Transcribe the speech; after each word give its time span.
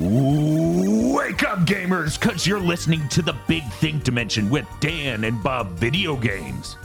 Wake 0.00 1.42
up, 1.44 1.58
gamers, 1.66 2.18
because 2.18 2.46
you're 2.46 2.58
listening 2.58 3.06
to 3.08 3.20
the 3.20 3.34
Big 3.46 3.62
Think 3.64 4.02
Dimension 4.02 4.48
with 4.48 4.66
Dan 4.80 5.24
and 5.24 5.42
Bob 5.42 5.72
Video 5.72 6.16
Games. 6.16 6.76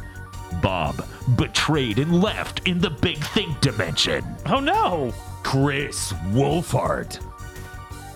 Bob 0.61 1.05
betrayed 1.37 1.97
and 1.97 2.21
left 2.21 2.67
in 2.67 2.77
the 2.79 2.89
Big 2.89 3.17
Think 3.17 3.61
Dimension. 3.61 4.23
Oh 4.47 4.59
no! 4.59 5.13
Kris 5.43 6.11
Wolfheart 6.33 7.25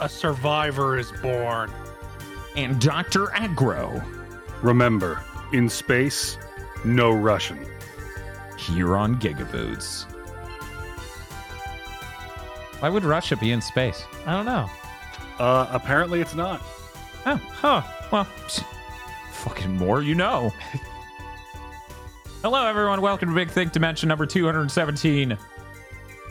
A 0.02 0.10
survivor 0.10 0.98
is 0.98 1.14
born. 1.22 1.72
and 2.58 2.80
Dr. 2.82 3.28
Aggro 3.28 4.04
Remember, 4.62 5.24
in 5.54 5.70
space, 5.70 6.38
no 6.84 7.12
Russian. 7.12 7.66
here 8.58 8.98
on 8.98 9.16
Gigaboots. 9.22 10.04
Why 12.82 12.90
would 12.90 13.06
Russia 13.06 13.38
be 13.38 13.54
in 13.54 13.62
space? 13.62 14.04
I 14.26 14.34
don't 14.34 14.46
know. 14.46 14.70
Uh, 15.40 15.68
apparently 15.72 16.20
it's 16.20 16.36
not. 16.36 16.62
Oh, 17.26 17.36
huh. 17.52 17.82
Well, 18.12 18.26
psh, 18.26 18.64
fucking 19.32 19.72
more 19.72 20.02
you 20.02 20.14
know. 20.16 20.54
Hello, 22.42 22.66
everyone. 22.66 23.02
Welcome 23.02 23.30
to 23.30 23.36
Big 23.36 23.50
Think 23.50 23.72
Dimension 23.72 24.10
number 24.10 24.26
217. 24.26 25.38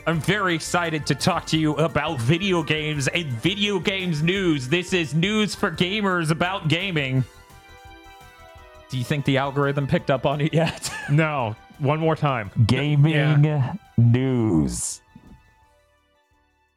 I'm 0.07 0.21
very 0.21 0.55
excited 0.55 1.07
to 1.07 1.15
talk 1.15 1.47
to 1.47 1.59
you 1.59 1.75
about 1.77 2.19
video 2.21 2.63
games 2.63 3.09
and 3.09 3.27
video 3.27 3.79
games 3.79 4.23
news. 4.23 4.69
This 4.69 4.93
is 4.93 5.15
news 5.15 5.55
for 5.55 5.71
gamers 5.71 6.31
about 6.31 6.69
gaming. 6.69 7.25
Do 8.89 8.97
you 8.99 9.05
think 9.05 9.25
the 9.27 9.37
algorithm 9.39 9.87
picked 9.87 10.11
up 10.11 10.25
on 10.27 10.41
it 10.41 10.53
yet? 10.55 10.91
No. 11.11 11.57
One 11.79 12.01
more 12.01 12.17
time. 12.17 12.51
Gaming 12.67 13.79
news. 13.97 15.01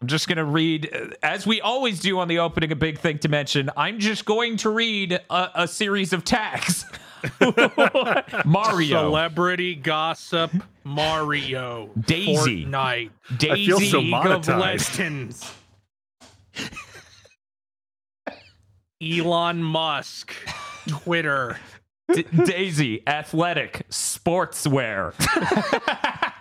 I'm 0.01 0.07
just 0.07 0.27
going 0.27 0.37
to 0.37 0.45
read, 0.45 0.89
uh, 0.93 1.15
as 1.21 1.45
we 1.45 1.61
always 1.61 1.99
do 1.99 2.17
on 2.19 2.27
the 2.27 2.39
opening 2.39 2.71
of 2.71 2.79
Big 2.79 2.97
Think 2.97 3.27
mention. 3.29 3.69
I'm 3.77 3.99
just 3.99 4.25
going 4.25 4.57
to 4.57 4.71
read 4.71 5.19
a, 5.29 5.49
a 5.53 5.67
series 5.67 6.11
of 6.11 6.23
tags. 6.23 6.85
Mario, 8.45 9.03
Celebrity 9.03 9.75
gossip 9.75 10.51
Daisy. 10.51 10.63
Mario. 10.83 11.91
Fortnite. 11.99 13.09
Daisy, 13.37 13.65
feel 13.67 13.79
so 13.79 13.99
League 13.99 14.13
of 14.13 14.41
monetized. 14.41 14.59
Legends. 14.59 15.53
Elon 18.99 19.61
Musk. 19.61 20.33
Twitter. 20.87 21.59
D- 22.11 22.25
Daisy, 22.45 23.07
Athletic, 23.07 23.85
Sportswear. 23.91 25.13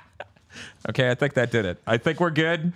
okay, 0.89 1.11
I 1.11 1.15
think 1.15 1.35
that 1.35 1.51
did 1.51 1.67
it. 1.67 1.79
I 1.87 1.99
think 1.99 2.21
we're 2.21 2.31
good. 2.31 2.73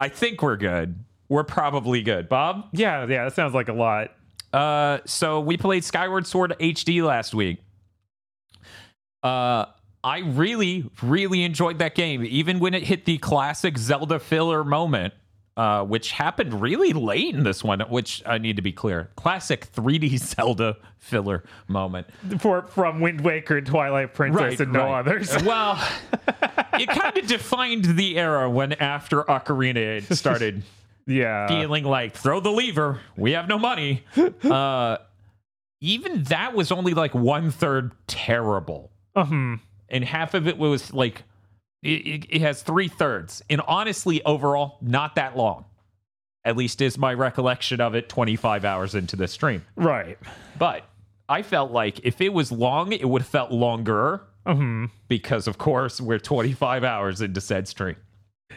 I 0.00 0.08
think 0.08 0.42
we're 0.42 0.56
good. 0.56 1.04
We're 1.28 1.44
probably 1.44 2.02
good. 2.02 2.28
Bob? 2.28 2.68
Yeah, 2.72 3.06
yeah, 3.06 3.24
that 3.24 3.34
sounds 3.34 3.54
like 3.54 3.68
a 3.68 3.72
lot. 3.72 4.12
Uh, 4.52 4.98
so 5.04 5.40
we 5.40 5.56
played 5.56 5.84
Skyward 5.84 6.26
Sword 6.26 6.54
HD 6.58 7.02
last 7.02 7.34
week. 7.34 7.58
Uh, 9.22 9.66
I 10.02 10.20
really, 10.20 10.88
really 11.02 11.42
enjoyed 11.42 11.78
that 11.80 11.94
game, 11.94 12.24
even 12.24 12.60
when 12.60 12.72
it 12.72 12.84
hit 12.84 13.04
the 13.04 13.18
classic 13.18 13.76
Zelda 13.76 14.18
filler 14.18 14.64
moment, 14.64 15.12
uh, 15.58 15.82
which 15.84 16.12
happened 16.12 16.60
really 16.62 16.92
late 16.92 17.34
in 17.34 17.42
this 17.42 17.64
one. 17.64 17.80
Which 17.80 18.22
I 18.24 18.38
need 18.38 18.56
to 18.56 18.62
be 18.62 18.72
clear, 18.72 19.10
classic 19.16 19.70
3D 19.72 20.16
Zelda 20.36 20.76
filler 20.98 21.42
moment. 21.66 22.06
For 22.38 22.62
from 22.62 23.00
Wind 23.00 23.22
Waker, 23.22 23.58
and 23.58 23.66
Twilight 23.66 24.14
Princess, 24.14 24.60
and 24.60 24.72
no 24.72 24.94
others. 24.94 25.36
Well, 25.44 25.82
it 26.74 26.88
kind 26.88 27.16
of 27.18 27.26
defined 27.26 27.84
the 27.84 28.16
era 28.18 28.48
when 28.48 28.74
after 28.74 29.24
Ocarina 29.24 29.76
it 29.76 30.14
started 30.14 30.62
yeah. 31.06 31.48
feeling 31.48 31.84
like 31.84 32.14
throw 32.14 32.38
the 32.38 32.50
lever 32.50 33.00
we 33.16 33.32
have 33.32 33.48
no 33.48 33.58
money 33.58 34.04
uh 34.44 34.98
even 35.80 36.22
that 36.24 36.54
was 36.54 36.70
only 36.70 36.92
like 36.92 37.14
one 37.14 37.50
third 37.50 37.92
terrible 38.06 38.90
Um, 39.16 39.60
and 39.88 40.04
half 40.04 40.34
of 40.34 40.46
it 40.46 40.58
was 40.58 40.92
like 40.92 41.22
it, 41.82 42.26
it, 42.28 42.40
has 42.40 42.62
three 42.62 42.88
thirds. 42.88 43.42
And 43.48 43.60
honestly 43.62 44.22
overall 44.24 44.78
not 44.80 45.14
that 45.16 45.36
long. 45.36 45.64
At 46.44 46.56
least 46.56 46.80
is 46.80 46.96
my 46.96 47.12
recollection 47.14 47.80
of 47.80 47.94
it 47.94 48.08
25 48.08 48.64
hours 48.64 48.94
into 48.94 49.16
the 49.16 49.28
stream. 49.28 49.64
Right. 49.76 50.18
but 50.58 50.84
i 51.28 51.42
felt 51.42 51.70
like 51.72 52.00
if 52.04 52.22
it 52.22 52.32
was 52.32 52.50
long 52.50 52.92
it 52.92 53.06
would 53.08 53.22
have 53.22 53.28
felt 53.28 53.50
longer. 53.52 54.22
Um, 54.46 54.90
because 55.08 55.46
of 55.46 55.58
course 55.58 56.00
we're 56.00 56.18
25 56.18 56.84
hours 56.84 57.20
into 57.20 57.40
said 57.40 57.68
stream. 57.68 57.96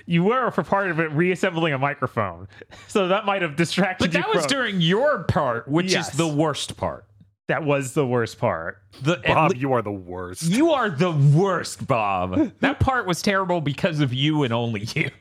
You 0.06 0.24
were 0.24 0.50
for 0.52 0.64
part 0.64 0.90
of 0.90 1.00
it 1.02 1.12
reassembling 1.12 1.74
a 1.74 1.78
microphone, 1.78 2.48
so 2.88 3.10
that 3.10 3.26
might 3.26 3.42
have 3.42 3.56
distracted 3.58 4.14
you. 4.14 4.20
but 4.22 4.26
that 4.28 4.34
was 4.34 4.46
from- 4.46 4.50
during 4.50 4.80
your 4.82 5.24
part 5.26 5.68
which 5.68 5.92
Yes. 5.92 6.12
is 6.12 6.18
the 6.18 6.28
worst 6.28 6.78
part 6.78 7.06
that 7.52 7.66
was 7.66 7.94
the 7.94 8.08
worst 8.08 8.40
part. 8.40 8.82
the 9.02 9.22
Bob, 9.26 9.52
le- 9.52 9.58
you 9.58 9.74
are 9.74 9.82
the 9.82 9.92
worst. 9.92 10.44
You 10.44 10.72
are 10.72 10.90
the 10.90 11.12
worst, 11.12 11.86
Bob. 11.86 12.54
that 12.62 12.80
part 12.80 13.06
was 13.06 13.22
terrible 13.22 13.60
because 13.60 14.00
of 14.00 14.14
you 14.14 14.44
and 14.44 14.54
only 14.54 14.88
you. 14.96 15.12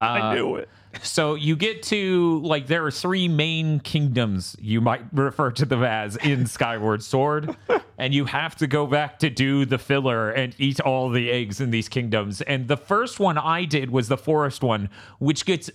Uh, 0.00 0.04
I 0.04 0.34
knew 0.34 0.56
it. 0.56 0.68
So 1.02 1.36
you 1.36 1.54
get 1.54 1.84
to 1.84 2.40
like 2.42 2.66
there 2.66 2.84
are 2.84 2.90
three 2.90 3.28
main 3.28 3.78
kingdoms 3.80 4.56
you 4.60 4.80
might 4.80 5.02
refer 5.12 5.52
to 5.52 5.64
them 5.64 5.84
as 5.84 6.16
in 6.16 6.46
Skyward 6.46 7.04
Sword, 7.04 7.56
and 7.98 8.12
you 8.12 8.24
have 8.24 8.56
to 8.56 8.66
go 8.66 8.86
back 8.86 9.20
to 9.20 9.30
do 9.30 9.64
the 9.64 9.78
filler 9.78 10.30
and 10.30 10.54
eat 10.58 10.80
all 10.80 11.08
the 11.08 11.30
eggs 11.30 11.60
in 11.60 11.70
these 11.70 11.88
kingdoms. 11.88 12.42
And 12.42 12.66
the 12.66 12.76
first 12.76 13.20
one 13.20 13.38
I 13.38 13.64
did 13.64 13.90
was 13.90 14.08
the 14.08 14.16
forest 14.16 14.62
one, 14.62 14.90
which 15.20 15.44
gets 15.44 15.70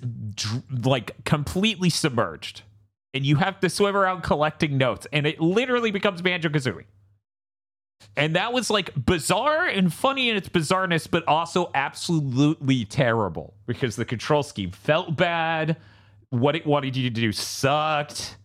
like 0.69 1.23
completely 1.23 1.89
submerged, 1.89 2.63
and 3.13 3.25
you 3.25 3.37
have 3.37 3.59
to 3.61 3.69
swim 3.69 3.95
around 3.95 4.21
collecting 4.21 4.77
notes, 4.77 5.07
and 5.11 5.25
it 5.25 5.39
literally 5.39 5.91
becomes 5.91 6.21
Banjo 6.21 6.49
Kazooie. 6.49 6.85
And 8.15 8.35
that 8.35 8.53
was 8.53 8.69
like 8.69 8.93
bizarre 9.05 9.65
and 9.65 9.93
funny 9.93 10.29
in 10.29 10.35
its 10.35 10.49
bizarreness, 10.49 11.09
but 11.09 11.27
also 11.27 11.69
absolutely 11.73 12.85
terrible 12.85 13.53
because 13.65 13.95
the 13.95 14.05
control 14.05 14.43
scheme 14.43 14.71
felt 14.71 15.15
bad. 15.15 15.77
What 16.29 16.55
it 16.55 16.65
wanted 16.65 16.95
you 16.95 17.09
to 17.09 17.09
do 17.09 17.31
sucked. 17.31 18.37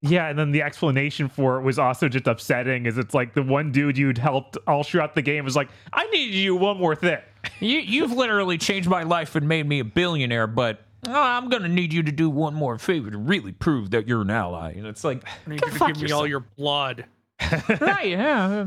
Yeah, 0.00 0.28
and 0.28 0.38
then 0.38 0.52
the 0.52 0.62
explanation 0.62 1.28
for 1.28 1.58
it 1.58 1.62
was 1.62 1.78
also 1.78 2.08
just 2.08 2.26
upsetting. 2.26 2.84
Is 2.86 2.98
it's 2.98 3.14
like 3.14 3.32
the 3.32 3.42
one 3.42 3.72
dude 3.72 3.96
you'd 3.96 4.18
helped 4.18 4.58
all 4.66 4.84
throughout 4.84 5.14
the 5.14 5.22
game 5.22 5.44
was 5.44 5.56
like, 5.56 5.70
"I 5.92 6.06
need 6.06 6.34
you 6.34 6.54
one 6.56 6.76
more 6.76 6.94
thing." 6.94 7.18
You, 7.60 7.78
you've 7.78 8.12
literally 8.12 8.58
changed 8.58 8.88
my 8.88 9.02
life 9.02 9.34
and 9.34 9.48
made 9.48 9.66
me 9.66 9.80
a 9.80 9.84
billionaire, 9.84 10.46
but 10.46 10.83
oh, 11.08 11.22
I'm 11.22 11.48
going 11.48 11.62
to 11.62 11.68
need 11.68 11.92
you 11.92 12.02
to 12.02 12.12
do 12.12 12.28
one 12.30 12.54
more 12.54 12.78
favor 12.78 13.10
to 13.10 13.18
really 13.18 13.52
prove 13.52 13.90
that 13.90 14.06
you're 14.08 14.22
an 14.22 14.30
ally. 14.30 14.72
And 14.72 14.86
it's 14.86 15.04
like, 15.04 15.24
I 15.26 15.50
need 15.50 15.60
you 15.60 15.70
to 15.70 15.74
fuck 15.76 15.88
give 15.94 16.02
me 16.02 16.12
all 16.12 16.26
your 16.26 16.40
blood. 16.40 17.04
right, 17.80 18.08
yeah. 18.08 18.66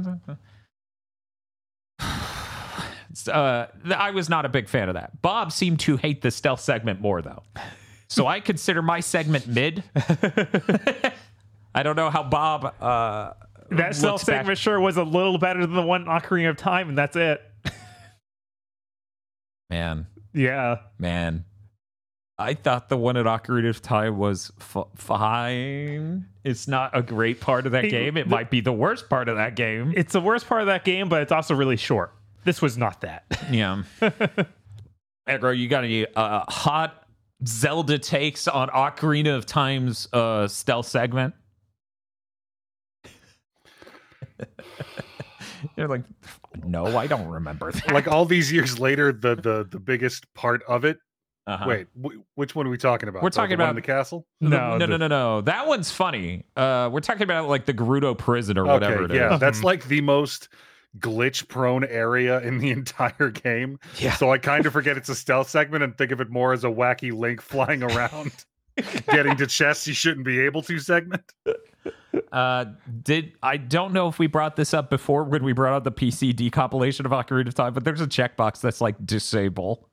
uh, 3.31 3.65
I 3.95 4.11
was 4.11 4.29
not 4.29 4.45
a 4.45 4.49
big 4.49 4.67
fan 4.69 4.89
of 4.89 4.95
that. 4.95 5.21
Bob 5.21 5.51
seemed 5.51 5.79
to 5.81 5.97
hate 5.97 6.21
the 6.21 6.31
stealth 6.31 6.61
segment 6.61 7.01
more, 7.01 7.21
though. 7.21 7.43
So 8.09 8.27
I 8.27 8.39
consider 8.39 8.81
my 8.81 8.99
segment 8.99 9.47
mid. 9.47 9.83
I 11.75 11.83
don't 11.83 11.95
know 11.95 12.09
how 12.09 12.23
Bob. 12.23 12.65
Uh, 12.81 13.33
That 13.69 13.77
looks 13.87 13.97
self 13.97 14.21
back- 14.25 14.37
segment 14.37 14.57
sure 14.57 14.79
was 14.79 14.97
a 14.97 15.03
little 15.03 15.37
better 15.37 15.59
than 15.61 15.75
the 15.75 15.81
one 15.81 16.01
in 16.03 16.07
Ocarina 16.07 16.49
of 16.49 16.57
Time, 16.57 16.89
and 16.89 16.97
that's 16.97 17.15
it. 17.15 17.41
Man, 19.69 20.07
Yeah, 20.33 20.77
man. 20.97 21.43
I 22.39 22.53
thought 22.53 22.87
the 22.89 22.97
one 22.97 23.17
at 23.17 23.25
Ocarina 23.25 23.69
of 23.69 23.81
Time 23.81 24.17
was 24.17 24.51
f- 24.61 24.85
fine. 24.95 26.27
It's 26.43 26.67
not 26.67 26.95
a 26.95 27.01
great 27.01 27.41
part 27.41 27.65
of 27.65 27.71
that 27.71 27.85
Hey, 27.85 27.89
game. 27.89 28.15
It 28.17 28.25
the- 28.25 28.29
might 28.35 28.51
be 28.51 28.61
the 28.61 28.71
worst 28.71 29.09
part 29.09 29.27
of 29.27 29.37
that 29.37 29.55
game. 29.55 29.91
it's 29.95 30.13
the 30.13 30.21
worst 30.21 30.47
part 30.47 30.61
of 30.61 30.67
that 30.67 30.85
game, 30.85 31.09
but 31.09 31.23
it's 31.23 31.31
also 31.31 31.55
really 31.55 31.77
short. 31.77 32.13
This 32.43 32.61
was 32.61 32.77
not 32.77 33.01
that. 33.01 33.23
Yeah. 33.51 33.81
Aggro, 35.27 35.57
you 35.57 35.67
got 35.67 35.83
any 35.83 36.05
uh, 36.15 36.43
hot 36.47 37.07
Zelda 37.45 37.97
takes 37.97 38.47
on 38.47 38.69
Ocarina 38.69 39.35
of 39.35 39.45
Time's 39.45 40.07
uh, 40.13 40.47
stealth 40.47 40.87
segment? 40.87 41.33
They're 45.75 45.87
like, 45.87 46.03
no, 46.65 46.97
I 46.97 47.07
don't 47.07 47.27
remember 47.27 47.71
that. 47.71 47.91
like 47.91 48.07
all 48.07 48.25
these 48.25 48.51
years 48.51 48.79
later, 48.79 49.11
the 49.11 49.35
the 49.35 49.67
the 49.69 49.79
biggest 49.79 50.31
part 50.33 50.61
of 50.67 50.85
it. 50.85 50.97
Uh-huh. 51.47 51.65
Wait, 51.67 51.87
wh- 52.03 52.37
which 52.37 52.55
one 52.55 52.67
are 52.67 52.69
we 52.69 52.77
talking 52.77 53.07
about? 53.09 53.23
We're 53.23 53.29
talking 53.29 53.57
the 53.57 53.63
one 53.63 53.69
about- 53.69 53.69
in 53.71 53.75
the 53.77 53.81
castle. 53.81 54.27
No, 54.41 54.77
no, 54.77 54.79
the- 54.79 54.87
no, 54.87 54.97
no, 54.97 55.07
no. 55.07 55.41
That 55.41 55.65
one's 55.65 55.89
funny. 55.91 56.43
Uh, 56.55 56.89
we're 56.91 56.99
talking 56.99 57.23
about 57.23 57.47
like 57.47 57.65
the 57.65 57.73
Gerudo 57.73 58.17
prison 58.17 58.57
or 58.57 58.65
whatever 58.65 58.95
okay, 58.95 59.03
it 59.05 59.11
is. 59.11 59.15
yeah, 59.17 59.37
that's 59.37 59.63
like 59.63 59.85
the 59.87 60.01
most 60.01 60.49
glitch-prone 60.99 61.85
area 61.85 62.41
in 62.41 62.57
the 62.57 62.69
entire 62.79 63.29
game. 63.29 63.79
Yeah. 63.97 64.13
So 64.15 64.31
I 64.31 64.37
kind 64.37 64.65
of 64.65 64.73
forget 64.73 64.97
it's 64.97 65.09
a 65.09 65.15
stealth 65.15 65.49
segment 65.49 65.83
and 65.83 65.97
think 65.97 66.11
of 66.11 66.19
it 66.21 66.29
more 66.29 66.53
as 66.53 66.63
a 66.63 66.69
wacky 66.69 67.11
Link 67.13 67.41
flying 67.41 67.81
around, 67.83 68.31
getting 69.07 69.35
to 69.37 69.47
chests 69.47 69.87
you 69.87 69.93
shouldn't 69.93 70.25
be 70.25 70.39
able 70.39 70.61
to 70.63 70.79
segment. 70.79 71.23
Uh, 72.31 72.65
did 73.03 73.33
I 73.43 73.57
don't 73.57 73.93
know 73.93 74.07
if 74.07 74.19
we 74.19 74.27
brought 74.27 74.55
this 74.55 74.73
up 74.73 74.89
before 74.89 75.23
when 75.23 75.43
we 75.43 75.53
brought 75.53 75.73
out 75.73 75.83
the 75.83 75.91
PC 75.91 76.33
decompilation 76.33 77.05
of 77.05 77.11
Ocarina 77.11 77.47
of 77.47 77.53
Time, 77.53 77.73
but 77.73 77.83
there's 77.83 78.01
a 78.01 78.07
checkbox 78.07 78.59
that's 78.59 78.81
like 78.81 78.95
disable. 79.05 79.87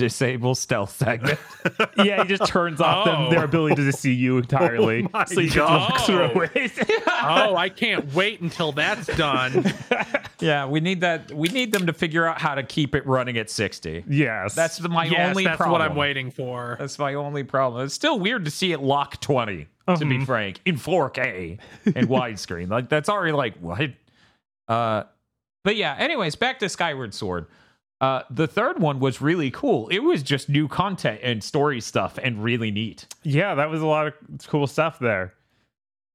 Disable 0.00 0.54
stealth 0.54 0.96
segment. 0.96 1.38
yeah, 1.98 2.22
he 2.22 2.28
just 2.28 2.46
turns 2.46 2.80
off 2.80 3.04
them, 3.04 3.26
Oh. 3.26 3.30
their 3.30 3.44
ability 3.44 3.76
to 3.84 3.92
see 3.92 4.12
you 4.12 4.38
entirely, 4.38 5.06
my 5.12 5.24
so 5.26 5.40
you 5.40 5.50
God. 5.50 5.92
can 6.06 6.16
look 6.16 6.32
through 6.34 6.48
it. 6.54 6.72
oh, 7.06 7.54
I 7.54 7.68
can't 7.68 8.12
wait 8.14 8.40
until 8.40 8.72
that's 8.72 9.06
done. 9.16 9.72
yeah, 10.40 10.66
we 10.66 10.80
need 10.80 11.02
that. 11.02 11.30
We 11.32 11.48
need 11.48 11.70
them 11.72 11.86
to 11.86 11.92
figure 11.92 12.26
out 12.26 12.40
how 12.40 12.54
to 12.54 12.62
keep 12.62 12.94
it 12.94 13.06
running 13.06 13.36
at 13.36 13.50
60. 13.50 14.04
yes, 14.08 14.54
That's 14.54 14.78
the, 14.78 14.88
my 14.88 15.04
yes, 15.04 15.28
only 15.30 15.44
that's 15.44 15.58
problem. 15.58 15.72
what 15.72 15.82
I'm 15.82 15.96
waiting 15.96 16.30
for. 16.30 16.76
That's 16.78 16.98
my 16.98 17.14
only 17.14 17.44
problem. 17.44 17.84
It's 17.84 17.94
still 17.94 18.18
weird 18.18 18.46
to 18.46 18.50
see 18.50 18.72
it 18.72 18.80
lock 18.80 19.20
20, 19.20 19.66
to 19.98 20.04
be 20.06 20.24
frank, 20.24 20.60
in 20.64 20.76
4K 20.76 21.58
and 21.84 22.08
widescreen. 22.08 22.70
Like 22.70 22.88
that's 22.88 23.08
already 23.08 23.32
like 23.32 23.56
what? 23.58 23.90
Uh 24.66 25.04
but 25.62 25.76
yeah, 25.76 25.94
anyways, 25.98 26.36
back 26.36 26.58
to 26.60 26.68
Skyward 26.70 27.12
Sword. 27.12 27.46
Uh 28.00 28.22
the 28.30 28.46
third 28.46 28.78
one 28.78 28.98
was 29.00 29.20
really 29.20 29.50
cool. 29.50 29.88
It 29.88 30.00
was 30.00 30.22
just 30.22 30.48
new 30.48 30.68
content 30.68 31.20
and 31.22 31.42
story 31.44 31.80
stuff 31.80 32.18
and 32.22 32.42
really 32.42 32.70
neat. 32.70 33.06
yeah, 33.22 33.54
that 33.54 33.70
was 33.70 33.82
a 33.82 33.86
lot 33.86 34.06
of 34.06 34.14
cool 34.46 34.66
stuff 34.66 34.98
there. 34.98 35.34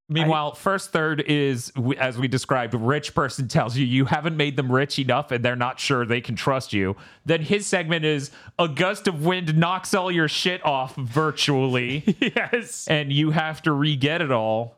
Meanwhile, 0.07 0.53
first 0.53 0.91
third 0.91 1.21
is 1.21 1.71
as 1.97 2.19
we 2.19 2.27
described, 2.27 2.75
rich 2.75 3.15
person 3.15 3.47
tells 3.47 3.75
you 3.75 3.87
you 3.87 4.05
haven't 4.05 4.37
made 4.37 4.55
them 4.55 4.71
rich 4.71 4.99
enough 4.99 5.31
and 5.31 5.43
they're 5.43 5.55
not 5.55 5.79
sure 5.79 6.05
they 6.05 6.21
can 6.21 6.35
trust 6.35 6.73
you. 6.73 6.95
Then 7.25 7.41
his 7.41 7.65
segment 7.65 8.05
is 8.05 8.29
a 8.59 8.67
gust 8.67 9.07
of 9.07 9.25
wind 9.25 9.57
knocks 9.57 9.95
all 9.95 10.11
your 10.11 10.27
shit 10.27 10.63
off 10.63 10.95
virtually. 10.95 12.03
yes, 12.21 12.87
and 12.87 13.11
you 13.11 13.31
have 13.31 13.63
to 13.63 13.71
re-get 13.71 14.21
it 14.21 14.31
all. 14.31 14.77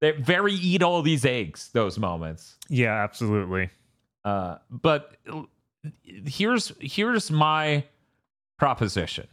They 0.00 0.10
very 0.10 0.54
eat 0.54 0.82
all 0.82 1.02
these 1.02 1.24
eggs. 1.24 1.70
Those 1.72 1.96
moments. 1.96 2.56
yeah, 2.68 2.94
absolutely. 3.04 3.70
Uh, 4.24 4.56
but 4.70 5.16
here's 6.04 6.72
here's 6.80 7.30
my 7.30 7.84
proposition, 8.58 9.26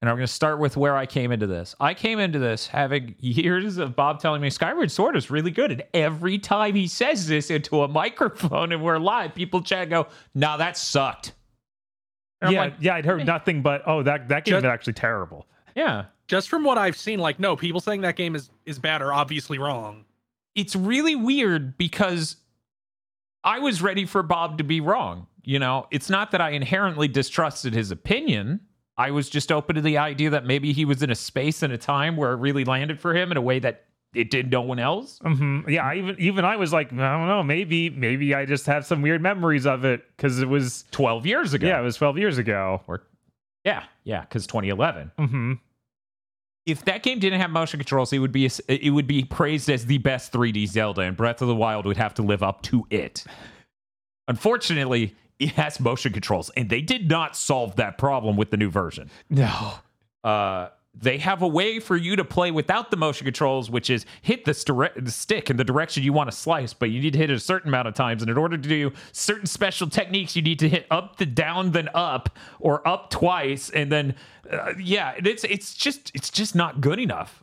and 0.00 0.10
I'm 0.10 0.16
going 0.16 0.26
to 0.26 0.32
start 0.32 0.58
with 0.58 0.76
where 0.76 0.96
I 0.96 1.06
came 1.06 1.32
into 1.32 1.46
this. 1.46 1.74
I 1.80 1.94
came 1.94 2.18
into 2.18 2.38
this 2.38 2.66
having 2.66 3.14
years 3.18 3.78
of 3.78 3.96
Bob 3.96 4.20
telling 4.20 4.40
me 4.40 4.50
Skyward 4.50 4.90
Sword 4.90 5.16
is 5.16 5.30
really 5.30 5.50
good, 5.50 5.70
and 5.72 5.82
every 5.94 6.38
time 6.38 6.74
he 6.74 6.86
says 6.86 7.26
this 7.26 7.50
into 7.50 7.82
a 7.82 7.88
microphone 7.88 8.72
and 8.72 8.82
we're 8.82 8.98
live, 8.98 9.34
people 9.34 9.62
chat 9.62 9.82
and 9.82 9.90
go, 9.90 10.06
"Nah, 10.34 10.56
that 10.58 10.76
sucked." 10.76 11.32
And 12.40 12.48
I'm 12.48 12.54
yeah, 12.54 12.60
like, 12.60 12.74
yeah, 12.80 12.94
I'd 12.94 13.04
heard 13.04 13.26
nothing 13.26 13.62
but 13.62 13.82
oh, 13.86 14.02
that 14.02 14.28
that 14.28 14.44
game 14.44 14.52
Just- 14.52 14.64
is 14.64 14.70
actually 14.70 14.92
terrible. 14.94 15.46
yeah. 15.74 16.04
Just 16.28 16.50
from 16.50 16.62
what 16.62 16.76
I've 16.76 16.96
seen, 16.98 17.18
like, 17.20 17.40
no, 17.40 17.56
people 17.56 17.80
saying 17.80 18.02
that 18.02 18.14
game 18.14 18.36
is 18.36 18.50
is 18.66 18.78
bad 18.78 19.00
are 19.00 19.14
obviously 19.14 19.58
wrong. 19.58 20.04
it's 20.54 20.76
really 20.76 21.16
weird 21.16 21.78
because 21.78 22.36
I 23.48 23.58
was 23.60 23.80
ready 23.82 24.04
for 24.04 24.22
Bob 24.22 24.58
to 24.58 24.64
be 24.64 24.80
wrong. 24.80 25.26
You 25.42 25.58
know, 25.58 25.86
it's 25.90 26.10
not 26.10 26.30
that 26.32 26.40
I 26.40 26.50
inherently 26.50 27.08
distrusted 27.08 27.72
his 27.72 27.90
opinion. 27.90 28.60
I 28.98 29.10
was 29.12 29.30
just 29.30 29.50
open 29.50 29.76
to 29.76 29.80
the 29.80 29.96
idea 29.98 30.30
that 30.30 30.44
maybe 30.44 30.72
he 30.72 30.84
was 30.84 31.02
in 31.02 31.10
a 31.10 31.14
space 31.14 31.62
and 31.62 31.72
a 31.72 31.78
time 31.78 32.16
where 32.16 32.32
it 32.32 32.36
really 32.36 32.64
landed 32.64 33.00
for 33.00 33.14
him 33.16 33.30
in 33.30 33.36
a 33.36 33.40
way 33.42 33.58
that 33.60 33.84
it 34.14 34.30
did 34.30 34.50
no 34.50 34.60
one 34.60 34.78
else. 34.78 35.18
hmm 35.22 35.60
Yeah, 35.68 35.84
I 35.86 35.94
even 35.96 36.16
even 36.18 36.44
I 36.44 36.56
was 36.56 36.72
like, 36.72 36.92
I 36.92 36.96
don't 36.96 37.28
know, 37.28 37.42
maybe 37.42 37.90
maybe 37.90 38.34
I 38.34 38.44
just 38.44 38.66
have 38.66 38.84
some 38.84 39.00
weird 39.02 39.22
memories 39.22 39.66
of 39.66 39.84
it 39.84 40.02
because 40.16 40.40
it 40.40 40.48
was 40.48 40.84
12 40.90 41.24
years 41.26 41.54
ago. 41.54 41.66
yeah, 41.66 41.78
it 41.80 41.84
was 41.84 41.96
twelve 41.96 42.18
years 42.18 42.38
ago. 42.38 42.82
Or, 42.86 43.02
yeah, 43.64 43.84
yeah, 44.04 44.22
because 44.22 44.46
2011. 44.46 45.12
hmm 45.18 45.52
If 46.68 46.84
that 46.84 47.02
game 47.02 47.18
didn't 47.18 47.40
have 47.40 47.50
motion 47.50 47.78
controls, 47.80 48.12
it 48.12 48.18
would 48.18 48.32
be 48.32 48.44
it 48.68 48.92
would 48.92 49.06
be 49.06 49.24
praised 49.24 49.70
as 49.70 49.86
the 49.86 49.98
best 49.98 50.32
3D 50.32 50.68
Zelda, 50.68 51.00
and 51.00 51.16
Breath 51.16 51.40
of 51.40 51.48
the 51.48 51.54
Wild 51.54 51.86
would 51.86 51.96
have 51.96 52.12
to 52.14 52.22
live 52.22 52.42
up 52.42 52.62
to 52.62 52.86
it. 52.90 53.24
Unfortunately, 54.28 55.14
it 55.38 55.52
has 55.52 55.80
motion 55.80 56.12
controls, 56.12 56.50
and 56.56 56.68
they 56.68 56.82
did 56.82 57.08
not 57.08 57.36
solve 57.36 57.76
that 57.76 57.96
problem 57.96 58.36
with 58.36 58.50
the 58.50 58.56
new 58.58 58.70
version. 58.70 59.10
No. 59.30 59.74
Uh, 60.22 60.68
they 61.00 61.18
have 61.18 61.42
a 61.42 61.48
way 61.48 61.78
for 61.78 61.96
you 61.96 62.16
to 62.16 62.24
play 62.24 62.50
without 62.50 62.90
the 62.90 62.96
motion 62.96 63.24
controls, 63.24 63.70
which 63.70 63.88
is 63.88 64.04
hit 64.22 64.44
the, 64.44 64.54
stick 65.06 65.50
in 65.50 65.56
the 65.56 65.64
direction 65.64 66.02
you 66.02 66.12
want 66.12 66.30
to 66.30 66.36
slice, 66.36 66.72
but 66.72 66.90
you 66.90 67.00
need 67.00 67.12
to 67.12 67.18
hit 67.18 67.30
it 67.30 67.34
a 67.34 67.40
certain 67.40 67.68
amount 67.68 67.88
of 67.88 67.94
times. 67.94 68.22
And 68.22 68.30
in 68.30 68.36
order 68.36 68.56
to 68.56 68.68
do 68.68 68.92
certain 69.12 69.46
special 69.46 69.88
techniques, 69.88 70.34
you 70.34 70.42
need 70.42 70.58
to 70.58 70.68
hit 70.68 70.86
up, 70.90 71.16
the 71.16 71.26
down, 71.26 71.72
then 71.72 71.88
up, 71.94 72.30
or 72.58 72.86
up 72.86 73.10
twice, 73.10 73.70
and 73.70 73.92
then 73.92 74.14
uh, 74.50 74.72
yeah, 74.78 75.14
it's 75.16 75.44
it's 75.44 75.74
just 75.74 76.10
it's 76.14 76.30
just 76.30 76.54
not 76.54 76.80
good 76.80 76.98
enough. 76.98 77.42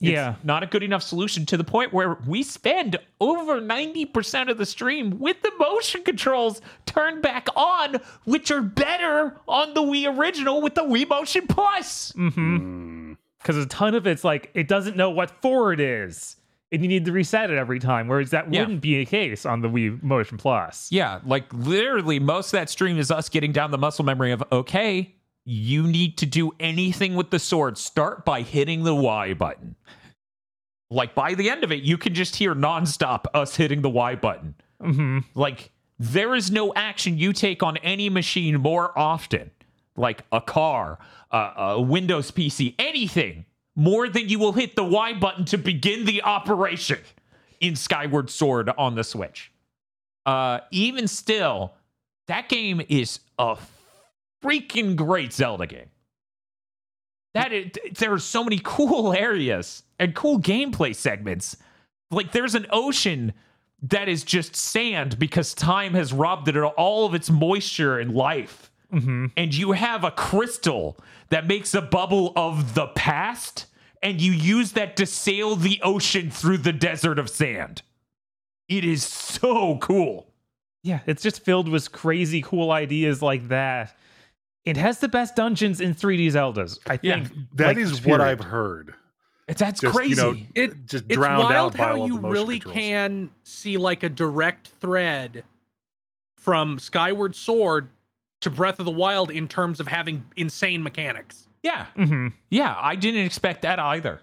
It's 0.00 0.10
Yeah. 0.10 0.34
not 0.42 0.62
a 0.62 0.66
good 0.66 0.82
enough 0.82 1.02
solution 1.02 1.46
to 1.46 1.56
the 1.56 1.64
point 1.64 1.92
where 1.92 2.18
we 2.26 2.42
spend 2.42 2.98
over 3.20 3.60
90% 3.60 4.50
of 4.50 4.58
the 4.58 4.66
stream 4.66 5.18
with 5.20 5.40
the 5.42 5.52
motion 5.58 6.02
controls 6.02 6.60
turned 6.84 7.22
back 7.22 7.46
on, 7.56 7.96
which 8.24 8.50
are 8.50 8.60
better 8.60 9.36
on 9.46 9.72
the 9.74 9.80
Wii 9.82 10.18
original 10.18 10.60
with 10.60 10.74
the 10.74 10.82
Wii 10.82 11.08
Motion 11.08 11.46
Plus. 11.46 12.12
Mm-hmm. 12.16 12.56
Hmm. 12.56 13.12
Because 13.38 13.56
a 13.58 13.66
ton 13.66 13.94
of 13.94 14.06
it's 14.06 14.24
like 14.24 14.50
it 14.54 14.68
doesn't 14.68 14.96
know 14.96 15.10
what 15.10 15.30
forward 15.42 15.78
is. 15.80 16.36
And 16.72 16.82
you 16.82 16.88
need 16.88 17.04
to 17.04 17.12
reset 17.12 17.50
it 17.50 17.56
every 17.58 17.78
time, 17.78 18.08
whereas 18.08 18.30
that 18.30 18.52
Yeah. 18.52 18.60
wouldn't 18.62 18.80
be 18.80 18.98
the 18.98 19.04
case 19.06 19.46
on 19.46 19.60
the 19.60 19.68
Wii 19.68 20.02
Motion 20.02 20.38
Plus. 20.38 20.88
Yeah, 20.90 21.20
like 21.24 21.44
literally 21.52 22.18
most 22.18 22.48
of 22.48 22.52
that 22.58 22.68
stream 22.68 22.98
is 22.98 23.12
us 23.12 23.28
getting 23.28 23.52
down 23.52 23.70
the 23.70 23.78
muscle 23.78 24.04
memory 24.04 24.32
of 24.32 24.42
okay, 24.50 25.14
you 25.44 25.86
need 25.86 26.18
to 26.18 26.26
do 26.26 26.52
anything 26.58 27.14
with 27.14 27.30
the 27.30 27.38
sword, 27.38 27.76
start 27.78 28.24
by 28.24 28.42
hitting 28.42 28.84
the 28.84 28.94
Y 28.94 29.34
button. 29.34 29.76
Like 30.90 31.14
by 31.14 31.34
the 31.34 31.50
end 31.50 31.64
of 31.64 31.72
it, 31.72 31.82
you 31.82 31.98
can 31.98 32.14
just 32.14 32.36
hear 32.36 32.54
nonstop 32.54 33.24
us 33.34 33.56
hitting 33.56 33.82
the 33.82 33.90
Y 33.90 34.14
button. 34.14 34.54
hmm 34.80 35.18
Like 35.34 35.70
there 35.98 36.34
is 36.34 36.50
no 36.50 36.72
action 36.74 37.18
you 37.18 37.32
take 37.32 37.62
on 37.62 37.76
any 37.78 38.08
machine 38.08 38.60
more 38.60 38.96
often, 38.98 39.50
like 39.96 40.22
a 40.32 40.40
car, 40.40 40.98
uh, 41.30 41.52
a 41.56 41.80
Windows 41.80 42.30
PC, 42.30 42.74
anything, 42.78 43.44
more 43.76 44.08
than 44.08 44.28
you 44.28 44.38
will 44.38 44.52
hit 44.52 44.76
the 44.76 44.84
Y 44.84 45.12
button 45.14 45.44
to 45.46 45.58
begin 45.58 46.04
the 46.04 46.22
operation 46.22 46.98
in 47.60 47.76
Skyward 47.76 48.30
Sword 48.30 48.70
on 48.78 48.94
the 48.94 49.04
Switch. 49.04 49.52
Uh, 50.26 50.60
even 50.70 51.06
still, 51.06 51.74
that 52.28 52.48
game 52.48 52.80
is 52.88 53.20
a 53.38 53.56
freaking 54.44 54.96
great 54.96 55.32
Zelda 55.32 55.66
game. 55.66 55.88
That 57.32 57.52
is, 57.52 57.72
there 57.98 58.12
are 58.12 58.18
so 58.18 58.44
many 58.44 58.60
cool 58.62 59.12
areas 59.12 59.82
and 59.98 60.14
cool 60.14 60.38
gameplay 60.38 60.94
segments. 60.94 61.56
Like 62.10 62.32
there's 62.32 62.54
an 62.54 62.66
ocean 62.70 63.32
that 63.82 64.08
is 64.08 64.22
just 64.22 64.56
sand 64.56 65.18
because 65.18 65.52
time 65.52 65.94
has 65.94 66.12
robbed 66.12 66.48
it 66.48 66.56
of 66.56 66.72
all 66.76 67.06
of 67.06 67.14
its 67.14 67.30
moisture 67.30 67.98
and 67.98 68.14
life. 68.14 68.70
Mm-hmm. 68.92 69.26
And 69.36 69.54
you 69.54 69.72
have 69.72 70.04
a 70.04 70.10
crystal 70.10 70.96
that 71.30 71.46
makes 71.46 71.74
a 71.74 71.82
bubble 71.82 72.32
of 72.36 72.74
the 72.74 72.86
past, 72.88 73.66
and 74.02 74.20
you 74.20 74.30
use 74.30 74.72
that 74.72 74.96
to 74.98 75.06
sail 75.06 75.56
the 75.56 75.80
ocean 75.82 76.30
through 76.30 76.58
the 76.58 76.72
desert 76.72 77.18
of 77.18 77.28
sand. 77.28 77.82
It 78.68 78.84
is 78.84 79.02
so 79.02 79.78
cool. 79.78 80.28
Yeah, 80.82 81.00
it's 81.06 81.22
just 81.22 81.42
filled 81.42 81.68
with 81.68 81.90
crazy 81.92 82.40
cool 82.42 82.70
ideas 82.70 83.20
like 83.20 83.48
that. 83.48 83.96
It 84.64 84.76
has 84.76 84.98
the 85.00 85.08
best 85.08 85.36
dungeons 85.36 85.80
in 85.80 85.94
3D 85.94 86.28
Zeldas. 86.28 86.78
I 86.86 86.98
Yeah, 87.02 87.24
think 87.24 87.32
That 87.54 87.66
like, 87.68 87.76
is 87.76 88.04
what. 88.04 88.20
I've 88.20 88.40
heard. 88.40 88.94
It's 89.46 89.60
that's 89.60 89.80
Just, 89.80 89.94
crazy. 89.94 90.10
You 90.10 90.16
know, 90.16 90.36
It- 90.54 90.86
just 90.86 91.04
It's 91.06 91.14
drowned 91.16 91.42
wild 91.44 91.52
out 91.74 91.76
by 91.76 91.84
how 91.84 91.96
all 92.00 92.06
you 92.06 92.18
the 92.20 92.28
really 92.28 92.58
controls. 92.60 92.74
can 92.78 93.30
see 93.42 93.76
like 93.76 94.02
a 94.02 94.08
direct 94.08 94.68
thread 94.80 95.44
from 96.38 96.78
Skyward 96.78 97.34
Sword 97.36 97.88
to 98.40 98.50
Breath 98.50 98.78
of 98.78 98.84
the 98.86 98.90
Wild 98.90 99.30
in 99.30 99.48
terms 99.48 99.80
of 99.80 99.88
having 99.88 100.24
insane 100.36 100.82
mechanics. 100.82 101.46
yeah. 101.62 101.86
Mhm. 101.96 102.32
Yeah, 102.50 102.76
I 102.78 102.94
didn't 102.96 103.24
expect 103.24 103.62
that 103.62 103.78
either. 103.78 104.20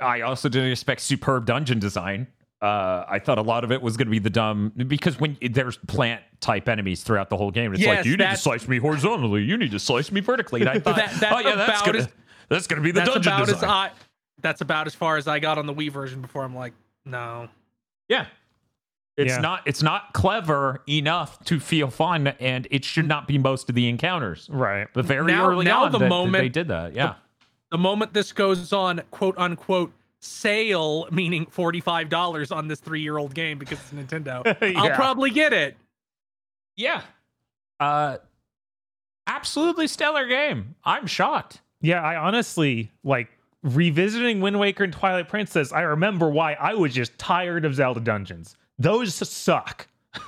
I 0.00 0.20
also 0.22 0.48
didn't 0.48 0.70
expect 0.72 1.00
superb 1.02 1.46
dungeon 1.46 1.78
design. 1.78 2.26
Uh, 2.62 3.04
I 3.08 3.18
thought 3.18 3.38
a 3.38 3.42
lot 3.42 3.64
of 3.64 3.72
it 3.72 3.82
was 3.82 3.96
going 3.96 4.06
to 4.06 4.10
be 4.12 4.20
the 4.20 4.30
dumb 4.30 4.72
because 4.86 5.18
when 5.18 5.36
there's 5.42 5.76
plant 5.78 6.22
type 6.40 6.68
enemies 6.68 7.02
throughout 7.02 7.28
the 7.28 7.36
whole 7.36 7.50
game, 7.50 7.72
it's 7.72 7.80
Yes, 7.82 7.88
like 7.98 8.06
you 8.06 8.16
need 8.16 8.30
to 8.30 8.36
slice 8.36 8.68
me 8.68 8.78
horizontally, 8.78 9.42
you 9.42 9.56
need 9.56 9.72
to 9.72 9.80
slice 9.80 10.12
me 10.12 10.20
vertically. 10.20 10.60
And 10.60 10.70
I 10.70 10.74
thought, 10.78 10.94
That- 10.94 11.12
that's 11.20 11.34
oh 11.34 11.40
yeah, 11.40 11.56
that's 11.56 11.82
gonna 11.82 11.98
as- 11.98 12.08
that's 12.48 12.66
gonna 12.68 12.80
be 12.82 12.92
the 12.92 13.00
that's 13.00 13.12
dungeon 13.14 13.32
about 13.32 13.46
design. 13.46 13.64
as 13.64 13.70
I 13.70 13.90
that's 14.40 14.60
about 14.60 14.86
as 14.86 14.94
far 14.94 15.16
as 15.16 15.26
I 15.26 15.40
got 15.40 15.58
on 15.58 15.66
the 15.66 15.74
Wii 15.74 15.90
version 15.90 16.20
before 16.20 16.44
I'm 16.44 16.54
like, 16.54 16.72
no. 17.04 17.48
yeah, 18.08 18.26
it's 19.16 19.32
Yeah. 19.34 19.40
not 19.40 19.62
it's 19.66 19.82
not 19.82 20.12
clever 20.12 20.82
enough 20.88 21.44
to 21.46 21.58
feel 21.58 21.90
fun, 21.90 22.28
and 22.38 22.68
it 22.70 22.84
should 22.84 23.08
not 23.08 23.26
be 23.26 23.38
most 23.38 23.68
of 23.70 23.74
the 23.74 23.88
encounters. 23.88 24.48
Right. 24.52 24.86
But 24.94 25.04
very 25.04 25.32
Now- 25.32 25.48
early 25.48 25.64
now 25.64 25.86
on, 25.86 25.90
the 25.92 25.98
that- 25.98 26.04
that 26.04 26.08
moment- 26.08 26.42
they 26.44 26.48
did 26.48 26.68
that. 26.68 26.94
Yeah, 26.94 27.14
The 27.72 27.78
moment 27.78 28.12
this 28.12 28.32
goes 28.32 28.72
on 28.72 29.02
quote 29.10 29.34
unquote 29.36 29.92
sale, 30.22 31.08
meaning 31.10 31.46
$45 31.46 32.54
on 32.54 32.68
this 32.68 32.80
three 32.80 33.02
year 33.02 33.18
old 33.18 33.34
game 33.34 33.58
because 33.58 33.78
it's 33.80 33.92
Nintendo, 33.92 34.76
I'll 34.76 34.94
probably 34.94 35.30
get 35.30 35.52
it. 35.52 35.76
yeah. 36.76 37.02
Uh, 37.80 38.18
absolutely 39.26 39.88
stellar 39.88 40.28
game. 40.28 40.76
I'm 40.84 41.06
shocked. 41.06 41.60
Yeah, 41.80 42.00
I 42.00 42.14
honestly 42.16 42.92
like 43.02 43.28
revisiting 43.64 44.40
Wind 44.40 44.58
Waker 44.58 44.84
and 44.84 44.92
Twilight 44.92 45.28
Princess. 45.28 45.72
I 45.72 45.80
remember 45.82 46.28
why 46.30 46.54
I 46.54 46.74
was 46.74 46.94
just 46.94 47.18
tired 47.18 47.64
of 47.64 47.74
Zelda 47.74 48.00
dungeons. 48.00 48.56
Those 48.78 49.14
suck. 49.14 49.88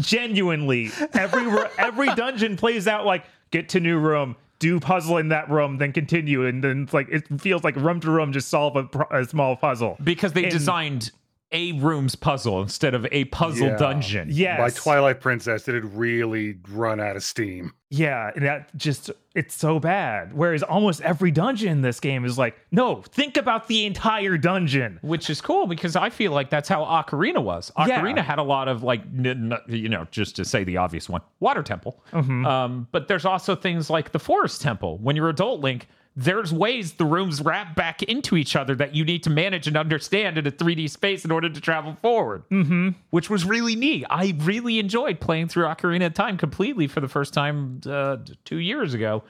genuinely 0.00 0.90
every 1.12 1.46
every 1.78 2.08
dungeon 2.14 2.56
plays 2.56 2.88
out 2.88 3.06
like 3.06 3.24
get 3.50 3.68
to 3.68 3.78
new 3.78 3.98
room 3.98 4.34
do 4.64 4.80
puzzle 4.80 5.18
in 5.18 5.28
that 5.28 5.50
room 5.50 5.76
then 5.76 5.92
continue 5.92 6.46
and 6.46 6.64
then 6.64 6.84
it's 6.84 6.94
like 6.94 7.06
it 7.10 7.22
feels 7.40 7.62
like 7.62 7.76
room 7.76 8.00
to 8.00 8.10
room 8.10 8.32
just 8.32 8.48
solve 8.48 8.74
a, 8.76 8.86
a 9.10 9.24
small 9.26 9.56
puzzle. 9.56 9.96
Because 10.02 10.32
they 10.32 10.44
And- 10.44 10.52
designed 10.52 11.10
a 11.54 11.72
room's 11.72 12.14
puzzle 12.16 12.60
instead 12.60 12.94
of 12.94 13.06
a 13.12 13.24
puzzle 13.26 13.68
Yeah. 13.68 13.76
dungeon. 13.78 14.28
yes 14.30 14.58
By 14.58 14.68
Twilight 14.70 15.20
Princess, 15.20 15.66
it 15.68 15.74
had 15.74 15.96
really 15.96 16.58
run 16.70 17.00
out 17.00 17.16
of 17.16 17.22
steam. 17.24 17.72
yeah 17.90 18.30
and 18.34 18.44
that 18.44 18.76
just 18.76 19.10
it's 19.36 19.54
so 19.54 19.78
bad 19.78 20.32
whereas 20.34 20.62
almost 20.64 21.00
every 21.02 21.30
dungeon 21.30 21.68
in 21.68 21.82
this 21.82 22.00
game 22.00 22.24
is 22.24 22.36
like 22.36 22.56
no 22.72 23.02
think 23.02 23.36
about 23.36 23.68
the 23.68 23.86
entire 23.86 24.36
dungeon 24.36 24.98
Which 25.02 25.30
is 25.30 25.40
cool 25.40 25.66
because 25.68 25.94
I 25.96 26.10
feel 26.10 26.32
like 26.32 26.50
that's 26.50 26.68
how 26.68 26.84
Ocarina 26.84 27.42
was. 27.42 27.70
Yeah. 27.78 28.00
Ocarina 28.00 28.24
had 28.24 28.38
a 28.38 28.42
lot 28.42 28.66
of 28.68 28.82
like, 28.82 29.02
n- 29.16 29.52
n- 29.52 29.58
you 29.68 29.88
know, 29.88 30.06
just 30.10 30.34
to 30.36 30.44
say 30.44 30.64
the 30.64 30.76
obvious 30.78 31.08
one, 31.08 31.20
water 31.40 31.62
temple. 31.62 32.02
Mm-hmm. 32.12 32.44
Um, 32.46 32.88
but 32.92 33.06
there's 33.08 33.24
also 33.24 33.54
things 33.54 33.90
like 33.90 34.10
the 34.12 34.18
forest 34.18 34.60
temple. 34.62 34.98
When 34.98 35.14
you're 35.16 35.28
adult 35.28 35.60
Link, 35.60 35.86
there's 36.16 36.52
ways 36.52 36.92
the 36.92 37.04
rooms 37.04 37.40
wrap 37.40 37.74
back 37.74 38.02
into 38.02 38.36
each 38.36 38.54
other 38.54 38.74
that 38.76 38.94
you 38.94 39.04
need 39.04 39.24
to 39.24 39.30
manage 39.30 39.66
and 39.66 39.76
understand 39.76 40.38
in 40.38 40.46
a 40.46 40.50
3D 40.50 40.88
space 40.88 41.24
in 41.24 41.32
order 41.32 41.50
to 41.50 41.60
travel 41.60 41.96
forward. 42.00 42.48
Mm-hmm. 42.50 42.90
Which 43.10 43.28
was 43.28 43.44
really 43.44 43.74
neat. 43.74 44.04
I 44.08 44.36
really 44.40 44.78
enjoyed 44.78 45.18
playing 45.20 45.48
through 45.48 45.64
Ocarina 45.64 46.06
of 46.06 46.14
Time 46.14 46.36
completely 46.36 46.86
for 46.86 47.00
the 47.00 47.08
first 47.08 47.34
time 47.34 47.80
uh, 47.86 48.18
two 48.44 48.58
years 48.58 48.94
ago. 48.94 49.24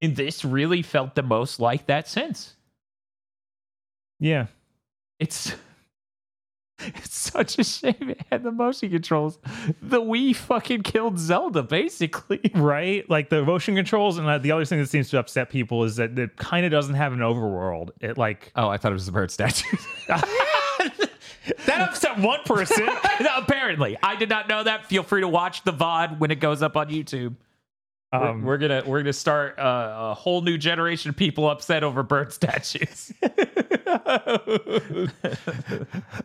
And 0.00 0.14
this 0.14 0.44
really 0.44 0.82
felt 0.82 1.16
the 1.16 1.24
most 1.24 1.58
like 1.58 1.86
that 1.86 2.08
since. 2.08 2.54
yeah 4.20 4.46
It's 5.18 5.54
it's 6.94 7.16
such 7.16 7.58
a 7.58 7.64
shame 7.64 7.96
it 8.00 8.20
had 8.30 8.42
the 8.42 8.52
motion 8.52 8.90
controls. 8.90 9.38
The 9.82 10.00
Wii 10.00 10.34
fucking 10.34 10.82
killed 10.82 11.18
Zelda, 11.18 11.62
basically. 11.62 12.40
right 12.54 13.08
like 13.10 13.30
the 13.30 13.44
motion 13.44 13.74
controls 13.74 14.18
and 14.18 14.26
uh, 14.28 14.38
the 14.38 14.52
other 14.52 14.64
thing 14.64 14.78
that 14.78 14.88
seems 14.88 15.10
to 15.10 15.18
upset 15.18 15.50
people 15.50 15.84
is 15.84 15.96
that 15.96 16.18
it 16.18 16.36
kind 16.36 16.64
of 16.64 16.70
doesn't 16.70 16.94
have 16.94 17.12
an 17.12 17.20
overworld 17.20 17.90
it 18.00 18.16
like 18.16 18.52
Oh, 18.54 18.68
I 18.68 18.76
thought 18.76 18.92
it 18.92 18.94
was 18.94 19.08
a 19.08 19.12
bird 19.12 19.30
statue. 19.30 19.76
that 20.08 21.80
upset 21.80 22.18
one 22.18 22.40
person 22.44 22.88
no, 23.20 23.30
apparently, 23.36 23.96
I 24.02 24.16
did 24.16 24.28
not 24.28 24.48
know 24.48 24.62
that. 24.62 24.86
Feel 24.86 25.02
free 25.02 25.22
to 25.22 25.28
watch 25.28 25.64
the 25.64 25.72
VOD 25.72 26.18
when 26.18 26.30
it 26.30 26.40
goes 26.40 26.62
up 26.62 26.76
on 26.76 26.88
YouTube. 26.88 27.34
We're- 28.12 28.28
um, 28.30 28.42
we're, 28.42 28.56
gonna 28.58 28.82
we're 28.86 29.00
gonna 29.00 29.12
start 29.12 29.58
uh, 29.58 29.96
a 30.12 30.14
whole 30.14 30.40
new 30.40 30.56
generation 30.56 31.10
of 31.10 31.16
people 31.16 31.48
upset 31.50 31.84
over 31.84 32.02
bird 32.02 32.32
statues. 32.32 33.12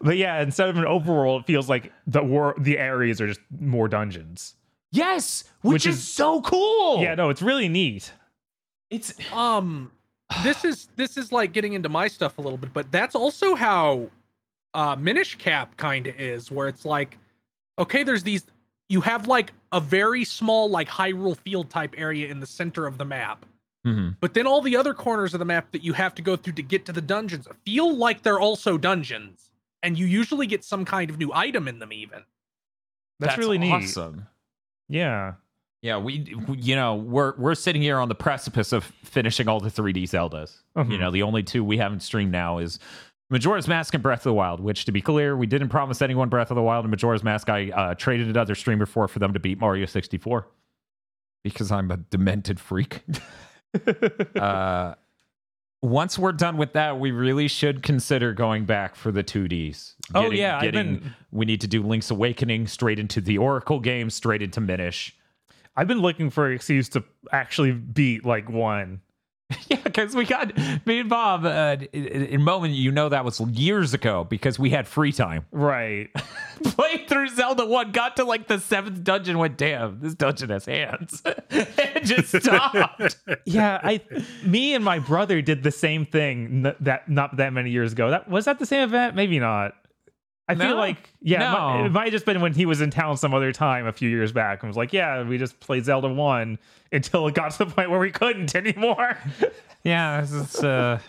But 0.02 0.18
yeah, 0.18 0.42
instead 0.42 0.70
of 0.70 0.78
an 0.78 0.84
overworld, 0.84 1.42
it 1.42 1.46
feels 1.46 1.70
like 1.70 1.92
the 2.08 2.22
war 2.24 2.56
the 2.58 2.78
areas 2.78 3.22
are 3.22 3.28
just 3.28 3.40
more 3.60 3.88
dungeons. 3.88 4.56
yes, 4.92 5.44
which, 5.62 5.74
Which 5.74 5.86
is, 5.88 5.98
is- 5.98 6.08
so 6.08 6.42
cool. 6.42 7.02
Yeah, 7.02 7.16
no, 7.16 7.30
it's 7.30 7.42
really 7.42 7.70
neat. 7.70 8.12
it's 8.90 9.14
um 9.34 9.92
this 10.44 10.66
is 10.66 10.88
this 10.96 11.16
is 11.18 11.32
like 11.32 11.54
getting 11.54 11.74
into 11.74 11.90
my 11.90 12.08
stuff 12.08 12.38
a 12.38 12.42
little 12.42 12.58
bit 12.58 12.74
but 12.74 12.92
that's 12.92 13.14
also 13.16 13.56
how 13.56 14.10
uh 14.74 14.96
minish 14.96 15.36
cap 15.36 15.78
kind 15.78 16.08
of 16.08 16.20
is 16.20 16.50
where 16.50 16.68
it's 16.68 16.86
like 16.86 17.18
okay 17.78 18.02
there's 18.04 18.24
these 18.24 18.46
you 18.90 19.02
have 19.02 19.28
like 19.28 19.52
a 19.72 19.80
very 19.80 20.24
small 20.24 20.70
like 20.70 20.88
hyrule 20.90 21.38
field 21.38 21.70
type 21.70 21.94
area 21.98 22.28
in 22.30 22.40
the 22.40 22.46
center 22.48 22.86
of 22.86 22.98
the 22.98 23.06
map 23.06 23.46
Mhm. 23.86 24.16
but 24.22 24.34
then 24.34 24.48
all 24.48 24.62
the 24.62 24.78
other 24.78 24.94
corners 24.94 25.34
of 25.34 25.40
the 25.40 25.46
map 25.46 25.72
that 25.72 25.84
you 25.84 25.94
have 25.94 26.16
to 26.16 26.22
go 26.22 26.36
through 26.36 26.54
to 26.54 26.64
get 26.64 26.86
to 26.86 26.94
the 26.94 27.02
dungeons 27.02 27.48
feel 27.66 27.96
like 27.96 28.22
they're 28.24 28.40
also 28.40 28.78
dungeons 28.78 29.50
and 29.82 29.98
you 30.00 30.06
usually 30.06 30.48
get 30.48 30.64
some 30.64 30.86
kind 30.86 31.10
of 31.10 31.18
new 31.18 31.32
item 31.34 31.68
in 31.68 31.80
them 31.80 31.92
even 31.92 32.24
That's, 33.20 33.38
really 33.38 33.58
neat. 33.58 33.72
Awesome. 33.72 34.28
Yeah. 34.90 35.34
Yeah, 35.82 35.98
we, 35.98 36.34
we- 36.48 36.58
you 36.58 36.76
know, 36.78 36.96
we're 36.96 37.36
we're 37.38 37.56
sitting 37.56 37.82
here 37.82 38.00
on 38.00 38.08
the 38.08 38.16
precipice 38.16 38.72
of 38.72 38.86
finishing 39.04 39.50
all 39.50 39.60
the 39.60 39.70
3D 39.70 40.04
Zeldas. 40.04 40.62
You 40.78 40.84
Mhm. 40.84 41.00
know, 41.00 41.12
the 41.12 41.24
only 41.24 41.44
two 41.44 41.64
we 41.64 41.78
haven't 41.78 42.00
streamed 42.02 42.32
now 42.32 42.60
is 42.60 42.80
Majora's 43.34 43.68
Mask 43.68 43.96
and 43.96 44.04
Breath 44.04 44.20
of 44.20 44.26
the 44.26 44.34
Wild. 44.34 44.60
Which, 44.60 44.86
to 44.86 44.92
be 44.92 45.02
clear, 45.02 45.36
we 45.36 45.48
didn't 45.48 45.70
promise 45.70 46.04
anyone 46.04 46.30
Breath 46.30 46.52
of 46.52 46.56
the 46.56 46.62
Wild 46.62 46.86
and 46.86 46.92
Majora's 46.92 47.24
Mask. 47.24 47.50
I 47.50 47.72
uh, 47.72 47.96
traded 47.96 48.30
another 48.30 48.54
streamer 48.54 48.86
for 48.86 49.08
for 49.08 49.18
them 49.18 49.34
to 49.34 49.40
beat 49.40 49.60
Mario 49.60 49.88
64 49.88 50.48
because 51.44 51.72
I'm 51.72 51.90
a 51.90 51.98
demented 51.98 52.60
freak. 52.60 53.02
uh, 54.36 54.94
once 55.82 56.20
we're 56.20 56.32
done 56.32 56.58
with 56.58 56.74
that, 56.74 57.00
we 57.00 57.10
really 57.10 57.48
should 57.48 57.82
consider 57.82 58.34
going 58.34 58.66
back 58.66 58.96
for 58.96 59.12
the 59.12 59.24
2Ds. 59.24 59.96
Oh, 60.14 60.22
Getting- 60.22 60.38
yeah, 60.38 60.58
I've 60.58 60.62
getting, 60.62 60.98
been- 60.98 61.16
we 61.32 61.48
need 61.48 61.60
to 61.62 61.68
do 61.68 61.82
Link's 61.82 62.12
Awakening 62.12 62.68
straight 62.68 63.00
into 63.00 63.20
the 63.20 63.40
Oracle 63.40 63.80
game, 63.80 64.12
straight 64.12 64.44
into 64.44 64.62
Minish. 64.62 65.12
I've 65.76 65.88
been 65.88 66.02
looking 66.02 66.30
for 66.30 66.46
an 66.46 66.54
excuse 66.54 66.88
to 66.90 67.04
actually 67.32 67.72
beat 67.72 68.26
like 68.26 68.48
one. 68.48 69.02
Yeah, 69.70 69.80
because 69.84 70.16
we 70.16 70.26
got 70.26 70.56
me 70.86 71.00
and 71.00 71.10
Bob 71.10 71.46
uh, 71.46 71.78
in, 71.94 72.06
in 72.08 72.42
a 72.42 72.44
moment. 72.44 72.74
You 72.74 72.92
know 72.92 73.10
that 73.10 73.24
was 73.24 73.40
years 73.40 73.94
ago 73.94 74.24
because 74.24 74.58
we 74.60 74.70
had 74.72 74.88
free 74.88 75.12
time. 75.12 75.46
Right. 75.52 76.10
Played 76.64 77.08
through 77.08 77.30
Zelda 77.30 77.66
One, 77.66 77.92
got 77.92 78.16
to 78.18 78.24
like 78.26 78.48
the 78.48 78.60
seventh 78.60 79.04
dungeon. 79.04 79.38
Went, 79.38 79.58
damn, 79.58 80.00
this 80.00 80.14
dungeon 80.16 80.50
has 80.50 80.66
hands, 80.66 81.22
and 81.50 82.06
just 82.06 82.36
stopped. 82.36 83.18
yeah, 83.46 83.80
I 83.84 84.02
me 84.46 84.74
and 84.74 84.84
my 84.84 85.00
brother 85.00 85.42
did 85.42 85.64
the 85.64 85.72
same 85.72 86.06
thing 86.06 86.66
n- 86.66 86.76
that 86.80 87.10
not 87.10 87.38
that 87.38 87.54
many 87.54 87.72
years 87.72 87.94
ago. 87.94 88.10
That 88.10 88.30
was 88.30 88.46
that 88.46 88.60
the 88.60 88.66
same 88.66 88.84
event? 88.84 89.16
Maybe 89.16 89.40
not. 89.40 89.76
I 90.50 90.56
No. 90.56 90.68
feel 90.68 90.76
like 90.76 91.10
yeah, 91.22 91.38
it 91.38 91.52
might- 91.54 91.78
No. 91.80 91.86
it 91.86 91.92
might 91.92 92.04
have 92.06 92.12
just 92.12 92.26
been 92.26 92.42
when 92.42 92.54
he 92.54 92.66
was 92.66 92.82
in 92.82 92.90
town 92.90 93.16
some 93.18 93.34
other 93.34 93.52
time 93.54 93.88
a 93.88 93.94
few 93.94 94.10
years 94.10 94.32
back 94.32 94.62
and 94.62 94.70
was 94.70 94.76
like, 94.78 94.92
yeah, 94.94 95.24
we 95.24 95.38
just 95.38 95.60
played 95.62 95.86
Zelda 95.86 96.10
1 96.10 96.60
until 96.92 97.28
it 97.28 97.34
got 97.36 97.52
to 97.52 97.60
the 97.60 97.66
point 97.68 97.90
where 97.90 98.00
we 98.00 98.12
couldn't 98.12 98.54
anymore. 98.56 99.18
yeah, 99.84 100.20
this 100.22 100.32
is, 100.32 100.64
uh, 100.64 101.00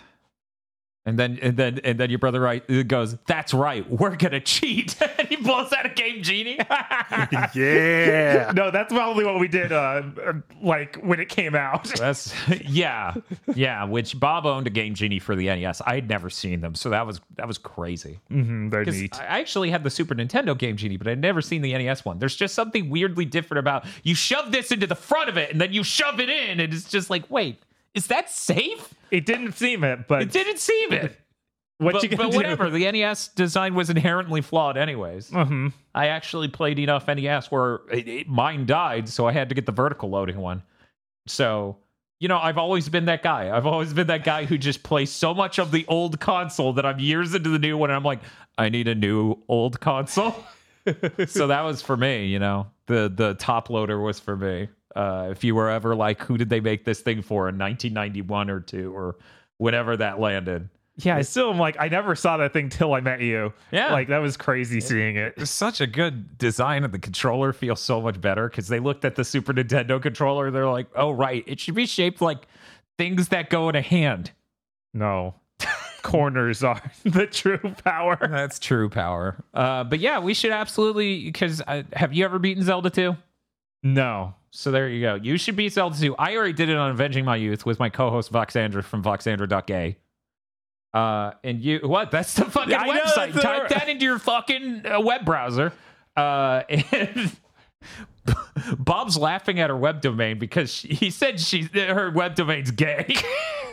and 1.05 1.19
then 1.19 1.37
and 1.41 1.55
then 1.57 1.79
and 1.83 1.99
then 1.99 2.09
your 2.09 2.19
brother 2.19 2.39
right 2.39 2.87
goes, 2.87 3.15
that's 3.27 3.53
right, 3.53 3.89
we're 3.89 4.15
gonna 4.15 4.39
cheat. 4.39 4.99
and 5.19 5.27
he 5.27 5.37
pulls 5.37 5.71
out 5.73 5.85
a 5.85 5.89
game 5.89 6.23
genie. 6.23 6.57
yeah. 7.55 8.51
no, 8.55 8.71
that's 8.71 8.91
probably 8.91 9.23
what 9.25 9.39
we 9.39 9.47
did 9.47 9.71
uh 9.71 10.01
uh, 10.25 10.33
like 10.61 10.95
when 10.97 11.19
it 11.19 11.29
came 11.29 11.55
out. 11.55 11.83
That's 12.05 12.33
yeah, 12.67 13.13
yeah. 13.53 13.83
Which 13.83 14.19
Bob 14.19 14.45
owned 14.45 14.67
a 14.67 14.69
game 14.69 14.93
genie 14.95 15.19
for 15.19 15.35
the 15.35 15.45
NES. 15.47 15.81
I 15.85 15.95
had 15.95 16.09
never 16.09 16.29
seen 16.29 16.61
them, 16.61 16.75
so 16.75 16.89
that 16.89 17.05
was 17.05 17.21
that 17.35 17.47
was 17.47 17.57
crazy. 17.57 18.19
Mm-hmm, 18.31 18.69
they're 18.69 18.85
'Cause 18.85 18.99
neat. 18.99 19.19
I 19.19 19.39
actually 19.39 19.69
had 19.69 19.83
the 19.83 19.89
Super 19.89 20.15
Nintendo 20.15 20.57
Game 20.57 20.75
Genie, 20.77 20.97
but 20.97 21.07
I'd 21.07 21.19
never 21.21 21.41
seen 21.41 21.61
the 21.61 21.73
NES 21.77 22.03
one. 22.05 22.19
There's 22.19 22.35
just 22.35 22.55
something 22.55 22.89
weirdly 22.89 23.25
different 23.25 23.59
about 23.59 23.85
you 24.03 24.15
shove 24.15 24.51
this 24.51 24.71
into 24.71 24.87
the 24.87 24.95
front 24.95 25.29
of 25.29 25.37
it 25.37 25.51
and 25.51 25.61
then 25.61 25.73
you 25.73 25.83
shove 25.83 26.19
it 26.19 26.29
in, 26.29 26.59
and 26.59 26.73
it's 26.73 26.89
just 26.89 27.09
like, 27.09 27.29
wait, 27.29 27.61
is 27.95 28.07
that 28.07 28.29
safe? 28.29 28.93
It 29.11 29.25
didn't 29.25 29.53
seem 29.53 29.83
it, 29.83 30.07
but 30.07 30.21
It 30.21 30.31
didn't 30.31 30.59
seem 30.59 30.91
it. 30.93 31.19
what 31.77 31.93
but, 31.93 32.03
you 32.03 32.15
but 32.17 32.31
do? 32.31 32.37
whatever. 32.37 32.69
The 32.69 32.91
NES 32.91 33.29
design 33.29 33.73
was 33.75 33.89
inherently 33.89 34.41
flawed, 34.41 34.77
anyways. 34.77 35.31
Mhm. 35.31 35.73
I 35.93 36.07
actually 36.07 36.47
played 36.49 36.77
enough 36.79 37.07
NES 37.07 37.49
where 37.51 37.81
it, 37.91 38.07
it- 38.07 38.27
mine 38.27 38.65
died, 38.65 39.09
so 39.09 39.27
I 39.27 39.31
had 39.31 39.49
to 39.49 39.55
get 39.55 39.65
the 39.65 39.71
vertical 39.71 40.09
loading 40.09 40.37
one. 40.37 40.61
So, 41.27 41.77
you 42.19 42.27
know, 42.27 42.37
I've 42.37 42.57
always 42.57 42.87
been 42.89 43.05
that 43.05 43.23
guy. 43.23 43.55
I've 43.55 43.65
always 43.65 43.93
been 43.93 44.07
that 44.07 44.23
guy 44.23 44.45
who 44.45 44.57
just 44.57 44.83
plays 44.83 45.11
so 45.11 45.33
much 45.33 45.59
of 45.59 45.71
the 45.71 45.85
old 45.87 46.19
console 46.19 46.73
that 46.73 46.85
I'm 46.85 46.99
years 46.99 47.33
into 47.33 47.49
the 47.49 47.59
new 47.59 47.77
one, 47.77 47.89
and 47.89 47.97
I'm 47.97 48.03
like, 48.03 48.19
I 48.57 48.69
need 48.69 48.87
a 48.87 48.95
new 48.95 49.37
old 49.47 49.79
console. 49.81 50.35
so 51.27 51.47
that 51.47 51.61
was 51.61 51.81
for 51.81 51.97
me, 51.97 52.27
you 52.27 52.39
know. 52.39 52.67
The 52.87 53.11
the 53.13 53.33
top 53.33 53.69
loader 53.71 53.99
was 53.99 54.19
for 54.19 54.37
me. 54.37 54.69
Uh, 54.95 55.27
if 55.31 55.43
you 55.43 55.55
were 55.55 55.69
ever 55.69 55.95
like, 55.95 56.21
who 56.21 56.37
did 56.37 56.49
they 56.49 56.59
make 56.59 56.85
this 56.85 57.01
thing 57.01 57.21
for 57.21 57.49
in 57.49 57.57
1991 57.57 58.49
or 58.49 58.59
two 58.61 58.95
or 58.95 59.17
whenever 59.57 59.97
that 59.97 60.19
landed? 60.19 60.69
Yeah, 60.97 61.17
I 61.17 61.23
still 61.23 61.51
am 61.51 61.59
like 61.59 61.75
I 61.77 61.89
never 61.89 62.15
saw 62.15 62.37
that 62.37 62.53
thing 62.53 62.69
till 62.69 62.93
I 62.93 63.01
met 63.01 63.19
you. 63.19 63.51
Yeah. 63.71 63.91
Like 63.91 64.07
that 64.07 64.19
was 64.19 64.37
crazy 64.37 64.79
seeing 64.79 65.17
it. 65.17 65.33
It's 65.35 65.51
such 65.51 65.81
a 65.81 65.87
good 65.87 66.37
design, 66.37 66.85
and 66.85 66.93
the 66.93 66.99
controller 66.99 67.51
feels 67.51 67.81
so 67.81 67.99
much 67.99 68.21
better 68.21 68.47
because 68.47 68.69
they 68.69 68.79
looked 68.79 69.03
at 69.03 69.15
the 69.15 69.25
Super 69.25 69.53
Nintendo 69.53 70.01
controller. 70.01 70.51
They're 70.51 70.69
like, 70.69 70.87
"Oh, 70.95 71.11
right, 71.11 71.43
it 71.47 71.59
should 71.59 71.75
be 71.75 71.85
shaped 71.85 72.21
like 72.21 72.47
things 72.97 73.27
that 73.27 73.49
go 73.49 73.67
in 73.67 73.75
a 73.75 73.81
hand." 73.81 74.31
No. 74.93 75.35
Corners 76.01 76.63
are 76.63 76.81
the 77.03 77.25
true 77.27 77.73
power. 77.83 78.17
That's 78.21 78.59
true 78.59 78.89
power. 78.89 79.43
Uh, 79.53 79.83
but 79.83 79.99
yeah, 79.99 80.19
we 80.19 80.33
should 80.33 80.51
absolutely 80.51 81.25
because 81.25 81.61
uh, 81.67 81.83
have 81.93 82.13
you 82.13 82.23
ever 82.23 82.39
beaten 82.39 82.63
Zelda 82.63 82.89
2? 82.89 83.17
No. 83.83 84.35
So 84.55 84.71
there 84.71 84.87
you 84.87 85.01
go. 85.01 85.15
You 85.15 85.37
should 85.37 85.57
beat 85.57 85.73
Zelda 85.73 85.97
2. 85.97 86.15
I 86.15 86.37
already 86.37 86.53
did 86.53 86.69
it 86.69 86.77
on 86.77 86.91
Avenging 86.91 87.25
My 87.25 87.35
Youth 87.35 87.65
with 87.65 87.77
my 87.77 87.89
co-host 87.89 88.31
Voxandra 88.31 88.85
from 88.85 89.03
Voxandra.gay. 89.03 89.97
Uh, 90.93 91.31
and 91.43 91.61
you 91.61 91.79
what? 91.83 92.09
That's 92.09 92.33
the 92.35 92.45
fucking 92.45 92.73
I 92.73 92.85
know, 92.85 92.93
website. 92.93 93.33
that's 93.33 93.43
Type 93.43 93.67
that 93.67 93.89
into 93.89 94.05
your 94.05 94.17
fucking 94.17 94.85
uh, 94.85 95.01
web 95.01 95.25
browser. 95.25 95.73
Uh, 96.15 96.63
and 96.69 97.35
Bob's 98.77 99.17
laughing 99.17 99.59
at 99.59 99.69
her 99.69 99.75
web 99.75 99.99
domain 99.99 100.39
because 100.39 100.71
she, 100.71 100.87
he 100.87 101.09
said 101.09 101.41
she's 101.41 101.67
her 101.73 102.09
web 102.11 102.35
domain's 102.35 102.71
gay. 102.71 103.13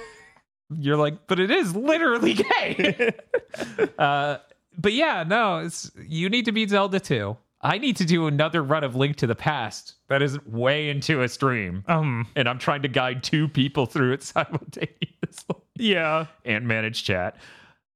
You're 0.77 0.97
like, 0.97 1.29
but 1.29 1.39
it 1.39 1.53
is 1.53 1.77
literally 1.77 2.35
gay. 2.35 3.13
uh, 3.99 4.39
but 4.77 4.93
yeah, 4.93 5.23
no, 5.25 5.59
it's 5.59 5.93
you 6.09 6.29
need 6.29 6.47
to 6.47 6.53
beat 6.53 6.71
Zelda 6.71 6.99
2. 6.99 7.37
I 7.65 7.79
need 7.79 7.97
to 7.99 8.05
do 8.05 8.27
another 8.27 8.63
run 8.63 8.83
of 8.83 8.97
Link 8.97 9.17
to 9.17 9.27
the 9.27 9.35
Past 9.37 9.95
that 10.09 10.21
is 10.23 10.45
way 10.47 10.89
into 10.91 11.23
a 11.23 11.29
stream, 11.29 11.85
Um, 11.87 12.27
and 12.35 12.49
I'm 12.49 12.59
trying 12.59 12.83
to 12.83 12.89
guide 12.89 13.23
two 13.23 13.47
people 13.49 13.87
through 13.87 14.13
it 14.15 14.23
simultaneously 14.25 15.57
yeah. 15.77 16.27
and 16.45 16.67
manage 16.67 17.05
chat. 17.05 17.37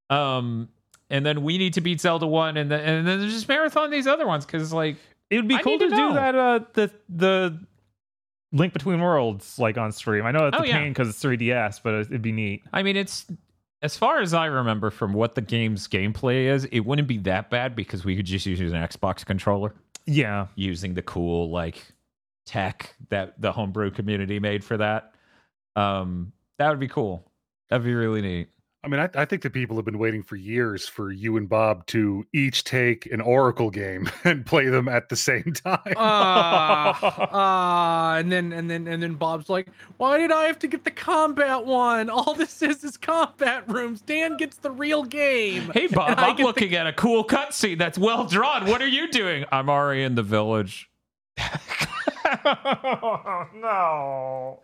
Um, 0.09 0.69
and 1.11 1.27
then 1.27 1.43
we 1.43 1.59
need 1.59 1.75
to 1.75 1.81
beat 1.81 2.01
Zelda 2.01 2.27
one, 2.27 2.57
and 2.57 2.71
then 2.71 2.81
and 2.81 3.07
then 3.07 3.29
just 3.29 3.49
marathon 3.49 3.91
these 3.91 4.07
other 4.07 4.27
ones 4.27 4.47
because 4.47 4.73
like 4.73 4.97
It 5.31 5.37
would 5.37 5.49
be 5.49 5.57
I 5.57 5.63
cool 5.63 5.79
to, 5.79 5.89
to 5.89 5.97
do 5.97 6.13
that. 6.15 6.35
Uh, 6.35 6.61
the 6.75 6.91
the 7.09 7.61
Link 8.53 8.73
Between 8.73 9.01
Worlds 9.01 9.59
like 9.59 9.77
on 9.79 9.91
stream. 9.93 10.25
I 10.27 10.31
know 10.31 10.47
it's 10.47 10.57
Oh, 10.59 10.63
a 10.63 10.67
pain 10.67 10.91
because 10.93 11.09
it's 11.09 11.23
3DS, 11.23 11.81
but 11.83 11.95
it'd 11.95 12.23
be 12.23 12.33
neat. 12.33 12.63
I 12.73 12.83
mean, 12.85 12.97
it's 12.97 13.27
as 13.83 13.97
far 13.97 14.21
as 14.21 14.33
I 14.35 14.47
remember 14.47 14.91
from 14.91 15.13
what 15.13 15.35
the 15.35 15.41
game's 15.43 15.87
gameplay 15.89 16.47
is, 16.47 16.65
it 16.67 16.81
wouldn't 16.81 17.09
be 17.09 17.19
that 17.19 17.51
bad 17.51 17.77
because 17.77 18.05
we 18.05 18.17
could 18.17 18.27
just 18.27 18.47
use 18.47 18.61
an 18.61 18.73
Xbox 18.83 19.25
controller 19.25 19.75
Yeah. 20.07 20.47
using 20.55 20.95
the 20.95 21.03
cool 21.03 21.51
like 21.51 21.85
tech 22.47 22.95
that 23.11 23.41
the 23.41 23.53
homebrew 23.53 23.91
community 23.91 24.39
made 24.39 24.65
for 24.65 24.77
that. 24.77 25.13
Um, 25.75 26.33
that 26.59 26.71
would 26.71 26.81
be 26.81 26.89
cool. 26.89 27.31
That'd 27.69 27.85
be 27.85 27.95
really 27.95 28.23
neat. 28.23 28.49
I 28.87 28.89
mean, 28.89 29.01
I, 29.01 29.09
I 29.17 29.25
think 29.25 29.43
that 29.43 29.53
people 29.53 29.75
have 29.75 29.85
been 29.85 29.99
waiting 29.99 30.23
for 30.23 30.37
years 30.37 30.87
for 30.87 31.11
you 31.11 31.37
and 31.37 31.49
Bob 31.49 31.85
to 31.89 32.25
each 32.33 32.63
take 32.63 33.05
an 33.07 33.21
Oracle 33.21 33.69
game 33.69 34.09
and 34.25 34.47
play 34.47 34.67
them 34.67 34.87
at 34.89 35.09
the 35.09 35.17
same 35.17 35.43
time. 35.65 35.95
Ah, 35.97 37.29
ah, 37.33 38.15
and 38.17 38.31
then 38.31 38.53
and 38.53 38.71
then 38.71 38.87
and 38.87 39.03
then 39.03 39.15
Bob's 39.15 39.49
like, 39.51 39.67
"Why 39.97 40.19
did 40.19 40.31
I 40.31 40.45
have 40.45 40.61
to 40.61 40.69
get 40.69 40.85
the 40.85 40.93
combat 40.93 41.67
one? 41.67 42.09
All 42.09 42.33
this 42.35 42.63
is 42.63 42.85
is 42.85 42.97
combat 42.97 43.69
rooms. 43.69 44.03
Dan 44.03 44.37
gets 44.37 44.59
the 44.59 44.71
real 44.71 45.03
game." 45.03 45.69
Hey 45.75 45.89
Bob, 45.89 46.17
I 46.19 46.29
I'm 46.29 46.37
get 46.37 46.43
the- 46.43 46.47
looking 46.47 46.75
at 46.77 46.87
a 46.87 46.93
cool 46.93 47.25
cutscene 47.25 47.79
that's 47.79 47.99
well 47.99 48.25
drawn. 48.25 48.67
What 48.67 48.81
are 48.81 48.87
you 48.87 49.11
doing? 49.11 49.45
I'm 49.51 49.69
already 49.69 50.05
in 50.05 50.15
the 50.15 50.23
village. 50.23 50.89
oh, 52.45 53.47
no. 53.55 54.61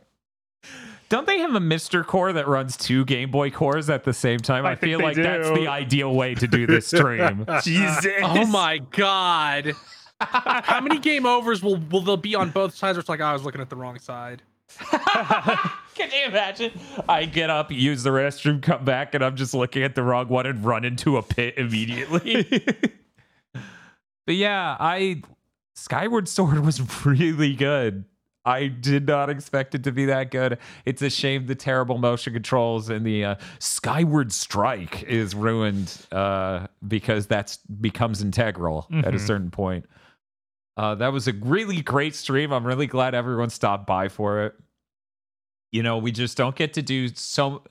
Don't 1.08 1.26
they 1.26 1.40
have 1.40 1.54
a 1.54 1.60
Mister 1.60 2.04
Core 2.04 2.32
that 2.32 2.48
runs 2.48 2.76
two 2.76 3.04
Game 3.04 3.30
Boy 3.30 3.50
cores 3.50 3.90
at 3.90 4.04
the 4.04 4.14
same 4.14 4.40
time? 4.40 4.64
I 4.64 4.72
I, 4.72 4.74
feel 4.76 4.98
they 4.98 5.04
like 5.04 5.16
that's 5.16 5.48
the 5.50 5.68
ideal 5.68 6.14
way 6.14 6.34
to 6.34 6.46
do 6.46 6.66
this 6.66 6.86
stream. 6.86 7.44
Jesus. 7.62 8.06
Oh 8.22 8.46
my 8.46 8.78
god! 8.78 9.74
How 10.20 10.80
many 10.80 10.98
game 10.98 11.26
overs 11.26 11.62
will 11.62 11.76
will 11.90 12.00
there 12.00 12.16
be 12.16 12.34
on 12.34 12.50
both 12.50 12.74
sides? 12.74 12.96
Where 12.96 13.00
it's 13.00 13.08
like, 13.08 13.20
"Oh, 13.20 13.24
I 13.24 13.32
was 13.32 13.44
looking 13.44 13.60
at 13.60 13.68
the 13.68 13.76
wrong 13.76 13.98
side. 13.98 14.42
Can 15.94 16.10
you 16.10 16.26
imagine? 16.26 16.72
I 17.08 17.26
get 17.26 17.50
up, 17.50 17.70
use 17.70 18.02
the 18.02 18.10
restroom, 18.10 18.62
come 18.62 18.84
back, 18.84 19.14
and 19.14 19.22
I'm 19.22 19.36
just 19.36 19.52
looking 19.54 19.82
at 19.82 19.94
the 19.94 20.02
wrong 20.02 20.28
one 20.28 20.46
and 20.46 20.64
run 20.64 20.84
into 20.84 21.16
a 21.16 21.22
pit 21.22 21.54
immediately. 21.56 22.44
but 23.52 24.34
yeah, 24.34 24.76
I 24.80 25.22
Skyward 25.74 26.28
Sword 26.28 26.64
was 26.64 27.04
really 27.04 27.54
good. 27.54 28.04
I 28.44 28.66
did 28.66 29.06
not 29.06 29.30
expect 29.30 29.74
it 29.74 29.84
to 29.84 29.92
be 29.92 30.06
that 30.06 30.30
good. 30.32 30.58
It's 30.84 31.00
a 31.02 31.10
shame 31.10 31.46
the 31.46 31.54
terrible 31.54 31.98
motion 31.98 32.32
controls 32.32 32.88
and 32.88 33.06
the 33.06 33.24
uh, 33.24 33.34
Skyward 33.60 34.32
Strike 34.32 35.04
is 35.04 35.34
ruined 35.34 36.06
uh, 36.10 36.66
because 36.86 37.26
that's 37.28 37.58
becomes 37.80 38.20
integral 38.22 38.88
at 38.92 39.14
a 39.14 39.18
Mhm. 39.18 39.26
certain 39.26 39.50
point. 39.50 39.86
Uh, 40.76 40.94
that 40.96 41.12
was 41.12 41.28
a 41.28 41.32
really 41.34 41.82
great 41.82 42.14
stream. 42.14 42.50
I'm 42.52 42.66
really 42.66 42.86
glad 42.86 43.14
everyone 43.14 43.50
stopped 43.50 43.86
by 43.86 44.08
for 44.08 44.46
it. 44.46 44.54
You 45.70 45.82
know, 45.82 45.98
we 45.98 46.10
just 46.12 46.36
don't 46.36 46.56
get 46.56 46.72
to 46.74 46.82
do 46.82 47.08
so. 47.08 47.62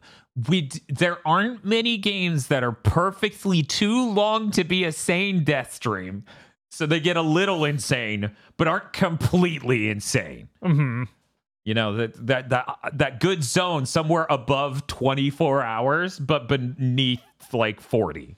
We 0.48 0.62
d- 0.62 0.80
there 0.88 1.18
aren't 1.28 1.66
many 1.66 1.98
games 1.98 2.48
that 2.48 2.64
are 2.64 2.72
perfectly 2.72 3.62
too 3.64 4.10
long 4.10 4.52
to 4.52 4.64
be 4.64 4.86
a 4.86 4.92
sane 4.92 5.44
death 5.44 5.74
stream. 5.74 6.24
So 6.72 6.86
they 6.86 7.00
get 7.02 7.18
a 7.18 7.22
little 7.22 7.66
insane, 7.66 8.32
but 8.58 8.68
aren't 8.68 8.94
completely 8.94 9.90
insane. 9.90 10.48
hmm 10.64 11.04
You 11.66 11.74
know 11.74 11.96
that 11.98 12.26
that 12.28 12.50
that 12.50 12.66
that 12.94 13.20
good 13.20 13.44
zone 13.44 13.86
somewhere 13.86 14.26
above 14.30 14.88
24 14.88 15.62
hours, 15.64 16.18
but 16.18 16.48
beneath 16.48 17.20
like 17.54 17.82
40. 17.82 18.38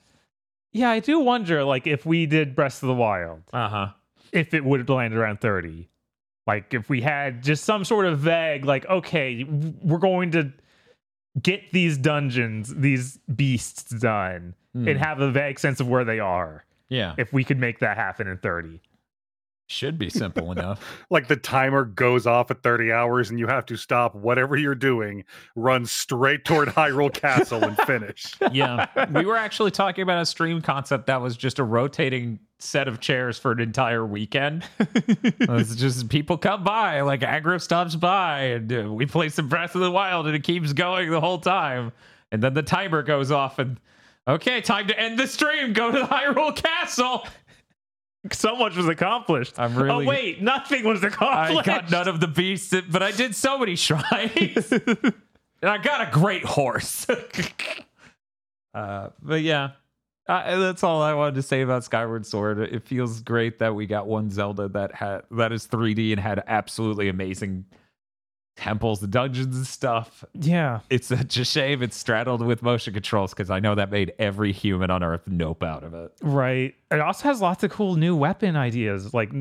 Yeah, 0.71 0.89
I 0.89 0.99
do 0.99 1.19
wonder, 1.19 1.63
like, 1.63 1.85
if 1.85 2.03
we 2.05 2.25
did 2.25 2.55
Breath 2.55 2.81
of 2.81 2.87
the 2.87 2.95
Wild, 2.95 3.43
Uh 3.53 3.69
huh. 3.69 3.87
if 4.31 4.55
it 4.55 4.65
would 4.65 4.89
land 4.89 5.13
around 5.13 5.39
30. 5.39 5.87
Like, 6.47 6.73
if 6.73 6.89
we 6.89 7.01
had 7.01 7.43
just 7.43 7.63
some 7.63 7.85
sort 7.85 8.07
of 8.07 8.17
vague, 8.19 8.65
like, 8.65 8.85
okay, 8.87 9.43
we're 9.43 9.99
going 9.99 10.31
to 10.31 10.51
get 11.39 11.71
these 11.71 11.97
dungeons, 11.99 12.73
these 12.73 13.19
beasts 13.33 13.91
done, 13.91 14.55
Hmm. 14.73 14.87
and 14.87 14.97
have 14.97 15.19
a 15.21 15.29
vague 15.31 15.59
sense 15.59 15.79
of 15.79 15.87
where 15.87 16.03
they 16.03 16.19
are. 16.19 16.65
Yeah, 16.93 17.15
If 17.17 17.33
we 17.33 17.43
could 17.43 17.59
make 17.59 17.79
that 17.79 17.97
happen 17.97 18.27
in 18.27 18.37
30. 18.37 18.79
should 19.67 19.97
be 19.97 20.09
simple 20.09 20.51
enough. 20.55 21.03
like 21.09 21.27
the 21.27 21.35
timer 21.37 21.85
goes 21.85 22.27
off 22.27 22.51
at 22.51 22.61
30 22.61 22.91
hours 22.91 23.29
and 23.29 23.39
you 23.39 23.47
have 23.47 23.65
to 23.65 23.75
stop 23.77 24.13
whatever 24.13 24.55
you're 24.55 24.75
doing, 24.75 25.23
run 25.55 25.85
straight 25.85 26.45
toward 26.45 26.67
Hyrule 26.67 27.11
Castle 27.21 27.63
and 27.63 27.75
finish. 27.79 28.33
yeah 28.51 28.87
we 29.11 29.25
were 29.25 29.37
actually 29.37 29.71
talking 29.71 30.03
about 30.03 30.21
a 30.21 30.25
stream 30.25 30.61
concept 30.61 31.07
that 31.07 31.21
was 31.21 31.35
just 31.37 31.57
a 31.59 31.63
rotating 31.63 32.39
set 32.59 32.87
of 32.87 32.99
chairs 32.99 33.37
for 33.39 33.51
an 33.51 33.59
entire 33.59 34.05
weekend 34.05 34.63
it's 34.79 35.75
just 35.75 36.07
people 36.09 36.37
come 36.37 36.63
by 36.63 37.01
like 37.01 37.21
aggro 37.21 37.59
stops 37.59 37.95
by 37.95 38.41
and 38.41 38.71
uh, 38.71 38.93
we 38.93 39.05
play 39.05 39.27
some 39.27 39.49
breath 39.49 39.75
of 39.75 39.81
the 39.81 39.91
wild 39.91 40.27
and 40.27 40.35
it 40.35 40.43
keeps 40.43 40.71
going 40.71 41.09
the 41.09 41.19
whole 41.19 41.39
time 41.39 41.91
and 42.31 42.41
then 42.43 42.53
the 42.53 42.63
timer 42.63 43.01
goes 43.03 43.31
off 43.31 43.59
and 43.59 43.79
okay 44.27 44.61
time 44.61 44.87
to 44.87 44.99
end 44.99 45.17
the 45.19 45.27
stream 45.27 45.73
go 45.73 45.91
to 45.91 45.99
the 45.99 46.05
hyrule 46.05 46.55
castle 46.55 47.25
So 48.31 48.55
much 48.55 48.75
was 48.77 48.87
accomplished. 48.87 49.59
I'm 49.59 49.75
really- 49.75 50.05
Oh, 50.05 50.07
wait, 50.07 50.41
nothing 50.41 50.85
was 50.85 51.03
accomplished. 51.03 51.67
i 51.67 51.79
got 51.79 51.91
none 51.91 52.07
of 52.07 52.19
the 52.21 52.27
beasts 52.27 52.73
but 52.89 53.03
i 53.03 53.11
did 53.11 53.35
so 53.35 53.57
many 53.57 53.75
shrines 53.75 54.71
and 54.71 55.13
i 55.63 55.77
got 55.77 56.07
a 56.07 56.11
great 56.11 56.45
horse 56.45 57.05
uh, 58.73 59.09
but 59.21 59.41
yeah 59.41 59.71
uh, 60.29 60.57
that's 60.57 60.83
all 60.85 61.01
I 61.01 61.13
wanted 61.15 61.35
to 61.35 61.41
say 61.41 61.63
about 61.63 61.83
Skyward 61.83 62.25
Sword. 62.25 62.57
It 62.59 62.87
feels 62.87 63.19
great 63.19 63.59
that 63.59 63.75
we 63.75 63.85
got 63.85 64.07
one 64.07 64.29
Zelda 64.29 64.69
that 64.69 64.95
had 64.95 65.23
that 65.31 65.51
is 65.51 65.67
3D 65.67 66.13
and 66.13 66.19
had 66.21 66.41
absolutely 66.47 67.09
amazing 67.09 67.65
temples, 68.55 68.99
the 68.99 69.07
dungeons 69.07 69.55
and 69.55 69.65
stuff. 69.67 70.23
Yeah. 70.33 70.81
It's 70.89 71.07
such 71.07 71.37
a 71.37 71.45
shame 71.45 71.81
it's 71.81 71.97
straddled 71.97 72.41
with 72.45 72.61
motion 72.61 72.93
controls 72.93 73.31
because 73.33 73.49
I 73.49 73.59
know 73.59 73.75
that 73.75 73.89
made 73.91 74.13
every 74.19 74.51
human 74.51 74.91
on 74.91 75.03
Earth 75.03 75.27
nope 75.27 75.63
out 75.63 75.83
of 75.83 75.93
it. 75.93 76.11
Right. 76.21 76.75
It 76.91 76.99
also 76.99 77.27
has 77.27 77.41
lots 77.41 77.63
of 77.63 77.71
cool 77.71 77.95
new 77.95 78.15
weapon 78.15 78.55
ideas, 78.55 79.13
like 79.13 79.31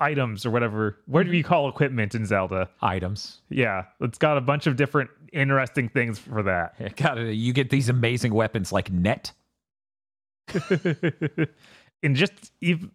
items 0.00 0.46
or 0.46 0.50
whatever. 0.50 0.98
What 1.06 1.26
do 1.26 1.32
you 1.36 1.44
call 1.44 1.68
equipment 1.68 2.14
in 2.14 2.24
Zelda? 2.24 2.70
Items. 2.80 3.42
Yeah, 3.50 3.84
it's 4.00 4.18
got 4.18 4.38
a 4.38 4.40
bunch 4.40 4.66
of 4.66 4.76
different 4.76 5.10
interesting 5.32 5.88
things 5.88 6.18
for 6.18 6.42
that. 6.42 6.74
Yeah, 6.80 6.88
Got 6.96 7.18
it. 7.18 7.34
You 7.34 7.52
get 7.52 7.70
these 7.70 7.88
amazing 7.88 8.32
weapons 8.32 8.72
like 8.72 8.90
net. 8.90 9.32
and 12.02 12.14
just 12.16 12.32
ev- 12.62 12.90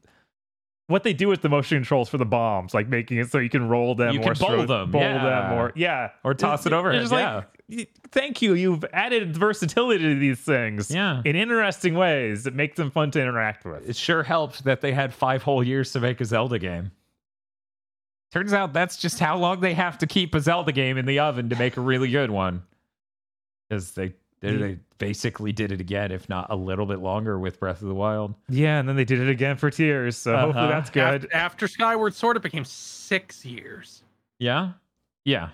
what 0.88 1.04
they 1.04 1.14
do 1.14 1.28
with 1.28 1.42
the 1.42 1.50
motion 1.50 1.78
controls 1.78 2.10
for 2.10 2.18
the 2.18 2.26
bombs, 2.26 2.74
like 2.74 2.88
making 2.88 3.18
it 3.18 3.30
so 3.30 3.38
you 3.40 3.50
can 3.50 3.68
roll 3.68 3.94
them 3.96 4.14
You 4.14 4.20
or 4.22 4.24
can 4.24 4.34
bowl 4.40 4.50
throw- 4.50 4.66
them, 4.66 4.92
bowl 4.92 5.02
yeah. 5.02 5.24
them, 5.50 5.54
or 5.60 5.72
yeah, 5.76 6.12
Or 6.24 6.34
toss 6.34 6.66
it 6.66 6.74
overhead, 6.74 7.02
It's 7.02 7.12
just 7.12 7.22
like, 7.70 7.90
thank 8.12 8.42
you. 8.42 8.54
You've 8.54 8.86
added 8.94 9.36
versatility 9.36 10.04
to 10.04 10.16
these 10.20 10.40
things, 10.40 10.90
Yeah. 10.90 11.22
in 11.26 11.36
interesting 11.36 11.94
ways 11.96 12.46
that 12.46 12.54
make 12.56 12.76
them 12.76 12.90
fun 12.92 13.12
to 13.12 13.22
interact 13.22 13.66
with. 13.66 13.88
It 13.90 13.96
sure 13.98 14.24
helped 14.24 14.64
that 14.64 14.80
they 14.82 14.94
had 14.94 15.14
five 15.14 15.44
whole 15.44 15.62
years 15.64 15.92
to 15.92 16.00
make 16.00 16.22
a 16.22 16.26
Zelda 16.26 16.58
game. 16.60 16.92
Turns 18.32 18.54
out 18.54 18.74
that's 18.74 18.98
just 18.98 19.20
how 19.20 19.38
long 19.38 19.62
they 19.62 19.74
have 19.74 19.98
to 20.00 20.08
keep 20.08 20.36
a 20.36 20.40
Zelda 20.42 20.72
game 20.72 20.98
in 20.98 21.06
the 21.06 21.20
oven 21.20 21.50
to 21.50 21.56
make 21.58 21.78
a 21.78 21.82
really 21.82 22.10
good 22.10 22.30
one. 22.30 22.64
Because 23.70 23.92
they, 23.92 24.14
they, 24.42 24.56
they 24.56 24.78
basically 24.98 25.52
did 25.52 25.72
it 25.72 25.80
again, 25.82 26.12
if 26.12 26.28
not 26.30 26.48
a 26.50 26.56
little 26.56 26.86
bit 26.86 27.00
longer, 27.00 27.38
with 27.40 27.60
Breath 27.60 27.82
of 27.82 27.88
the 27.88 27.94
Wild. 27.96 28.34
Yeah, 28.50 28.80
and 28.80 28.88
then 28.90 28.96
they 28.96 29.06
did 29.06 29.20
it 29.20 29.30
again 29.30 29.58
for 29.58 29.70
Tears, 29.70 30.18
so 30.18 30.36
hopefully 30.38 30.66
Uh-huh. 30.66 30.72
that's 30.72 30.90
good. 30.90 31.04
After, 31.26 31.34
after 31.36 31.68
Skyward 31.68 32.14
Sword, 32.14 32.38
it 32.38 32.44
became 32.44 32.66
six 32.66 33.46
years. 33.46 34.04
Yeah? 34.40 34.72
Yeah. 35.26 35.50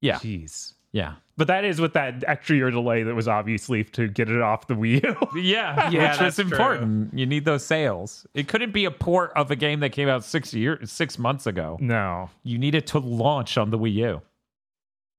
Yeah. 0.00 0.16
Jeez. 0.16 0.74
Yeah. 0.92 1.14
But 1.36 1.48
that 1.48 1.64
is 1.66 1.80
with 1.80 1.92
that 1.92 2.24
extra 2.26 2.56
year 2.56 2.70
delay 2.70 3.02
that 3.02 3.14
was 3.14 3.28
obviously 3.28 3.84
to 3.84 4.08
get 4.08 4.30
it 4.30 4.40
off 4.40 4.66
the 4.66 4.74
Wii 4.74 5.02
U. 5.04 5.40
Yeah, 5.42 5.90
Yeah, 5.90 6.10
which 6.10 6.18
that's 6.18 6.38
is 6.38 6.46
true. 6.46 6.56
important. 6.56 7.12
You 7.18 7.26
need 7.26 7.44
those 7.44 7.64
sales. 7.66 8.26
It 8.32 8.48
couldn't 8.48 8.72
be 8.72 8.86
a 8.86 8.90
port 8.90 9.32
of 9.36 9.50
a 9.50 9.56
game 9.56 9.80
that 9.80 9.90
came 9.90 10.08
out 10.08 10.24
six 10.24 10.54
years, 10.54 10.90
six 10.90 11.18
months 11.18 11.46
ago. 11.46 11.76
no. 11.80 12.30
You 12.44 12.56
need 12.56 12.74
it 12.74 12.86
to 12.88 12.98
launch 12.98 13.58
on 13.58 13.70
the 13.70 13.78
Wii 13.78 13.92
U. 13.94 14.22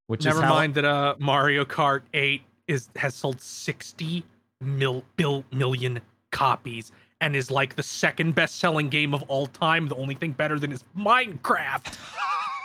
Which 0.08 0.24
Never 0.24 0.38
is 0.38 0.44
how, 0.44 0.54
mind 0.54 0.74
that 0.74 0.84
uh, 0.86 1.14
Mario 1.18 1.64
Kart 1.64 2.00
8 2.14 2.42
is 2.68 2.88
has 2.96 3.14
sold 3.14 3.40
60 3.40 4.22
mil, 4.60 5.02
bil, 5.16 5.44
million 5.52 6.00
copies 6.30 6.92
and 7.20 7.34
is 7.34 7.50
like 7.50 7.74
the 7.74 7.82
second 7.82 8.34
best-selling 8.34 8.88
game 8.88 9.12
of 9.14 9.22
all 9.24 9.46
time. 9.48 9.88
The 9.88 9.96
only 9.96 10.14
thing 10.14 10.32
better 10.32 10.58
than 10.58 10.70
is 10.70 10.84
Minecraft. 10.96 11.96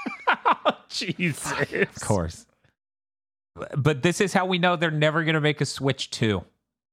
Jesus. 0.89 1.73
Of 1.73 2.01
course. 2.01 2.45
But 3.75 4.03
this 4.03 4.21
is 4.21 4.33
how 4.33 4.45
we 4.45 4.57
know 4.59 4.75
they're 4.75 4.91
never 4.91 5.23
going 5.23 5.35
to 5.35 5.41
make 5.41 5.61
a 5.61 5.65
Switch 5.65 6.09
2. 6.11 6.43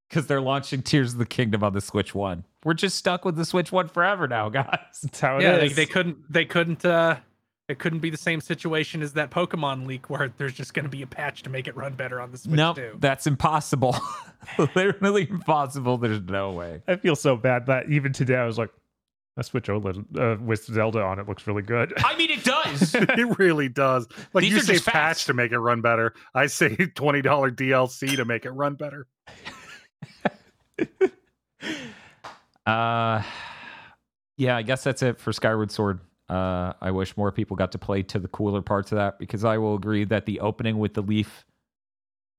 because 0.09 0.27
they're 0.27 0.41
launching 0.41 0.83
Tears 0.83 1.13
of 1.13 1.19
the 1.19 1.27
Kingdom 1.27 1.63
on 1.65 1.73
the 1.73 1.81
Switch 1.81 2.15
One. 2.15 2.45
We're 2.65 2.75
just 2.75 2.97
stuck 2.97 3.25
with 3.25 3.37
the 3.37 3.45
Switch 3.45 3.73
One 3.73 3.89
forever 3.89 4.29
now, 4.29 4.49
guys. 4.51 5.01
That's 5.03 5.21
how 5.21 5.39
it 5.39 5.43
yeah, 5.43 5.57
they, 5.57 5.69
they 5.69 5.87
couldn't. 5.87 6.31
They 6.31 6.45
couldn't. 6.45 6.85
uh 6.85 7.17
It 7.71 7.79
couldn't 7.79 8.01
be 8.01 8.11
the 8.11 8.17
same 8.17 8.41
situation 8.41 9.01
as 9.01 9.13
that 9.13 9.31
Pokemon 9.31 9.87
leak 9.87 10.11
where 10.11 10.33
there's 10.37 10.55
just 10.55 10.75
going 10.75 10.85
to 10.85 10.91
be 10.91 11.03
a 11.03 11.07
patch 11.07 11.43
to 11.45 11.51
make 11.51 11.69
it 11.69 11.77
run 11.77 11.95
better 11.95 12.21
on 12.21 12.33
the 12.33 12.39
Switch 12.39 12.57
nope, 12.57 12.77
too. 12.77 12.97
that's 12.99 13.27
impossible. 13.27 13.97
Literally 14.75 15.29
impossible. 15.31 15.99
There's 15.99 16.21
no 16.23 16.53
way. 16.53 16.83
I 16.89 16.97
feel 16.97 17.17
so 17.17 17.37
bad 17.37 17.67
that 17.67 17.89
even 17.89 18.13
today 18.13 18.37
I 18.37 18.45
was 18.45 18.59
like, 18.59 18.71
that 19.37 19.45
Switch 19.45 19.69
OLED 19.69 20.19
uh, 20.19 20.43
with 20.43 20.65
Zelda 20.65 21.01
on 21.03 21.21
it 21.21 21.29
looks 21.29 21.47
really 21.47 21.63
good. 21.63 21.93
I 21.99 22.17
mean, 22.17 22.31
it 22.31 22.43
does. 22.43 22.95
it 22.95 23.39
really 23.39 23.69
does. 23.69 24.09
Like 24.33 24.43
These 24.43 24.53
you 24.53 24.61
say 24.61 24.73
just 24.75 24.87
patch 24.87 25.27
to 25.27 25.35
make 25.35 25.53
it 25.53 25.59
run 25.61 25.81
better. 25.81 26.15
I 26.35 26.47
say 26.47 26.75
twenty 26.95 27.23
dollar 27.23 27.51
DLC 27.51 28.17
to 28.17 28.25
make 28.25 28.45
it 28.45 28.51
run 28.51 28.75
better. 28.75 29.07
Uh, 32.67 33.23
yeah, 34.37 34.57
I 34.57 34.63
guess 34.63 34.85
that's 34.85 35.03
it 35.03 35.19
for 35.19 35.33
Skyward 35.33 35.71
Sword. 35.71 36.01
Uh, 36.31 36.73
I 36.81 36.91
wish 36.93 37.17
more 37.17 37.33
people 37.33 37.57
got 37.57 37.73
to 37.73 37.79
play 37.79 38.03
to 38.05 38.19
the 38.21 38.29
cooler 38.29 38.63
parts 38.63 38.93
of 38.93 38.97
that 38.97 39.19
because 39.19 39.45
I 39.45 39.59
will 39.59 39.75
agree 39.75 40.05
that 40.05 40.27
the 40.27 40.39
opening 40.41 40.79
with 40.79 40.95
the 40.95 41.03
leaf, 41.03 41.45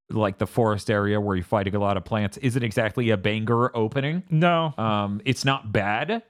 like 0.10 0.38
the 0.38 0.48
forest 0.48 0.90
area 0.90 1.20
where 1.20 1.36
you're 1.36 1.44
fighting 1.44 1.76
a 1.76 1.80
lot 1.80 1.98
of 1.98 2.06
plants, 2.06 2.38
isn't 2.38 2.64
exactly 2.64 3.10
a 3.10 3.18
banger 3.18 3.76
opening. 3.76 4.24
no, 4.30 4.74
Um, 4.78 5.22
it's 5.26 5.44
not 5.46 5.72
bad, 5.74 6.24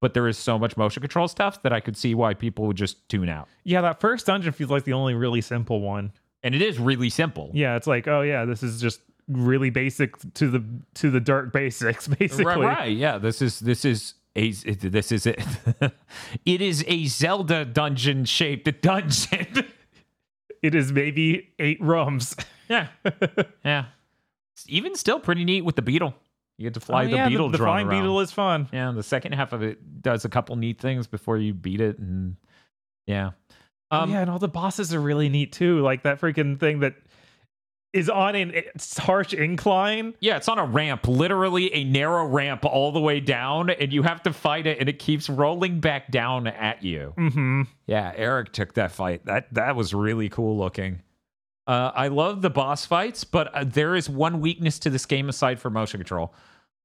but 0.00 0.14
there 0.14 0.26
is 0.28 0.38
so 0.38 0.58
much 0.58 0.76
motion 0.76 1.00
control 1.00 1.28
stuff 1.28 1.62
that 1.62 1.72
I 1.72 1.80
could 1.80 1.96
see 1.96 2.14
why 2.14 2.34
people 2.34 2.66
would 2.66 2.76
just 2.76 3.08
tune 3.08 3.28
out. 3.28 3.48
yeah, 3.64 3.80
that 3.80 4.00
first 4.00 4.26
dungeon 4.26 4.52
feels 4.52 4.70
like 4.70 4.84
the 4.84 4.92
only 4.92 5.14
really 5.14 5.40
simple 5.40 5.80
one. 5.80 6.12
And 6.44 6.54
it 6.56 6.62
is 6.62 6.78
really 6.78 7.08
simple. 7.10 7.50
Yeah, 7.52 7.76
it's 7.76 7.86
like, 7.86 8.08
oh 8.08 8.22
yeah, 8.22 8.44
this 8.44 8.62
is 8.64 8.80
just 8.80 9.00
really 9.28 9.70
basic 9.70 10.16
to 10.34 10.48
the 10.50 10.64
to 10.94 11.10
the 11.10 11.20
dirt 11.20 11.52
basics, 11.52 12.08
basically. 12.18 12.44
Right, 12.44 12.78
right. 12.78 12.96
Yeah, 12.96 13.18
this 13.18 13.40
is 13.40 13.60
this 13.60 13.84
is 13.84 14.14
a 14.36 14.50
this 14.52 15.12
is 15.12 15.26
it. 15.26 15.40
it 16.44 16.60
is 16.60 16.84
a 16.88 17.04
Zelda 17.06 17.64
dungeon 17.64 18.24
shaped 18.24 18.80
dungeon. 18.82 19.66
It 20.62 20.76
is 20.76 20.92
maybe 20.92 21.48
eight 21.58 21.80
rooms. 21.82 22.36
yeah, 22.68 22.86
yeah. 23.64 23.86
Even 24.68 24.94
still, 24.94 25.18
pretty 25.18 25.44
neat 25.44 25.62
with 25.64 25.74
the 25.74 25.82
beetle. 25.82 26.14
You 26.56 26.66
get 26.66 26.74
to 26.74 26.80
fly 26.80 27.02
Oh, 27.02 27.08
the 27.08 27.16
yeah, 27.16 27.28
beetle 27.28 27.48
the, 27.48 27.58
the 27.58 27.64
flying 27.64 27.88
around. 27.88 28.00
beetle 28.00 28.20
is 28.20 28.30
fun. 28.30 28.68
yeah, 28.72 28.92
the 28.92 29.02
second 29.02 29.32
half 29.32 29.52
of 29.52 29.64
it 29.64 30.02
does 30.02 30.24
a 30.24 30.28
couple 30.28 30.54
neat 30.54 30.80
things 30.80 31.08
before 31.08 31.36
you 31.36 31.52
beat 31.52 31.80
it, 31.80 31.98
and 31.98 32.36
yeah. 33.08 33.30
Oh, 33.90 34.02
Um, 34.02 34.12
yeah, 34.12 34.20
and 34.20 34.30
all 34.30 34.38
the 34.38 34.46
bosses 34.46 34.94
are 34.94 35.00
really 35.00 35.28
neat 35.28 35.50
too. 35.50 35.80
Like 35.80 36.04
that 36.04 36.20
freaking 36.20 36.60
thing 36.60 36.78
that 36.78 36.94
is 37.92 38.08
on 38.08 38.34
an 38.34 38.54
harsh 38.98 39.34
incline. 39.34 40.14
Yeah, 40.20 40.36
it's 40.36 40.48
on 40.48 40.58
a 40.58 40.64
ramp, 40.64 41.06
literally 41.06 41.72
a 41.74 41.84
narrow 41.84 42.26
ramp 42.26 42.64
all 42.64 42.90
the 42.92 43.00
way 43.00 43.20
down, 43.20 43.70
and 43.70 43.92
you 43.92 44.02
have 44.02 44.22
to 44.22 44.32
fight 44.32 44.66
it, 44.66 44.78
and 44.78 44.88
it 44.88 44.98
keeps 44.98 45.28
rolling 45.28 45.80
back 45.80 46.10
down 46.10 46.46
at 46.46 46.82
you. 46.82 47.12
Mm-hmm. 47.18 47.62
Yeah, 47.86 48.12
Eric 48.16 48.52
took 48.52 48.74
that 48.74 48.92
fight. 48.92 49.24
That 49.26 49.52
that 49.52 49.76
was 49.76 49.92
really 49.92 50.28
cool 50.28 50.56
looking. 50.56 51.02
Uh, 51.66 51.92
I 51.94 52.08
love 52.08 52.42
the 52.42 52.50
boss 52.50 52.86
fights, 52.86 53.24
but 53.24 53.54
uh, 53.54 53.64
there 53.64 53.94
is 53.94 54.08
one 54.08 54.40
weakness 54.40 54.78
to 54.80 54.90
this 54.90 55.06
game 55.06 55.28
aside 55.28 55.60
from 55.60 55.74
motion 55.74 55.98
control, 55.98 56.34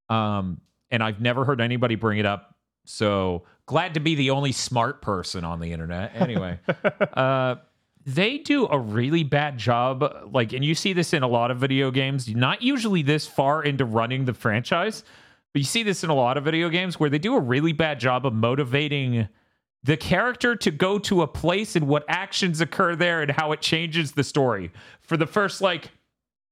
um, 0.10 0.62
and 0.91 1.02
I've 1.02 1.22
never 1.22 1.46
heard 1.46 1.62
anybody 1.62 1.96
bring 1.96 2.20
it 2.20 2.26
up. 2.26 2.56
So 2.86 3.43
glad 3.65 3.96
to 3.96 4.00
be 4.00 4.15
the 4.15 4.32
only 4.32 4.52
smart 4.52 5.02
person 5.02 5.43
on 5.43 5.60
the 5.60 5.72
internet. 5.74 6.12
Anyway, 6.15 6.60
uh, 7.13 7.56
they 8.08 8.38
do 8.38 8.65
a 8.67 8.80
really 8.80 9.26
bad 9.26 9.58
job. 9.58 10.30
Like, 10.32 10.54
and 10.54 10.63
you 10.63 10.74
see 10.74 10.93
this 10.93 11.13
in 11.13 11.24
a 11.24 11.28
lot 11.28 11.52
of 11.52 11.58
video 11.58 11.91
games. 11.91 12.28
Not 12.30 12.62
usually 12.62 13.02
this 13.02 13.28
far 13.28 13.62
into 13.62 13.84
running 13.84 14.24
the 14.24 14.34
franchise, 14.34 15.04
but 15.54 15.60
you 15.60 15.65
see 15.65 15.84
this 15.84 16.06
in 16.06 16.10
a 16.10 16.15
lot 16.15 16.38
of 16.38 16.46
video 16.46 16.70
games 16.70 16.98
where 17.00 17.10
they 17.10 17.20
do 17.20 17.36
a 17.36 17.39
really 17.39 17.74
bad 17.74 18.00
job 18.00 18.26
of 18.26 18.34
motivating 18.34 19.28
the 19.84 19.98
character 19.98 20.56
to 20.56 20.72
go 20.72 20.98
to 21.00 21.22
a 21.22 21.28
place 21.28 21.76
and 21.76 21.86
what 21.86 22.06
actions 22.08 22.62
occur 22.62 22.96
there 22.96 23.22
and 23.22 23.32
how 23.32 23.52
it 23.52 23.60
changes 23.62 24.13
the 24.13 24.24
story 24.24 24.72
for 25.02 25.17
the 25.17 25.28
first 25.28 25.60
like 25.60 25.91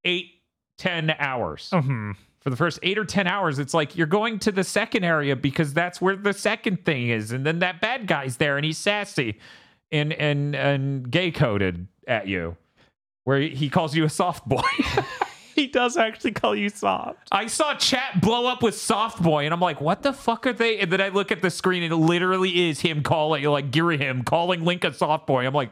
eight, 0.03 0.31
ten 0.77 1.15
hours. 1.19 1.69
Mm-hmm. 1.71 2.11
For 2.41 2.49
the 2.49 2.57
first 2.57 2.79
eight 2.83 2.97
or 2.99 3.05
ten 3.05 3.27
hours, 3.27 3.59
it's 3.59 3.73
like 3.73 3.95
you're 3.95 4.07
going 4.07 4.39
to 4.39 4.51
the 4.51 4.63
second 4.63 5.03
area 5.03 5.35
because 5.35 5.73
that's 5.73 5.99
where 6.01 6.15
the 6.15 6.33
second 6.33 6.85
thing 6.85 7.09
is, 7.09 7.31
and 7.31 7.45
then 7.45 7.59
that 7.59 7.81
bad 7.81 8.07
guy's 8.07 8.37
there 8.37 8.57
and 8.57 8.65
he's 8.65 8.77
sassy 8.77 9.39
and 9.91 10.13
and 10.13 10.55
and 10.55 11.09
gay 11.09 11.31
coded 11.31 11.87
at 12.07 12.27
you, 12.27 12.57
where 13.23 13.39
he 13.41 13.69
calls 13.69 13.95
you 13.95 14.03
a 14.05 14.09
soft 14.09 14.47
boy. 14.47 14.61
He 15.55 15.67
does 15.67 15.95
actually 15.95 16.33
call 16.33 16.53
you 16.53 16.67
soft. 16.67 17.29
I 17.31 17.47
saw 17.47 17.75
chat 17.75 18.19
blow 18.19 18.45
up 18.45 18.61
with 18.61 18.75
soft 18.75 19.23
boy, 19.23 19.45
and 19.45 19.53
I'm 19.53 19.61
like, 19.61 19.79
what 19.79 20.03
the 20.03 20.11
fuck 20.11 20.45
are 20.45 20.51
they? 20.51 20.79
And 20.79 20.91
then 20.91 20.99
I 20.99 21.07
look 21.07 21.31
at 21.31 21.41
the 21.41 21.49
screen, 21.49 21.81
and 21.81 21.93
it 21.93 21.95
literally 21.95 22.69
is 22.69 22.81
him 22.81 23.03
calling, 23.03 23.41
you 23.41 23.49
like 23.49 23.71
Girahim 23.71 24.25
calling 24.25 24.65
Link 24.65 24.83
a 24.83 24.93
soft 24.93 25.25
boy. 25.25 25.47
I'm 25.47 25.53
like, 25.53 25.71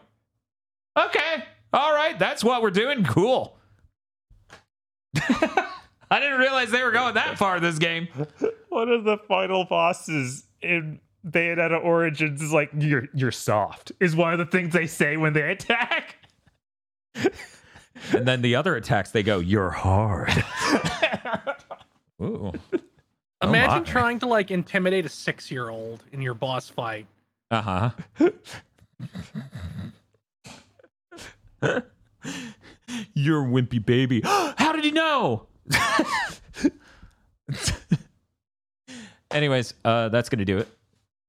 okay, 0.98 1.44
all 1.74 1.94
right, 1.94 2.18
that's 2.18 2.46
what 2.46 2.62
we're 2.62 2.72
doing. 2.72 3.04
Cool. 3.04 3.58
I 5.18 6.20
didn't 6.20 6.40
realize 6.40 6.72
they 6.72 6.84
were 6.84 6.92
going 6.92 7.16
that 7.16 7.38
far 7.38 7.60
this 7.60 7.78
game. 7.78 8.08
One 8.70 8.88
of 8.88 9.04
the 9.04 9.18
final 9.18 9.66
bosses 9.66 10.46
in 10.62 11.02
Bayonetta 11.26 11.84
Origins 11.84 12.42
is 12.42 12.52
like, 12.52 12.70
"You're 12.78 13.08
you're 13.14 13.32
soft." 13.32 13.92
Is 14.00 14.16
one 14.16 14.34
of 14.34 14.40
the 14.40 14.46
things 14.46 14.74
they 14.74 14.88
say 14.88 15.18
when 15.18 15.34
they 15.34 15.52
attack. 15.52 16.16
And 17.16 18.28
then 18.28 18.42
the 18.42 18.56
other 18.56 18.76
attacks, 18.76 19.12
they 19.12 19.24
go, 19.24 19.40
"You're 19.40 19.70
hard." 19.70 20.32
Ooh. 22.22 22.52
Oh 23.42 23.50
Imagine 23.50 23.80
my. 23.84 23.90
trying 23.90 24.20
to 24.20 24.26
like 24.26 24.52
intimidate 24.52 25.06
a 25.06 25.10
six 25.10 25.52
year 25.52 25.68
old 25.68 26.02
in 26.14 26.22
your 26.22 26.34
boss 26.34 26.70
fight. 26.70 27.06
Uh 27.52 27.62
huh. 27.62 27.90
You're 33.14 33.44
a 33.44 33.46
wimpy 33.48 33.86
baby. 33.86 34.22
How 34.26 34.72
did 34.72 34.86
he 34.86 34.92
know? 34.92 35.48
Anyways, 39.32 39.74
uh, 39.84 40.08
that's 40.10 40.30
gonna 40.30 40.46
do 40.46 40.60
it. 40.60 40.68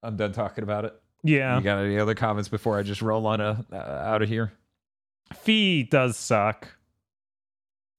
I'm 0.04 0.16
done 0.16 0.32
talking 0.32 0.62
about 0.62 0.84
it. 0.84 0.94
Yeah, 1.22 1.56
You 1.56 1.62
got 1.62 1.78
any 1.78 1.98
other 1.98 2.14
comments 2.14 2.48
before 2.48 2.78
I 2.78 2.82
just 2.82 3.00
roll 3.00 3.26
on 3.26 3.40
a, 3.40 3.64
uh, 3.72 3.76
out 3.76 4.20
of 4.20 4.28
here? 4.28 4.52
Fi 5.32 5.84
does 5.84 6.16
suck. 6.18 6.68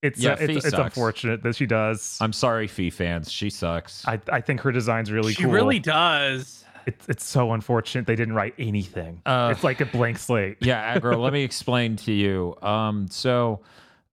It's 0.04 0.20
Yeah, 0.20 0.34
uh, 0.34 0.36
Fi 0.36 0.44
it's, 0.44 0.66
it's 0.66 0.78
unfortunate 0.78 1.42
that 1.42 1.56
she 1.56 1.66
does. 1.66 2.20
I'm 2.22 2.34
sorry, 2.34 2.68
Fi 2.68 2.92
fans. 2.92 3.32
She 3.32 3.50
sucks. 3.50 4.08
I 4.08 4.20
I 4.32 4.42
think 4.42 4.62
her 4.62 4.72
design's 4.72 5.12
really 5.12 5.34
she 5.34 5.44
cool. 5.44 5.52
really 5.52 5.80
does. 5.80 6.64
It's 6.86 7.10
it's 7.10 7.26
so 7.26 7.54
unfortunate 7.54 8.06
they 8.06 8.16
didn't 8.16 8.36
write 8.36 8.54
anything. 8.60 9.22
Uh, 9.26 9.50
it's 9.52 9.64
like 9.64 9.82
a 9.82 9.86
blank 9.88 10.20
slate. 10.20 10.58
yeah, 10.62 10.96
Aggro, 10.96 11.20
let 11.20 11.34
me 11.34 11.44
explain 11.52 11.96
to 11.98 12.14
you. 12.14 12.56
Um, 12.62 13.08
so 13.10 13.62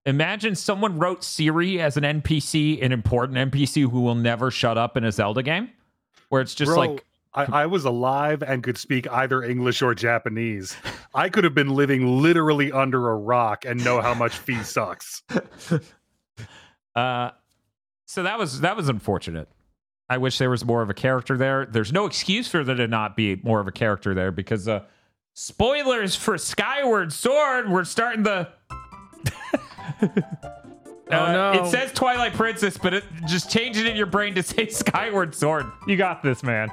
imagine 0.07 0.55
someone 0.55 0.97
wrote 0.97 1.23
Siri 1.23 1.79
as 1.79 1.97
an 1.97 2.03
NPC, 2.03 2.83
an 2.83 2.91
important 2.91 3.51
NPC 3.51 3.89
who 3.89 4.01
will 4.01 4.15
never 4.15 4.49
shut 4.49 4.79
up 4.79 4.97
in 4.97 5.03
a 5.03 5.11
Zelda 5.11 5.43
game, 5.43 5.69
where 6.29 6.41
it's 6.41 6.55
just 6.55 6.69
Bro, 6.69 6.77
like, 6.79 7.05
I, 7.35 7.63
I 7.63 7.65
was 7.65 7.85
alive 7.85 8.43
and 8.43 8.61
could 8.63 8.77
speak 8.77 9.09
either 9.11 9.43
English 9.43 9.81
or 9.81 9.95
Japanese. 9.95 10.75
I 11.15 11.29
could 11.29 11.43
have 11.43 11.55
been 11.55 11.69
living 11.69 12.21
literally 12.21 12.71
under 12.71 13.09
a 13.09 13.15
rock 13.15 13.65
and 13.65 13.83
know 13.83 14.01
how 14.01 14.13
much 14.13 14.35
Fi 14.37 14.61
sucks. 14.63 15.23
uh, 16.95 17.31
so 18.05 18.23
that 18.23 18.37
was 18.37 18.61
that 18.61 18.75
was 18.75 18.89
unfortunate. 18.89 19.47
I 20.09 20.17
wish 20.17 20.37
there 20.37 20.49
was 20.49 20.63
more 20.63 20.81
of 20.81 20.89
a 20.89 20.93
character 20.93 21.37
there. 21.37 21.65
There's 21.65 21.91
no 21.91 22.05
excuse 22.05 22.47
for 22.47 22.63
there 22.63 22.75
to 22.75 22.87
not 22.87 23.15
be 23.15 23.37
more 23.37 23.59
of 23.59 23.67
a 23.67 23.71
character 23.71 24.13
there 24.13 24.31
because 24.31 24.67
uh, 24.67 24.83
spoilers 25.33 26.15
for 26.15 26.37
Skyward 26.37 27.11
Sword. 27.13 27.69
We're 27.69 27.85
starting 27.85 28.23
the. 28.23 28.49
Oh, 31.11 31.31
no. 31.31 31.63
It 31.63 31.69
says 31.69 31.91
Twilight 31.91 32.33
Princess, 32.33 32.77
but 32.77 32.93
it, 32.93 33.03
just 33.27 33.51
change 33.51 33.77
it 33.77 33.85
in 33.85 33.95
your 33.95 34.05
brain 34.05 34.33
to 34.35 34.41
say 34.41 34.67
Skyward 34.69 35.35
Sword. 35.35 35.65
You 35.85 35.95
got 35.95 36.23
this, 36.23 36.41
man. 36.41 36.69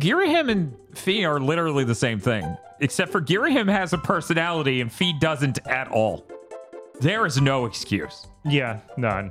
Girahim 0.00 0.50
and 0.50 0.76
Fi 0.94 1.24
are 1.24 1.40
literally 1.40 1.84
the 1.84 1.94
same 1.94 2.18
thing, 2.18 2.56
except 2.80 3.10
for 3.12 3.20
Girahim 3.20 3.70
has 3.70 3.92
a 3.92 3.98
personality 3.98 4.80
and 4.80 4.92
Fi 4.92 5.12
doesn't 5.18 5.58
at 5.66 5.88
all. 5.88 6.26
There 7.00 7.26
is 7.26 7.40
no 7.40 7.66
excuse. 7.66 8.26
Yeah, 8.44 8.80
none. 8.96 9.30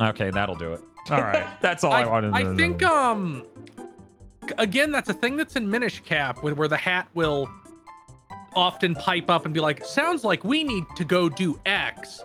Okay, 0.00 0.30
that'll 0.30 0.56
do 0.56 0.72
it. 0.72 0.80
All 1.10 1.20
right. 1.20 1.46
That's 1.60 1.84
all 1.84 1.92
I, 1.92 2.04
wanted 2.04 2.30
to 2.32 2.36
I 2.36 2.42
know. 2.42 2.56
think 2.56 2.82
um 2.82 3.44
again 4.58 4.90
that's 4.92 5.08
a 5.08 5.14
thing 5.14 5.36
that's 5.36 5.54
in 5.56 5.68
Minish 5.70 6.00
Cap 6.04 6.42
where, 6.42 6.54
where 6.54 6.68
the 6.68 6.76
hat 6.76 7.08
will 7.14 7.48
often 8.54 8.94
pipe 8.94 9.30
up 9.30 9.44
and 9.44 9.54
be 9.54 9.60
like, 9.60 9.84
sounds 9.84 10.24
like 10.24 10.42
we 10.42 10.64
need 10.64 10.84
to 10.96 11.04
go 11.04 11.28
do 11.28 11.60
X. 11.66 12.24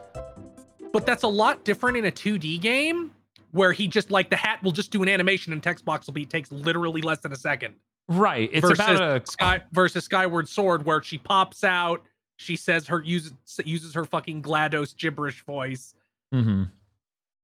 But 0.93 1.05
that's 1.05 1.23
a 1.23 1.27
lot 1.27 1.63
different 1.63 1.97
in 1.97 2.05
a 2.05 2.11
2D 2.11 2.59
game 2.61 3.11
where 3.51 3.71
he 3.71 3.87
just 3.87 4.11
like 4.11 4.29
the 4.29 4.35
hat 4.35 4.61
will 4.63 4.71
just 4.71 4.91
do 4.91 5.01
an 5.03 5.09
animation 5.09 5.53
and 5.53 5.61
text 5.61 5.85
box 5.85 6.07
will 6.07 6.13
be 6.13 6.25
takes 6.25 6.51
literally 6.51 7.01
less 7.01 7.19
than 7.19 7.31
a 7.31 7.35
second. 7.37 7.75
right. 8.07 8.49
It's 8.51 8.61
versus 8.61 8.79
about 8.79 9.01
a 9.01 9.25
Sky 9.31 9.61
versus 9.71 10.05
Skyward 10.05 10.47
Sword 10.49 10.85
where 10.85 11.01
she 11.03 11.17
pops 11.17 11.63
out, 11.63 12.03
she 12.37 12.55
says 12.55 12.87
her 12.87 13.01
uses 13.03 13.33
uses 13.65 13.93
her 13.93 14.05
fucking 14.05 14.41
GLaDOS 14.41 14.95
gibberish 14.97 15.43
voice. 15.45 15.93
Mhm. 16.33 16.69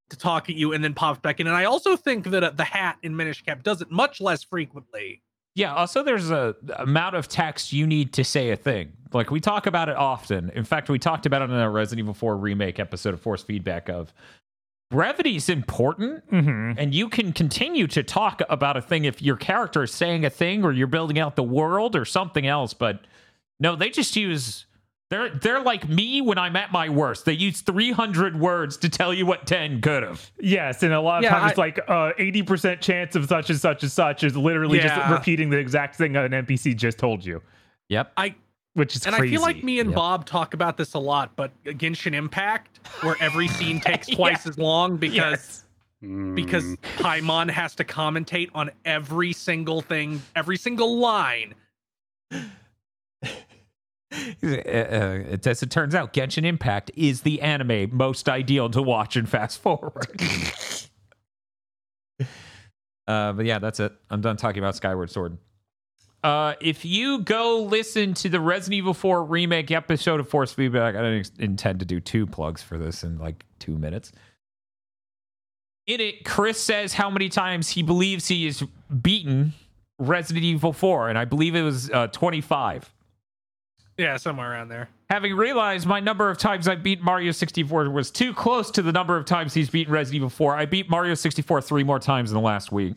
to 0.10 0.18
talk 0.18 0.50
at 0.50 0.56
you 0.56 0.72
and 0.72 0.82
then 0.82 0.94
pops 0.94 1.20
back 1.20 1.42
in. 1.42 1.48
And 1.48 1.56
I 1.56 1.66
also 1.66 1.98
think 1.98 2.28
that 2.32 2.42
uh, 2.42 2.52
the 2.52 2.64
hat 2.64 2.98
in 3.04 3.14
Minish 3.18 3.44
Cap 3.44 3.62
does 3.64 3.82
it 3.82 3.92
much 3.92 4.22
less 4.22 4.42
frequently. 4.42 5.22
Yeah. 5.54 5.74
Also, 5.76 6.02
there's 6.02 6.32
a 6.32 6.56
amount 6.78 7.16
of 7.18 7.28
text 7.28 7.74
you 7.74 7.86
need 7.86 8.14
to 8.14 8.24
say 8.24 8.52
a 8.52 8.56
thing. 8.56 8.94
Like 9.12 9.32
we 9.32 9.42
talk 9.42 9.66
about 9.68 9.90
it 9.90 9.98
often. 9.98 10.50
In 10.52 10.64
fact, 10.64 10.88
we 10.90 10.98
talked 11.00 11.26
about 11.26 11.42
it 11.42 11.50
in 11.50 11.58
a 11.58 11.70
Resident 11.70 12.06
Evil 12.06 12.14
4 12.14 12.38
remake 12.38 12.80
episode 12.80 13.14
of 13.14 13.20
Force 13.20 13.44
Feedback. 13.44 13.90
Of 13.90 14.14
brevity 14.90 15.36
is 15.36 15.50
important, 15.50 16.24
hmm 16.30 16.72
and 16.78 16.94
you 16.94 17.10
can 17.10 17.34
continue 17.34 17.88
to 17.88 18.04
talk 18.04 18.42
about 18.50 18.78
a 18.78 18.82
thing 18.82 19.06
if 19.06 19.22
your 19.22 19.36
character 19.38 19.84
is 19.84 19.92
saying 19.94 20.26
a 20.26 20.30
thing 20.30 20.64
or 20.64 20.72
you're 20.72 20.88
building 20.88 21.20
out 21.20 21.36
the 21.36 21.44
world 21.44 21.96
or 21.96 22.06
something 22.06 22.46
else. 22.48 22.74
But 22.74 23.02
no, 23.60 23.76
they 23.76 23.90
just 23.90 24.16
use. 24.16 24.66
They're 25.10 25.30
they're 25.30 25.62
like 25.62 25.88
me 25.88 26.20
when 26.22 26.38
I'm 26.38 26.58
at 26.58 26.72
my 26.74 26.90
worst. 26.90 27.24
They 27.24 27.32
use 27.34 27.62
300 27.62 28.38
words 28.38 28.76
to 28.78 28.90
tell 28.90 29.14
you 29.14 29.26
what 29.26 29.48
10 29.48 29.80
could 29.80 30.04
have. 30.04 30.30
Yes, 30.38 30.84
and 30.84 30.92
a 30.94 31.00
lot 31.00 31.20
of 31.20 31.24
Yeah, 31.24 31.30
times 31.40 31.52
it's 31.52 31.60
I- 31.60 31.62
like 31.62 31.80
uh, 31.88 32.12
80% 32.20 32.82
chance 32.82 33.16
of 33.16 33.26
such 33.30 33.50
and 33.50 33.58
such 33.58 33.84
and 33.84 33.92
such 33.92 34.26
is 34.26 34.36
literally 34.36 34.80
just 34.80 34.96
repeating 35.10 35.50
the 35.50 35.58
exact 35.58 35.96
thing 35.96 36.18
an 36.18 36.32
NPC 36.32 36.76
just 36.76 36.98
told 36.98 37.24
you, 37.24 37.42
Yep. 37.88 38.12
I 38.18 38.36
which 38.78 38.96
is 38.96 39.08
and 39.08 39.16
crazy. 39.16 39.34
I 39.34 39.38
feel 39.38 39.42
like 39.42 39.64
me 39.64 39.80
and 39.80 39.90
Yep. 39.90 39.96
Bob 39.96 40.26
talk 40.26 40.54
about 40.54 40.78
this 40.78 40.94
a 40.94 41.00
lot, 41.00 41.36
but 41.36 41.52
Genshin 41.64 42.14
Impact, 42.14 42.80
where 43.02 43.16
every 43.20 43.48
scene 43.48 43.80
takes 43.82 44.06
twice 44.16 44.46
as 44.46 44.58
long 44.60 44.98
because 44.98 45.64
because 46.36 46.64
Mm. 46.64 46.78
Paimon 46.98 47.50
has 47.50 47.74
to 47.74 47.84
commentate 47.84 48.52
on 48.54 48.70
every 48.86 49.34
single 49.34 49.82
thing, 49.82 50.22
every 50.36 50.58
single 50.58 51.00
line. 51.00 51.56
Uh, 52.32 52.38
uh, 54.44 55.38
as 55.44 55.64
it 55.64 55.72
turns 55.72 55.96
out, 55.96 56.14
Genshin 56.14 56.46
Impact 56.46 56.92
is 56.96 57.22
the 57.22 57.42
anime 57.42 57.90
most 57.92 58.30
ideal 58.30 58.70
to 58.70 58.82
watch 58.84 59.16
and 59.16 59.28
fast 59.28 59.60
forward. 59.60 60.22
uh, 63.08 63.34
but 63.34 63.46
yeah, 63.48 63.58
that's 63.58 63.80
it. 63.80 63.92
I'm 64.12 64.22
done 64.22 64.38
talking 64.38 64.60
about 64.60 64.76
Skyward 64.76 65.10
Sword. 65.10 65.40
Uh, 66.28 66.56
if 66.60 66.84
you 66.84 67.20
go 67.20 67.64
listen 67.64 68.14
to 68.14 68.28
the 68.28 68.42
Resident 68.42 68.80
Evil 68.80 68.94
4 68.94 69.24
remake 69.24 69.72
episode 69.72 70.20
of 70.20 70.28
Force 70.28 70.52
Feedback, 70.52 70.94
I 70.94 71.20
ex- 71.20 71.32
intend 71.40 71.80
to 71.80 71.86
do 71.86 72.02
two 72.02 72.28
plugs 72.28 72.62
for 72.62 72.78
this 72.78 73.06
in 73.06 73.18
like 73.18 73.46
two 73.60 73.78
minutes. 73.78 74.12
In 75.86 76.02
it, 76.02 76.26
Chris 76.26 76.60
says 76.60 76.94
how 76.94 77.10
many 77.10 77.30
times 77.30 77.70
he 77.70 77.82
believes 77.82 78.28
he 78.28 78.46
has 78.46 78.62
beaten 79.02 79.54
Resident 80.00 80.44
Evil 80.44 80.74
4, 80.74 81.08
and 81.08 81.18
I 81.18 81.24
believe 81.24 81.56
it 81.56 81.62
was 81.62 81.90
uh, 81.92 82.08
25. 82.08 82.94
Yeah, 83.98 84.18
somewhere 84.18 84.52
around 84.52 84.68
there. 84.68 84.90
Having 85.10 85.38
realized 85.38 85.88
my 85.88 86.02
number 86.02 86.30
of 86.30 86.38
times 86.38 86.68
I 86.68 86.76
beat 86.76 87.02
Mario 87.02 87.32
64 87.32 87.90
was 87.90 88.12
too 88.12 88.34
close 88.34 88.70
to 88.72 88.82
the 88.82 88.92
number 88.92 89.16
of 89.16 89.24
times 89.24 89.54
he's 89.54 89.70
beaten 89.70 89.94
Resident 89.94 90.18
Evil 90.18 90.30
4, 90.30 90.58
I 90.58 90.66
beat 90.66 90.90
Mario 90.90 91.14
64 91.14 91.62
three 91.62 91.86
more 91.86 92.00
times 92.00 92.32
in 92.32 92.36
the 92.36 92.42
last 92.42 92.70
week. 92.70 92.96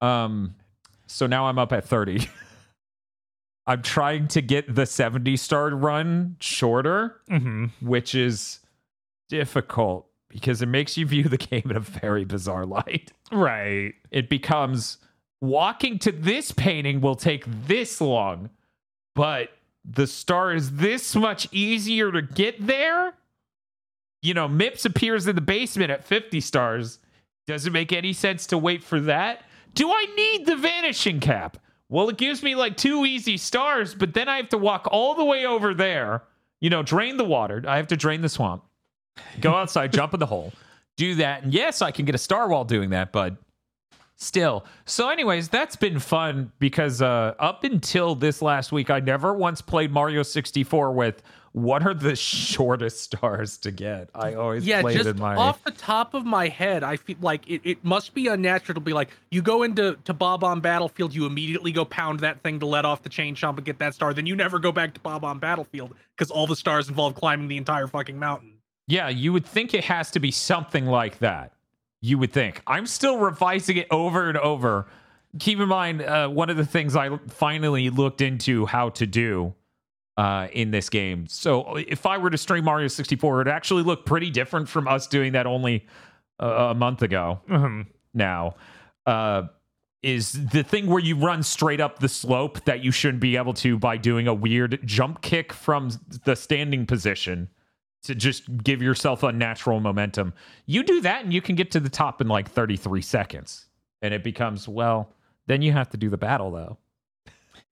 Um, 0.00 0.54
so 1.12 1.26
now 1.26 1.46
I'm 1.46 1.58
up 1.58 1.72
at 1.72 1.84
30. 1.84 2.28
I'm 3.66 3.82
trying 3.82 4.26
to 4.28 4.42
get 4.42 4.74
the 4.74 4.86
70 4.86 5.36
star 5.36 5.70
run 5.70 6.36
shorter, 6.40 7.20
hmm 7.28 7.66
which 7.80 8.14
is 8.14 8.58
difficult 9.28 10.06
because 10.28 10.62
it 10.62 10.66
makes 10.66 10.96
you 10.96 11.06
view 11.06 11.24
the 11.24 11.36
game 11.36 11.62
in 11.70 11.76
a 11.76 11.80
very 11.80 12.24
bizarre 12.24 12.66
light. 12.66 13.12
right. 13.30 13.94
It 14.10 14.28
becomes 14.28 14.98
walking 15.40 15.98
to 16.00 16.12
this 16.12 16.52
painting 16.52 17.00
will 17.00 17.14
take 17.14 17.44
this 17.66 18.00
long, 18.00 18.50
but 19.14 19.50
the 19.84 20.06
star 20.06 20.52
is 20.54 20.72
this 20.76 21.14
much 21.14 21.48
easier 21.52 22.10
to 22.12 22.22
get 22.22 22.66
there. 22.66 23.14
You 24.22 24.34
know, 24.34 24.48
Mips 24.48 24.84
appears 24.84 25.26
in 25.26 25.34
the 25.34 25.40
basement 25.42 25.90
at 25.90 26.04
50 26.04 26.40
stars. 26.40 26.98
Doesn't 27.46 27.72
make 27.72 27.92
any 27.92 28.12
sense 28.12 28.46
to 28.46 28.58
wait 28.58 28.82
for 28.84 29.00
that. 29.00 29.42
Do 29.74 29.90
I 29.90 30.06
need 30.16 30.46
the 30.46 30.56
vanishing 30.56 31.20
cap? 31.20 31.58
Well, 31.88 32.08
it 32.08 32.16
gives 32.16 32.42
me 32.42 32.54
like 32.54 32.76
two 32.76 33.04
easy 33.04 33.36
stars, 33.36 33.94
but 33.94 34.14
then 34.14 34.28
I 34.28 34.36
have 34.36 34.48
to 34.50 34.58
walk 34.58 34.88
all 34.90 35.14
the 35.14 35.24
way 35.24 35.44
over 35.44 35.74
there. 35.74 36.22
You 36.60 36.70
know, 36.70 36.82
drain 36.82 37.16
the 37.16 37.24
water. 37.24 37.62
I 37.66 37.76
have 37.76 37.88
to 37.88 37.96
drain 37.96 38.22
the 38.22 38.28
swamp. 38.28 38.64
Go 39.40 39.54
outside, 39.54 39.92
jump 39.92 40.14
in 40.14 40.20
the 40.20 40.26
hole, 40.26 40.52
do 40.96 41.16
that. 41.16 41.42
And 41.42 41.52
yes, 41.52 41.82
I 41.82 41.90
can 41.90 42.04
get 42.04 42.14
a 42.14 42.18
star 42.18 42.48
while 42.48 42.64
doing 42.64 42.90
that, 42.90 43.12
but 43.12 43.36
still. 44.16 44.64
So, 44.84 45.10
anyways, 45.10 45.48
that's 45.48 45.76
been 45.76 45.98
fun 45.98 46.52
because 46.58 47.02
uh, 47.02 47.34
up 47.38 47.64
until 47.64 48.14
this 48.14 48.40
last 48.40 48.72
week, 48.72 48.90
I 48.90 49.00
never 49.00 49.34
once 49.34 49.60
played 49.60 49.90
Mario 49.90 50.22
64 50.22 50.92
with 50.92 51.22
what 51.52 51.86
are 51.86 51.94
the 51.94 52.16
shortest 52.16 53.00
stars 53.00 53.58
to 53.58 53.70
get. 53.70 54.08
I 54.14 54.34
always 54.34 54.66
Yeah, 54.66 54.80
played 54.80 54.96
just 54.96 55.08
in 55.08 55.18
my. 55.18 55.36
off 55.36 55.62
the 55.64 55.70
top 55.70 56.14
of 56.14 56.24
my 56.24 56.48
head, 56.48 56.82
I 56.82 56.96
feel 56.96 57.16
like 57.20 57.48
it, 57.48 57.60
it 57.64 57.84
must 57.84 58.14
be 58.14 58.26
unnatural 58.28 58.74
to 58.74 58.80
be 58.80 58.92
like 58.92 59.10
you 59.30 59.42
go 59.42 59.62
into 59.62 59.96
to 60.04 60.14
Bob-omb 60.14 60.62
Battlefield, 60.62 61.14
you 61.14 61.26
immediately 61.26 61.72
go 61.72 61.84
pound 61.84 62.20
that 62.20 62.42
thing 62.42 62.58
to 62.60 62.66
let 62.66 62.84
off 62.84 63.02
the 63.02 63.08
chain 63.08 63.34
chomp 63.34 63.56
and 63.56 63.64
get 63.64 63.78
that 63.78 63.94
star, 63.94 64.14
then 64.14 64.26
you 64.26 64.34
never 64.34 64.58
go 64.58 64.72
back 64.72 64.94
to 64.94 65.00
Bob-omb 65.00 65.40
Battlefield 65.40 65.94
because 66.16 66.30
all 66.30 66.46
the 66.46 66.56
stars 66.56 66.88
involve 66.88 67.14
climbing 67.14 67.48
the 67.48 67.56
entire 67.56 67.86
fucking 67.86 68.18
mountain. 68.18 68.54
Yeah, 68.88 69.08
you 69.08 69.32
would 69.32 69.46
think 69.46 69.74
it 69.74 69.84
has 69.84 70.10
to 70.12 70.20
be 70.20 70.30
something 70.30 70.86
like 70.86 71.18
that. 71.18 71.52
You 72.00 72.18
would 72.18 72.32
think. 72.32 72.62
I'm 72.66 72.86
still 72.86 73.18
revising 73.18 73.76
it 73.76 73.86
over 73.90 74.28
and 74.28 74.36
over. 74.38 74.86
Keep 75.38 75.60
in 75.60 75.68
mind, 75.68 76.02
uh, 76.02 76.28
one 76.28 76.50
of 76.50 76.56
the 76.56 76.66
things 76.66 76.96
I 76.96 77.16
finally 77.28 77.90
looked 77.90 78.20
into 78.20 78.66
how 78.66 78.88
to 78.90 79.06
do 79.06 79.54
uh, 80.16 80.48
in 80.52 80.70
this 80.70 80.88
game. 80.90 81.26
So 81.26 81.76
if 81.76 82.04
I 82.06 82.18
were 82.18 82.30
to 82.30 82.38
stream 82.38 82.64
Mario 82.64 82.88
64, 82.88 83.40
it'd 83.42 83.52
actually 83.52 83.82
look 83.82 84.04
pretty 84.06 84.30
different 84.30 84.68
from 84.68 84.86
us 84.88 85.06
doing 85.06 85.32
that 85.32 85.46
only 85.46 85.86
uh, 86.40 86.46
a 86.70 86.74
month 86.74 87.02
ago 87.02 87.40
Mhm. 87.48 87.86
now. 88.14 88.54
Uh, 89.06 89.44
is 90.02 90.32
the 90.50 90.64
thing 90.64 90.88
where 90.88 90.98
you 90.98 91.14
run 91.16 91.42
straight 91.44 91.80
up 91.80 92.00
the 92.00 92.08
slope 92.08 92.64
that 92.64 92.82
you 92.82 92.90
shouldn't 92.90 93.20
be 93.20 93.36
able 93.36 93.54
to 93.54 93.78
by 93.78 93.96
doing 93.96 94.26
a 94.26 94.34
weird 94.34 94.80
jump 94.84 95.22
kick 95.22 95.52
from 95.52 95.90
the 96.24 96.34
standing 96.34 96.86
position 96.86 97.48
to 98.02 98.14
just 98.16 98.64
give 98.64 98.82
yourself 98.82 99.22
unnatural 99.22 99.78
momentum. 99.78 100.32
You 100.66 100.82
do 100.82 101.00
that 101.02 101.22
and 101.22 101.32
you 101.32 101.40
can 101.40 101.54
get 101.54 101.70
to 101.70 101.78
the 101.80 101.88
top 101.88 102.20
in 102.20 102.26
like 102.26 102.50
33 102.50 103.00
seconds. 103.00 103.66
And 104.02 104.12
it 104.12 104.24
becomes, 104.24 104.66
well, 104.66 105.12
then 105.46 105.62
you 105.62 105.70
have 105.70 105.88
to 105.90 105.96
do 105.96 106.10
the 106.10 106.16
battle 106.18 106.50
though. 106.50 106.78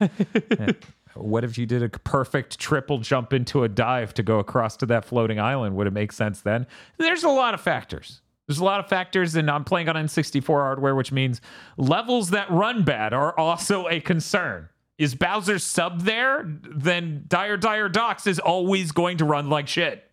What 1.14 1.44
if 1.44 1.58
you 1.58 1.66
did 1.66 1.82
a 1.82 1.88
perfect 1.88 2.58
triple 2.58 2.98
jump 2.98 3.32
into 3.32 3.64
a 3.64 3.68
dive 3.68 4.14
to 4.14 4.22
go 4.22 4.38
across 4.38 4.76
to 4.78 4.86
that 4.86 5.04
floating 5.04 5.40
island? 5.40 5.76
Would 5.76 5.86
it 5.86 5.92
make 5.92 6.12
sense 6.12 6.40
then? 6.40 6.66
There's 6.98 7.24
a 7.24 7.28
lot 7.28 7.54
of 7.54 7.60
factors. 7.60 8.20
There's 8.46 8.58
a 8.58 8.64
lot 8.64 8.80
of 8.80 8.88
factors, 8.88 9.36
and 9.36 9.48
I'm 9.48 9.64
playing 9.64 9.88
on 9.88 9.94
N64 9.94 10.44
hardware, 10.46 10.94
which 10.94 11.12
means 11.12 11.40
levels 11.76 12.30
that 12.30 12.50
run 12.50 12.82
bad 12.82 13.12
are 13.12 13.36
also 13.38 13.86
a 13.88 14.00
concern. 14.00 14.68
Is 14.98 15.14
Bowser's 15.14 15.64
sub 15.64 16.02
there? 16.02 16.44
Then 16.46 17.24
Dire 17.28 17.56
Dire 17.56 17.88
Docks 17.88 18.26
is 18.26 18.38
always 18.38 18.92
going 18.92 19.18
to 19.18 19.24
run 19.24 19.48
like 19.48 19.68
shit. 19.68 20.04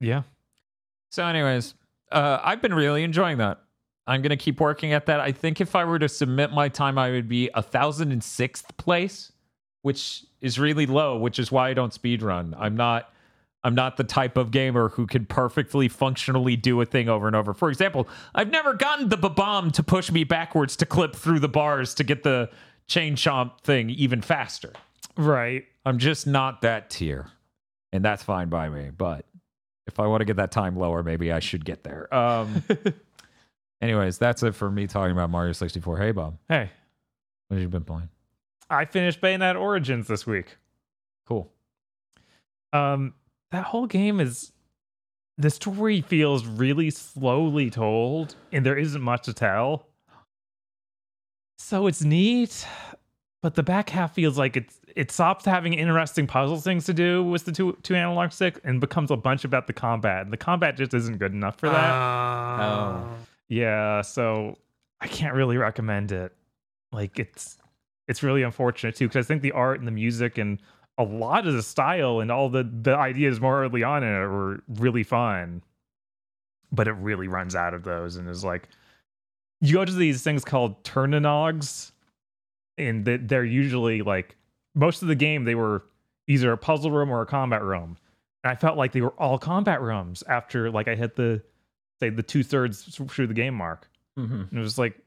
Yeah. 0.00 0.22
So, 1.10 1.24
anyways, 1.26 1.74
uh, 2.10 2.38
I've 2.42 2.60
been 2.62 2.74
really 2.74 3.04
enjoying 3.04 3.38
that. 3.38 3.58
I'm 4.06 4.20
gonna 4.22 4.36
keep 4.36 4.60
working 4.60 4.92
at 4.92 5.06
that. 5.06 5.20
I 5.20 5.32
think 5.32 5.60
if 5.60 5.74
I 5.74 5.84
were 5.84 5.98
to 5.98 6.08
submit 6.08 6.52
my 6.52 6.68
time, 6.68 6.98
I 6.98 7.10
would 7.10 7.28
be 7.28 7.50
a 7.54 7.62
thousand 7.62 8.12
and 8.12 8.22
sixth 8.22 8.76
place, 8.76 9.32
which 9.82 10.24
is 10.40 10.58
really 10.58 10.86
low. 10.86 11.16
Which 11.18 11.38
is 11.38 11.52
why 11.52 11.68
I 11.70 11.74
don't 11.74 11.92
speed 11.92 12.22
run. 12.22 12.54
I'm 12.58 12.76
not. 12.76 13.08
I'm 13.64 13.76
not 13.76 13.96
the 13.96 14.02
type 14.02 14.36
of 14.36 14.50
gamer 14.50 14.88
who 14.88 15.06
can 15.06 15.24
perfectly 15.24 15.86
functionally 15.86 16.56
do 16.56 16.80
a 16.80 16.84
thing 16.84 17.08
over 17.08 17.28
and 17.28 17.36
over. 17.36 17.54
For 17.54 17.68
example, 17.68 18.08
I've 18.34 18.50
never 18.50 18.74
gotten 18.74 19.08
the 19.08 19.16
bomb 19.16 19.70
to 19.72 19.84
push 19.84 20.10
me 20.10 20.24
backwards 20.24 20.74
to 20.78 20.86
clip 20.86 21.14
through 21.14 21.38
the 21.38 21.48
bars 21.48 21.94
to 21.94 22.02
get 22.02 22.24
the 22.24 22.50
chain 22.88 23.14
chomp 23.14 23.60
thing 23.60 23.88
even 23.90 24.20
faster. 24.20 24.72
Right. 25.16 25.64
I'm 25.84 25.98
just 25.98 26.26
not 26.26 26.62
that 26.62 26.90
tier, 26.90 27.28
and 27.92 28.04
that's 28.04 28.22
fine 28.24 28.48
by 28.48 28.68
me. 28.68 28.90
But 28.96 29.26
if 29.86 30.00
I 30.00 30.06
want 30.06 30.20
to 30.20 30.24
get 30.24 30.36
that 30.36 30.50
time 30.50 30.76
lower, 30.76 31.02
maybe 31.02 31.32
I 31.32 31.40
should 31.40 31.64
get 31.64 31.84
there. 31.84 32.12
Um, 32.14 32.64
anyways, 33.80 34.18
that's 34.18 34.42
it 34.42 34.54
for 34.54 34.70
me 34.70 34.86
talking 34.86 35.12
about 35.12 35.30
Mario 35.30 35.52
64. 35.52 35.98
Hey, 35.98 36.12
Bob, 36.12 36.38
Hey, 36.48 36.70
what 37.48 37.56
have 37.56 37.62
you 37.62 37.68
been 37.68 37.84
playing? 37.84 38.08
I 38.72 38.84
finished 38.84 39.20
Bayonetta 39.20 39.60
Origins 39.60 40.08
this 40.08 40.26
week. 40.26 40.56
Cool. 41.26 41.50
Um, 42.72 43.14
that 43.50 43.64
whole 43.64 43.86
game 43.86 44.18
is 44.20 44.52
the 45.38 45.50
story 45.50 46.00
feels 46.00 46.46
really 46.46 46.90
slowly 46.90 47.70
told, 47.70 48.34
and 48.50 48.64
there 48.64 48.76
isn't 48.78 49.02
much 49.02 49.24
to 49.24 49.32
tell. 49.34 49.86
So 51.58 51.86
it's 51.86 52.02
neat, 52.02 52.66
but 53.42 53.54
the 53.54 53.62
back 53.62 53.90
half 53.90 54.14
feels 54.14 54.36
like 54.38 54.56
it's 54.56 54.78
it 54.94 55.10
stops 55.10 55.44
having 55.44 55.72
interesting 55.74 56.26
puzzle 56.26 56.58
things 56.60 56.84
to 56.86 56.92
do 56.94 57.22
with 57.24 57.44
the 57.44 57.52
two 57.52 57.76
two 57.82 57.94
analog 57.94 58.32
sticks 58.32 58.60
and 58.64 58.80
becomes 58.80 59.10
a 59.10 59.16
bunch 59.16 59.44
about 59.44 59.66
the 59.66 59.72
combat. 59.72 60.22
And 60.22 60.32
the 60.32 60.36
combat 60.36 60.76
just 60.76 60.92
isn't 60.94 61.18
good 61.18 61.32
enough 61.32 61.58
for 61.58 61.68
that. 61.68 61.74
Uh, 61.94 63.04
Yeah, 63.48 64.00
so 64.02 64.58
I 65.00 65.08
can't 65.08 65.34
really 65.34 65.56
recommend 65.56 66.12
it. 66.12 66.32
Like 66.90 67.18
it's 67.18 67.58
it's 68.08 68.22
really 68.22 68.42
unfortunate 68.42 68.96
too 68.96 69.08
because 69.08 69.26
I 69.26 69.28
think 69.28 69.42
the 69.42 69.52
art 69.52 69.78
and 69.78 69.86
the 69.86 69.92
music 69.92 70.38
and 70.38 70.58
a 70.98 71.04
lot 71.04 71.46
of 71.46 71.54
the 71.54 71.62
style 71.62 72.20
and 72.20 72.30
all 72.30 72.48
the 72.48 72.62
the 72.64 72.94
ideas 72.96 73.40
more 73.40 73.62
early 73.64 73.82
on 73.82 74.02
in 74.04 74.08
it 74.12 74.26
were 74.26 74.60
really 74.68 75.02
fun. 75.02 75.62
but 76.70 76.88
it 76.88 76.92
really 76.92 77.28
runs 77.28 77.54
out 77.54 77.74
of 77.74 77.82
those 77.84 78.16
and 78.16 78.28
is 78.28 78.44
like 78.44 78.68
you 79.60 79.74
go 79.74 79.84
to 79.84 79.92
these 79.92 80.22
things 80.22 80.44
called 80.44 80.82
Tír 80.84 81.08
na 81.08 81.18
nÓgs 81.18 81.92
and 82.78 83.04
they're 83.04 83.44
usually 83.44 84.02
like 84.02 84.36
most 84.74 85.02
of 85.02 85.08
the 85.08 85.14
game 85.14 85.44
they 85.44 85.54
were 85.54 85.84
either 86.28 86.50
a 86.52 86.56
puzzle 86.58 86.90
room 86.90 87.10
or 87.10 87.20
a 87.22 87.26
combat 87.26 87.62
room 87.62 87.96
and 88.42 88.50
i 88.50 88.54
felt 88.54 88.76
like 88.78 88.92
they 88.92 89.00
were 89.02 89.10
all 89.18 89.38
combat 89.38 89.80
rooms 89.82 90.22
after 90.28 90.70
like 90.70 90.88
i 90.88 90.94
hit 90.94 91.14
the 91.16 91.42
say 92.00 92.08
the 92.08 92.22
two-thirds 92.22 92.84
through 93.10 93.26
the 93.26 93.34
game 93.34 93.54
mark 93.54 93.88
Mm-hmm. 94.18 94.34
and 94.50 94.52
it 94.52 94.60
was 94.60 94.78
like 94.78 94.98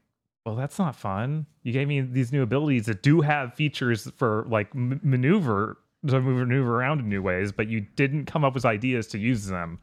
well 0.46 0.54
that's 0.54 0.78
not 0.78 0.96
fun 0.96 1.44
you 1.64 1.72
gave 1.72 1.88
me 1.88 2.00
these 2.00 2.32
new 2.32 2.42
abilities 2.42 2.86
that 2.86 3.02
do 3.02 3.20
have 3.20 3.52
features 3.54 4.10
for 4.16 4.46
like 4.48 4.68
m- 4.74 5.00
maneuver 5.02 5.76
to 6.06 6.20
move 6.20 6.38
maneuver 6.38 6.76
around 6.76 7.00
in 7.00 7.08
new 7.08 7.20
ways 7.20 7.52
but 7.52 7.68
you 7.68 7.80
didn't 7.80 8.24
come 8.24 8.44
up 8.44 8.54
with 8.54 8.64
ideas 8.64 9.08
to 9.08 9.18
use 9.18 9.46
them 9.46 9.78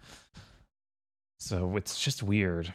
so 1.37 1.75
it's 1.77 1.99
just 1.99 2.23
weird 2.23 2.73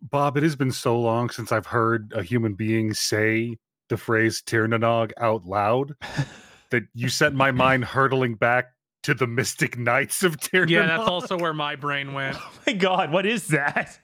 Bob, 0.00 0.36
it 0.36 0.44
has 0.44 0.54
been 0.54 0.70
so 0.70 0.98
long 0.98 1.28
since 1.28 1.50
I've 1.50 1.66
heard 1.66 2.12
a 2.14 2.22
human 2.22 2.54
being 2.54 2.94
say 2.94 3.56
the 3.88 3.96
phrase 3.96 4.42
Tír 4.42 4.68
na 4.68 4.76
nÓg 4.76 5.10
out 5.18 5.44
loud 5.44 5.94
that 6.70 6.84
you 6.94 7.08
sent 7.08 7.34
my 7.34 7.50
mind 7.50 7.84
hurtling 7.84 8.34
back 8.34 8.66
to 9.02 9.14
the 9.14 9.26
Mystic 9.26 9.76
Knights 9.76 10.22
of 10.22 10.36
Tír 10.36 10.60
na 10.60 10.66
nÓg. 10.66 10.70
Yeah, 10.70 10.86
that's 10.86 11.08
also 11.08 11.36
where 11.36 11.54
my 11.54 11.74
brain 11.74 12.12
went. 12.12 12.36
oh 12.40 12.52
my 12.66 12.74
god 12.74 13.10
what 13.10 13.26
is 13.26 13.48
that 13.48 13.98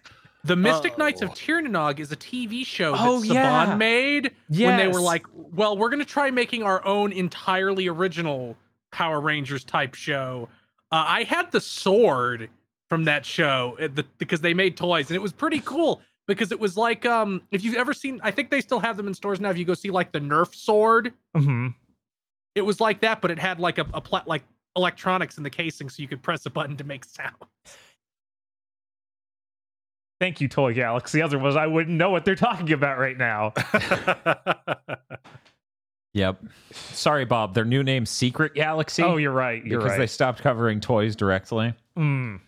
The 0.45 0.57
Mystic 0.57 0.99
Knights 0.99 1.23
of 1.23 1.31
Oh. 1.31 1.33
Tír 1.33 1.63
na 1.69 1.91
nÓg 1.93 2.01
is 2.01 2.13
a 2.13 2.17
TV 2.17 2.67
show 2.67 2.93
that 2.93 3.01
Oh, 3.01 3.21
Saban 3.21 3.33
yeah. 3.35 3.75
made 3.77 4.31
when 4.49 4.77
they 4.77 4.89
were 4.89 5.01
like, 5.01 5.25
well, 5.35 5.77
we're 5.77 5.89
going 5.89 6.01
to 6.01 6.05
try 6.05 6.31
making 6.31 6.63
our 6.63 6.85
own 6.87 7.13
entirely 7.13 7.89
original 7.89 8.57
Power 8.93 9.21
Rangers 9.21 9.65
type 9.65 9.95
show. 9.95 10.49
Uh, 10.93 11.05
I 11.09 11.23
had 11.25 11.51
the 11.51 11.61
sword 11.61 12.51
from 12.91 13.05
that 13.05 13.25
show 13.25 13.77
uh, 13.81 13.89
the, 13.93 14.05
because 14.19 14.43
they 14.43 14.53
made 14.55 14.77
toys 14.77 15.09
and 15.09 15.17
it 15.17 15.23
was 15.23 15.33
pretty 15.33 15.61
cool 15.61 16.03
because 16.29 16.53
it 16.53 16.61
was 16.61 16.77
like 16.77 17.05
um 17.07 17.41
if 17.51 17.65
you've 17.65 17.75
ever 17.75 17.93
seen 17.95 18.21
I 18.23 18.31
think 18.31 18.51
they 18.51 18.61
still 18.61 18.79
have 18.79 18.97
them 18.99 19.09
in 19.09 19.15
stores 19.15 19.41
now 19.41 19.49
if 19.51 19.57
you 19.59 19.65
go 19.65 19.73
see 19.75 19.91
like 19.91 20.13
the 20.13 20.21
Nerf 20.21 20.55
sword 20.55 21.13
hmm 21.35 21.69
it 22.55 22.61
was 22.63 22.81
like 22.81 23.01
that 23.01 23.21
but 23.23 23.31
it 23.33 23.39
had 23.39 23.59
like 23.59 23.79
a, 23.79 23.87
a 23.95 24.01
pla- 24.01 24.23
like 24.27 24.45
electronics 24.77 25.39
in 25.39 25.43
the 25.43 25.51
casing 25.51 25.89
so 25.89 26.03
you 26.03 26.07
could 26.09 26.23
press 26.23 26.45
a 26.47 26.51
button 26.51 26.77
to 26.77 26.85
make 26.85 27.05
sound 27.05 27.35
thank 30.25 30.41
you 30.41 30.49
toy 30.49 30.73
galaxy 30.73 31.21
otherwise 31.21 31.55
i 31.55 31.67
wouldn't 31.67 31.97
know 31.99 32.09
what 32.11 32.25
they're 32.25 32.35
talking 32.35 32.73
about 32.73 32.99
right 32.99 33.19
now 33.19 33.53
Yep. 36.15 36.45
Sorry, 36.71 37.25
Bob. 37.25 37.55
Their 37.55 37.65
new 37.65 37.83
name, 37.83 38.07
Secret 38.07 38.55
Galaxy. 38.55 39.03
oh 39.03 39.17
you're 39.17 39.33
right 39.33 39.65
you're 39.65 39.81
because 39.81 39.93
right 39.93 39.99
they 39.99 40.07
stopped 40.07 40.41
covering 40.41 40.81
toys 40.81 41.17
directly. 41.17 41.75
Mm, 41.99 42.41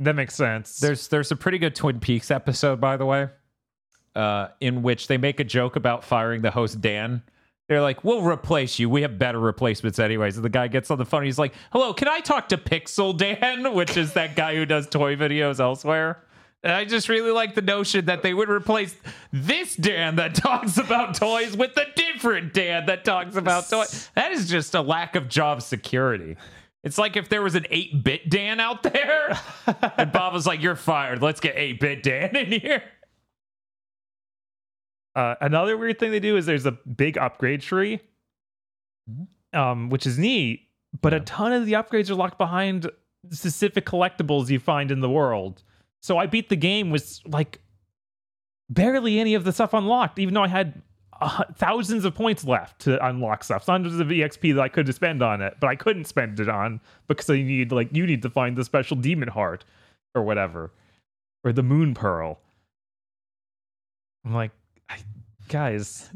that 0.00 0.14
makes 0.14 0.34
sense 0.34 0.78
There's 0.80 1.08
there's 1.08 1.30
a 1.30 1.36
pretty 1.36 1.58
good 1.58 1.74
Twin 1.74 2.00
Peaks 2.00 2.30
episode, 2.30 2.80
by 2.80 2.96
the 2.96 3.06
way, 3.06 3.28
uh, 4.16 4.48
in 4.60 4.82
which 4.82 5.06
they 5.06 5.18
make 5.18 5.38
a 5.40 5.44
joke 5.44 5.76
about 5.76 6.04
firing 6.04 6.42
the 6.42 6.50
host 6.50 6.80
Dan. 6.80 7.22
They're 7.68 7.80
like, 7.80 8.02
"We'll 8.02 8.22
replace 8.22 8.80
you. 8.80 8.90
We 8.90 9.02
have 9.02 9.20
better 9.20 9.38
replacements, 9.38 10.00
anyways." 10.00 10.36
And 10.36 10.44
the 10.44 10.50
guy 10.50 10.66
gets 10.66 10.90
on 10.90 10.98
the 10.98 11.04
phone. 11.04 11.22
He's 11.22 11.38
like, 11.38 11.54
"Hello, 11.72 11.94
can 11.94 12.08
I 12.08 12.18
talk 12.18 12.48
to 12.48 12.58
Pixel 12.58 13.16
Dan, 13.16 13.72
which 13.76 13.96
is 13.96 14.14
that 14.14 14.34
guy 14.34 14.56
who 14.56 14.66
does 14.66 14.88
toy 14.88 15.14
videos 15.14 15.60
elsewhere?" 15.60 16.24
And 16.62 16.72
I 16.72 16.84
just 16.84 17.08
really 17.08 17.32
like 17.32 17.54
the 17.54 17.62
notion 17.62 18.04
that 18.04 18.22
they 18.22 18.32
would 18.32 18.48
replace 18.48 18.94
this 19.32 19.74
Dan 19.74 20.16
that 20.16 20.34
talks 20.34 20.78
about 20.78 21.14
toys 21.14 21.56
with 21.56 21.76
a 21.76 21.86
different 21.96 22.54
Dan 22.54 22.86
that 22.86 23.04
talks 23.04 23.34
about 23.34 23.68
toys. 23.68 24.10
That 24.14 24.32
is 24.32 24.48
just 24.48 24.74
a 24.74 24.80
lack 24.80 25.16
of 25.16 25.28
job 25.28 25.62
security. 25.62 26.36
It's 26.84 26.98
like 26.98 27.16
if 27.16 27.28
there 27.28 27.42
was 27.42 27.54
an 27.54 27.66
8 27.70 28.04
bit 28.04 28.30
Dan 28.30 28.60
out 28.60 28.82
there, 28.82 29.38
and 29.96 30.12
Bob 30.12 30.32
was 30.32 30.46
like, 30.46 30.62
You're 30.62 30.76
fired. 30.76 31.22
Let's 31.22 31.40
get 31.40 31.56
8 31.56 31.80
bit 31.80 32.02
Dan 32.02 32.36
in 32.36 32.60
here. 32.60 32.82
Uh, 35.14 35.34
another 35.40 35.76
weird 35.76 35.98
thing 35.98 36.10
they 36.10 36.20
do 36.20 36.36
is 36.36 36.46
there's 36.46 36.66
a 36.66 36.72
big 36.72 37.18
upgrade 37.18 37.60
tree, 37.60 38.00
um, 39.52 39.90
which 39.90 40.06
is 40.06 40.18
neat, 40.18 40.68
but 41.00 41.12
a 41.12 41.20
ton 41.20 41.52
of 41.52 41.66
the 41.66 41.72
upgrades 41.72 42.08
are 42.08 42.14
locked 42.14 42.38
behind 42.38 42.90
specific 43.30 43.84
collectibles 43.84 44.48
you 44.48 44.58
find 44.58 44.90
in 44.90 45.00
the 45.00 45.10
world. 45.10 45.62
So 46.02 46.18
I 46.18 46.26
beat 46.26 46.48
the 46.48 46.56
game 46.56 46.90
with 46.90 47.20
like 47.26 47.60
barely 48.68 49.18
any 49.20 49.34
of 49.34 49.44
the 49.44 49.52
stuff 49.52 49.72
unlocked, 49.72 50.18
even 50.18 50.34
though 50.34 50.42
I 50.42 50.48
had 50.48 50.82
uh, 51.20 51.44
thousands 51.54 52.04
of 52.04 52.14
points 52.14 52.44
left 52.44 52.80
to 52.80 53.04
unlock 53.06 53.44
stuff, 53.44 53.66
hundreds 53.66 53.98
of 54.00 54.08
EXP 54.08 54.54
that 54.56 54.60
I 54.60 54.68
could 54.68 54.92
spend 54.94 55.22
on 55.22 55.40
it, 55.40 55.56
but 55.60 55.68
I 55.68 55.76
couldn't 55.76 56.06
spend 56.06 56.40
it 56.40 56.48
on 56.48 56.80
because 57.06 57.30
I 57.30 57.36
need 57.36 57.70
like 57.70 57.94
you 57.94 58.06
need 58.06 58.22
to 58.22 58.30
find 58.30 58.56
the 58.56 58.64
special 58.64 58.96
demon 58.96 59.28
heart 59.28 59.64
or 60.14 60.22
whatever, 60.22 60.72
or 61.44 61.52
the 61.52 61.62
moon 61.62 61.94
pearl. 61.94 62.40
I'm 64.24 64.34
like, 64.34 64.50
guys, 65.48 66.10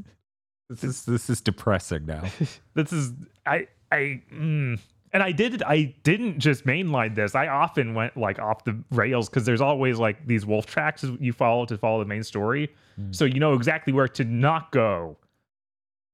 This 0.69 0.83
is 0.83 1.05
this 1.05 1.31
is 1.31 1.41
depressing 1.41 2.07
now. 2.07 2.25
this 2.75 2.93
is 2.93 3.13
I 3.45 3.69
I 3.93 4.23
mm. 4.33 4.81
And 5.17 5.23
I 5.23 5.33
did 5.33 5.63
I 5.63 5.95
didn't 6.03 6.41
just 6.41 6.67
mainline 6.67 7.15
this. 7.15 7.35
I 7.35 7.47
often 7.49 7.95
went 7.95 8.19
like 8.19 8.39
off 8.39 8.65
the 8.65 8.77
rails 8.91 9.31
because 9.31 9.47
there's 9.47 9.63
always 9.63 9.99
like 9.99 10.27
these 10.27 10.45
wolf 10.45 10.67
tracks 10.67 11.07
you 11.19 11.33
follow 11.33 11.65
to 11.65 11.79
follow 11.79 12.01
the 12.01 12.05
main 12.05 12.23
story, 12.23 12.69
Mm. 13.01 13.15
so 13.15 13.25
you 13.25 13.41
know 13.41 13.55
exactly 13.55 13.93
where 13.95 14.09
to 14.09 14.25
not 14.25 14.73
go 14.73 15.17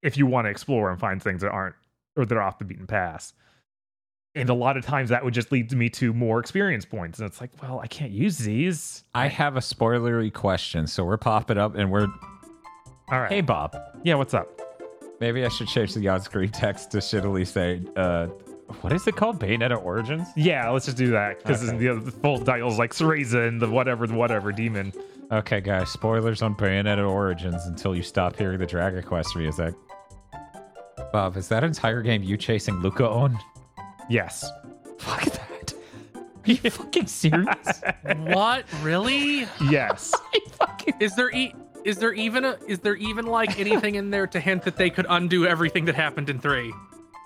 if 0.02 0.16
you 0.16 0.24
want 0.26 0.44
to 0.46 0.50
explore 0.50 0.88
and 0.90 1.00
find 1.00 1.20
things 1.20 1.40
that 1.42 1.50
aren't 1.50 1.74
or 2.16 2.24
that 2.24 2.36
are 2.36 2.42
off 2.42 2.58
the 2.60 2.64
beaten 2.64 2.86
path. 2.86 3.32
And 4.36 4.48
a 4.48 4.54
lot 4.54 4.76
of 4.76 4.84
times 4.86 5.10
that 5.10 5.24
would 5.24 5.34
just 5.34 5.50
lead 5.52 5.72
me 5.72 5.88
to 5.90 6.12
more 6.14 6.38
experience 6.38 6.84
points, 6.84 7.18
and 7.18 7.26
it's 7.26 7.40
like, 7.40 7.50
well, 7.60 7.80
I 7.80 7.86
can't 7.88 8.12
use 8.12 8.38
these. 8.38 9.02
I 9.14 9.26
have 9.28 9.56
a 9.56 9.60
spoilery 9.60 10.32
question, 10.32 10.86
so 10.86 11.04
we're 11.04 11.16
popping 11.18 11.58
up 11.58 11.74
and 11.74 11.90
we're 11.90 12.06
All 13.10 13.20
right, 13.20 13.30
Hey 13.30 13.40
Bob. 13.42 13.76
yeah, 14.04 14.14
what's 14.14 14.32
up? 14.34 14.48
Maybe 15.20 15.44
I 15.44 15.48
should 15.48 15.68
change 15.68 15.94
the 15.94 16.08
on-screen 16.08 16.48
text 16.50 16.90
to 16.92 16.98
shittily 16.98 17.46
say, 17.46 17.82
uh, 17.94 18.26
what 18.80 18.92
is 18.92 19.06
it 19.06 19.16
called? 19.16 19.38
Bayonetta 19.38 19.82
Origins? 19.82 20.26
Yeah, 20.36 20.68
let's 20.70 20.86
just 20.86 20.96
do 20.96 21.10
that 21.10 21.38
because 21.38 21.68
Okay. 21.68 21.76
the, 21.78 21.94
the 22.00 22.10
full 22.10 22.38
title's 22.38 22.78
like 22.78 22.92
Cereza 22.92 23.46
and 23.46 23.60
the 23.60 23.68
whatever, 23.68 24.06
the 24.06 24.14
whatever 24.14 24.52
demon. 24.52 24.92
Okay, 25.30 25.60
guys, 25.60 25.88
spoilers 25.90 26.42
on 26.42 26.54
Bayonetta 26.54 27.08
Origins 27.08 27.64
until 27.66 27.94
you 27.96 28.02
stop 28.02 28.36
hearing 28.36 28.58
the 28.58 28.66
Dragon 28.66 29.02
Quest 29.02 29.34
music. 29.36 29.74
Bob, 31.12 31.36
is 31.36 31.48
that 31.48 31.64
entire 31.64 32.02
game 32.02 32.22
you 32.22 32.36
chasing 32.36 32.76
Luca 32.80 33.08
on? 33.08 33.38
Yes. 34.08 34.50
Fuck 34.98 35.24
that. 35.24 35.74
Are 36.14 36.22
you 36.50 36.56
fucking 36.70 37.06
serious? 37.06 37.82
what 38.18 38.64
really 38.82 39.46
Yes. 39.70 40.12
Is 41.00 41.14
there 41.14 41.30
e- 41.30 41.54
is 41.84 41.98
there 41.98 42.12
even 42.12 42.44
a 42.44 42.56
is 42.66 42.78
there 42.80 42.94
even 42.96 43.26
like 43.26 43.58
anything 43.58 43.94
in 43.96 44.10
there 44.10 44.26
to 44.28 44.38
hint 44.40 44.62
that 44.62 44.76
they 44.76 44.90
could 44.90 45.06
undo 45.08 45.46
everything 45.46 45.84
that 45.86 45.94
happened 45.94 46.28
in 46.30 46.40
three? 46.40 46.72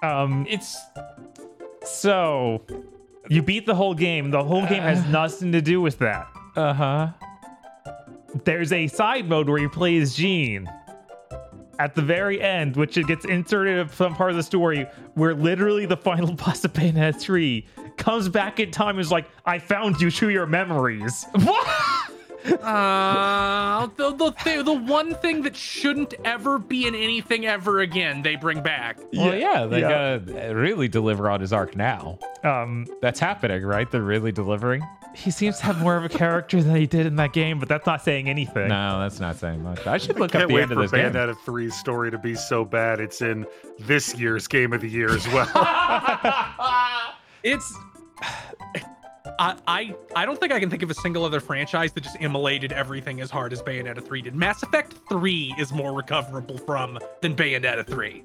Um. 0.06 0.46
it's 0.48 0.76
So 1.84 2.62
you 3.28 3.42
beat 3.42 3.66
the 3.66 3.74
whole 3.74 3.94
game. 3.94 4.30
The 4.30 4.44
whole 4.44 4.66
game 4.66 4.82
has 4.82 5.04
nothing 5.08 5.52
to 5.52 5.60
do 5.60 5.80
with 5.80 5.98
that. 5.98 6.28
uh-huh. 6.56 7.08
There's 8.44 8.72
a 8.72 8.86
side 8.86 9.28
mode 9.28 9.48
where 9.48 9.58
you 9.58 9.70
play 9.70 9.96
as 9.98 10.14
Jeanne. 10.14 10.70
At 11.78 11.94
the 11.94 12.00
very 12.02 12.40
end, 12.40 12.74
which 12.76 12.96
it 12.96 13.06
gets 13.06 13.26
inserted 13.26 13.78
in 13.78 13.88
some 13.90 14.14
part 14.14 14.30
of 14.30 14.36
the 14.36 14.42
story, 14.42 14.86
where 15.14 15.34
literally 15.34 15.84
the 15.84 15.96
final 15.96 16.32
boss 16.44 16.64
of 16.64 16.72
Bayonetta 16.72 17.20
3 17.20 17.66
comes 17.98 18.30
back 18.30 18.60
in 18.60 18.70
time 18.70 18.96
and 18.96 19.00
is 19.00 19.10
like, 19.12 19.26
I 19.44 19.58
found 19.58 20.00
you 20.00 20.10
to 20.10 20.30
your 20.30 20.46
memories. 20.46 21.26
What? 21.32 21.68
Uh, 22.46 23.86
the 23.96 24.12
the, 24.12 24.30
th- 24.30 24.64
the 24.64 24.72
one 24.72 25.14
thing 25.16 25.42
that 25.42 25.56
shouldn't 25.56 26.14
ever 26.24 26.58
be 26.58 26.86
in 26.86 26.94
anything 26.94 27.46
ever 27.46 27.80
again, 27.80 28.22
they 28.22 28.36
bring 28.36 28.62
back. 28.62 28.98
Well, 29.12 29.34
yeah, 29.34 29.66
they 29.66 29.80
yeah. 29.80 30.18
gotta 30.18 30.54
really 30.54 30.88
deliver 30.88 31.30
on 31.30 31.40
his 31.40 31.52
arc 31.52 31.76
now. 31.76 32.18
Um, 32.44 32.86
That's 33.00 33.20
happening, 33.20 33.62
right? 33.64 33.90
They're 33.90 34.02
really 34.02 34.32
delivering? 34.32 34.82
he 35.16 35.30
seems 35.30 35.58
to 35.58 35.64
have 35.64 35.80
more 35.80 35.96
of 35.96 36.04
a 36.04 36.08
character 36.10 36.62
than 36.62 36.76
he 36.76 36.86
did 36.86 37.06
in 37.06 37.16
that 37.16 37.32
game, 37.32 37.58
but 37.58 37.68
that's 37.68 37.86
not 37.86 38.02
saying 38.02 38.28
anything. 38.28 38.68
No, 38.68 39.00
that's 39.00 39.18
not 39.18 39.36
saying 39.36 39.62
much. 39.62 39.86
I 39.86 39.96
should 39.96 40.18
look 40.18 40.32
Can't 40.32 40.44
up 40.44 40.48
the 40.48 40.54
wait 40.54 40.62
end 40.64 40.72
of 40.72 40.76
for 40.76 40.82
this 40.82 40.90
game. 40.90 41.10
Bayonetta 41.10 41.34
3's 41.38 41.74
story 41.74 42.10
to 42.10 42.18
be 42.18 42.34
so 42.34 42.64
bad 42.66 43.00
it's 43.00 43.22
in 43.22 43.46
this 43.78 44.14
year's 44.14 44.46
Game 44.46 44.74
of 44.74 44.82
the 44.82 44.88
Year 44.88 45.10
as 45.14 45.26
well. 45.28 45.48
It's 47.42 47.78
I, 49.38 49.56
I 49.66 49.94
I 50.14 50.26
don't 50.26 50.38
think 50.38 50.52
I 50.52 50.60
can 50.60 50.70
think 50.70 50.82
of 50.82 50.90
a 50.90 50.94
single 50.94 51.24
other 51.24 51.40
franchise 51.40 51.92
that 51.92 52.02
just 52.04 52.16
immolated 52.20 52.72
everything 52.72 53.20
as 53.20 53.30
hard 53.30 53.52
as 53.52 53.62
Bayonetta 53.62 54.04
3 54.04 54.22
did. 54.22 54.34
Mass 54.34 54.62
Effect 54.62 54.94
3 55.08 55.54
is 55.58 55.72
more 55.72 55.92
recoverable 55.94 56.58
from 56.58 56.98
than 57.22 57.34
Bayonetta 57.34 57.86
3. 57.86 58.24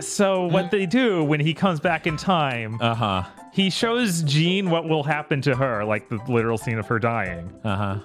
So 0.00 0.46
what 0.46 0.70
they 0.70 0.86
do 0.86 1.22
when 1.24 1.40
he 1.40 1.54
comes 1.54 1.78
back 1.80 2.06
in 2.06 2.16
time, 2.16 2.78
Uh-huh. 2.80 3.24
he 3.52 3.70
shows 3.70 4.22
Jeanne 4.22 4.70
what 4.70 4.88
will 4.88 5.02
happen 5.02 5.40
to 5.42 5.54
her, 5.54 5.84
like 5.84 6.08
the 6.08 6.18
literal 6.28 6.56
scene 6.58 6.78
of 6.78 6.86
her 6.86 6.98
dying. 6.98 7.52
Uh-huh. 7.64 7.98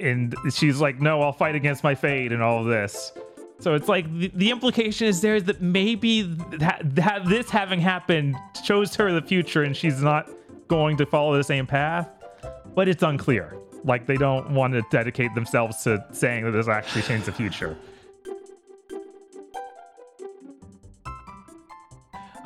And 0.00 0.34
she's 0.52 0.80
like, 0.80 1.00
"No, 1.00 1.20
I'll 1.22 1.32
fight 1.32 1.54
against 1.54 1.84
my 1.84 1.94
fate," 1.94 2.32
and 2.32 2.42
all 2.42 2.60
of 2.60 2.66
this. 2.66 3.12
So 3.58 3.74
it's 3.74 3.88
like 3.88 4.10
the, 4.18 4.30
the 4.34 4.50
implication 4.50 5.06
is 5.06 5.20
there 5.20 5.38
that 5.42 5.60
maybe 5.60 6.22
that, 6.52 6.80
that 6.94 7.26
this 7.26 7.50
having 7.50 7.78
happened 7.80 8.34
shows 8.64 8.96
her 8.96 9.12
the 9.12 9.20
future, 9.22 9.62
and 9.62 9.76
she's 9.76 10.00
not 10.02 10.30
going 10.70 10.96
to 10.96 11.04
follow 11.04 11.36
the 11.36 11.44
same 11.44 11.66
path. 11.66 12.08
but 12.74 12.88
it's 12.88 13.02
unclear. 13.02 13.56
Like 13.84 14.06
they 14.06 14.16
don't 14.16 14.50
want 14.52 14.72
to 14.74 14.82
dedicate 14.90 15.34
themselves 15.34 15.82
to 15.82 16.04
saying 16.12 16.44
that 16.44 16.52
this 16.52 16.68
actually 16.68 17.02
changed 17.02 17.26
the 17.26 17.32
future. 17.32 17.76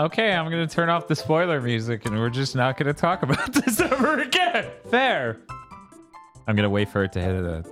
Okay, 0.01 0.33
I'm 0.33 0.51
gonna 0.51 0.67
turn 0.67 0.89
off 0.89 1.07
the 1.07 1.15
spoiler 1.15 1.61
music, 1.61 2.05
and 2.07 2.19
we're 2.19 2.31
just 2.31 2.57
not 2.57 2.77
gonna 2.77 2.93
talk 2.95 3.23
about 3.23 3.53
this 3.65 3.81
ever 3.81 4.19
again. 4.21 4.69
Fair. 4.91 5.39
I'm 6.49 6.57
gonna 6.57 6.71
wait 6.71 6.89
for 6.89 7.05
it 7.05 7.13
to 7.13 7.21
hit 7.21 7.33
the. 7.43 7.65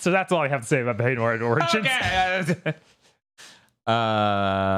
So 0.00 0.10
that's 0.10 0.32
all 0.32 0.40
I 0.40 0.48
have 0.48 0.62
to 0.62 0.66
say 0.66 0.80
about 0.80 0.96
Bayonetta 0.98 1.42
Origins. 1.46 1.86
Okay. 1.86 2.74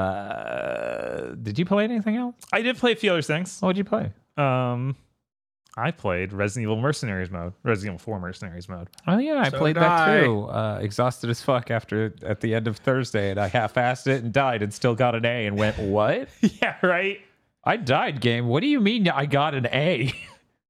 uh, 0.03 1.35
did 1.41 1.57
you 1.59 1.65
play 1.65 1.83
anything 1.85 2.15
else? 2.17 2.35
I 2.51 2.61
did 2.61 2.77
play 2.77 2.91
a 2.91 2.95
few 2.95 3.11
other 3.11 3.21
things. 3.21 3.59
What 3.61 3.69
did 3.75 3.77
you 3.79 3.83
play? 3.85 4.11
Um, 4.37 4.95
I 5.77 5.91
played 5.91 6.33
Resident 6.33 6.63
Evil 6.63 6.75
Mercenaries 6.81 7.31
mode, 7.31 7.53
Resident 7.63 7.95
Evil 7.95 8.03
4 8.03 8.19
Mercenaries 8.19 8.69
mode. 8.69 8.89
Oh 9.07 9.17
yeah, 9.17 9.41
I 9.45 9.49
So 9.49 9.57
played 9.57 9.75
that 9.77 10.09
I. 10.09 10.21
too. 10.23 10.43
Uh, 10.45 10.79
exhausted 10.81 11.29
as 11.29 11.41
fuck 11.41 11.71
after 11.71 12.13
at 12.23 12.41
the 12.41 12.53
end 12.53 12.67
of 12.67 12.77
Thursday, 12.77 13.31
and 13.31 13.39
I 13.39 13.47
half-assed 13.47 14.07
it 14.07 14.23
and 14.23 14.31
died, 14.33 14.61
and 14.61 14.73
still 14.73 14.95
got 14.95 15.15
an 15.15 15.25
A, 15.25 15.45
and 15.47 15.57
went, 15.57 15.77
"What? 15.79 16.29
yeah, 16.41 16.75
right. 16.81 17.19
I 17.63 17.77
died, 17.77 18.19
game. 18.21 18.47
What 18.47 18.59
do 18.61 18.67
you 18.67 18.79
mean 18.81 19.07
I 19.07 19.25
got 19.25 19.55
an 19.55 19.67
A?" 19.67 20.13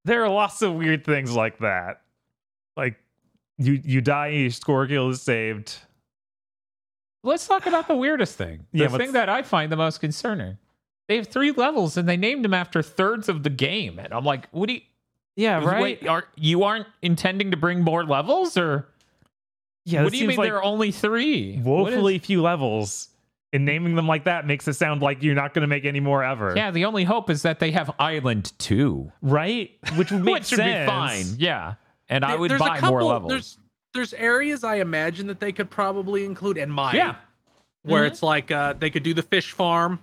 There 0.05 0.23
are 0.23 0.29
lots 0.29 0.61
of 0.61 0.73
weird 0.73 1.05
things 1.05 1.33
like 1.33 1.59
that. 1.59 2.01
Like 2.75 2.99
you 3.57 3.81
you 3.83 4.01
die, 4.01 4.27
your 4.29 4.49
score 4.51 4.85
is 4.85 5.21
saved. 5.21 5.77
Let's 7.23 7.47
talk 7.47 7.65
about 7.65 7.87
the 7.87 7.95
weirdest 7.95 8.37
thing. 8.37 8.65
The 8.73 8.79
Yeah, 8.83 8.87
thing 8.89 9.13
that 9.13 9.29
I 9.29 9.43
find 9.43 9.71
the 9.71 9.77
most 9.77 9.99
concerning. 10.01 10.57
They 11.07 11.15
have 11.17 11.27
three 11.27 11.51
levels, 11.51 11.95
and 11.97 12.07
they 12.07 12.17
named 12.17 12.43
them 12.43 12.53
after 12.53 12.81
thirds 12.81 13.29
of 13.29 13.43
the 13.43 13.49
game, 13.49 13.99
and 13.99 14.13
I'm 14.13 14.25
like, 14.25 14.49
"What 14.51 14.67
do 14.67 14.73
you?" 14.73 14.81
Yeah, 15.35 15.79
Wait, 15.81 16.07
are 16.07 16.25
you 16.35 16.63
aren't 16.63 16.87
intending 17.01 17.51
to 17.51 17.57
bring 17.57 17.81
more 17.81 18.03
levels, 18.05 18.57
or 18.57 18.89
Yeah, 19.85 20.03
what 20.03 20.11
do 20.11 20.17
you 20.17 20.27
mean 20.27 20.37
like 20.37 20.47
there 20.47 20.57
are 20.57 20.63
only 20.63 20.91
three? 20.91 21.57
What 21.57 21.89
is- 21.89 21.95
woefully 21.95 22.19
few 22.19 22.41
levels. 22.41 23.09
And 23.51 23.65
naming 23.65 23.93
them 23.95 24.07
like 24.07 24.23
that 24.23 24.47
makes 24.47 24.67
it 24.67 24.73
sound 24.73 25.03
like 25.03 25.21
you're 25.21 25.35
not 25.35 25.53
going 25.53 25.61
to 25.61 25.67
make 25.67 25.85
any 25.85 25.99
more 25.99 26.23
ever. 26.23 26.53
Yeah, 26.55 26.71
the 26.71 26.85
only 26.85 27.03
hope 27.03 27.29
is 27.29 27.43
that 27.43 27.59
they 27.59 27.69
have 27.69 27.91
Island 27.99 28.51
Two, 28.57 29.11
Right? 29.21 29.69
Which 29.95 30.11
would 30.11 30.23
make 30.25 30.33
which 30.33 30.45
should 30.47 30.57
sense. 30.57 30.85
be 30.89 30.91
fine. 30.91 31.25
Yeah, 31.39 31.75
and 32.09 32.23
I 32.25 32.35
would 32.35 32.49
buy 32.57 32.79
couple, 32.79 32.89
more 32.89 33.03
levels. 33.03 33.29
There's 33.31 33.57
there's 33.93 34.13
areas 34.13 34.63
I 34.63 34.75
imagine 34.75 35.27
that 35.27 35.39
they 35.39 35.51
could 35.51 35.69
probably 35.69 36.25
include, 36.25 36.57
in 36.57 36.69
might. 36.69 36.95
Yeah. 36.95 37.15
Where 37.83 38.03
Mhm. 38.03 38.07
it's 38.07 38.23
like 38.23 38.49
uh, 38.51 38.73
they 38.73 38.89
could 38.89 39.03
do 39.03 39.13
the 39.13 39.21
fish 39.21 39.51
farm. 39.51 39.99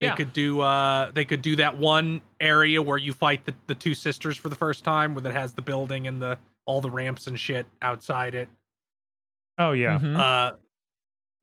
They 0.00 0.06
Yeah. 0.08 0.14
could 0.14 0.32
do 0.32 0.60
uh 0.60 1.10
they 1.12 1.24
could 1.24 1.42
do 1.42 1.56
that 1.56 1.76
one 1.76 2.20
area 2.40 2.80
where 2.80 2.98
you 2.98 3.12
fight 3.12 3.44
the, 3.44 3.54
the 3.66 3.74
two 3.74 3.94
sisters 3.94 4.36
for 4.36 4.48
the 4.48 4.54
first 4.54 4.84
time 4.84 5.14
where 5.14 5.22
that 5.22 5.32
has 5.32 5.54
the 5.54 5.62
building 5.62 6.06
and 6.06 6.22
the 6.22 6.38
all 6.66 6.80
the 6.80 6.90
ramps 6.90 7.26
and 7.26 7.38
shit 7.40 7.66
outside 7.82 8.34
it. 8.36 8.48
Oh 9.58 9.72
yeah. 9.72 9.98
Mhm. 9.98 10.16
Uh 10.16 10.56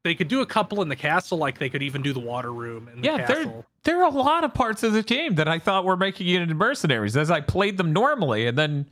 they 0.06 0.16
could 0.16 0.28
do 0.30 0.42
a 0.42 0.46
couple 0.46 0.82
in 0.84 0.88
the 0.88 0.96
castle, 0.96 1.38
like 1.38 1.58
they 1.58 1.68
could 1.70 1.82
even 1.84 2.02
do 2.04 2.14
the 2.14 2.20
water 2.20 2.54
room 2.54 2.88
in 2.94 3.02
the 3.02 3.08
Yeah, 3.08 3.18
they're- 3.26 3.36
castle. 3.46 3.66
there 3.84 3.98
are 4.02 4.06
a 4.06 4.10
lot 4.10 4.44
of 4.44 4.54
parts 4.54 4.84
of 4.84 4.94
the 4.94 5.02
game 5.04 5.36
that 5.36 5.48
I 5.48 5.58
thought 5.60 5.84
were 5.84 5.98
making 5.98 6.28
it 6.28 6.42
into 6.44 6.54
mercenaries 6.56 7.18
as 7.18 7.30
I 7.32 7.42
played 7.42 7.78
them 7.78 7.92
normally, 7.92 8.46
and 8.48 8.56
then 8.58 8.86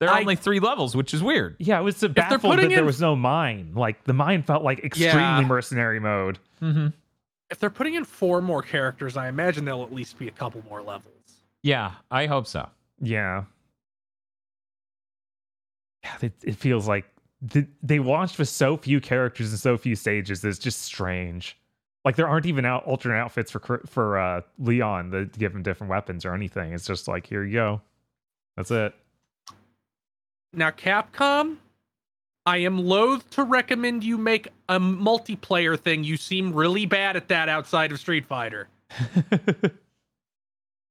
there 0.00 0.08
are 0.10 0.16
I- 0.16 0.20
only 0.20 0.34
three 0.36 0.58
levels, 0.60 0.94
which 0.96 1.14
is 1.14 1.22
weird. 1.22 1.54
Yeah, 1.60 1.78
I 1.78 1.80
was 1.80 1.98
they're 2.00 2.08
baffled 2.08 2.42
that 2.42 2.46
putting 2.48 2.70
there 2.70 2.80
in- 2.80 2.86
was 2.86 3.00
no 3.00 3.14
mine. 3.16 3.72
Like 3.74 4.02
the 4.04 4.12
mine 4.12 4.42
felt 4.42 4.62
like 4.64 4.80
extremely 4.84 5.20
Yeah. 5.22 5.40
mercenary 5.42 6.00
mode. 6.00 6.38
Mm-hmm. 6.60 6.88
If 7.50 7.58
they're 7.60 7.70
putting 7.70 7.94
in 7.94 8.04
four 8.04 8.42
more 8.42 8.60
characters, 8.62 9.16
I 9.16 9.28
imagine 9.28 9.64
there'll 9.64 9.84
at 9.84 9.92
least 9.94 10.18
be 10.18 10.28
a 10.28 10.32
couple 10.32 10.62
more 10.68 10.82
levels. 10.82 11.14
Yeah, 11.62 11.92
I 12.10 12.26
hope 12.26 12.46
so. 12.46 12.68
Yeah. 13.00 13.44
Yeah, 16.04 16.16
it, 16.22 16.32
it 16.42 16.56
feels 16.56 16.86
like 16.86 17.06
th- 17.50 17.66
they 17.82 17.98
launched 17.98 18.38
with 18.38 18.48
so 18.48 18.76
few 18.76 19.00
characters 19.00 19.50
and 19.50 19.58
so 19.58 19.76
few 19.76 19.96
stages. 19.96 20.44
It's 20.44 20.58
just 20.58 20.82
strange. 20.82 21.58
Like 22.04 22.16
there 22.16 22.28
aren't 22.28 22.46
even 22.46 22.64
out 22.64 22.84
alternate 22.84 23.18
outfits 23.18 23.50
for 23.50 23.82
for 23.86 24.18
uh, 24.18 24.40
Leon 24.58 25.10
that 25.10 25.38
give 25.38 25.54
him 25.54 25.62
different 25.62 25.90
weapons 25.90 26.24
or 26.24 26.34
anything. 26.34 26.72
It's 26.72 26.86
just 26.86 27.08
like 27.08 27.26
here 27.26 27.44
you 27.44 27.52
go. 27.52 27.80
That's 28.56 28.70
it. 28.70 28.94
Now, 30.52 30.70
Capcom, 30.70 31.56
I 32.46 32.58
am 32.58 32.78
loath 32.78 33.28
to 33.30 33.44
recommend 33.44 34.02
you 34.02 34.16
make 34.16 34.48
a 34.68 34.80
multiplayer 34.80 35.78
thing. 35.78 36.04
You 36.04 36.16
seem 36.16 36.52
really 36.52 36.86
bad 36.86 37.16
at 37.16 37.28
that 37.28 37.48
outside 37.48 37.92
of 37.92 38.00
Street 38.00 38.24
Fighter. 38.24 38.68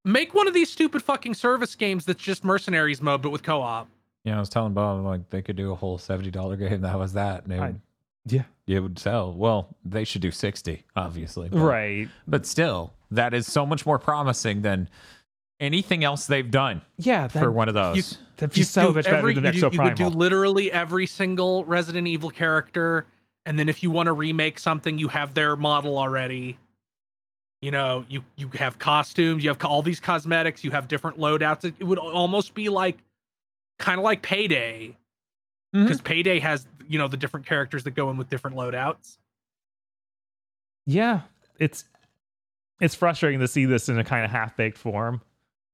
Make 0.05 0.33
one 0.33 0.47
of 0.47 0.53
these 0.53 0.71
stupid 0.71 1.03
fucking 1.03 1.33
service 1.33 1.75
games 1.75 2.05
that's 2.05 2.23
just 2.23 2.45
mercenaries 2.45 3.01
mode, 3.01 3.21
but 3.21 3.29
with 3.29 3.43
co-op. 3.43 3.89
Yeah, 4.28 4.36
I 4.36 4.39
was 4.41 4.49
telling 4.49 4.73
Bob 4.73 5.05
like 5.05 5.30
they 5.30 5.41
could 5.41 5.55
do 5.55 5.71
a 5.71 5.75
whole 5.75 5.97
seventy 5.97 6.32
dollar 6.32 6.57
game 6.57 6.82
that 6.82 6.99
was 6.99 7.13
that, 7.13 7.45
and 7.45 7.53
it, 7.53 7.59
I- 7.61 7.67
would, 7.67 7.82
yeah. 8.25 8.43
it 8.67 8.82
would 8.82 8.99
sell. 8.99 9.32
Well, 9.34 9.75
they 9.86 10.03
should 10.03 10.21
do 10.21 10.32
sixty, 10.32 10.84
obviously. 10.97 11.47
but- 11.49 11.59
Right. 11.59 12.09
but 12.28 12.45
still, 12.45 12.93
that 13.11 13.34
is 13.34 13.47
so 13.47 13.65
much 13.65 13.86
more 13.86 13.97
promising 13.97 14.63
than 14.63 14.89
anything 15.61 16.03
else 16.03 16.28
they've 16.28 16.51
done 16.51 16.82
Yeah. 16.97 17.28
That, 17.28 17.39
for 17.41 17.51
one 17.51 17.67
of 17.69 17.73
those. 17.73 18.17
that'd 18.36 18.55
You 18.57 18.61
be 18.61 18.65
so 18.65 18.91
much 18.91 19.05
every- 19.07 19.34
better 19.34 19.41
than 19.41 19.53
you, 19.55 19.61
do- 19.61 19.69
Exo 19.69 19.73
you 19.73 19.80
could 19.80 19.95
do 19.95 20.07
literally 20.09 20.71
every 20.73 21.07
single 21.07 21.63
Resident 21.63 22.05
Evil 22.05 22.30
character, 22.30 23.05
and 23.45 23.57
then 23.57 23.69
if 23.69 23.82
you 23.82 23.89
want 23.91 24.07
to 24.07 24.13
remake 24.13 24.59
something, 24.59 24.97
you 24.97 25.07
have 25.07 25.34
their 25.36 25.55
model 25.55 25.97
already. 25.97 26.57
You 27.61 27.71
know, 27.71 28.05
you 28.09 28.23
you 28.36 28.49
have 28.55 28.78
costumes, 28.78 29.43
you 29.43 29.49
have 29.49 29.63
all 29.65 29.82
these 29.82 29.99
cosmetics, 30.01 30.63
you 30.65 30.71
have 30.71 30.88
different 30.89 31.17
loadouts. 31.17 31.63
It, 31.63 31.75
it 31.80 31.86
would 31.86 31.97
almost 31.97 32.53
be 32.53 32.67
like 32.69 32.97
kind 33.78 33.99
of 33.99 34.03
like 34.03 34.21
Payday, 34.21 34.97
Mm-hmm. 35.75 35.84
because 35.86 35.99
Payday 36.01 36.39
has 36.39 36.65
you 36.88 36.97
know 36.97 37.09
the 37.09 37.17
different 37.17 37.45
characters 37.45 37.84
that 37.84 37.91
go 37.91 38.09
in 38.09 38.15
with 38.17 38.30
different 38.30 38.55
loadouts. 38.55 39.17
Yeah, 40.86 41.21
it's 41.59 41.84
it's 42.80 42.95
frustrating 42.95 43.39
to 43.41 43.47
see 43.47 43.65
this 43.65 43.89
in 43.89 43.99
a 43.99 44.03
kind 44.03 44.23
of 44.23 44.32
half 44.32 44.55
baked 44.55 44.78
form. 44.78 45.21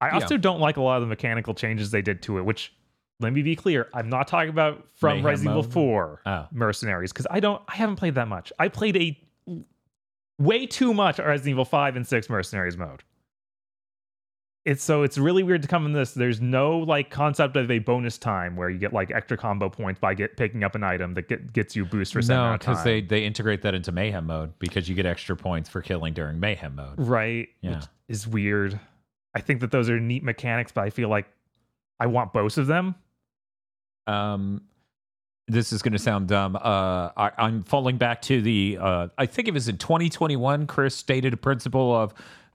I 0.01 0.07
Yeah. 0.07 0.13
also 0.15 0.37
don't 0.37 0.59
like 0.59 0.77
a 0.77 0.81
lot 0.81 0.95
of 0.95 1.01
the 1.01 1.07
mechanical 1.07 1.53
changes 1.53 1.91
they 1.91 2.01
did 2.01 2.21
to 2.23 2.37
it. 2.39 2.41
Which, 2.45 2.73
let 3.19 3.33
me 3.33 3.41
be 3.43 3.55
clear, 3.55 3.87
I'm 3.93 4.09
not 4.09 4.27
talking 4.27 4.49
about 4.49 4.87
from 4.95 5.09
Mayhem 5.17 5.25
Resident 5.25 5.57
Evil 5.57 5.71
4 5.71 6.21
Oh. 6.25 6.47
Mercenaries 6.51 7.11
because 7.13 7.27
I 7.29 7.39
don't, 7.39 7.61
I 7.67 7.75
haven't 7.75 7.97
played 7.97 8.15
that 8.15 8.27
much. 8.27 8.51
I 8.57 8.67
played 8.69 8.97
a 8.97 9.19
way 10.39 10.65
too 10.65 10.93
much 10.93 11.19
Resident 11.19 11.49
Evil 11.51 11.65
5 11.65 11.95
and 11.97 12.07
6 12.07 12.29
Mercenaries 12.29 12.77
mode. 12.77 13.03
It's 14.65 14.81
so 14.81 15.03
it's 15.03 15.17
really 15.17 15.43
weird 15.43 15.61
to 15.63 15.67
come 15.67 15.85
in 15.85 15.91
this. 15.91 16.13
There's 16.13 16.39
no 16.39 16.77
like 16.79 17.09
concept 17.09 17.57
of 17.57 17.69
a 17.69 17.79
bonus 17.79 18.17
time 18.17 18.55
where 18.55 18.69
you 18.69 18.79
get 18.79 18.93
like 18.93 19.11
extra 19.11 19.35
combo 19.35 19.67
points 19.69 19.99
by 19.99 20.13
get 20.13 20.37
picking 20.37 20.63
up 20.63 20.73
an 20.75 20.83
item 20.85 21.13
that 21.15 21.27
get, 21.27 21.51
gets 21.51 21.75
you 21.75 21.83
boost 21.83 22.13
for 22.13 22.21
No, 22.21 22.55
because 22.57 22.81
they 22.85 23.01
they 23.01 23.25
integrate 23.25 23.61
that 23.63 23.73
into 23.73 23.91
mayhem 23.91 24.25
mode 24.27 24.53
because 24.59 24.87
you 24.87 24.95
get 24.95 25.05
extra 25.05 25.35
points 25.35 25.67
for 25.69 25.81
killing 25.81 26.13
during 26.13 26.39
mayhem 26.39 26.75
mode. 26.75 26.93
right 26.97 27.49
Yeah. 27.59 27.75
which 27.75 27.85
is 28.07 28.25
weird 28.25 28.79
i 29.35 29.41
think 29.41 29.59
that 29.61 29.71
those 29.71 29.89
are 29.89 29.99
neat 29.99 30.23
mechanics 30.23 30.71
but 30.71 30.85
i 30.85 30.89
feel 30.89 31.09
like 31.09 31.25
i 31.99 32.05
want 32.05 32.31
both 32.31 32.57
of 32.57 32.67
them 32.67 32.95
um 34.07 34.61
this 35.47 35.73
is 35.73 35.81
going 35.81 35.93
to 35.93 35.99
sound 35.99 36.27
dumb 36.27 36.55
uh 36.55 37.09
I, 37.17 37.31
i'm 37.37 37.63
falling 37.63 37.97
back 37.97 38.21
to 38.23 38.41
the 38.41 38.77
uh 38.79 39.07
i 39.17 39.25
think 39.25 39.47
it 39.47 39.53
was 39.53 39.67
in 39.67 39.77
2021 39.77 40.67
chris 40.67 40.95
stated 40.95 41.33
a 41.33 41.37
principle 41.37 41.93
of 41.95 42.13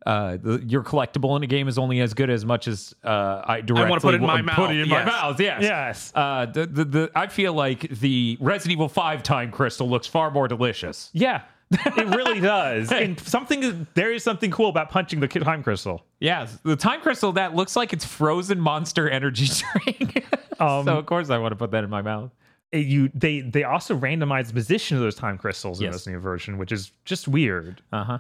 uh 0.09 0.39
the, 0.39 0.65
your 0.67 0.83
collectible 0.83 1.37
in 1.37 1.43
a 1.43 1.47
game 1.47 1.69
is 1.69 1.77
only 1.79 2.01
as 2.01 2.15
good 2.15 2.31
as 2.31 2.45
much 2.45 2.67
as 2.67 2.95
uh 3.05 3.43
i 3.45 3.61
directly 3.61 3.99
put 4.01 4.15
it 4.15 4.21
in 4.21 4.27
my 4.27 4.41
mouth, 4.43 4.57
put 4.57 4.71
it 4.71 4.81
in 4.81 4.89
my 4.89 5.05
mouth. 5.05 5.39
Yes. 5.39 5.63
Yes. 5.63 6.13
Uh 6.15 6.47
the, 6.47 6.67
the 6.67 6.85
the 6.85 7.11
i 7.15 7.27
feel 7.27 7.53
like 7.53 7.81
the 8.01 8.37
resident 8.41 8.73
evil 8.73 8.89
5 8.89 9.23
time 9.23 9.53
crystal 9.53 9.89
looks 9.89 10.07
far 10.07 10.31
more 10.31 10.49
delicious. 10.49 11.11
Yeah. 11.13 11.43
It 11.71 12.09
really 12.17 12.41
does. 12.57 12.91
And 12.91 13.21
something 13.21 13.87
there 13.93 14.11
is 14.11 14.25
something 14.25 14.51
cool 14.51 14.71
about 14.71 14.89
punching 14.91 15.21
the 15.21 15.29
time 15.29 15.63
crystal. 15.63 16.07
Yeah 16.21 16.49
the 16.63 16.75
time 16.77 17.03
crystal 17.03 17.33
that 17.33 17.55
looks 17.55 17.77
like 17.77 17.93
it's 17.93 18.07
frozen 18.07 18.59
monster 18.59 19.11
energy 19.11 19.47
drink. 19.85 20.25
Um, 20.61 20.87
so 20.87 20.99
of 20.99 21.07
course 21.07 21.31
i 21.31 21.39
want 21.39 21.53
to 21.53 21.57
put 21.57 21.71
that 21.71 21.85
in 21.85 21.91
my 21.91 22.03
mouth. 22.03 22.33
you 22.73 23.11
they 23.15 23.43
they 23.43 23.63
also 23.63 23.97
randomize 23.97 24.49
the 24.49 24.55
position 24.55 24.97
of 24.97 25.03
those 25.05 25.15
time 25.15 25.39
crystals 25.39 25.81
in 25.81 25.93
this 25.93 26.05
new 26.09 26.19
version 26.19 26.59
which 26.59 26.73
is 26.73 26.91
just 27.05 27.29
weird. 27.29 27.81
Uh-huh. 27.93 28.19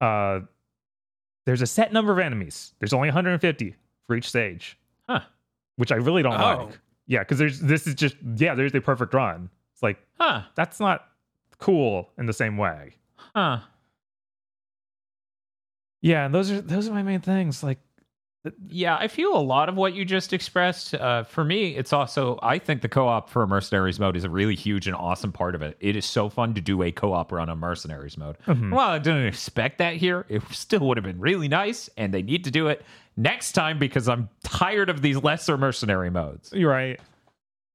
Uh 0.00 0.40
there's 1.46 1.62
a 1.62 1.66
set 1.66 1.92
number 1.92 2.12
of 2.12 2.18
enemies. 2.18 2.74
There's 2.78 2.92
only 2.92 3.08
150 3.08 3.74
for 4.06 4.14
each 4.16 4.28
stage 4.28 4.78
Huh. 5.08 5.20
which 5.76 5.90
i 5.92 5.94
really 5.96 6.22
don't 6.22 6.34
Oh. 6.40 6.66
like. 6.66 6.78
Yeah 7.06 7.20
because 7.20 7.38
there's 7.38 7.60
this 7.60 7.86
is 7.86 7.94
just 7.94 8.16
yeah 8.36 8.54
there's 8.54 8.74
a 8.74 8.80
perfect 8.80 9.14
run. 9.14 9.48
It's 9.72 9.82
like 9.82 9.98
huh. 10.20 10.42
that's 10.54 10.78
not 10.80 11.06
cool 11.58 12.10
in 12.18 12.26
the 12.26 12.32
same 12.32 12.56
way. 12.58 12.94
Huh. 13.16 13.60
Yeah, 16.02 16.26
and 16.26 16.34
those 16.34 16.50
are 16.50 16.60
those 16.60 16.88
are 16.88 16.92
my 16.92 17.02
main 17.02 17.20
things. 17.20 17.62
Like 17.62 17.78
Yeah, 18.68 18.96
I 18.96 19.08
feel 19.08 19.36
a 19.36 19.40
lot 19.40 19.68
of 19.68 19.76
what 19.76 19.94
you 19.94 20.04
just 20.04 20.32
expressed. 20.32 20.94
Uh, 20.94 21.22
for 21.24 21.44
me, 21.44 21.76
it's 21.76 21.92
also 21.92 22.38
I 22.42 22.58
think 22.58 22.82
the 22.82 22.88
co-op 22.88 23.28
for 23.30 23.46
Mercenaries 23.46 23.98
mode 24.00 24.16
is 24.16 24.24
a 24.24 24.30
really 24.30 24.54
huge 24.54 24.86
and 24.86 24.96
awesome 24.96 25.32
part 25.32 25.54
of 25.54 25.62
it. 25.62 25.76
It 25.80 25.96
is 25.96 26.04
so 26.04 26.28
fun 26.28 26.54
to 26.54 26.60
do 26.60 26.82
a 26.82 26.92
co-op 26.92 27.32
run 27.32 27.48
on 27.48 27.58
Mercenaries 27.58 28.16
mode. 28.18 28.36
Mhm. 28.46 28.72
Well, 28.72 28.88
I 28.88 28.98
didn't 28.98 29.26
expect 29.26 29.78
that 29.78 29.96
here. 29.96 30.26
It 30.28 30.42
still 30.50 30.80
would 30.88 30.96
have 30.96 31.04
been 31.04 31.20
really 31.20 31.48
nice, 31.48 31.88
and 31.96 32.12
they 32.12 32.22
need 32.22 32.44
to 32.44 32.50
do 32.50 32.68
it 32.68 32.84
next 33.16 33.52
time 33.52 33.78
because 33.78 34.08
I'm 34.08 34.28
tired 34.44 34.90
of 34.90 35.02
these 35.02 35.16
lesser 35.22 35.56
mercenary 35.56 36.10
modes. 36.10 36.52
You're 36.52 36.70
right. 36.70 37.00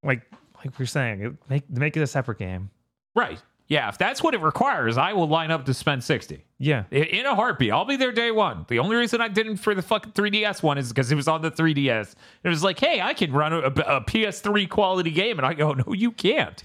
Like 0.04 0.22
like 0.64 0.78
we 0.78 0.84
are 0.84 0.88
saying, 0.88 1.38
make 1.50 1.70
make 1.70 1.98
it 1.98 2.02
a 2.02 2.08
separate 2.08 2.38
game. 2.38 2.70
Right? 3.16 3.42
Yeah, 3.72 3.88
if 3.88 3.98
that's 3.98 4.22
what 4.22 4.34
it 4.34 4.42
requires, 4.42 4.98
I 4.98 5.14
will 5.14 5.30
line 5.30 5.50
up 5.50 5.66
to 5.66 5.74
spend 5.74 6.04
sixty. 6.04 6.44
Yeah. 6.58 6.84
I- 6.92 6.96
In 6.96 7.26
a 7.26 7.36
heartbeat. 7.36 7.72
I'll 7.72 7.86
be 7.86 7.96
there 7.96 8.12
day 8.12 8.30
one. 8.30 8.66
The 8.68 8.80
only 8.80 8.98
reason 8.98 9.22
I 9.22 9.30
didn't 9.30 9.58
for 9.58 9.74
the 9.74 9.82
fucking 9.82 10.12
3DS 10.12 10.62
one 10.62 10.78
is 10.78 10.90
because 10.90 11.10
it 11.10 11.16
was 11.16 11.30
on 11.30 11.42
the 11.42 11.50
3DS. 11.52 12.14
It 12.44 12.50
was 12.50 12.64
like, 12.66 12.78
hey, 12.80 13.00
I 13.00 13.14
can 13.14 13.32
run 13.32 13.54
a, 13.54 13.58
a 13.60 14.02
PS3 14.02 14.68
quality 14.70 15.10
game. 15.12 15.40
And 15.40 15.46
I 15.46 15.54
go, 15.54 15.72
no, 15.72 15.94
you 15.94 16.12
can't. 16.12 16.62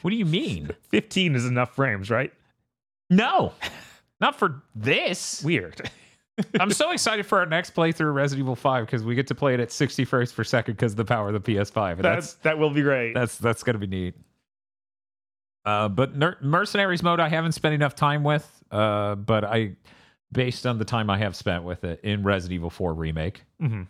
what 0.00 0.10
do 0.10 0.16
you 0.16 0.24
mean? 0.24 0.70
15 0.90 1.34
is 1.34 1.44
enough 1.44 1.74
frames, 1.74 2.08
right? 2.10 2.32
No, 3.10 3.52
not 4.20 4.34
for 4.38 4.62
this. 4.74 5.42
Weird. 5.44 5.90
I'm 6.58 6.70
so 6.70 6.90
excited 6.92 7.26
for 7.26 7.38
our 7.40 7.46
next 7.46 7.74
playthrough 7.74 8.08
of 8.08 8.14
Resident 8.14 8.44
Evil 8.46 8.56
5 8.56 8.86
because 8.86 9.04
we 9.04 9.14
get 9.14 9.26
to 9.26 9.34
play 9.34 9.52
it 9.52 9.60
at 9.60 9.70
60 9.70 10.06
frames 10.06 10.32
per 10.32 10.42
second 10.44 10.74
because 10.76 10.92
of 10.92 10.96
the 10.96 11.04
power 11.04 11.28
of 11.28 11.34
the 11.34 11.40
PS5. 11.54 11.92
And 11.92 12.00
That's 12.00 12.32
that's 12.32 12.34
that 12.44 12.58
will 12.58 12.70
be 12.70 12.80
great. 12.80 13.12
that's 13.12 13.36
that's 13.36 13.62
gonna 13.62 13.76
be 13.78 13.86
neat. 13.86 14.14
Uh, 15.64 15.88
but 15.88 16.16
Ner- 16.16 16.38
mercenaries 16.40 17.02
mode, 17.02 17.20
I 17.20 17.28
haven't 17.28 17.52
spent 17.52 17.74
enough 17.74 17.94
time 17.94 18.22
with. 18.24 18.48
Uh, 18.70 19.14
but 19.16 19.44
I, 19.44 19.72
based 20.32 20.66
on 20.66 20.78
the 20.78 20.84
time 20.84 21.10
I 21.10 21.18
have 21.18 21.34
spent 21.36 21.64
with 21.64 21.84
it 21.84 22.00
in 22.02 22.22
Resident 22.22 22.54
Evil 22.54 22.70
4 22.70 22.94
remake, 22.94 23.42
Mhm. 23.60 23.86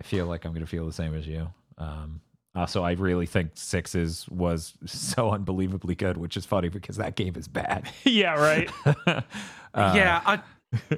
I 0.00 0.04
feel 0.04 0.26
like 0.26 0.44
I'm 0.44 0.52
gonna 0.52 0.66
feel 0.66 0.86
the 0.86 0.92
same 0.92 1.14
as 1.14 1.26
you. 1.26 1.48
Um, 1.76 2.20
also, 2.54 2.82
I 2.82 2.92
really 2.92 3.26
think 3.26 3.50
sixes 3.54 4.28
was 4.28 4.74
so 4.86 5.30
unbelievably 5.30 5.94
good, 5.94 6.16
which 6.16 6.36
is 6.36 6.44
funny 6.46 6.68
because 6.68 6.96
that 6.96 7.14
game 7.14 7.34
is 7.36 7.46
bad. 7.48 7.88
yeah, 8.04 8.34
right. 8.34 8.70
Uh, 9.74 9.92
yeah, 9.94 10.22
I, 10.24 10.40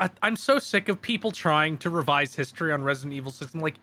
I, 0.00 0.08
I'm 0.22 0.36
so 0.36 0.58
sick 0.60 0.88
of 0.88 1.02
people 1.02 1.32
trying 1.32 1.76
to 1.78 1.90
revise 1.90 2.34
history 2.36 2.72
on 2.72 2.82
Resident 2.84 3.12
Evil 3.14 3.32
6. 3.32 3.52
I'm 3.52 3.60
like, 3.60 3.74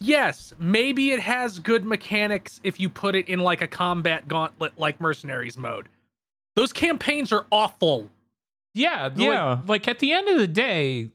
yes, 0.00 0.52
maybe 0.58 1.10
it 1.12 1.20
has 1.20 1.58
good 1.58 1.84
mechanics 1.84 2.60
if 2.64 2.78
you 2.80 2.88
put 2.88 3.14
it 3.14 3.28
in 3.28 3.40
like 3.40 3.62
a 3.62 3.68
combat 3.68 4.28
gauntlet 4.28 4.72
like 4.76 5.00
Mercenaries 5.00 5.56
mode. 5.56 5.88
Those 6.56 6.72
campaigns 6.72 7.32
are 7.32 7.46
awful. 7.50 8.10
Yeah, 8.74 9.04
like- 9.04 9.18
Yeah. 9.18 9.58
Like, 9.66 9.88
at 9.88 9.98
the 9.98 10.12
end 10.12 10.28
of 10.28 10.38
the 10.38 10.46
day, 10.48 11.10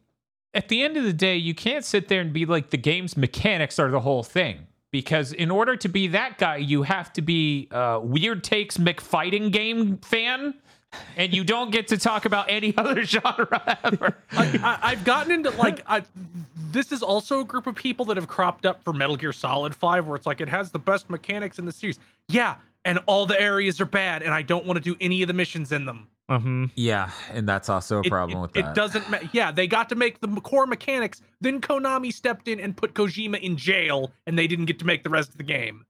at 0.54 0.68
the 0.70 0.82
end 0.84 0.98
of 0.98 1.04
the 1.04 1.14
day, 1.14 1.38
you 1.38 1.54
can't 1.54 1.86
sit 1.86 2.08
there 2.08 2.22
and 2.22 2.34
be 2.34 2.46
like 2.46 2.70
the 2.72 2.78
game's 2.78 3.16
mechanics 3.18 3.78
are 3.80 3.90
the 3.92 4.00
whole 4.00 4.24
thing. 4.24 4.68
Because 4.90 5.34
in 5.34 5.52
order 5.52 5.76
to 5.76 5.90
be 5.90 6.08
that 6.08 6.38
guy, 6.38 6.56
you 6.58 6.84
have 6.84 7.12
to 7.14 7.22
be 7.22 7.68
a 7.72 8.00
weird 8.00 8.44
takes 8.44 8.78
McFighting 8.78 9.52
game 9.52 9.98
fan, 9.98 10.54
and 11.16 11.34
you 11.34 11.44
don't 11.44 11.72
get 11.72 11.88
to 11.90 11.98
talk 11.98 12.26
about 12.26 12.46
any 12.50 12.76
other 12.78 13.04
genre 13.04 13.78
ever. 13.84 14.16
I, 14.32 14.60
I, 14.64 14.80
I've 14.92 15.04
gotten 15.04 15.32
into 15.32 15.50
like 15.52 15.82
I, 15.88 16.04
this 16.72 16.92
is 16.92 17.04
also 17.04 17.40
a 17.42 17.46
group 17.46 17.68
of 17.68 17.76
people 17.76 18.06
that 18.06 18.18
have 18.18 18.28
cropped 18.28 18.66
up 18.66 18.84
for 18.84 18.94
Metal 18.94 19.16
Gear 19.18 19.34
Solid 19.34 19.76
5 19.76 20.08
where 20.08 20.16
it's 20.16 20.26
like 20.26 20.42
it 20.42 20.50
has 20.50 20.72
the 20.72 20.80
best 20.80 21.10
mechanics 21.10 21.60
in 21.60 21.66
the 21.66 21.72
series. 21.72 22.00
Yeah, 22.30 22.56
and 22.86 23.00
all 23.06 23.26
the 23.26 23.40
areas 23.40 23.82
are 23.82 23.86
bad 23.86 24.24
and 24.24 24.34
I 24.34 24.42
don't 24.42 24.66
want 24.66 24.78
to 24.78 24.84
do 24.84 24.96
any 25.02 25.22
of 25.22 25.28
the 25.28 25.34
missions 25.34 25.72
in 25.72 25.86
them. 25.86 26.08
hmm 26.30 26.66
yeah, 26.76 27.10
and 27.32 27.48
that's 27.48 27.70
also 27.70 27.98
a 27.98 28.02
It- 28.02 28.10
it, 28.56 28.60
it 28.60 28.66
doesn't 28.76 29.10
ma- 29.10 29.18
yeah, 29.34 29.52
they 29.52 29.68
got 29.68 29.90
to 29.90 29.96
make 29.96 30.20
the 30.22 30.28
core 30.42 30.68
mechanics, 30.68 31.22
then 31.42 31.62
Konami 31.62 32.14
stepped 32.14 32.48
in 32.48 32.60
and 32.60 32.76
put 32.76 32.94
Kojima 32.94 33.40
in 33.42 33.58
jail 33.58 34.12
and 34.26 34.38
they 34.38 34.48
didn't 34.48 34.66
get 34.66 34.80
to 34.80 34.86
make 34.86 35.04
the 35.04 35.10
rest 35.10 35.30
of 35.32 35.38
the 35.38 35.44
game. 35.44 35.86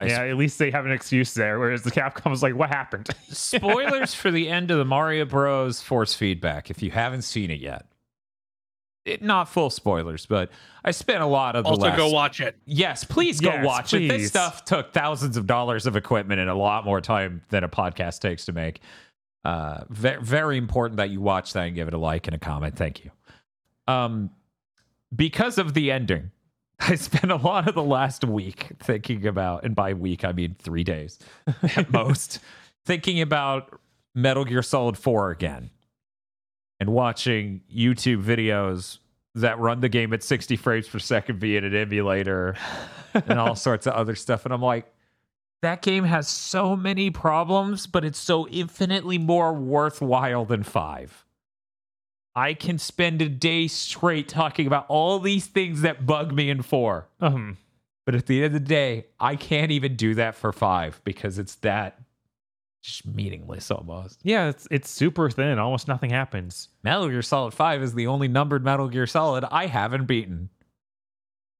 I 0.00 0.06
Yeah, 0.06 0.24
at 0.24 0.36
least 0.36 0.58
they 0.58 0.70
have 0.70 0.84
an 0.84 0.92
excuse 0.92 1.32
there. 1.34 1.58
Whereas 1.58 1.82
the 1.82 1.90
Capcom's 1.90 2.42
like, 2.42 2.54
what 2.54 2.68
happened? 2.68 3.08
Spoilers 3.28 4.14
for 4.14 4.30
the 4.30 4.48
end 4.48 4.70
of 4.70 4.78
the 4.78 4.84
Mario 4.84 5.24
Bros. 5.24 5.80
Force 5.80 6.14
Feedback 6.14 6.70
if 6.70 6.82
you 6.82 6.90
haven't 6.90 7.22
seen 7.22 7.50
it 7.50 7.60
yet. 7.60 7.86
It, 9.06 9.22
not 9.22 9.48
full 9.48 9.70
spoilers, 9.70 10.26
but 10.26 10.50
I 10.84 10.90
spent 10.90 11.22
a 11.22 11.26
lot 11.26 11.54
of 11.54 11.62
the 11.62 11.70
Also 11.70 11.82
last 11.82 11.96
go 11.96 12.10
watch 12.10 12.40
it. 12.40 12.56
Yes, 12.66 13.04
please 13.04 13.40
go 13.40 13.50
Yes, 13.50 13.64
watch 13.64 13.94
it. 13.94 14.08
This 14.08 14.28
stuff 14.28 14.64
took 14.64 14.92
thousands 14.92 15.36
of 15.36 15.46
dollars 15.46 15.86
of 15.86 15.94
equipment 15.94 16.40
and 16.40 16.50
a 16.50 16.54
lot 16.56 16.84
more 16.84 17.00
time 17.00 17.40
than 17.50 17.62
a 17.62 17.68
podcast 17.68 18.18
takes 18.18 18.46
to 18.46 18.52
make. 18.52 18.80
Uh, 19.44 19.84
ve- 19.90 20.16
very 20.20 20.58
important 20.58 20.96
that 20.96 21.10
you 21.10 21.20
watch 21.20 21.52
that 21.52 21.68
and 21.68 21.76
give 21.76 21.86
it 21.86 21.94
a 21.94 21.98
like 21.98 22.26
and 22.26 22.34
a 22.34 22.38
comment. 22.38 22.74
Thank 22.76 23.04
you. 23.04 23.12
Um, 23.86 24.30
because 25.14 25.56
of 25.58 25.72
the 25.72 25.92
ending, 25.92 26.32
I 26.80 26.94
spent 26.96 27.32
a 27.32 27.36
lot 27.36 27.68
of 27.68 27.74
the 27.74 27.82
last 27.82 28.24
week 28.24 28.72
thinking 28.78 29.26
about, 29.26 29.64
and 29.64 29.74
by 29.74 29.94
week 29.94 30.24
I 30.24 30.32
mean 30.32 30.56
three 30.58 30.84
days 30.84 31.18
at 31.76 31.90
most, 31.90 32.38
thinking 32.84 33.20
about 33.20 33.80
Metal 34.14 34.44
Gear 34.44 34.62
Solid 34.62 34.96
4 34.96 35.30
again 35.30 35.70
and 36.78 36.90
watching 36.90 37.62
YouTube 37.74 38.22
videos 38.22 38.98
that 39.34 39.58
run 39.58 39.80
the 39.80 39.88
game 39.88 40.12
at 40.12 40.22
60 40.22 40.56
frames 40.56 40.88
per 40.88 40.98
second 40.98 41.38
via 41.38 41.58
an 41.58 41.74
emulator 41.74 42.56
and 43.12 43.38
all 43.38 43.54
sorts 43.54 43.86
of 43.86 43.92
other 43.94 44.14
stuff. 44.14 44.44
And 44.44 44.54
I'm 44.54 44.62
like, 44.62 44.90
that 45.62 45.82
game 45.82 46.04
has 46.04 46.28
so 46.28 46.76
many 46.76 47.10
problems, 47.10 47.86
but 47.86 48.04
it's 48.04 48.18
so 48.18 48.46
infinitely 48.48 49.18
more 49.18 49.52
worthwhile 49.52 50.44
than 50.44 50.62
five. 50.62 51.25
I 52.36 52.52
can 52.54 52.78
spend 52.78 53.22
a 53.22 53.28
day 53.30 53.66
straight 53.66 54.28
talking 54.28 54.66
about 54.66 54.84
all 54.88 55.18
these 55.18 55.46
things 55.46 55.80
that 55.80 56.04
bug 56.06 56.32
me 56.34 56.50
in 56.50 56.60
four. 56.62 57.08
um, 57.20 57.56
But 58.04 58.14
at 58.14 58.26
the 58.26 58.36
end 58.44 58.46
of 58.46 58.52
the 58.52 58.60
day, 58.60 59.06
I 59.18 59.34
can't 59.36 59.72
even 59.72 59.96
do 59.96 60.14
that 60.16 60.34
for 60.36 60.52
five 60.52 61.00
because 61.02 61.38
it's 61.38 61.54
that 61.56 61.98
just 62.82 63.06
meaningless 63.06 63.70
almost. 63.70 64.20
yeah, 64.22 64.48
it's 64.48 64.68
it's 64.70 64.88
super 64.88 65.28
thin. 65.30 65.58
Almost 65.58 65.88
nothing 65.88 66.10
happens. 66.10 66.68
Metal 66.84 67.08
Gear 67.08 67.22
Solid 67.22 67.52
5 67.54 67.82
is 67.82 67.94
the 67.94 68.06
only 68.06 68.28
numbered 68.28 68.62
Metal 68.64 68.88
Gear 68.88 69.06
Solid 69.08 69.44
I 69.50 69.66
haven't 69.66 70.04
beaten. 70.04 70.50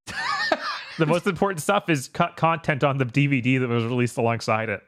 The 0.98 1.04
most 1.04 1.26
important 1.26 1.60
stuff 1.60 1.90
is 1.90 2.08
cut 2.08 2.36
content 2.36 2.82
on 2.82 2.96
the 2.96 3.04
DVD 3.04 3.60
that 3.60 3.68
was 3.68 3.84
released 3.84 4.16
alongside 4.16 4.70
it. 4.70 4.82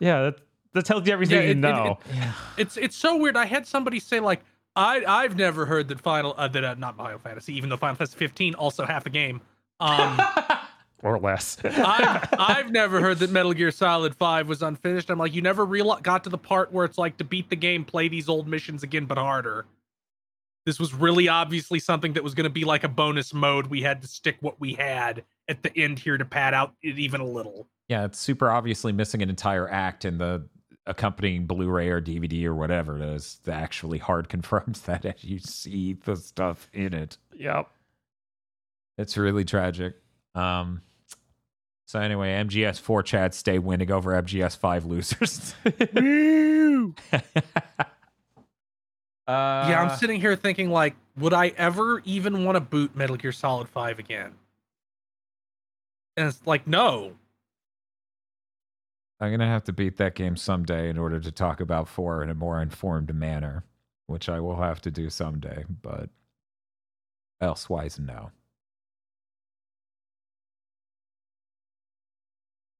Yeah, 0.00 0.22
that, 0.22 0.36
that 0.72 0.84
tells 0.84 1.06
you 1.06 1.12
everything 1.12 1.36
Yeah, 1.36 1.42
you 1.42 1.50
it- 1.50 1.56
it- 1.56 1.60
know. 1.60 1.98
It's 2.56 2.76
it's 2.76 2.96
so 2.96 3.16
weird. 3.16 3.36
I 3.36 3.44
had 3.46 3.64
somebody 3.66 4.00
say 4.00 4.18
like 4.18 4.40
I 4.74 5.04
I've 5.06 5.36
never 5.36 5.66
heard 5.66 5.88
that 5.88 6.00
Final 6.00 6.34
uh, 6.36 6.48
that 6.48 6.64
uh, 6.64 6.74
not 6.74 6.96
Final 6.96 7.18
Fantasy, 7.18 7.56
even 7.56 7.68
though 7.68 7.76
Final 7.76 7.96
Fantasy 7.96 8.16
15 8.16 8.54
also 8.54 8.86
half 8.86 9.04
the 9.04 9.10
game. 9.10 9.40
Um, 9.80 10.20
or 11.02 11.18
less. 11.18 11.58
I've 11.64 12.28
I've 12.38 12.70
never 12.70 13.00
heard 13.00 13.18
that 13.18 13.30
Metal 13.30 13.52
Gear 13.52 13.70
Solid 13.70 14.14
5 14.14 14.48
was 14.48 14.62
unfinished. 14.62 15.10
I'm 15.10 15.18
like, 15.18 15.34
you 15.34 15.42
never 15.42 15.64
real 15.64 15.94
got 16.02 16.24
to 16.24 16.30
the 16.30 16.38
part 16.38 16.72
where 16.72 16.84
it's 16.84 16.98
like 16.98 17.16
to 17.18 17.24
beat 17.24 17.50
the 17.50 17.56
game, 17.56 17.84
play 17.84 18.08
these 18.08 18.28
old 18.28 18.48
missions 18.48 18.82
again, 18.82 19.06
but 19.06 19.18
harder. 19.18 19.66
This 20.64 20.78
was 20.78 20.94
really 20.94 21.28
obviously 21.28 21.80
something 21.80 22.12
that 22.12 22.22
was 22.22 22.34
going 22.34 22.44
to 22.44 22.50
be 22.50 22.64
like 22.64 22.84
a 22.84 22.88
bonus 22.88 23.34
mode. 23.34 23.66
We 23.66 23.82
had 23.82 24.00
to 24.02 24.08
stick 24.08 24.36
what 24.40 24.60
we 24.60 24.74
had 24.74 25.24
at 25.48 25.62
the 25.64 25.76
end 25.76 25.98
here 25.98 26.16
to 26.16 26.24
pad 26.24 26.54
out 26.54 26.74
it 26.82 26.98
even 27.00 27.20
a 27.20 27.26
little. 27.26 27.66
Yeah, 27.88 28.04
it's 28.04 28.18
super 28.18 28.48
obviously 28.48 28.92
missing 28.92 29.22
an 29.22 29.28
entire 29.28 29.68
act 29.68 30.04
in 30.04 30.18
the 30.18 30.46
accompanying 30.86 31.46
Blu-ray 31.46 31.88
or 31.88 32.00
DVD 32.00 32.44
or 32.44 32.54
whatever 32.54 32.96
it 32.96 33.02
is 33.02 33.38
that 33.44 33.60
actually 33.62 33.98
hard 33.98 34.28
confirms 34.30 34.82
that 34.82 35.04
as 35.04 35.22
you 35.22 35.38
see 35.38 35.94
the 35.94 36.16
stuff 36.16 36.68
in 36.72 36.94
it. 36.94 37.18
yep. 37.36 37.68
It's 38.98 39.16
really 39.16 39.44
tragic. 39.44 39.96
Um 40.34 40.82
so 41.86 42.00
anyway, 42.00 42.32
MGS 42.42 42.80
4 42.80 43.02
Chad 43.02 43.34
stay 43.34 43.58
winning 43.58 43.92
over 43.92 44.12
MGS 44.12 44.56
5 44.56 44.86
losers. 44.86 45.54
Woo! 45.94 46.94
Uh, 49.24 49.66
yeah, 49.68 49.80
I'm 49.80 49.96
sitting 49.98 50.20
here 50.20 50.34
thinking 50.34 50.68
like, 50.70 50.96
would 51.16 51.32
I 51.32 51.48
ever 51.56 52.02
even 52.04 52.44
want 52.44 52.56
to 52.56 52.60
boot 52.60 52.96
Metal 52.96 53.16
Gear 53.16 53.30
Solid 53.30 53.68
5 53.68 54.00
again? 54.00 54.32
And 56.16 56.26
it's 56.26 56.44
like, 56.44 56.66
no. 56.66 57.12
I'm 59.22 59.30
gonna 59.30 59.46
have 59.46 59.62
to 59.64 59.72
beat 59.72 59.98
that 59.98 60.16
game 60.16 60.36
someday 60.36 60.90
in 60.90 60.98
order 60.98 61.20
to 61.20 61.30
talk 61.30 61.60
about 61.60 61.86
four 61.88 62.24
in 62.24 62.28
a 62.30 62.34
more 62.34 62.60
informed 62.60 63.14
manner, 63.14 63.62
which 64.08 64.28
I 64.28 64.40
will 64.40 64.56
have 64.56 64.80
to 64.82 64.90
do 64.90 65.08
someday. 65.10 65.64
But 65.80 66.10
elsewise, 67.40 68.00
no. 68.00 68.32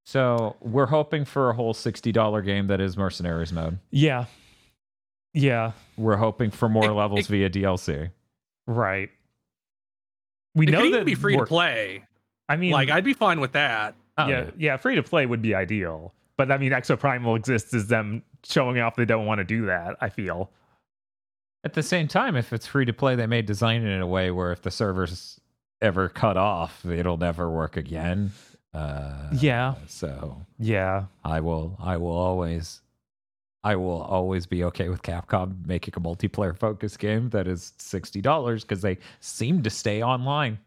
So 0.04 0.56
we're 0.60 0.86
hoping 0.86 1.24
for 1.24 1.50
a 1.50 1.54
whole 1.54 1.74
sixty 1.74 2.12
dollar 2.12 2.42
game 2.42 2.66
that 2.66 2.80
is 2.80 2.96
Mercenaries 2.96 3.52
mode. 3.52 3.78
Yeah. 3.90 4.24
Yeah. 5.32 5.72
We're 5.96 6.16
hoping 6.16 6.50
for 6.50 6.68
more 6.68 6.86
It- 6.90 6.92
levels 6.92 7.20
it- 7.20 7.28
via 7.28 7.50
DLC. 7.50 8.10
Right. 8.66 9.10
We 10.54 10.66
It 10.66 10.72
know 10.72 10.78
could 10.82 10.92
that 10.92 10.96
even 10.96 11.06
be 11.06 11.14
free 11.14 11.36
to 11.36 11.46
play. 11.46 12.04
I 12.48 12.56
mean, 12.56 12.72
Like, 12.72 12.90
I'd 12.90 13.04
be 13.04 13.14
fine 13.14 13.40
with 13.40 13.52
that. 13.52 13.94
Oh, 14.18 14.26
yeah, 14.26 14.50
yeah, 14.58 14.76
free 14.76 14.96
to 14.96 15.02
play 15.02 15.24
would 15.24 15.40
be 15.40 15.54
ideal. 15.54 16.12
But 16.36 16.50
I 16.50 16.58
mean, 16.58 16.72
Exoprimal 16.72 17.36
exists 17.36 17.74
as 17.74 17.86
them 17.88 18.22
showing 18.44 18.78
off 18.80 18.96
they 18.96 19.04
don't 19.04 19.26
want 19.26 19.38
to 19.38 19.44
do 19.44 19.66
that. 19.66 19.96
I 20.00 20.08
feel. 20.08 20.50
At 21.64 21.74
the 21.74 21.82
same 21.82 22.08
time, 22.08 22.34
if 22.36 22.52
it's 22.52 22.66
free 22.66 22.84
to 22.86 22.92
play, 22.92 23.14
they 23.14 23.26
may 23.26 23.42
design 23.42 23.82
it 23.82 23.90
in 23.90 24.00
a 24.00 24.06
way 24.06 24.30
where 24.30 24.50
if 24.50 24.62
the 24.62 24.70
servers 24.70 25.38
ever 25.80 26.08
cut 26.08 26.36
off, 26.36 26.84
it'll 26.84 27.18
never 27.18 27.50
work 27.50 27.76
again. 27.76 28.32
Uh, 28.74 29.28
Yeah. 29.32 29.74
So 29.86 30.44
Yeah. 30.58 31.04
I 31.24 31.40
will. 31.40 31.76
I 31.80 31.96
will 31.98 32.16
always. 32.16 32.80
I 33.64 33.76
will 33.76 34.02
always 34.02 34.46
be 34.46 34.64
okay 34.64 34.88
with 34.88 35.02
Capcom 35.02 35.64
making 35.66 35.94
a 35.96 36.00
multiplayer 36.00 36.56
focused 36.58 36.98
game 36.98 37.30
that 37.30 37.46
is 37.46 37.74
sixty 37.78 38.20
dollars 38.20 38.64
because 38.64 38.82
they 38.82 38.98
seem 39.20 39.62
to 39.62 39.70
stay 39.70 40.02
online. 40.02 40.58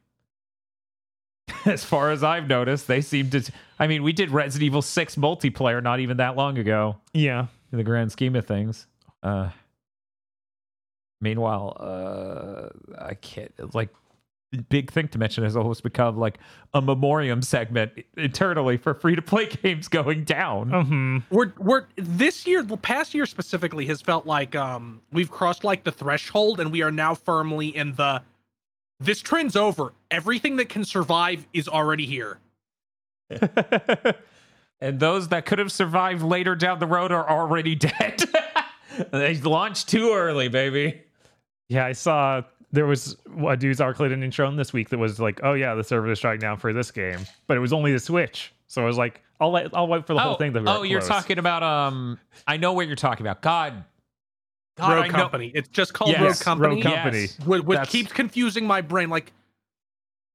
As 1.65 1.83
far 1.83 2.11
as 2.11 2.23
I've 2.23 2.47
noticed, 2.47 2.87
they 2.87 3.01
seem 3.01 3.29
to. 3.31 3.41
I 3.79 3.87
mean, 3.87 4.03
we 4.03 4.13
did 4.13 4.31
Resident 4.31 4.65
Evil 4.65 4.81
Six 4.81 5.15
multiplayer 5.15 5.81
not 5.81 5.99
even 5.99 6.17
that 6.17 6.35
long 6.35 6.57
ago 6.57 6.97
Yeah. 7.13 7.47
in 7.71 7.77
the 7.77 7.83
grand 7.83 8.11
scheme 8.11 8.35
of 8.35 8.45
things. 8.47 8.87
Uh, 9.21 9.49
meanwhile, 11.21 11.75
uh, 11.79 12.69
I 13.03 13.13
can't 13.15 13.51
like 13.75 13.89
big 14.69 14.89
thing 14.91 15.07
to 15.09 15.17
mention 15.17 15.43
has 15.43 15.57
almost 15.57 15.83
become 15.83 16.17
like 16.17 16.37
a 16.73 16.81
memoriam 16.81 17.41
segment 17.41 17.91
internally 18.15 18.77
for 18.77 18.93
free 18.93 19.13
to 19.15 19.21
play 19.21 19.45
games 19.63 19.87
going 19.89 20.23
down. 20.23 20.69
hmm 20.69 21.17
We're 21.29 21.51
we're 21.57 21.85
this 21.95 22.47
year, 22.47 22.63
the 22.63 22.77
past 22.77 23.13
year 23.13 23.25
specifically, 23.25 23.85
has 23.87 24.01
felt 24.01 24.25
like 24.25 24.55
um 24.55 25.01
we've 25.11 25.31
crossed 25.31 25.63
like 25.63 25.83
the 25.83 25.91
threshold, 25.91 26.59
and 26.59 26.71
we 26.71 26.81
are 26.81 26.91
now 26.91 27.13
firmly 27.15 27.75
in 27.75 27.93
the. 27.95 28.21
This 28.99 29.21
trend's 29.21 29.55
over. 29.55 29.93
Everything 30.09 30.55
that 30.57 30.69
can 30.69 30.85
survive 30.85 31.45
is 31.53 31.67
already 31.67 32.05
here. 32.05 32.39
and 34.79 34.99
those 34.99 35.29
that 35.29 35.45
could 35.45 35.59
have 35.59 35.71
survived 35.71 36.21
later 36.21 36.55
down 36.55 36.79
the 36.79 36.87
road 36.87 37.11
are 37.11 37.29
already 37.29 37.75
dead. 37.75 38.23
they 39.11 39.35
launched 39.35 39.89
too 39.89 40.13
early, 40.13 40.47
baby. 40.47 41.01
Yeah, 41.67 41.85
I 41.85 41.93
saw 41.93 42.43
there 42.71 42.85
was 42.85 43.17
a 43.47 43.57
dude's 43.57 43.81
arcade 43.81 44.11
intro 44.11 44.51
this 44.51 44.71
week 44.71 44.89
that 44.89 44.97
was 44.97 45.19
like, 45.19 45.39
"Oh 45.43 45.53
yeah, 45.53 45.73
the 45.73 45.83
server 45.83 46.11
is 46.11 46.19
shutting 46.19 46.39
down 46.39 46.57
for 46.57 46.71
this 46.73 46.91
game," 46.91 47.19
but 47.47 47.57
it 47.57 47.59
was 47.59 47.73
only 47.73 47.91
the 47.91 47.99
Switch. 47.99 48.53
So 48.67 48.81
I 48.81 48.85
was 48.85 48.97
like, 48.97 49.21
"I'll 49.39 49.51
let, 49.51 49.75
I'll 49.75 49.87
wait 49.87 50.05
for 50.05 50.13
the 50.13 50.19
whole 50.19 50.35
thing 50.35 50.53
to 50.53 50.63
oh, 50.67 50.83
you're 50.83 51.01
talking 51.01 51.39
about 51.39 51.63
um. 51.63 52.19
I 52.45 52.57
know 52.57 52.73
what 52.73 52.87
you're 52.87 52.95
talking 52.95 53.25
about. 53.25 53.41
God, 53.41 53.83
God, 54.77 54.91
Road 54.93 55.01
I 55.03 55.07
know- 55.07 55.13
Company. 55.13 55.51
It's 55.55 55.69
just 55.69 55.93
called 55.93 56.11
Yes, 56.11 56.21
Rogue 56.21 56.39
Company. 56.39 56.75
Rogue 56.75 56.83
Company. 56.83 57.21
Yes. 57.21 57.39
Which, 57.45 57.63
which 57.63 57.87
keeps 57.89 58.11
confusing 58.11 58.65
my 58.67 58.81
brain. 58.81 59.09
Like, 59.09 59.31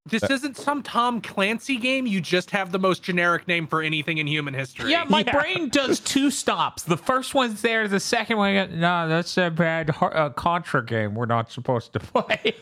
this 0.06 0.22
isn't 0.24 0.56
some 0.56 0.82
Tom 0.82 1.20
Clancy 1.20 1.76
game. 1.76 2.06
You 2.06 2.22
just 2.22 2.50
have 2.52 2.72
the 2.72 2.78
most 2.78 3.02
generic 3.02 3.46
name 3.46 3.66
for 3.66 3.82
anything 3.82 4.16
in 4.16 4.26
human 4.26 4.54
history. 4.54 4.90
Yeah, 4.90 5.04
my 5.08 5.22
Yeah. 5.26 5.38
brain 5.38 5.68
does 5.68 6.00
two 6.00 6.30
stops. 6.30 6.82
The 6.84 6.96
first 6.96 7.34
one's 7.34 7.60
there. 7.60 7.86
The 7.86 8.00
second 8.00 8.38
one, 8.38 8.80
no, 8.80 9.08
that's 9.08 9.36
a 9.36 9.50
bad 9.50 9.94
uh, 10.00 10.30
Contra 10.30 10.84
game. 10.86 11.14
We're 11.14 11.26
not 11.26 11.52
supposed 11.52 11.92
to 11.92 12.00
play. 12.00 12.54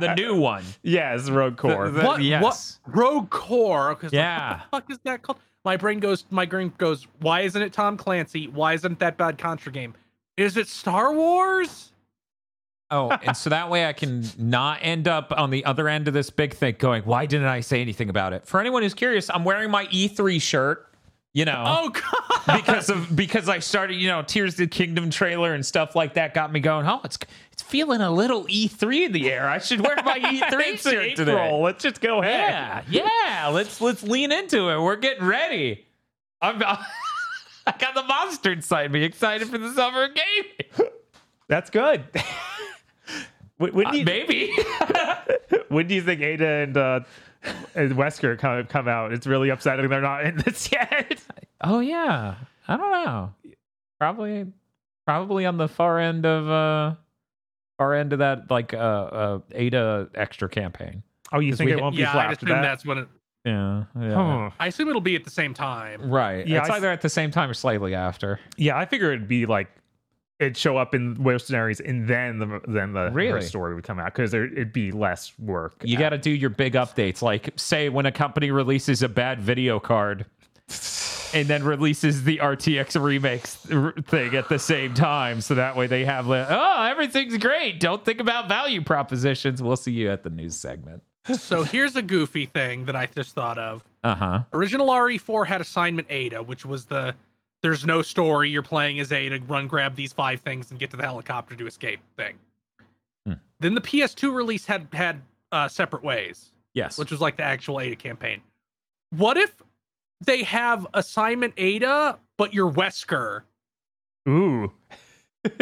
the 0.00 0.14
new 0.16 0.36
one. 0.36 0.64
Yes, 0.82 1.28
Rogue 1.28 1.56
Corps. 1.56 1.90
The- 1.90 2.02
what? 2.02 2.22
yes. 2.22 2.42
What? 2.42 2.94
Rogue 2.96 3.30
Corps. 3.30 3.94
'Cause, 3.96 4.04
like, 4.04 4.12
Yeah. 4.12 4.50
what 4.50 4.58
the 4.60 4.76
fuck 4.76 4.90
is 4.92 4.98
that 5.04 5.22
called? 5.22 5.38
My 5.64 5.76
brain 5.76 5.98
goes. 6.00 6.24
My 6.30 6.46
brain 6.46 6.72
goes. 6.78 7.06
Why 7.20 7.40
isn't 7.40 7.60
it 7.60 7.72
Tom 7.72 7.96
Clancy? 7.96 8.48
Why 8.48 8.74
isn't 8.74 8.98
that 9.00 9.16
bad 9.16 9.38
Contra 9.38 9.70
game? 9.72 9.94
Is 10.36 10.56
it 10.56 10.68
Star 10.68 11.12
Wars? 11.14 11.90
Oh, 12.90 13.10
and 13.10 13.34
so 13.34 13.48
that 13.50 13.70
way 13.70 13.86
I 13.86 13.94
can 13.94 14.22
not 14.36 14.80
end 14.82 15.08
up 15.08 15.32
on 15.34 15.48
the 15.48 15.64
other 15.64 15.88
end 15.88 16.08
of 16.08 16.14
this 16.14 16.28
big 16.28 16.52
thing 16.52 16.76
going, 16.78 17.02
why 17.04 17.24
didn't 17.24 17.46
I 17.46 17.60
say 17.60 17.80
anything 17.80 18.10
about 18.10 18.34
it? 18.34 18.46
For 18.46 18.60
anyone 18.60 18.82
who's 18.82 18.92
curious, 18.92 19.30
I'm 19.30 19.44
wearing 19.44 19.70
my 19.70 19.86
E3 19.86 20.40
shirt, 20.42 20.86
you 21.32 21.46
know. 21.46 21.64
Oh 21.66 21.88
god. 21.88 22.56
because 22.60 22.90
of 22.90 23.16
because 23.16 23.48
I 23.48 23.60
started, 23.60 23.94
you 23.94 24.08
know, 24.08 24.20
Tears 24.22 24.54
of 24.54 24.58
the 24.58 24.66
Kingdom 24.66 25.08
trailer 25.08 25.54
and 25.54 25.64
stuff 25.64 25.96
like 25.96 26.14
that 26.14 26.34
got 26.34 26.52
me 26.52 26.60
going. 26.60 26.86
Oh, 26.86 27.00
it's 27.02 27.16
it's 27.50 27.62
feeling 27.62 28.02
a 28.02 28.10
little 28.10 28.44
E3 28.44 29.06
in 29.06 29.12
the 29.12 29.30
air. 29.30 29.48
I 29.48 29.56
should 29.58 29.80
wear 29.80 29.96
my 30.04 30.18
E3 30.18 30.42
it's 30.52 30.82
shirt 30.82 31.02
April. 31.02 31.26
today. 31.26 31.52
Let's 31.62 31.82
just 31.82 32.00
go 32.02 32.20
ahead. 32.20 32.84
Yeah, 32.90 33.02
yeah. 33.24 33.48
Let's 33.48 33.80
let's 33.80 34.02
lean 34.02 34.32
into 34.32 34.68
it. 34.68 34.78
We're 34.82 34.96
getting 34.96 35.24
ready. 35.24 35.86
I'm. 36.42 36.62
I 37.66 37.74
got 37.78 37.94
the 37.94 38.02
monster 38.02 38.52
inside 38.52 38.90
me. 38.92 39.04
Excited 39.04 39.48
for 39.48 39.58
the 39.58 39.72
summer 39.72 40.08
game. 40.08 40.88
That's 41.48 41.70
good. 41.70 42.04
when, 43.58 43.74
when, 43.74 43.90
do 43.90 43.98
you, 43.98 44.04
Maybe. 44.04 44.52
when 45.68 45.86
do 45.86 45.94
you 45.94 46.02
think 46.02 46.20
Ada 46.20 46.46
and 46.46 46.76
uh, 46.76 47.00
and 47.74 47.92
Wesker 47.92 48.38
come 48.38 48.66
come 48.66 48.88
out? 48.88 49.12
It's 49.12 49.26
really 49.26 49.50
upsetting 49.50 49.88
they're 49.88 50.00
not 50.00 50.24
in 50.24 50.36
this 50.38 50.70
yet. 50.72 51.22
oh 51.60 51.80
yeah. 51.80 52.36
I 52.68 52.76
don't 52.76 52.90
know. 52.90 53.34
Probably, 53.98 54.46
probably 55.04 55.46
on 55.46 55.58
the 55.58 55.68
far 55.68 55.98
end 55.98 56.24
of 56.24 56.48
uh, 56.48 56.96
far 57.76 57.94
end 57.94 58.12
of 58.12 58.20
that 58.20 58.50
like 58.50 58.72
uh, 58.72 58.76
uh 58.76 59.38
Ada 59.52 60.08
extra 60.14 60.48
campaign. 60.48 61.02
Oh, 61.32 61.40
you 61.40 61.56
think 61.56 61.68
we 61.68 61.76
it 61.76 61.80
won't 61.80 61.96
be 61.96 62.02
yeah, 62.02 62.16
I 62.16 62.32
assume 62.32 62.50
that? 62.50 62.62
that's 62.62 62.84
when 62.84 62.98
it. 62.98 63.08
Yeah. 63.44 63.84
Yeah. 64.00 64.14
Huh. 64.14 64.50
I 64.60 64.68
assume 64.68 64.88
it'll 64.88 65.00
be 65.00 65.16
at 65.16 65.24
the 65.24 65.30
same 65.30 65.52
time. 65.54 66.10
Right. 66.10 66.46
Yeah, 66.46 66.60
it's 66.60 66.68
I 66.70 66.72
s- 66.72 66.76
either 66.78 66.90
at 66.90 67.00
the 67.00 67.08
same 67.08 67.30
time 67.30 67.50
or 67.50 67.54
slightly 67.54 67.94
after. 67.94 68.38
Yeah, 68.56 68.76
I 68.78 68.84
figure 68.86 69.12
it'd 69.12 69.28
be 69.28 69.46
like 69.46 69.68
it'd 70.38 70.56
show 70.56 70.76
up 70.76 70.94
in 70.94 71.14
mercenaries 71.22 71.78
and 71.80 72.06
then 72.08 72.38
the 72.38 72.60
then 72.66 72.92
the 72.92 73.00
her 73.06 73.10
Really? 73.10 73.42
story 73.42 73.74
would 73.74 73.84
come 73.84 73.98
out 74.00 74.06
because 74.14 74.32
it'd 74.34 74.72
be 74.72 74.90
less 74.92 75.32
work. 75.38 75.74
You 75.84 75.96
got 75.98 76.10
to 76.10 76.18
do 76.18 76.30
your 76.30 76.50
big 76.50 76.74
updates. 76.74 77.22
Like, 77.22 77.50
say, 77.56 77.88
when 77.88 78.06
a 78.06 78.12
company 78.12 78.50
releases 78.50 79.02
a 79.02 79.08
bad 79.08 79.40
video 79.40 79.78
card 79.80 80.26
and 81.34 81.46
then 81.48 81.64
releases 81.64 82.24
the 82.24 82.38
RTX 82.38 82.96
Remix 83.00 83.72
r- 83.74 83.92
thing 84.02 84.34
at 84.34 84.48
the 84.48 84.58
same 84.58 84.94
time. 84.94 85.40
So 85.40 85.54
that 85.56 85.76
way 85.76 85.86
they 85.86 86.04
have, 86.04 86.26
like, 86.26 86.46
oh, 86.50 86.82
everything's 86.90 87.36
great. 87.38 87.78
Don't 87.80 88.04
think 88.04 88.20
about 88.20 88.48
value 88.48 88.82
propositions. 88.82 89.62
We'll 89.62 89.76
see 89.76 89.92
you 89.92 90.10
at 90.10 90.22
the 90.24 90.30
news 90.30 90.56
segment. 90.56 91.02
So 91.38 91.62
here's 91.62 91.96
a 91.96 92.02
goofy 92.02 92.46
thing 92.46 92.84
that 92.86 92.96
I 92.96 93.06
just 93.06 93.34
thought 93.34 93.58
of. 93.58 93.84
Uh 94.04 94.14
huh. 94.14 94.40
Original 94.52 94.88
RE4 94.88 95.46
had 95.46 95.60
assignment 95.60 96.08
Ada, 96.10 96.42
which 96.42 96.64
was 96.66 96.86
the 96.86 97.14
there's 97.62 97.86
no 97.86 98.02
story. 98.02 98.50
You're 98.50 98.62
playing 98.62 98.98
as 99.00 99.12
Ada, 99.12 99.40
run 99.46 99.68
grab 99.68 99.94
these 99.94 100.12
five 100.12 100.40
things 100.40 100.70
and 100.70 100.80
get 100.80 100.90
to 100.90 100.96
the 100.96 101.04
helicopter 101.04 101.54
to 101.54 101.66
escape 101.66 102.00
thing. 102.16 102.34
Hmm. 103.26 103.34
Then 103.60 103.74
the 103.74 103.80
PS2 103.80 104.34
release 104.34 104.66
had 104.66 104.88
had 104.92 105.22
uh, 105.52 105.68
separate 105.68 106.02
ways, 106.02 106.50
Yes. 106.74 106.98
which 106.98 107.10
was 107.10 107.20
like 107.20 107.36
the 107.36 107.44
actual 107.44 107.80
Ada 107.80 107.94
campaign. 107.96 108.40
What 109.10 109.36
if 109.36 109.54
they 110.24 110.42
have 110.44 110.86
assignment 110.94 111.54
Ada, 111.56 112.18
but 112.38 112.52
you're 112.54 112.70
Wesker? 112.72 113.42
Ooh. 114.28 114.72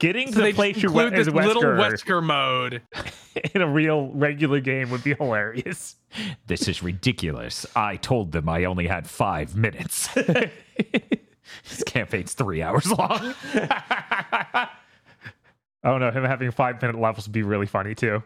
Getting 0.00 0.28
So 0.28 0.34
to 0.34 0.42
they 0.42 0.50
the 0.52 0.56
place 0.56 0.74
just 0.76 0.82
you 0.82 0.88
include 0.90 1.14
as 1.14 1.26
this 1.26 1.34
little 1.34 1.62
Wesker 1.62 2.20
Wesker 2.20 2.22
mode. 2.22 2.82
in 3.54 3.62
a 3.62 3.68
real 3.68 4.08
regular 4.08 4.60
game 4.60 4.90
would 4.90 5.04
be 5.04 5.14
hilarious. 5.14 5.96
This 6.46 6.68
is 6.68 6.82
ridiculous. 6.82 7.66
I 7.76 7.96
told 7.96 8.32
them 8.32 8.48
I 8.48 8.64
only 8.64 8.86
had 8.86 9.08
five 9.08 9.56
minutes. 9.56 10.08
this 10.14 11.82
campaign's 11.86 12.34
three 12.34 12.62
hours 12.62 12.90
long. 12.90 13.34
Oh 15.84 15.96
no, 15.96 16.10
him 16.10 16.24
having 16.24 16.50
five 16.50 16.82
minute 16.82 16.98
levels 16.98 17.26
would 17.28 17.32
be 17.32 17.44
really 17.44 17.66
funny 17.66 17.94
too. 17.94 18.22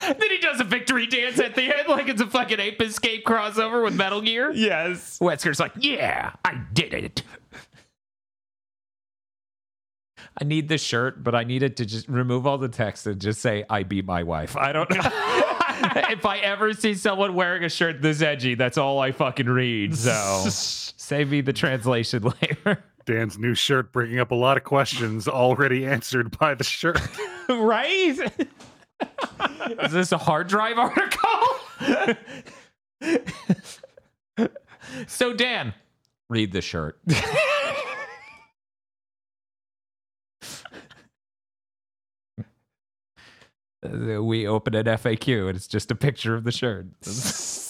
then 0.00 0.16
he 0.30 0.38
does 0.38 0.60
a 0.60 0.64
victory 0.64 1.06
dance 1.06 1.40
at 1.40 1.56
the 1.56 1.62
end 1.76 1.88
like 1.88 2.08
it's 2.08 2.20
a 2.20 2.26
fucking 2.26 2.60
Ape 2.60 2.80
Escape 2.80 3.24
crossover 3.24 3.82
with 3.82 3.94
Metal 3.96 4.20
Gear. 4.20 4.52
yes. 4.52 5.18
Wesker's 5.18 5.58
like, 5.58 5.72
yeah, 5.76 6.32
I 6.44 6.62
did 6.72 6.94
it. 6.94 7.22
I 10.38 10.44
need 10.44 10.68
this 10.68 10.82
shirt, 10.82 11.24
but 11.24 11.34
I 11.34 11.44
need 11.44 11.62
it 11.62 11.76
to 11.76 11.86
just 11.86 12.08
remove 12.08 12.46
all 12.46 12.58
the 12.58 12.68
text 12.68 13.06
and 13.06 13.18
just 13.20 13.40
say, 13.40 13.64
I 13.70 13.84
beat 13.84 14.04
my 14.04 14.22
wife. 14.22 14.54
I 14.56 14.72
don't 14.72 14.90
know. 14.90 15.00
if 16.10 16.26
I 16.26 16.38
ever 16.42 16.74
see 16.74 16.94
someone 16.94 17.34
wearing 17.34 17.64
a 17.64 17.70
shirt 17.70 18.02
this 18.02 18.20
edgy, 18.20 18.54
that's 18.54 18.76
all 18.76 18.98
I 18.98 19.12
fucking 19.12 19.46
read. 19.46 19.96
So 19.96 20.44
save 20.48 21.30
me 21.30 21.40
the 21.40 21.54
translation 21.54 22.30
later. 22.42 22.84
Dan's 23.06 23.38
new 23.38 23.54
shirt 23.54 23.92
bringing 23.92 24.18
up 24.18 24.30
a 24.30 24.34
lot 24.34 24.56
of 24.56 24.64
questions 24.64 25.28
already 25.28 25.86
answered 25.86 26.36
by 26.38 26.54
the 26.54 26.64
shirt. 26.64 27.00
right? 27.48 28.18
Is 29.80 29.92
this 29.92 30.10
a 30.12 30.18
hard 30.18 30.48
drive 30.48 30.76
article? 30.76 31.30
so, 35.06 35.32
Dan, 35.32 35.72
read 36.28 36.50
the 36.50 36.60
shirt. 36.60 36.98
We 44.22 44.46
open 44.46 44.74
an 44.74 44.86
FAQ 44.86 45.48
and 45.48 45.56
it's 45.56 45.66
just 45.66 45.90
a 45.90 45.94
picture 45.94 46.34
of 46.34 46.44
the 46.44 46.52
shirt. 46.52 46.86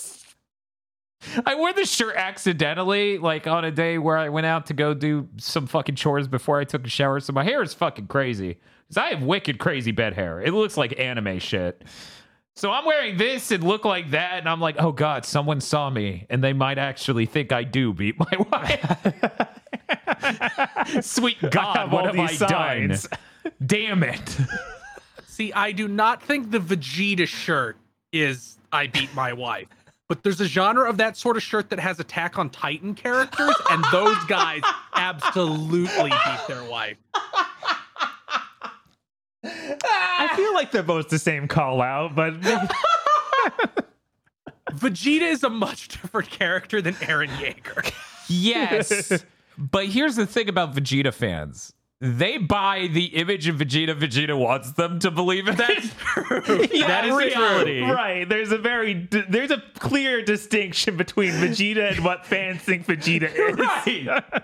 I 1.44 1.54
wore 1.56 1.72
the 1.72 1.84
shirt 1.84 2.16
accidentally, 2.16 3.18
like 3.18 3.46
on 3.46 3.64
a 3.64 3.70
day 3.70 3.98
where 3.98 4.16
I 4.16 4.28
went 4.28 4.46
out 4.46 4.66
to 4.66 4.74
go 4.74 4.94
do 4.94 5.28
some 5.38 5.66
fucking 5.66 5.96
chores 5.96 6.28
before 6.28 6.60
I 6.60 6.64
took 6.64 6.86
a 6.86 6.90
shower. 6.90 7.20
So 7.20 7.32
my 7.32 7.44
hair 7.44 7.62
is 7.62 7.74
fucking 7.74 8.06
crazy. 8.06 8.58
Because 8.88 9.02
I 9.02 9.08
have 9.08 9.22
wicked 9.22 9.58
crazy 9.58 9.90
bed 9.90 10.14
hair. 10.14 10.40
It 10.40 10.54
looks 10.54 10.76
like 10.76 10.98
anime 10.98 11.40
shit. 11.40 11.82
So 12.54 12.70
I'm 12.70 12.86
wearing 12.86 13.18
this 13.18 13.50
and 13.50 13.62
look 13.62 13.84
like 13.84 14.12
that, 14.12 14.38
and 14.38 14.48
I'm 14.48 14.62
like, 14.62 14.76
oh 14.78 14.90
god, 14.90 15.26
someone 15.26 15.60
saw 15.60 15.90
me, 15.90 16.26
and 16.30 16.42
they 16.42 16.54
might 16.54 16.78
actually 16.78 17.26
think 17.26 17.52
I 17.52 17.64
do 17.64 17.92
beat 17.92 18.18
my 18.18 18.32
wife. 18.50 19.44
Sweet 21.04 21.36
God, 21.50 21.92
what 21.92 22.06
have 22.06 22.18
I 22.18 22.28
these 22.28 22.38
done? 22.38 22.96
Damn 23.64 24.02
it. 24.02 24.38
See, 25.36 25.52
I 25.52 25.72
do 25.72 25.86
not 25.86 26.22
think 26.22 26.50
the 26.50 26.58
Vegeta 26.58 27.28
shirt 27.28 27.76
is 28.10 28.56
I 28.72 28.86
beat 28.86 29.14
my 29.14 29.32
wife. 29.34 29.68
But 30.08 30.22
there's 30.22 30.40
a 30.40 30.46
genre 30.46 30.88
of 30.88 30.96
that 30.96 31.18
sort 31.18 31.36
of 31.36 31.42
shirt 31.42 31.68
that 31.68 31.78
has 31.78 32.00
Attack 32.00 32.38
on 32.38 32.48
Titan 32.48 32.94
characters, 32.94 33.54
and 33.70 33.84
those 33.92 34.16
guys 34.28 34.62
absolutely 34.94 36.08
beat 36.08 36.40
their 36.48 36.64
wife. 36.64 36.96
I 39.44 40.32
feel 40.36 40.54
like 40.54 40.70
they're 40.70 40.82
both 40.82 41.10
the 41.10 41.18
same 41.18 41.48
call 41.48 41.82
out, 41.82 42.14
but 42.14 42.40
Vegeta 44.70 45.30
is 45.30 45.44
a 45.44 45.50
much 45.50 45.88
different 45.88 46.30
character 46.30 46.80
than 46.80 46.94
Eren 46.94 47.28
Yeager. 47.28 47.92
Yes. 48.28 49.22
but 49.58 49.86
here's 49.86 50.16
the 50.16 50.26
thing 50.26 50.48
about 50.48 50.74
Vegeta 50.74 51.12
fans. 51.12 51.74
They 51.98 52.36
buy 52.36 52.88
the 52.92 53.06
image 53.16 53.48
of 53.48 53.56
Vegeta 53.56 53.98
Vegeta 53.98 54.38
wants 54.38 54.72
them 54.72 54.98
to 54.98 55.10
believe 55.10 55.48
in. 55.48 55.56
That's 55.56 55.94
true. 55.94 56.66
Yeah, 56.72 56.86
that 56.88 57.06
is 57.06 57.14
reality. 57.16 57.80
true. 57.80 57.90
Right. 57.92 58.28
There's 58.28 58.52
a 58.52 58.58
very 58.58 59.08
there's 59.10 59.50
a 59.50 59.62
clear 59.78 60.20
distinction 60.22 60.98
between 60.98 61.32
Vegeta 61.32 61.92
and 61.96 62.04
what 62.04 62.26
fans 62.26 62.60
think 62.60 62.86
Vegeta 62.86 63.32
is. 63.34 63.56
Right. 63.56 64.34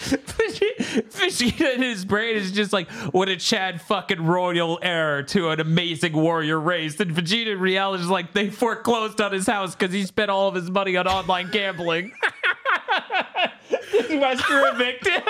Vegeta, 0.00 1.02
Vegeta 1.10 1.74
in 1.74 1.82
his 1.82 2.06
brain 2.06 2.36
is 2.36 2.52
just 2.52 2.72
like, 2.72 2.90
what 3.12 3.28
a 3.28 3.36
Chad 3.36 3.82
fucking 3.82 4.24
royal 4.24 4.78
heir 4.82 5.22
to 5.24 5.50
an 5.50 5.60
amazing 5.60 6.14
warrior 6.14 6.58
race. 6.58 6.98
And 7.00 7.10
Vegeta 7.10 7.52
in 7.52 7.60
reality 7.60 8.02
is 8.04 8.08
like, 8.08 8.32
they 8.32 8.48
foreclosed 8.48 9.20
on 9.20 9.32
his 9.32 9.46
house 9.46 9.74
because 9.74 9.92
he 9.92 10.04
spent 10.06 10.30
all 10.30 10.48
of 10.48 10.54
his 10.54 10.70
money 10.70 10.96
on 10.96 11.06
online 11.06 11.50
gambling. 11.50 12.12
He 13.90 14.18
must 14.18 14.44
evict 14.48 15.04
victim. 15.04 15.22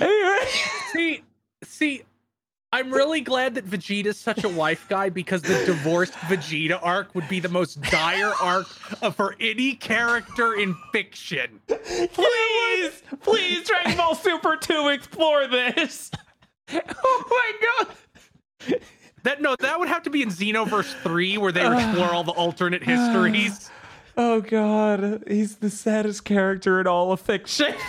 anyway. 0.00 0.46
See, 0.92 1.22
see, 1.64 2.02
I'm 2.72 2.90
really 2.92 3.20
glad 3.20 3.54
that 3.54 3.64
Vegeta's 3.66 4.18
such 4.18 4.44
a 4.44 4.48
wife 4.48 4.86
guy 4.88 5.08
because 5.08 5.42
the 5.42 5.64
divorced 5.64 6.12
Vegeta 6.14 6.78
arc 6.82 7.14
would 7.14 7.28
be 7.28 7.40
the 7.40 7.48
most 7.48 7.80
dire 7.82 8.32
arc 8.40 8.66
for 9.14 9.34
any 9.40 9.74
character 9.74 10.54
in 10.54 10.74
fiction. 10.92 11.60
Please, 11.66 13.02
please, 13.22 13.66
Dragon 13.66 13.96
Ball 13.96 14.14
Super 14.14 14.56
2 14.56 14.88
explore 14.88 15.46
this. 15.46 16.10
Oh 16.68 17.24
my 17.30 17.86
god. 18.68 18.80
That 19.26 19.42
no, 19.42 19.56
that 19.58 19.80
would 19.80 19.88
have 19.88 20.04
to 20.04 20.10
be 20.10 20.22
in 20.22 20.28
Xenoverse 20.28 20.94
3 21.02 21.36
where 21.38 21.50
they 21.50 21.66
explore 21.66 22.14
all 22.14 22.22
the 22.22 22.30
alternate 22.30 22.84
histories. 22.84 23.68
Oh 24.16 24.40
god, 24.40 25.24
he's 25.26 25.56
the 25.56 25.68
saddest 25.68 26.24
character 26.24 26.80
in 26.80 26.86
all 26.86 27.10
of 27.12 27.20
fiction. 27.20 27.74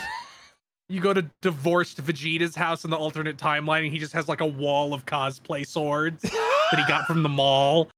You 0.89 1.01
go 1.01 1.13
to 1.13 1.29
divorced 1.41 2.01
Vegeta's 2.01 2.55
house 2.55 2.85
in 2.85 2.89
the 2.89 2.95
alternate 2.95 3.35
timeline 3.35 3.83
and 3.83 3.91
he 3.91 3.99
just 3.99 4.13
has 4.13 4.29
like 4.29 4.39
a 4.39 4.45
wall 4.45 4.93
of 4.93 5.05
cosplay 5.05 5.67
swords 5.67 6.21
that 6.21 6.75
he 6.77 6.87
got 6.87 7.05
from 7.05 7.23
the 7.23 7.29
mall. 7.29 7.89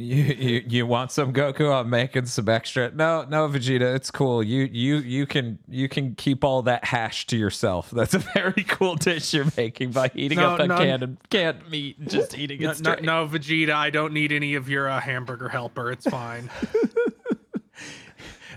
You, 0.00 0.24
you 0.24 0.64
you 0.68 0.86
want 0.86 1.12
some 1.12 1.32
Goku? 1.32 1.72
I'm 1.72 1.90
making 1.90 2.26
some 2.26 2.48
extra. 2.48 2.90
No, 2.90 3.24
no, 3.28 3.48
Vegeta, 3.48 3.94
it's 3.94 4.10
cool. 4.10 4.42
You 4.42 4.64
you 4.64 4.96
you 4.96 5.26
can 5.26 5.58
you 5.68 5.88
can 5.88 6.14
keep 6.14 6.42
all 6.44 6.62
that 6.62 6.84
hash 6.84 7.26
to 7.28 7.36
yourself. 7.36 7.90
That's 7.90 8.14
a 8.14 8.18
very 8.18 8.64
cool 8.64 8.96
dish 8.96 9.32
you're 9.34 9.46
making 9.56 9.92
by 9.92 10.08
heating 10.08 10.38
No, 10.38 10.54
up 10.54 10.60
a 10.60 10.66
no. 10.66 10.78
can 10.78 11.02
of 11.02 11.16
canned 11.30 11.68
meat 11.70 11.98
and 11.98 12.08
just 12.10 12.36
eating 12.38 12.58
it 12.60 12.62
No, 12.62 12.68
no, 12.68 12.74
straight. 12.74 13.02
no, 13.02 13.26
Vegeta, 13.28 13.72
I 13.72 13.90
don't 13.90 14.12
need 14.12 14.32
any 14.32 14.54
of 14.54 14.68
your 14.68 14.88
uh, 14.88 15.00
hamburger 15.00 15.48
helper. 15.48 15.92
It's 15.92 16.06
fine. 16.08 16.50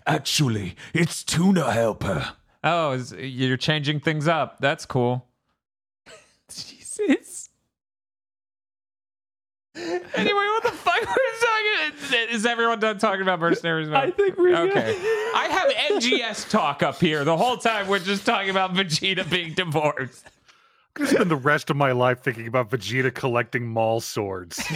Actually, 0.05 0.75
it's 0.93 1.23
tuna 1.23 1.71
helper. 1.71 2.33
Oh, 2.63 2.91
is, 2.91 3.11
you're 3.13 3.57
changing 3.57 3.99
things 4.01 4.27
up. 4.27 4.59
That's 4.59 4.85
cool. 4.85 5.27
Jesus. 6.49 7.32
Anyway, 9.76 10.05
what 10.15 10.63
the 10.63 10.71
fuck 10.71 11.01
we're 11.01 11.07
talking? 11.07 12.30
Is 12.30 12.45
everyone 12.45 12.80
done 12.80 12.99
talking 12.99 13.24
about 13.24 13.39
mercenaries? 13.39 13.89
now? 13.89 14.01
I 14.01 14.11
think 14.11 14.38
we're 14.38 14.55
Okay. 14.55 14.91
I 15.36 15.47
have 15.49 15.71
MGS 15.99 16.47
talk 16.49 16.84
up 16.84 16.99
here 16.99 17.24
the 17.24 17.36
whole 17.36 17.57
time. 17.57 17.88
We're 17.88 17.97
just 17.99 18.24
talking 18.26 18.51
about 18.51 18.76
Vegeta 18.76 19.28
being 19.30 19.53
divorced. 19.53 20.28
I'm 20.95 21.05
gonna 21.05 21.09
spend 21.09 21.32
the 21.32 21.36
rest 21.36 21.71
of 21.71 21.76
my 21.76 21.91
life 21.91 22.21
thinking 22.21 22.45
about 22.45 22.69
Vegeta 22.69 23.11
collecting 23.11 23.65
mall 23.65 23.99
swords. 23.99 24.63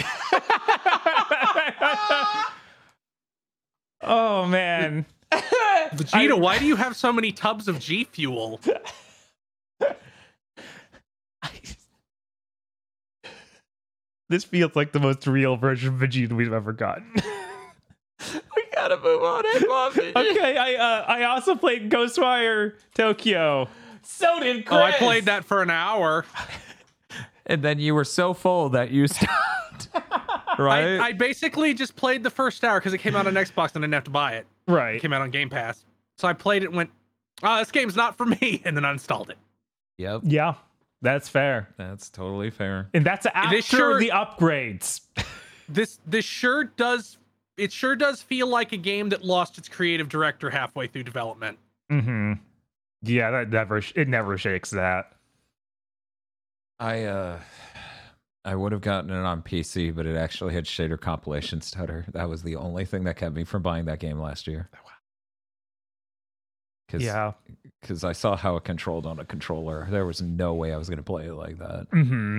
oh 4.02 4.46
man. 4.46 5.06
Vegeta, 5.30 6.38
why 6.38 6.58
do 6.58 6.66
you 6.66 6.74
have 6.74 6.96
so 6.96 7.12
many 7.12 7.30
tubs 7.30 7.68
of 7.68 7.78
G 7.78 8.02
Fuel? 8.02 8.60
This 14.28 14.44
feels 14.44 14.76
like 14.76 14.92
the 14.92 15.00
most 15.00 15.26
real 15.26 15.56
version 15.56 15.94
of 15.94 16.00
Vegeta 16.00 16.32
we've 16.32 16.52
ever 16.52 16.72
gotten. 16.72 17.12
We 18.56 18.64
gotta 18.74 18.96
move 18.96 19.22
on. 19.22 19.44
I 19.46 19.64
love 19.68 19.96
it. 19.98 20.16
okay, 20.16 20.56
I 20.56 20.74
uh, 20.74 21.04
I 21.06 21.22
also 21.24 21.54
played 21.54 21.88
Ghostwire 21.88 22.74
Tokyo. 22.94 23.68
So 24.02 24.40
did 24.40 24.66
Chris. 24.66 24.76
Oh, 24.80 24.82
I 24.82 24.90
played 24.92 25.26
that 25.26 25.44
for 25.44 25.62
an 25.62 25.70
hour. 25.70 26.24
and 27.46 27.62
then 27.62 27.78
you 27.78 27.94
were 27.94 28.04
so 28.04 28.34
full 28.34 28.70
that 28.70 28.90
you 28.90 29.06
stopped. 29.06 29.88
right? 30.58 30.98
I, 30.98 31.06
I 31.08 31.12
basically 31.12 31.74
just 31.74 31.94
played 31.94 32.24
the 32.24 32.30
first 32.30 32.64
hour 32.64 32.80
because 32.80 32.92
it 32.92 32.98
came 32.98 33.14
out 33.14 33.28
on 33.28 33.34
Xbox 33.34 33.74
and 33.76 33.84
I 33.84 33.86
didn't 33.86 33.94
have 33.94 34.04
to 34.04 34.10
buy 34.10 34.32
it. 34.34 34.46
It 34.66 34.72
Right. 34.72 35.00
came 35.00 35.12
out 35.12 35.22
on 35.22 35.30
Game 35.30 35.48
Pass. 35.48 35.84
So 36.16 36.26
I 36.26 36.32
played 36.32 36.64
it 36.64 36.66
and 36.66 36.76
went, 36.76 36.90
oh, 37.44 37.58
this 37.58 37.70
game's 37.70 37.94
not 37.96 38.16
for 38.16 38.26
me. 38.26 38.62
And 38.64 38.76
then 38.76 38.84
I 38.84 38.92
uninstalled 38.92 39.30
it. 39.30 39.38
yep. 39.96 40.22
Yeah, 40.24 40.54
that's 41.02 41.28
fair. 41.28 41.68
That's 41.76 42.08
totally 42.10 42.50
fair. 42.50 42.88
And 42.94 43.04
that's 43.04 43.26
after 43.34 43.62
sure- 43.62 43.98
the 43.98 44.10
upgrades. 44.14 45.00
This 45.70 46.00
this 46.06 46.24
sure 46.24 46.64
does 46.64 47.18
it 47.58 47.72
sure 47.72 47.94
does 47.94 48.22
feel 48.22 48.46
like 48.46 48.72
a 48.72 48.78
game 48.78 49.10
that 49.10 49.22
lost 49.22 49.58
its 49.58 49.68
creative 49.68 50.08
director 50.08 50.48
halfway 50.48 50.86
through 50.86 51.02
development. 51.02 51.58
mm-hmm. 51.92 52.32
Yeah, 53.02 53.30
that 53.30 53.50
never 53.50 53.82
it 53.94 54.08
never 54.08 54.38
shakes 54.38 54.70
that. 54.70 55.12
I 56.80 57.04
uh 57.04 57.38
I 58.46 58.54
would 58.54 58.72
have 58.72 58.80
gotten 58.80 59.10
it 59.10 59.18
on 59.18 59.42
PC, 59.42 59.94
but 59.94 60.06
it 60.06 60.16
actually 60.16 60.54
had 60.54 60.64
shader 60.64 60.98
compilation 60.98 61.60
stutter. 61.60 62.06
That 62.14 62.30
was 62.30 62.42
the 62.42 62.56
only 62.56 62.86
thing 62.86 63.04
that 63.04 63.16
kept 63.16 63.34
me 63.34 63.44
from 63.44 63.60
buying 63.60 63.84
that 63.84 63.98
game 63.98 64.18
last 64.18 64.46
year. 64.46 64.70
Cause, 66.88 67.02
Yeah. 67.02 67.32
Because 67.80 68.04
I 68.04 68.12
saw 68.12 68.36
how 68.36 68.56
it 68.56 68.64
controlled 68.64 69.06
on 69.06 69.18
a 69.20 69.24
controller. 69.24 69.86
There 69.90 70.04
was 70.06 70.20
no 70.22 70.54
way 70.54 70.72
I 70.72 70.76
was 70.76 70.88
going 70.88 70.98
to 70.98 71.02
play 71.02 71.26
it 71.26 71.34
like 71.34 71.58
that. 71.58 71.86
Mm-hmm. 71.92 72.38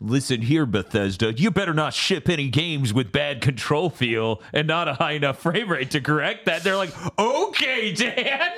Listen 0.00 0.42
here, 0.42 0.64
Bethesda. 0.66 1.32
You 1.32 1.50
better 1.50 1.74
not 1.74 1.92
ship 1.94 2.28
any 2.28 2.48
games 2.48 2.92
with 2.94 3.10
bad 3.12 3.40
control 3.40 3.90
feel 3.90 4.40
and 4.52 4.66
not 4.68 4.86
a 4.88 4.94
high 4.94 5.12
enough 5.12 5.38
frame 5.40 5.68
rate 5.70 5.90
to 5.92 6.00
correct 6.00 6.46
that. 6.46 6.62
They're 6.62 6.76
like, 6.76 6.92
okay, 7.18 7.92
Dan. 7.92 8.50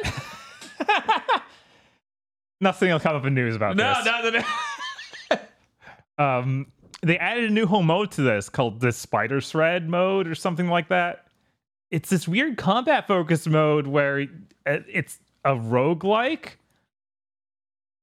Nothing 2.61 2.91
will 2.91 3.01
come 3.01 3.17
up 3.17 3.25
in 3.27 3.35
news 3.35 3.57
about 3.57 3.77
No, 3.77 3.95
this. 3.95 4.05
no, 4.07 4.31
no, 4.31 4.43
no. 6.19 6.25
um 6.25 6.67
they 7.03 7.19
added 7.19 7.45
a 7.45 7.53
new 7.53 7.67
whole 7.67 7.83
mode 7.83 8.11
to 8.13 8.23
this 8.23 8.49
called 8.49 8.81
the 8.81 8.93
spider 8.93 9.41
thread 9.41 9.89
mode 9.89 10.27
or 10.29 10.35
something 10.35 10.69
like 10.69 10.89
that 10.89 11.24
it's 11.91 12.11
this 12.11 12.27
weird 12.27 12.57
combat 12.57 13.07
focused 13.07 13.49
mode 13.49 13.87
where 13.87 14.23
uh, 14.67 14.79
it's 14.89 15.21
a 15.45 15.51
roguelike 15.55 16.51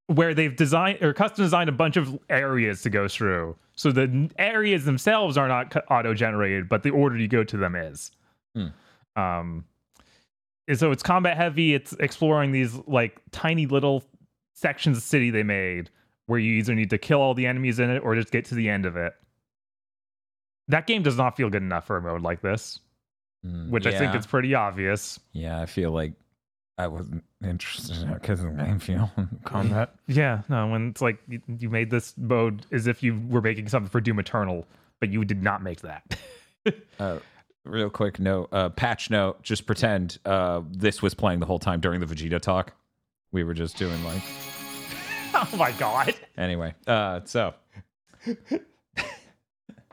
where 0.07 0.33
they've 0.33 0.55
designed 0.55 1.01
or 1.01 1.13
custom 1.13 1.43
designed 1.43 1.69
a 1.69 1.73
bunch 1.73 1.97
of 1.97 2.17
areas 2.29 2.81
to 2.81 2.89
go 2.89 3.07
through 3.07 3.55
so 3.75 3.91
the 3.91 4.29
areas 4.37 4.85
themselves 4.85 5.37
are 5.37 5.47
not 5.47 5.73
auto 5.89 6.13
generated 6.13 6.67
but 6.67 6.83
the 6.83 6.89
order 6.89 7.17
you 7.17 7.27
go 7.27 7.43
to 7.43 7.57
them 7.57 7.75
is 7.75 8.11
Hmm. 8.55 8.67
um 9.15 9.63
and 10.67 10.77
so 10.77 10.91
it's 10.91 11.03
combat 11.03 11.37
heavy 11.37 11.73
it's 11.73 11.93
exploring 11.93 12.51
these 12.51 12.75
like 12.87 13.21
tiny 13.31 13.65
little 13.65 14.03
sections 14.53 14.97
of 14.97 15.03
city 15.03 15.29
they 15.29 15.43
made 15.43 15.89
where 16.27 16.39
you 16.39 16.53
either 16.53 16.75
need 16.75 16.89
to 16.89 16.97
kill 16.97 17.19
all 17.19 17.33
the 17.33 17.45
enemies 17.45 17.79
in 17.79 17.89
it 17.89 17.99
or 17.99 18.15
just 18.15 18.31
get 18.31 18.45
to 18.45 18.55
the 18.55 18.69
end 18.69 18.85
of 18.85 18.95
it. 18.95 19.13
That 20.69 20.87
game 20.87 21.03
does 21.03 21.17
not 21.17 21.35
feel 21.35 21.49
good 21.49 21.63
enough 21.63 21.87
for 21.87 21.97
a 21.97 22.01
mode 22.01 22.21
like 22.21 22.41
this, 22.41 22.79
Mm, 23.45 23.69
which 23.69 23.87
I 23.87 23.97
think 23.97 24.15
is 24.15 24.25
pretty 24.27 24.53
obvious. 24.53 25.19
Yeah, 25.33 25.59
I 25.59 25.65
feel 25.65 25.91
like 25.91 26.13
I 26.77 26.87
wasn't 26.87 27.23
interested 27.43 27.97
in 28.01 28.13
because 28.13 28.43
of 28.43 28.55
the 28.55 28.63
game 28.63 28.79
feel 28.79 29.11
combat. 29.43 29.95
Yeah, 30.07 30.41
no, 30.49 30.67
when 30.67 30.89
it's 30.89 31.01
like 31.01 31.19
you, 31.27 31.41
you 31.59 31.69
made 31.69 31.89
this 31.89 32.13
mode 32.17 32.65
as 32.71 32.87
if 32.87 33.01
you 33.01 33.19
were 33.29 33.41
making 33.41 33.67
something 33.69 33.89
for 33.89 34.01
Doom 34.01 34.19
Eternal, 34.19 34.67
but 34.99 35.11
you 35.11 35.25
did 35.25 35.43
not 35.43 35.63
make 35.63 35.81
that. 35.81 36.17
Uh, 36.99 37.17
real 37.65 37.89
quick 37.89 38.19
note, 38.19 38.47
uh, 38.51 38.69
patch 38.69 39.09
note. 39.09 39.41
Just 39.41 39.65
pretend 39.65 40.19
uh, 40.25 40.61
this 40.69 41.01
was 41.01 41.15
playing 41.15 41.39
the 41.39 41.45
whole 41.47 41.57
time 41.57 41.79
during 41.79 41.99
the 41.99 42.05
Vegeta 42.05 42.39
talk. 42.39 42.73
We 43.31 43.43
were 43.43 43.55
just 43.55 43.77
doing 43.77 44.03
like 44.03 44.21
oh 45.33 45.49
my 45.57 45.71
god. 45.71 46.13
anyway. 46.37 46.75
Uh, 46.85 47.21
so 47.25 47.55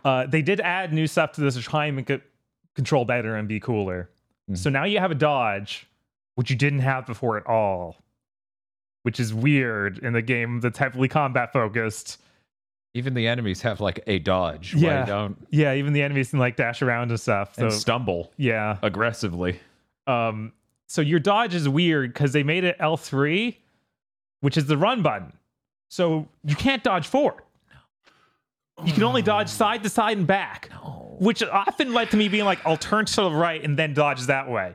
uh, 0.05 0.27
they 0.27 0.43
did 0.43 0.61
add 0.61 0.93
new 0.93 1.07
stuff 1.07 1.33
to 1.33 1.41
this 1.41 1.55
to 1.55 1.63
try 1.63 1.87
and 1.87 1.97
make 1.97 2.11
it 2.11 2.23
control 2.79 3.05
better 3.05 3.35
and 3.35 3.49
be 3.49 3.59
cooler. 3.59 4.09
Mhm. 4.49 4.57
So 4.57 4.71
now 4.71 4.85
you 4.85 5.01
have 5.01 5.11
a 5.11 5.17
dodge, 5.17 5.89
which 6.37 6.49
you 6.49 6.55
didn't 6.55 6.79
have 6.79 7.07
before 7.07 7.37
at 7.37 7.45
all, 7.45 7.97
which 9.03 9.19
is 9.19 9.35
weird 9.35 9.99
in 9.99 10.13
the 10.13 10.23
game 10.23 10.61
that's 10.61 10.79
heavily 10.79 11.09
combat 11.09 11.53
focused. 11.53 12.23
Even 12.95 13.15
the 13.15 13.27
enemies 13.27 13.61
have 13.63 13.81
like 13.81 13.99
a 14.07 14.21
dodge. 14.21 14.75
Yeah. 14.75 15.01
Why 15.01 15.07
don't 15.07 15.47
Yeah, 15.51 15.75
even 15.75 15.93
the 15.93 16.03
enemies 16.03 16.31
can 16.31 16.39
like 16.39 16.55
dash 16.55 16.81
around 16.81 17.11
and 17.11 17.19
stuff. 17.19 17.57
So 17.57 17.65
and 17.65 17.73
stumble 17.73 18.33
yeah. 18.37 18.79
aggressively. 18.83 19.59
Um, 20.07 20.53
so 20.87 21.01
your 21.01 21.19
dodge 21.19 21.57
is 21.57 21.69
weird 21.69 22.15
because 22.15 22.33
they 22.33 22.45
made 22.45 22.63
it 22.63 22.79
L3, 22.79 23.57
which 24.41 24.57
is 24.57 24.67
the 24.67 24.77
run 24.77 25.03
button. 25.03 25.33
So 25.91 26.29
you 26.45 26.55
can't 26.55 26.85
dodge 26.85 27.09
forward. 27.09 27.43
You 28.85 28.93
can 28.93 29.03
only 29.03 29.23
dodge 29.23 29.49
side 29.49 29.83
to 29.83 29.89
side 29.89 30.17
and 30.17 30.27
back, 30.29 30.71
which 31.19 31.43
often 31.43 31.93
led 31.93 32.11
to 32.11 32.17
me 32.17 32.29
being 32.29 32.45
like, 32.45 32.59
I'll 32.67 32.77
turn 32.77 33.05
to 33.07 33.23
the 33.23 33.31
right 33.31 33.63
and 33.63 33.77
then 33.79 33.95
dodge 33.95 34.23
that 34.27 34.49
way. 34.49 34.75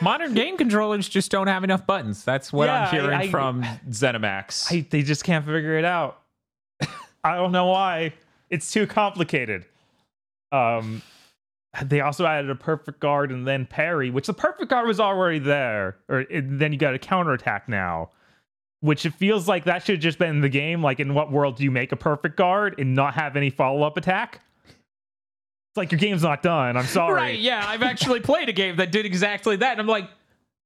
Modern 0.00 0.34
game 0.34 0.56
controllers 0.56 1.08
just 1.08 1.30
don't 1.30 1.46
have 1.46 1.64
enough 1.64 1.86
buttons. 1.86 2.24
That's 2.24 2.52
what 2.52 2.66
Yeah, 2.66 2.84
I'm 2.84 2.90
hearing 2.90 3.16
I- 3.16 3.22
I- 3.22 3.28
from 3.28 3.62
ZeniMax. 3.88 4.72
I, 4.72 4.86
they 4.88 5.02
just 5.02 5.24
can't 5.24 5.44
figure 5.44 5.78
it 5.78 5.84
out. 5.84 6.20
I 7.24 7.34
don't 7.36 7.52
know 7.52 7.66
why. 7.66 8.14
It's 8.50 8.70
too 8.70 8.86
complicated. 8.86 9.64
Um, 10.52 11.02
they 11.84 12.00
also 12.00 12.26
added 12.26 12.50
a 12.50 12.54
perfect 12.56 12.98
guard 12.98 13.30
and 13.30 13.46
then 13.46 13.64
parry, 13.66 14.10
which 14.10 14.26
the 14.26 14.34
perfect 14.34 14.70
guard 14.70 14.88
was 14.88 14.98
already 14.98 15.38
there. 15.38 15.96
Or 16.08 16.24
then 16.30 16.72
you 16.72 16.78
got 16.78 16.94
a 16.94 16.98
counterattack 16.98 17.68
now, 17.68 18.10
which 18.80 19.06
it 19.06 19.14
feels 19.14 19.46
like 19.46 19.64
that 19.64 19.84
should 19.84 19.96
have 19.96 20.02
just 20.02 20.18
been 20.18 20.30
in 20.30 20.40
the 20.40 20.48
game. 20.48 20.82
Like, 20.82 20.98
in 20.98 21.14
what 21.14 21.30
world 21.30 21.56
do 21.56 21.62
you 21.64 21.70
make 21.70 21.92
a 21.92 21.96
perfect 21.96 22.36
guard 22.36 22.74
and 22.78 22.94
not 22.96 23.14
have 23.14 23.36
any 23.36 23.50
follow 23.50 23.82
up 23.84 23.96
attack? 23.96 24.40
It's 25.70 25.76
like 25.76 25.92
your 25.92 25.98
game's 26.00 26.22
not 26.22 26.42
done. 26.42 26.76
I'm 26.76 26.86
sorry. 26.86 27.14
Right, 27.14 27.38
yeah. 27.38 27.64
I've 27.66 27.82
actually 27.82 28.20
played 28.20 28.48
a 28.48 28.52
game 28.52 28.76
that 28.76 28.90
did 28.90 29.06
exactly 29.06 29.56
that. 29.56 29.72
And 29.72 29.80
I'm 29.80 29.86
like, 29.86 30.08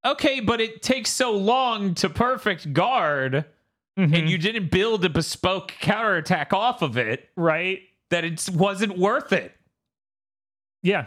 okay, 0.05 0.40
but 0.40 0.61
it 0.61 0.82
takes 0.82 1.11
so 1.11 1.32
long 1.32 1.94
to 1.96 2.09
perfect 2.09 2.72
guard, 2.72 3.44
Mhm. 3.98 4.18
and 4.18 4.30
you 4.30 4.38
didn't 4.38 4.70
build 4.70 5.05
a 5.05 5.09
bespoke 5.11 5.68
counterattack 5.80 6.52
off 6.52 6.80
of 6.82 6.96
it 6.96 7.28
right? 7.36 7.82
that 8.11 8.24
it 8.24 8.48
wasn't 8.55 8.96
worth 8.98 9.32
it. 9.32 9.55
Yeah. 10.82 11.07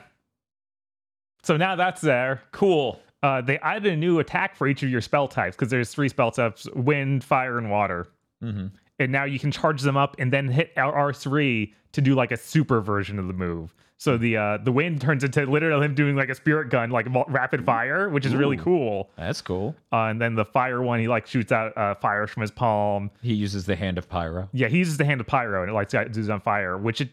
So 1.44 1.58
now 1.58 1.76
that's 1.76 2.02
there. 2.02 2.42
Cool. 2.52 3.02
uh, 3.24 3.42
they 3.42 3.58
added 3.60 3.92
a 3.92 3.96
new 3.98 4.20
attack 4.20 4.56
for 4.56 4.68
each 4.68 4.84
of 4.84 4.90
your 4.90 5.02
spell 5.02 5.28
types 5.28 5.56
because 5.56 5.70
there's 5.72 5.92
three 5.92 6.08
spell 6.08 6.30
types 6.30 6.68
wind 6.76 7.24
fire 7.24 7.58
and 7.58 7.72
water 7.72 8.08
Mm-hmm. 8.44 8.68
and 9.00 9.12
now 9.12 9.24
you 9.24 9.40
can 9.40 9.50
charge 9.52 9.82
them 9.82 9.98
up 9.98 10.16
and 10.20 10.32
then 10.32 10.48
hit 10.50 10.72
r3 10.76 11.74
to 11.94 12.02
do 12.02 12.14
like 12.14 12.32
a 12.32 12.38
super 12.38 12.80
version 12.80 13.18
of 13.18 13.26
the 13.26 13.34
move 13.34 13.74
so 13.98 14.18
the 14.18 14.38
uh 14.38 14.58
the 14.58 14.72
wind 14.72 15.02
turns 15.02 15.24
into 15.24 15.46
literally 15.46 15.86
him 15.86 15.96
doing 15.96 16.16
like 16.16 16.30
a 16.30 16.36
spirit 16.36 16.70
gun 16.70 16.90
like 16.92 17.08
rapid 17.28 17.66
fire 17.66 18.10
which 18.10 18.26
is 18.26 18.36
really 18.36 18.58
cool 18.58 19.10
That's 19.18 19.42
cool. 19.42 19.76
uh, 19.92 20.04
and 20.06 20.22
then 20.22 20.36
the 20.36 20.46
fire 20.46 20.82
one 20.82 21.00
he 21.00 21.08
like 21.08 21.26
shoots 21.28 21.52
out 21.52 21.76
uh, 21.78 21.96
fire 21.96 22.28
from 22.28 22.42
his 22.42 22.52
palm 22.52 23.10
He 23.22 23.34
uses 23.34 23.66
the 23.66 23.76
hand 23.76 23.98
of 23.98 24.08
Pyro. 24.08 24.50
yeah 24.54 24.68
he 24.68 24.78
uses 24.78 24.98
the 24.98 25.06
hand 25.06 25.20
of 25.22 25.28
pyro 25.28 25.62
and 25.64 25.72
it 25.72 25.74
lights 25.74 25.94
dudes 25.94 26.30
on 26.30 26.40
fire 26.42 26.78
which 26.78 27.02
it 27.02 27.10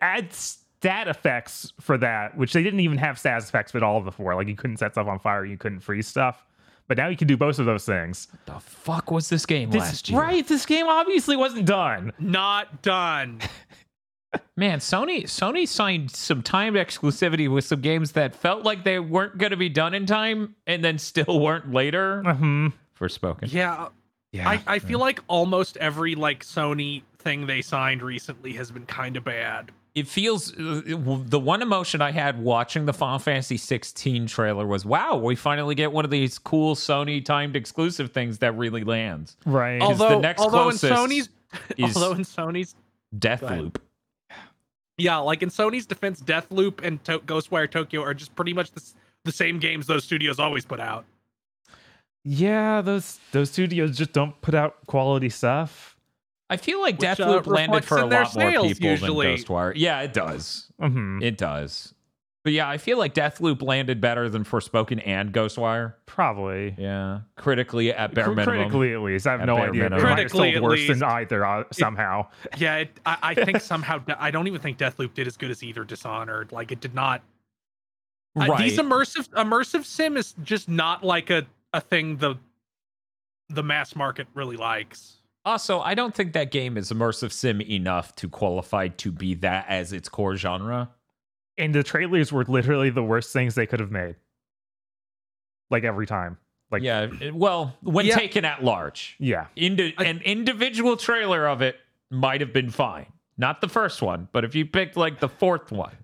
adds 0.00 0.58
stat 0.80 1.08
effects 1.08 1.72
for 1.80 1.98
that 1.98 2.36
which 2.36 2.52
they 2.52 2.62
didn't 2.62 2.80
even 2.80 2.98
have 2.98 3.18
stat 3.18 3.42
effects 3.42 3.74
at 3.74 3.82
all 3.82 4.00
before 4.00 4.34
like 4.36 4.46
you 4.46 4.54
couldn't 4.54 4.76
set 4.76 4.92
stuff 4.92 5.08
on 5.08 5.18
fire 5.18 5.44
you 5.44 5.56
couldn't 5.56 5.80
freeze 5.80 6.06
stuff 6.06 6.44
but 6.86 6.96
now 6.96 7.08
you 7.08 7.16
can 7.16 7.26
do 7.26 7.36
both 7.36 7.58
of 7.58 7.66
those 7.66 7.84
things 7.84 8.28
The 8.46 8.60
fuck 8.60 9.10
was 9.10 9.28
this 9.28 9.44
game 9.44 9.70
This- 9.70 9.80
last 9.80 10.08
year? 10.08 10.20
Right, 10.20 10.46
this 10.46 10.64
game 10.64 10.86
obviously 10.88 11.36
wasn't 11.36 11.66
done. 11.66 12.12
Not 12.18 12.80
done. 12.80 13.40
Man, 14.56 14.78
Sony 14.80 15.22
Sony 15.24 15.66
signed 15.66 16.10
some 16.10 16.42
timed 16.42 16.76
exclusivity 16.76 17.50
with 17.52 17.64
some 17.64 17.80
games 17.80 18.12
that 18.12 18.34
felt 18.34 18.64
like 18.64 18.84
they 18.84 18.98
weren't 18.98 19.38
going 19.38 19.50
to 19.52 19.56
be 19.56 19.68
done 19.68 19.94
in 19.94 20.04
time 20.04 20.54
and 20.66 20.84
then 20.84 20.98
still 20.98 21.40
weren't 21.40 21.72
later. 21.72 22.22
Uh-huh. 22.26 22.70
Forspoken. 22.98 23.50
Yeah, 23.52 23.88
Yeah. 24.32 24.48
I, 24.48 24.62
I 24.66 24.78
feel 24.80 24.98
like 24.98 25.20
almost 25.28 25.76
every 25.78 26.14
like 26.14 26.44
Sony 26.44 27.02
thing 27.18 27.46
they 27.46 27.62
signed 27.62 28.02
recently 28.02 28.52
has 28.54 28.70
been 28.70 28.84
kind 28.86 29.16
of 29.16 29.24
bad. 29.24 29.70
It 29.94 30.06
feels 30.06 30.52
uh, 30.56 30.82
the 30.86 31.40
one 31.40 31.62
emotion 31.62 32.02
I 32.02 32.10
had 32.12 32.38
watching 32.40 32.84
the 32.84 32.92
Final 32.92 33.18
Fantasy 33.18 33.56
16 33.56 34.26
trailer 34.26 34.66
was, 34.66 34.84
"Wow, 34.84 35.16
we 35.16 35.34
finally 35.34 35.74
get 35.74 35.90
one 35.90 36.04
of 36.04 36.10
these 36.10 36.38
cool 36.38 36.74
Sony 36.76 37.24
timed 37.24 37.56
exclusive 37.56 38.12
things 38.12 38.38
that 38.38 38.52
really 38.56 38.84
lands." 38.84 39.36
right. 39.46 39.80
Al- 39.80 39.94
the 39.94 40.18
next 40.18 40.42
although 40.42 40.68
in 40.68 40.76
closest 40.76 40.92
Sony's, 40.92 41.28
is- 41.78 41.96
although 41.96 42.12
in 42.12 42.22
Sony's, 42.24 42.74
ahead. 43.12 43.40
Deathloop. 43.40 43.76
Yeah, 44.98 45.16
like 45.18 45.42
in 45.42 45.48
Sony's 45.48 45.86
defense, 45.86 46.20
Deathloop 46.20 46.84
and 46.84 47.02
to- 47.04 47.20
Ghostwire 47.20 47.70
Tokyo 47.70 48.02
are 48.02 48.12
just 48.14 48.34
pretty 48.36 48.52
much 48.52 48.70
the, 48.72 48.82
the 49.24 49.32
same 49.32 49.58
games 49.58 49.86
those 49.86 50.04
studios 50.04 50.38
always 50.38 50.64
put 50.64 50.80
out. 50.80 51.04
yeah, 52.24 52.80
those 52.82 53.18
those 53.32 53.50
studios 53.50 53.96
just 53.96 54.12
don't 54.12 54.38
put 54.42 54.54
out 54.54 54.86
quality 54.86 55.28
stuff. 55.28 55.96
I 56.50 56.56
feel 56.56 56.80
like 56.80 56.98
Which, 56.98 57.20
uh, 57.20 57.42
Deathloop 57.42 57.46
landed 57.46 57.84
for 57.84 57.98
a 57.98 58.08
their 58.08 58.22
lot 58.24 58.34
more 58.34 58.50
people 58.68 58.90
usually. 58.90 59.26
than 59.36 59.36
Ghostwire. 59.44 59.72
Yeah, 59.76 60.00
it 60.00 60.12
does. 60.14 60.70
hmm 60.80 61.20
It 61.22 61.36
does. 61.36 61.92
But 62.48 62.54
yeah, 62.54 62.66
I 62.66 62.78
feel 62.78 62.96
like 62.96 63.12
Deathloop 63.12 63.60
landed 63.60 64.00
better 64.00 64.30
than 64.30 64.42
Forspoken 64.42 65.02
and 65.06 65.34
Ghostwire. 65.34 65.92
Probably. 66.06 66.74
Yeah, 66.78 67.20
critically 67.36 67.92
at 67.92 68.14
bare 68.14 68.30
minimum. 68.30 68.46
Critically, 68.46 68.94
at 68.94 69.02
least. 69.02 69.26
I 69.26 69.32
have 69.32 69.40
At 69.42 69.48
no 69.48 69.58
idea. 69.58 69.84
It 69.84 69.90
minimum. 69.90 70.02
might 70.02 70.18
have 70.20 70.30
sold 70.30 70.40
Critically, 70.44 70.56
at 70.56 70.62
worse 70.62 70.86
than 70.88 71.02
either 71.02 71.44
uh, 71.44 71.64
somehow. 71.72 72.26
Yeah, 72.56 72.76
it, 72.76 73.00
I, 73.04 73.18
I 73.22 73.34
think 73.44 73.60
somehow 73.60 74.02
I 74.18 74.30
don't 74.30 74.46
even 74.46 74.62
think 74.62 74.78
Deathloop 74.78 75.12
did 75.12 75.26
as 75.26 75.36
good 75.36 75.50
as 75.50 75.62
either 75.62 75.84
Dishonored. 75.84 76.50
Like 76.50 76.72
it 76.72 76.80
did 76.80 76.94
not. 76.94 77.20
uh, 78.40 78.56
these 78.56 78.78
immersive 78.78 79.28
immersive 79.32 79.84
sim 79.84 80.16
is 80.16 80.34
just 80.42 80.70
not 80.70 81.04
like 81.04 81.28
a 81.28 81.46
a 81.74 81.82
thing 81.82 82.16
the 82.16 82.36
the 83.50 83.62
mass 83.62 83.94
market 83.94 84.26
really 84.32 84.56
likes. 84.56 85.16
Also, 85.44 85.80
I 85.80 85.94
don't 85.94 86.14
think 86.14 86.32
that 86.32 86.50
game 86.50 86.78
is 86.78 86.90
immersive 86.90 87.30
sim 87.30 87.60
enough 87.60 88.16
to 88.16 88.28
qualify 88.30 88.88
to 88.88 89.12
be 89.12 89.34
that 89.34 89.66
as 89.68 89.92
its 89.92 90.08
core 90.08 90.36
genre. 90.36 90.88
And 91.58 91.74
the 91.74 91.82
trailers 91.82 92.32
were 92.32 92.44
literally 92.44 92.90
the 92.90 93.02
worst 93.02 93.32
things 93.32 93.54
they 93.54 93.66
could 93.66 93.80
have 93.80 93.90
made. 93.90 94.14
Like 95.70 95.84
every 95.84 96.06
time. 96.06 96.38
Like 96.70 96.82
yeah, 96.82 97.08
well, 97.32 97.76
when 97.82 98.04
Yeah. 98.06 98.14
taken 98.16 98.44
at 98.44 98.62
large, 98.62 99.16
yeah. 99.18 99.46
Indi- 99.56 99.94
I- 99.96 100.04
an 100.04 100.20
individual 100.20 100.96
trailer 100.98 101.46
of 101.48 101.62
it 101.62 101.76
might 102.10 102.40
have 102.42 102.52
been 102.52 102.70
fine. 102.70 103.06
Not 103.38 103.60
the 103.62 103.68
first 103.68 104.02
one, 104.02 104.28
but 104.32 104.44
if 104.44 104.54
you 104.54 104.66
picked 104.66 104.96
like 104.96 105.18
the 105.20 105.28
fourth 105.30 105.72
one, 105.72 105.96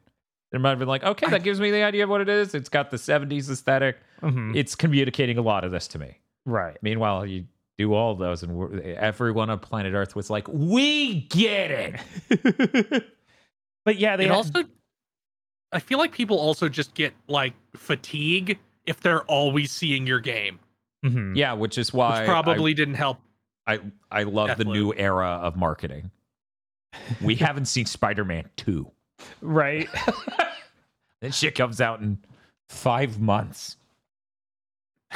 it 0.52 0.60
might 0.60 0.70
have 0.70 0.78
been 0.78 0.88
like, 0.88 1.04
okay, 1.04 1.28
that 1.30 1.42
gives 1.42 1.60
me 1.60 1.70
the 1.70 1.82
idea 1.82 2.04
of 2.04 2.10
what 2.10 2.20
it 2.22 2.28
is. 2.30 2.54
It's 2.54 2.68
got 2.70 2.90
the 2.90 2.96
70s 2.96 3.50
aesthetic. 3.50 3.98
Mhm. 4.22 4.56
It's 4.56 4.74
communicating 4.74 5.36
a 5.36 5.42
lot 5.42 5.64
of 5.64 5.70
this 5.72 5.86
to 5.88 5.98
me. 5.98 6.18
Right. 6.46 6.78
Meanwhile, 6.80 7.26
you 7.26 7.44
do 7.76 7.92
all 7.92 8.14
those, 8.14 8.42
and 8.42 8.54
we're- 8.54 8.94
everyone 8.94 9.50
on 9.50 9.58
planet 9.58 9.92
Earth 9.94 10.14
was 10.16 10.30
like, 10.30 10.48
we 10.48 11.22
get 11.28 11.70
it. 11.70 13.04
but 13.84 13.96
yeah, 13.98 14.16
they 14.16 14.24
It 14.24 14.28
had- 14.28 14.36
also, 14.36 14.64
I 15.74 15.80
feel 15.80 15.98
like 15.98 16.12
people 16.12 16.38
also 16.38 16.68
just 16.68 16.94
get 16.94 17.12
like 17.28 17.52
fatigue 17.76 18.58
if 18.86 19.00
they're 19.00 19.24
always 19.24 19.70
seeing 19.72 20.06
your 20.06 20.20
game, 20.20 20.58
Mhm. 21.04 21.36
Yeah, 21.36 21.52
which 21.54 21.76
is 21.78 21.92
why 21.92 22.20
which 22.20 22.28
probably 22.28 22.72
didn't 22.74 22.94
help. 22.94 23.18
I, 23.66 23.74
I, 23.74 23.80
I 24.10 24.22
love 24.22 24.56
the 24.56 24.64
new 24.64 24.92
era 24.94 25.28
of 25.42 25.56
marketing. 25.56 26.10
We 27.20 27.34
haven't 27.46 27.66
seen 27.66 27.86
Spider 27.86 28.24
Man 28.24 28.48
2. 28.56 28.90
right. 29.40 29.88
That 31.20 31.32
shit 31.32 31.54
comes 31.54 31.80
out 31.80 32.00
in 32.02 32.18
five 32.68 33.18
months. 33.18 33.78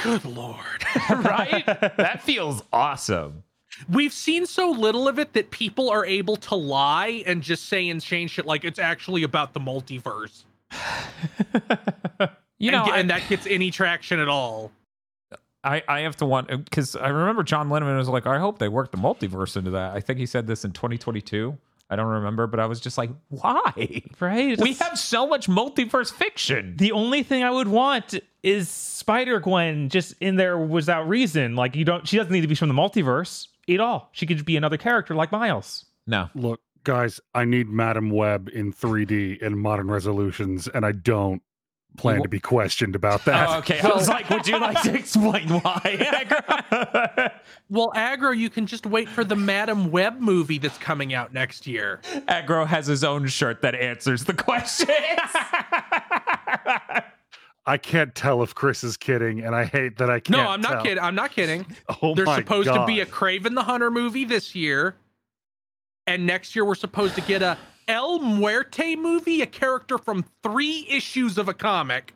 Good 0.01 0.25
lord, 0.25 0.83
right? 1.09 1.63
that 1.65 2.23
feels 2.23 2.63
awesome. 2.73 3.43
we've 3.87 4.13
seen 4.13 4.47
so 4.47 4.71
little 4.71 5.07
of 5.07 5.19
it 5.19 5.33
that 5.33 5.51
people 5.51 5.89
are 5.91 6.03
able 6.05 6.35
to 6.37 6.55
lie 6.55 7.21
and 7.27 7.43
just 7.43 7.65
say 7.67 7.87
insane 7.87 8.27
shit 8.27 8.47
like 8.47 8.63
it's 8.63 8.79
actually 8.79 9.21
about 9.21 9.53
the 9.53 9.59
multiverse. 9.59 10.45
You 12.59 12.71
and, 12.71 12.77
know, 12.77 12.85
ge- 12.85 12.95
I, 12.95 12.99
and 12.99 13.09
that 13.09 13.27
gets 13.29 13.47
any 13.47 13.71
traction 13.71 14.19
at 14.19 14.27
all. 14.27 14.71
I, 15.63 15.81
I 15.87 16.01
have 16.01 16.17
to 16.17 16.25
want 16.25 16.49
because 16.49 16.95
I 16.95 17.07
remember 17.07 17.43
John 17.43 17.69
Lennon 17.69 17.97
was 17.97 18.09
like, 18.09 18.27
I 18.27 18.37
hope 18.37 18.59
they 18.59 18.67
work 18.67 18.91
the 18.91 18.97
multiverse 18.97 19.57
into 19.57 19.71
that. 19.71 19.95
I 19.95 19.99
think 20.01 20.19
he 20.19 20.25
said 20.25 20.47
this 20.47 20.63
in 20.63 20.71
2022. 20.71 21.57
I 21.89 21.95
don't 21.95 22.07
remember, 22.07 22.47
but 22.47 22.59
I 22.59 22.67
was 22.67 22.79
just 22.79 22.97
like, 22.97 23.09
why? 23.29 24.03
right. 24.19 24.59
We 24.61 24.73
have 24.73 24.99
so 24.99 25.25
much 25.25 25.47
multiverse 25.47 26.13
fiction. 26.13 26.75
the 26.77 26.91
only 26.91 27.23
thing 27.23 27.43
I 27.43 27.49
would 27.49 27.67
want 27.67 28.19
is 28.43 28.69
Spider 28.69 29.39
Gwen 29.39 29.89
just 29.89 30.13
in 30.19 30.35
there 30.35 30.57
without 30.57 31.07
reason. 31.09 31.55
Like 31.55 31.75
you 31.75 31.85
don't 31.85 32.07
she 32.07 32.17
doesn't 32.17 32.31
need 32.31 32.41
to 32.41 32.47
be 32.47 32.55
from 32.55 32.69
the 32.69 32.75
multiverse 32.75 33.47
at 33.69 33.79
all. 33.79 34.09
She 34.11 34.25
could 34.25 34.37
just 34.37 34.45
be 34.45 34.57
another 34.57 34.77
character 34.77 35.15
like 35.15 35.31
Miles. 35.31 35.85
No, 36.07 36.29
Look, 36.35 36.59
guys, 36.83 37.19
I 37.33 37.45
need 37.45 37.69
Madam 37.69 38.09
Web 38.09 38.49
in 38.53 38.71
3D 38.73 39.41
in 39.41 39.57
modern 39.57 39.89
resolutions, 39.89 40.67
and 40.67 40.85
I 40.85 40.91
don't 40.93 41.41
plan 41.97 42.17
You- 42.17 42.23
to 42.23 42.29
be 42.29 42.39
questioned 42.39 42.95
about 42.95 43.25
that. 43.25 43.49
Oh, 43.49 43.57
okay. 43.59 43.79
I 43.79 43.87
was 43.89 44.07
like, 44.07 44.29
would 44.29 44.47
you 44.47 44.59
like 44.59 44.81
to 44.83 44.93
explain 44.95 45.49
why? 45.49 47.31
Well, 47.71 47.91
aggro, 47.95 48.35
you 48.35 48.49
can 48.49 48.65
just 48.65 48.87
wait 48.87 49.07
for 49.07 49.23
the 49.23 49.35
Madam 49.35 49.91
Web 49.91 50.19
movie 50.19 50.57
that's 50.57 50.77
coming 50.79 51.13
out 51.13 51.33
next 51.33 51.67
year. 51.67 51.99
Aggro 52.27 52.65
has 52.65 52.87
his 52.87 53.03
own 53.03 53.27
shirt 53.27 53.61
that 53.61 53.75
answers 53.75 54.23
the 54.23 54.33
questions. 54.33 54.89
I 57.65 57.77
can't 57.77 58.15
tell 58.15 58.41
if 58.41 58.55
Chris 58.55 58.83
is 58.83 58.97
kidding, 58.97 59.41
and 59.41 59.53
I 59.55 59.65
hate 59.65 59.97
that 59.97 60.09
I 60.09 60.19
can't. 60.19 60.29
No, 60.31 60.47
I'm 60.49 60.61
not 60.61 60.71
tell. 60.71 60.83
kidding. 60.83 61.03
I'm 61.03 61.13
not 61.13 61.31
kidding. 61.31 61.65
Oh 62.01 62.15
There's 62.15 62.25
my 62.25 62.37
supposed 62.37 62.69
to 62.73 62.85
be 62.87 63.01
a 63.01 63.05
God. 63.05 63.13
Kraven 63.13 63.53
the 63.53 63.61
Hunter 63.63 63.91
movie 63.91 64.25
this 64.25 64.55
year, 64.55 64.95
and 66.09 66.25
next 66.25 66.55
year 66.55 66.65
we're 66.65 66.75
supposed 66.75 67.15
to 67.15 67.21
get 67.21 67.41
a 67.41 67.57
El 67.87 68.19
Muerte 68.19 68.95
movie, 68.95 69.41
a 69.41 69.45
character 69.45 69.97
from 69.97 70.25
three 70.43 70.85
issues 70.89 71.37
of 71.37 71.47
a 71.49 71.53
comic, 71.53 72.13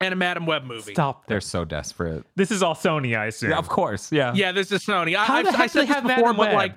and 0.00 0.12
a 0.12 0.16
Madam 0.16 0.46
Web 0.46 0.64
movie. 0.64 0.92
Stop. 0.94 1.26
They're 1.26 1.40
so 1.40 1.64
desperate. 1.64 2.24
This 2.36 2.50
is 2.50 2.62
all 2.62 2.74
Sony, 2.74 3.16
I 3.16 3.26
assume. 3.26 3.50
Yeah, 3.50 3.58
of 3.58 3.68
course. 3.68 4.10
Yeah. 4.12 4.32
Yeah, 4.34 4.52
this 4.52 4.70
is 4.72 4.84
Sony. 4.84 5.16
I, 5.16 5.24
How 5.24 5.36
I've, 5.36 5.46
the 5.46 5.50
I 5.52 5.56
heck 5.56 5.72
do 5.72 5.72
said 5.72 5.82
they 5.82 5.86
this 5.86 5.94
have 5.94 6.02
before, 6.04 6.16
Madam 6.32 6.36
but 6.36 6.48
Web? 6.48 6.54
like 6.54 6.74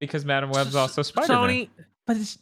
Because 0.00 0.24
Madam 0.24 0.50
Web's 0.50 0.74
also 0.74 1.02
Spider 1.02 1.32
Man. 1.32 1.48
Sony, 1.48 1.68
But 2.06 2.16
it's, 2.18 2.38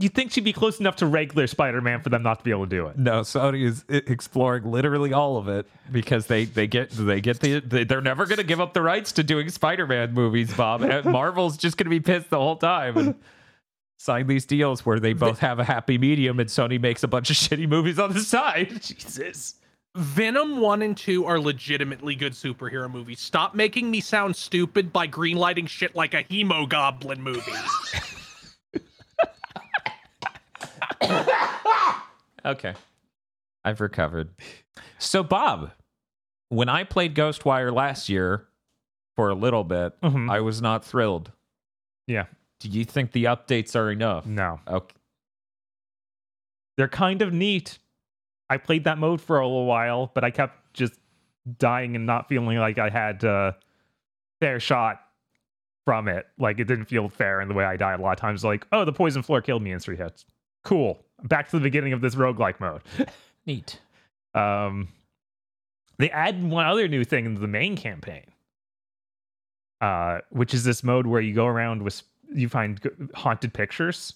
you'd 0.00 0.14
think 0.14 0.32
she'd 0.32 0.44
be 0.44 0.52
close 0.52 0.80
enough 0.80 0.96
to 0.96 1.06
regular 1.06 1.46
Spider-Man 1.46 2.00
for 2.00 2.08
them 2.08 2.22
not 2.22 2.38
to 2.38 2.44
be 2.44 2.50
able 2.50 2.64
to 2.64 2.70
do 2.70 2.86
it. 2.86 2.98
No, 2.98 3.20
Sony 3.20 3.64
is 3.64 3.84
exploring 3.88 4.64
literally 4.64 5.12
all 5.12 5.36
of 5.36 5.46
it 5.48 5.66
because 5.92 6.26
they 6.26 6.46
they 6.46 6.66
get 6.66 6.90
they 6.90 7.20
get 7.20 7.40
the 7.40 7.60
they, 7.60 7.84
they're 7.84 8.00
never 8.00 8.26
going 8.26 8.38
to 8.38 8.44
give 8.44 8.60
up 8.60 8.72
the 8.72 8.82
rights 8.82 9.12
to 9.12 9.22
doing 9.22 9.48
Spider-Man 9.50 10.12
movies, 10.14 10.52
Bob. 10.54 10.82
And 10.82 11.04
Marvel's 11.12 11.56
just 11.56 11.76
going 11.76 11.84
to 11.84 11.90
be 11.90 12.00
pissed 12.00 12.30
the 12.30 12.38
whole 12.38 12.56
time 12.56 12.96
and 12.96 13.14
sign 13.98 14.26
these 14.26 14.46
deals 14.46 14.86
where 14.86 14.98
they 14.98 15.12
both 15.12 15.38
have 15.40 15.58
a 15.58 15.64
happy 15.64 15.98
medium 15.98 16.40
and 16.40 16.48
Sony 16.48 16.80
makes 16.80 17.02
a 17.02 17.08
bunch 17.08 17.28
of 17.30 17.36
shitty 17.36 17.68
movies 17.68 17.98
on 17.98 18.14
the 18.14 18.20
side. 18.20 18.70
Jesus. 18.80 19.56
Venom 19.96 20.60
1 20.60 20.82
and 20.82 20.96
2 20.96 21.26
are 21.26 21.40
legitimately 21.40 22.14
good 22.14 22.32
superhero 22.32 22.90
movies. 22.90 23.18
Stop 23.18 23.56
making 23.56 23.90
me 23.90 24.00
sound 24.00 24.36
stupid 24.36 24.92
by 24.92 25.08
greenlighting 25.08 25.68
shit 25.68 25.96
like 25.96 26.14
a 26.14 26.22
Hemo 26.22 26.68
Goblin 26.68 27.20
movie. 27.20 27.52
Okay. 32.44 32.74
I've 33.64 33.80
recovered. 33.80 34.30
So 34.98 35.22
Bob, 35.22 35.72
when 36.48 36.68
I 36.68 36.84
played 36.84 37.14
Ghostwire 37.14 37.72
last 37.72 38.08
year 38.08 38.46
for 39.16 39.28
a 39.28 39.34
little 39.34 39.64
bit, 39.64 40.00
Mhm. 40.00 40.30
I 40.30 40.40
was 40.40 40.62
not 40.62 40.84
thrilled. 40.84 41.32
Yeah. 42.06 42.26
Do 42.58 42.68
you 42.68 42.84
think 42.84 43.12
the 43.12 43.24
updates 43.24 43.76
are 43.76 43.90
enough? 43.90 44.24
No. 44.26 44.60
Okay. 44.66 44.94
They're 46.76 46.88
kind 46.88 47.20
of 47.22 47.32
neat. 47.32 47.78
I 48.48 48.56
played 48.56 48.84
that 48.84 48.98
mode 48.98 49.20
for 49.20 49.38
a 49.38 49.46
little 49.46 49.66
while, 49.66 50.10
but 50.14 50.24
I 50.24 50.30
kept 50.30 50.72
just 50.74 50.98
dying 51.58 51.94
and 51.94 52.06
not 52.06 52.28
feeling 52.28 52.58
like 52.58 52.78
I 52.78 52.88
had 52.88 53.22
a 53.22 53.56
fair 54.40 54.58
shot 54.60 55.00
from 55.84 56.08
it. 56.08 56.26
Like 56.38 56.58
it 56.58 56.64
didn't 56.64 56.86
feel 56.86 57.08
fair 57.08 57.40
in 57.42 57.48
the 57.48 57.54
way 57.54 57.64
I 57.64 57.76
died 57.76 58.00
a 58.00 58.02
lot 58.02 58.12
of 58.12 58.18
times. 58.18 58.44
Like, 58.44 58.66
oh, 58.72 58.84
the 58.84 58.92
poison 58.92 59.22
floor 59.22 59.42
killed 59.42 59.62
me 59.62 59.72
in 59.72 59.78
three 59.78 59.96
hits. 59.96 60.24
Cool. 60.64 60.98
Back 61.24 61.48
to 61.50 61.56
the 61.58 61.62
beginning 61.62 61.92
of 61.92 62.00
this 62.00 62.14
roguelike 62.14 62.60
mode. 62.60 62.82
Neat. 63.46 63.80
Um, 64.34 64.88
they 65.98 66.10
add 66.10 66.42
one 66.42 66.66
other 66.66 66.88
new 66.88 67.04
thing 67.04 67.26
into 67.26 67.40
the 67.40 67.48
main 67.48 67.76
campaign, 67.76 68.24
uh, 69.80 70.20
which 70.30 70.54
is 70.54 70.64
this 70.64 70.82
mode 70.84 71.06
where 71.06 71.20
you 71.20 71.34
go 71.34 71.46
around 71.46 71.82
with 71.82 72.02
you 72.32 72.48
find 72.48 72.80
haunted 73.14 73.52
pictures. 73.52 74.14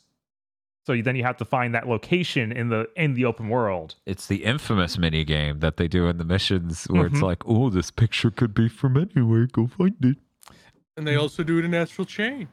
So 0.86 0.92
you- 0.92 1.02
then 1.02 1.16
you 1.16 1.24
have 1.24 1.38
to 1.38 1.44
find 1.44 1.74
that 1.74 1.88
location 1.88 2.52
in 2.52 2.68
the 2.68 2.88
in 2.96 3.14
the 3.14 3.24
open 3.24 3.48
world. 3.48 3.96
It's 4.06 4.26
the 4.26 4.44
infamous 4.44 4.98
mini 4.98 5.24
game 5.24 5.60
that 5.60 5.78
they 5.78 5.88
do 5.88 6.06
in 6.06 6.18
the 6.18 6.24
missions 6.24 6.84
where 6.84 7.06
it's 7.06 7.18
Mhm. 7.20 7.22
like, 7.22 7.42
oh, 7.46 7.70
this 7.70 7.90
picture 7.90 8.30
could 8.30 8.54
be 8.54 8.68
from 8.68 8.96
anywhere. 8.96 9.46
Go 9.46 9.66
find 9.66 9.96
it. 10.04 10.16
and 10.96 11.06
they 11.08 11.16
also 11.16 11.42
do 11.42 11.58
it 11.58 11.64
in 11.64 11.74
Astral 11.74 12.04
Chain. 12.04 12.46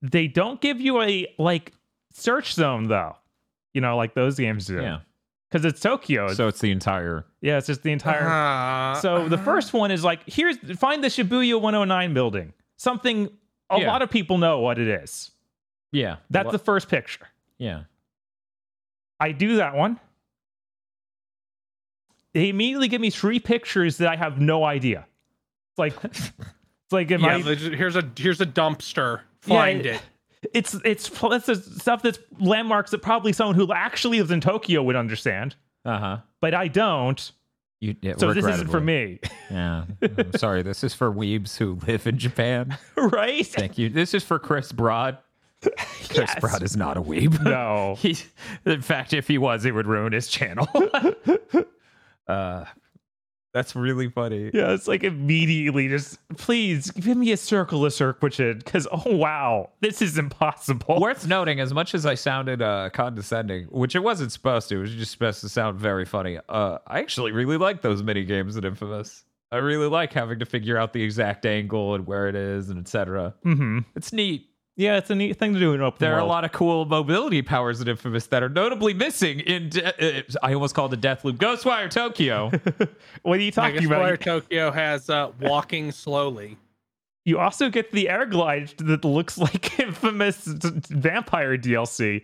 They 0.00 0.26
don't 0.26 0.58
give 0.62 0.80
you 0.80 1.02
a 1.02 1.26
like 1.38 1.72
search 2.12 2.54
zone 2.54 2.88
though. 2.88 3.16
You 3.74 3.80
know, 3.80 3.96
like 3.96 4.14
those 4.14 4.36
games 4.36 4.66
do. 4.66 4.80
Yeah. 4.80 5.00
Because 5.50 5.64
it's 5.64 5.80
Tokyo. 5.80 6.28
So 6.34 6.46
it's 6.48 6.60
the 6.60 6.70
entire. 6.70 7.24
yeah, 7.40 7.56
it's 7.58 7.66
just 7.66 7.82
the 7.82 7.92
entire 7.92 8.28
Uh, 8.28 8.94
So 9.00 9.28
the 9.28 9.38
first 9.38 9.72
one 9.72 9.90
is 9.90 10.04
like, 10.04 10.20
here's 10.26 10.58
find 10.78 11.02
the 11.02 11.08
Shibuya 11.08 11.60
109 11.60 12.12
building. 12.14 12.52
Something 12.76 13.30
a 13.70 13.80
Yeah. 13.80 13.86
lot 13.86 14.02
of 14.02 14.10
people 14.10 14.36
know 14.38 14.60
what 14.60 14.78
it 14.78 14.88
is. 14.88 15.30
Yeah. 15.92 16.16
That's 16.30 16.46
Wha- 16.46 16.52
the 16.52 16.58
first 16.58 16.88
picture. 16.88 17.26
yeah. 17.58 17.82
I 19.20 19.32
do 19.32 19.56
that 19.56 19.74
one. 19.74 19.98
They 22.34 22.48
immediately 22.50 22.88
give 22.88 23.00
me 23.00 23.10
three 23.10 23.40
pictures 23.40 23.96
that 23.98 24.08
I 24.08 24.16
have 24.16 24.40
no 24.40 24.64
idea. 24.64 25.06
It's 25.72 25.78
like 25.78 25.94
it's 26.04 26.32
like 26.92 27.10
if 27.10 27.20
yeah, 27.20 27.36
I, 27.36 27.40
here's 27.40 27.96
a 27.96 28.08
here's 28.16 28.40
a 28.40 28.46
dumpster. 28.46 29.20
Yeah, 29.46 29.56
Find 29.56 29.86
it. 29.86 30.00
It's 30.54 30.74
it's 30.84 31.08
that's 31.08 31.80
stuff 31.82 32.02
that's 32.02 32.18
landmarks 32.38 32.90
that 32.92 33.02
probably 33.02 33.32
someone 33.32 33.56
who 33.56 33.72
actually 33.72 34.18
lives 34.18 34.30
in 34.30 34.40
Tokyo 34.40 34.82
would 34.82 34.96
understand, 34.96 35.56
Uh 35.84 35.98
huh. 35.98 36.16
but 36.40 36.54
I 36.54 36.68
don't. 36.68 37.32
You, 37.80 37.94
yeah, 38.02 38.14
So 38.16 38.32
this 38.34 38.44
isn't 38.44 38.68
for 38.68 38.80
me, 38.80 39.20
Yeah. 39.52 39.84
I'm 40.02 40.32
sorry. 40.36 40.62
This 40.62 40.82
is 40.82 40.94
for 40.94 41.12
weebs 41.12 41.56
who 41.56 41.78
live 41.86 42.08
in 42.08 42.18
Japan. 42.18 42.76
right? 42.96 43.46
Thank 43.46 43.78
you. 43.78 43.88
This 43.88 44.14
is 44.14 44.24
for 44.24 44.40
Chris 44.40 44.72
Broad. 44.72 45.16
Chris 45.62 45.76
Yes. 46.16 46.40
Broad 46.40 46.62
is 46.64 46.76
not 46.76 46.96
a 46.96 47.00
weeb. 47.02 47.40
No. 47.42 47.94
He, 47.98 48.16
in 48.66 48.82
fact, 48.82 49.12
if 49.12 49.28
he 49.28 49.38
was, 49.38 49.64
it 49.64 49.72
would 49.74 49.86
ruin 49.86 50.12
his 50.12 50.26
channel. 50.26 50.66
uh, 52.26 52.64
that's 53.52 53.74
really 53.74 54.08
funny. 54.08 54.50
Yeah, 54.52 54.72
it's 54.72 54.86
like 54.86 55.04
immediately 55.04 55.88
just 55.88 56.18
please 56.36 56.90
give 56.90 57.16
me 57.16 57.32
a 57.32 57.36
circle 57.36 57.84
of 57.84 57.92
circuited 57.92 58.64
because 58.64 58.86
oh 58.90 59.16
wow, 59.16 59.70
this 59.80 60.02
is 60.02 60.18
impossible. 60.18 61.00
Worth 61.00 61.26
noting, 61.26 61.60
as 61.60 61.72
much 61.72 61.94
as 61.94 62.06
I 62.06 62.14
sounded 62.14 62.62
uh, 62.62 62.90
condescending, 62.92 63.64
which 63.66 63.94
it 63.94 64.00
wasn't 64.00 64.32
supposed 64.32 64.68
to, 64.68 64.76
it 64.76 64.80
was 64.80 64.94
just 64.94 65.12
supposed 65.12 65.40
to 65.40 65.48
sound 65.48 65.78
very 65.78 66.04
funny. 66.04 66.38
Uh, 66.48 66.78
I 66.86 67.00
actually 67.00 67.32
really 67.32 67.56
like 67.56 67.82
those 67.82 68.02
mini 68.02 68.24
games 68.24 68.56
in 68.56 68.64
Infamous. 68.64 69.24
I 69.50 69.56
really 69.56 69.88
like 69.88 70.12
having 70.12 70.38
to 70.40 70.44
figure 70.44 70.76
out 70.76 70.92
the 70.92 71.02
exact 71.02 71.46
angle 71.46 71.94
and 71.94 72.06
where 72.06 72.28
it 72.28 72.34
is 72.34 72.68
and 72.68 72.78
etc. 72.78 73.34
hmm 73.42 73.80
It's 73.96 74.12
neat. 74.12 74.50
Yeah, 74.78 74.96
it's 74.96 75.10
a 75.10 75.14
neat 75.16 75.36
thing 75.36 75.54
to 75.54 75.58
do 75.58 75.74
in 75.74 75.80
open 75.82 75.96
There 75.98 76.14
are 76.14 76.20
a 76.20 76.24
lot 76.24 76.44
of 76.44 76.52
cool 76.52 76.84
mobility 76.84 77.42
powers 77.42 77.80
in 77.80 77.88
Infamous 77.88 78.26
that 78.28 78.44
are 78.44 78.48
notably 78.48 78.94
missing 78.94 79.40
in. 79.40 79.70
De- 79.70 80.18
uh, 80.20 80.22
I 80.40 80.54
almost 80.54 80.76
called 80.76 80.94
it 80.94 81.00
Deathloop. 81.00 81.36
Ghostwire 81.36 81.90
Tokyo. 81.90 82.52
What 83.22 83.40
are 83.40 83.42
you 83.42 83.50
talking 83.50 83.74
guess 83.74 83.86
about? 83.86 84.02
Fire 84.02 84.12
You- 84.12 84.16
Tokyo 84.18 84.70
has 84.70 85.10
uh, 85.10 85.32
walking 85.40 85.90
slowly. 85.90 86.56
You 87.24 87.40
also 87.40 87.68
get 87.70 87.90
the 87.90 88.08
air 88.08 88.24
glide 88.24 88.68
that 88.78 89.04
looks 89.04 89.36
like 89.36 89.78
infamous 89.80 90.44
d- 90.44 90.70
vampire 90.90 91.58
DLC. 91.58 92.22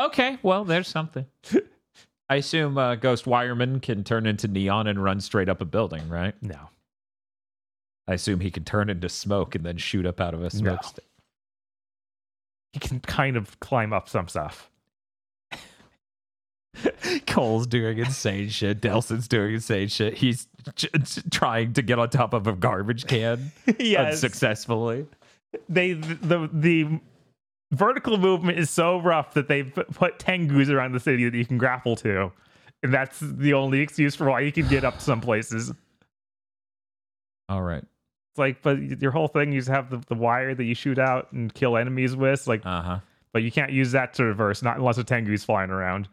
okay, 0.00 0.38
well, 0.42 0.64
there's 0.64 0.88
something. 0.88 1.26
I 2.30 2.36
assume 2.36 2.78
uh, 2.78 2.94
Ghost 2.94 3.26
Wireman 3.26 3.82
can 3.82 4.04
turn 4.04 4.26
into 4.26 4.48
neon 4.48 4.86
and 4.86 5.04
run 5.04 5.20
straight 5.20 5.50
up 5.50 5.60
a 5.60 5.66
building, 5.66 6.08
right? 6.08 6.34
No, 6.42 6.70
I 8.08 8.14
assume 8.14 8.40
he 8.40 8.50
can 8.50 8.64
turn 8.64 8.90
into 8.90 9.08
smoke 9.08 9.54
and 9.54 9.64
then 9.64 9.76
shoot 9.76 10.06
up 10.06 10.20
out 10.20 10.34
of 10.34 10.42
a 10.42 10.50
smoke 10.50 10.80
No. 10.82 10.88
stick. 10.88 11.04
you 12.74 12.80
can 12.80 13.00
kind 13.00 13.36
of 13.36 13.58
climb 13.60 13.92
up 13.92 14.08
some 14.08 14.28
stuff. 14.28 14.68
Cole's 17.26 17.66
doing 17.66 17.98
insane 17.98 18.48
shit. 18.48 18.80
Delsin's 18.80 19.28
doing 19.28 19.54
insane 19.54 19.88
shit. 19.88 20.14
He's 20.14 20.48
j- 20.74 20.88
j- 20.98 21.22
trying 21.30 21.74
to 21.74 21.82
get 21.82 21.98
on 21.98 22.08
top 22.08 22.32
of 22.32 22.46
a 22.46 22.54
garbage 22.54 23.06
can 23.06 23.52
yes, 23.78 24.14
unsuccessfully. 24.14 25.06
they 25.68 25.92
the 25.92 26.48
the 26.52 26.98
vertical 27.72 28.16
movement 28.16 28.58
is 28.58 28.70
so 28.70 28.98
rough 29.00 29.34
that 29.34 29.48
they've 29.48 29.72
put 29.74 30.18
tengus 30.18 30.70
around 30.70 30.92
the 30.92 31.00
city 31.00 31.28
that 31.28 31.36
you 31.36 31.44
can 31.44 31.58
grapple 31.58 31.94
to, 31.96 32.32
and 32.82 32.92
that's 32.92 33.20
the 33.20 33.52
only 33.52 33.80
excuse 33.80 34.14
for 34.14 34.30
why 34.30 34.40
you 34.40 34.50
can 34.52 34.66
get 34.68 34.82
up 34.82 35.00
some 35.00 35.20
places. 35.20 35.72
All 37.50 37.62
right. 37.62 37.84
Like, 38.36 38.62
but 38.62 38.78
your 39.02 39.10
whole 39.10 39.28
thing, 39.28 39.52
you 39.52 39.60
just 39.60 39.68
have 39.70 39.90
the, 39.90 39.98
the 40.08 40.14
wire 40.14 40.54
that 40.54 40.64
you 40.64 40.74
shoot 40.74 40.98
out 40.98 41.30
and 41.32 41.52
kill 41.52 41.76
enemies 41.76 42.16
with. 42.16 42.46
Like, 42.46 42.64
Uh 42.64 42.82
huh. 42.82 42.98
but 43.32 43.42
you 43.42 43.52
can't 43.52 43.72
use 43.72 43.92
that 43.92 44.14
to 44.14 44.24
reverse, 44.24 44.62
not 44.62 44.78
unless 44.78 44.96
a 44.98 45.04
tengu's 45.04 45.44
flying 45.44 45.70
around. 45.70 46.08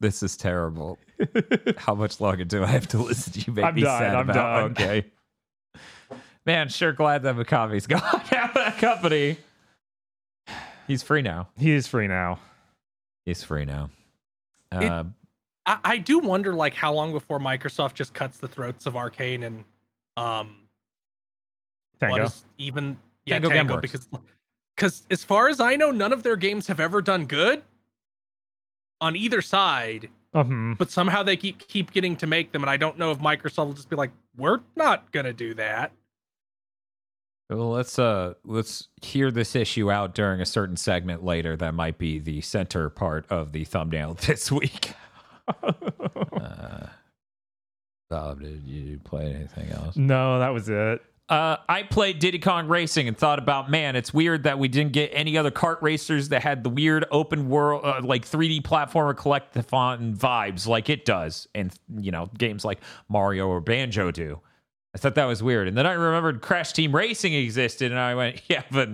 This 0.00 0.22
is 0.22 0.36
terrible. 0.36 0.98
How 1.78 1.94
much 1.94 2.20
longer 2.20 2.44
do 2.44 2.62
I 2.62 2.66
have 2.66 2.86
to 2.88 2.98
listen 2.98 3.32
to 3.32 3.40
you 3.40 3.52
make 3.52 3.64
I'm 3.64 3.74
me 3.74 3.82
done, 3.82 3.98
sad 4.00 4.14
I'm 4.14 4.30
about? 4.30 4.74
done. 4.74 4.86
Okay. 4.86 5.06
Man, 6.46 6.68
sure 6.68 6.92
glad 6.92 7.22
that 7.24 7.34
Mikami's 7.36 7.86
gone 7.88 8.02
out 8.02 8.50
of 8.50 8.54
that 8.54 8.78
company. 8.78 9.38
He's 10.86 11.02
free 11.02 11.22
now. 11.22 11.48
he 11.58 11.72
is 11.72 11.86
free 11.86 12.06
now. 12.06 12.38
He's 13.24 13.42
free 13.42 13.64
now. 13.64 13.90
It- 14.72 14.84
Uh, 14.90 15.04
I, 15.66 15.78
I 15.84 15.98
do 15.98 16.18
wonder 16.20 16.54
like 16.54 16.74
how 16.74 16.92
long 16.94 17.12
before 17.12 17.38
Microsoft 17.38 17.94
just 17.94 18.14
cuts 18.14 18.38
the 18.38 18.48
throats 18.48 18.86
of 18.86 18.94
Arkane 18.94 19.44
and 19.44 19.64
um 20.18 20.56
Tango. 22.00 22.24
is 22.24 22.44
even 22.58 22.96
yeah 23.26 23.34
Tango 23.36 23.48
Tango, 23.50 23.76
Gameworks. 23.76 23.82
because 23.82 24.08
because 24.76 25.02
as 25.10 25.24
far 25.24 25.48
as 25.48 25.60
I 25.60 25.76
know, 25.76 25.90
none 25.90 26.12
of 26.12 26.22
their 26.22 26.36
games 26.36 26.66
have 26.68 26.80
ever 26.80 27.02
done 27.02 27.26
good. 27.26 27.62
on 29.00 29.14
either 29.16 29.40
side, 29.42 30.08
hmm 30.34 30.72
but 30.74 30.90
somehow 30.90 31.22
they 31.22 31.36
keep 31.36 31.58
keep 31.68 31.92
getting 31.92 32.16
to 32.16 32.26
make 32.26 32.52
them, 32.52 32.62
and 32.62 32.70
I 32.70 32.76
don't 32.76 32.98
know 32.98 33.10
if 33.12 33.18
Microsoft 33.18 33.66
will 33.66 33.72
just 33.74 33.88
be 33.90 33.96
like, 33.96 34.10
we're 34.36 34.60
not 34.76 35.10
gonna 35.12 35.32
do 35.32 35.54
that. 35.54 35.92
Well, 37.50 37.70
let's 37.70 37.98
uh 37.98 38.34
let's 38.44 38.88
hear 39.00 39.30
this 39.30 39.56
issue 39.56 39.90
out 39.90 40.14
during 40.14 40.40
a 40.40 40.46
certain 40.46 40.76
segment 40.76 41.24
later. 41.24 41.56
That 41.56 41.74
might 41.74 41.96
be 41.96 42.18
the 42.18 42.40
center 42.42 42.90
part 42.90 43.24
of 43.30 43.52
the 43.52 43.64
thumbnail 43.64 44.14
this 44.26 44.52
week. 44.52 44.92
uh, 45.62 46.86
Bob, 48.10 48.40
did 48.40 48.62
you 48.64 48.98
play 49.04 49.34
anything 49.34 49.70
else? 49.70 49.96
no, 49.96 50.38
that 50.38 50.48
was 50.48 50.68
it. 50.68 51.02
Uh, 51.28 51.58
I 51.68 51.82
played 51.82 52.20
Diddy 52.20 52.38
Kong 52.38 52.68
Racing 52.68 53.06
and 53.06 53.16
thought 53.16 53.38
about, 53.38 53.70
man, 53.70 53.96
it's 53.96 54.14
weird 54.14 54.44
that 54.44 54.58
we 54.58 54.66
didn't 54.66 54.92
get 54.92 55.10
any 55.12 55.36
other 55.36 55.50
kart 55.50 55.82
racers 55.82 56.30
that 56.30 56.42
had 56.42 56.64
the 56.64 56.70
weird 56.70 57.04
open 57.10 57.50
world, 57.50 57.84
uh, 57.84 58.00
like 58.02 58.24
3D 58.26 58.62
platformer 58.62 59.14
collectathon 59.14 60.16
vibes 60.16 60.66
like 60.66 60.88
it 60.88 61.04
does, 61.04 61.46
and 61.54 61.70
you 61.98 62.10
know, 62.10 62.30
games 62.38 62.64
like 62.64 62.78
Mario 63.10 63.46
or 63.46 63.60
Banjo 63.60 64.10
do. 64.10 64.40
I 64.94 64.98
thought 64.98 65.16
that 65.16 65.26
was 65.26 65.42
weird, 65.42 65.68
and 65.68 65.76
then 65.76 65.86
I 65.86 65.92
remembered 65.92 66.40
Crash 66.40 66.72
Team 66.72 66.96
Racing 66.96 67.34
existed, 67.34 67.90
and 67.92 68.00
I 68.00 68.14
went, 68.14 68.40
yeah, 68.48 68.62
but 68.70 68.88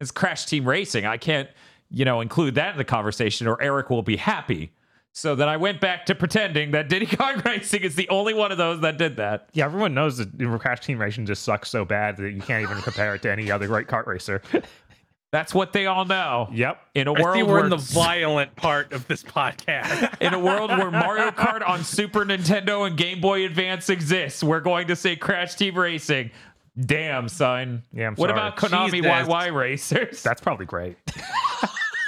it's 0.00 0.10
Crash 0.10 0.46
Team 0.46 0.66
Racing. 0.66 1.04
I 1.04 1.18
can't, 1.18 1.50
you 1.90 2.06
know, 2.06 2.22
include 2.22 2.54
that 2.54 2.72
in 2.72 2.78
the 2.78 2.84
conversation, 2.84 3.46
or 3.46 3.60
Eric 3.60 3.90
will 3.90 4.02
be 4.02 4.16
happy. 4.16 4.72
So 5.16 5.36
then 5.36 5.48
I 5.48 5.56
went 5.56 5.80
back 5.80 6.06
to 6.06 6.14
pretending 6.16 6.72
that 6.72 6.88
Diddy 6.88 7.06
Kong 7.16 7.40
Racing 7.44 7.82
is 7.82 7.94
the 7.94 8.08
only 8.08 8.34
one 8.34 8.50
of 8.50 8.58
those 8.58 8.80
that 8.80 8.98
did 8.98 9.16
that. 9.16 9.48
Yeah, 9.52 9.64
everyone 9.64 9.94
knows 9.94 10.18
that 10.18 10.36
the 10.36 10.58
Crash 10.58 10.80
Team 10.80 10.98
Racing 10.98 11.26
just 11.26 11.44
sucks 11.44 11.70
so 11.70 11.84
bad 11.84 12.16
that 12.16 12.30
you 12.32 12.42
can't 12.42 12.64
even 12.64 12.82
compare 12.82 13.14
it 13.14 13.22
to 13.22 13.30
any 13.30 13.48
other 13.48 13.68
great 13.68 13.86
kart 13.86 14.06
racer. 14.06 14.42
That's 15.30 15.54
what 15.54 15.72
they 15.72 15.86
all 15.86 16.04
know. 16.04 16.48
yep. 16.52 16.80
In 16.94 17.08
a 17.08 17.12
I 17.12 17.20
world 17.22 17.36
see 17.36 17.42
we're 17.42 17.54
where 17.54 17.64
in 17.64 17.70
the 17.70 17.76
violent 17.76 18.54
part 18.56 18.92
of 18.92 19.06
this 19.08 19.22
podcast. 19.22 20.16
in 20.20 20.34
a 20.34 20.38
world 20.38 20.70
where 20.70 20.92
Mario 20.92 21.30
Kart 21.30 21.66
on 21.68 21.82
Super 21.82 22.24
Nintendo 22.24 22.86
and 22.86 22.96
Game 22.96 23.20
Boy 23.20 23.44
Advance 23.44 23.90
exists, 23.90 24.44
we're 24.44 24.60
going 24.60 24.86
to 24.88 24.96
say 24.96 25.16
Crash 25.16 25.56
Team 25.56 25.76
Racing. 25.76 26.30
Damn, 26.78 27.28
son. 27.28 27.82
Yeah, 27.92 28.08
I'm 28.08 28.16
sorry. 28.16 28.32
what 28.32 28.36
sorry. 28.36 28.48
about 28.48 28.56
Konami 28.56 29.02
Jesus. 29.02 29.28
YY 29.28 29.54
Racers? 29.54 30.22
That's 30.22 30.40
probably 30.40 30.66
great. 30.66 30.96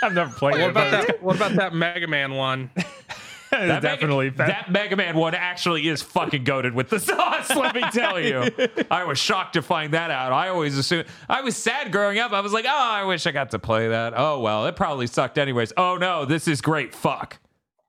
I've 0.03 0.13
never 0.15 0.33
played 0.33 0.53
what 0.53 0.61
it. 0.63 0.71
about 0.71 0.91
that? 0.91 1.23
What 1.23 1.37
about 1.37 1.53
that 1.55 1.75
Mega 1.75 2.07
Man 2.07 2.35
one? 2.35 2.71
It's 3.53 3.69
That 3.69 3.83
definitely 3.83 4.31
Mega, 4.31 4.47
that 4.47 4.71
Mega 4.71 4.97
Man 4.97 5.17
one 5.17 5.35
actually 5.35 5.89
is 5.89 6.03
fucking 6.03 6.45
goaded 6.45 6.75
with 6.75 6.89
the 6.91 7.01
sauce. 7.01 7.55
Let 7.55 7.75
me 7.75 7.83
tell 7.93 8.21
you, 8.21 8.49
I 8.91 9.05
was 9.05 9.19
shocked 9.19 9.55
to 9.55 9.63
find 9.63 9.95
that 9.95 10.11
out. 10.11 10.33
I 10.33 10.49
always 10.49 10.77
assumed 10.77 11.07
I 11.29 11.41
was 11.43 11.57
sad 11.57 11.93
growing 11.93 12.19
up. 12.19 12.33
I 12.33 12.41
was 12.41 12.53
like, 12.53 12.65
oh, 12.67 12.71
I 12.71 13.05
wish 13.05 13.27
I 13.27 13.33
got 13.33 13.51
to 13.53 13.59
play 13.59 13.89
that. 13.89 14.15
Oh 14.17 14.41
well, 14.41 14.67
it 14.67 14.77
probably 14.77 15.07
sucked 15.07 15.39
anyways. 15.39 15.73
Oh 15.77 15.97
no, 15.97 16.25
this 16.25 16.49
is 16.49 16.61
great. 16.61 16.95
Fuck. 16.95 17.39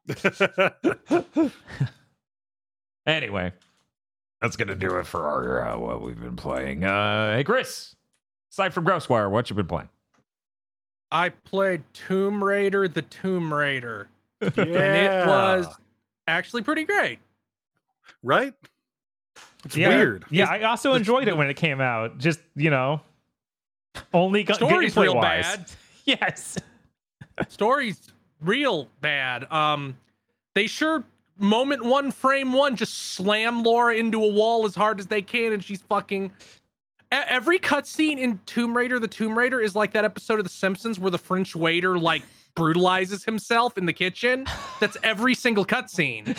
Anyway, 3.06 3.54
that's 4.42 4.58
gonna 4.58 4.76
do 4.76 4.98
it 4.98 5.08
for 5.08 5.28
our 5.28 5.70
uh, 5.70 5.78
what 5.78 6.02
we've 6.02 6.20
been 6.20 6.36
playing. 6.36 6.84
Uh, 6.84 7.38
hey, 7.38 7.44
Chris. 7.46 7.96
Aside 8.52 8.74
from 8.74 8.86
Ghostwire, 8.86 9.32
what 9.32 9.50
you 9.50 9.56
been 9.56 9.66
playing? 9.66 9.88
I 11.10 11.30
played 11.30 11.84
Tomb 11.94 12.44
Raider: 12.44 12.90
The 12.90 13.02
Tomb 13.04 13.54
Raider, 13.54 14.10
yeah. 14.42 14.50
and 14.56 14.68
it 14.68 15.28
was 15.28 15.68
actually 16.28 16.62
pretty 16.62 16.86
great. 16.86 17.20
right. 18.24 18.54
It's 19.66 19.76
yeah, 19.76 19.90
weird. 19.90 20.26
Yeah, 20.30 20.50
I 20.50 20.64
also 20.64 20.94
enjoyed 20.94 21.28
it 21.28 21.36
when 21.36 21.50
it 21.50 21.56
came 21.56 21.82
out. 21.82 22.18
Just 22.20 22.40
you 22.56 22.70
know, 22.70 23.02
only 24.14 24.44
gu- 24.44 24.54
Story's 24.54 24.94
gameplay 24.94 25.04
real 25.04 25.16
wise. 25.16 25.58
bad. 25.58 25.66
Yes. 26.06 26.58
Story's 27.50 28.14
real 28.40 28.88
bad. 29.02 29.52
Um, 29.52 29.98
they 30.56 30.68
sure 30.68 31.04
moment 31.38 31.84
one, 31.84 32.12
frame 32.12 32.54
one, 32.54 32.78
just 32.78 33.14
slam 33.14 33.62
Laura 33.62 33.94
into 33.94 34.24
a 34.24 34.28
wall 34.32 34.66
as 34.66 34.74
hard 34.74 35.02
as 35.02 35.08
they 35.08 35.22
can, 35.22 35.52
and 35.52 35.64
she's 35.64 35.82
fucking. 35.82 36.32
Every 37.12 37.60
cutscene 37.60 38.18
in 38.18 38.40
Tomb 38.46 38.76
Raider, 38.76 39.00
the 39.00 39.08
Tomb 39.08 39.38
Raider, 39.38 39.60
is 39.60 39.76
like 39.76 39.92
that 39.94 40.06
episode 40.06 40.40
of 40.40 40.46
The 40.46 40.50
Simpsons 40.50 41.00
where 41.00 41.12
the 41.12 41.18
French 41.18 41.56
waiter 41.56 41.98
like 41.98 42.22
brutalizes 42.58 43.24
himself 43.24 43.78
in 43.78 43.86
the 43.86 43.94
kitchen. 43.94 44.46
That's 44.82 44.98
every 45.04 45.36
single 45.36 45.64
cutscene. 45.64 46.28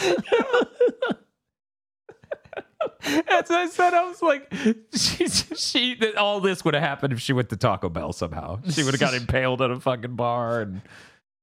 As 3.31 3.51
I 3.51 3.69
said, 3.69 3.95
I 3.95 4.07
was 4.07 4.21
like, 4.21 4.53
she, 4.95 5.29
she, 5.29 5.95
that 5.95 6.17
all 6.17 6.41
this 6.41 6.65
would 6.65 6.75
have 6.75 6.83
happened 6.83 7.13
if 7.13 7.21
she 7.21 7.33
went 7.33 7.49
to 7.51 7.57
Taco 7.57 7.89
Bell 7.89 8.13
somehow. 8.13 8.59
She 8.69 8.83
would 8.83 8.93
have 8.93 9.01
got 9.01 9.15
impaled 9.15 9.63
at 9.63 9.71
a 9.71 9.79
fucking 9.79 10.17
bar, 10.17 10.61
and 10.61 10.83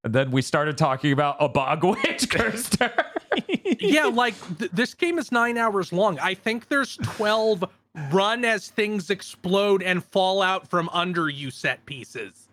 and 0.03 0.13
then 0.13 0.30
we 0.32 0.41
started 0.41 0.78
talking 0.78 1.13
about 1.13 1.38
a 1.39 1.47
bog 1.47 1.84
witch 1.84 2.30
cursed 2.30 2.80
her. 2.80 2.93
yeah, 3.80 4.05
like 4.05 4.36
th- 4.59 4.71
this 4.71 4.93
game 4.93 5.17
is 5.17 5.32
nine 5.32 5.57
hours 5.57 5.93
long. 5.93 6.19
I 6.19 6.34
think 6.34 6.67
there's 6.67 6.97
12 6.97 7.63
run 8.11 8.43
as 8.43 8.69
things 8.69 9.09
explode 9.09 9.82
and 9.82 10.03
fall 10.03 10.41
out 10.41 10.69
from 10.69 10.89
under 10.89 11.30
you 11.30 11.49
set 11.49 11.86
pieces. 11.86 12.45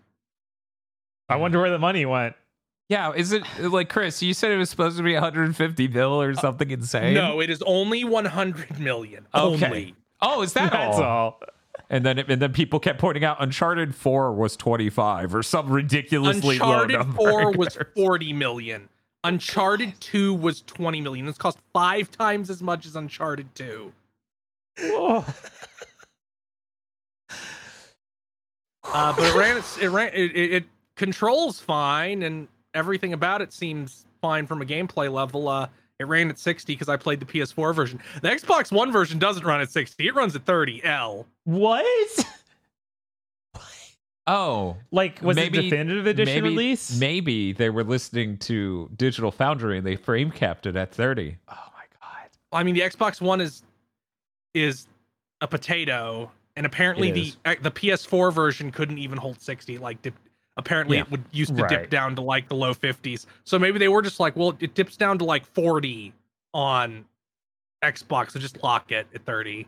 I 1.33 1.37
wonder 1.37 1.61
where 1.61 1.70
the 1.70 1.78
money 1.78 2.05
went. 2.07 2.35
yeah, 2.89 3.12
is 3.12 3.33
it 3.33 3.43
like 3.61 3.89
Chris? 3.89 4.22
You 4.22 4.35
said 4.35 4.53
it 4.53 4.59
was 4.59 4.70
supposed 4.70 4.97
to 4.99 5.03
be 5.03 5.14
150 5.14 5.87
bill 5.89 6.20
or 6.20 6.35
something 6.35 6.70
insane. 6.70 7.14
No, 7.14 7.41
it 7.41 7.49
is 7.51 7.62
only 7.62 8.05
100 8.05 8.78
million. 8.78 9.26
Okay. 9.35 9.64
Only. 9.66 9.95
Oh, 10.20 10.43
is 10.43 10.53
that 10.53 10.70
That's 10.72 10.97
all? 10.99 11.03
all. 11.03 11.41
And 11.91 12.05
then 12.07 12.18
and 12.18 12.41
then 12.41 12.53
people 12.53 12.78
kept 12.80 12.99
pointing 13.01 13.24
out 13.24 13.37
Uncharted 13.41 13.95
4 13.95 14.33
was 14.35 14.57
25 14.57 15.35
or 15.35 15.43
some 15.43 15.70
ridiculously 15.70 16.57
Uncharted 16.57 16.97
low 16.97 17.03
number. 17.03 17.16
4 17.16 17.53
was 17.53 17.78
40 17.97 18.33
million. 18.33 18.89
Uncharted 19.24 20.01
2 20.01 20.35
was 20.35 20.62
20 20.62 21.01
million. 21.01 21.26
This 21.26 21.39
cost 21.39 21.59
five 21.72 22.11
times 22.11 22.51
as 22.51 22.62
much 22.62 22.87
as 22.87 22.97
Uncharted 22.97 23.55
2. 23.55 23.93
Oh. 24.80 25.26
Uh, 28.85 29.12
but 29.16 29.24
it 29.24 29.35
ran, 29.35 29.57
its- 29.57 29.78
it 29.78 29.89
ran, 29.89 30.09
it, 30.12 30.37
it, 30.37 30.53
it 30.55 30.64
controls 31.03 31.59
fine, 31.59 32.22
and 32.22 32.46
everything 32.74 33.12
about 33.12 33.42
it 33.42 33.53
seems 33.53 34.07
fine 34.20 34.46
from 34.46 34.62
a 34.62 34.64
gameplay 34.64 35.12
level. 35.12 35.48
Uh, 35.48 35.66
it 35.98 36.05
ran 36.05 36.30
at 36.30 36.38
60 36.38 36.72
because 36.72 36.88
I 36.88 36.96
played 36.96 37.18
the 37.20 37.26
PS4 37.26 37.74
version. 37.74 38.00
The 38.22 38.28
Xbox 38.28 38.70
One 38.70 38.92
version 38.92 39.18
doesn't 39.18 39.44
run 39.44 39.61
at 39.61 39.70
60; 39.70 40.07
it 40.07 40.14
runs 40.14 40.36
at 40.36 40.44
30. 40.46 40.84
L. 40.84 41.26
What? 41.44 41.84
Oh, 44.28 44.76
Like, 44.92 45.20
was 45.20 45.34
Maybe- 45.34 45.59
it 45.59 45.62
definitive 45.62 46.07
edition 46.07 46.34
maybe, 46.44 46.48
release? 46.50 46.96
Maybe 47.00 47.53
they 47.53 47.70
were 47.70 47.82
listening 47.82 48.38
to 48.38 48.88
Digital 48.94 49.32
Foundry 49.32 49.78
and 49.78 49.84
they 49.84 49.96
frame 49.96 50.30
capped 50.30 50.64
it 50.66 50.76
at 50.76 50.94
30. 50.94 51.36
oh 51.48 51.53
my 51.74 51.82
god. 52.00 52.28
I 52.53 52.62
mean, 52.62 52.76
the 52.76 52.82
Xbox 52.82 53.20
One 53.20 53.40
is 53.40 53.64
is 54.55 54.86
a 55.40 55.48
potato, 55.48 56.30
and 56.55 56.64
apparently 56.64 57.11
the 57.11 57.32
the 57.62 57.72
PS4 57.72 58.32
version 58.32 58.70
couldn't 58.70 58.98
even 58.98 59.18
hold 59.18 59.40
60. 59.40 59.78
Like, 59.78 60.00
dip, 60.03 60.14
apparently 60.57 60.96
Yeah. 60.98 61.03
it 61.05 61.11
would 61.11 61.24
used 61.32 61.57
to 61.57 61.62
Right. 61.62 61.68
dip 61.82 61.90
down 61.90 62.14
to 62.16 62.20
like 62.22 62.48
the 62.48 62.55
low 62.57 62.74
50s. 62.74 63.26
So 63.44 63.59
maybe 63.59 63.78
they 63.78 63.88
were 63.88 64.03
just 64.03 64.20
like, 64.20 64.36
well, 64.36 64.57
it 64.61 64.74
dips 64.74 64.96
down 64.96 65.18
to 65.18 65.24
like 65.24 65.46
40 65.46 66.12
on 66.54 67.04
Xbox, 67.83 68.33
so 68.33 68.38
just 68.38 68.62
lock 68.62 68.92
it 68.92 69.07
at 69.14 69.24
30. 69.24 69.66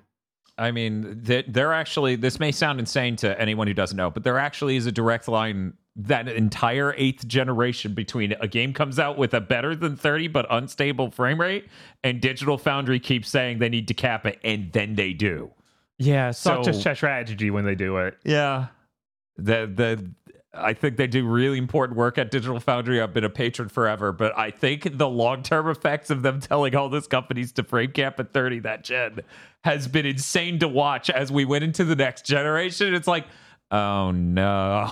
I 0.57 0.71
mean, 0.71 1.21
that 1.25 1.53
they're 1.53 1.73
actually, 1.73 2.15
this 2.17 2.39
may 2.39 2.53
sound 2.53 2.79
insane 2.79 3.17
to 3.17 3.41
anyone 3.41 3.67
who 3.67 3.75
doesn't 3.75 3.97
know, 3.97 4.11
but 4.11 4.23
there 4.23 4.39
actually 4.39 4.77
is 4.77 4.87
a 4.87 4.93
direct 4.93 5.27
line 5.27 5.73
that 5.97 6.29
entire 6.29 6.95
eighth 6.97 7.27
generation 7.27 7.93
between 7.95 8.33
a 8.41 8.47
game 8.49 8.73
comes 8.73 8.99
out 8.99 9.17
with 9.17 9.33
a 9.35 9.41
better 9.41 9.75
than 9.75 9.97
30 9.97 10.29
but 10.29 10.47
unstable 10.51 11.11
frame 11.11 11.41
rate, 11.41 11.67
and 12.05 12.21
Digital 12.21 12.57
Foundry 12.59 13.01
keeps 13.01 13.29
saying 13.29 13.59
they 13.59 13.69
need 13.69 13.89
to 13.89 13.95
cap 13.95 14.27
it, 14.27 14.39
and 14.45 14.73
then 14.73 14.95
they 14.95 15.13
do. 15.13 15.51
Yeah, 15.99 16.31
such 16.33 16.65
So- 16.67 16.91
a 16.91 16.95
strategy 16.97 17.51
when 17.51 17.65
they 17.65 17.75
do 17.77 17.97
it. 17.99 18.17
Yeah. 18.25 18.67
The 19.37 19.71
the 19.73 20.11
I 20.57 20.73
think 20.73 20.97
they 20.97 21.07
do 21.07 21.27
really 21.27 21.59
important 21.59 21.97
work 21.99 22.19
at 22.19 22.31
Digital 22.31 22.59
Foundry. 22.61 23.01
I've 23.01 23.13
been 23.13 23.25
a 23.25 23.31
patron 23.31 23.69
forever, 23.69 24.13
but 24.13 24.37
I 24.39 24.51
think 24.51 24.99
the 24.99 25.09
long 25.09 25.43
term 25.43 25.69
effects 25.69 26.11
of 26.11 26.23
them 26.23 26.41
telling 26.41 26.75
all 26.75 26.89
these 26.89 27.07
companies 27.07 27.53
to 27.53 27.65
frame 27.65 27.93
cap 27.93 28.19
at 28.21 28.33
30 28.33 28.61
that 28.61 28.85
gen 28.85 29.21
has 29.65 29.89
been 29.89 30.07
insane 30.07 30.59
to 30.61 30.69
watch 30.69 31.11
as 31.11 31.33
we 31.33 31.45
went 31.45 31.65
into 31.65 31.85
the 31.85 31.97
next 31.97 32.27
generation. 32.27 32.95
It's 32.95 33.09
like, 33.09 33.27
oh 33.71 34.11
no. 34.11 34.91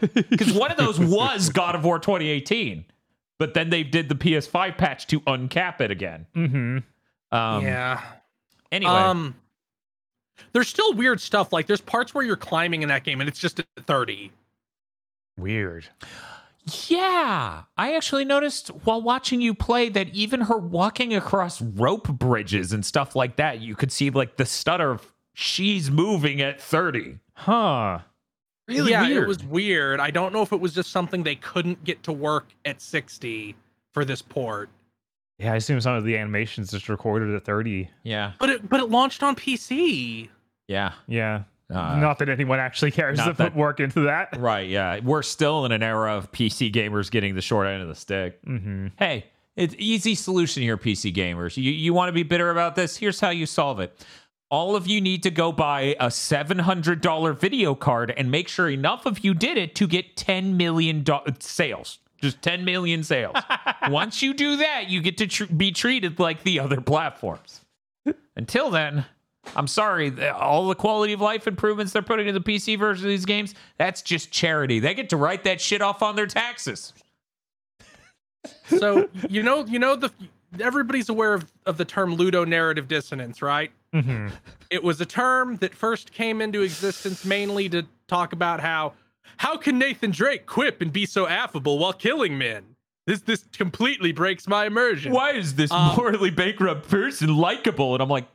Because 0.12 0.52
one 0.52 0.70
of 0.70 0.76
those 0.76 0.98
was 0.98 1.50
God 1.50 1.74
of 1.74 1.84
War 1.84 1.98
2018. 1.98 2.84
But 3.38 3.54
then 3.54 3.70
they 3.70 3.84
did 3.84 4.08
the 4.08 4.16
PS5 4.16 4.76
patch 4.76 5.06
to 5.08 5.20
uncap 5.20 5.80
it 5.80 5.90
again. 5.90 6.26
Mm-hmm. 6.34 6.78
Um, 7.36 7.62
yeah. 7.62 8.02
Anyway, 8.72 8.90
Um, 8.90 9.36
there's 10.52 10.68
still 10.68 10.92
weird 10.94 11.20
stuff. 11.20 11.52
Like 11.52 11.66
there's 11.66 11.80
parts 11.80 12.14
where 12.14 12.24
you're 12.24 12.36
climbing 12.36 12.82
in 12.82 12.88
that 12.88 13.04
game, 13.04 13.20
and 13.20 13.28
it's 13.28 13.38
just 13.38 13.60
at 13.60 13.66
30. 13.86 14.32
Weird. 15.38 15.86
Yeah, 16.88 17.62
I 17.78 17.94
actually 17.94 18.26
noticed 18.26 18.68
while 18.84 19.00
watching 19.00 19.40
you 19.40 19.54
play 19.54 19.88
that 19.88 20.08
even 20.08 20.42
her 20.42 20.58
walking 20.58 21.14
across 21.14 21.62
rope 21.62 22.08
bridges 22.08 22.72
and 22.74 22.84
stuff 22.84 23.16
like 23.16 23.36
that, 23.36 23.60
you 23.60 23.74
could 23.74 23.90
see 23.90 24.10
like 24.10 24.36
the 24.36 24.44
stutter 24.44 24.90
of 24.90 25.12
she's 25.32 25.90
moving 25.90 26.42
at 26.42 26.60
30. 26.60 27.18
Huh. 27.32 28.00
Really 28.66 28.90
yeah, 28.90 29.08
weird. 29.08 29.22
it 29.22 29.26
was 29.26 29.42
weird. 29.44 29.98
I 29.98 30.10
don't 30.10 30.34
know 30.34 30.42
if 30.42 30.52
it 30.52 30.60
was 30.60 30.74
just 30.74 30.90
something 30.90 31.22
they 31.22 31.36
couldn't 31.36 31.84
get 31.84 32.02
to 32.02 32.12
work 32.12 32.48
at 32.66 32.82
60 32.82 33.52
for 33.52 33.58
for 33.98 34.04
this 34.04 34.22
port. 34.22 34.70
Yeah, 35.38 35.54
I 35.54 35.56
assume 35.56 35.80
some 35.80 35.94
of 35.94 36.04
the 36.04 36.16
animations 36.16 36.70
just 36.70 36.88
recorded 36.88 37.34
at 37.34 37.44
30. 37.44 37.90
Yeah. 38.04 38.32
But 38.38 38.50
it 38.50 38.68
but 38.68 38.78
it 38.78 38.90
launched 38.90 39.24
on 39.24 39.34
PC. 39.34 40.28
Yeah. 40.68 40.92
Yeah. 41.08 41.42
Uh, 41.70 41.96
not 41.96 42.18
that 42.18 42.28
anyone 42.30 42.58
actually 42.58 42.90
cares 42.90 43.18
to 43.18 43.34
put 43.34 43.54
work 43.54 43.78
into 43.80 44.00
that. 44.02 44.36
Right. 44.38 44.68
Yeah. 44.68 45.00
We're 45.00 45.22
still 45.22 45.66
in 45.66 45.72
an 45.72 45.82
era 45.82 46.14
of 46.16 46.32
PC 46.32 46.72
gamers 46.72 47.10
getting 47.10 47.34
the 47.34 47.42
short 47.42 47.66
end 47.66 47.82
of 47.82 47.88
the 47.88 47.94
stick. 47.94 48.42
Mm-hmm. 48.44 48.86
Hey, 48.98 49.26
it's 49.54 49.74
easy 49.78 50.14
solution 50.14 50.62
here, 50.62 50.78
PC 50.78 51.14
gamers. 51.14 51.56
You 51.56 51.70
you 51.70 51.92
want 51.92 52.08
to 52.08 52.12
be 52.12 52.22
bitter 52.22 52.50
about 52.50 52.74
this? 52.74 52.96
Here's 52.96 53.20
how 53.20 53.30
you 53.30 53.44
solve 53.44 53.80
it. 53.80 54.06
All 54.50 54.76
of 54.76 54.86
you 54.86 55.00
need 55.02 55.22
to 55.24 55.30
go 55.30 55.52
buy 55.52 55.94
a 56.00 56.06
$700 56.06 57.38
video 57.38 57.74
card 57.74 58.14
and 58.16 58.30
make 58.30 58.48
sure 58.48 58.70
enough 58.70 59.04
of 59.04 59.22
you 59.22 59.34
did 59.34 59.58
it 59.58 59.74
to 59.74 59.86
get 59.86 60.16
10 60.16 60.56
million 60.56 61.02
do- 61.02 61.18
sales. 61.38 61.98
Just 62.22 62.40
10 62.40 62.64
million 62.64 63.02
sales. 63.04 63.36
Once 63.88 64.22
you 64.22 64.32
do 64.32 64.56
that, 64.56 64.88
you 64.88 65.02
get 65.02 65.18
to 65.18 65.26
tr- 65.26 65.44
be 65.46 65.70
treated 65.70 66.18
like 66.18 66.44
the 66.44 66.60
other 66.60 66.80
platforms. 66.80 67.60
Until 68.36 68.70
then, 68.70 69.04
I'm 69.56 69.66
sorry, 69.66 70.12
all 70.30 70.68
the 70.68 70.74
quality 70.74 71.12
of 71.14 71.20
life 71.20 71.46
improvements 71.46 71.92
they're 71.92 72.02
putting 72.02 72.26
in 72.28 72.34
the 72.34 72.40
PC 72.40 72.78
version 72.78 73.06
of 73.06 73.10
these 73.10 73.24
games, 73.24 73.54
that's 73.78 74.02
just 74.02 74.30
charity. 74.30 74.78
They 74.78 74.94
get 74.94 75.08
to 75.10 75.16
write 75.16 75.44
that 75.44 75.60
shit 75.60 75.80
off 75.80 76.02
on 76.02 76.16
their 76.16 76.26
taxes. 76.26 76.92
So 78.66 79.08
you 79.28 79.42
know 79.42 79.64
you 79.66 79.78
know 79.78 79.96
the 79.96 80.10
everybody's 80.60 81.08
aware 81.08 81.34
of, 81.34 81.50
of 81.66 81.76
the 81.76 81.84
term 81.84 82.16
ludonarrative 82.16 82.88
dissonance, 82.88 83.42
right? 83.42 83.70
Mm-hmm. 83.94 84.28
It 84.70 84.82
was 84.82 85.00
a 85.00 85.06
term 85.06 85.56
that 85.56 85.74
first 85.74 86.12
came 86.12 86.40
into 86.40 86.62
existence 86.62 87.24
mainly 87.24 87.68
to 87.70 87.86
talk 88.06 88.32
about 88.32 88.60
how 88.60 88.92
how 89.38 89.56
can 89.56 89.78
Nathan 89.78 90.10
Drake 90.10 90.46
quip 90.46 90.80
and 90.80 90.92
be 90.92 91.06
so 91.06 91.26
affable 91.26 91.78
while 91.78 91.92
killing 91.92 92.38
men? 92.38 92.76
This 93.06 93.20
this 93.20 93.44
completely 93.52 94.12
breaks 94.12 94.46
my 94.46 94.66
immersion. 94.66 95.12
Why 95.12 95.32
is 95.32 95.54
this 95.54 95.70
Um, 95.70 95.96
morally 95.96 96.30
bankrupt 96.30 96.88
person 96.88 97.36
likable? 97.36 97.94
And 97.94 98.02
I'm 98.02 98.08
like, 98.08 98.26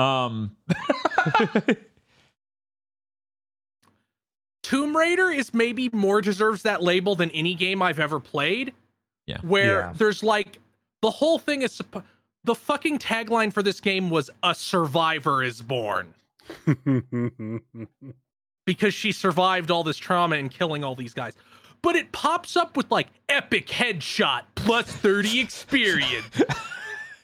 um, 0.00 0.56
Tomb 4.62 4.96
Raider 4.96 5.30
is 5.30 5.52
maybe 5.54 5.88
more 5.92 6.20
deserves 6.20 6.62
that 6.62 6.82
label 6.82 7.14
than 7.16 7.30
any 7.30 7.54
game 7.54 7.82
I've 7.82 7.98
ever 7.98 8.20
played. 8.20 8.72
Yeah. 9.26 9.38
Where 9.42 9.80
Yeah. 9.80 9.92
there's 9.96 10.22
like 10.22 10.58
the 11.02 11.10
whole 11.10 11.38
thing 11.38 11.62
is 11.62 11.80
the 12.44 12.54
fucking 12.54 12.98
tagline 12.98 13.52
for 13.52 13.62
this 13.62 13.80
game 13.80 14.10
was 14.10 14.30
a 14.42 14.54
survivor 14.54 15.42
is 15.42 15.60
born 15.62 16.14
because 18.66 18.94
she 18.94 19.12
survived 19.12 19.70
all 19.70 19.82
this 19.84 19.96
trauma 19.96 20.36
and 20.36 20.50
killing 20.50 20.84
all 20.84 20.94
these 20.94 21.14
guys. 21.14 21.34
But 21.82 21.96
it 21.96 22.12
pops 22.12 22.56
up 22.56 22.76
with 22.76 22.90
like 22.90 23.08
epic 23.28 23.66
headshot 23.68 24.42
plus 24.54 24.86
30 24.86 25.40
experience. 25.40 26.42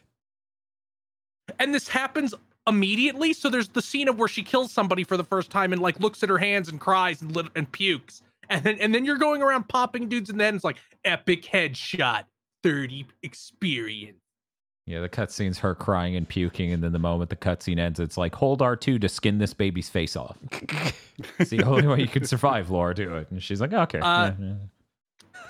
and 1.59 1.75
this 1.75 1.89
happens 1.89 2.35
immediately. 2.67 3.33
So 3.33 3.49
there's 3.49 3.69
the 3.69 3.83
scene 3.83 4.09
of 4.09 4.19
where 4.19 4.29
she 4.29 4.43
kills 4.43 4.73
somebody 4.73 5.05
for 5.05 5.17
the 5.17 5.25
first 5.25 5.51
time 5.51 5.73
and 5.73 5.81
like 5.81 6.01
looks 6.01 6.23
at 6.23 6.29
her 6.29 6.39
hands 6.39 6.69
and 6.69 6.81
cries 6.81 7.23
and, 7.23 7.35
lit- 7.35 7.47
and 7.55 7.71
pukes. 7.71 8.23
And 8.49 8.63
then 8.63 8.79
and 8.81 8.95
then 8.95 9.05
you're 9.05 9.17
going 9.19 9.43
around 9.43 9.69
popping 9.69 10.09
dudes 10.09 10.31
and 10.31 10.39
then 10.41 10.55
it's 10.57 10.65
like 10.65 10.77
epic 11.05 11.43
headshot, 11.43 12.25
30 12.63 13.07
experience. 13.23 14.19
yeah, 14.87 15.01
the 15.01 15.09
cutscene's 15.09 15.59
her 15.59 15.75
crying 15.75 16.15
and 16.15 16.29
puking, 16.29 16.73
and 16.73 16.83
then 16.83 16.93
the 16.93 16.99
moment 17.01 17.31
the 17.31 17.37
cutscene 17.37 17.79
ends, 17.79 17.99
it's 17.99 18.17
like 18.17 18.35
hold 18.37 18.61
R2 18.61 19.01
to 19.01 19.09
skin 19.09 19.39
this 19.39 19.53
baby's 19.53 19.89
face 19.89 20.15
off. 20.15 20.37
it's 21.41 21.51
the 21.51 21.65
only 21.65 21.87
way 21.89 22.01
you 22.01 22.07
can 22.07 22.25
survive, 22.25 22.71
Laura. 22.71 22.95
Do 22.95 23.17
it, 23.17 23.29
and 23.33 23.43
she's 23.43 23.61
like, 23.61 23.73
okay. 23.73 23.99
Uh, 23.99 24.27
yeah, 24.27 24.35
yeah. 24.39 24.55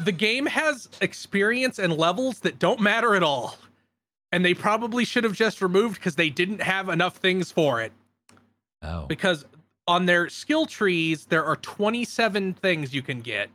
the 0.04 0.12
game 0.12 0.46
has 0.46 0.88
experience 1.02 1.78
and 1.78 1.92
levels 1.98 2.40
that 2.40 2.58
don't 2.58 2.80
matter 2.80 3.14
at 3.14 3.22
all. 3.22 3.58
And 4.32 4.44
they 4.44 4.54
probably 4.54 5.04
should 5.04 5.24
have 5.24 5.34
just 5.34 5.62
removed 5.62 5.96
because 5.96 6.16
they 6.16 6.30
didn't 6.30 6.60
have 6.60 6.88
enough 6.88 7.16
things 7.16 7.50
for 7.52 7.80
it. 7.80 7.92
Oh, 8.82 9.06
Because 9.06 9.44
on 9.86 10.06
their 10.06 10.28
skill 10.28 10.66
trees, 10.66 11.26
there 11.26 11.44
are 11.44 11.56
27 11.56 12.54
things 12.54 12.92
you 12.92 13.02
can 13.02 13.20
get. 13.20 13.48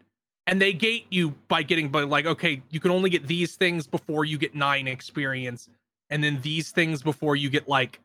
And 0.48 0.62
they 0.62 0.74
gate 0.74 1.06
you 1.10 1.36
by 1.48 1.64
getting, 1.64 1.90
by 1.90 2.02
like, 2.04 2.26
okay, 2.26 2.62
you 2.70 2.80
can 2.80 2.92
only 2.92 3.10
get 3.10 3.28
these 3.28 3.56
things 3.56 3.86
before 3.86 4.26
you 4.26 4.38
get 4.38 4.56
nine 4.56 4.88
experience, 4.88 5.70
and 6.10 6.24
then 6.24 6.40
these 6.42 6.72
things 6.72 7.04
before 7.04 7.36
you 7.36 7.50
get 7.50 7.70
like 7.70 8.00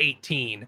18. 0.00 0.66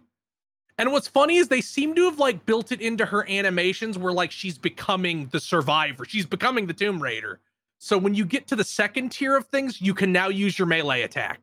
And 0.77 0.93
what's 0.93 1.09
funny 1.09 1.37
is 1.37 1.49
they 1.49 1.61
seem 1.61 1.95
to 1.95 2.05
have 2.05 2.19
like 2.19 2.45
built 2.47 2.73
it 2.73 2.81
into 2.81 3.07
her 3.07 3.29
animations 3.29 3.97
where 3.97 4.13
like 4.13 4.31
she's 4.31 4.59
becoming 4.59 5.29
the 5.33 5.41
survivor. 5.41 6.05
She's 6.05 6.27
becoming 6.27 6.67
the 6.67 6.75
Tomb 6.75 7.03
Raider. 7.03 7.41
So 7.85 7.99
when 7.99 8.15
you 8.15 8.25
get 8.25 8.47
to 8.47 8.57
the 8.57 8.65
second 8.65 9.11
tier 9.11 9.37
of 9.37 9.45
things, 9.49 9.79
you 9.79 9.93
can 9.93 10.11
now 10.11 10.29
use 10.29 10.59
your 10.59 10.65
melee 10.65 11.03
attack. 11.03 11.43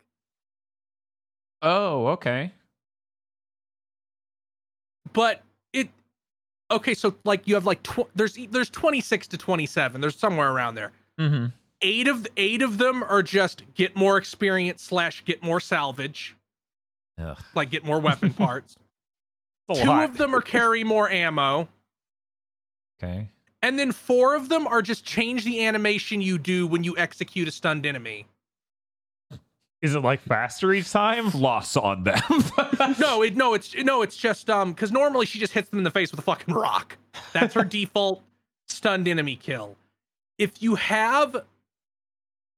oh, 1.61 2.07
okay. 2.07 2.51
But 5.13 5.43
it 5.71 5.89
okay, 6.71 6.95
so 6.95 7.13
like 7.25 7.47
you 7.47 7.53
have 7.53 7.67
like 7.67 7.83
tw- 7.83 8.09
there's 8.15 8.39
there's 8.49 8.71
26 8.71 9.27
to 9.27 9.37
27. 9.37 10.01
There's 10.01 10.15
somewhere 10.15 10.51
around 10.51 10.73
there. 10.73 10.91
Mm-hmm. 11.19 11.45
Eight 11.83 12.07
of 12.07 12.25
eight 12.37 12.63
of 12.63 12.79
them 12.79 13.03
are 13.03 13.21
just 13.21 13.61
get 13.75 13.95
more 13.95 14.17
experience 14.17 14.81
slash 14.81 15.23
get 15.23 15.43
more 15.43 15.59
salvage, 15.59 16.35
Ugh. 17.19 17.37
like 17.53 17.69
get 17.69 17.85
more 17.85 17.99
weapon 17.99 18.33
parts. 18.33 18.77
Two 19.71 19.85
lot. 19.85 20.05
of 20.09 20.17
them 20.17 20.33
are 20.33 20.41
carry 20.41 20.83
more 20.83 21.07
ammo. 21.07 21.69
Okay. 22.97 23.27
And 23.61 23.77
then 23.77 23.91
four 23.91 24.35
of 24.35 24.49
them 24.49 24.65
are 24.67 24.81
just 24.81 25.05
change 25.05 25.43
the 25.43 25.65
animation 25.65 26.21
you 26.21 26.37
do 26.37 26.65
when 26.65 26.83
you 26.83 26.97
execute 26.97 27.47
a 27.47 27.51
stunned 27.51 27.85
enemy. 27.85 28.25
Is 29.81 29.95
it 29.95 29.99
like 29.99 30.21
faster 30.21 30.71
each 30.73 30.91
time? 30.91 31.31
Loss 31.31 31.75
on 31.77 32.03
them. 32.03 32.21
No, 32.99 33.21
it 33.21 33.35
no, 33.35 33.53
it's 33.53 33.75
no, 33.75 34.01
it's 34.01 34.17
just 34.17 34.49
um 34.49 34.73
because 34.73 34.91
normally 34.91 35.27
she 35.27 35.37
just 35.37 35.53
hits 35.53 35.69
them 35.69 35.79
in 35.79 35.83
the 35.83 35.91
face 35.91 36.09
with 36.09 36.19
a 36.19 36.23
fucking 36.23 36.53
rock. 36.53 36.97
That's 37.31 37.53
her 37.53 37.63
default 37.77 38.23
stunned 38.67 39.07
enemy 39.07 39.35
kill. 39.35 39.75
If 40.39 40.63
you 40.63 40.75
have 40.75 41.43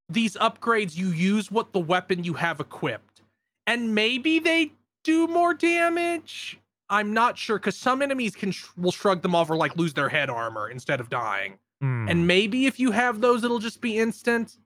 these 0.08 0.36
upgrades, 0.38 0.96
you 0.96 1.08
use 1.10 1.52
what 1.52 1.74
the 1.74 1.80
weapon 1.80 2.24
you 2.24 2.36
have 2.36 2.62
equipped, 2.62 3.22
and 3.68 3.94
maybe 3.94 4.40
they 4.40 4.72
do 5.04 5.28
more 5.28 5.54
damage. 5.54 6.58
I'm 6.90 7.14
not 7.14 7.38
sure 7.38 7.58
because 7.58 7.76
some 7.78 8.02
enemies 8.02 8.36
can 8.36 8.52
sh- 8.52 8.66
will 8.78 8.92
shrug 8.92 9.22
them 9.22 9.34
off 9.36 9.50
or 9.50 9.56
like 9.56 9.76
lose 9.78 9.94
their 9.94 10.10
head 10.10 10.30
armor 10.30 10.70
instead 10.70 11.00
of 11.00 11.10
dying. 11.10 11.58
Hmm. 11.82 12.08
and 12.08 12.26
maybe 12.28 12.66
if 12.66 12.80
you 12.80 12.92
have 12.92 13.20
those 13.20 13.44
it'll 13.44 13.60
just 13.60 13.82
be 13.82 13.98
instant 13.98 14.58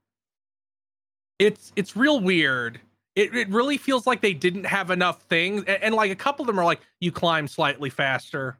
it's 1.39 1.71
it's 1.75 1.95
real 1.97 2.19
weird 2.19 2.79
it, 3.15 3.35
it 3.35 3.49
really 3.49 3.77
feels 3.77 4.05
like 4.05 4.21
they 4.21 4.33
didn't 4.33 4.65
have 4.65 4.91
enough 4.91 5.23
things 5.23 5.63
and, 5.65 5.81
and 5.81 5.95
like 5.95 6.11
a 6.11 6.15
couple 6.15 6.43
of 6.43 6.47
them 6.47 6.59
are 6.59 6.65
like 6.65 6.79
you 6.99 7.11
climb 7.11 7.47
slightly 7.47 7.89
faster 7.89 8.59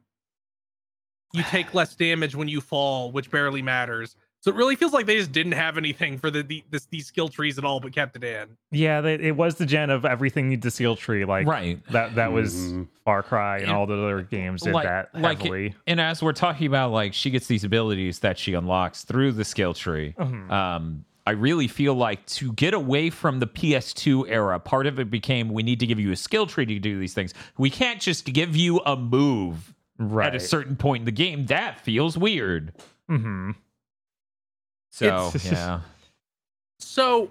you 1.32 1.44
take 1.44 1.72
less 1.74 1.94
damage 1.94 2.34
when 2.34 2.48
you 2.48 2.60
fall 2.60 3.12
which 3.12 3.30
barely 3.30 3.62
matters 3.62 4.16
so 4.40 4.50
it 4.50 4.54
really 4.56 4.76
feels 4.76 4.92
like 4.92 5.06
they 5.06 5.16
just 5.16 5.32
didn't 5.32 5.52
have 5.52 5.76
anything 5.78 6.18
for 6.18 6.30
the, 6.30 6.42
the 6.42 6.62
this, 6.70 6.86
these 6.86 7.06
skill 7.06 7.28
trees 7.28 7.58
at 7.58 7.64
all 7.64 7.80
but 7.80 7.92
kept 7.92 8.16
it 8.16 8.24
in 8.24 8.48
yeah, 8.70 9.00
they, 9.00 9.14
it 9.14 9.36
was 9.36 9.56
the 9.56 9.66
gen 9.66 9.90
of 9.90 10.04
everything 10.04 10.48
needs 10.48 10.64
a 10.66 10.70
skill 10.70 10.94
tree. 10.96 11.24
Like 11.24 11.46
right. 11.46 11.80
that 11.90 12.14
that 12.16 12.32
was 12.32 12.54
Mhm. 12.54 12.88
Far 13.04 13.22
Cry 13.22 13.56
and 13.58 13.64
And- 13.66 13.72
all 13.72 13.86
the 13.86 13.94
other 13.94 14.22
games 14.22 14.62
did 14.62 14.74
like- 14.74 14.84
that 14.86 15.14
like 15.14 15.38
it- 15.40 15.42
heavily. 15.44 15.74
And 15.86 16.00
as 16.00 16.22
we're 16.22 16.32
talking 16.32 16.66
about, 16.66 16.92
like 16.92 17.14
she 17.14 17.30
gets 17.30 17.46
these 17.46 17.64
abilities 17.64 18.18
that 18.20 18.38
she 18.38 18.54
unlocks 18.54 19.04
through 19.04 19.32
the 19.32 19.44
skill 19.44 19.74
tree. 19.74 20.14
Mhm. 20.18 20.50
Um, 20.50 21.04
I 21.26 21.32
really 21.32 21.68
feel 21.68 21.94
like 21.94 22.24
to 22.26 22.52
get 22.54 22.72
away 22.72 23.10
from 23.10 23.38
the 23.38 23.46
PS2 23.46 24.24
era, 24.28 24.58
part 24.58 24.86
of 24.86 24.98
it 24.98 25.10
became 25.10 25.50
we 25.50 25.62
need 25.62 25.78
to 25.80 25.86
give 25.86 26.00
you 26.00 26.10
a 26.10 26.16
skill 26.16 26.46
tree 26.46 26.64
to 26.64 26.78
do 26.78 26.98
these 26.98 27.12
things. 27.12 27.34
We 27.58 27.68
can't 27.68 28.00
just 28.00 28.24
give 28.32 28.56
you 28.56 28.80
a 28.86 28.96
move 28.96 29.74
right. 29.98 30.28
at 30.28 30.34
a 30.34 30.40
certain 30.40 30.74
point 30.76 31.02
in 31.02 31.04
the 31.04 31.12
game. 31.12 31.44
That 31.46 31.80
feels 31.80 32.16
weird. 32.16 32.72
hmm 33.08 33.50
So 34.90 35.28
It's- 35.34 35.50
yeah. 35.52 35.80
so 36.78 37.30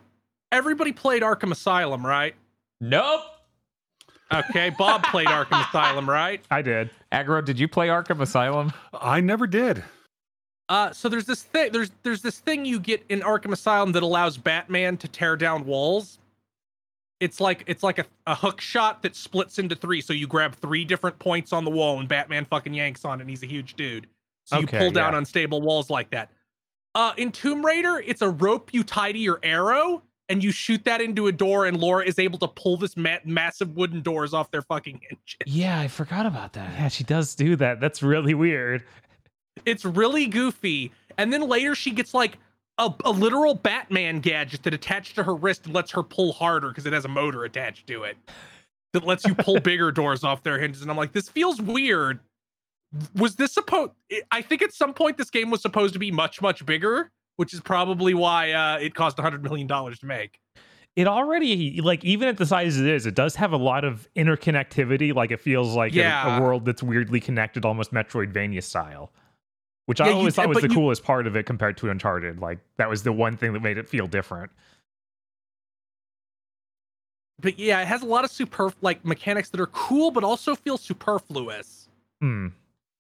everybody 0.51 0.91
played 0.93 1.21
arkham 1.23 1.51
asylum 1.51 2.05
right 2.05 2.35
Nope. 2.79 3.21
okay 4.34 4.69
bob 4.77 5.03
played 5.11 5.27
arkham 5.27 5.67
asylum 5.67 6.09
right 6.09 6.41
I 6.49 6.61
did. 6.61 6.89
Aggro, 7.11 7.43
did 7.43 7.59
you 7.59 7.67
play 7.67 7.88
Arkham 7.88 8.21
Asylum? 8.21 8.73
I 8.93 9.21
never 9.21 9.47
did. 9.47 9.84
Uh, 10.69 10.91
so 10.91 11.07
there's 11.07 11.25
this 11.25 11.43
thing. 11.43 11.71
There's 11.71 11.91
there's 12.03 12.21
this 12.21 12.39
thing 12.39 12.65
you 12.65 12.79
get 12.79 13.05
in 13.07 13.21
Arkham 13.21 13.53
Asylum 13.53 13.93
that 13.93 14.03
allows 14.03 14.38
Batman 14.38 14.97
to 14.97 15.07
tear 15.07 15.38
down 15.38 15.65
walls. 15.65 16.19
It's 17.21 17.39
like 17.39 17.63
it's 17.67 17.84
like 17.84 17.99
a, 17.99 18.05
a 18.25 18.35
hook 18.35 18.59
shot 18.59 19.01
that 19.03 19.15
splits 19.15 19.57
into 19.59 19.75
three. 19.75 20.01
So 20.01 20.11
you 20.11 20.27
grab 20.27 20.53
three 20.55 20.84
different 20.84 21.17
points 21.19 21.53
on 21.53 21.63
the 21.63 21.71
wall, 21.71 21.99
and 21.99 22.09
Batman 22.09 22.43
fucking 22.43 22.73
yanks 22.73 23.05
on 23.05 23.19
it. 23.19 23.23
And 23.23 23.29
he's 23.29 23.43
a 23.43 23.47
huge 23.47 23.75
dude. 23.75 24.07
So 24.43 24.59
you 24.59 24.67
pull 24.67 24.91
down 24.91 25.13
yeah. 25.13 25.19
unstable 25.19 25.61
walls 25.61 25.89
like 25.89 26.09
that. 26.11 26.29
Uh, 26.98 27.14
in 27.15 27.32
Tomb 27.32 27.64
Raider, 27.64 28.02
it's 28.03 28.24
a 28.24 28.30
rope 28.30 28.74
you 28.74 28.84
tie 28.84 29.11
to 29.11 29.19
your 29.19 29.40
arrow, 29.44 30.02
and 30.30 30.44
you 30.44 30.52
shoot 30.52 30.84
that 30.86 30.99
into 30.99 31.28
a 31.28 31.32
door, 31.32 31.68
and 31.68 31.80
Laura 31.80 32.03
is 32.03 32.18
able 32.18 32.40
to 32.40 32.48
pull 32.48 32.76
this 32.76 32.98
ma- 32.98 33.19
massive 33.24 33.76
wooden 33.76 34.02
doors 34.02 34.34
off 34.34 34.49
their 34.49 34.64
fucking 34.64 34.99
hinges. 35.07 35.36
Yeah, 35.45 35.80
I 35.80 35.90
forgot 35.90 36.26
about 36.26 36.53
that. 36.53 36.72
Yeah, 36.74 36.88
she 36.88 37.03
does 37.03 37.36
do 37.36 37.56
that. 37.57 37.80
That's 37.80 38.02
really 38.02 38.34
weird. 38.34 38.84
It's 39.64 39.86
really 39.86 40.26
goofy. 40.26 40.91
And 41.19 41.32
then 41.32 41.48
later 41.48 41.76
she 41.76 41.91
gets 41.91 42.15
like 42.15 42.40
a, 42.80 42.91
a 43.06 43.11
literal 43.11 43.53
Batman 43.53 44.19
gadget 44.19 44.64
that 44.64 44.74
attached 44.74 45.14
to 45.15 45.24
her 45.24 45.36
wrist 45.36 45.68
and 45.68 45.76
lets 45.76 45.91
her 45.91 46.02
pull 46.02 46.34
harder 46.34 46.69
because 46.69 46.88
it 46.88 46.94
has 46.94 47.06
a 47.06 47.10
motor 47.10 47.44
attached 47.44 47.86
to 47.88 48.06
it 48.06 48.18
that 48.94 49.03
lets 49.03 49.24
you 49.24 49.36
pull 49.36 49.60
bigger 49.61 49.91
doors 49.91 50.24
off 50.24 50.41
their 50.41 50.57
hinges. 50.57 50.82
And 50.82 50.90
I'm 50.90 50.98
like, 50.98 51.11
this 51.11 51.30
feels 51.30 51.61
weird. 51.61 52.19
Was 53.15 53.35
this 53.35 53.53
supposed? 53.53 53.91
I 54.31 54.41
think 54.41 54.61
at 54.61 54.73
some 54.73 54.93
point 54.93 55.18
this 55.18 55.30
game 55.30 55.49
was 55.49 55.61
supposed 55.61 55.93
to 55.93 55.99
be 55.99 56.09
much 56.11 56.41
much 56.41 56.65
bigger, 56.65 57.11
which 57.35 57.53
is 57.53 57.59
probably 57.59 58.14
why 58.14 58.51
uh, 58.53 58.77
it 58.80 58.95
cost 58.95 59.18
100 59.18 59.43
million 59.43 59.68
dollars 59.68 59.99
to 59.99 60.05
make. 60.05 60.39
It 60.95 61.05
already 61.07 61.80
like 61.81 62.03
even 62.03 62.27
at 62.27 62.38
the 62.38 62.45
size 62.45 62.77
it 62.80 62.88
is, 62.88 63.05
it 63.05 63.14
does 63.14 63.35
have 63.35 63.51
a 63.51 63.57
lot 63.57 63.84
of 63.84 64.07
interconnectivity. 64.15 65.14
Like 65.14 65.31
it 65.31 65.39
feels 65.41 65.76
like 65.76 65.93
a- 65.95 65.99
a, 66.38 66.41
world 66.41 66.65
that's 66.65 66.81
weirdly 66.81 67.19
connected, 67.19 67.65
almost 67.65 67.91
Metroidvania 67.93 68.64
style. 68.64 69.11
Which 69.85 70.01
I 70.01 70.05
Yeah, 70.05 70.11
you- 70.14 70.18
always 70.19 70.35
thought 70.35 70.49
was 70.49 70.61
the 70.61 70.69
you- 70.69 70.73
coolest 70.76 71.03
part 71.03 71.27
of 71.27 71.35
it 71.35 71.45
compared 71.45 71.77
to 71.77 71.89
Uncharted. 71.89 72.39
Like 72.39 72.59
that 72.77 72.89
was 72.89 73.03
the 73.03 73.11
one 73.14 73.38
thing 73.38 73.53
that 73.53 73.61
made 73.61 73.77
it 73.77 73.88
feel 73.88 74.07
different. 74.07 74.51
But 77.39 77.59
yeah, 77.59 77.81
it 77.81 77.88
has 77.88 78.01
a 78.01 78.05
lot 78.05 78.23
of 78.23 78.31
super 78.31 78.72
like 78.81 79.05
mechanics 79.05 79.49
that 79.49 79.59
are 79.59 79.68
cool, 79.68 80.09
but 80.11 80.23
also 80.23 80.55
feel 80.55 80.77
superfluous. 80.77 81.89
Hmm. 82.22 82.47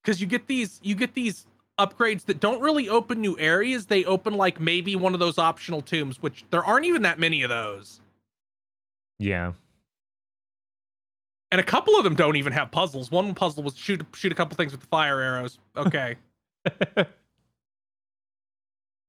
Because 0.03 0.19
you 0.21 0.27
get 0.27 0.47
these 0.47 0.79
you 0.83 0.95
get 0.95 1.13
these 1.13 1.45
upgrades 1.79 2.25
that 2.25 2.39
don't 2.39 2.61
really 2.61 2.89
open 2.89 3.21
new 3.21 3.37
areas 3.37 3.85
they 3.85 4.03
open 4.05 4.33
like 4.33 4.59
maybe 4.59 4.95
one 4.95 5.13
of 5.13 5.19
those 5.19 5.37
optional 5.37 5.81
tombs 5.81 6.21
which 6.21 6.43
there 6.49 6.63
aren't 6.63 6.85
even 6.85 7.03
that 7.03 7.19
many 7.19 7.43
of 7.43 7.49
those 7.49 8.01
Yeah. 9.19 9.53
and 11.51 11.61
a 11.61 11.63
couple 11.63 11.95
of 11.97 12.03
them 12.03 12.15
don't 12.15 12.35
even 12.35 12.51
have 12.53 12.71
puzzles 12.71 13.11
one 13.11 13.33
puzzle 13.35 13.61
was 13.63 13.77
shoot 13.77 14.03
shoot 14.15 14.31
a 14.31 14.35
couple 14.35 14.55
things 14.55 14.71
with 14.71 14.81
the 14.81 14.87
fire 14.87 15.19
arrows 15.21 15.59
okay 15.75 16.15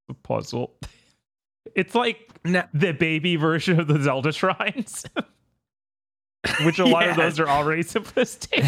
the 0.09 0.15
puzzle. 0.23 0.73
It's 1.75 1.95
like 1.95 2.31
now, 2.45 2.67
the 2.73 2.93
baby 2.93 3.37
version 3.37 3.79
of 3.79 3.89
the 3.89 4.01
Zelda 4.01 4.33
shrines. 4.33 5.05
Which 6.65 6.79
a 6.79 6.87
lot 6.87 7.09
of 7.09 7.17
those 7.19 7.39
are 7.39 7.49
already 7.49 7.83
simplistic. 7.83 8.67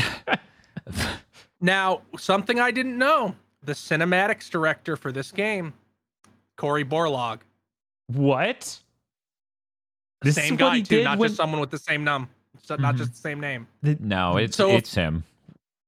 now 1.61 2.03
something 2.19 2.61
i 2.61 2.71
didn't 2.71 2.97
know 2.99 3.35
the 3.63 3.73
cinematics 3.73 4.49
director 4.51 4.97
for 4.97 5.13
this 5.13 5.31
game 5.33 5.73
Cory 6.57 6.85
Barlog 6.85 7.41
what? 8.09 8.79
This 10.23 10.35
same 10.35 10.57
guy 10.57 10.79
what 10.79 10.87
too 10.89 11.05
not 11.05 11.19
when- 11.19 11.29
just 11.29 11.37
someone 11.37 11.61
with 11.61 11.71
the 11.71 11.79
same 11.79 12.05
num 12.05 12.29
so 12.63 12.77
not 12.77 12.95
Mhm. 12.95 12.99
just 12.99 13.13
the 13.13 13.19
same 13.19 13.41
name 13.41 13.67
No, 13.83 14.37
it's 14.37 14.57
So 14.57 14.71
if- 14.71 14.79
it's 14.81 14.95
him. 14.95 15.25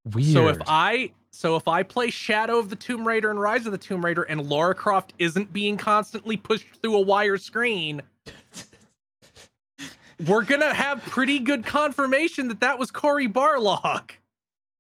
Weird. 0.05 0.33
So 0.33 0.49
if 0.49 0.59
I 0.67 1.13
so 1.31 1.57
if 1.57 1.69
I 1.69 1.83
play 1.83 2.11
Shadow 2.11 2.59
of 2.59 2.69
the 2.71 2.77
Tomb 2.77 3.07
Raider 3.07 3.31
and 3.31 3.41
Rise 3.41 3.67
of 3.67 3.73
the 3.73 3.79
Tomb 3.79 4.05
Raider 4.05 4.23
and 4.23 4.49
Lara 4.49 4.75
Croft 4.75 5.13
isn't 5.19 5.53
being 5.53 5.77
constantly 5.77 6.37
pushed 6.37 6.67
through 6.83 6.97
a 6.97 7.01
wire 7.01 7.39
screen, 7.39 8.03
we're 10.27 10.43
gonna 10.45 10.75
have 10.75 11.03
pretty 11.03 11.39
good 11.39 11.65
confirmation 11.65 12.49
that 12.49 12.61
that 12.61 12.79
was 12.79 12.91
Cory 12.91 13.29
Barlog. 13.29 14.11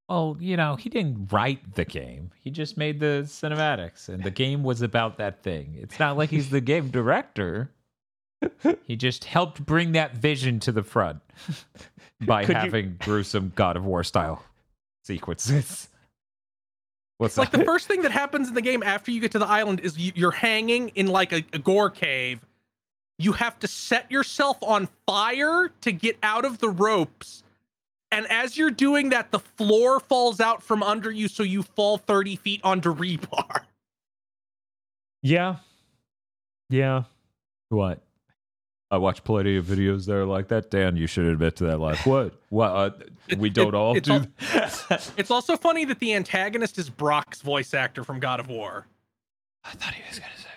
Well, 0.08 0.36
you 0.40 0.56
know, 0.56 0.76
he 0.76 0.88
didn't 0.90 1.32
write 1.32 1.74
the 1.74 1.84
game. 1.86 2.32
He 2.40 2.50
just 2.50 2.76
made 2.76 3.00
the 3.00 3.22
cinematics, 3.24 4.08
and 4.08 4.22
the 4.22 4.30
game 4.30 4.62
was 4.62 4.82
about 4.82 5.16
that 5.18 5.42
thing. 5.42 5.78
It's 5.80 5.98
not 5.98 6.16
like 6.18 6.28
he's 6.30 6.50
the 6.50 6.60
game 6.60 6.88
director. 6.90 7.70
He 8.86 8.96
just 8.96 9.24
helped 9.24 9.64
bring 9.64 9.92
that 9.92 10.14
vision 10.16 10.58
to 10.60 10.72
the 10.72 10.82
front 10.82 11.20
by 12.20 12.44
Could 12.44 12.56
you- 12.56 12.60
having 12.60 12.96
gruesome 13.00 13.52
God 13.54 13.76
of 13.76 13.84
War 13.84 14.02
style 14.04 14.44
sequences. 15.04 15.88
What's 17.18 17.34
It's 17.34 17.38
like 17.38 17.50
that? 17.52 17.58
the 17.58 17.64
first 17.64 17.86
thing 17.86 18.02
that 18.02 18.10
happens 18.10 18.48
in 18.48 18.54
the 18.54 18.60
game 18.62 18.82
after 18.82 19.12
you 19.12 19.20
get 19.20 19.30
to 19.32 19.38
the 19.38 19.46
island 19.46 19.78
is 19.80 19.96
you, 19.96 20.10
you're 20.16 20.30
hanging 20.32 20.88
in 20.90 21.06
like 21.06 21.32
a, 21.32 21.44
a 21.52 21.58
gore 21.60 21.88
cave. 21.90 22.40
You 23.18 23.32
have 23.32 23.58
to 23.60 23.68
set 23.68 24.10
yourself 24.10 24.56
on 24.60 24.88
fire 25.06 25.70
to 25.82 25.92
get 25.92 26.16
out 26.24 26.44
of 26.44 26.58
the 26.58 26.68
ropes. 26.68 27.41
And 28.12 28.26
as 28.30 28.56
you're 28.56 28.70
doing 28.70 29.08
that, 29.08 29.32
the 29.32 29.38
floor 29.40 29.98
falls 29.98 30.38
out 30.38 30.62
from 30.62 30.82
under 30.82 31.10
you, 31.10 31.26
so 31.28 31.42
you 31.42 31.62
fall 31.62 31.98
30 31.98 32.36
feet 32.36 32.60
onto 32.62 32.94
rebar. 32.94 33.62
Yeah. 35.22 35.56
Yeah. 36.68 37.04
What? 37.70 38.02
I 38.90 38.98
watch 38.98 39.24
plenty 39.24 39.56
of 39.56 39.64
videos 39.64 40.04
that 40.06 40.14
are 40.14 40.26
like 40.26 40.48
that. 40.48 40.70
Dan, 40.70 40.96
you 40.96 41.06
should 41.06 41.24
admit 41.24 41.56
to 41.56 41.64
that. 41.64 41.78
Like, 41.80 41.98
what? 42.06 42.34
What? 42.50 42.68
Uh, 42.70 42.90
we 43.38 43.48
don't 43.48 43.68
it- 43.68 43.74
all 43.74 43.96
it's 43.96 44.06
do. 44.08 44.12
al- 44.52 44.98
It's 45.16 45.30
also 45.30 45.56
funny 45.56 45.84
that 45.86 45.98
the 45.98 46.12
antagonist 46.14 46.78
is 46.78 46.90
Brok's 46.90 47.40
voice 47.40 47.72
actor 47.72 48.04
from 48.04 48.20
God 48.20 48.38
of 48.40 48.48
War. 48.48 48.86
I 49.64 49.70
thought 49.70 49.94
he 49.94 50.02
was 50.08 50.18
gonna 50.18 50.30
say 50.36 50.48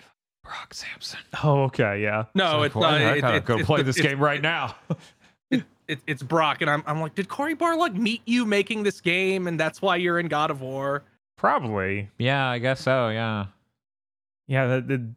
Brock 0.44 0.74
Sampson. 0.74 1.20
Oh, 1.42 1.62
okay. 1.64 2.02
Yeah. 2.02 2.24
No, 2.34 2.58
Like, 2.58 2.66
it's 2.66 2.74
what? 2.74 2.90
not. 2.90 3.00
I 3.00 3.14
it- 3.14 3.20
gotta 3.22 3.36
it- 3.38 3.44
go 3.46 3.56
it's 3.58 3.66
play 3.66 3.78
the- 3.78 3.84
this 3.84 4.00
game 4.00 4.20
right 4.20 4.42
now. 4.42 4.74
It, 5.88 5.92
it, 5.94 5.98
it's 6.06 6.22
Brok, 6.22 6.60
and 6.62 6.70
I'm, 6.70 6.82
I'm 6.86 7.00
like, 7.00 7.14
did 7.14 7.28
Cory 7.28 7.54
Barlog 7.54 7.94
meet 7.94 8.22
you 8.24 8.44
making 8.46 8.82
this 8.82 9.00
game, 9.00 9.46
and 9.46 9.58
that's 9.58 9.80
why 9.82 9.96
you're 9.96 10.18
in 10.18 10.28
God 10.28 10.50
of 10.50 10.60
War? 10.60 11.04
Probably. 11.36 12.08
yeah, 12.18 12.46
I 12.48 12.58
guess 12.58 12.80
so. 12.80 13.08
Yeah. 13.10 13.46
Yeah. 14.46 14.66
The, 14.66 14.80
the, 14.80 15.08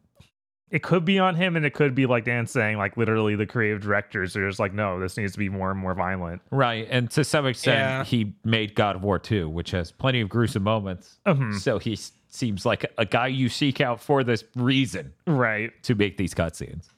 it 0.70 0.82
could 0.84 1.04
be 1.04 1.18
on 1.18 1.34
him, 1.34 1.56
and 1.56 1.64
it 1.66 1.74
could 1.74 1.94
be 1.94 2.06
like 2.06 2.24
Dan 2.24 2.46
saying, 2.46 2.76
like 2.78 2.96
literally 2.96 3.34
the 3.34 3.46
creative 3.46 3.80
directors 3.82 4.36
are 4.36 4.46
just 4.48 4.60
like, 4.60 4.72
no, 4.72 5.00
this 5.00 5.16
needs 5.16 5.32
to 5.32 5.38
be 5.38 5.48
more 5.48 5.70
and 5.70 5.80
more 5.80 5.94
violent. 5.94 6.42
Right. 6.52 6.86
And 6.90 7.10
to 7.12 7.24
some 7.24 7.46
extent, 7.46 7.78
Yeah. 7.80 8.04
he 8.04 8.34
made 8.44 8.74
God 8.76 8.94
of 8.96 9.02
War 9.02 9.18
2, 9.18 9.48
which 9.48 9.72
has 9.72 9.90
plenty 9.90 10.20
of 10.20 10.28
gruesome 10.28 10.62
moments. 10.62 11.18
Mhm. 11.26 11.58
So 11.58 11.78
he 11.80 11.98
seems 12.28 12.64
like 12.64 12.86
a 12.98 13.04
guy 13.04 13.26
you 13.26 13.48
seek 13.48 13.80
out 13.80 14.00
for 14.00 14.22
this 14.22 14.44
reason 14.54 15.12
Right. 15.26 15.72
to 15.82 15.96
make 15.96 16.16
these 16.18 16.34
cutscenes. 16.34 16.88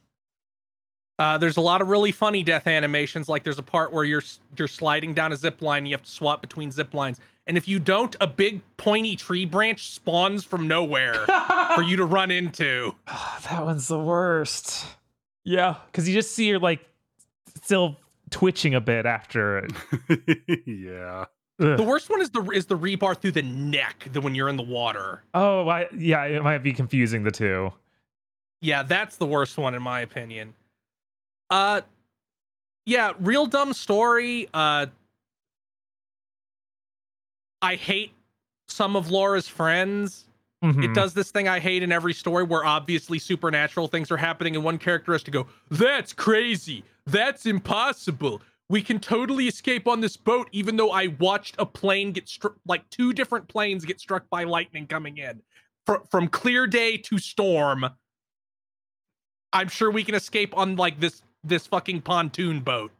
Uh, 1.22 1.38
there's 1.38 1.56
a 1.56 1.60
lot 1.60 1.80
of 1.80 1.86
really 1.86 2.10
funny 2.10 2.42
death 2.42 2.66
animations. 2.66 3.28
Like 3.28 3.44
there's 3.44 3.60
a 3.60 3.62
part 3.62 3.92
where 3.92 4.02
you're 4.02 4.24
you're 4.58 4.66
sliding 4.66 5.14
down 5.14 5.30
a 5.30 5.36
zip 5.36 5.62
line. 5.62 5.86
You 5.86 5.92
have 5.92 6.02
to 6.02 6.10
swap 6.10 6.40
between 6.40 6.72
zip 6.72 6.94
lines, 6.94 7.20
and 7.46 7.56
if 7.56 7.68
you 7.68 7.78
don't, 7.78 8.16
a 8.20 8.26
big 8.26 8.60
pointy 8.76 9.14
tree 9.14 9.44
branch 9.44 9.92
spawns 9.92 10.42
from 10.42 10.66
nowhere 10.66 11.14
for 11.76 11.82
you 11.82 11.96
to 11.96 12.04
run 12.04 12.32
into. 12.32 12.96
that 13.06 13.64
one's 13.64 13.86
the 13.86 14.00
worst. 14.00 14.84
Yeah. 15.44 15.76
Because 15.86 16.08
you 16.08 16.14
just 16.14 16.32
see 16.32 16.50
her 16.50 16.58
like 16.58 16.80
still 17.62 17.98
twitching 18.30 18.74
a 18.74 18.80
bit 18.80 19.06
after 19.06 19.58
it. 19.58 20.66
yeah. 20.66 21.26
The 21.58 21.84
worst 21.84 22.10
one 22.10 22.20
is 22.20 22.30
the 22.30 22.42
is 22.50 22.66
the 22.66 22.76
rebar 22.76 23.16
through 23.16 23.32
the 23.32 23.42
neck. 23.42 24.08
The 24.12 24.20
when 24.20 24.34
you're 24.34 24.48
in 24.48 24.56
the 24.56 24.64
water. 24.64 25.22
Oh, 25.34 25.68
I, 25.68 25.86
yeah. 25.96 26.24
It 26.24 26.42
might 26.42 26.64
be 26.64 26.72
confusing 26.72 27.22
the 27.22 27.30
two. 27.30 27.72
Yeah, 28.60 28.82
that's 28.82 29.18
the 29.18 29.26
worst 29.26 29.56
one 29.56 29.76
in 29.76 29.82
my 29.82 30.00
opinion. 30.00 30.54
Uh 31.52 31.82
yeah, 32.86 33.12
real 33.20 33.46
dumb 33.46 33.72
story. 33.74 34.48
Uh 34.54 34.86
I 37.60 37.76
hate 37.76 38.12
some 38.68 38.96
of 38.96 39.10
Laura's 39.10 39.46
friends. 39.46 40.24
It 40.62 40.66
Mhm. 40.76 40.94
does 40.94 41.12
this 41.12 41.30
thing 41.32 41.48
I 41.48 41.58
hate 41.58 41.82
in 41.82 41.90
every 41.90 42.14
story 42.14 42.44
where 42.44 42.64
obviously 42.64 43.18
supernatural 43.18 43.88
things 43.88 44.10
are 44.12 44.16
happening 44.16 44.54
and 44.54 44.64
one 44.64 44.78
character 44.78 45.10
has 45.12 45.22
to 45.24 45.30
go, 45.32 45.48
"That's 45.70 46.12
crazy. 46.12 46.84
That's 47.04 47.46
impossible. 47.46 48.40
We 48.68 48.80
can 48.80 49.00
totally 49.00 49.48
escape 49.48 49.88
on 49.88 50.00
this 50.00 50.16
boat 50.16 50.48
even 50.52 50.76
though 50.76 50.92
I 50.92 51.08
watched 51.08 51.56
a 51.58 51.66
plane 51.66 52.12
get 52.12 52.28
struck 52.28 52.54
like 52.64 52.88
two 52.90 53.12
different 53.12 53.48
planes 53.48 53.84
get 53.84 54.00
struck 54.00 54.30
by 54.30 54.44
lightning 54.44 54.86
coming 54.86 55.18
in. 55.18 55.42
Fr- 55.84 56.04
from 56.10 56.28
clear 56.28 56.66
day 56.68 56.96
to 56.96 57.18
storm. 57.18 57.84
I'm 59.52 59.68
sure 59.68 59.90
we 59.90 60.04
can 60.04 60.14
escape 60.14 60.56
on 60.56 60.76
like 60.76 61.00
this 61.00 61.22
this 61.44 61.66
fucking 61.66 62.02
pontoon 62.02 62.60
boat. 62.60 62.92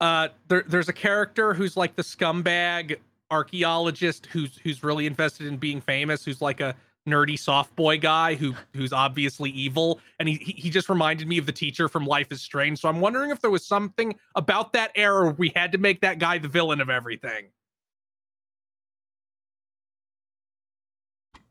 Uh 0.00 0.28
there 0.46 0.64
there's 0.68 0.88
a 0.88 0.92
character 0.92 1.54
who's 1.54 1.76
like 1.76 1.96
the 1.96 2.02
scumbag 2.02 2.98
archaeologist 3.30 4.26
who's 4.26 4.56
who's 4.58 4.82
really 4.84 5.06
invested 5.06 5.46
in 5.46 5.56
being 5.56 5.80
famous, 5.80 6.24
who's 6.24 6.40
like 6.40 6.60
a 6.60 6.74
nerdy 7.08 7.38
soft 7.38 7.74
boy 7.74 7.98
guy 7.98 8.34
who 8.34 8.54
who's 8.74 8.92
obviously 8.92 9.50
evil 9.50 9.98
and 10.20 10.28
he 10.28 10.36
he 10.36 10.70
just 10.70 10.88
reminded 10.88 11.26
me 11.26 11.38
of 11.38 11.46
the 11.46 11.52
teacher 11.52 11.88
from 11.88 12.06
Life 12.06 12.30
is 12.30 12.40
Strange. 12.42 12.78
So 12.78 12.88
I'm 12.88 13.00
wondering 13.00 13.30
if 13.30 13.40
there 13.40 13.50
was 13.50 13.66
something 13.66 14.14
about 14.36 14.72
that 14.74 14.92
era 14.94 15.34
we 15.36 15.52
had 15.56 15.72
to 15.72 15.78
make 15.78 16.00
that 16.02 16.18
guy 16.18 16.38
the 16.38 16.48
villain 16.48 16.80
of 16.80 16.90
everything. 16.90 17.48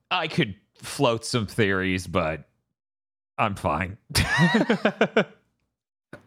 I 0.09 0.27
could 0.27 0.55
float 0.81 1.25
some 1.25 1.47
theories, 1.47 2.07
but 2.07 2.47
I'm 3.37 3.55
fine. 3.55 3.97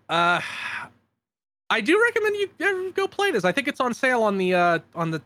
Uh, 0.09 0.41
I 1.71 1.81
do 1.81 2.03
recommend 2.03 2.35
you 2.37 2.93
go 2.97 3.07
play 3.07 3.31
this. 3.31 3.45
I 3.45 3.53
think 3.53 3.69
it's 3.69 3.79
on 3.79 3.95
sale 3.95 4.25
on 4.25 4.39
the 4.39 4.55
uh 4.55 4.79
on 4.97 5.13
the 5.13 5.23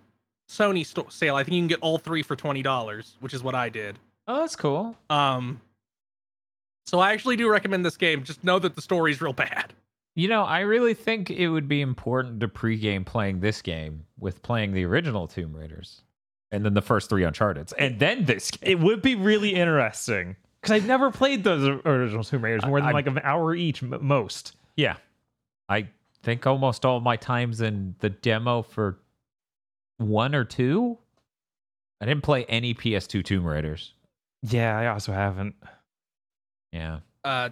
Sony 0.47 0.85
sto- 0.85 1.09
sale. 1.09 1.37
I 1.37 1.43
think 1.43 1.55
you 1.55 1.61
can 1.63 1.69
get 1.69 1.79
all 1.81 1.97
three 1.97 2.23
for 2.23 2.37
twenty 2.37 2.63
dollars, 2.63 3.17
which 3.21 3.33
is 3.33 3.43
what 3.43 3.55
I 3.55 3.71
did. 3.71 3.99
oh, 4.29 4.41
that's 4.41 4.57
cool. 4.57 4.95
Um, 5.09 5.59
so 6.87 6.99
I 7.01 7.13
actually 7.15 7.37
do 7.37 7.49
recommend 7.49 7.83
this 7.85 7.97
game. 7.97 8.25
Just 8.25 8.45
know 8.45 8.59
that 8.59 8.77
the 8.77 8.83
story's 8.83 9.23
real 9.23 9.33
bad. 9.33 9.73
You 10.17 10.29
know, 10.29 10.43
I 10.43 10.61
really 10.61 10.93
think 10.93 11.31
it 11.31 11.49
would 11.49 11.67
be 11.67 11.81
important 11.81 12.41
to 12.41 12.49
pregame 12.49 13.07
playing 13.07 13.41
this 13.41 13.63
game 13.63 14.05
with 14.19 14.43
playing 14.43 14.73
the 14.75 14.85
original 14.85 15.27
Tomb 15.27 15.57
Raiders. 15.57 16.03
And 16.53 16.65
then 16.65 16.75
the 16.75 16.83
first 16.83 17.09
three 17.09 17.25
Uncharted, 17.25 17.73
and 17.79 17.99
then 17.99 18.25
this 18.25 18.51
game. 18.51 18.71
It 18.71 18.79
would 18.81 19.03
be 19.03 19.15
really 19.15 19.55
interesting 19.55 20.37
because 20.61 20.73
I've 20.73 20.87
never 20.87 21.11
played 21.11 21.45
those 21.45 21.81
original 21.85 22.25
Tomb 22.25 22.45
Raiders 22.45 22.65
more 22.67 22.81
than 22.81 22.91
I- 22.91 22.93
like 22.93 23.07
an 23.07 23.19
hour 23.23 23.55
each 23.55 23.83
m- 23.83 23.99
most. 24.01 24.57
Yeah. 24.77 24.97
I 25.69 25.89
think 26.23 26.47
almost 26.47 26.85
all 26.85 27.01
my 27.01 27.17
times 27.17 27.61
in 27.61 27.95
the 28.01 28.11
demo 28.11 28.63
for 28.63 28.99
one 29.99 30.35
or 30.35 30.45
two. 30.45 30.99
I 32.01 32.07
didn't 32.07 32.23
play 32.23 32.45
any 32.47 32.75
PS2 32.75 33.25
Tomb 33.25 33.45
Raiders. 33.47 33.93
Yeah, 34.43 34.77
I 34.79 34.89
also 34.89 35.13
haven't. 35.13 35.55
Yeah. 36.73 37.01
uh, 37.25 37.51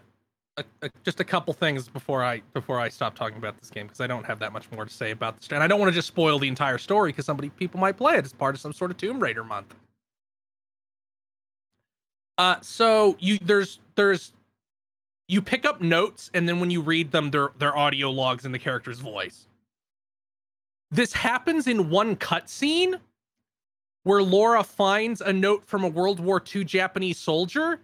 a, 0.56 0.64
a, 0.82 0.90
just 1.04 1.20
a 1.20 1.24
couple 1.24 1.52
things 1.54 1.88
before 1.88 2.22
I 2.22 2.42
before 2.52 2.78
I 2.78 2.88
stop 2.88 3.14
talking 3.14 3.38
about 3.38 3.58
this 3.58 3.70
game 3.70 3.86
because 3.86 4.00
I 4.00 4.06
don't 4.06 4.24
have 4.24 4.38
that 4.40 4.52
much 4.52 4.70
more 4.70 4.84
to 4.84 4.92
say 4.92 5.10
about 5.10 5.38
this, 5.38 5.48
and 5.50 5.62
I 5.62 5.66
don't 5.66 5.80
want 5.80 5.90
to 5.90 5.94
just 5.94 6.08
spoil 6.08 6.38
the 6.38 6.48
entire 6.48 6.78
story 6.78 7.10
because 7.10 7.26
somebody 7.26 7.48
people 7.50 7.80
might 7.80 7.96
play 7.96 8.16
it 8.16 8.24
as 8.24 8.32
part 8.32 8.54
of 8.54 8.60
some 8.60 8.72
sort 8.72 8.90
of 8.90 8.96
Tomb 8.96 9.20
Raider 9.20 9.44
month. 9.44 9.74
Uh, 12.38 12.56
so 12.60 13.16
you 13.18 13.38
there's 13.38 13.80
there's 13.94 14.32
you 15.28 15.40
pick 15.40 15.64
up 15.64 15.80
notes 15.80 16.30
and 16.34 16.48
then 16.48 16.60
when 16.60 16.70
you 16.70 16.80
read 16.82 17.10
them, 17.10 17.30
they're 17.30 17.52
they're 17.58 17.76
audio 17.76 18.10
logs 18.10 18.44
in 18.44 18.52
the 18.52 18.58
character's 18.58 18.98
voice. 18.98 19.46
This 20.90 21.12
happens 21.14 21.66
in 21.66 21.88
one 21.88 22.16
cutscene 22.16 23.00
where 24.04 24.22
Laura 24.22 24.62
finds 24.62 25.22
a 25.22 25.32
note 25.32 25.64
from 25.64 25.84
a 25.84 25.88
World 25.88 26.20
War 26.20 26.42
II 26.54 26.64
Japanese 26.64 27.18
soldier 27.18 27.80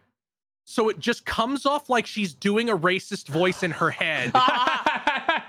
so 0.68 0.90
it 0.90 0.98
just 0.98 1.24
comes 1.24 1.64
off 1.64 1.88
like 1.88 2.04
she's 2.06 2.34
doing 2.34 2.68
a 2.68 2.76
racist 2.76 3.28
voice 3.28 3.62
in 3.62 3.70
her 3.70 3.88
head. 3.88 4.32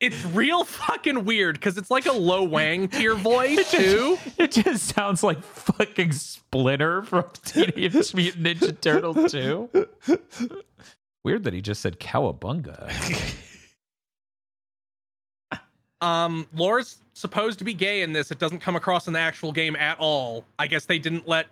it's 0.00 0.22
real 0.26 0.64
fucking 0.64 1.24
weird 1.24 1.54
because 1.54 1.78
it's 1.78 1.90
like 1.90 2.04
a 2.04 2.12
Lo 2.12 2.42
Wang 2.44 2.88
tier 2.88 3.14
voice 3.14 3.70
too. 3.70 4.18
It 4.36 4.52
just 4.52 4.94
sounds 4.94 5.22
like 5.22 5.42
fucking 5.42 6.12
Splinter 6.12 7.04
from 7.04 7.24
Teenage 7.42 8.12
Mutant 8.14 8.46
Ninja 8.46 8.78
Turtles 8.78 9.32
2. 9.32 9.70
Weird 11.24 11.44
that 11.44 11.54
he 11.54 11.62
just 11.62 11.80
said 11.80 11.98
cowabunga. 11.98 12.92
Um, 16.02 16.46
Laura's 16.54 16.98
supposed 17.14 17.58
to 17.60 17.64
be 17.64 17.72
gay 17.72 18.02
in 18.02 18.12
this. 18.12 18.30
It 18.30 18.38
doesn't 18.38 18.58
come 18.58 18.76
across 18.76 19.06
in 19.06 19.14
the 19.14 19.18
actual 19.18 19.52
game 19.52 19.74
at 19.76 19.98
all. 19.98 20.44
I 20.58 20.66
guess 20.66 20.84
they 20.84 20.98
didn't 20.98 21.26
let 21.26 21.46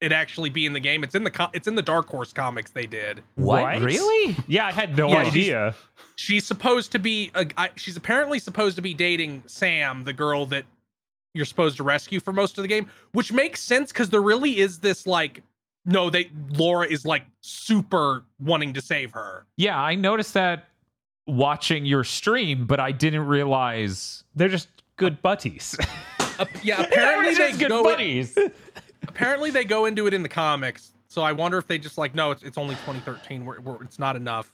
it 0.00 0.12
actually 0.12 0.50
be 0.50 0.64
in 0.66 0.72
the 0.72 0.80
game. 0.80 1.02
It's 1.02 1.14
in 1.14 1.24
the 1.24 1.30
co- 1.30 1.50
it's 1.52 1.66
in 1.66 1.74
the 1.74 1.82
Dark 1.82 2.08
Horse 2.08 2.32
comics 2.32 2.70
they 2.70 2.86
did. 2.86 3.22
What? 3.34 3.80
Really? 3.80 4.36
Yeah, 4.46 4.66
I 4.66 4.72
had 4.72 4.96
no 4.96 5.08
Yeah, 5.08 5.24
idea. 5.24 5.74
She's 6.16 6.44
supposed 6.46 6.92
to 6.92 6.98
be 6.98 7.30
a, 7.34 7.46
I, 7.56 7.70
she's 7.76 7.96
apparently 7.96 8.38
supposed 8.38 8.76
to 8.76 8.82
be 8.82 8.94
dating 8.94 9.42
Sam, 9.46 10.04
the 10.04 10.12
girl 10.12 10.46
that 10.46 10.64
you're 11.34 11.44
supposed 11.44 11.76
to 11.76 11.82
rescue 11.82 12.20
for 12.20 12.32
most 12.32 12.58
of 12.58 12.62
the 12.62 12.68
game, 12.68 12.88
which 13.12 13.32
makes 13.32 13.60
sense 13.60 13.92
because 13.92 14.10
there 14.10 14.22
really 14.22 14.58
is 14.58 14.78
this 14.78 15.06
like 15.06 15.42
no, 15.84 16.10
they 16.10 16.30
Laura 16.50 16.86
is 16.86 17.04
like 17.06 17.24
super 17.40 18.24
wanting 18.40 18.74
to 18.74 18.80
save 18.82 19.12
her. 19.12 19.46
Yeah, 19.56 19.80
I 19.80 19.94
noticed 19.94 20.34
that 20.34 20.68
watching 21.26 21.86
your 21.86 22.04
stream, 22.04 22.66
but 22.66 22.78
I 22.80 22.92
didn't 22.92 23.26
realize. 23.26 24.24
They're 24.34 24.48
just 24.48 24.68
good 24.96 25.22
buddies. 25.22 25.76
Uh, 26.38 26.44
yeah, 26.62 26.82
apparently 26.82 27.24
They're 27.34 27.46
they 27.46 27.48
just 27.48 27.60
good 27.60 27.68
go 27.68 27.82
buddies. 27.82 28.36
Apparently 29.08 29.50
they 29.50 29.64
go 29.64 29.86
into 29.86 30.06
it 30.06 30.14
in 30.14 30.22
the 30.22 30.28
comics. 30.28 30.92
So 31.08 31.22
I 31.22 31.32
wonder 31.32 31.58
if 31.58 31.66
they 31.66 31.78
just 31.78 31.98
like 31.98 32.14
no, 32.14 32.30
it's, 32.30 32.42
it's 32.42 32.58
only 32.58 32.74
2013. 32.76 33.44
We're, 33.44 33.60
we're, 33.60 33.82
it's 33.82 33.98
not 33.98 34.14
enough. 34.16 34.52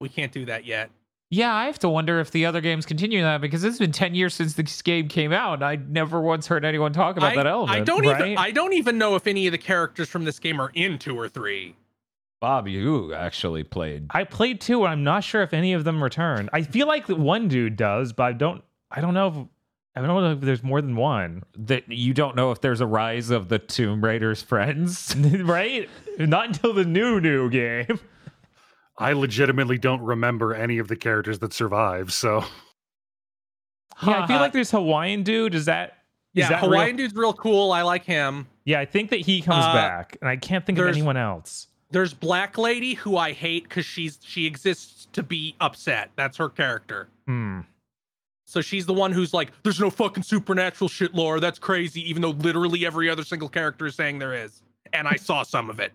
We 0.00 0.08
can't 0.08 0.32
do 0.32 0.44
that 0.44 0.64
yet. 0.64 0.90
Yeah, 1.30 1.52
I 1.52 1.66
have 1.66 1.78
to 1.80 1.88
wonder 1.88 2.20
if 2.20 2.30
the 2.30 2.46
other 2.46 2.60
games 2.60 2.86
continue 2.86 3.20
that 3.22 3.40
because 3.40 3.64
it's 3.64 3.78
been 3.78 3.90
10 3.90 4.14
years 4.14 4.32
since 4.32 4.54
this 4.54 4.80
game 4.80 5.08
came 5.08 5.32
out. 5.32 5.54
And 5.54 5.64
I 5.64 5.74
never 5.74 6.20
once 6.20 6.46
heard 6.46 6.64
anyone 6.64 6.92
talk 6.92 7.16
about 7.16 7.32
I, 7.32 7.36
that 7.36 7.46
element. 7.48 7.76
I 7.76 7.82
don't 7.82 8.04
even? 8.04 8.38
I 8.38 8.52
don't 8.52 8.74
even 8.74 8.96
know 8.96 9.16
if 9.16 9.26
any 9.26 9.46
of 9.46 9.52
the 9.52 9.58
characters 9.58 10.08
from 10.08 10.24
this 10.24 10.38
game 10.38 10.60
are 10.60 10.70
in 10.74 10.98
two 10.98 11.18
or 11.18 11.28
three. 11.28 11.74
Bob, 12.40 12.68
you 12.68 13.12
actually 13.14 13.64
played. 13.64 14.06
I 14.10 14.24
played 14.24 14.60
two, 14.60 14.84
and 14.84 14.92
I'm 14.92 15.02
not 15.02 15.24
sure 15.24 15.42
if 15.42 15.52
any 15.52 15.72
of 15.72 15.84
them 15.84 16.02
return. 16.02 16.48
I 16.52 16.62
feel 16.62 16.86
like 16.86 17.08
one 17.08 17.48
dude 17.48 17.76
does, 17.76 18.12
but 18.12 18.24
I 18.24 18.32
don't. 18.32 18.62
I 18.88 19.00
don't 19.00 19.14
know 19.14 19.26
if 19.26 19.34
I 19.96 20.02
don't 20.02 20.08
know 20.22 20.32
if 20.32 20.40
there's 20.40 20.62
more 20.62 20.82
than 20.82 20.94
one. 20.94 21.42
That 21.56 21.90
you 21.90 22.12
don't 22.12 22.36
know 22.36 22.52
if 22.52 22.60
there's 22.60 22.80
a 22.82 22.86
rise 22.86 23.30
of 23.30 23.48
the 23.48 23.58
Tomb 23.58 24.04
Raiders 24.04 24.42
friends. 24.42 25.16
right? 25.16 25.88
Not 26.18 26.48
until 26.48 26.74
the 26.74 26.84
new 26.84 27.20
new 27.20 27.48
game. 27.50 27.98
I 28.98 29.12
legitimately 29.12 29.78
don't 29.78 30.02
remember 30.02 30.54
any 30.54 30.78
of 30.78 30.88
the 30.88 30.96
characters 30.96 31.38
that 31.40 31.52
survive. 31.52 32.12
So 32.12 32.44
Yeah, 34.06 34.22
I 34.22 34.26
feel 34.26 34.36
like 34.38 34.52
there's 34.52 34.70
Hawaiian 34.70 35.22
dude. 35.22 35.54
Is 35.54 35.64
that 35.64 35.98
Yeah, 36.34 36.48
that 36.50 36.62
real? 36.62 36.72
Hawaiian 36.72 36.96
dude's 36.96 37.14
real 37.14 37.32
cool. 37.32 37.72
I 37.72 37.82
like 37.82 38.04
him. 38.04 38.46
Yeah, 38.64 38.80
I 38.80 38.84
think 38.84 39.10
that 39.10 39.20
he 39.20 39.40
comes 39.40 39.64
Uh, 39.64 39.72
back, 39.72 40.16
and 40.20 40.28
I 40.28 40.36
can't 40.36 40.64
think 40.66 40.78
of 40.78 40.86
anyone 40.88 41.16
else. 41.16 41.68
There's 41.90 42.12
Black 42.12 42.58
Lady 42.58 42.94
who 42.94 43.16
I 43.16 43.32
hate 43.32 43.62
because 43.64 43.86
she's 43.86 44.18
she 44.22 44.44
exists 44.46 45.06
to 45.12 45.22
be 45.22 45.54
upset. 45.60 46.10
That's 46.16 46.36
her 46.36 46.48
character. 46.48 47.08
Hmm. 47.26 47.60
So 48.46 48.60
she's 48.60 48.86
the 48.86 48.94
one 48.94 49.12
who's 49.12 49.34
like, 49.34 49.50
"There's 49.62 49.80
no 49.80 49.90
fucking 49.90 50.22
supernatural 50.22 50.88
shit, 50.88 51.14
Laura. 51.14 51.40
That's 51.40 51.58
crazy." 51.58 52.08
Even 52.08 52.22
though 52.22 52.30
literally 52.30 52.86
every 52.86 53.10
other 53.10 53.24
single 53.24 53.48
character 53.48 53.86
is 53.86 53.96
saying 53.96 54.20
there 54.20 54.34
is, 54.34 54.62
and 54.92 55.08
I 55.08 55.16
saw 55.16 55.42
some 55.42 55.68
of 55.68 55.80
it. 55.80 55.92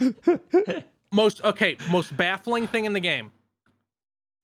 most 1.12 1.42
okay 1.42 1.76
most 1.90 2.16
baffling 2.16 2.66
thing 2.66 2.84
in 2.84 2.92
the 2.92 3.00
game 3.00 3.32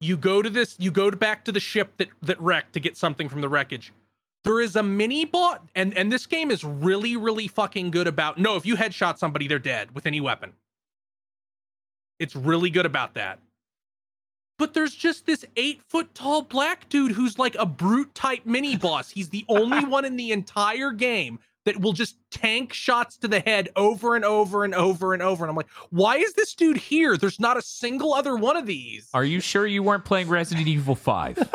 you 0.00 0.16
go 0.16 0.42
to 0.42 0.50
this 0.50 0.76
you 0.78 0.90
go 0.90 1.10
back 1.10 1.44
to 1.44 1.52
the 1.52 1.60
ship 1.60 1.92
that 1.98 2.08
that 2.22 2.40
wrecked 2.40 2.72
to 2.72 2.80
get 2.80 2.96
something 2.96 3.28
from 3.28 3.40
the 3.40 3.48
wreckage 3.48 3.92
there 4.44 4.60
is 4.60 4.74
a 4.76 4.82
mini 4.82 5.24
bot 5.24 5.62
and 5.74 5.96
and 5.96 6.10
this 6.10 6.26
game 6.26 6.50
is 6.50 6.64
really 6.64 7.16
really 7.16 7.46
fucking 7.46 7.90
good 7.90 8.06
about 8.06 8.38
no 8.38 8.56
if 8.56 8.64
you 8.64 8.76
headshot 8.76 9.18
somebody 9.18 9.46
they're 9.46 9.58
dead 9.58 9.94
with 9.94 10.06
any 10.06 10.20
weapon 10.20 10.52
it's 12.18 12.34
really 12.34 12.70
good 12.70 12.86
about 12.86 13.14
that 13.14 13.38
but 14.58 14.74
there's 14.74 14.94
just 14.94 15.26
this 15.26 15.44
eight 15.56 15.82
foot 15.88 16.14
tall 16.14 16.42
black 16.42 16.88
dude 16.88 17.12
who's 17.12 17.38
like 17.38 17.56
a 17.58 17.66
brute 17.66 18.14
type 18.14 18.44
mini 18.44 18.76
boss 18.76 19.10
he's 19.10 19.28
the 19.30 19.44
only 19.48 19.84
one 19.86 20.04
in 20.04 20.16
the 20.16 20.32
entire 20.32 20.92
game 20.92 21.38
that 21.64 21.80
will 21.80 21.92
just 21.92 22.16
tank 22.30 22.72
shots 22.72 23.16
to 23.18 23.28
the 23.28 23.40
head 23.40 23.68
over 23.74 24.14
and 24.16 24.24
over 24.24 24.64
and 24.64 24.74
over 24.74 25.12
and 25.14 25.22
over. 25.22 25.44
And 25.44 25.50
I'm 25.50 25.56
like, 25.56 25.70
why 25.90 26.16
is 26.16 26.34
this 26.34 26.54
dude 26.54 26.76
here? 26.76 27.16
There's 27.16 27.40
not 27.40 27.56
a 27.56 27.62
single 27.62 28.12
other 28.14 28.36
one 28.36 28.56
of 28.56 28.66
these. 28.66 29.08
Are 29.14 29.24
you 29.24 29.40
sure 29.40 29.66
you 29.66 29.82
weren't 29.82 30.04
playing 30.04 30.28
Resident 30.28 30.68
Evil 30.68 30.94
5? 30.94 31.36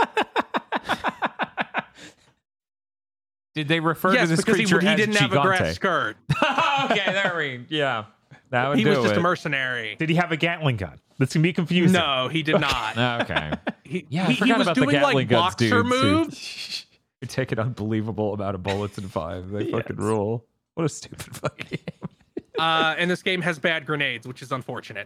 Did 3.55 3.67
they 3.67 3.80
refer 3.80 4.13
yes, 4.13 4.30
to 4.30 4.35
this 4.35 4.39
because 4.45 4.57
he, 4.57 4.63
creature 4.63 4.80
he 4.80 4.88
as 4.88 4.97
didn't 4.97 5.15
have 5.15 5.34
a 5.34 5.41
grass 5.41 5.76
skirt. 5.76 6.17
okay, 6.85 7.11
there 7.11 7.35
we 7.38 7.65
Yeah. 7.69 8.05
That 8.51 8.69
would 8.69 8.77
He 8.77 8.84
do 8.84 8.89
was 8.91 8.99
just 8.99 9.11
it. 9.13 9.17
a 9.17 9.21
mercenary. 9.21 9.95
Did 9.97 10.09
he 10.09 10.15
have 10.15 10.31
a 10.31 10.38
Gatling 10.38 10.77
gun? 10.77 10.99
This 11.19 11.34
can 11.34 11.41
be 11.41 11.53
confusing. 11.53 11.91
No, 11.93 12.30
he 12.30 12.41
did 12.43 12.59
not. 12.59 12.97
Okay. 13.30 13.51
He, 13.84 14.05
Yeah, 14.09 14.27
I 14.27 14.31
he, 14.31 14.45
he 14.45 14.53
was 14.53 14.61
about 14.63 14.76
the 14.76 14.81
doing 14.81 14.89
Gatling 14.95 15.15
like 15.15 15.27
guns, 15.27 15.41
boxer 15.55 15.69
dude, 15.69 15.84
too. 15.84 15.89
moves. 15.89 16.85
You 17.21 17.27
take 17.27 17.51
an 17.51 17.59
unbelievable 17.59 18.34
amount 18.34 18.55
of 18.55 18.63
bullets 18.63 18.97
in 18.97 19.09
five. 19.09 19.49
They 19.49 19.65
fucking 19.71 19.97
rule. 19.97 20.45
What 20.76 20.85
a 20.85 20.89
stupid 20.89 21.35
fucking 21.35 21.67
game. 21.69 22.09
Uh, 22.57 22.95
and 22.97 23.11
this 23.11 23.21
game 23.21 23.41
has 23.41 23.59
bad 23.59 23.85
grenades, 23.85 24.26
which 24.26 24.41
is 24.41 24.53
unfortunate. 24.53 25.05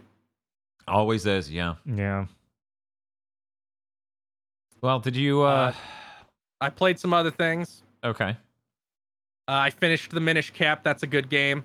Always 0.86 1.26
is, 1.26 1.50
yeah. 1.50 1.74
Yeah. 1.84 2.26
Well, 4.80 5.00
did 5.00 5.16
you 5.16 5.42
uh, 5.42 5.72
I 6.60 6.70
played 6.70 6.98
some 7.00 7.12
other 7.12 7.30
things. 7.32 7.82
okay. 8.04 8.36
Uh, 9.48 9.52
I 9.52 9.70
finished 9.70 10.10
the 10.12 10.20
Minish 10.20 10.52
Cap. 10.52 10.84
That's 10.84 11.02
a 11.02 11.06
good 11.06 11.28
game. 11.28 11.64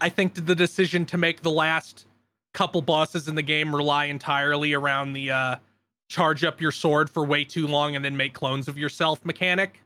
I 0.00 0.08
think 0.08 0.34
the 0.46 0.54
decision 0.54 1.06
to 1.06 1.18
make 1.18 1.42
the 1.42 1.50
last 1.50 2.06
couple 2.52 2.82
bosses 2.82 3.28
in 3.28 3.34
the 3.34 3.42
game 3.42 3.74
rely 3.74 4.06
entirely 4.06 4.72
around 4.72 5.12
the 5.12 5.30
uh, 5.30 5.56
charge 6.08 6.44
up 6.44 6.60
your 6.60 6.72
sword 6.72 7.08
for 7.08 7.24
way 7.24 7.44
too 7.44 7.66
long 7.66 7.96
and 7.96 8.04
then 8.04 8.16
make 8.16 8.34
clones 8.34 8.68
of 8.68 8.76
yourself 8.76 9.24
mechanic. 9.24 9.80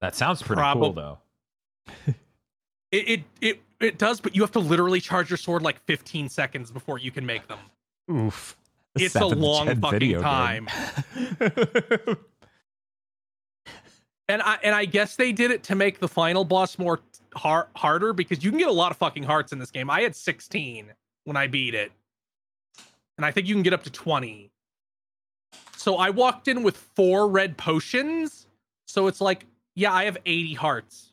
That 0.00 0.14
sounds 0.14 0.42
pretty 0.42 0.60
Probab- 0.62 0.72
cool 0.74 0.92
though. 0.92 1.18
It, 2.92 3.08
it 3.08 3.22
it 3.40 3.62
it 3.80 3.98
does, 3.98 4.20
but 4.20 4.36
you 4.36 4.42
have 4.42 4.52
to 4.52 4.60
literally 4.60 5.00
charge 5.00 5.28
your 5.28 5.36
sword 5.36 5.62
like 5.62 5.80
15 5.80 6.28
seconds 6.28 6.70
before 6.70 7.00
you 7.00 7.10
can 7.10 7.26
make 7.26 7.48
them. 7.48 7.58
Oof. 8.08 8.56
It's 8.94 9.16
a 9.16 9.26
long 9.26 9.66
fucking 9.66 9.90
video 9.90 10.20
game. 10.22 10.66
time. 10.66 10.68
And 14.28 14.40
I 14.40 14.58
and 14.62 14.74
I 14.74 14.86
guess 14.86 15.16
they 15.16 15.32
did 15.32 15.50
it 15.50 15.62
to 15.64 15.74
make 15.74 15.98
the 15.98 16.08
final 16.08 16.44
boss 16.44 16.78
more 16.78 17.00
har- 17.36 17.68
harder 17.76 18.12
because 18.12 18.44
you 18.44 18.50
can 18.50 18.58
get 18.58 18.68
a 18.68 18.72
lot 18.72 18.90
of 18.90 18.96
fucking 18.96 19.22
hearts 19.22 19.52
in 19.52 19.58
this 19.58 19.70
game. 19.70 19.90
I 19.90 20.02
had 20.02 20.14
16 20.16 20.92
when 21.24 21.36
I 21.36 21.46
beat 21.46 21.74
it. 21.74 21.92
And 23.16 23.24
I 23.24 23.30
think 23.30 23.46
you 23.46 23.54
can 23.54 23.62
get 23.62 23.72
up 23.72 23.84
to 23.84 23.90
20. 23.90 24.50
So 25.76 25.96
I 25.96 26.10
walked 26.10 26.48
in 26.48 26.62
with 26.62 26.76
four 26.76 27.28
red 27.28 27.56
potions. 27.56 28.46
So 28.86 29.06
it's 29.06 29.20
like, 29.20 29.46
yeah, 29.76 29.92
I 29.92 30.04
have 30.04 30.18
80 30.26 30.54
hearts. 30.54 31.10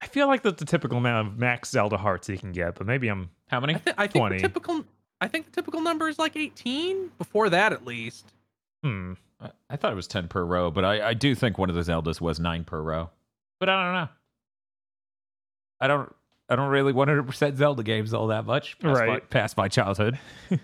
I 0.00 0.06
feel 0.06 0.26
like 0.26 0.42
that's 0.42 0.58
the 0.58 0.64
typical 0.64 0.98
amount 0.98 1.28
of 1.28 1.38
max 1.38 1.70
Zelda 1.70 1.96
hearts 1.96 2.28
you 2.28 2.36
can 2.36 2.50
get, 2.52 2.74
but 2.74 2.86
maybe 2.86 3.08
I'm 3.08 3.30
How 3.48 3.60
many? 3.60 3.76
I, 3.76 3.78
th- 3.78 3.96
I 3.98 4.06
think 4.08 4.22
20. 4.22 4.36
the 4.36 4.42
typical 4.42 4.84
I 5.20 5.28
think 5.28 5.46
the 5.46 5.52
typical 5.52 5.80
number 5.80 6.08
is 6.08 6.18
like 6.18 6.36
18. 6.36 7.12
Before 7.18 7.48
that, 7.50 7.72
at 7.72 7.86
least. 7.86 8.32
Hmm. 8.82 9.12
I, 9.42 9.50
I 9.70 9.76
thought 9.76 9.92
it 9.92 9.96
was 9.96 10.06
10 10.06 10.28
per 10.28 10.44
row, 10.44 10.70
but 10.70 10.84
I, 10.84 11.08
I 11.08 11.14
do 11.14 11.34
think 11.34 11.58
one 11.58 11.68
of 11.70 11.74
the 11.76 11.82
Zeldas 11.82 12.20
was 12.20 12.38
9 12.40 12.64
per 12.64 12.80
row. 12.80 13.10
But 13.60 13.68
I 13.68 13.84
don't 13.84 13.94
know. 13.94 14.08
I 15.80 15.86
don't 15.88 16.14
I 16.48 16.56
don't 16.56 16.68
really 16.70 16.92
100% 16.92 17.56
Zelda 17.56 17.82
games 17.82 18.12
all 18.12 18.26
that 18.28 18.44
much 18.44 18.78
past, 18.78 19.00
Right. 19.00 19.08
my, 19.08 19.20
past 19.20 19.56
my 19.56 19.68
childhood. 19.68 20.18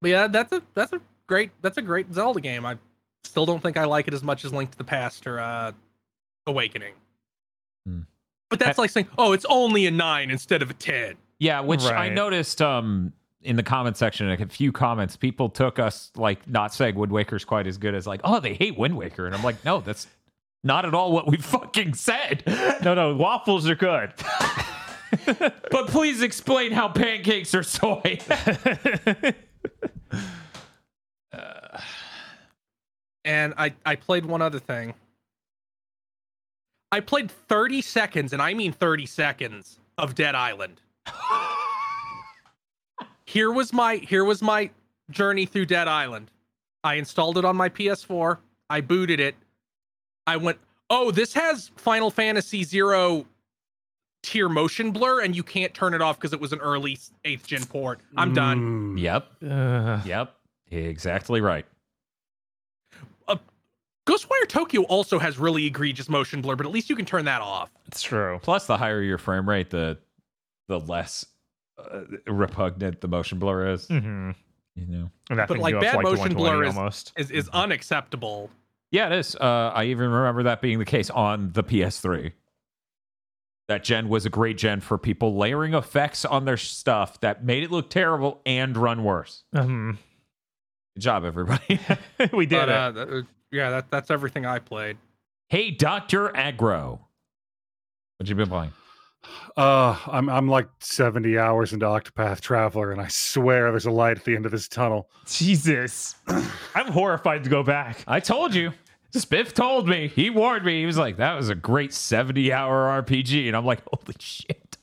But 0.00 0.10
yeah, 0.10 0.26
that's 0.28 0.52
a 0.52 0.62
that's 0.74 0.92
a 0.92 1.00
great 1.26 1.50
that's 1.60 1.76
a 1.76 1.82
great 1.82 2.12
Zelda 2.14 2.40
game. 2.40 2.64
I 2.64 2.76
still 3.24 3.46
don't 3.46 3.60
think 3.60 3.76
I 3.76 3.84
like 3.84 4.06
it 4.06 4.14
as 4.14 4.22
much 4.22 4.44
as 4.44 4.52
Link 4.52 4.70
to 4.70 4.78
the 4.78 4.84
Past 4.84 5.26
or 5.26 5.40
uh, 5.40 5.72
Awakening. 6.46 6.94
Hmm. 7.84 8.02
But 8.48 8.60
that's 8.60 8.78
like 8.78 8.90
saying, 8.90 9.08
oh, 9.18 9.32
it's 9.32 9.44
only 9.48 9.86
a 9.86 9.90
nine 9.90 10.30
instead 10.30 10.62
of 10.62 10.70
a 10.70 10.74
ten. 10.74 11.16
Yeah, 11.40 11.60
which 11.62 11.82
I 11.82 12.08
noticed 12.10 12.62
um 12.62 13.12
in 13.42 13.56
the 13.56 13.62
comment 13.62 13.96
section, 13.96 14.28
like 14.28 14.40
a 14.40 14.46
few 14.46 14.72
comments, 14.72 15.16
people 15.16 15.48
took 15.48 15.78
us 15.78 16.10
like 16.16 16.48
not 16.48 16.74
saying 16.74 16.96
Wind 16.96 17.12
Waker's 17.12 17.44
quite 17.44 17.66
as 17.66 17.78
good 17.78 17.94
as 17.94 18.06
like, 18.06 18.20
oh, 18.24 18.40
they 18.40 18.54
hate 18.54 18.76
Wind 18.76 18.96
Waker. 18.96 19.26
And 19.26 19.34
I'm 19.34 19.42
like, 19.42 19.64
no, 19.64 19.80
that's 19.80 20.06
not 20.64 20.84
at 20.84 20.94
all 20.94 21.12
what 21.12 21.28
we 21.28 21.36
fucking 21.38 21.94
said. 21.94 22.42
No, 22.82 22.94
no, 22.94 23.14
waffles 23.14 23.68
are 23.68 23.76
good. 23.76 24.12
but 25.26 25.86
please 25.88 26.22
explain 26.22 26.72
how 26.72 26.88
pancakes 26.88 27.54
are 27.54 27.62
soy. 27.62 28.18
Uh, 31.30 31.78
and 33.22 33.52
I 33.58 33.74
I 33.84 33.96
played 33.96 34.24
one 34.24 34.40
other 34.40 34.58
thing. 34.58 34.94
I 36.90 37.00
played 37.00 37.30
30 37.30 37.82
seconds, 37.82 38.32
and 38.32 38.40
I 38.40 38.54
mean 38.54 38.72
30 38.72 39.04
seconds 39.04 39.78
of 39.98 40.14
Dead 40.14 40.34
Island. 40.34 40.80
Here 43.28 43.52
was 43.52 43.74
my 43.74 43.96
here 43.96 44.24
was 44.24 44.40
my 44.40 44.70
journey 45.10 45.44
through 45.44 45.66
Dead 45.66 45.86
Island. 45.86 46.30
I 46.82 46.94
installed 46.94 47.36
it 47.36 47.44
on 47.44 47.56
my 47.56 47.68
PS4. 47.68 48.38
I 48.70 48.80
booted 48.80 49.20
it. 49.20 49.34
I 50.26 50.38
went, 50.38 50.58
"Oh, 50.88 51.10
this 51.10 51.34
has 51.34 51.70
Final 51.76 52.10
Fantasy 52.10 52.64
0 52.64 53.26
tier 54.22 54.48
motion 54.48 54.92
blur 54.92 55.20
and 55.20 55.36
you 55.36 55.42
can't 55.42 55.74
turn 55.74 55.92
it 55.92 56.00
off 56.00 56.16
because 56.18 56.32
it 56.32 56.40
was 56.40 56.54
an 56.54 56.60
early 56.60 56.98
8th 57.26 57.46
gen 57.46 57.64
port. 57.66 58.00
I'm 58.16 58.32
done." 58.32 58.96
Mm. 58.96 59.00
yep. 59.00 59.30
Ugh. 59.46 60.06
Yep. 60.06 60.34
Exactly 60.70 61.42
right. 61.42 61.66
Ghostwire 64.06 64.48
Tokyo 64.48 64.84
also 64.84 65.18
has 65.18 65.38
really 65.38 65.66
egregious 65.66 66.08
motion 66.08 66.40
blur, 66.40 66.56
but 66.56 66.64
at 66.64 66.72
least 66.72 66.88
you 66.88 66.96
can 66.96 67.04
turn 67.04 67.26
that 67.26 67.42
off. 67.42 67.70
it's 67.86 68.00
true. 68.00 68.40
Plus, 68.42 68.66
the 68.66 68.78
higher 68.78 69.02
your 69.02 69.18
frame 69.18 69.46
rate, 69.46 69.68
the 69.68 69.98
the 70.66 70.80
less 70.80 71.26
uh, 71.78 72.00
repugnant 72.32 73.00
the 73.00 73.08
motion 73.08 73.38
blur 73.38 73.72
is. 73.72 73.86
hmm 73.88 74.30
You 74.74 74.86
know. 74.86 75.10
And 75.30 75.38
that 75.38 75.48
But, 75.48 75.58
like, 75.58 75.78
bad 75.80 75.92
to, 75.96 76.02
motion 76.02 76.34
blur 76.34 76.64
is- 76.64 76.76
almost. 76.76 77.12
Is 77.16 77.30
is 77.30 77.48
unacceptable. 77.50 78.50
Yeah, 78.90 79.06
it 79.08 79.12
is. 79.18 79.36
Uh, 79.36 79.70
I 79.74 79.84
even 79.84 80.10
remember 80.10 80.44
that 80.44 80.62
being 80.62 80.78
the 80.78 80.84
case 80.86 81.10
on 81.10 81.52
the 81.52 81.62
PS3. 81.62 82.32
That 83.68 83.84
gen 83.84 84.08
was 84.08 84.24
a 84.24 84.30
great 84.30 84.56
gen 84.56 84.80
for 84.80 84.96
people 84.96 85.36
layering 85.36 85.74
effects 85.74 86.24
on 86.24 86.46
their 86.46 86.56
stuff 86.56 87.20
that 87.20 87.44
made 87.44 87.62
it 87.64 87.70
look 87.70 87.90
terrible 87.90 88.40
and 88.46 88.74
run 88.76 89.04
worse. 89.04 89.44
Mhm. 89.54 89.98
Good 90.96 91.00
job, 91.02 91.24
everybody. 91.26 91.78
we 92.32 92.46
did 92.46 92.56
But 92.66 92.68
it. 92.70 92.74
uh, 92.74 92.92
th- 93.04 93.24
yeah, 93.52 93.68
that 93.70 93.90
that's 93.90 94.10
everything 94.10 94.46
I 94.46 94.58
played. 94.58 94.96
hey, 95.50 95.70
Doctor 95.70 96.30
Aggro, 96.30 96.98
what 98.16 98.26
you 98.28 98.34
been 98.34 98.48
playing? 98.48 98.72
Uh, 99.56 99.98
I'm 100.06 100.28
I'm 100.28 100.48
like 100.48 100.68
70 100.80 101.38
hours 101.38 101.72
into 101.72 101.86
Octopath 101.86 102.40
Traveler, 102.40 102.92
and 102.92 103.00
I 103.00 103.08
swear 103.08 103.70
there's 103.70 103.86
a 103.86 103.90
light 103.90 104.18
at 104.18 104.24
the 104.24 104.36
end 104.36 104.46
of 104.46 104.52
this 104.52 104.68
tunnel. 104.68 105.10
Jesus, 105.26 106.14
I'm 106.74 106.92
horrified 106.92 107.44
to 107.44 107.50
go 107.50 107.62
back. 107.62 108.04
I 108.06 108.20
told 108.20 108.54
you. 108.54 108.72
Spiff 109.14 109.54
told 109.54 109.88
me. 109.88 110.08
He 110.08 110.28
warned 110.28 110.64
me. 110.64 110.80
He 110.80 110.86
was 110.86 110.98
like, 110.98 111.16
"That 111.16 111.34
was 111.34 111.48
a 111.48 111.54
great 111.54 111.92
seventy-hour 111.94 113.02
RPG," 113.02 113.48
and 113.48 113.56
I'm 113.56 113.64
like, 113.64 113.80
"Holy 113.86 114.14
shit!" 114.18 114.76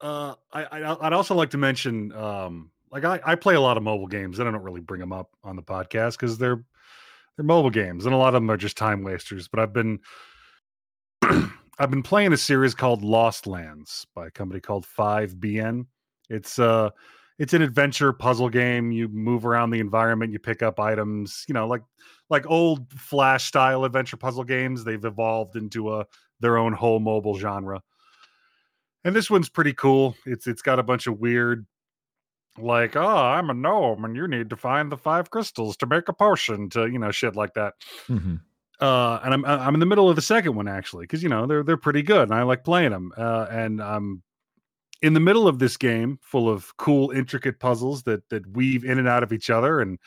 Uh, 0.00 0.34
I, 0.52 0.64
I 0.64 1.06
I'd 1.06 1.12
also 1.12 1.34
like 1.34 1.50
to 1.50 1.58
mention, 1.58 2.12
um, 2.12 2.70
like 2.90 3.04
I, 3.04 3.20
I 3.24 3.34
play 3.36 3.54
a 3.54 3.60
lot 3.60 3.76
of 3.76 3.84
mobile 3.84 4.08
games, 4.08 4.38
and 4.38 4.48
I 4.48 4.52
don't 4.52 4.62
really 4.62 4.80
bring 4.80 5.00
them 5.00 5.12
up 5.12 5.30
on 5.44 5.54
the 5.54 5.62
podcast 5.62 6.12
because 6.12 6.38
they're 6.38 6.64
they're 7.36 7.44
mobile 7.44 7.70
games, 7.70 8.04
and 8.04 8.14
a 8.14 8.18
lot 8.18 8.34
of 8.34 8.42
them 8.42 8.50
are 8.50 8.56
just 8.56 8.76
time 8.76 9.04
wasters. 9.04 9.48
But 9.48 9.60
I've 9.60 9.72
been 9.72 10.00
I've 11.82 11.90
been 11.90 12.04
playing 12.04 12.32
a 12.32 12.36
series 12.36 12.76
called 12.76 13.02
Lost 13.02 13.48
Lands 13.48 14.06
by 14.14 14.28
a 14.28 14.30
company 14.30 14.60
called 14.60 14.86
Five 14.86 15.34
BN. 15.34 15.86
It's 16.30 16.60
uh 16.60 16.90
it's 17.40 17.54
an 17.54 17.62
adventure 17.62 18.12
puzzle 18.12 18.48
game. 18.48 18.92
You 18.92 19.08
move 19.08 19.44
around 19.44 19.70
the 19.70 19.80
environment, 19.80 20.32
you 20.32 20.38
pick 20.38 20.62
up 20.62 20.78
items, 20.78 21.44
you 21.48 21.54
know, 21.54 21.66
like 21.66 21.82
like 22.30 22.48
old 22.48 22.88
flash 22.92 23.46
style 23.46 23.84
adventure 23.84 24.16
puzzle 24.16 24.44
games. 24.44 24.84
They've 24.84 25.04
evolved 25.04 25.56
into 25.56 25.92
a 25.92 26.06
their 26.38 26.56
own 26.56 26.72
whole 26.72 27.00
mobile 27.00 27.36
genre 27.36 27.82
and 29.02 29.16
this 29.16 29.28
one's 29.28 29.48
pretty 29.48 29.72
cool. 29.72 30.14
It's 30.24 30.46
it's 30.46 30.62
got 30.62 30.78
a 30.78 30.84
bunch 30.84 31.08
of 31.08 31.18
weird, 31.18 31.66
like, 32.58 32.94
oh, 32.94 33.04
I'm 33.04 33.50
a 33.50 33.54
gnome, 33.54 34.04
and 34.04 34.14
you 34.14 34.28
need 34.28 34.50
to 34.50 34.56
find 34.56 34.92
the 34.92 34.96
five 34.96 35.30
crystals 35.30 35.76
to 35.78 35.86
make 35.86 36.08
a 36.08 36.12
potion, 36.12 36.70
to 36.70 36.86
you 36.86 37.00
know, 37.00 37.10
shit 37.10 37.34
like 37.34 37.54
that. 37.54 37.74
Mhm. 38.08 38.40
Uh, 38.82 39.20
and 39.22 39.32
I'm 39.32 39.44
I'm 39.44 39.74
in 39.74 39.80
the 39.80 39.86
middle 39.86 40.10
of 40.10 40.16
the 40.16 40.22
second 40.22 40.56
one 40.56 40.66
actually, 40.66 41.04
because 41.04 41.22
you 41.22 41.28
know 41.28 41.46
they're 41.46 41.62
they're 41.62 41.76
pretty 41.76 42.02
good, 42.02 42.24
and 42.28 42.34
I 42.34 42.42
like 42.42 42.64
playing 42.64 42.90
them. 42.90 43.12
Uh, 43.16 43.46
and 43.48 43.80
I'm 43.80 44.24
in 45.02 45.14
the 45.14 45.20
middle 45.20 45.46
of 45.46 45.60
this 45.60 45.76
game 45.76 46.18
full 46.20 46.48
of 46.48 46.76
cool, 46.78 47.12
intricate 47.12 47.60
puzzles 47.60 48.02
that 48.02 48.28
that 48.30 48.44
weave 48.56 48.84
in 48.84 48.98
and 48.98 49.06
out 49.06 49.22
of 49.22 49.32
each 49.32 49.50
other, 49.50 49.80
and 49.80 50.00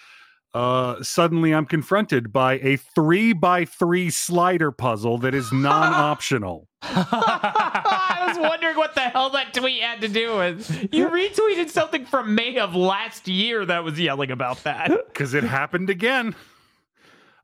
uh, 0.53 1.02
suddenly 1.02 1.53
I'm 1.53 1.65
confronted 1.65 2.34
by 2.34 2.60
a 2.60 2.76
three 2.76 3.31
by 3.31 3.65
three 3.65 4.10
slider 4.10 4.72
puzzle 4.72 5.18
that 5.19 5.34
is 5.34 5.52
non-optional. 5.53 6.68
I 6.81 8.26
was 8.27 8.38
wondering 8.38 8.77
what 8.77 8.95
the 8.95 9.02
hell 9.02 9.30
that 9.31 9.53
tweet 9.53 9.81
had 9.81 10.02
to 10.02 10.07
do 10.07 10.38
with. 10.38 10.93
You 10.93 11.07
retweeted 11.07 11.69
something 11.69 12.06
from 12.06 12.35
May 12.35 12.57
of 12.57 12.76
last 12.76 13.27
year 13.27 13.65
that 13.65 13.84
was 13.84 13.99
yelling 13.99 14.31
about 14.31 14.64
that. 14.64 14.91
because 15.07 15.34
it 15.34 15.43
happened 15.43 15.89
again. 15.89 16.35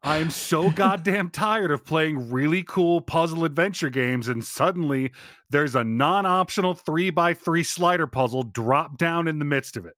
I 0.04 0.18
am 0.18 0.32
so 0.32 0.72
goddamn 0.72 1.30
tired 1.30 1.70
of 1.72 1.86
playing 1.86 2.32
really 2.32 2.64
cool 2.64 3.02
puzzle 3.02 3.46
adventure 3.46 3.90
games, 3.90 4.28
and 4.30 4.44
suddenly 4.44 5.12
there's 5.52 5.76
a 5.76 5.84
non-optional 5.84 6.74
three 6.74 7.12
by 7.12 7.34
three 7.36 7.64
slider 7.64 8.08
puzzle 8.08 8.44
drop 8.44 8.98
down 8.98 9.28
in 9.28 9.38
the 9.38 9.46
midst 9.46 9.78
of 9.78 9.86
it. 9.86 9.96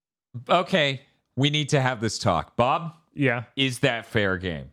Okay, 0.49 1.01
we 1.37 1.49
need 1.49 1.69
to 1.69 1.79
have 1.79 2.01
this 2.01 2.19
talk. 2.19 2.55
Bob, 2.57 2.93
Yeah. 3.13 3.43
is 3.55 3.79
that 3.79 4.05
fair 4.05 4.37
game? 4.37 4.71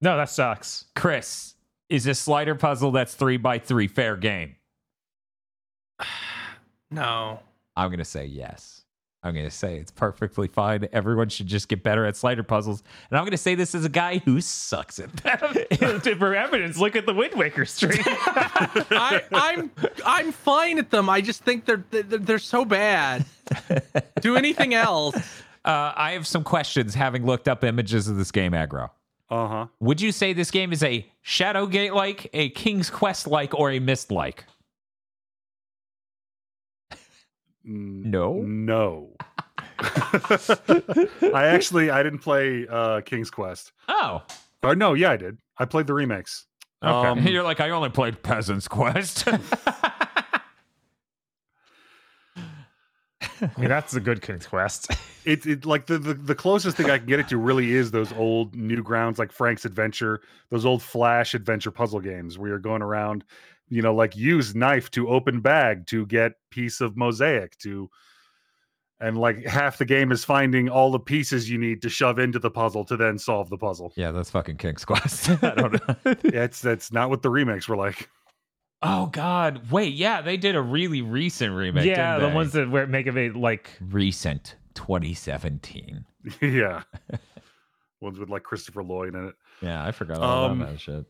No, 0.00 0.16
that 0.16 0.30
sucks. 0.30 0.86
Chris, 0.96 1.54
is 1.88 2.06
a 2.06 2.14
slider 2.14 2.54
puzzle 2.56 2.90
that's 2.90 3.14
three 3.14 3.36
by 3.36 3.58
three 3.58 3.86
fair 3.88 4.16
game? 4.16 4.56
No. 6.92 7.38
I'm 7.76 7.88
gonna 7.90 8.04
say 8.04 8.26
yes. 8.26 8.79
I'm 9.22 9.34
gonna 9.34 9.50
say 9.50 9.76
it's 9.76 9.90
perfectly 9.90 10.48
fine. 10.48 10.88
Everyone 10.92 11.28
should 11.28 11.46
just 11.46 11.68
get 11.68 11.82
better 11.82 12.06
at 12.06 12.16
slider 12.16 12.42
puzzles. 12.42 12.82
And 13.10 13.18
I'm 13.18 13.24
gonna 13.24 13.36
say 13.36 13.54
this 13.54 13.74
as 13.74 13.84
a 13.84 13.90
guy 13.90 14.18
who 14.18 14.40
sucks 14.40 14.98
at 14.98 15.14
them. 15.18 16.00
For 16.18 16.34
evidence, 16.34 16.78
look 16.78 16.96
at 16.96 17.04
the 17.04 17.12
Wind 17.12 17.34
Waker 17.34 17.66
stream. 17.66 18.00
I, 18.06 19.22
I'm 19.32 19.70
I'm 20.06 20.32
fine 20.32 20.78
at 20.78 20.90
them. 20.90 21.10
I 21.10 21.20
just 21.20 21.44
think 21.44 21.66
they're 21.66 21.84
they're, 21.90 22.02
they're 22.02 22.38
so 22.38 22.64
bad. 22.64 23.26
Do 24.20 24.36
anything 24.36 24.72
else? 24.74 25.16
uh, 25.64 25.92
I 25.94 26.12
have 26.12 26.26
some 26.26 26.42
questions 26.44 26.94
having 26.94 27.26
looked 27.26 27.48
up 27.48 27.62
images 27.62 28.08
of 28.08 28.16
this 28.16 28.30
game, 28.30 28.52
aggro. 28.52 28.90
Uh 29.28 29.48
huh. 29.48 29.66
Would 29.80 30.00
you 30.00 30.12
say 30.12 30.32
this 30.32 30.50
game 30.50 30.72
is 30.72 30.82
a 30.82 31.06
Shadowgate 31.24 31.94
like, 31.94 32.30
a 32.32 32.48
King's 32.50 32.88
Quest 32.90 33.26
like, 33.26 33.54
or 33.54 33.70
a 33.70 33.78
Myst 33.78 34.10
like? 34.10 34.44
No? 37.70 38.34
no. 38.34 39.10
I 39.78 41.46
actually 41.46 41.90
I 41.90 42.02
didn't 42.02 42.18
play 42.18 42.66
uh 42.68 43.00
King's 43.02 43.30
Quest. 43.30 43.72
Oh. 43.88 44.22
Or 44.62 44.74
no, 44.74 44.94
yeah, 44.94 45.12
I 45.12 45.16
did. 45.16 45.38
I 45.56 45.64
played 45.64 45.86
the 45.86 45.94
remakes. 45.94 46.46
Okay. 46.82 47.08
Um, 47.08 47.18
You're 47.26 47.42
like, 47.44 47.60
I 47.60 47.70
only 47.70 47.90
played 47.90 48.22
Peasant's 48.22 48.66
Quest. 48.68 49.28
I 49.28 49.38
mean, 53.56 53.68
that's 53.68 53.94
a 53.94 54.00
good 54.00 54.20
King's 54.20 54.46
Quest. 54.46 54.90
it, 55.24 55.46
it 55.46 55.64
like 55.64 55.86
the, 55.86 55.98
the 55.98 56.14
the 56.14 56.34
closest 56.34 56.76
thing 56.76 56.90
I 56.90 56.98
can 56.98 57.06
get 57.06 57.20
it 57.20 57.28
to 57.28 57.36
really 57.38 57.72
is 57.72 57.90
those 57.90 58.12
old 58.14 58.56
Newgrounds 58.56 59.18
like 59.18 59.30
Frank's 59.32 59.64
Adventure, 59.64 60.20
those 60.50 60.66
old 60.66 60.82
Flash 60.82 61.34
adventure 61.34 61.70
puzzle 61.70 62.00
games 62.00 62.36
where 62.38 62.48
you're 62.50 62.58
going 62.58 62.82
around, 62.82 63.24
you 63.70 63.80
know, 63.82 63.94
like 63.94 64.14
use 64.16 64.54
knife 64.54 64.90
to 64.90 65.08
open 65.08 65.40
bag 65.40 65.86
to 65.86 66.04
get 66.06 66.32
piece 66.50 66.80
of 66.82 66.96
mosaic 66.96 67.56
to, 67.58 67.88
and 69.00 69.16
like 69.16 69.46
half 69.46 69.78
the 69.78 69.84
game 69.86 70.12
is 70.12 70.24
finding 70.24 70.68
all 70.68 70.90
the 70.90 70.98
pieces 71.00 71.48
you 71.48 71.56
need 71.56 71.80
to 71.82 71.88
shove 71.88 72.18
into 72.18 72.38
the 72.38 72.50
puzzle 72.50 72.84
to 72.84 72.96
then 72.96 73.16
solve 73.18 73.48
the 73.48 73.56
puzzle. 73.56 73.92
yeah, 73.96 74.10
that's 74.10 74.28
fucking 74.30 74.56
King's 74.58 74.84
Quest. 74.84 75.30
I 75.42 75.54
don't 75.54 75.88
know. 76.04 76.14
That's 76.24 76.60
that's 76.60 76.92
not 76.92 77.08
what 77.08 77.22
the 77.22 77.30
remakes 77.30 77.66
were 77.68 77.76
like. 77.76 78.10
oh, 78.82 79.06
God. 79.06 79.70
Wait, 79.70 79.94
yeah, 79.94 80.20
they 80.22 80.36
did 80.36 80.54
a 80.56 80.60
really 80.62 81.00
recent 81.02 81.54
remake. 81.54 81.84
yeah, 81.86 82.14
didn't 82.14 82.20
the 82.22 82.28
they? 82.28 82.34
ones 82.34 82.52
that 82.52 82.70
where 82.70 82.86
make 82.86 83.06
it 83.06 83.36
like 83.36 83.70
recent. 83.80 84.56
2017. 84.74 86.04
yeah. 86.42 86.82
Ones 88.00 88.18
with 88.18 88.30
like 88.30 88.42
Christopher 88.42 88.82
Lloyd 88.82 89.14
in 89.14 89.28
it. 89.28 89.34
Yeah, 89.60 89.84
I 89.84 89.92
forgot 89.92 90.18
all 90.20 90.46
Um, 90.46 90.60
about 90.62 90.72
that 90.72 90.80
shit. 90.80 91.04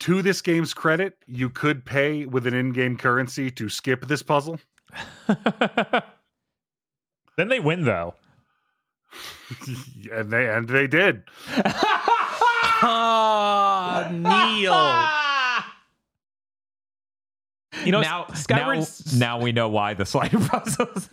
To 0.00 0.22
this 0.22 0.40
game's 0.42 0.72
credit, 0.74 1.16
you 1.26 1.50
could 1.50 1.84
pay 1.84 2.24
with 2.24 2.46
an 2.46 2.54
in-game 2.54 2.96
currency 2.96 3.50
to 3.52 3.68
skip 3.68 4.06
this 4.06 4.22
puzzle. 4.22 4.60
Then 7.38 7.46
they 7.48 7.60
win 7.60 7.84
though. 7.84 8.14
and 10.12 10.30
they 10.30 10.48
and 10.48 10.68
they 10.68 10.86
did. 10.86 11.22
Ah, 12.80 14.08
Neil. 14.12 14.70
You 17.84 17.90
know, 17.90 18.00
now, 18.00 18.26
Skyward 18.34 18.78
now, 18.78 18.86
now 19.14 19.40
we 19.40 19.50
know 19.50 19.68
why 19.68 19.94
the 19.94 20.06
slider 20.06 20.38
puzzles. 20.38 21.08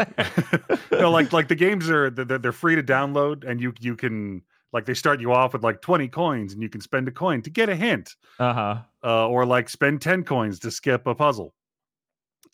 no, 0.92 1.10
like 1.10 1.34
like 1.34 1.48
the 1.48 1.56
games 1.56 1.90
are 1.90 2.12
they're, 2.12 2.38
they're 2.38 2.52
free 2.52 2.76
to 2.76 2.84
download, 2.84 3.44
and 3.50 3.60
you 3.60 3.74
you 3.80 3.96
can 3.96 4.44
like 4.76 4.86
they 4.86 4.94
start 4.94 5.22
you 5.22 5.32
off 5.32 5.54
with 5.54 5.64
like 5.64 5.82
twenty 5.82 6.10
coins, 6.10 6.52
and 6.52 6.62
you 6.62 6.68
can 6.68 6.82
spend 6.82 7.08
a 7.08 7.12
coin 7.12 7.42
to 7.44 7.50
get 7.50 7.70
a 7.70 7.76
hint, 7.76 8.14
uh 8.40 8.54
huh. 8.54 8.78
uh, 9.06 9.28
or 9.30 9.46
like 9.46 9.70
spend 9.70 10.02
ten 10.02 10.22
coins 10.22 10.60
to 10.60 10.70
skip 10.70 11.08
a 11.08 11.16
puzzle. 11.16 11.54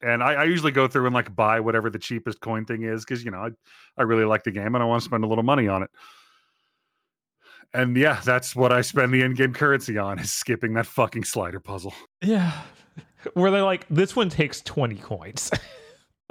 And 0.03 0.22
I, 0.22 0.34
I 0.34 0.43
usually 0.43 0.72
go 0.72 0.88
through 0.88 1.07
and 1.07 1.15
like 1.15 1.35
buy 1.35 1.60
whatever 1.60 1.89
the 1.89 1.98
cheapest 1.98 2.39
coin 2.39 2.64
thing 2.64 2.84
is 2.84 3.03
because 3.03 3.26
you 3.26 3.31
know 3.31 3.39
I 3.39 3.49
I 3.98 4.03
really 4.03 4.26
like 4.26 4.43
the 4.43 4.52
game 4.52 4.76
and 4.76 4.84
I 4.84 4.85
want 4.85 5.02
to 5.02 5.06
spend 5.06 5.23
a 5.23 5.27
little 5.27 5.43
money 5.43 5.68
on 5.68 5.81
it. 5.81 5.89
And 7.73 7.98
yeah, 7.98 8.22
that's 8.23 8.56
what 8.56 8.72
I 8.72 8.81
spend 8.81 9.11
the 9.11 9.23
in-game 9.23 9.53
currency 9.53 9.98
on 9.98 10.19
is 10.19 10.31
skipping 10.31 10.73
that 10.73 10.85
fucking 10.85 11.23
slider 11.23 11.60
puzzle. 11.60 11.95
Yeah. 12.22 12.61
Where 13.34 13.49
they're 13.49 13.64
like, 13.64 13.88
this 13.89 14.15
one 14.15 14.30
takes 14.30 14.61
20 14.61 14.95
coins. 14.98 15.49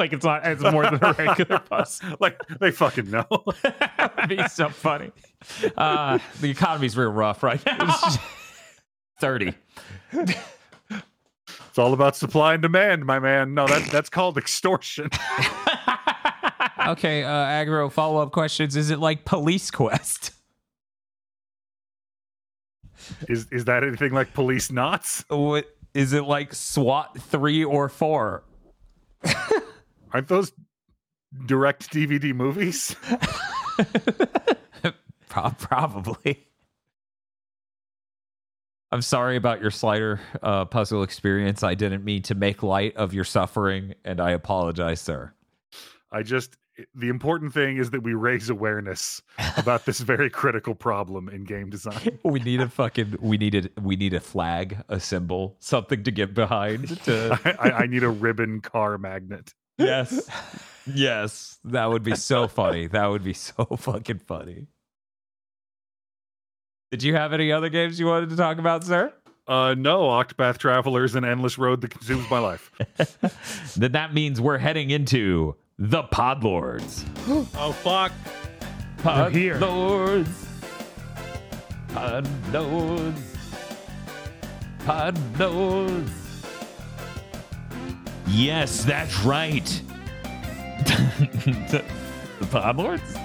like 0.01 0.13
it's 0.13 0.25
not 0.25 0.45
it's 0.45 0.63
more 0.63 0.83
than 0.85 0.99
a 1.01 1.13
regular 1.13 1.61
bus. 1.69 2.01
like 2.19 2.41
they 2.59 2.73
fucking 2.73 3.11
know. 3.11 3.27
that 3.63 4.15
would 4.17 4.29
be 4.29 4.49
so 4.49 4.69
funny. 4.71 5.13
Uh, 5.77 6.19
the 6.41 6.51
economy's 6.51 6.97
real 6.97 7.13
rough 7.13 7.45
right 7.45 7.65
now. 7.65 7.97
30. 9.21 9.55
It's 10.13 11.79
all 11.79 11.93
about 11.93 12.17
supply 12.17 12.55
and 12.55 12.63
demand, 12.63 13.05
my 13.05 13.19
man. 13.19 13.55
No, 13.55 13.67
that 13.67 13.85
that's 13.91 14.09
called 14.09 14.39
extortion. 14.39 15.11
okay, 16.87 17.23
uh, 17.23 17.29
aggro 17.31 17.93
follow 17.93 18.23
up 18.23 18.33
questions. 18.33 18.75
Is 18.75 18.91
it 18.91 18.99
like 18.99 19.25
Police 19.27 19.71
Quest? 19.71 20.33
Is 23.29 23.47
is 23.53 23.67
that 23.67 23.85
anything 23.85 24.13
like 24.13 24.33
Policenauts? 24.33 25.25
What 25.29 25.67
is 25.93 26.15
it 26.15 26.25
like 26.25 26.55
SWAT 26.55 27.21
three 27.21 27.63
or 27.63 27.89
four? 27.91 28.43
Aren't 30.13 30.29
those 30.29 30.53
direct 31.47 31.93
DVD 31.93 32.35
movies? 32.35 32.97
Probably. 35.29 36.47
I'm 38.93 39.03
sorry 39.03 39.37
about 39.37 39.61
your 39.61 39.71
slider 39.71 40.21
uh, 40.43 40.65
puzzle 40.65 41.05
experience. 41.05 41.63
I 41.63 41.75
didn't 41.75 42.05
mean 42.05 42.23
to 42.23 42.35
make 42.35 42.63
light 42.65 42.97
of 42.97 43.15
your 43.15 43.23
suffering, 43.25 43.95
and 44.05 44.21
I 44.21 44.33
apologize, 44.33 45.01
sir. 45.01 45.33
I 46.11 46.25
just 46.25 46.57
the 46.95 47.09
important 47.09 47.53
thing 47.53 47.77
is 47.77 47.91
that 47.91 48.03
we 48.03 48.15
raise 48.15 48.49
awareness 48.49 49.21
about 49.59 49.85
this 49.85 50.01
very 50.01 50.31
critical 50.31 50.75
problem 50.75 51.29
in 51.29 51.45
game 51.45 51.69
design. 51.71 52.19
We 52.25 52.41
need 52.41 52.61
a 52.61 52.69
fucking 52.69 53.19
we 53.21 53.39
need 53.39 53.55
a 53.55 53.81
we 53.81 53.95
need 53.95 54.15
a 54.15 54.21
flag, 54.21 54.83
a 54.89 54.99
symbol, 54.99 55.57
something 55.61 56.03
to 56.03 56.11
get 56.11 56.35
behind. 56.35 56.89
To 57.05 57.39
I, 57.45 57.69
I- 57.69 57.73
I 57.83 57.87
need 57.87 58.03
a 58.03 58.11
ribbon 58.11 58.61
car 58.61 58.99
magnet. 58.99 59.55
Yes, 59.81 60.29
yes, 60.87 61.59
that 61.65 61.87
would 61.87 62.03
be 62.03 62.15
so 62.15 62.49
funny. 62.49 62.87
That 62.87 63.07
would 63.07 63.25
be 63.25 63.33
so 63.35 63.65
fucking 63.79 64.21
funny. 64.21 64.67
Did 66.91 67.03
you 67.03 67.15
have 67.15 67.33
any 67.33 67.53
other 67.53 67.69
games 67.69 68.01
you 68.01 68.07
wanted 68.07 68.31
to 68.31 68.37
talk 68.37 68.59
about, 68.59 68.85
sir? 68.85 69.13
Uh, 69.47 69.75
no, 69.75 70.03
Octopath 70.03 70.59
Travelers 70.59 71.15
and 71.15 71.25
Endless 71.27 71.59
Road 71.59 71.81
that 71.81 71.91
consumes 71.91 72.29
my 72.31 72.39
life. 72.39 72.71
then 73.77 73.93
that 73.93 74.15
means 74.15 74.41
we're 74.41 74.59
heading 74.59 74.91
into 74.91 75.57
the 75.79 76.03
Podlords. 76.05 77.05
Oh 77.57 77.73
fuck. 77.73 78.13
They're 79.03 79.31
here. 79.31 79.57
Podlords. 79.57 80.47
Podlords. 81.89 83.23
Podlords. 84.81 86.20
Yes, 88.31 88.85
that's 88.85 89.21
right. 89.21 89.65
the, 90.85 91.85
the 92.39 92.47
Podlords? 92.47 93.17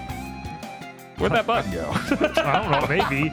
Where'd 1.18 1.32
that 1.32 1.48
button 1.48 1.72
go? 1.72 1.90
I 1.92 2.62
don't 2.62 2.72
know, 2.72 2.88
maybe. 2.88 3.32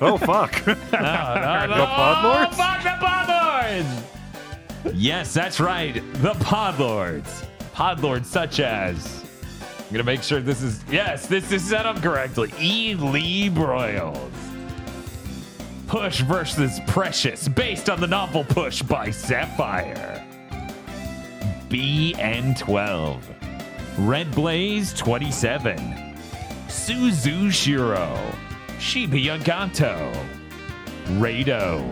Oh 0.00 0.18
fuck! 0.18 0.66
no, 0.66 0.74
no, 0.74 1.66
no. 1.66 1.76
The 1.76 1.86
Podlords? 1.86 2.48
Oh, 2.48 2.52
fuck 2.56 2.82
the 2.82 3.06
Podlords! 3.06 4.02
Yes, 4.94 5.32
that's 5.32 5.60
right. 5.60 5.94
The 5.94 6.32
Podlords. 6.32 7.46
Podlords 7.74 8.26
such 8.26 8.58
as. 8.58 9.24
I'm 9.78 9.92
gonna 9.92 10.04
make 10.04 10.22
sure 10.22 10.40
this 10.40 10.62
is 10.62 10.82
yes, 10.90 11.26
this 11.26 11.52
is 11.52 11.62
set 11.62 11.86
up 11.86 12.02
correctly. 12.02 12.52
E. 12.58 12.94
Lee 12.94 13.50
Broyles. 13.50 14.32
Push 15.86 16.22
versus 16.22 16.80
Precious, 16.86 17.46
based 17.48 17.90
on 17.90 18.00
the 18.00 18.06
novel 18.06 18.44
Push 18.44 18.82
by 18.82 19.10
Sapphire. 19.10 20.21
BN12. 21.72 23.18
Red 24.00 24.30
Blaze 24.34 24.92
27. 24.92 25.78
Suzushiro. 26.68 28.14
Shiba 28.78 29.16
Yagato. 29.16 30.12
Rado. 31.18 31.82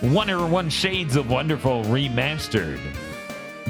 101 0.00 0.68
Shades 0.70 1.14
of 1.14 1.30
Wonderful 1.30 1.84
Remastered. 1.84 2.80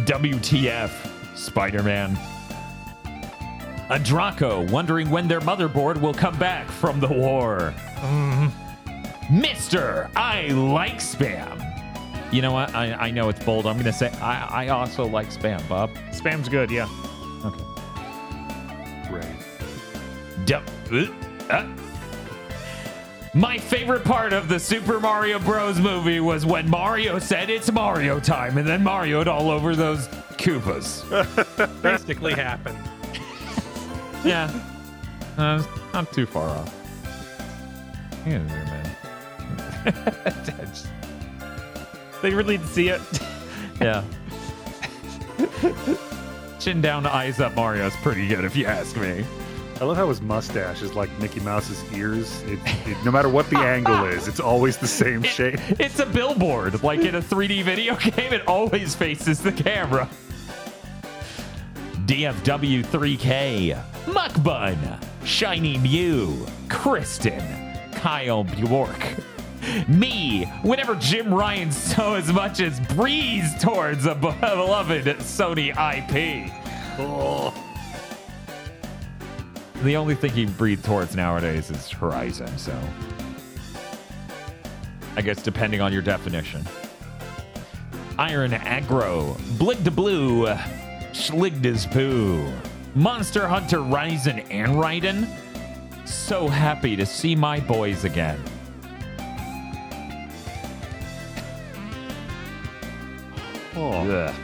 WTF. 0.07 0.91
Spider 1.37 1.83
Man. 1.83 2.19
A 3.91 3.99
Draco 3.99 4.67
wondering 4.71 5.11
when 5.11 5.29
their 5.29 5.41
motherboard 5.41 6.01
will 6.01 6.15
come 6.15 6.39
back 6.39 6.67
from 6.71 6.99
the 6.99 7.09
war. 7.09 7.75
Mm-hmm. 7.97 9.39
Mister, 9.39 10.09
I 10.17 10.47
like 10.49 10.97
spam. 10.97 11.66
You 12.33 12.43
know 12.43 12.53
what? 12.53 12.75
I, 12.75 12.93
I 12.95 13.11
know 13.11 13.29
it's 13.29 13.43
bold. 13.45 13.67
I'm 13.67 13.75
going 13.75 13.85
to 13.87 13.93
say 13.93 14.11
I, 14.21 14.65
I 14.67 14.69
also 14.69 15.07
like 15.07 15.29
spam, 15.31 15.67
Bob. 15.69 15.91
Spam's 16.13 16.49
good, 16.49 16.71
yeah. 16.71 16.89
Okay. 17.45 17.63
Right. 19.11 20.45
Du- 20.45 20.63
uh, 20.93 21.07
uh. 21.51 21.67
My 23.35 23.59
favorite 23.59 24.03
part 24.05 24.33
of 24.33 24.49
the 24.49 24.59
Super 24.59 24.99
Mario 24.99 25.39
Bros. 25.39 25.79
movie 25.79 26.21
was 26.21 26.45
when 26.47 26.69
Mario 26.69 27.19
said 27.19 27.51
it's 27.51 27.71
Mario 27.71 28.19
time 28.19 28.57
and 28.59 28.67
then 28.67 28.83
Marioed 28.83 29.27
all 29.27 29.51
over 29.51 29.77
those 29.77 30.09
Koopas. 30.39 31.03
Basically 31.83 32.33
happened. 32.35 32.79
Yeah. 34.25 34.51
Uh, 35.39 35.63
not 35.93 36.13
too 36.13 36.27
far 36.27 36.49
off. 36.49 36.75
Yeah, 38.27 38.39
man. 38.39 38.97
That's- 39.85 40.89
They 42.23 42.35
really 42.35 42.57
didn't 42.59 42.71
see 42.71 42.89
it. 42.89 43.01
yeah. 43.81 44.03
Chin 46.59 46.81
down, 46.81 47.07
eyes 47.07 47.39
up 47.41 47.55
Mario 47.55 47.87
is 47.87 47.95
pretty 47.97 48.27
good 48.27 48.45
if 48.45 48.57
you 48.57 48.67
ask 48.67 48.97
me. 48.97 49.25
I 49.81 49.85
love 49.85 49.99
how 49.99 50.09
his 50.09 50.23
mustache 50.23 50.81
is 50.81 50.95
like 50.95 51.11
Mickey 51.21 51.41
Mouse's 51.41 51.85
ears. 51.93 52.43
It, 52.45 52.59
it, 52.87 52.97
no 53.05 53.11
matter 53.11 53.29
what 53.29 53.49
the 53.51 53.59
angle 53.59 54.07
is, 54.07 54.27
it's 54.27 54.41
always 54.41 54.79
the 54.79 54.87
same 54.89 55.23
It- 55.25 55.29
shape. 55.29 55.61
it's 55.79 55.99
a 55.99 56.07
billboard. 56.07 56.83
Like 56.83 57.01
in 57.01 57.15
a 57.17 57.21
3D 57.21 57.63
video 57.63 57.95
game, 57.97 58.33
it 58.33 58.47
always 58.49 58.95
faces 58.95 59.41
the 59.43 59.53
camera. 59.53 60.09
DFW3K, 62.07 63.83
Muckbun, 64.07 65.05
Shiny 65.25 65.77
Mew, 65.79 66.47
Kristen, 66.71 67.43
Kyle 67.93 68.45
Bjork. 68.45 68.97
Me, 69.89 70.45
whenever 70.63 70.95
Jim 70.97 71.33
Ryan 71.33 71.71
so 71.73 72.15
as 72.15 72.33
much 72.33 72.61
as 72.61 72.81
breathes 72.81 73.61
towards 73.63 74.07
a 74.07 74.15
beloved 74.15 75.05
Sony 75.19 75.71
IP. 75.71 76.53
Oh, 76.99 77.53
The 79.83 79.97
only 79.97 80.15
thing 80.15 80.31
he 80.31 80.47
breathed 80.47 80.85
towards 80.85 81.15
nowadays 81.15 81.71
is 81.71 81.91
Horizon, 81.91 82.57
so. 82.59 82.79
I 85.17 85.23
guess 85.23 85.43
depending 85.43 85.81
on 85.81 85.93
your 85.93 86.03
definition. 86.03 86.65
Iron 88.19 88.53
Aggro, 88.53 89.37
Blig 89.59 89.83
de 89.85 89.91
Blue, 89.91 90.47
Schligda's 91.13 91.87
Poo, 91.87 92.51
Monster 92.95 93.47
Hunter 93.47 93.79
Ryzen 93.79 94.47
and 94.51 94.73
Raiden. 94.77 95.29
So 96.07 96.49
happy 96.49 96.97
to 96.97 97.05
see 97.05 97.35
my 97.35 97.61
boys 97.61 98.05
again. 98.05 98.41
Oh. 103.77 104.11
Ugh. 104.11 104.35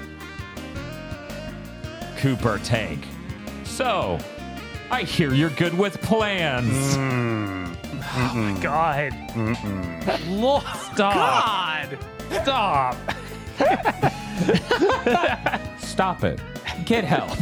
Cooper 2.18 2.58
Tank. 2.62 3.04
So, 3.64 4.18
I 4.90 5.02
hear 5.02 5.32
you're 5.34 5.50
good 5.50 5.76
with 5.76 6.00
plans. 6.02 6.96
Mm, 6.96 7.74
mm-mm, 7.74 8.62
God, 8.62 9.12
mm-mm. 9.30 10.40
Lord 10.40 10.62
Stop. 10.92 11.14
God. 11.14 11.98
stop. 12.42 12.96
Stop 15.80 16.24
it. 16.24 16.40
Get 16.84 17.04
help. 17.04 17.38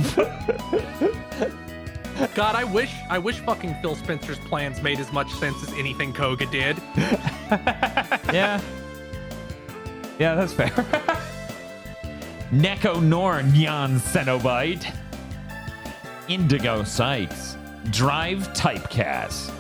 God, 2.35 2.55
I 2.55 2.65
wish 2.65 2.93
I 3.09 3.19
wish 3.19 3.39
fucking 3.41 3.75
Phil 3.83 3.97
Spencer's 3.97 4.39
plans 4.39 4.83
made 4.83 5.01
as 5.01 5.13
much 5.13 5.33
sense 5.35 5.63
as 5.63 5.73
anything 5.75 6.13
Koga 6.13 6.47
did. 6.47 6.77
yeah. 8.33 8.61
Yeah, 10.19 10.35
that's 10.35 10.53
fair. 10.53 10.71
Neko 12.51 13.01
Norn 13.01 13.55
Jan 13.55 14.01
Cenobite. 14.01 14.93
Indigo 16.29 16.83
Sykes. 16.83 17.57
Drive 17.91 18.53
Typecast. 18.53 19.53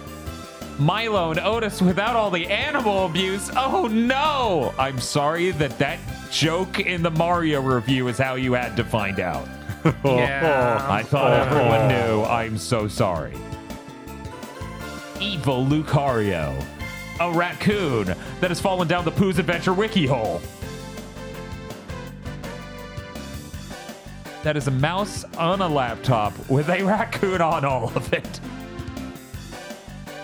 Milo 0.80 1.30
and 1.30 1.38
Otis 1.38 1.80
without 1.80 2.16
all 2.16 2.30
the 2.30 2.46
animal 2.48 3.06
abuse. 3.06 3.48
Oh 3.54 3.86
no! 3.86 4.74
I'm 4.78 4.98
sorry 4.98 5.50
that 5.52 5.78
that 5.78 6.00
joke 6.32 6.80
in 6.80 7.02
the 7.02 7.10
Mario 7.10 7.60
review 7.60 8.08
is 8.08 8.18
how 8.18 8.34
you 8.34 8.54
had 8.54 8.76
to 8.76 8.84
find 8.84 9.20
out. 9.20 9.46
Yeah. 10.04 10.86
I 10.90 11.02
thought 11.02 11.32
everyone 11.32 11.80
oh. 11.80 11.88
knew. 11.88 12.24
I'm 12.24 12.58
so 12.58 12.86
sorry. 12.86 13.32
Evil 15.18 15.64
Lucario. 15.64 16.62
A 17.20 17.32
raccoon 17.32 18.06
that 18.40 18.50
has 18.50 18.60
fallen 18.60 18.88
down 18.88 19.06
the 19.06 19.10
Pooh's 19.10 19.38
Adventure 19.38 19.72
wiki 19.72 20.06
hole. 20.06 20.42
That 24.42 24.56
is 24.56 24.68
a 24.68 24.70
mouse 24.70 25.24
on 25.36 25.60
a 25.60 25.68
laptop 25.68 26.32
with 26.48 26.68
a 26.70 26.82
raccoon 26.84 27.40
on 27.40 27.64
all 27.64 27.92
of 27.94 28.12
it. 28.12 28.40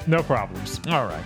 No 0.06 0.22
problems. 0.22 0.80
All 0.88 1.06
right. 1.06 1.24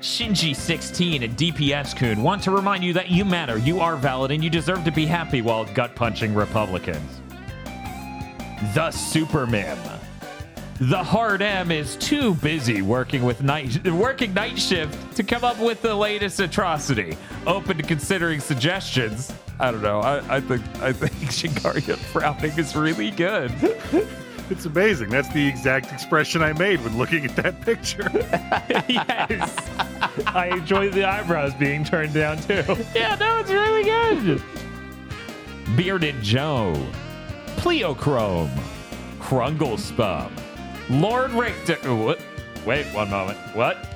Shinji16 0.00 1.24
and 1.24 1.36
DPS 1.36 1.96
Kun 1.96 2.22
want 2.22 2.42
to 2.42 2.50
remind 2.50 2.84
you 2.84 2.92
that 2.92 3.10
you 3.10 3.24
matter, 3.24 3.58
you 3.58 3.80
are 3.80 3.96
valid, 3.96 4.30
and 4.30 4.44
you 4.44 4.50
deserve 4.50 4.84
to 4.84 4.90
be 4.90 5.06
happy 5.06 5.40
while 5.40 5.64
gut 5.64 5.94
punching 5.94 6.34
Republicans. 6.34 7.20
The 8.74 8.90
Superman. 8.90 9.99
The 10.80 11.04
hard 11.04 11.42
M 11.42 11.70
is 11.70 11.94
too 11.96 12.32
busy 12.36 12.80
working 12.80 13.22
with 13.22 13.42
night 13.42 13.86
working 13.86 14.32
night 14.32 14.58
shift 14.58 15.14
to 15.16 15.22
come 15.22 15.44
up 15.44 15.58
with 15.58 15.82
the 15.82 15.94
latest 15.94 16.40
atrocity. 16.40 17.18
Open 17.46 17.76
to 17.76 17.82
considering 17.82 18.40
suggestions. 18.40 19.30
I 19.58 19.72
don't 19.72 19.82
know. 19.82 20.00
I, 20.00 20.36
I 20.36 20.40
think 20.40 20.62
I 20.80 20.94
think 20.94 21.12
Shinkaria 21.30 21.98
frowning 21.98 22.58
is 22.58 22.74
really 22.74 23.10
good. 23.10 23.52
It's 24.50 24.66
amazing. 24.66 25.10
That's 25.10 25.28
the 25.28 25.46
exact 25.46 25.92
expression 25.92 26.42
I 26.42 26.52
made 26.52 26.82
when 26.82 26.98
looking 26.98 27.24
at 27.24 27.36
that 27.36 27.60
picture. 27.60 28.10
yes. 28.88 29.56
I 30.26 30.48
enjoy 30.56 30.90
the 30.90 31.04
eyebrows 31.04 31.54
being 31.54 31.84
turned 31.84 32.14
down 32.14 32.38
too. 32.38 32.64
Yeah, 32.92 33.14
no, 33.14 33.38
it's 33.38 33.50
really 33.52 33.84
good. 33.84 34.42
Bearded 35.76 36.20
Joe, 36.20 36.74
Pleochrome, 37.58 38.50
Krungle 39.20 39.78
Spum, 39.78 40.32
Lord 40.90 41.30
Richter. 41.32 41.78
ooh, 41.86 41.96
What? 42.04 42.20
Wait 42.66 42.86
one 42.94 43.08
moment. 43.10 43.38
What? 43.54 43.86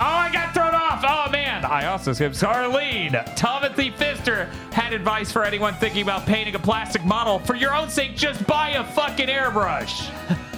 Oh, 0.00 0.04
I 0.04 0.30
got 0.32 0.52
thrown 0.54 0.74
off. 0.74 1.04
Oh 1.06 1.30
man, 1.30 1.64
I 1.64 1.86
also 1.86 2.12
skipped 2.12 2.34
Charlene. 2.34 3.12
Timothy 3.36 3.90
Fister 3.92 4.48
had 4.72 4.92
advice 4.92 5.30
for 5.30 5.44
anyone 5.44 5.74
thinking 5.74 6.02
about 6.02 6.26
painting 6.26 6.54
a 6.54 6.58
plastic 6.58 7.04
model. 7.04 7.38
For 7.40 7.54
your 7.54 7.74
own 7.74 7.88
sake, 7.88 8.16
just 8.16 8.44
buy 8.46 8.70
a 8.70 8.84
fucking 8.84 9.28
airbrush. 9.28 10.08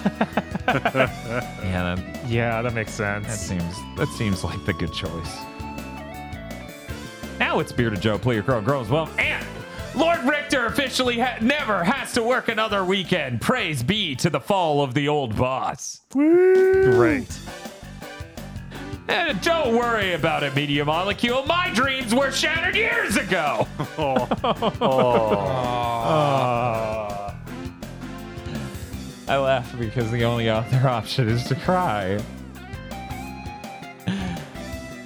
yeah, 0.67 1.95
that, 1.95 2.25
Yeah, 2.27 2.61
that 2.61 2.73
makes 2.73 2.91
sense. 2.91 3.27
that 3.27 3.37
seems 3.37 3.75
that 3.97 4.07
seems 4.09 4.43
like 4.43 4.63
the 4.65 4.73
good 4.73 4.93
choice. 4.93 5.37
Now 7.39 7.59
it's 7.59 7.71
Bearded 7.71 8.01
Joe, 8.01 8.17
Player 8.17 8.41
Crow 8.41 8.61
grows 8.61 8.89
well, 8.89 9.09
and 9.19 9.45
Lord 9.95 10.23
Richter 10.23 10.65
officially 10.65 11.19
ha- 11.19 11.37
never 11.41 11.83
has 11.83 12.13
to 12.13 12.23
work 12.23 12.49
another 12.49 12.83
weekend. 12.83 13.39
Praise 13.41 13.81
be 13.81 14.15
to 14.17 14.29
the 14.29 14.39
fall 14.39 14.81
of 14.81 14.93
the 14.93 15.07
old 15.07 15.37
boss. 15.37 16.01
Great. 16.11 17.39
And 19.07 19.39
don't 19.41 19.75
worry 19.75 20.13
about 20.13 20.43
it, 20.43 20.55
Media 20.55 20.83
Molecule. 20.83 21.45
My 21.45 21.71
dreams 21.73 22.13
were 22.13 22.31
shattered 22.31 22.75
years 22.75 23.15
ago. 23.17 23.67
oh. 23.97 24.27
Oh. 24.81 25.35
I 29.27 29.37
laugh 29.37 29.75
because 29.79 30.11
the 30.11 30.23
only 30.25 30.49
other 30.49 30.87
option 30.87 31.29
is 31.29 31.45
to 31.45 31.55
cry. 31.55 32.19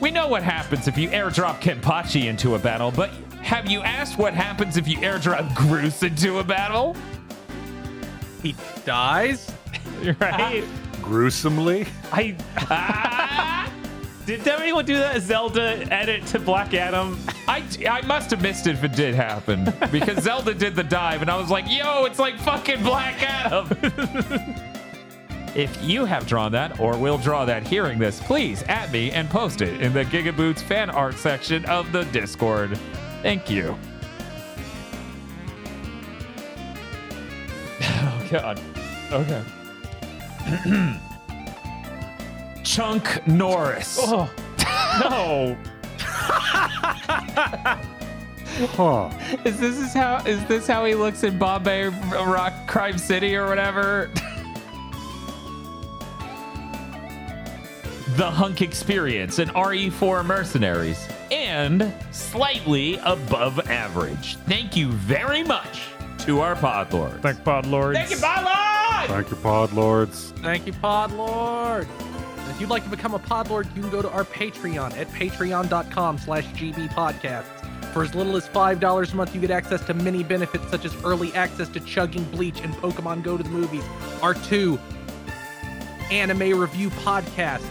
We 0.02 0.12
know 0.12 0.28
what 0.28 0.44
happens 0.44 0.88
if 0.88 0.98
you 0.98 1.10
airdrop 1.10 1.60
Kenpachi 1.60 2.26
into 2.26 2.56
a 2.56 2.60
battle, 2.60 2.92
but 2.92 3.12
have 3.42 3.70
you 3.70 3.82
asked 3.82 4.18
what 4.18 4.34
happens 4.34 4.78
if 4.78 4.88
you 4.88 4.98
airdrop 4.98 5.50
Groose 5.56 6.04
into 6.04 6.40
a 6.40 6.44
battle? 6.44 6.96
He 8.42 8.56
dies. 8.86 9.52
right? 10.22 10.64
Gruesomely. 11.02 11.88
I 12.12 12.36
Ah! 12.58 13.72
did 14.26 14.48
anyone 14.48 14.86
do 14.86 14.96
that 14.98 15.22
Zelda 15.22 15.86
edit 15.92 16.26
to 16.28 16.40
Black 16.40 16.74
Adam? 16.74 17.18
I, 17.48 17.64
I 17.90 18.02
must 18.06 18.30
have 18.32 18.42
missed 18.42 18.68
it 18.68 18.76
if 18.76 18.84
it 18.84 18.94
did 18.94 19.16
happen 19.16 19.74
because 19.92 20.24
Zelda 20.24 20.54
did 20.54 20.76
the 20.76 20.84
dive 20.84 21.22
and 21.22 21.32
I 21.32 21.38
was 21.38 21.50
like, 21.50 21.66
yo, 21.68 22.06
it's 22.06 22.20
like 22.20 22.38
fucking 22.40 22.84
Black 22.84 23.24
Adam. 23.24 23.68
if 25.56 25.84
you 25.84 26.06
have 26.06 26.28
drawn 26.28 26.52
that 26.52 26.80
or 26.80 26.96
will 26.96 27.18
draw 27.18 27.44
that 27.46 27.66
hearing 27.66 27.98
this, 27.98 28.22
please 28.22 28.64
add 28.68 28.92
me 28.92 29.12
and 29.12 29.28
post 29.30 29.62
it 29.62 29.82
in 29.82 29.94
the 29.94 30.06
Gigaboots 30.06 30.60
fan 30.62 30.90
art 30.92 31.16
section 31.16 31.66
of 31.66 31.92
the 31.92 32.04
Discord. 32.06 32.78
Thank 33.22 33.50
you. 33.50 33.78
Oh, 38.02 38.28
God. 38.30 38.62
Okay. 39.12 39.44
Chunk 42.64 43.26
Norris. 43.28 43.98
Oh 44.02 44.30
no! 45.02 45.58
Huh. 48.76 49.10
Is 49.46 49.60
this 49.60 49.78
is 49.78 49.94
how 49.94 50.18
is 50.26 50.44
this 50.46 50.68
how 50.68 50.86
he 50.86 50.94
looks 50.94 51.24
in 51.24 51.38
Bombay 51.40 51.88
Rock 51.88 52.54
Crime 52.68 52.98
City 52.98 53.36
or 53.36 53.48
whatever? 53.48 54.12
the 58.16 58.30
Hunk 58.30 58.62
Experience 58.62 59.40
and 59.40 59.50
RE4 59.52 60.26
Mercenaries 60.26 61.08
and 61.32 61.94
slightly 62.12 62.98
above 62.98 63.60
average. 63.70 64.36
Thank 64.48 64.76
you 64.76 64.92
very 64.92 65.44
much 65.44 65.90
to 66.20 66.42
our 66.42 66.56
pod 66.56 66.94
lords. 66.94 67.22
Thank 67.22 67.44
Pod 67.44 67.66
Lords. 67.66 67.98
Thank 67.98 68.12
you, 68.12 68.18
pod 68.18 68.44
lords! 68.46 69.08
Thank 69.08 69.30
you, 69.30 69.36
Pod 69.38 69.72
Lords. 69.74 70.32
Thank 70.42 70.68
you, 70.68 70.74
Podlord. 70.74 71.88
And 72.40 72.52
If 72.52 72.60
you'd 72.60 72.70
like 72.70 72.84
to 72.84 72.90
become 72.90 73.14
a 73.14 73.20
Podlord, 73.20 73.74
you 73.76 73.82
can 73.82 73.92
go 73.92 74.02
to 74.02 74.10
our 74.12 74.26
Patreon 74.26 74.98
at 74.98 75.08
patreon.com 75.10 76.18
slash 76.18 76.46
gbpodcasts. 76.48 77.94
For 77.94 78.04
as 78.04 78.14
little 78.14 78.36
as 78.36 78.48
$5 78.50 79.14
a 79.14 79.16
month, 79.16 79.34
you 79.34 79.42
get 79.42 79.50
access 79.52 79.84
to 79.86 79.94
many 79.94 80.24
benefits 80.24 80.68
such 80.70 80.86
as 80.86 80.96
early 81.04 81.34
access 81.34 81.70
to 81.70 81.80
Chugging 81.80 82.24
Bleach 82.26 82.62
and 82.62 82.74
Pokemon 82.76 83.24
Go 83.24 83.38
to 83.38 83.44
the 83.44 83.50
Movies, 83.50 83.84
our 84.22 84.34
two 84.36 84.78
anime 86.12 86.60
review 86.60 86.90
podcasts. 86.92 87.66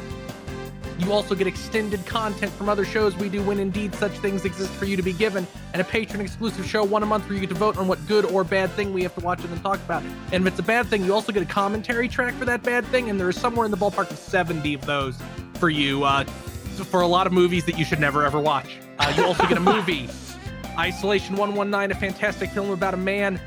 You 0.98 1.12
also 1.12 1.36
get 1.36 1.46
extended 1.46 2.04
content 2.06 2.52
from 2.52 2.68
other 2.68 2.84
shows 2.84 3.16
we 3.16 3.28
do 3.28 3.40
when 3.42 3.60
indeed 3.60 3.94
such 3.94 4.12
things 4.18 4.44
exist 4.44 4.72
for 4.72 4.84
you 4.84 4.96
to 4.96 5.02
be 5.02 5.12
given, 5.12 5.46
and 5.72 5.80
a 5.80 5.84
patron 5.84 6.20
exclusive 6.20 6.66
show 6.66 6.82
one 6.82 7.04
a 7.04 7.06
month 7.06 7.24
where 7.26 7.34
you 7.34 7.40
get 7.40 7.50
to 7.50 7.54
vote 7.54 7.78
on 7.78 7.86
what 7.86 8.04
good 8.08 8.24
or 8.24 8.42
bad 8.42 8.70
thing 8.72 8.92
we 8.92 9.04
have 9.04 9.14
to 9.14 9.20
watch 9.20 9.40
and 9.40 9.50
then 9.50 9.60
talk 9.60 9.78
about. 9.78 10.02
And 10.32 10.44
if 10.44 10.46
it's 10.46 10.58
a 10.58 10.64
bad 10.64 10.86
thing, 10.88 11.04
you 11.04 11.14
also 11.14 11.30
get 11.30 11.42
a 11.42 11.46
commentary 11.46 12.08
track 12.08 12.34
for 12.34 12.44
that 12.46 12.64
bad 12.64 12.84
thing, 12.86 13.10
and 13.10 13.18
there 13.18 13.28
is 13.28 13.40
somewhere 13.40 13.64
in 13.64 13.70
the 13.70 13.76
ballpark 13.76 14.10
of 14.10 14.18
70 14.18 14.74
of 14.74 14.86
those 14.86 15.16
for 15.54 15.70
you, 15.70 16.02
uh, 16.02 16.24
for 16.24 17.00
a 17.00 17.06
lot 17.06 17.28
of 17.28 17.32
movies 17.32 17.64
that 17.66 17.78
you 17.78 17.84
should 17.84 18.00
never 18.00 18.24
ever 18.24 18.40
watch. 18.40 18.78
Uh, 18.98 19.14
you 19.16 19.24
also 19.24 19.46
get 19.46 19.56
a 19.56 19.60
movie, 19.60 20.08
Isolation 20.78 21.36
119, 21.36 21.96
a 21.96 22.00
fantastic 22.00 22.50
film 22.50 22.70
about 22.70 22.94
a 22.94 22.98
man 22.98 23.40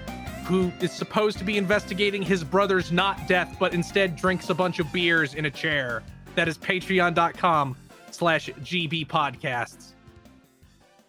who 0.45 0.71
is 0.79 0.91
supposed 0.91 1.37
to 1.37 1.43
be 1.43 1.57
investigating 1.57 2.21
his 2.21 2.43
brother's 2.43 2.91
not 2.91 3.27
death, 3.27 3.55
but 3.59 3.73
instead 3.73 4.15
drinks 4.15 4.49
a 4.49 4.53
bunch 4.53 4.79
of 4.79 4.91
beers 4.91 5.33
in 5.33 5.45
a 5.45 5.51
chair. 5.51 6.01
That 6.35 6.47
is 6.47 6.57
patreon.com 6.57 7.75
slash 8.11 8.49
GB 8.61 9.07
podcasts. 9.07 9.93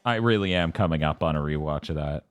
I 0.05 0.17
really 0.17 0.55
am 0.55 0.73
coming 0.73 1.03
up 1.03 1.23
on 1.23 1.37
a 1.37 1.41
rewatch 1.41 1.89
of 1.89 1.97
that. 1.97 2.25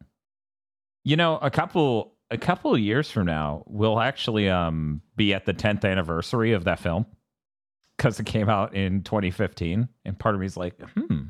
You 1.03 1.15
know, 1.15 1.37
a 1.37 1.49
couple 1.49 2.13
a 2.29 2.37
couple 2.37 2.73
of 2.73 2.79
years 2.79 3.09
from 3.09 3.25
now, 3.25 3.63
we'll 3.65 3.99
actually 3.99 4.49
um 4.49 5.01
be 5.15 5.33
at 5.33 5.45
the 5.45 5.53
10th 5.53 5.89
anniversary 5.89 6.53
of 6.53 6.65
that 6.65 6.79
film 6.79 7.05
because 7.97 8.19
it 8.19 8.25
came 8.25 8.49
out 8.49 8.75
in 8.75 9.03
2015, 9.03 9.87
and 10.05 10.19
part 10.19 10.35
of 10.35 10.41
me 10.41 10.47
is 10.47 10.57
like, 10.57 10.79
hmm, 10.91 11.23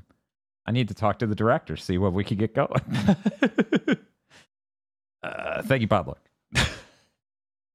I 0.66 0.72
need 0.72 0.88
to 0.88 0.94
talk 0.94 1.20
to 1.20 1.28
the 1.28 1.36
director, 1.36 1.76
see 1.76 1.98
what 1.98 2.14
we 2.14 2.24
could 2.24 2.38
get 2.40 2.56
going. 2.56 2.82
Uh, 5.24 5.62
thank 5.62 5.82
you, 5.82 5.88
Pablo. 5.88 6.18
I'm 6.56 6.66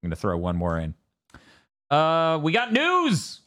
gonna 0.03 0.17
throw 0.17 0.37
one 0.37 0.57
more 0.57 0.79
in. 0.79 0.95
Uh, 1.91 2.41
we 2.43 2.53
got 2.53 2.73
news. 2.73 3.41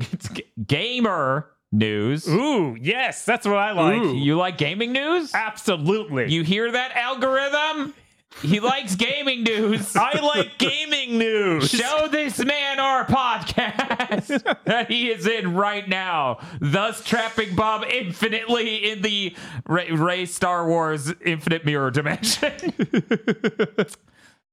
It's 0.12 0.28
g- 0.28 0.44
gamer 0.66 1.50
news. 1.72 2.26
Ooh, 2.28 2.76
yes, 2.80 3.24
that's 3.24 3.46
what 3.46 3.56
I 3.58 3.72
like. 3.72 4.00
Ooh. 4.02 4.16
You 4.16 4.36
like 4.36 4.58
gaming 4.58 4.92
news? 4.92 5.32
Absolutely. 5.34 6.32
You 6.32 6.42
hear 6.42 6.70
that 6.72 6.92
algorithm? 6.96 7.94
He 8.42 8.60
likes 8.60 8.94
gaming 8.94 9.42
news. 9.42 9.94
I 9.96 10.20
like 10.20 10.56
gaming 10.58 11.18
news. 11.18 11.68
Show 11.68 12.08
this 12.10 12.38
man 12.38 12.78
our 12.78 13.04
podcast 13.04 14.42
that 14.64 14.88
he 14.90 15.10
is 15.10 15.26
in 15.26 15.54
right 15.54 15.86
now, 15.88 16.38
thus 16.60 17.02
trapping 17.04 17.54
Bob 17.56 17.84
infinitely 17.90 18.90
in 18.90 19.02
the 19.02 19.34
Ray, 19.66 19.90
Ray 19.90 20.26
Star 20.26 20.66
Wars 20.66 21.12
Infinite 21.24 21.64
Mirror 21.64 21.90
dimension. 21.90 22.72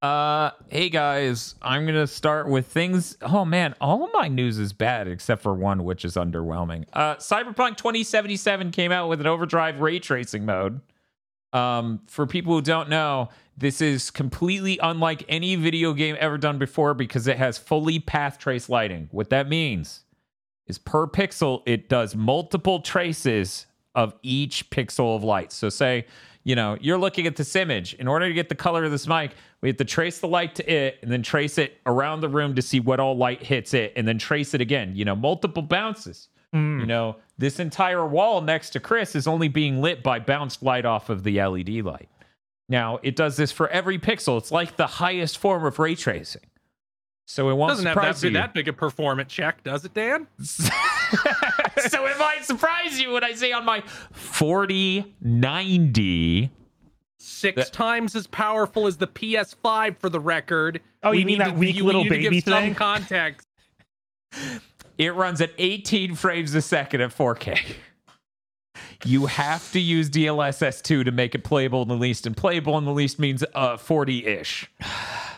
Uh, 0.02 0.52
hey 0.70 0.90
guys, 0.90 1.56
I'm 1.62 1.86
gonna 1.86 2.08
start 2.08 2.48
with 2.48 2.68
things. 2.68 3.18
Oh 3.22 3.46
man, 3.46 3.74
all 3.82 4.10
my 4.14 4.28
news 4.28 4.60
is 4.60 4.74
bad 4.74 5.08
except 5.08 5.42
for 5.42 5.54
one, 5.54 5.84
which 5.84 6.06
is 6.06 6.16
underwhelming. 6.16 6.86
Uh, 6.94 7.16
Cyberpunk 7.16 7.78
2077 7.78 8.72
came 8.72 8.92
out 8.92 9.10
with 9.10 9.20
an 9.22 9.28
overdrive 9.28 9.80
ray 9.80 10.00
tracing 10.00 10.46
mode. 10.46 10.82
Um, 11.54 12.02
for 12.08 12.28
people 12.28 12.54
who 12.54 12.62
don't 12.62 12.90
know, 12.90 13.30
this 13.58 13.82
is 13.82 14.12
completely 14.12 14.80
unlike 14.84 15.24
any 15.28 15.56
video 15.56 15.94
game 15.94 16.16
ever 16.20 16.38
done 16.38 16.60
before 16.60 16.94
because 16.94 17.26
it 17.26 17.38
has 17.38 17.58
fully 17.58 18.00
path 18.00 18.38
trace 18.38 18.70
lighting. 18.70 19.08
What 19.12 19.32
that 19.32 19.50
means 19.50 20.04
is 20.68 20.78
per 20.78 21.08
pixel, 21.08 21.64
it 21.66 21.90
does 21.90 22.16
multiple 22.16 22.82
traces 22.82 23.66
of 23.96 24.14
each 24.22 24.70
pixel 24.70 25.16
of 25.16 25.24
light. 25.24 25.52
So, 25.52 25.70
say, 25.70 26.06
you 26.48 26.56
know, 26.56 26.78
you're 26.80 26.98
looking 26.98 27.28
at 27.28 27.36
this 27.36 27.58
image. 27.58 27.94
In 27.96 28.08
order 28.08 28.26
to 28.26 28.34
get 28.34 28.48
the 28.48 28.56
color 28.56 28.86
of 28.86 28.92
this 28.92 29.06
mic, 29.06 29.32
we 29.60 29.68
have 29.68 29.76
to 29.78 29.84
trace 29.84 30.20
the 30.20 30.30
light 30.30 30.56
to 30.56 30.72
it 30.74 30.98
and 31.02 31.12
then 31.12 31.22
trace 31.22 31.58
it 31.58 31.78
around 31.86 32.22
the 32.22 32.30
room 32.30 32.56
to 32.56 32.62
see 32.62 32.80
what 32.80 33.02
all 33.02 33.18
light 33.18 33.44
hits 33.44 33.74
it 33.74 33.92
and 33.98 34.08
then 34.08 34.18
trace 34.18 34.54
it 34.54 34.62
again. 34.62 34.96
You 34.96 35.04
know, 35.04 35.14
multiple 35.14 35.62
bounces. 35.62 36.30
You 36.54 36.60
mm. 36.60 36.88
know, 36.88 37.18
this 37.38 37.60
entire 37.60 38.08
wall 38.08 38.40
next 38.40 38.70
to 38.70 38.80
Chris 38.80 39.14
is 39.14 39.28
only 39.28 39.50
being 39.50 39.82
lit 39.82 40.02
by 40.02 40.20
bounced 40.20 40.64
light 40.64 40.86
off 40.86 41.10
of 41.10 41.24
the 41.24 41.42
LED 41.42 41.84
light. 41.84 42.08
Now, 42.70 43.00
it 43.04 43.18
does 43.18 43.36
this 43.36 43.52
for 43.52 43.68
every 43.68 44.00
pixel. 44.00 44.38
It's 44.38 44.52
like 44.52 44.78
the 44.78 44.88
highest 44.88 45.38
form 45.40 45.66
of 45.66 45.78
ray 45.80 45.96
tracing. 45.96 46.44
So 47.26 47.50
it 47.50 47.56
won't 47.56 47.72
Doesn't 47.72 47.88
have 47.88 47.96
that 47.96 48.22
big, 48.22 48.34
that 48.36 48.54
big 48.54 48.70
a 48.70 48.74
performance 48.74 49.34
check, 49.34 49.66
does 49.66 49.84
it, 49.84 49.94
Dan? 49.94 50.28
so 51.92 52.06
it 52.06 52.18
might 52.20 52.46
surprise 52.46 53.00
you 53.00 53.12
when 53.12 53.24
I 53.24 53.34
say 53.34 53.52
on 53.52 53.66
my 53.66 53.82
4090. 54.12 56.52
Six 57.20 57.56
That- 57.56 57.74
times 57.74 58.16
as 58.16 58.28
powerful 58.28 58.86
as 58.88 58.98
the 58.98 59.08
PS5 59.08 59.98
for 60.00 60.10
the 60.10 60.20
record. 60.20 60.82
Oh, 61.04 61.12
you 61.12 61.20
We 61.22 61.26
mean 61.26 61.40
that 61.40 61.50
to- 61.50 61.54
weak 61.54 61.76
you- 61.76 61.84
little 61.84 62.04
we 62.04 62.10
need 62.10 62.16
to 62.16 62.22
baby 62.30 62.36
give 62.42 62.46
some 62.46 62.64
thing? 62.64 62.76
context. 62.76 63.48
It 64.98 65.14
runs 65.14 65.42
at 65.42 65.52
18 65.58 66.16
frames 66.16 66.54
a 66.56 66.62
second 66.62 67.02
at 67.02 67.12
4K. 67.16 67.60
You 69.06 69.28
have 69.28 69.72
to 69.74 69.80
use 69.80 70.10
DLSS2 70.10 71.06
to 71.06 71.12
make 71.12 71.36
it 71.36 71.44
playable 71.44 71.82
in 71.84 71.88
the 71.88 71.96
least, 71.96 72.26
and 72.26 72.36
playable 72.36 72.78
in 72.78 72.86
the 72.86 72.92
least 72.94 73.20
means 73.20 73.44
uh 73.54 73.78
40-ish. 73.78 74.70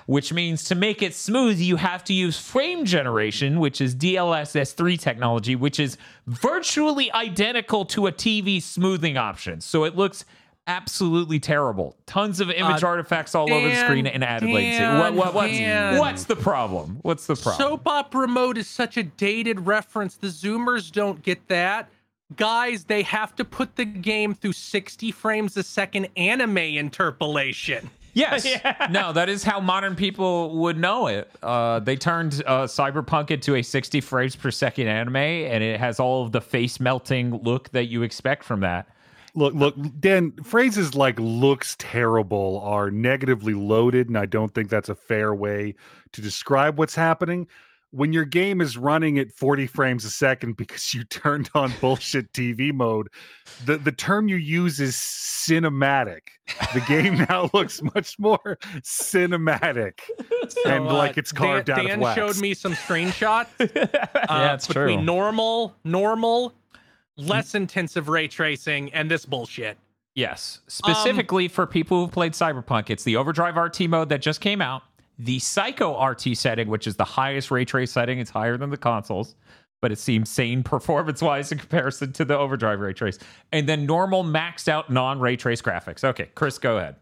Which 0.09 0.33
means 0.33 0.63
to 0.63 0.73
make 0.73 1.03
it 1.03 1.13
smooth, 1.13 1.59
you 1.59 1.75
have 1.75 2.03
to 2.05 2.13
use 2.13 2.35
frame 2.35 2.83
generation, 2.83 3.59
which 3.59 3.79
is 3.79 3.93
DLSS3 3.95 4.99
technology, 4.99 5.55
which 5.55 5.79
is 5.79 5.97
virtually 6.25 7.11
identical 7.11 7.85
to 7.85 8.07
a 8.07 8.11
TV 8.11 8.59
smoothing 8.59 9.17
option. 9.17 9.61
So 9.61 9.83
it 9.83 9.95
looks 9.95 10.25
absolutely 10.65 11.39
terrible. 11.39 11.95
Tons 12.07 12.39
of 12.39 12.49
image 12.49 12.83
Uh, 12.83 12.87
artifacts 12.87 13.35
all 13.35 13.53
over 13.53 13.69
the 13.69 13.75
screen 13.75 14.07
and 14.07 14.23
added 14.23 14.49
latency. 14.49 14.83
What, 14.83 15.13
what, 15.13 15.33
what's, 15.35 15.53
Dan. 15.53 15.99
what's 15.99 16.23
the 16.23 16.35
problem? 16.35 16.97
What's 17.03 17.27
the 17.27 17.35
problem? 17.35 17.69
Soap 17.69 17.87
opera 17.87 18.27
mode 18.27 18.57
is 18.57 18.67
such 18.67 18.97
a 18.97 19.03
dated 19.03 19.67
reference. 19.67 20.15
The 20.15 20.29
Zoomers 20.29 20.91
don't 20.91 21.21
get 21.21 21.47
that. 21.49 21.87
Guys, 22.35 22.85
they 22.85 23.03
have 23.03 23.35
to 23.35 23.45
put 23.45 23.75
the 23.75 23.85
game 23.85 24.33
through 24.33 24.53
60 24.53 25.11
frames 25.11 25.55
a 25.55 25.61
second 25.61 26.07
anime 26.17 26.57
interpolation. 26.57 27.91
Yes. 28.13 28.47
No, 28.89 29.13
that 29.13 29.29
is 29.29 29.43
how 29.43 29.59
modern 29.59 29.95
people 29.95 30.57
would 30.57 30.77
know 30.77 31.07
it. 31.07 31.29
Uh, 31.43 31.79
they 31.79 31.95
turned 31.95 32.41
uh, 32.45 32.63
Cyberpunk 32.63 33.29
into 33.29 33.55
a 33.55 33.61
60 33.61 34.01
frames 34.01 34.35
per 34.35 34.51
second 34.51 34.87
anime, 34.87 35.15
and 35.15 35.63
it 35.63 35.79
has 35.79 35.99
all 35.99 36.23
of 36.25 36.31
the 36.31 36.41
face 36.41 36.79
melting 36.79 37.43
look 37.43 37.69
that 37.69 37.85
you 37.85 38.01
expect 38.01 38.43
from 38.43 38.61
that. 38.61 38.87
Look, 39.35 39.53
look, 39.53 39.75
Dan, 39.99 40.31
phrases 40.43 40.95
like 40.95 41.19
looks 41.19 41.75
terrible 41.77 42.61
are 42.63 42.89
negatively 42.89 43.53
loaded, 43.53 44.07
and 44.07 44.17
I 44.17 44.25
don't 44.25 44.53
think 44.53 44.69
that's 44.69 44.89
a 44.89 44.95
fair 44.95 45.33
way 45.35 45.75
to 46.13 46.21
describe 46.21 46.77
what's 46.79 46.95
happening. 46.95 47.47
When 47.91 48.13
your 48.13 48.25
game 48.25 48.61
is 48.61 48.77
running 48.77 49.17
at 49.17 49.31
40 49.31 49.65
frames 49.65 50.05
a 50.05 50.11
second 50.11 50.57
because 50.57 50.93
you 50.93 51.03
turned 51.09 51.49
on 51.55 51.73
bullshit 51.81 52.31
TV 52.33 52.71
mode, 52.71 53.07
the, 53.65 53.77
the 53.77 53.91
term 53.91 54.27
you 54.27 54.35
use 54.35 54.79
is 54.79 54.95
cinematic. 54.95 56.19
The 56.73 56.81
game 56.87 57.15
now 57.29 57.49
looks 57.53 57.81
much 57.81 58.17
more 58.19 58.57
cinematic 58.81 59.99
and 60.65 60.87
uh, 60.87 60.93
like 60.93 61.17
it's 61.17 61.31
carved 61.31 61.67
Dan, 61.67 61.79
out 61.79 61.85
Dan 61.87 61.95
of 61.95 62.01
wax. 62.01 62.15
showed 62.15 62.41
me 62.41 62.53
some 62.53 62.73
screenshots. 62.73 63.47
uh, 63.59 63.67
Yeah, 64.29 64.53
it's 64.53 64.67
between 64.67 64.97
true. 64.99 65.05
normal, 65.05 65.75
normal, 65.83 66.53
less 67.17 67.55
intensive 67.55 68.07
ray 68.09 68.27
tracing, 68.27 68.93
and 68.93 69.09
this 69.09 69.25
bullshit. 69.25 69.77
Yes. 70.15 70.59
Specifically 70.67 71.47
for 71.47 71.65
people 71.65 72.01
who've 72.03 72.11
played 72.11 72.33
Cyberpunk, 72.33 72.89
it's 72.89 73.03
the 73.03 73.15
Overdrive 73.15 73.55
RT 73.55 73.81
mode 73.89 74.09
that 74.09 74.21
just 74.21 74.41
came 74.41 74.61
out. 74.61 74.83
The 75.19 75.37
Psycho 75.39 76.01
RT 76.01 76.37
setting, 76.37 76.69
which 76.69 76.87
is 76.87 76.95
the 76.95 77.03
highest 77.03 77.51
ray 77.51 77.65
trace 77.65 77.91
setting, 77.91 78.19
it's 78.19 78.29
higher 78.29 78.57
than 78.57 78.69
the 78.69 78.77
consoles, 78.77 79.35
but 79.81 79.91
it 79.91 79.99
seems 79.99 80.29
sane 80.29 80.63
performance 80.63 81.21
wise 81.21 81.51
in 81.51 81.59
comparison 81.59 82.13
to 82.13 82.25
the 82.25 82.37
Overdrive 82.37 82.79
ray 82.79 82.93
trace. 82.93 83.19
And 83.51 83.67
then 83.67 83.85
normal 83.85 84.23
maxed 84.23 84.69
out 84.69 84.89
non 84.89 85.19
ray 85.19 85.35
trace 85.35 85.61
graphics. 85.61 86.03
Okay, 86.03 86.29
Chris, 86.35 86.57
go 86.57 86.77
ahead. 86.77 86.95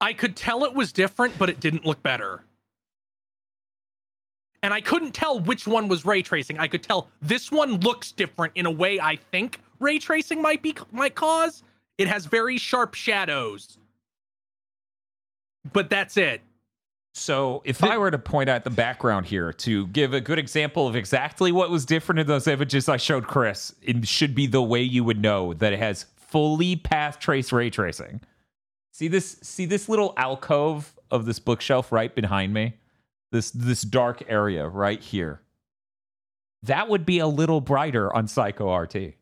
I 0.00 0.12
could 0.12 0.36
tell 0.36 0.64
it 0.64 0.74
was 0.74 0.92
different, 0.92 1.38
but 1.38 1.48
it 1.48 1.58
didn't 1.58 1.86
look 1.86 2.02
better. 2.02 2.44
And 4.62 4.74
I 4.74 4.82
couldn't 4.82 5.12
tell 5.12 5.40
which 5.40 5.66
one 5.66 5.88
was 5.88 6.04
ray 6.04 6.20
tracing. 6.20 6.58
I 6.58 6.68
could 6.68 6.82
tell 6.82 7.08
this 7.22 7.50
one 7.50 7.80
looks 7.80 8.12
different 8.12 8.52
in 8.56 8.66
a 8.66 8.70
way 8.70 9.00
I 9.00 9.16
think 9.16 9.60
ray 9.80 9.98
tracing 9.98 10.42
might 10.42 10.62
be 10.62 10.74
might 10.92 11.14
cause. 11.14 11.62
It 11.96 12.08
has 12.08 12.26
very 12.26 12.58
sharp 12.58 12.94
shadows. 12.94 13.78
But 15.72 15.88
that's 15.88 16.16
it. 16.16 16.42
So, 17.18 17.62
if 17.64 17.82
I 17.82 17.96
were 17.96 18.10
to 18.10 18.18
point 18.18 18.50
out 18.50 18.64
the 18.64 18.68
background 18.70 19.24
here 19.24 19.50
to 19.50 19.86
give 19.86 20.12
a 20.12 20.20
good 20.20 20.38
example 20.38 20.86
of 20.86 20.94
exactly 20.94 21.50
what 21.50 21.70
was 21.70 21.86
different 21.86 22.18
in 22.18 22.26
those 22.26 22.46
images 22.46 22.90
I 22.90 22.98
showed 22.98 23.26
Chris, 23.26 23.74
it 23.80 24.06
should 24.06 24.34
be 24.34 24.46
the 24.46 24.60
way 24.60 24.82
you 24.82 25.02
would 25.02 25.18
know 25.18 25.54
that 25.54 25.72
it 25.72 25.78
has 25.78 26.04
fully 26.16 26.76
path 26.76 27.18
trace 27.18 27.52
ray 27.52 27.70
tracing. 27.70 28.20
See 28.92 29.08
this 29.08 29.38
see 29.40 29.64
this 29.64 29.88
little 29.88 30.12
alcove 30.18 30.94
of 31.10 31.24
this 31.24 31.38
bookshelf 31.38 31.90
right 31.90 32.14
behind 32.14 32.52
me? 32.52 32.74
This 33.32 33.50
this 33.50 33.80
dark 33.80 34.22
area 34.28 34.68
right 34.68 35.00
here. 35.00 35.40
That 36.64 36.90
would 36.90 37.06
be 37.06 37.18
a 37.20 37.26
little 37.26 37.62
brighter 37.62 38.14
on 38.14 38.28
Psycho 38.28 38.70
RT. 38.76 39.14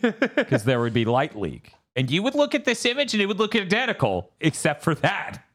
Because 0.00 0.64
there 0.64 0.80
would 0.80 0.94
be 0.94 1.04
light 1.04 1.36
leak. 1.36 1.74
And 1.96 2.10
you 2.10 2.22
would 2.22 2.34
look 2.34 2.54
at 2.54 2.64
this 2.64 2.86
image 2.86 3.12
and 3.12 3.22
it 3.22 3.26
would 3.26 3.38
look 3.38 3.54
identical, 3.54 4.32
except 4.40 4.82
for 4.82 4.94
that. 4.96 5.45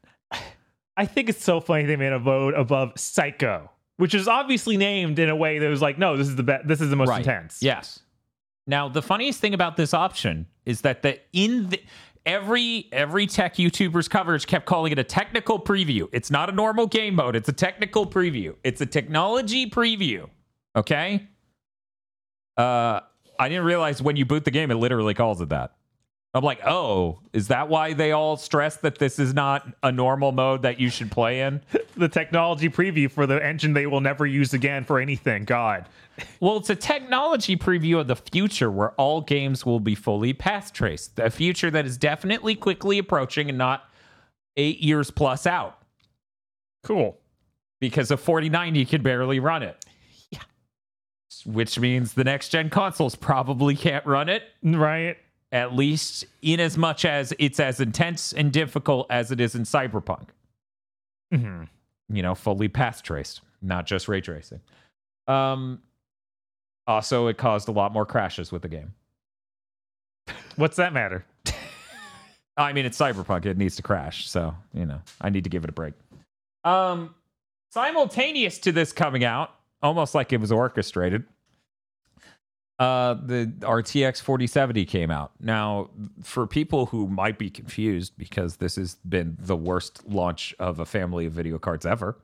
I 0.96 1.06
think 1.06 1.28
it's 1.28 1.42
so 1.42 1.60
funny 1.60 1.84
they 1.84 1.96
made 1.96 2.12
a 2.12 2.18
vote 2.18 2.54
above 2.54 2.92
Psycho, 2.96 3.70
which 3.96 4.14
is 4.14 4.28
obviously 4.28 4.76
named 4.76 5.18
in 5.18 5.28
a 5.28 5.36
way 5.36 5.58
that 5.58 5.68
was 5.68 5.80
like, 5.82 5.98
no, 5.98 6.16
this 6.16 6.28
is 6.28 6.36
the 6.36 6.42
best. 6.42 6.68
This 6.68 6.80
is 6.80 6.90
the 6.90 6.96
most 6.96 7.16
intense. 7.16 7.62
Yes. 7.62 8.00
Now, 8.66 8.88
the 8.88 9.02
funniest 9.02 9.40
thing 9.40 9.54
about 9.54 9.76
this 9.76 9.94
option 9.94 10.46
is 10.66 10.82
that 10.82 11.02
the 11.02 11.18
in 11.32 11.70
the 11.70 11.80
every 12.24 12.88
every 12.92 13.26
tech 13.26 13.56
YouTuber's 13.56 14.08
coverage 14.08 14.46
kept 14.46 14.66
calling 14.66 14.92
it 14.92 14.98
a 14.98 15.04
technical 15.04 15.58
preview. 15.58 16.08
It's 16.12 16.30
not 16.30 16.48
a 16.48 16.52
normal 16.52 16.86
game 16.86 17.14
mode. 17.16 17.36
It's 17.36 17.48
a 17.48 17.52
technical 17.52 18.06
preview. 18.06 18.54
It's 18.62 18.80
a 18.80 18.86
technology 18.86 19.68
preview. 19.68 20.28
Okay. 20.76 21.26
Uh, 22.56 23.00
I 23.38 23.48
didn't 23.48 23.64
realize 23.64 24.00
when 24.02 24.16
you 24.16 24.24
boot 24.24 24.44
the 24.44 24.50
game, 24.50 24.70
it 24.70 24.76
literally 24.76 25.14
calls 25.14 25.40
it 25.40 25.48
that. 25.48 25.74
I'm 26.34 26.42
like, 26.44 26.64
oh, 26.66 27.18
is 27.34 27.48
that 27.48 27.68
why 27.68 27.92
they 27.92 28.12
all 28.12 28.38
stress 28.38 28.76
that 28.78 28.96
this 28.98 29.18
is 29.18 29.34
not 29.34 29.68
a 29.82 29.92
normal 29.92 30.32
mode 30.32 30.62
that 30.62 30.80
you 30.80 30.88
should 30.88 31.10
play 31.10 31.40
in? 31.42 31.60
The 31.94 32.08
technology 32.08 32.70
preview 32.70 33.10
for 33.10 33.26
the 33.26 33.44
engine 33.44 33.74
they 33.74 33.86
will 33.86 34.00
never 34.00 34.24
use 34.24 34.54
again 34.54 34.82
for 34.84 34.98
anything. 34.98 35.44
God. 35.44 35.86
Well, 36.40 36.56
it's 36.58 36.70
a 36.70 36.76
technology 36.76 37.56
preview 37.56 37.98
of 38.00 38.06
the 38.06 38.16
future 38.16 38.70
where 38.70 38.92
all 38.92 39.20
games 39.22 39.64
will 39.66 39.80
be 39.80 39.94
fully 39.94 40.32
path 40.34 40.72
traced. 40.72 41.18
A 41.18 41.30
future 41.30 41.70
that 41.70 41.84
is 41.86 41.96
definitely 41.98 42.54
quickly 42.54 42.98
approaching 42.98 43.48
and 43.48 43.56
not 43.58 43.84
eight 44.56 44.80
years 44.80 45.10
plus 45.10 45.46
out 45.46 45.78
Cool. 46.84 47.18
because 47.80 48.10
a 48.10 48.16
4090 48.16 48.84
can 48.84 49.02
barely 49.02 49.40
run 49.40 49.62
it. 49.62 49.84
Yeah. 50.30 50.40
Which 51.46 51.78
means 51.78 52.12
the 52.14 52.24
next 52.24 52.50
gen 52.50 52.70
consoles 52.70 53.16
probably 53.16 53.74
can't 53.74 54.04
run 54.06 54.28
it. 54.28 54.42
Right. 54.62 55.16
At 55.52 55.74
least 55.74 56.24
in 56.40 56.58
as 56.58 56.76
much 56.78 57.04
as 57.04 57.32
it's 57.38 57.60
as 57.60 57.78
intense 57.78 58.32
and 58.32 58.52
difficult 58.52 59.06
as 59.10 59.30
it 59.30 59.38
is 59.40 59.54
in 59.54 59.62
Cyberpunk. 59.62 60.28
Mhm. 61.32 61.68
You 62.08 62.22
know, 62.22 62.34
fully 62.34 62.68
path 62.68 63.02
traced, 63.02 63.42
not 63.60 63.86
just 63.86 64.08
ray 64.08 64.20
tracing. 64.20 64.60
Um, 65.28 65.82
also, 66.86 67.28
it 67.28 67.36
caused 67.38 67.68
a 67.68 67.72
lot 67.72 67.92
more 67.92 68.04
crashes 68.04 68.50
with 68.50 68.62
the 68.62 68.68
game. 68.68 68.94
What's 70.56 70.76
that 70.76 70.92
matter? 70.92 71.24
I 72.56 72.72
mean, 72.72 72.84
it's 72.84 72.98
Cyberpunk; 72.98 73.46
it 73.46 73.56
needs 73.56 73.76
to 73.76 73.82
crash, 73.82 74.28
so 74.28 74.54
you 74.74 74.84
know, 74.84 75.00
I 75.20 75.30
need 75.30 75.44
to 75.44 75.50
give 75.50 75.64
it 75.64 75.70
a 75.70 75.72
break. 75.72 75.94
Um, 76.64 77.14
simultaneous 77.70 78.58
to 78.60 78.72
this 78.72 78.92
coming 78.92 79.24
out, 79.24 79.54
almost 79.82 80.14
like 80.14 80.32
it 80.32 80.40
was 80.40 80.52
orchestrated. 80.52 81.24
Uh, 82.82 83.14
the 83.14 83.46
RTX 83.60 84.20
4070 84.20 84.84
came 84.86 85.08
out. 85.08 85.30
Now, 85.38 85.90
for 86.20 86.48
people 86.48 86.86
who 86.86 87.06
might 87.06 87.38
be 87.38 87.48
confused, 87.48 88.14
because 88.18 88.56
this 88.56 88.74
has 88.74 88.96
been 89.08 89.36
the 89.38 89.54
worst 89.54 90.04
launch 90.08 90.52
of 90.58 90.80
a 90.80 90.84
family 90.84 91.26
of 91.26 91.32
video 91.32 91.60
cards 91.60 91.86
ever, 91.86 92.16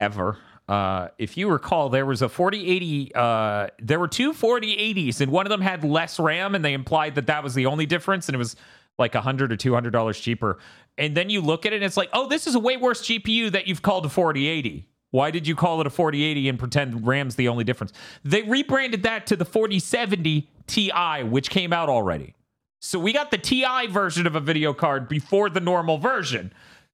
ever. 0.00 0.38
Uh, 0.66 1.10
if 1.18 1.36
you 1.36 1.48
recall, 1.48 1.88
there 1.88 2.04
was 2.04 2.20
a 2.20 2.28
4080. 2.28 3.12
Uh, 3.14 3.68
there 3.78 4.00
were 4.00 4.08
two 4.08 4.32
4080s, 4.32 5.20
and 5.20 5.30
one 5.30 5.46
of 5.46 5.50
them 5.50 5.60
had 5.60 5.84
less 5.84 6.18
RAM, 6.18 6.56
and 6.56 6.64
they 6.64 6.72
implied 6.72 7.14
that 7.14 7.28
that 7.28 7.44
was 7.44 7.54
the 7.54 7.66
only 7.66 7.86
difference, 7.86 8.26
and 8.26 8.34
it 8.34 8.38
was 8.38 8.56
like 8.98 9.14
a 9.14 9.20
hundred 9.20 9.52
or 9.52 9.56
two 9.56 9.72
hundred 9.72 9.92
dollars 9.92 10.18
cheaper. 10.18 10.58
And 10.98 11.16
then 11.16 11.30
you 11.30 11.42
look 11.42 11.64
at 11.64 11.72
it, 11.72 11.76
and 11.76 11.84
it's 11.84 11.96
like, 11.96 12.10
oh, 12.12 12.26
this 12.26 12.48
is 12.48 12.56
a 12.56 12.58
way 12.58 12.76
worse 12.76 13.02
GPU 13.02 13.52
that 13.52 13.68
you've 13.68 13.82
called 13.82 14.04
a 14.04 14.08
4080. 14.08 14.87
Why 15.10 15.30
did 15.30 15.46
you 15.46 15.56
call 15.56 15.80
it 15.80 15.86
a 15.86 15.90
4080 15.90 16.48
and 16.48 16.58
pretend 16.58 17.06
RAM's 17.06 17.36
the 17.36 17.48
only 17.48 17.64
difference? 17.64 17.92
They 18.24 18.42
rebranded 18.42 19.02
that 19.04 19.26
to 19.28 19.36
the 19.36 19.44
4070 19.44 20.48
Ti, 20.66 21.22
which 21.24 21.50
came 21.50 21.72
out 21.72 21.88
already. 21.88 22.34
So 22.80 22.98
we 22.98 23.12
got 23.12 23.30
the 23.30 23.38
TI 23.38 23.86
version 23.88 24.26
of 24.26 24.36
a 24.36 24.40
video 24.40 24.72
card 24.72 25.08
before 25.08 25.50
the 25.50 25.60
normal 25.60 25.98
version. 25.98 26.52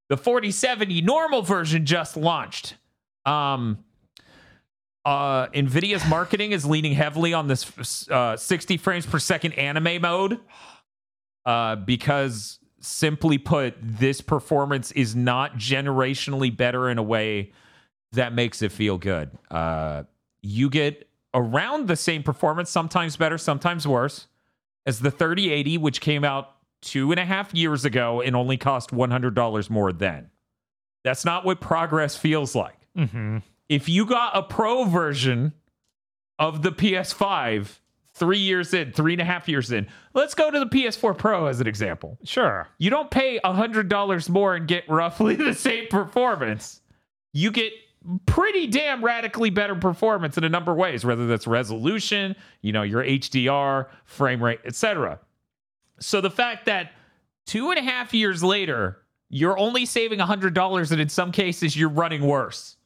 The 0.09 0.17
4070 0.17 1.03
normal 1.03 1.43
version 1.43 1.85
just 1.85 2.17
launched. 2.17 2.77
Um, 3.27 3.85
uh, 5.05 5.49
Nvidia's 5.49 6.07
marketing 6.09 6.53
is 6.53 6.65
leaning 6.65 6.95
heavily 6.95 7.35
on 7.35 7.49
this 7.49 8.09
uh, 8.09 8.37
60 8.37 8.77
frames 8.79 9.05
per 9.05 9.19
second 9.19 9.53
anime 9.55 10.01
mode 10.01 10.41
uh, 11.45 11.77
because, 11.77 12.59
simply 12.81 13.37
put, 13.37 13.75
this 13.83 14.21
performance 14.21 14.93
is 14.93 15.15
not 15.15 15.57
generationally 15.57 16.55
better 16.55 16.89
in 16.89 16.97
a 16.97 17.03
way 17.03 17.53
that 18.15 18.33
makes 18.33 18.63
it 18.63 18.73
feel 18.73 18.99
good. 18.99 19.31
Uh, 19.51 20.05
you 20.43 20.69
get 20.71 21.09
around 21.33 21.89
the 21.89 21.97
same 21.97 22.23
performance, 22.23 22.71
sometimes 22.71 23.17
better, 23.17 23.39
sometimes 23.39 23.87
worse, 23.87 24.27
as 24.87 25.01
the 25.01 25.11
3080, 25.11 25.79
which 25.79 26.01
came 26.01 26.25
out 26.25 26.51
two 26.83 27.11
and 27.11 27.19
a 27.21 27.25
half 27.25 27.55
years 27.55 27.85
ago 27.85 28.21
and 28.21 28.37
only 28.37 28.57
cost 28.57 28.91
$100 28.91 29.71
more 29.71 29.93
then. 29.93 30.31
That's 31.03 31.25
not 31.25 31.45
what 31.45 31.61
progress 31.61 32.17
feels 32.17 32.55
like 32.55 32.77
Mm-hmm. 32.97 33.39
if 33.69 33.89
you 33.89 34.07
got 34.07 34.37
a 34.37 34.43
pro 34.43 34.85
version 34.85 35.53
of 36.39 36.63
the 36.63 36.71
PS5 36.71 37.79
three 38.15 38.39
years 38.39 38.73
in, 38.73 38.93
three 38.93 39.15
and 39.15 39.21
a 39.21 39.25
half 39.25 39.49
years 39.49 39.73
in, 39.73 39.89
let's 40.15 40.35
go 40.35 40.49
to 40.51 40.59
the 40.61 40.67
PS4 40.67 41.19
Pro 41.19 41.47
as 41.47 41.61
an 41.61 41.67
example. 41.67 42.17
Sure. 42.23 42.69
You 42.79 42.91
don't 42.91 43.11
pay 43.11 43.41
$100 43.45 44.29
more 44.29 44.55
and 44.55 44.69
get 44.69 44.89
roughly 44.89 45.35
the 45.35 45.55
same 45.55 45.89
performance. 45.89 46.81
You 47.33 47.51
get 47.51 47.73
pretty 48.27 48.67
damn 48.67 49.05
radically 49.05 49.51
better 49.51 49.75
performance 49.75 50.37
in 50.37 50.45
a 50.45 50.49
number 50.49 50.73
of 50.73 50.79
ways, 50.79 51.05
whether 51.05 51.27
that's 51.27 51.47
resolution, 51.47 52.37
you 52.61 52.73
know, 52.73 52.83
your 52.83 53.03
HDR, 53.03 53.87
frame 54.05 54.43
rate, 54.43 54.61
etc. 54.65 55.19
So 56.01 56.21
the 56.21 56.31
fact 56.31 56.67
that 56.67 56.93
two 57.47 57.71
and 57.71 57.79
a 57.79 57.83
half 57.83 58.13
years 58.13 58.43
later, 58.43 59.03
you're 59.31 59.59
only 59.59 59.87
saving 59.87 60.19
$100 60.19 60.93
and 60.93 61.01
in 61.01 61.09
some 61.09 61.33
cases 61.33 61.77
you're 61.77 61.89
running 61.89 62.23
worse. 62.23 62.77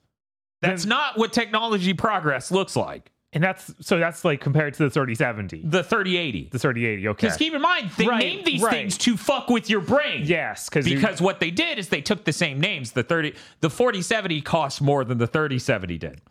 That's 0.60 0.84
not 0.84 1.16
what 1.16 1.32
technology 1.32 1.94
progress 1.94 2.50
looks 2.50 2.74
like. 2.74 3.12
And 3.34 3.44
that's 3.44 3.74
so 3.80 3.98
that's 3.98 4.24
like 4.24 4.40
compared 4.40 4.72
to 4.74 4.84
the 4.84 4.90
3070, 4.90 5.62
The 5.66 5.82
3080. 5.84 6.48
the 6.50 6.58
3080. 6.58 7.08
Okay. 7.08 7.26
Because 7.26 7.36
keep 7.36 7.52
in 7.52 7.60
mind, 7.60 7.90
they 7.98 8.06
Right, 8.06 8.18
named 8.20 8.46
these 8.46 8.62
right. 8.62 8.72
things 8.72 8.96
to 8.98 9.18
fuck 9.18 9.50
with 9.50 9.68
your 9.68 9.82
brain. 9.82 10.22
yes, 10.24 10.68
because 10.68 10.86
because 10.86 11.20
what 11.20 11.38
they 11.38 11.50
did 11.50 11.78
is 11.78 11.90
they 11.90 12.00
took 12.00 12.24
the 12.24 12.32
same 12.32 12.58
names. 12.58 12.92
The 12.92 13.02
30 13.02 13.34
the 13.60 13.68
4070 13.68 14.40
cost 14.40 14.80
more 14.80 15.04
than 15.04 15.18
the 15.18 15.26
3070 15.26 15.98
did. 15.98 16.22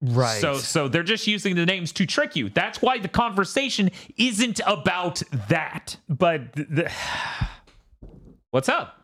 right. 0.00 0.40
So 0.40 0.54
so 0.54 0.88
they're 0.88 1.02
just 1.02 1.26
using 1.26 1.56
the 1.56 1.66
names 1.66 1.92
to 1.92 2.06
trick 2.06 2.34
you. 2.34 2.48
That's 2.48 2.80
why 2.80 2.96
the 2.98 3.08
conversation 3.08 3.90
isn't 4.16 4.62
about 4.66 5.22
that. 5.50 5.98
but 6.08 6.54
th- 6.54 6.68
the, 6.70 6.90
What's 8.50 8.68
up? 8.68 8.99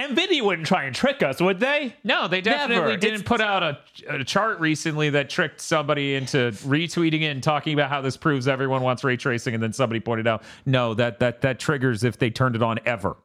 Nvidia 0.00 0.42
wouldn't 0.42 0.66
try 0.66 0.84
and 0.84 0.94
trick 0.94 1.22
us, 1.22 1.40
would 1.40 1.60
they? 1.60 1.94
No, 2.04 2.26
they 2.28 2.40
definitely 2.40 2.76
Never. 2.76 2.96
didn't 2.96 3.14
It's- 3.20 3.28
put 3.28 3.40
out 3.40 3.62
a, 3.62 3.78
a 4.08 4.24
chart 4.24 4.58
recently 4.60 5.10
that 5.10 5.28
tricked 5.28 5.60
somebody 5.60 6.14
into 6.14 6.52
retweeting 6.64 7.22
it 7.22 7.26
and 7.26 7.42
talking 7.42 7.74
about 7.74 7.90
how 7.90 8.00
this 8.00 8.16
proves 8.16 8.48
everyone 8.48 8.82
wants 8.82 9.04
ray 9.04 9.16
tracing, 9.16 9.54
and 9.54 9.62
then 9.62 9.72
somebody 9.72 10.00
pointed 10.00 10.26
out, 10.26 10.42
no, 10.66 10.94
that 10.94 11.18
that 11.20 11.40
that 11.42 11.58
triggers 11.58 12.02
if 12.04 12.18
they 12.18 12.30
turned 12.30 12.56
it 12.56 12.62
on 12.62 12.78
ever, 12.86 13.16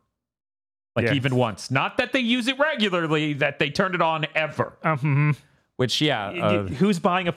like 0.96 1.06
Yeah. 1.06 1.14
even 1.14 1.36
once. 1.36 1.72
Not 1.72 1.98
that 1.98 2.12
they 2.14 2.20
use 2.20 2.48
it 2.48 2.60
regularly, 2.60 3.34
that 3.34 3.60
they 3.60 3.70
turned 3.70 3.96
it 3.96 4.02
on 4.02 4.26
ever. 4.36 4.74
Um, 4.84 5.36
Which 5.78 6.00
yeah, 6.02 6.28
uh, 6.30 6.64
who's 6.68 7.00
buying 7.00 7.28
a 7.28 7.34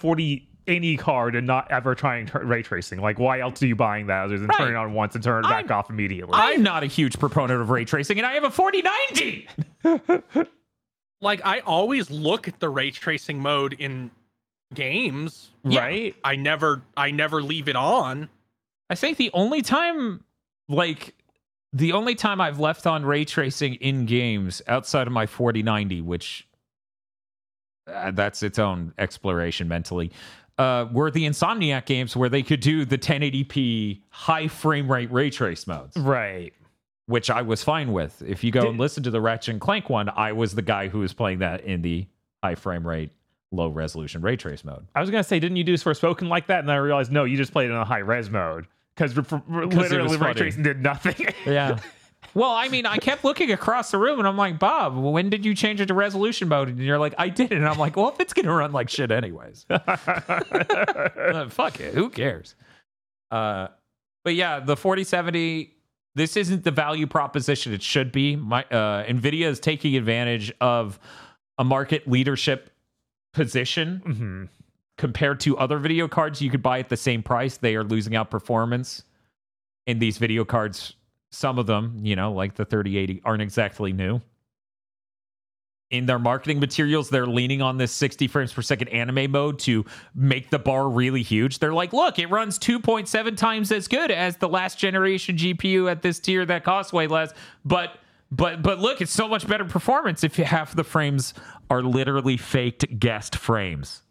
4080 0.69 0.97
card 0.99 1.35
and 1.35 1.47
not 1.47 1.71
ever 1.71 1.95
trying 1.95 2.27
tur- 2.27 2.45
ray 2.45 2.63
tracing? 2.63 3.01
Like, 3.01 3.19
why 3.19 3.41
else 3.41 3.63
are 3.63 3.67
you 3.67 3.75
buying 3.77 4.07
that 4.09 4.25
other 4.25 4.39
than 4.39 4.49
Right. 4.49 4.59
turn 4.59 4.73
it 4.73 4.77
on 4.77 4.93
once 4.93 5.15
and 5.15 5.25
turn 5.25 5.45
it 5.45 5.49
back 5.49 5.71
I'm- 5.71 5.73
off 5.79 5.91
immediately? 5.91 6.35
I'm 6.35 6.63
not 6.63 6.83
a 6.83 6.87
huge 6.87 7.19
proponent 7.19 7.61
of 7.61 7.71
ray 7.71 7.85
tracing, 7.85 8.19
and 8.19 8.27
I 8.27 8.35
have 8.35 8.45
a 8.45 8.51
4090. 8.51 9.49
Like 11.21 11.41
I 11.45 11.61
always 11.61 12.11
look 12.13 12.47
at 12.47 12.61
the 12.61 12.69
ray 12.69 12.91
tracing 12.93 13.41
mode 13.41 13.73
in 13.73 14.11
games. 14.73 15.51
Yeah. 15.65 15.81
right? 15.81 16.15
I 16.23 16.37
never 16.37 16.83
I 16.97 17.11
never 17.11 17.43
leave 17.43 17.69
it 17.69 17.75
on. 17.77 18.29
I 18.91 18.95
think 18.95 19.17
the 19.19 19.31
only 19.35 19.61
time, 19.61 20.23
like, 20.69 21.15
the 21.75 21.93
only 21.93 22.15
time 22.15 22.41
I've 22.41 22.59
left 22.61 22.87
on 22.87 23.05
ray 23.05 23.25
tracing 23.27 23.75
in 23.75 24.07
games 24.07 24.63
outside 24.67 25.07
of 25.07 25.13
my 25.13 25.27
4090, 25.27 26.01
which 26.01 26.47
uh, 27.87 28.13
that's 28.13 28.43
its 28.43 28.59
own 28.59 28.95
exploration 28.97 29.67
mentally, 29.69 30.11
uh, 30.59 30.87
were 30.93 31.11
the 31.11 31.25
Insomniac 31.27 31.87
games 31.87 32.17
where 32.17 32.29
they 32.29 32.43
could 32.43 32.61
do 32.61 32.85
the 32.85 32.99
1080p 32.99 34.03
high 34.11 34.49
frame 34.49 34.91
rate 34.91 35.11
ray 35.13 35.31
trace 35.31 35.67
modes, 35.67 35.97
Right. 35.97 36.53
which 37.07 37.31
I 37.31 37.43
was 37.43 37.63
fine 37.63 37.93
with. 37.93 38.21
If 38.27 38.43
you 38.45 38.51
go 38.51 38.63
Did- 38.63 38.71
and 38.71 38.79
listen 38.81 39.03
to 39.05 39.11
the 39.11 39.21
Ratchet 39.21 39.53
and 39.53 39.61
Clank 39.61 39.89
one, 39.89 40.09
I 40.09 40.33
was 40.33 40.55
the 40.55 40.63
guy 40.63 40.89
who 40.89 40.99
was 41.01 41.13
playing 41.15 41.39
that 41.41 41.63
in 41.63 41.83
the 41.83 42.07
high 42.43 42.55
frame 42.57 42.87
rate, 42.87 43.11
low 43.53 43.69
resolution 43.69 44.21
ray 44.21 44.37
trace 44.37 44.65
mode. 44.65 44.87
I 44.95 45.01
was 45.01 45.11
gonna 45.11 45.25
say, 45.25 45.39
didn't 45.41 45.57
you 45.57 45.65
do 45.65 45.75
Forspoken 45.75 46.29
like 46.29 46.49
that? 46.49 46.61
And 46.61 46.71
I 46.71 46.77
realized, 46.77 47.11
no, 47.13 47.25
you 47.25 47.37
just 47.37 47.53
played 47.53 47.71
it 47.71 47.73
in 47.73 47.79
a 47.79 47.85
high 47.85 47.99
res 47.99 48.29
mode 48.31 48.67
because 48.95 49.17
literally 49.17 50.17
ray 50.17 50.19
funny. 50.19 50.35
tracing 50.35 50.63
did 50.65 50.83
nothing. 50.83 51.29
Yeah. 51.47 51.79
Well, 52.35 52.51
I 52.51 52.69
mean, 52.69 52.87
I 52.87 52.99
kept 52.99 53.25
looking 53.25 53.51
across 53.53 53.91
the 53.91 53.99
room 53.99 54.19
and 54.19 54.29
I'm 54.29 54.37
like, 54.37 54.59
Bob, 54.59 54.97
when 54.97 55.31
did 55.31 55.45
you 55.45 55.55
change 55.55 55.81
it 55.81 55.87
to 55.87 55.95
resolution 55.95 56.49
mode? 56.49 56.69
And 56.69 56.79
you're 56.79 56.99
like, 56.99 57.15
I 57.19 57.29
did. 57.31 57.53
It. 57.53 57.57
And 57.57 57.67
I'm 57.67 57.79
like, 57.79 57.97
well, 57.97 58.09
if 58.11 58.21
it's 58.21 58.33
going 58.33 58.47
to 58.47 58.53
run 58.53 58.73
like 58.73 58.89
shit 58.91 59.11
anyways, 59.11 59.67
uh, 59.71 61.49
fuck 61.49 61.81
it. 61.81 61.95
Who 61.95 62.11
cares? 62.11 62.55
Uh, 63.31 63.69
but 64.25 64.35
yeah, 64.35 64.61
the 64.61 64.77
4070, 64.77 65.75
this 66.15 66.37
isn't 66.37 66.65
the 66.65 66.71
value 66.71 67.07
proposition 67.07 67.73
it 67.73 67.83
should 67.83 68.13
be. 68.13 68.37
My 68.37 68.63
uh, 68.65 69.05
NVIDIA 69.05 69.47
is 69.47 69.59
taking 69.59 69.97
advantage 69.97 70.53
of 70.61 70.99
a 71.57 71.65
market 71.65 72.07
leadership 72.09 72.71
position 73.33 74.03
hmm 74.05 74.45
compared 74.99 75.39
to 75.39 75.57
other 75.57 75.79
video 75.79 76.09
cards 76.09 76.43
you 76.43 76.51
could 76.51 76.63
buy 76.63 76.81
at 76.81 76.89
the 76.89 76.97
same 76.97 77.23
price, 77.23 77.57
they 77.57 77.77
are 77.77 77.85
losing 77.85 78.17
out 78.17 78.31
performance. 78.31 79.05
in 79.87 80.01
these 80.01 80.19
video 80.19 80.45
cards, 80.45 80.95
some 81.31 81.59
of 81.59 81.67
them, 81.67 81.99
you 82.03 82.17
know, 82.17 82.33
like 82.33 82.55
the 82.55 82.65
3080, 82.65 83.23
aren't 83.25 83.43
exactly 83.43 83.93
new. 83.93 84.21
In 85.91 86.05
their 86.05 86.19
marketing 86.19 86.61
materials, 86.61 87.09
they're 87.09 87.27
leaning 87.27 87.63
on 87.63 87.79
this 87.79 87.93
60 87.93 88.29
frames 88.29 88.53
per 88.53 88.61
second 88.61 88.89
anime 88.89 89.31
mode 89.31 89.59
to 89.61 89.87
make 90.15 90.51
the 90.51 90.59
bar 90.59 90.89
really 90.89 91.23
huge. 91.23 91.61
They're 91.61 91.73
like, 91.73 91.95
look, 91.95 92.19
it 92.19 92.27
runs 92.27 92.59
2.7 92.59 93.37
times 93.37 93.73
as 93.73 93.89
good 93.89 94.11
as 94.11 94.37
the 94.37 94.49
last 94.49 94.79
generation 94.79 95.37
GPU 95.37 95.91
at 95.91 96.03
this 96.03 96.19
tier 96.19 96.45
that 96.45 96.63
costs 96.65 96.93
way 96.93 97.07
less. 97.07 97.33
But 97.65 97.99
but 98.31 98.63
but 98.63 98.79
look, 98.79 99.01
it's 99.01 99.13
so 99.13 99.27
much 99.27 99.47
better 99.47 99.65
performance 99.65 100.23
if 100.23 100.37
half 100.37 100.75
the 100.75 100.85
frames 100.85 101.33
are 101.71 101.83
literally 101.83 102.37
faked 102.37 102.99
guest 102.99 103.37
frames. 103.37 104.03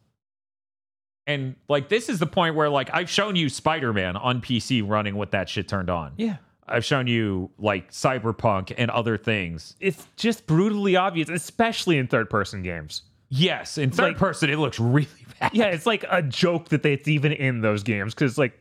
And 1.28 1.56
like 1.70 1.90
this 1.90 2.10
is 2.10 2.18
the 2.18 2.26
point 2.26 2.56
where 2.56 2.70
like 2.70 2.90
I've 2.92 3.10
shown 3.10 3.36
you 3.36 3.50
Spider-Man 3.50 4.18
on 4.18 4.42
PC 4.42 4.88
running 4.88 5.16
with 5.16 5.32
that 5.32 5.50
shit 5.50 5.68
turned 5.68 5.92
on. 5.92 6.14
Yeah. 6.18 6.38
I've 6.68 6.86
shown 6.86 7.08
you 7.08 7.50
like 7.58 7.92
Cyberpunk 7.92 8.74
and 8.78 8.92
other 8.92 9.18
things. 9.18 9.76
It's 9.80 10.06
just 10.18 10.46
brutally 10.48 10.96
obvious, 10.96 11.30
especially 11.30 11.98
in 11.98 12.08
third 12.08 12.30
person 12.30 12.64
games. 12.64 13.04
Yes, 13.30 13.78
in 13.78 13.92
third 13.92 14.10
Like- 14.10 14.18
person 14.18 14.50
it 14.50 14.58
looks 14.58 14.80
really 14.80 15.08
bad. 15.40 15.52
Yeah, 15.54 15.66
it's 15.66 15.86
like 15.86 16.06
a 16.10 16.22
joke 16.22 16.70
that 16.70 16.84
they- 16.84 16.94
it's 16.94 17.08
even 17.08 17.32
in 17.32 17.62
those 17.62 17.84
games 17.84 18.14
because 18.14 18.38
like 18.38 18.58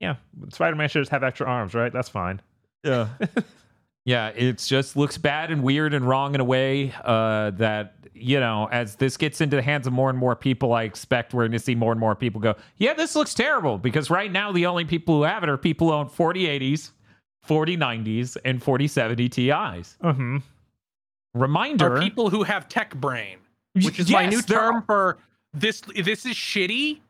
yeah, 0.00 0.14
Spider-Man 0.50 0.88
should 0.88 1.00
just 1.00 1.10
have 1.10 1.24
extra 1.24 1.46
arms, 1.48 1.74
right? 1.74 1.92
That's 1.92 2.08
fine. 2.08 2.40
Yeah. 2.84 3.08
yeah, 4.04 4.28
it 4.28 4.58
just 4.58 4.96
looks 4.96 5.18
bad 5.18 5.50
and 5.50 5.62
weird 5.62 5.92
and 5.92 6.06
wrong 6.08 6.34
in 6.36 6.40
a 6.40 6.44
way 6.44 6.92
uh, 7.04 7.50
that, 7.52 7.94
you 8.14 8.38
know, 8.38 8.68
as 8.70 8.94
this 8.94 9.16
gets 9.16 9.40
into 9.40 9.56
the 9.56 9.62
hands 9.62 9.88
of 9.88 9.92
more 9.92 10.08
and 10.08 10.16
more 10.18 10.36
people, 10.36 10.72
I 10.72 10.84
expect 10.84 11.34
we're 11.34 11.42
going 11.42 11.52
to 11.52 11.58
see 11.58 11.74
more 11.74 11.90
and 11.90 12.00
more 12.00 12.14
people 12.14 12.40
go, 12.40 12.54
yeah, 12.76 12.94
this 12.94 13.16
looks 13.16 13.34
terrible. 13.34 13.76
Because 13.76 14.08
right 14.08 14.30
now, 14.30 14.52
the 14.52 14.66
only 14.66 14.84
people 14.84 15.16
who 15.16 15.22
have 15.24 15.42
it 15.42 15.48
are 15.48 15.58
people 15.58 15.88
who 15.88 15.94
own 15.94 16.06
4080s, 16.08 16.92
4090s, 17.46 18.36
and 18.44 18.62
4070 18.62 19.28
Ti's. 19.28 19.96
Mm-hmm. 20.02 20.38
Reminder 21.34 21.96
Are 21.96 22.00
people 22.00 22.30
who 22.30 22.42
have 22.42 22.68
tech 22.68 22.94
brain, 22.94 23.38
which 23.74 23.98
is 24.00 24.10
my 24.10 24.26
new 24.26 24.42
term 24.42 24.76
are- 24.76 24.82
for 24.82 25.18
this. 25.52 25.80
This 25.82 26.26
is 26.26 26.34
shitty, 26.34 27.00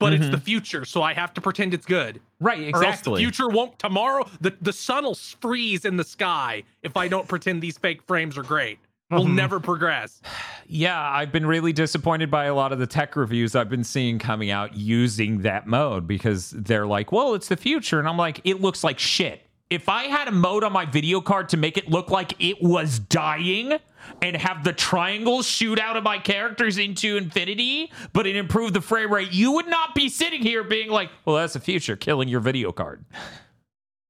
but 0.00 0.12
it's 0.12 0.26
Mhm. 0.26 0.30
the 0.32 0.40
future, 0.40 0.84
so 0.84 1.02
I 1.02 1.14
have 1.14 1.32
to 1.34 1.40
pretend 1.40 1.74
it's 1.74 1.86
good. 1.86 2.20
Right, 2.40 2.58
else 2.58 2.64
the 2.64 2.68
exactly. 2.88 3.22
future 3.22 3.48
won't. 3.48 3.78
Tomorrow, 3.78 4.28
the 4.40 4.54
the 4.60 4.72
sun 4.72 5.04
will 5.04 5.14
freeze 5.14 5.84
in 5.84 5.96
the 5.96 6.04
sky 6.04 6.64
if 6.82 6.96
I 6.96 7.08
don't 7.08 7.26
pretend 7.28 7.62
these 7.62 7.78
fake 7.78 8.02
frames 8.06 8.36
are 8.36 8.42
great. 8.42 8.78
We'll 9.10 9.24
Mhm. 9.24 9.34
never 9.34 9.60
progress. 9.60 10.20
Yeah, 10.70 11.00
I've 11.00 11.32
been 11.32 11.46
really 11.46 11.72
disappointed 11.72 12.30
by 12.30 12.44
a 12.44 12.54
lot 12.54 12.72
of 12.74 12.78
the 12.78 12.86
tech 12.86 13.16
reviews 13.16 13.56
I've 13.56 13.70
been 13.70 13.82
seeing 13.84 14.18
coming 14.18 14.50
out 14.50 14.76
using 14.76 15.38
that 15.38 15.66
mode 15.66 16.06
because 16.06 16.50
they're 16.50 16.86
like, 16.86 17.10
well, 17.10 17.32
it's 17.34 17.48
the 17.48 17.56
future. 17.56 17.98
And 17.98 18.06
I'm 18.06 18.18
like, 18.18 18.42
it 18.44 18.60
looks 18.60 18.84
like 18.84 18.98
shit. 18.98 19.46
If 19.70 19.90
I 19.90 20.04
had 20.04 20.28
a 20.28 20.32
mode 20.32 20.64
on 20.64 20.72
my 20.72 20.86
video 20.86 21.20
card 21.20 21.50
to 21.50 21.58
make 21.58 21.76
it 21.76 21.90
look 21.90 22.10
like 22.10 22.34
it 22.38 22.62
was 22.62 22.98
dying 22.98 23.74
and 24.22 24.36
have 24.36 24.64
the 24.64 24.72
triangles 24.72 25.46
shoot 25.46 25.78
out 25.78 25.96
of 25.96 26.04
my 26.04 26.18
characters 26.18 26.78
into 26.78 27.18
infinity, 27.18 27.92
but 28.14 28.26
it 28.26 28.34
improved 28.34 28.72
the 28.72 28.80
frame 28.80 29.12
rate, 29.12 29.32
you 29.32 29.52
would 29.52 29.68
not 29.68 29.94
be 29.94 30.08
sitting 30.08 30.40
here 30.40 30.64
being 30.64 30.88
like, 30.88 31.10
well, 31.26 31.36
that's 31.36 31.52
the 31.52 31.60
future, 31.60 31.96
killing 31.96 32.28
your 32.28 32.40
video 32.40 32.72
card. 32.72 33.04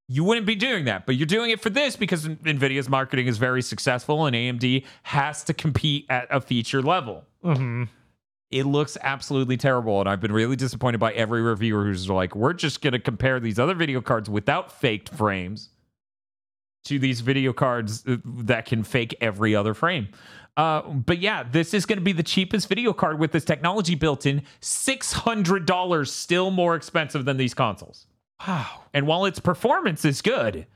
You 0.07 0.23
wouldn't 0.23 0.47
be 0.47 0.55
doing 0.55 0.85
that, 0.85 1.07
but 1.07 1.17
you're 1.17 1.27
doing 1.27 1.51
it 1.51 1.61
for 1.61 1.71
this 1.71 1.97
because 1.97 2.27
NVIDIA's 2.27 2.89
marketing 2.89 3.27
is 3.27 3.37
very 3.37 3.61
successful 3.61 4.27
and 4.27 4.37
AMD 4.37 4.85
has 5.03 5.43
to 5.45 5.53
compete 5.53 6.07
at 6.09 6.29
a 6.31 6.41
feature 6.41 6.83
level. 6.83 7.25
Mm-hmm. 7.45 7.85
It 8.51 8.65
looks 8.65 8.97
absolutely 9.03 9.59
terrible, 9.59 10.01
and 10.01 10.09
I've 10.09 10.21
been 10.21 10.33
really 10.33 10.57
disappointed 10.57 10.99
by 10.99 11.13
every 11.13 11.43
reviewer 11.43 11.85
who's 11.85 12.09
like, 12.09 12.35
we're 12.35 12.55
just 12.55 12.81
going 12.81 12.95
to 12.95 12.99
compare 12.99 13.41
these 13.41 13.59
other 13.59 13.75
video 13.75 14.01
cards 14.01 14.31
without 14.31 14.73
faked 14.73 15.11
frames 15.11 15.69
to 16.85 16.99
these 16.99 17.21
video 17.21 17.53
cards 17.53 18.05
uh, 18.07 18.17
that 18.25 18.65
can 18.65 18.83
fake 18.83 19.15
every 19.21 19.55
other 19.55 19.75
frame. 19.75 20.09
Uh, 20.57 20.81
but 20.81 21.19
yeah, 21.19 21.43
this 21.43 21.75
is 21.75 21.85
going 21.85 21.99
to 21.99 22.05
be 22.05 22.13
the 22.13 22.23
cheapest 22.23 22.69
video 22.69 22.95
card 22.95 23.19
with 23.19 23.33
this 23.33 23.45
technology 23.45 23.95
built 23.95 24.25
in. 24.25 24.43
$600 24.63 26.09
still 26.09 26.51
more 26.51 26.75
expensive 26.75 27.27
than 27.27 27.37
these 27.37 27.53
consoles. 27.53 28.07
Wow. 28.47 28.85
And 28.95 29.07
while 29.07 29.27
its 29.27 29.39
performance 29.39 30.05
is 30.05 30.23
good, 30.23 30.67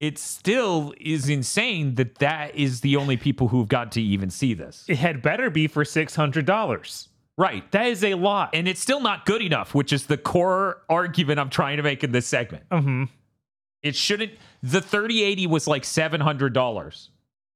it 0.00 0.18
still 0.18 0.92
is 1.00 1.28
insane 1.28 1.94
that 1.94 2.16
that 2.16 2.54
is 2.54 2.80
the 2.80 2.96
only 2.96 3.16
people 3.16 3.48
who've 3.48 3.68
got 3.68 3.92
to 3.92 4.02
even 4.02 4.30
see 4.30 4.54
this. 4.54 4.84
It 4.88 4.96
had 4.96 5.22
better 5.22 5.50
be 5.50 5.66
for 5.66 5.84
six 5.84 6.14
hundred 6.14 6.46
dollars. 6.46 7.08
Right. 7.36 7.68
That 7.72 7.86
is 7.86 8.04
a 8.04 8.14
lot. 8.14 8.50
And 8.54 8.68
it's 8.68 8.80
still 8.80 9.00
not 9.00 9.26
good 9.26 9.42
enough, 9.42 9.74
which 9.74 9.92
is 9.92 10.06
the 10.06 10.16
core 10.16 10.82
argument 10.88 11.40
I'm 11.40 11.50
trying 11.50 11.78
to 11.78 11.82
make 11.82 12.04
in 12.04 12.12
this 12.12 12.26
segment. 12.26 12.68
mm-hmm. 12.68 13.04
It 13.82 13.96
shouldn't. 13.96 14.32
The 14.62 14.80
3080 14.80 15.46
was 15.48 15.66
like 15.66 15.82
$700. 15.82 17.08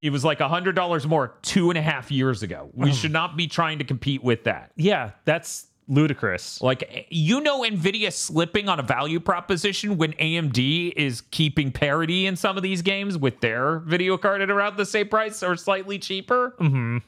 It 0.03 0.11
was 0.11 0.25
like 0.25 0.41
$100 0.41 1.07
more 1.07 1.35
two 1.43 1.71
and 1.71 1.79
a 1.79 1.83
half 1.83 2.11
years 2.11 2.43
ago. 2.43 2.71
We 2.75 2.93
should 2.93 3.13
not 3.13 3.37
be 3.37 3.47
trying 3.47 3.79
to 3.79 3.85
compete 3.85 4.23
with 4.23 4.45
that. 4.45 4.73
Yeah, 4.77 5.13
that's 5.25 5.69
ludicrous. 5.89 6.61
Like, 6.61 7.07
you 7.11 7.41
know, 7.41 7.63
Nvidia 7.63 8.13
slipping 8.13 8.69
on 8.69 8.79
a 8.79 8.83
value 8.83 9.19
proposition 9.21 9.97
when 9.97 10.13
AMD 10.15 10.93
is 10.97 11.23
keeping 11.31 11.73
parity 11.73 12.27
in 12.27 12.37
some 12.37 12.57
of 12.57 12.63
these 12.63 12.83
games 12.83 13.17
with 13.19 13.41
their 13.41 13.79
video 13.81 14.17
card 14.19 14.43
at 14.43 14.51
around 14.51 14.77
the 14.77 14.85
same 14.87 15.09
price 15.09 15.43
or 15.43 15.57
slightly 15.57 15.99
cheaper. 15.99 16.55
Mm-hmm. 16.61 16.99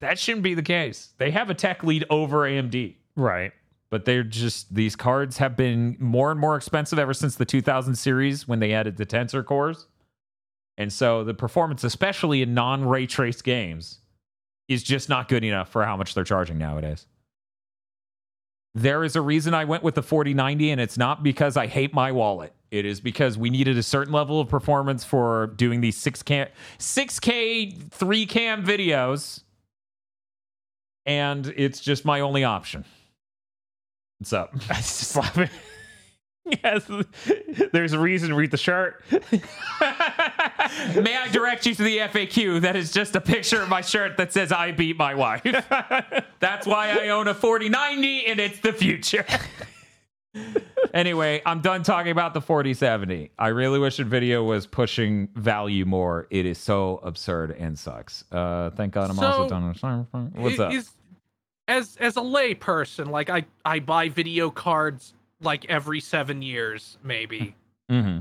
That 0.00 0.18
shouldn't 0.18 0.42
be 0.44 0.54
the 0.54 0.62
case. 0.62 1.10
They 1.18 1.30
have 1.30 1.50
a 1.50 1.54
tech 1.54 1.82
lead 1.82 2.04
over 2.10 2.38
AMD, 2.40 2.94
Right. 3.16 3.52
but 3.90 4.04
they're 4.04 4.22
just, 4.22 4.74
these 4.74 4.96
cards 4.96 5.38
have 5.38 5.56
been 5.56 5.96
more 5.98 6.30
and 6.30 6.38
more 6.40 6.56
expensive 6.56 6.98
ever 6.98 7.12
since 7.14 7.36
the 7.36 7.44
2000 7.44 7.94
series 7.96 8.46
when 8.46 8.60
they 8.60 8.72
added 8.72 8.96
the 8.96 9.04
tensor 9.06 9.44
cores. 9.44 9.86
And 10.78 10.90
so 10.90 11.24
the 11.24 11.34
performance, 11.34 11.84
especially 11.84 12.40
in 12.40 12.54
non 12.54 12.86
ray 12.88 13.06
trace 13.06 13.42
games, 13.42 13.98
is 14.68 14.82
just 14.82 15.08
not 15.10 15.28
good 15.28 15.44
enough 15.44 15.68
for 15.68 15.84
how 15.84 15.96
much 15.96 16.14
they're 16.14 16.24
charging 16.24 16.56
nowadays. 16.56 17.06
There 18.74 19.02
is 19.02 19.16
a 19.16 19.20
reason 19.20 19.52
I 19.52 19.64
went 19.64 19.82
with 19.82 19.96
the 19.96 20.02
4090, 20.02 20.70
and 20.70 20.80
it's 20.80 20.96
not 20.96 21.22
because 21.22 21.56
I 21.56 21.66
hate 21.66 21.92
my 21.92 22.12
wallet. 22.12 22.52
It 22.70 22.86
is 22.86 23.00
because 23.00 23.36
we 23.36 23.50
needed 23.50 23.76
a 23.76 23.82
certain 23.82 24.12
level 24.12 24.40
of 24.40 24.48
performance 24.48 25.04
for 25.04 25.48
doing 25.48 25.80
these 25.80 26.00
6K, 26.00 26.48
6K 26.78 27.90
3 27.90 28.26
cam 28.26 28.64
videos. 28.64 29.42
And 31.04 31.52
it's 31.56 31.80
just 31.80 32.04
my 32.04 32.20
only 32.20 32.44
option. 32.44 32.84
What's 34.18 34.32
up? 34.32 34.54
I 34.70 34.74
just 34.74 35.16
laughing. 35.16 35.50
Yes, 36.46 36.88
there's 37.72 37.92
a 37.92 37.98
reason. 37.98 38.34
Read 38.34 38.50
the 38.50 38.56
shirt. 38.56 39.02
May 39.10 41.16
I 41.16 41.28
direct 41.32 41.66
you 41.66 41.74
to 41.74 41.82
the 41.82 41.98
FAQ? 41.98 42.60
That 42.62 42.76
is 42.76 42.92
just 42.92 43.14
a 43.16 43.20
picture 43.20 43.62
of 43.62 43.68
my 43.68 43.80
shirt 43.80 44.16
that 44.16 44.32
says 44.32 44.52
I 44.52 44.72
beat 44.72 44.96
my 44.96 45.14
wife. 45.14 45.42
That's 46.40 46.66
why 46.66 46.90
I 47.00 47.08
own 47.08 47.28
a 47.28 47.34
4090 47.34 48.26
and 48.26 48.40
it's 48.40 48.60
the 48.60 48.72
future. 48.72 49.26
anyway, 50.94 51.42
I'm 51.44 51.60
done 51.60 51.82
talking 51.82 52.12
about 52.12 52.34
the 52.34 52.40
4070. 52.40 53.30
I 53.38 53.48
really 53.48 53.78
wish 53.78 53.98
Nvidia 53.98 54.44
was 54.44 54.66
pushing 54.66 55.28
value 55.34 55.84
more. 55.84 56.26
It 56.30 56.46
is 56.46 56.58
so 56.58 57.00
absurd 57.02 57.52
and 57.52 57.78
sucks. 57.78 58.24
Uh, 58.30 58.70
thank 58.70 58.92
God 58.92 59.10
I'm 59.10 59.18
also 59.18 59.44
So, 59.44 59.48
done. 59.48 60.30
What's 60.34 60.60
I- 60.60 60.64
up? 60.66 60.72
is- 60.72 60.90
as 61.68 61.96
as 62.00 62.16
a 62.16 62.20
lay 62.20 62.54
person, 62.54 63.10
like 63.10 63.30
I 63.30 63.44
I 63.64 63.78
buy 63.78 64.08
video 64.08 64.50
cards 64.50 65.14
like 65.40 65.64
every 65.66 66.00
seven 66.00 66.42
years, 66.42 66.98
maybe. 67.02 67.54
hmm 67.88 68.18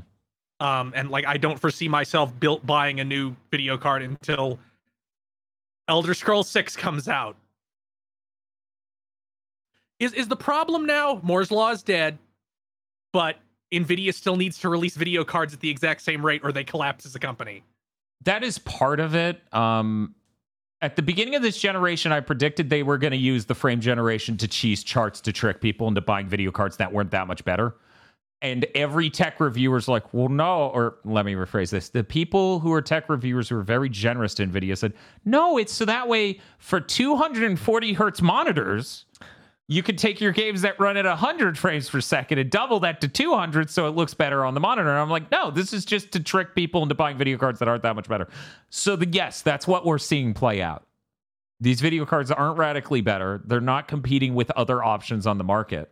um, 0.62 0.92
and 0.96 1.10
like 1.10 1.26
I 1.26 1.38
don't 1.38 1.58
foresee 1.60 1.88
myself 1.88 2.38
built 2.40 2.66
buying 2.66 3.00
a 3.00 3.04
new 3.06 3.34
video 3.50 3.78
card 3.78 4.02
until 4.02 4.60
Elder 5.88 6.14
Scrolls 6.14 6.50
Six 6.50 6.76
comes 6.76 7.08
out. 7.08 7.38
Is 10.00 10.14
is 10.14 10.28
the 10.28 10.36
problem 10.36 10.86
now? 10.86 11.20
Moore's 11.24 11.52
law 11.52 11.72
is 11.72 11.82
dead, 11.84 12.18
but 13.14 13.38
Nvidia 13.74 14.14
still 14.14 14.36
needs 14.36 14.58
to 14.60 14.70
release 14.70 14.96
video 14.96 15.24
cards 15.24 15.54
at 15.54 15.60
the 15.60 15.70
exact 15.70 16.02
same 16.02 16.26
rate, 16.26 16.42
or 16.44 16.52
they 16.52 16.64
collapse 16.64 17.06
as 17.06 17.16
a 17.16 17.20
company. 17.20 17.64
that 18.24 18.44
is 18.44 18.58
part 18.60 19.00
of 19.00 19.16
it. 19.16 19.42
Um, 19.54 20.14
at 20.82 20.96
the 20.96 21.02
beginning 21.02 21.36
of 21.36 21.42
this 21.42 21.58
generation, 21.58 22.12
I 22.12 22.22
predicted 22.22 22.70
they 22.70 22.84
were 22.84 22.98
going 22.98 23.12
to 23.12 23.18
use 23.18 23.46
the 23.46 23.56
frame 23.56 23.82
generation 23.82 24.38
to 24.38 24.48
cheese 24.48 24.84
charts 24.84 25.20
to 25.22 25.34
trick 25.34 25.62
people 25.62 25.88
into 25.88 26.02
buying 26.02 26.28
video 26.28 26.52
cards 26.52 26.78
that 26.78 26.94
weren't 26.94 27.12
that 27.12 27.28
much 27.28 27.44
better. 27.44 27.76
And 28.42 28.66
every 28.74 29.10
tech 29.10 29.42
reviewer's 29.42 29.90
like, 29.90 30.14
well, 30.14 30.30
no, 30.30 30.68
or 30.68 30.96
let 31.04 31.26
me 31.26 31.34
rephrase 31.34 31.72
this. 31.72 31.90
The 31.90 32.06
people 32.06 32.60
who 32.60 32.72
are 32.72 32.82
tech 32.82 33.10
reviewers 33.10 33.50
who 33.50 33.58
are 33.58 33.64
very 33.64 33.90
generous 33.90 34.34
to 34.36 34.48
NVIDIA 34.48 34.78
said, 34.78 34.94
no, 35.26 35.58
it's 35.58 35.74
so 35.74 35.84
that 35.84 36.08
way 36.08 36.40
for 36.58 36.80
240 36.80 37.94
hertz 37.94 38.22
monitors, 38.22 39.06
you 39.70 39.84
could 39.84 40.00
take 40.00 40.20
your 40.20 40.32
games 40.32 40.64
that 40.64 40.80
run 40.80 40.98
at 40.98 41.06
100 41.06 41.56
frames 41.56 41.88
per 41.88 42.02
second 42.02 42.40
and 42.40 42.50
double 42.50 42.80
that 42.80 43.00
to 43.02 43.08
200 43.08 43.70
so 43.70 43.88
it 43.88 43.92
looks 43.92 44.16
better 44.16 44.44
on 44.44 44.56
the 44.56 44.60
monitor. 44.60 44.90
And 44.90 44.98
I'm 44.98 45.12
like, 45.12 45.30
no, 45.32 45.52
this 45.52 45.74
is 45.74 45.86
just 45.86 46.12
to 46.14 46.20
trick 46.20 46.56
people 46.56 46.82
into 46.82 46.96
buying 46.96 47.20
video 47.20 47.38
cards 47.38 47.60
that 47.60 47.68
aren't 47.68 47.84
that 47.84 47.96
much 47.96 48.10
better. 48.10 48.28
So, 48.72 48.96
the, 48.96 49.08
yes, 49.08 49.44
that's 49.44 49.68
what 49.68 49.86
we're 49.86 50.00
seeing 50.00 50.34
play 50.34 50.60
out. 50.60 50.88
These 51.60 51.82
video 51.82 52.04
cards 52.08 52.32
aren't 52.32 52.58
radically 52.58 53.02
better. 53.02 53.44
They're 53.46 53.62
not 53.62 53.88
competing 53.88 54.34
with 54.34 54.50
other 54.52 54.84
options 54.84 55.28
on 55.28 55.38
the 55.38 55.44
market. 55.44 55.92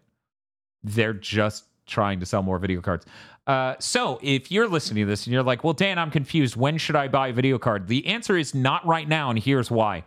They're 0.83 1.13
just 1.13 1.65
trying 1.85 2.19
to 2.21 2.25
sell 2.25 2.41
more 2.41 2.57
video 2.57 2.81
cards. 2.81 3.05
Uh, 3.45 3.75
so, 3.77 4.17
if 4.23 4.51
you're 4.51 4.67
listening 4.67 5.03
to 5.03 5.07
this 5.07 5.27
and 5.27 5.33
you're 5.33 5.43
like, 5.43 5.63
well, 5.63 5.73
Dan, 5.73 5.99
I'm 5.99 6.09
confused. 6.09 6.55
When 6.55 6.79
should 6.79 6.95
I 6.95 7.09
buy 7.09 7.27
a 7.27 7.33
video 7.33 7.59
card? 7.59 7.87
The 7.87 8.07
answer 8.07 8.37
is 8.37 8.55
not 8.55 8.83
right 8.87 9.07
now. 9.07 9.29
And 9.29 9.37
here's 9.37 9.69
why 9.69 10.03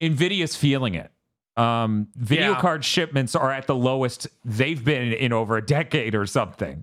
NVIDIA's 0.00 0.54
feeling 0.54 0.94
it. 0.94 1.10
Um, 1.56 2.08
video 2.16 2.52
Yeah. 2.52 2.60
card 2.60 2.84
shipments 2.84 3.34
are 3.34 3.52
at 3.52 3.66
the 3.66 3.74
lowest 3.74 4.26
they've 4.44 4.82
been 4.82 5.12
in 5.12 5.32
over 5.32 5.56
a 5.58 5.62
decade 5.64 6.14
or 6.14 6.24
something. 6.26 6.82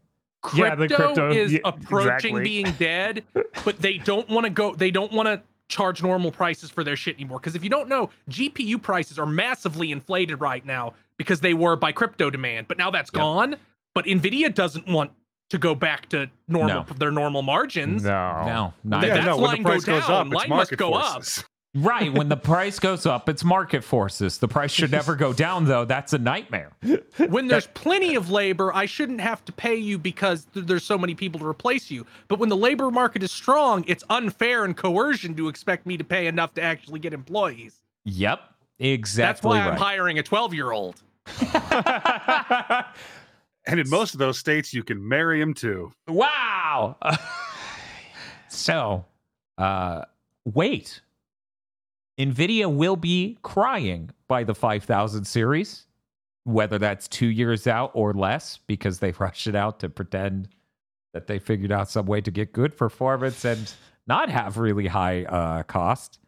Yeah, 0.56 0.76
the 0.76 0.88
Crypto 0.88 1.06
crypto- 1.06 1.32
is 1.32 1.54
yeah, 1.54 1.60
approaching 1.66 2.38
exactly. 2.38 2.44
being 2.44 2.72
dead, 2.74 3.24
but 3.66 3.82
they 3.82 3.98
don't 3.98 4.30
want 4.30 4.46
to 4.46 4.50
go. 4.50 4.74
They 4.76 4.92
don't 4.92 5.12
want 5.12 5.28
to 5.28 5.42
charge 5.68 6.02
normal 6.02 6.32
prices 6.32 6.70
for 6.70 6.84
their 6.84 6.96
shit 6.96 7.16
anymore. 7.16 7.40
Because 7.40 7.56
if 7.56 7.64
you 7.64 7.70
don't 7.70 7.90
know, 7.90 8.10
GPU 8.30 8.82
prices 8.82 9.20
are 9.20 9.26
massively 9.26 9.92
inflated 9.92 10.40
right 10.40 10.66
now 10.66 10.94
because 11.18 11.42
they 11.42 11.54
were 11.54 11.76
by 11.76 11.92
crypto 11.92 12.30
demand, 12.30 12.68
but 12.68 12.78
now 12.78 12.90
that's 12.90 13.12
Yep. 13.14 13.20
gone. 13.20 13.56
But 13.94 14.06
Nvidia 14.06 14.54
doesn't 14.54 14.88
want 14.88 15.12
to 15.50 15.58
go 15.58 15.74
back 15.76 16.08
to 16.10 16.30
normal 16.48 16.86
No. 16.88 16.96
their 16.98 17.12
normal 17.12 17.42
margins. 17.42 18.04
No. 18.04 18.44
No, 18.46 18.74
not 18.84 19.04
yeah, 19.06 19.16
that's 19.16 19.26
no, 19.26 19.36
when 19.36 19.46
line 19.46 19.58
the 19.58 19.64
go 19.64 19.70
price 19.72 19.84
goes 19.84 20.02
down, 20.08 20.12
up, 20.12 20.26
it's 20.28 20.36
line 20.36 20.50
must 20.50 20.72
market 20.72 20.78
go 20.78 20.94
up. 20.94 21.24
Forces. 21.74 21.88
Right. 21.88 22.14
When 22.14 22.30
the 22.30 22.38
price 22.38 22.80
goes 22.80 23.06
up, 23.06 23.30
it's 23.30 23.44
market 23.44 23.84
forces. 23.84 24.38
The 24.38 24.48
price 24.48 24.72
should 24.72 24.92
never 24.92 25.16
go 25.16 25.34
down, 25.34 25.66
though. 25.66 25.86
That's 25.86 26.14
a 26.14 26.18
nightmare. 26.18 26.72
When 27.30 27.48
there's 27.48 27.68
plenty 27.68 28.16
of 28.16 28.30
labor, 28.30 28.74
I 28.74 28.86
shouldn't 28.86 29.22
have 29.22 29.44
to 29.46 29.52
pay 29.52 29.76
you 29.76 29.98
because 29.98 30.46
th- 30.54 30.66
there's 30.66 30.84
so 30.84 30.98
many 30.98 31.16
people 31.16 31.40
to 31.40 31.48
replace 31.48 31.92
you. 31.92 32.06
But 32.28 32.40
when 32.40 32.50
the 32.50 32.58
labor 32.58 32.92
market 32.92 33.24
is 33.24 33.32
strong, 33.32 33.84
it's 33.88 34.04
unfair 34.10 34.66
and 34.66 34.76
coercion 34.76 35.36
to 35.36 35.48
expect 35.48 35.86
me 35.86 35.98
to 35.98 36.04
pay 36.04 36.28
enough 36.28 36.54
to 36.56 36.62
actually 36.62 37.00
get 37.00 37.14
employees. 37.14 37.76
Yep. 38.06 38.40
Exactly. 38.80 39.28
That's 39.28 39.44
why 39.44 39.60
I'm 39.60 39.78
hiring 39.78 40.20
a 40.20 40.24
12 40.24 40.54
year 40.54 40.72
old. 40.72 41.02
And 43.70 43.80
in 43.80 43.88
most 43.88 44.14
of 44.16 44.20
those 44.20 44.40
states, 44.40 44.74
you 44.74 44.84
can 44.84 45.08
marry 45.08 45.40
him 45.40 45.54
too. 45.54 45.92
Wow. 46.08 46.98
so, 48.50 49.06
uh, 49.60 50.06
wait. 50.46 51.02
NVIDIA 52.20 52.72
will 52.72 52.98
be 52.98 53.38
crying 53.44 54.10
by 54.28 54.44
the 54.44 54.54
5000 54.54 55.26
series, 55.26 55.86
whether 56.44 56.78
that's 56.78 57.08
two 57.08 57.28
years 57.28 57.66
out 57.66 57.92
or 57.94 58.14
less, 58.14 58.60
because 58.68 59.00
they 59.00 59.12
rushed 59.20 59.48
it 59.48 59.56
out 59.56 59.80
to 59.80 59.90
pretend 59.90 60.50
that 61.14 61.28
they 61.28 61.40
figured 61.40 61.72
out 61.72 61.90
some 61.90 62.06
way 62.06 62.22
to 62.22 62.30
get 62.30 62.52
good 62.54 62.78
performance 62.78 63.46
and 63.46 63.74
not 64.06 64.30
have 64.30 64.58
really 64.58 64.88
high 64.88 65.24
uh, 65.24 65.64
cost. 65.64 66.20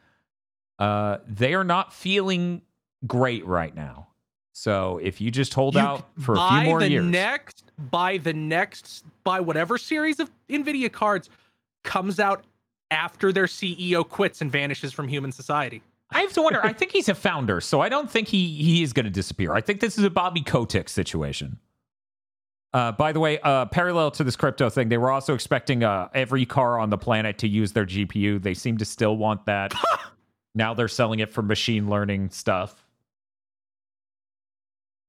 Uh, 0.80 1.18
they 1.28 1.54
are 1.54 1.64
not 1.64 1.94
feeling 1.94 2.62
great 3.06 3.46
right 3.46 3.76
now. 3.76 4.08
So 4.54 5.00
if 5.02 5.22
you 5.22 5.32
just 5.32 5.54
hold 5.54 5.76
You 5.76 5.82
out 5.82 6.10
for 6.20 6.36
a 6.36 6.50
few 6.50 6.62
more 6.64 6.80
the 6.80 6.90
years, 6.90 7.06
next 7.06 7.72
buy 7.78 8.18
the 8.18 8.34
next 8.34 9.06
buy 9.24 9.40
whatever 9.40 9.78
series 9.78 10.20
of 10.20 10.30
Nvidia 10.50 10.92
cards 10.92 11.30
comes 11.84 12.20
out 12.20 12.44
after 12.92 13.32
their 13.32 13.46
CEO 13.46 14.08
quits 14.08 14.42
and 14.42 14.52
vanishes 14.52 14.94
from 14.94 15.08
human 15.08 15.32
society. 15.32 15.82
I 16.12 16.22
have 16.22 16.34
to 16.34 16.42
wonder. 16.42 16.64
I 16.64 16.74
think 16.74 16.92
he's 16.92 17.10
a 17.10 17.16
founder, 17.16 17.62
so 17.62 17.80
I 17.80 17.90
don't 17.90 18.12
think 18.12 18.28
he 18.28 18.62
he 18.62 18.84
is 18.84 18.94
going 18.94 19.06
to 19.06 19.12
disappear. 19.12 19.54
I 19.54 19.62
think 19.62 19.80
this 19.80 19.98
is 19.98 20.04
a 20.04 20.10
Bobby 20.10 20.42
Kotick 20.42 20.90
situation. 20.90 21.58
Uh, 22.74 22.92
by 22.92 23.12
the 23.12 23.20
way, 23.20 23.40
uh, 23.40 23.66
parallel 23.66 24.12
to 24.12 24.24
this 24.24 24.36
crypto 24.36 24.70
thing, 24.70 24.90
they 24.90 24.98
were 24.98 25.12
also 25.12 25.34
expecting 25.34 25.84
uh, 25.84 26.08
every 26.14 26.46
car 26.46 26.80
on 26.80 26.90
the 26.90 26.98
planet 26.98 27.38
to 27.40 27.48
use 27.48 27.74
their 27.74 27.86
GPU. 27.86 28.42
They 28.42 28.54
seem 28.54 28.78
to 28.78 28.86
still 28.86 29.18
want 29.18 29.46
that. 29.46 29.74
now 30.56 30.74
they're 30.74 30.88
selling 30.88 31.20
it 31.20 31.34
for 31.34 31.42
machine 31.42 31.90
learning 31.90 32.30
stuff. 32.30 32.86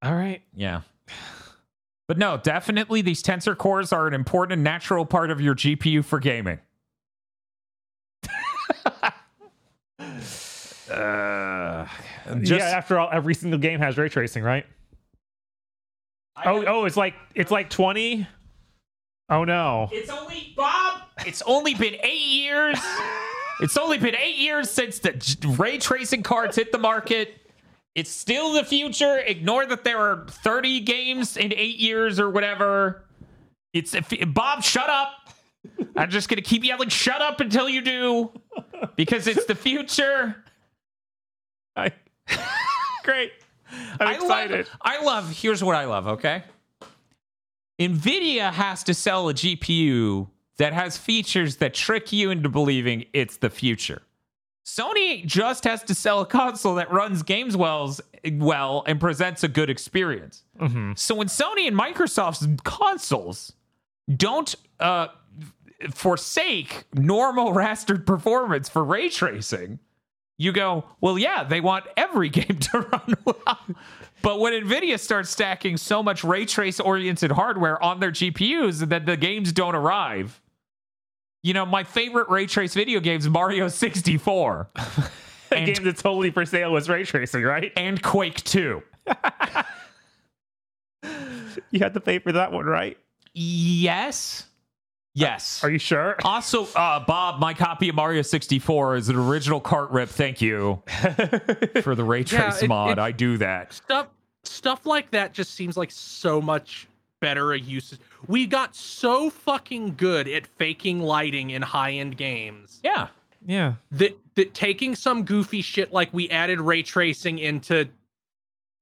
All 0.02 0.14
right. 0.14 0.42
Yeah. 0.54 0.80
But 2.08 2.18
no, 2.18 2.36
definitely 2.36 3.00
these 3.02 3.22
tensor 3.22 3.56
cores 3.56 3.92
are 3.92 4.08
an 4.08 4.14
important 4.14 4.54
and 4.54 4.64
natural 4.64 5.06
part 5.06 5.30
of 5.30 5.40
your 5.40 5.54
GPU 5.54 6.04
for 6.04 6.18
gaming. 6.18 6.58
Uh, 10.90 11.86
just, 12.40 12.50
yeah, 12.50 12.76
after 12.76 12.98
all, 12.98 13.08
every 13.12 13.34
single 13.34 13.58
game 13.58 13.80
has 13.80 13.96
ray 13.96 14.08
tracing, 14.08 14.42
right? 14.42 14.66
Oh, 16.44 16.64
oh, 16.66 16.84
it's 16.86 16.96
like 16.96 17.14
it's 17.34 17.50
like 17.50 17.70
20. 17.70 18.26
Oh 19.28 19.44
no. 19.44 19.88
It's 19.92 20.10
only 20.10 20.52
Bob. 20.56 21.02
It's 21.26 21.42
only 21.42 21.74
been 21.74 21.96
eight 22.02 22.26
years. 22.26 22.78
it's 23.60 23.76
only 23.76 23.98
been 23.98 24.16
eight 24.16 24.36
years 24.36 24.70
since 24.70 24.98
the 24.98 25.54
ray 25.58 25.78
tracing 25.78 26.22
cards 26.22 26.56
hit 26.56 26.72
the 26.72 26.78
market. 26.78 27.36
It's 27.94 28.10
still 28.10 28.52
the 28.54 28.64
future. 28.64 29.18
Ignore 29.18 29.66
that 29.66 29.84
there 29.84 29.98
are 29.98 30.26
30 30.28 30.80
games 30.80 31.36
in 31.36 31.52
eight 31.52 31.76
years 31.76 32.18
or 32.18 32.30
whatever. 32.30 33.04
It's 33.72 33.94
if, 33.94 34.12
Bob. 34.34 34.62
Shut 34.62 34.88
up. 34.88 35.12
I'm 35.96 36.10
just 36.10 36.28
gonna 36.28 36.42
keep 36.42 36.64
yelling 36.64 36.88
"shut 36.88 37.22
up" 37.22 37.40
until 37.40 37.68
you 37.68 37.80
do, 37.82 38.32
because 38.96 39.26
it's 39.26 39.44
the 39.46 39.54
future. 39.54 40.36
I, 41.76 41.92
great. 43.04 43.32
I'm 44.00 44.08
I 44.08 44.14
excited. 44.14 44.66
Love, 44.66 44.78
I 44.82 45.02
love. 45.04 45.30
Here's 45.30 45.64
what 45.64 45.76
I 45.76 45.86
love. 45.86 46.06
Okay, 46.06 46.42
Nvidia 47.80 48.52
has 48.52 48.84
to 48.84 48.94
sell 48.94 49.28
a 49.28 49.34
GPU 49.34 50.28
that 50.58 50.72
has 50.72 50.96
features 50.98 51.56
that 51.56 51.74
trick 51.74 52.12
you 52.12 52.30
into 52.30 52.48
believing 52.48 53.06
it's 53.12 53.38
the 53.38 53.50
future. 53.50 54.02
Sony 54.64 55.26
just 55.26 55.64
has 55.64 55.82
to 55.84 55.94
sell 55.94 56.20
a 56.20 56.26
console 56.26 56.76
that 56.76 56.92
runs 56.92 57.22
games 57.24 57.56
wells 57.56 58.00
well 58.34 58.84
and 58.86 59.00
presents 59.00 59.42
a 59.42 59.48
good 59.48 59.68
experience. 59.68 60.44
Mhm. 60.60 60.96
So 60.96 61.16
when 61.16 61.26
Sony 61.26 61.66
and 61.66 61.76
Microsoft's 61.76 62.46
consoles 62.62 63.54
don't 64.14 64.54
uh, 64.78 65.08
forsake 65.90 66.84
normal 66.94 67.52
rastered 67.54 68.06
performance 68.06 68.68
for 68.68 68.84
ray 68.84 69.08
tracing, 69.08 69.78
you 70.38 70.52
go, 70.52 70.84
well, 71.00 71.18
yeah, 71.18 71.44
they 71.44 71.60
want 71.60 71.84
every 71.96 72.28
game 72.30 72.58
to 72.58 72.80
run 72.80 73.14
well. 73.24 73.58
But 74.22 74.38
when 74.40 74.52
NVIDIA 74.52 74.98
starts 74.98 75.30
stacking 75.30 75.76
so 75.76 76.02
much 76.02 76.22
ray 76.24 76.44
trace 76.46 76.78
oriented 76.80 77.32
hardware 77.32 77.82
on 77.82 78.00
their 78.00 78.12
GPUs 78.12 78.88
that 78.88 79.04
the 79.06 79.16
games 79.16 79.52
don't 79.52 79.74
arrive, 79.74 80.40
you 81.42 81.52
know, 81.54 81.66
my 81.66 81.82
favorite 81.82 82.28
ray 82.28 82.46
trace 82.46 82.72
video 82.74 83.00
games, 83.00 83.28
Mario 83.28 83.66
64 83.68 84.68
A 84.76 85.54
and- 85.56 85.66
game 85.74 85.84
that's 85.84 86.00
totally 86.00 86.30
for 86.30 86.46
sale 86.46 86.72
was 86.72 86.88
ray 86.88 87.04
tracing, 87.04 87.42
right? 87.42 87.72
and 87.76 88.00
Quake 88.02 88.42
2. 88.44 88.82
You 91.70 91.80
had 91.80 91.94
to 91.94 92.00
pay 92.00 92.18
for 92.18 92.32
that 92.32 92.52
one, 92.52 92.64
right? 92.66 92.96
Yes. 93.34 94.44
Yes. 95.14 95.62
Are 95.62 95.70
you 95.70 95.78
sure? 95.78 96.16
Also, 96.24 96.66
uh, 96.74 97.00
Bob, 97.00 97.38
my 97.38 97.52
copy 97.52 97.88
of 97.90 97.94
Mario 97.94 98.22
64 98.22 98.96
is 98.96 99.08
an 99.10 99.16
original 99.16 99.60
cart 99.60 99.90
rip. 99.90 100.08
Thank 100.08 100.40
you 100.40 100.82
for 101.82 101.94
the 101.94 102.02
ray 102.04 102.20
Yeah, 102.20 102.24
trace 102.50 102.62
it- 102.62 102.68
mod. 102.68 102.92
it- 102.92 102.98
I 102.98 103.12
do 103.12 103.36
that. 103.38 103.72
Stuff 103.74 104.08
stuff 104.44 104.86
like 104.86 105.10
that 105.12 105.32
just 105.32 105.54
seems 105.54 105.76
like 105.76 105.90
so 105.92 106.40
much 106.40 106.88
better 107.20 107.52
a 107.52 107.58
use. 107.58 107.96
We 108.26 108.46
got 108.46 108.74
so 108.74 109.30
fucking 109.30 109.94
good 109.96 110.26
at 110.26 110.46
faking 110.46 111.00
lighting 111.00 111.50
in 111.50 111.62
high-end 111.62 112.16
games 112.16 112.80
Yeah. 112.82 113.08
Yeah. 113.46 113.74
that 113.92 114.16
that 114.34 114.54
taking 114.54 114.96
some 114.96 115.24
goofy 115.24 115.62
shit 115.62 115.92
like 115.92 116.12
we 116.12 116.28
added 116.30 116.60
ray 116.60 116.82
tracing 116.82 117.38
into 117.38 117.88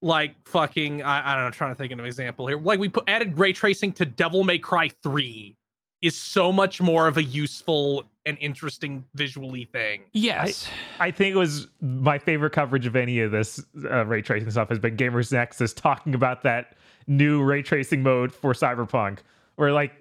like 0.00 0.34
fucking 0.46 1.02
I, 1.02 1.32
I 1.32 1.34
don't 1.34 1.42
know, 1.42 1.46
I'm 1.48 1.52
trying 1.52 1.72
to 1.72 1.74
think 1.74 1.92
of 1.92 1.98
an 1.98 2.06
example 2.06 2.46
here. 2.46 2.58
Like 2.58 2.78
we 2.78 2.88
put 2.88 3.04
added 3.08 3.38
ray 3.38 3.52
tracing 3.52 3.92
to 3.94 4.06
Devil 4.06 4.44
May 4.44 4.58
Cry 4.58 4.90
3 5.02 5.56
is 6.02 6.16
so 6.16 6.50
much 6.50 6.80
more 6.80 7.06
of 7.06 7.16
a 7.16 7.22
useful 7.22 8.04
and 8.26 8.36
interesting 8.40 9.04
visually 9.14 9.64
thing. 9.64 10.02
Yes. 10.12 10.68
I 10.98 11.10
think 11.10 11.34
it 11.34 11.38
was 11.38 11.68
my 11.80 12.18
favorite 12.18 12.50
coverage 12.50 12.86
of 12.86 12.96
any 12.96 13.20
of 13.20 13.30
this 13.30 13.64
uh, 13.84 14.06
ray 14.06 14.22
tracing 14.22 14.50
stuff 14.50 14.68
has 14.68 14.78
been 14.78 14.96
Gamers 14.96 15.32
Nexus 15.32 15.72
talking 15.72 16.14
about 16.14 16.42
that 16.42 16.76
new 17.06 17.42
ray 17.42 17.62
tracing 17.62 18.02
mode 18.02 18.32
for 18.32 18.52
Cyberpunk, 18.52 19.18
where 19.56 19.72
like 19.72 19.92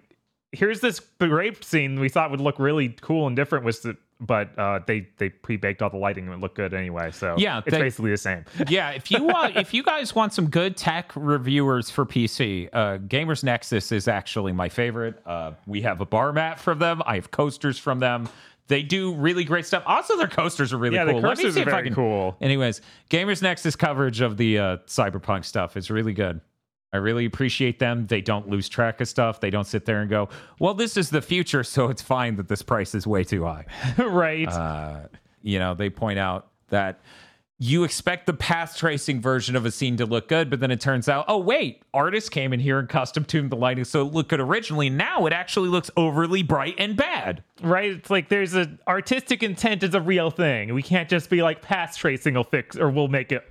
here's 0.52 0.80
this 0.80 1.02
rape 1.20 1.64
scene 1.64 2.00
we 2.00 2.10
thought 2.10 2.32
would 2.32 2.42
look 2.42 2.60
really 2.60 2.90
cool 3.02 3.28
and 3.28 3.36
different, 3.36 3.66
was 3.66 3.82
the, 3.82 3.98
but 4.20 4.58
uh, 4.60 4.80
they 4.86 5.08
they 5.18 5.30
pre 5.30 5.58
baked 5.58 5.82
all 5.82 5.90
the 5.90 5.98
lighting 5.98 6.26
and 6.26 6.34
it 6.34 6.40
looked 6.40 6.56
good 6.56 6.74
anyway. 6.74 7.12
So 7.12 7.36
Yeah, 7.38 7.60
it's 7.60 7.72
they- 7.72 7.80
basically 7.80 8.12
the 8.12 8.18
same. 8.18 8.46
yeah. 8.68 8.92
If 8.92 9.10
you 9.12 9.24
want, 9.24 9.56
if 9.56 9.74
you 9.74 9.82
guys 9.84 10.14
want 10.14 10.34
some 10.34 10.50
good 10.50 10.76
tech 10.76 11.12
reviewers 11.16 11.90
for 11.90 12.06
PC, 12.06 12.70
uh, 12.74 12.98
Gamers 13.00 13.44
Nexus 13.44 13.92
is 13.92 14.08
actually 14.08 14.52
my 14.52 14.68
favorite. 14.70 15.22
Uh, 15.26 15.54
we 15.66 15.82
have 15.82 16.02
a 16.02 16.06
bar 16.06 16.34
mat 16.34 16.60
from 16.60 16.80
them. 16.80 17.02
I 17.06 17.16
have 17.16 17.32
coasters 17.32 17.78
from 17.78 18.00
them. 18.00 18.28
They 18.68 18.84
do 18.84 19.16
really 19.16 19.46
great 19.46 19.66
stuff. 19.66 19.82
Also, 19.88 20.16
their 20.16 20.28
coasters 20.28 20.74
are 20.74 20.78
really 20.78 20.96
yeah, 20.96 21.06
cool. 21.06 21.22
the 21.22 21.28
Let 21.28 21.38
me 21.40 21.50
see 21.50 21.60
are 21.60 21.62
if 21.64 21.68
I 21.68 21.72
very 21.72 21.84
can 21.86 21.96
cool. 21.96 22.38
Anyways, 22.40 22.82
Gamers 23.10 23.42
Nexus 23.42 23.76
coverage 23.76 24.22
of 24.22 24.38
the 24.38 24.60
uh, 24.60 24.78
Cyberpunk 24.86 25.44
stuff 25.46 25.76
is 25.76 25.90
really 25.90 26.14
good. 26.14 26.40
I 26.92 26.98
really 26.98 27.26
appreciate 27.26 27.80
them. 27.80 28.08
They 28.08 28.22
don't 28.22 28.50
lose 28.50 28.68
track 28.68 29.00
of 29.02 29.08
stuff. 29.08 29.40
They 29.40 29.50
don't 29.50 29.68
sit 29.68 29.86
there 29.86 30.02
and 30.02 30.10
go, 30.10 30.30
"Well, 30.60 30.74
this 30.74 30.98
is 30.98 31.10
the 31.10 31.22
future, 31.22 31.64
so 31.64 31.90
it's 31.90 32.02
fine 32.02 32.36
that 32.38 32.48
this 32.48 32.62
price 32.62 32.96
is 32.96 33.06
way 33.06 33.24
too 33.24 33.46
high." 33.46 33.66
right. 33.98 34.48
Uh, 34.48 35.02
you 35.42 35.60
know, 35.60 35.74
they 35.74 35.90
point 35.90 36.20
out 36.20 36.48
that 36.70 37.00
you 37.62 37.84
expect 37.84 38.26
the 38.26 38.34
path 38.34 38.78
tracing 38.78 39.22
version 39.22 39.54
of 39.58 39.66
a 39.66 39.72
scene 39.72 39.98
to 39.98 40.06
look 40.06 40.30
good, 40.30 40.50
but 40.50 40.62
then 40.62 40.72
it 40.72 40.80
turns 40.80 41.10
out, 41.10 41.26
oh 41.28 41.38
wait, 41.38 41.84
artists 41.94 42.30
came 42.30 42.54
in 42.54 42.60
here 42.60 42.80
and 42.80 42.88
custom 42.88 43.26
tuned 43.26 43.50
the 43.50 43.58
lighting 43.58 43.84
so 43.84 44.02
it 44.02 44.14
looked 44.14 44.30
good 44.30 44.40
originally. 44.40 44.90
Now 44.90 45.26
it 45.26 45.34
actually 45.34 45.68
looks 45.68 45.92
overly 45.98 46.42
bright 46.42 46.76
and 46.78 46.96
bad. 46.96 47.44
right. 47.62 47.92
It's 47.92 48.10
like 48.10 48.30
there's 48.30 48.56
a 48.56 48.78
artistic 48.88 49.44
intent 49.44 49.84
is 49.84 49.94
a 49.94 50.00
real 50.00 50.32
thing. 50.32 50.74
We 50.74 50.82
can't 50.82 51.10
just 51.10 51.30
be 51.30 51.44
like 51.44 51.62
path 51.62 51.98
tracing 51.98 52.36
will 52.36 52.46
fix 52.46 52.78
or 52.78 52.90
we'll 52.90 53.10
make 53.10 53.34
it 53.34 53.44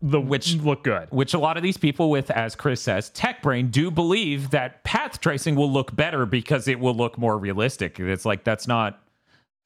the 0.00 0.20
Which- 0.20 0.54
look 0.56 0.84
good. 0.84 1.08
which 1.10 1.34
a 1.34 1.38
lot 1.38 1.56
of 1.56 1.62
these 1.62 1.76
people 1.76 2.10
with, 2.10 2.30
as 2.30 2.54
Chris 2.54 2.80
says, 2.80 3.10
tech 3.10 3.42
brain 3.42 3.68
do 3.70 3.90
believe 3.90 4.50
that 4.50 4.82
path 4.84 5.20
tracing 5.20 5.54
will 5.56 5.70
look 5.70 5.94
better 5.94 6.24
because 6.26 6.68
it 6.68 6.80
will 6.80 6.94
look 6.94 7.18
more 7.18 7.36
realistic. 7.38 8.00
It's 8.00 8.24
like 8.24 8.44
that's 8.44 8.66
not 8.66 9.00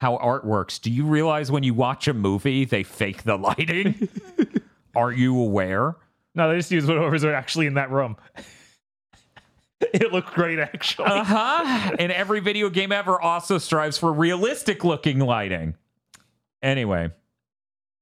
how 0.01 0.17
art 0.17 0.43
works. 0.45 0.79
Do 0.79 0.91
you 0.91 1.05
realize 1.05 1.51
when 1.51 1.63
you 1.63 1.73
watch 1.73 2.07
a 2.09 2.13
movie 2.13 2.65
they 2.65 2.83
fake 2.83 3.23
the 3.23 3.37
lighting? 3.37 4.09
Are 4.95 5.11
you 5.11 5.39
aware? 5.39 5.95
No, 6.35 6.49
they 6.49 6.57
just 6.57 6.71
use 6.71 6.85
whatever's 6.85 7.23
actually 7.23 7.67
in 7.67 7.75
that 7.75 7.89
room. 7.89 8.17
it 9.79 10.11
looked 10.11 10.33
great, 10.33 10.59
actually. 10.59 11.05
Uh 11.07 11.23
huh. 11.23 11.95
and 11.99 12.11
every 12.11 12.39
video 12.39 12.69
game 12.69 12.91
ever 12.91 13.19
also 13.21 13.57
strives 13.57 13.97
for 13.97 14.11
realistic 14.11 14.83
looking 14.83 15.19
lighting. 15.19 15.75
Anyway, 16.61 17.09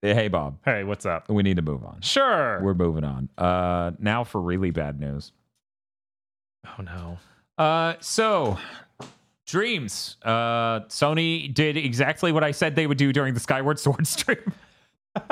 Hey, 0.02 0.30
Bob. 0.30 0.58
Hey, 0.66 0.84
what's 0.84 1.06
up? 1.06 1.30
We 1.30 1.44
need 1.44 1.58
to 1.58 1.62
move 1.62 1.84
on. 1.86 2.02
Sure. 2.02 2.60
We're 2.62 2.74
moving 2.74 3.04
on. 3.04 3.30
Uh, 3.38 3.92
now 4.00 4.24
for 4.24 4.42
really 4.42 4.72
bad 4.72 5.00
news. 5.00 5.32
oh 6.66 6.82
no. 6.82 7.18
Uh, 7.58 7.94
so 8.00 8.58
dreams. 9.46 10.18
Uh, 10.24 10.80
Sony 10.88 11.54
did 11.54 11.78
exactly 11.78 12.32
what 12.32 12.44
I 12.44 12.52
said 12.52 12.76
they 12.76 12.88
would 12.88 12.98
do 12.98 13.14
during 13.14 13.36
the 13.36 13.40
Skyward 13.40 13.78
Sword 13.78 14.08
stream. 14.08 14.54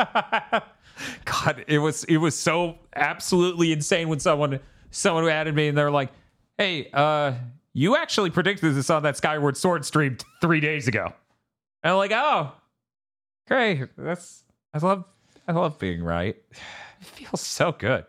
God, 1.26 1.64
it 1.68 1.80
was 1.80 2.04
it 2.04 2.18
was 2.18 2.38
so 2.38 2.78
absolutely 2.96 3.72
insane 3.72 4.08
when 4.10 4.20
someone 4.20 4.60
someone 4.92 5.28
added 5.30 5.56
me 5.56 5.70
and 5.70 5.78
they're 5.78 5.90
like, 5.90 6.12
"Hey, 6.58 6.90
uh, 6.94 7.34
you 7.74 7.96
actually 7.96 8.30
predicted 8.30 8.76
this 8.76 8.90
on 8.90 9.04
that 9.04 9.16
Skyward 9.18 9.56
Sword 9.56 9.86
stream 9.86 10.18
three 10.42 10.60
days 10.60 10.88
ago." 10.88 11.14
And 11.84 11.92
I'm 11.94 11.98
like, 11.98 12.12
"Oh, 12.14 12.52
great! 13.48 13.88
That's 13.98 14.44
I 14.74 14.80
love 14.80 15.04
I 15.48 15.52
love 15.54 15.80
being 15.80 16.04
right. 16.04 16.36
It 17.02 17.06
feels 17.06 17.40
so 17.42 17.72
good." 17.72 18.06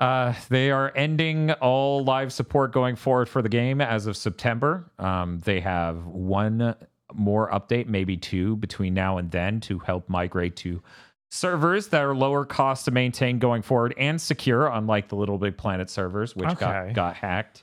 Uh, 0.00 0.34
they 0.48 0.70
are 0.70 0.92
ending 0.96 1.52
all 1.52 2.04
live 2.04 2.32
support 2.32 2.72
going 2.72 2.96
forward 2.96 3.28
for 3.28 3.40
the 3.40 3.48
game 3.48 3.80
as 3.80 4.06
of 4.06 4.16
September. 4.16 4.90
Um, 4.98 5.40
they 5.44 5.60
have 5.60 6.04
one 6.06 6.74
more 7.14 7.48
update, 7.50 7.86
maybe 7.86 8.16
two, 8.16 8.56
between 8.56 8.92
now 8.94 9.16
and 9.18 9.30
then 9.30 9.60
to 9.60 9.78
help 9.78 10.08
migrate 10.08 10.56
to 10.56 10.82
servers 11.30 11.88
that 11.88 12.02
are 12.02 12.14
lower 12.14 12.44
cost 12.44 12.84
to 12.86 12.90
maintain 12.90 13.38
going 13.38 13.62
forward 13.62 13.94
and 13.96 14.20
secure, 14.20 14.66
unlike 14.66 15.08
the 15.08 15.16
Little 15.16 15.38
Big 15.38 15.56
Planet 15.56 15.88
servers, 15.88 16.34
which 16.36 16.48
Okay. 16.50 16.58
got, 16.60 16.92
got 16.94 17.14
hacked 17.16 17.62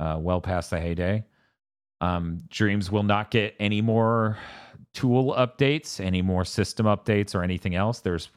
uh, 0.00 0.16
well 0.18 0.40
past 0.40 0.70
the 0.70 0.80
heyday. 0.80 1.24
Um, 2.00 2.38
Dreams 2.48 2.90
will 2.90 3.02
not 3.04 3.30
get 3.30 3.54
any 3.60 3.82
more 3.82 4.38
tool 4.94 5.34
updates, 5.34 6.04
any 6.04 6.22
more 6.22 6.44
system 6.44 6.86
updates, 6.86 7.34
or 7.34 7.42
anything 7.42 7.74
else. 7.74 8.00
There's 8.00 8.30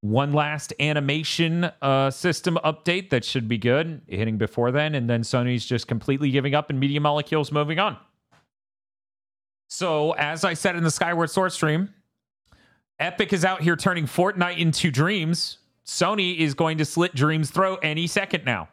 one 0.00 0.32
last 0.32 0.74
animation 0.80 1.70
uh, 1.80 2.10
system 2.10 2.58
update 2.62 3.08
that 3.08 3.24
should 3.24 3.48
be 3.48 3.56
good, 3.56 4.02
hitting 4.06 4.36
before 4.36 4.70
then, 4.70 4.94
and 4.94 5.08
then 5.08 5.22
Sony's 5.22 5.64
just 5.64 5.88
completely 5.88 6.30
giving 6.30 6.54
up 6.54 6.68
and 6.68 6.78
Media 6.78 7.00
Molecule's 7.00 7.50
moving 7.50 7.78
on. 7.78 7.96
So, 9.68 10.12
as 10.12 10.44
I 10.44 10.54
said 10.54 10.76
in 10.76 10.84
the 10.84 10.90
Skyward 10.90 11.30
Sword 11.30 11.52
stream, 11.52 11.94
Epic 13.00 13.32
is 13.32 13.44
out 13.44 13.62
here 13.62 13.76
turning 13.76 14.04
Fortnite 14.04 14.58
into 14.58 14.90
Dreams. 14.90 15.58
Sony 15.86 16.38
is 16.38 16.54
going 16.54 16.78
to 16.78 16.84
slit 16.84 17.14
Dreams' 17.14 17.50
throat 17.50 17.80
any 17.82 18.06
second 18.06 18.44
now, 18.44 18.68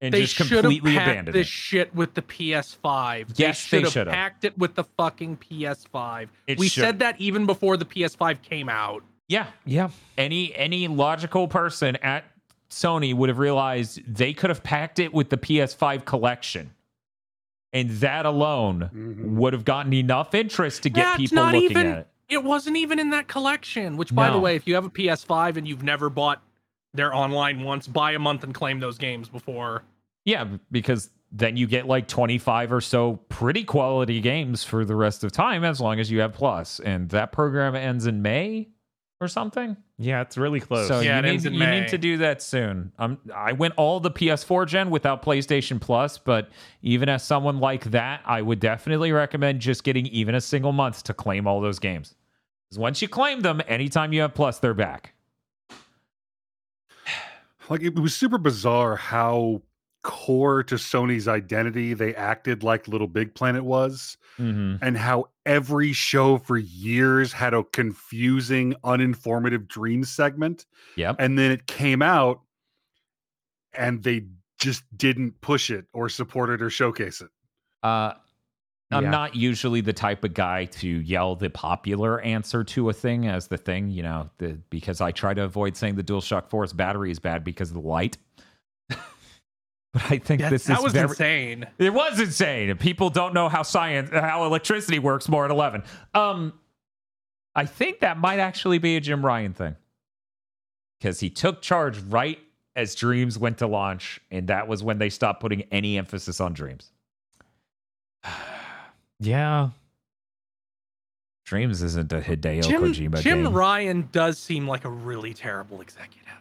and 0.00 0.14
They 0.14 0.22
just 0.22 0.34
should 0.34 0.46
have 0.48 0.60
completely 0.62 0.94
packed 0.94 1.08
abandon 1.10 1.32
this 1.34 1.46
it. 1.46 1.50
shit 1.50 1.94
with 1.94 2.14
the 2.14 2.22
PS5. 2.22 3.32
Yes, 3.36 3.68
they 3.68 3.78
they 3.78 3.82
should 3.82 3.84
have 3.84 3.92
should've. 3.92 4.12
packed 4.12 4.44
it 4.44 4.56
with 4.58 4.74
the 4.74 4.84
fucking 4.96 5.36
PS5. 5.38 6.28
It 6.46 6.58
we 6.58 6.68
should. 6.68 6.80
said 6.82 6.98
that 7.00 7.20
even 7.20 7.46
before 7.46 7.76
the 7.76 7.84
PS5 7.84 8.40
came 8.42 8.68
out. 8.68 9.04
Yeah, 9.28 9.46
Yeah. 9.64 9.90
any 10.18 10.54
any 10.56 10.88
logical 10.88 11.48
person 11.48 11.96
at 11.96 12.24
Sony 12.70 13.14
would 13.14 13.28
have 13.28 13.38
realized 13.38 14.00
they 14.06 14.32
could 14.32 14.48
have 14.50 14.62
packed 14.62 14.98
it 14.98 15.12
with 15.12 15.28
the 15.30 15.36
PS5 15.36 16.04
collection. 16.04 16.70
And 17.72 17.90
that 18.00 18.26
alone 18.26 18.90
Mhm. 18.92 19.34
would 19.36 19.52
have 19.52 19.64
gotten 19.64 19.92
enough 19.92 20.34
interest 20.34 20.82
to 20.84 20.90
get 20.90 21.00
Yeah, 21.02 21.10
it's 21.12 21.18
people 21.30 21.36
not 21.36 21.54
looking 21.54 21.70
even- 21.70 21.86
at 21.86 21.98
it. 21.98 22.06
It 22.28 22.44
wasn't 22.44 22.76
even 22.76 22.98
in 23.00 23.10
that 23.10 23.26
collection. 23.28 23.96
Which, 23.96 24.14
by 24.14 24.30
the 24.30 24.38
way, 24.38 24.54
if 24.56 24.66
you 24.68 24.74
have 24.76 24.84
a 24.84 24.90
PS5 24.90 25.56
and 25.56 25.66
you've 25.66 25.82
never 25.82 26.08
bought 26.08 26.40
their 26.94 27.14
online 27.14 27.62
once, 27.64 27.86
buy 27.88 28.12
a 28.12 28.18
month 28.20 28.42
and 28.44 28.54
claim 28.54 28.78
those 28.80 28.98
games 28.98 29.28
before. 29.28 29.82
Yeah, 30.30 30.46
because 30.70 31.10
then 31.32 31.56
you 31.56 31.66
get 31.66 31.86
like 31.86 32.06
25 32.06 32.72
or 32.72 32.80
so 32.80 33.16
pretty 33.28 33.64
quality 33.64 34.20
games 34.20 34.62
for 34.62 34.84
the 34.84 34.94
rest 34.94 35.24
of 35.24 35.32
time 35.32 35.64
as 35.64 35.80
long 35.80 35.98
as 35.98 36.08
you 36.10 36.20
have 36.20 36.32
Plus. 36.32 36.78
And 36.80 37.08
that 37.10 37.32
program 37.32 37.74
ends 37.74 38.06
in 38.06 38.22
May 38.22 38.68
or 39.20 39.26
something. 39.26 39.76
Yeah, 39.98 40.20
it's 40.22 40.38
really 40.38 40.60
close. 40.60 40.86
So 40.88 41.00
Yeah, 41.00 41.14
you, 41.14 41.18
it 41.18 41.22
need, 41.22 41.28
ends 41.30 41.46
in 41.46 41.52
you 41.54 41.58
May. 41.58 41.80
need 41.80 41.88
to 41.88 41.98
do 41.98 42.16
that 42.18 42.42
soon. 42.42 42.92
Um, 42.98 43.18
I 43.34 43.52
went 43.52 43.74
all 43.76 43.98
the 43.98 44.10
PS4 44.10 44.66
gen 44.68 44.90
without 44.90 45.20
PlayStation 45.22 45.80
Plus, 45.80 46.16
but 46.16 46.48
even 46.82 47.08
as 47.08 47.22
someone 47.24 47.58
like 47.58 47.84
that, 47.90 48.20
I 48.24 48.40
would 48.40 48.60
definitely 48.60 49.10
recommend 49.12 49.60
just 49.60 49.82
getting 49.84 50.06
even 50.06 50.36
a 50.36 50.40
single 50.40 50.72
month 50.72 51.02
to 51.04 51.12
claim 51.14 51.46
all 51.46 51.60
those 51.60 51.78
games. 51.80 52.14
Because 52.68 52.78
once 52.78 53.02
you 53.02 53.08
claim 53.08 53.40
them, 53.40 53.60
anytime 53.66 54.12
you 54.12 54.20
have 54.22 54.34
Plus, 54.34 54.58
they're 54.60 54.74
back. 54.74 55.12
Like 57.68 57.82
it 57.82 57.96
was 57.96 58.16
super 58.16 58.38
bizarre 58.38 58.96
how 58.96 59.62
core 60.02 60.62
to 60.64 60.76
Sony's 60.76 61.28
identity 61.28 61.92
they 61.94 62.14
acted 62.14 62.62
like 62.62 62.88
Little 62.88 63.08
Big 63.08 63.34
Planet 63.34 63.64
was, 63.64 64.16
Mm-hmm. 64.38 64.82
and 64.82 64.96
how 64.96 65.26
every 65.44 65.92
show 65.92 66.38
for 66.38 66.56
years 66.56 67.32
had 67.32 67.52
a 67.52 67.62
confusing, 67.64 68.74
uninformative 68.84 69.68
dream 69.68 70.02
segment, 70.04 70.64
Yep. 70.96 71.16
and 71.18 71.38
then 71.38 71.50
it 71.50 71.66
came 71.66 72.00
out, 72.00 72.40
and 73.74 74.02
they 74.02 74.24
just 74.58 74.82
didn't 74.96 75.40
push 75.40 75.70
it 75.70 75.86
or 75.92 76.08
support 76.08 76.50
it 76.50 76.62
or 76.62 76.70
showcase 76.70 77.20
it. 77.20 77.28
Uh, 77.82 78.12
I'm 78.92 79.04
Yeah. 79.04 79.10
not 79.10 79.36
usually 79.36 79.80
the 79.82 79.92
type 79.92 80.24
of 80.24 80.34
guy 80.34 80.64
to 80.64 80.88
yell 80.88 81.36
the 81.36 81.48
popular 81.48 82.20
answer 82.22 82.64
to 82.64 82.88
a 82.88 82.92
thing 82.92 83.28
as 83.28 83.46
the 83.46 83.56
thing, 83.56 83.90
you 83.90 84.02
know, 84.02 84.30
the, 84.38 84.58
because 84.70 85.00
I 85.00 85.12
try 85.12 85.32
to 85.32 85.44
avoid 85.44 85.76
saying 85.76 85.94
the 85.94 86.02
DualShock 86.02 86.50
4's 86.50 86.72
battery 86.72 87.10
is 87.12 87.18
bad 87.20 87.44
because 87.44 87.68
of 87.70 87.74
the 87.74 87.88
light. 87.88 88.18
But 89.92 90.02
I 90.10 90.18
think 90.18 90.40
That's, 90.40 90.50
this 90.52 90.64
that 90.64 90.78
is 90.78 90.84
was 90.84 90.92
very, 90.92 91.08
insane. 91.08 91.66
It 91.78 91.92
was 91.92 92.20
insane. 92.20 92.76
People 92.76 93.10
don't 93.10 93.34
know 93.34 93.48
how 93.48 93.62
science, 93.62 94.10
how 94.10 94.44
electricity 94.44 94.98
works 94.98 95.28
more 95.28 95.44
at 95.44 95.50
11. 95.50 95.82
Um, 96.14 96.52
I 97.54 97.66
think 97.66 98.00
that 98.00 98.16
might 98.18 98.38
actually 98.38 98.78
be 98.78 98.96
a 98.96 99.00
Jim 99.00 99.24
Ryan 99.24 99.52
thing 99.52 99.76
because 100.98 101.18
he 101.20 101.28
took 101.28 101.60
charge 101.60 101.98
right 102.02 102.38
as 102.76 102.94
Dreams 102.94 103.36
went 103.38 103.58
to 103.58 103.66
launch, 103.66 104.20
and 104.30 104.46
that 104.48 104.68
was 104.68 104.82
when 104.82 104.98
they 104.98 105.10
stopped 105.10 105.40
putting 105.40 105.62
any 105.72 105.98
emphasis 105.98 106.40
on 106.40 106.52
Dreams. 106.52 106.92
yeah. 109.18 109.70
Dreams 111.44 111.82
isn't 111.82 112.12
a 112.12 112.20
Hideo 112.20 112.62
Jim, 112.62 112.82
Kojima 112.82 113.20
Jim 113.22 113.42
game. 113.42 113.52
Ryan 113.52 114.08
does 114.12 114.38
seem 114.38 114.68
like 114.68 114.84
a 114.84 114.88
really 114.88 115.34
terrible 115.34 115.80
executive. 115.80 116.39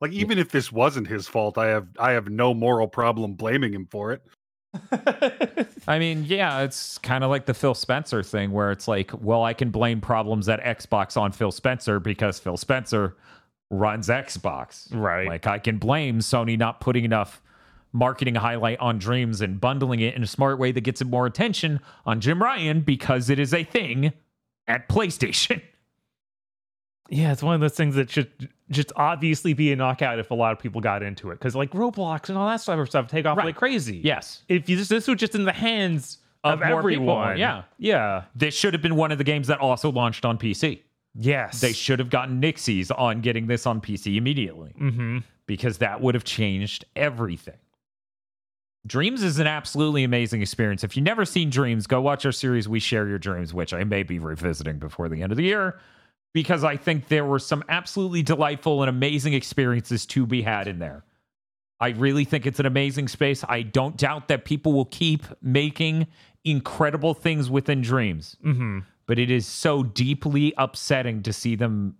Like 0.00 0.12
even 0.12 0.38
if 0.38 0.50
this 0.50 0.70
wasn't 0.70 1.08
his 1.08 1.26
fault, 1.26 1.58
I 1.58 1.68
have 1.68 1.88
I 1.98 2.12
have 2.12 2.28
no 2.28 2.54
moral 2.54 2.88
problem 2.88 3.34
blaming 3.34 3.72
him 3.72 3.86
for 3.86 4.12
it. 4.12 4.22
I 5.88 5.98
mean, 5.98 6.24
yeah, 6.24 6.60
it's 6.60 6.98
kind 6.98 7.24
of 7.24 7.30
like 7.30 7.46
the 7.46 7.54
Phil 7.54 7.74
Spencer 7.74 8.22
thing 8.22 8.52
where 8.52 8.70
it's 8.70 8.86
like, 8.86 9.10
well, 9.20 9.42
I 9.42 9.54
can 9.54 9.70
blame 9.70 10.00
problems 10.00 10.48
at 10.48 10.62
Xbox 10.62 11.16
on 11.16 11.32
Phil 11.32 11.50
Spencer 11.50 11.98
because 11.98 12.38
Phil 12.38 12.56
Spencer 12.56 13.16
runs 13.70 14.08
Xbox. 14.08 14.94
Right. 14.94 15.26
Like 15.26 15.46
I 15.46 15.58
can 15.58 15.78
blame 15.78 16.20
Sony 16.20 16.58
not 16.58 16.80
putting 16.80 17.04
enough 17.04 17.42
marketing 17.92 18.34
highlight 18.34 18.78
on 18.80 18.98
Dreams 18.98 19.40
and 19.40 19.60
bundling 19.60 20.00
it 20.00 20.14
in 20.14 20.22
a 20.22 20.26
smart 20.26 20.58
way 20.58 20.72
that 20.72 20.82
gets 20.82 21.00
it 21.00 21.06
more 21.06 21.26
attention 21.26 21.80
on 22.04 22.20
Jim 22.20 22.42
Ryan 22.42 22.80
because 22.80 23.30
it 23.30 23.38
is 23.38 23.54
a 23.54 23.64
thing 23.64 24.12
at 24.66 24.88
PlayStation. 24.88 25.62
Yeah, 27.10 27.32
it's 27.32 27.42
one 27.42 27.54
of 27.54 27.60
those 27.60 27.74
things 27.74 27.94
that 27.94 28.10
should 28.10 28.50
just 28.70 28.92
obviously 28.96 29.54
be 29.54 29.72
a 29.72 29.76
knockout 29.76 30.18
if 30.18 30.30
a 30.30 30.34
lot 30.34 30.52
of 30.52 30.58
people 30.58 30.80
got 30.80 31.02
into 31.02 31.30
it. 31.30 31.34
Because 31.38 31.56
like 31.56 31.70
Roblox 31.72 32.28
and 32.28 32.36
all 32.36 32.46
that 32.48 32.62
type 32.62 32.78
of 32.78 32.88
stuff 32.88 33.06
take 33.08 33.24
off 33.24 33.38
Right. 33.38 33.46
like 33.46 33.56
crazy. 33.56 33.98
yes. 34.04 34.42
If 34.48 34.68
you 34.68 34.76
just 34.76 34.90
this 34.90 35.08
was 35.08 35.16
just 35.18 35.34
in 35.34 35.44
the 35.44 35.52
hands 35.52 36.18
of, 36.44 36.60
Of 36.62 36.68
more 36.68 36.82
people, 36.82 37.10
everyone. 37.10 37.38
yeah. 37.38 37.62
Yeah. 37.78 38.24
This 38.34 38.54
should 38.54 38.74
have 38.74 38.82
been 38.82 38.94
one 38.96 39.10
of 39.10 39.18
the 39.18 39.24
games 39.24 39.46
that 39.48 39.58
also 39.58 39.90
launched 39.90 40.24
on 40.26 40.36
PC. 40.38 40.82
Yes. 41.14 41.60
They 41.62 41.72
should 41.72 41.98
have 41.98 42.10
gotten 42.10 42.40
Nixxes 42.42 42.90
on 42.96 43.22
getting 43.22 43.46
this 43.46 43.66
on 43.66 43.80
PC 43.80 44.16
immediately. 44.16 44.74
mm-hmm. 44.78 45.18
because 45.46 45.78
that 45.78 46.00
would 46.02 46.14
have 46.14 46.24
changed 46.24 46.84
everything. 46.94 47.56
Dreams 48.86 49.22
is 49.22 49.38
an 49.38 49.46
absolutely 49.46 50.04
amazing 50.04 50.40
experience. 50.42 50.84
If 50.84 50.96
you've 50.96 51.04
never 51.04 51.24
seen 51.24 51.50
Dreams, 51.50 51.86
go 51.86 52.00
watch 52.00 52.24
our 52.24 52.32
series 52.32 52.68
We 52.68 52.80
Share 52.80 53.08
Your 53.08 53.18
Dreams, 53.18 53.52
which 53.52 53.74
I 53.74 53.84
may 53.84 54.02
be 54.02 54.18
revisiting 54.18 54.78
before 54.78 55.08
the 55.08 55.22
end 55.22 55.32
of 55.32 55.36
the 55.38 55.44
year 55.44 55.78
because 56.34 56.64
I 56.64 56.76
think 56.76 57.08
there 57.08 57.24
were 57.24 57.38
some 57.38 57.64
absolutely 57.68 58.22
delightful 58.22 58.82
and 58.82 58.88
amazing 58.90 59.34
experiences 59.34 60.06
to 60.06 60.26
be 60.26 60.42
had 60.42 60.68
in 60.68 60.78
there. 60.78 61.04
I 61.80 61.90
really 61.90 62.24
think 62.24 62.44
it's 62.46 62.58
an 62.60 62.66
amazing 62.66 63.08
space. 63.08 63.44
I 63.48 63.62
don't 63.62 63.96
doubt 63.96 64.28
that 64.28 64.44
people 64.44 64.72
will 64.72 64.86
keep 64.86 65.24
making 65.40 66.06
incredible 66.44 67.14
things 67.14 67.48
within 67.50 67.80
Dreams, 67.82 68.36
Mm-hmm. 68.44 68.80
but 69.06 69.18
it 69.18 69.30
is 69.30 69.46
so 69.46 69.82
deeply 69.82 70.52
upsetting 70.58 71.22
to 71.22 71.32
see 71.32 71.54
them 71.56 71.96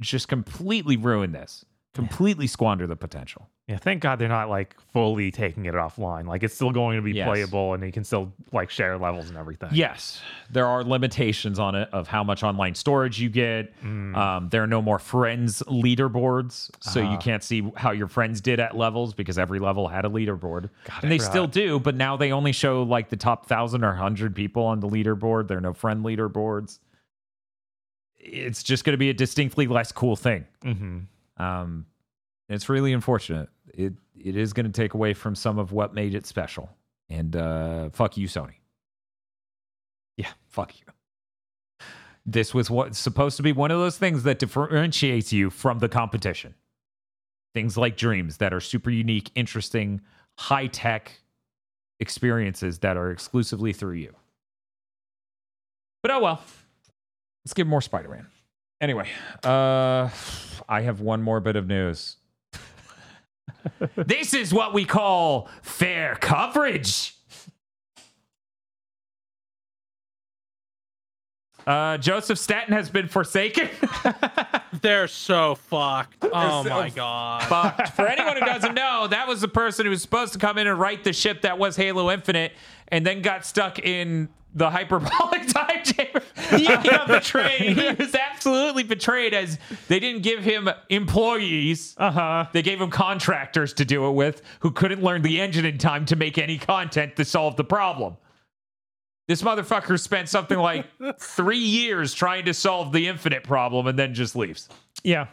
just 0.00 0.28
completely 0.28 0.96
ruin 0.96 1.32
this, 1.32 1.64
completely 1.94 2.46
squander 2.46 2.86
the 2.86 2.96
potential. 2.96 3.48
Yeah, 3.66 3.78
thank 3.78 4.02
God 4.02 4.18
they're 4.18 4.28
not 4.28 4.50
like 4.50 4.76
fully 4.92 5.30
taking 5.30 5.64
it 5.64 5.72
offline. 5.74 6.26
Like 6.26 6.42
it's 6.42 6.54
still 6.54 6.70
going 6.70 6.96
to 6.96 7.02
be 7.02 7.12
Yes. 7.12 7.26
playable 7.26 7.72
and 7.72 7.82
you 7.82 7.90
can 7.92 8.04
still 8.04 8.30
like 8.52 8.68
share 8.68 8.98
levels 8.98 9.28
and 9.30 9.38
everything. 9.38 9.70
Yes, 9.72 10.20
there 10.50 10.66
are 10.66 10.84
limitations 10.84 11.58
on 11.58 11.74
it 11.74 11.88
of 11.92 12.06
how 12.06 12.22
much 12.22 12.42
online 12.42 12.74
storage 12.74 13.18
you 13.18 13.30
get. 13.30 13.72
Mm. 13.82 14.14
Um, 14.16 14.48
there 14.50 14.62
are 14.62 14.66
no 14.66 14.82
more 14.82 14.98
friends 14.98 15.62
leaderboards, 15.62 16.68
so 16.80 17.00
you 17.00 17.06
Ah. 17.06 17.16
can't 17.16 17.42
see 17.42 17.70
how 17.76 17.92
your 17.92 18.08
friends 18.08 18.42
did 18.42 18.60
at 18.60 18.76
levels 18.76 19.14
because 19.14 19.38
every 19.38 19.58
level 19.60 19.88
had 19.88 20.04
a 20.04 20.10
leaderboard, 20.10 20.68
God, 20.84 21.02
and 21.02 21.10
they 21.10 21.18
still 21.18 21.46
do. 21.46 21.80
But 21.80 21.94
now 21.94 22.18
they 22.18 22.32
only 22.32 22.52
show 22.52 22.82
like 22.82 23.08
the 23.08 23.16
top 23.16 23.46
thousand 23.46 23.82
or 23.82 23.94
hundred 23.94 24.34
people 24.34 24.64
on 24.64 24.80
the 24.80 24.88
leaderboard. 24.88 25.48
There 25.48 25.56
are 25.56 25.62
no 25.62 25.72
friend 25.72 26.04
leaderboards. 26.04 26.80
it's 28.26 28.62
just 28.62 28.84
going 28.84 28.92
to 28.94 28.98
be 28.98 29.10
a 29.10 29.14
distinctly 29.14 29.66
less 29.66 29.92
cool 29.92 30.16
thing. 30.16 30.46
Mm-hmm. 30.64 30.98
Um, 31.36 31.86
it's 32.48 32.68
really 32.68 32.92
unfortunate. 32.92 33.48
It 33.72 33.94
it 34.18 34.36
is 34.36 34.52
going 34.52 34.66
to 34.66 34.72
take 34.72 34.94
away 34.94 35.14
from 35.14 35.34
some 35.34 35.58
of 35.58 35.72
what 35.72 35.94
made 35.94 36.14
it 36.14 36.26
special. 36.26 36.70
And 37.08 37.36
uh, 37.36 37.90
fuck 37.90 38.16
you, 38.16 38.28
Sony. 38.28 38.54
Yeah, 40.16 40.30
fuck 40.48 40.74
you. 40.78 40.86
This 42.24 42.54
was 42.54 42.70
what's 42.70 42.98
supposed 42.98 43.36
to 43.36 43.42
be 43.42 43.52
one 43.52 43.70
of 43.70 43.78
those 43.78 43.98
things 43.98 44.22
that 44.22 44.38
differentiates 44.38 45.32
you 45.32 45.50
from 45.50 45.80
the 45.80 45.88
competition. 45.88 46.54
Things 47.52 47.76
like 47.76 47.96
dreams 47.96 48.38
that 48.38 48.54
are 48.54 48.60
super 48.60 48.90
unique, 48.90 49.30
interesting, 49.34 50.00
high 50.38 50.68
tech 50.68 51.20
experiences 52.00 52.78
that 52.78 52.96
are 52.96 53.10
exclusively 53.10 53.72
through 53.72 53.94
you. 53.94 54.14
But 56.02 56.12
oh 56.12 56.20
well. 56.20 56.42
Let's 57.44 57.52
give 57.52 57.66
more 57.66 57.82
Spider 57.82 58.08
Man. 58.08 58.26
Anyway, 58.84 59.08
uh, 59.42 60.10
I 60.68 60.82
have 60.82 61.00
one 61.00 61.22
more 61.22 61.40
bit 61.40 61.56
of 61.56 61.66
news. 61.66 62.16
this 63.96 64.34
is 64.34 64.52
what 64.52 64.74
we 64.74 64.84
call 64.84 65.48
fair 65.62 66.16
coverage. 66.16 67.16
Uh, 71.66 71.96
Joseph 71.96 72.38
Staten 72.38 72.74
has 72.74 72.90
been 72.90 73.08
forsaken. 73.08 73.70
They're 74.82 75.08
so 75.08 75.54
fucked. 75.54 76.22
Oh 76.22 76.62
so 76.62 76.68
my 76.68 76.90
god. 76.90 77.44
Fucked. 77.44 77.88
For 77.96 78.06
anyone 78.06 78.36
who 78.36 78.44
doesn't 78.44 78.74
know, 78.74 79.06
that 79.06 79.26
was 79.26 79.40
the 79.40 79.48
person 79.48 79.86
who 79.86 79.90
was 79.90 80.02
supposed 80.02 80.34
to 80.34 80.38
come 80.38 80.58
in 80.58 80.66
and 80.66 80.78
right 80.78 81.02
the 81.02 81.14
ship 81.14 81.40
that 81.40 81.56
was 81.56 81.74
Halo 81.74 82.10
Infinite, 82.10 82.52
and 82.88 83.06
then 83.06 83.22
got 83.22 83.46
stuck 83.46 83.78
in 83.78 84.28
the 84.54 84.70
hyperbolic 84.70 85.46
time 85.48 85.82
chamber. 85.82 86.22
He 86.50 86.64
got 86.64 87.08
betrayed. 87.08 87.76
He 87.76 87.92
was 88.02 88.14
absolutely 88.14 88.84
betrayed 88.84 89.34
as 89.34 89.58
they 89.88 89.98
didn't 89.98 90.22
give 90.22 90.44
him 90.44 90.68
employees. 90.88 91.94
Uh 91.98 92.10
huh. 92.10 92.46
They 92.52 92.62
gave 92.62 92.80
him 92.80 92.90
contractors 92.90 93.72
to 93.74 93.84
do 93.84 94.06
it 94.06 94.12
with 94.12 94.42
who 94.60 94.70
couldn't 94.70 95.02
learn 95.02 95.22
the 95.22 95.40
engine 95.40 95.64
in 95.64 95.78
time 95.78 96.04
to 96.06 96.16
make 96.16 96.38
any 96.38 96.58
content 96.58 97.16
to 97.16 97.24
solve 97.24 97.56
the 97.56 97.64
problem. 97.64 98.16
This 99.26 99.42
motherfucker 99.42 99.98
spent 99.98 100.28
something 100.28 100.58
like 100.58 100.86
three 101.18 101.58
years 101.58 102.14
trying 102.14 102.44
to 102.44 102.54
solve 102.54 102.92
the 102.92 103.08
infinite 103.08 103.42
problem 103.42 103.86
and 103.86 103.98
then 103.98 104.14
just 104.14 104.36
leaves. 104.36 104.68
Yeah. 105.02 105.26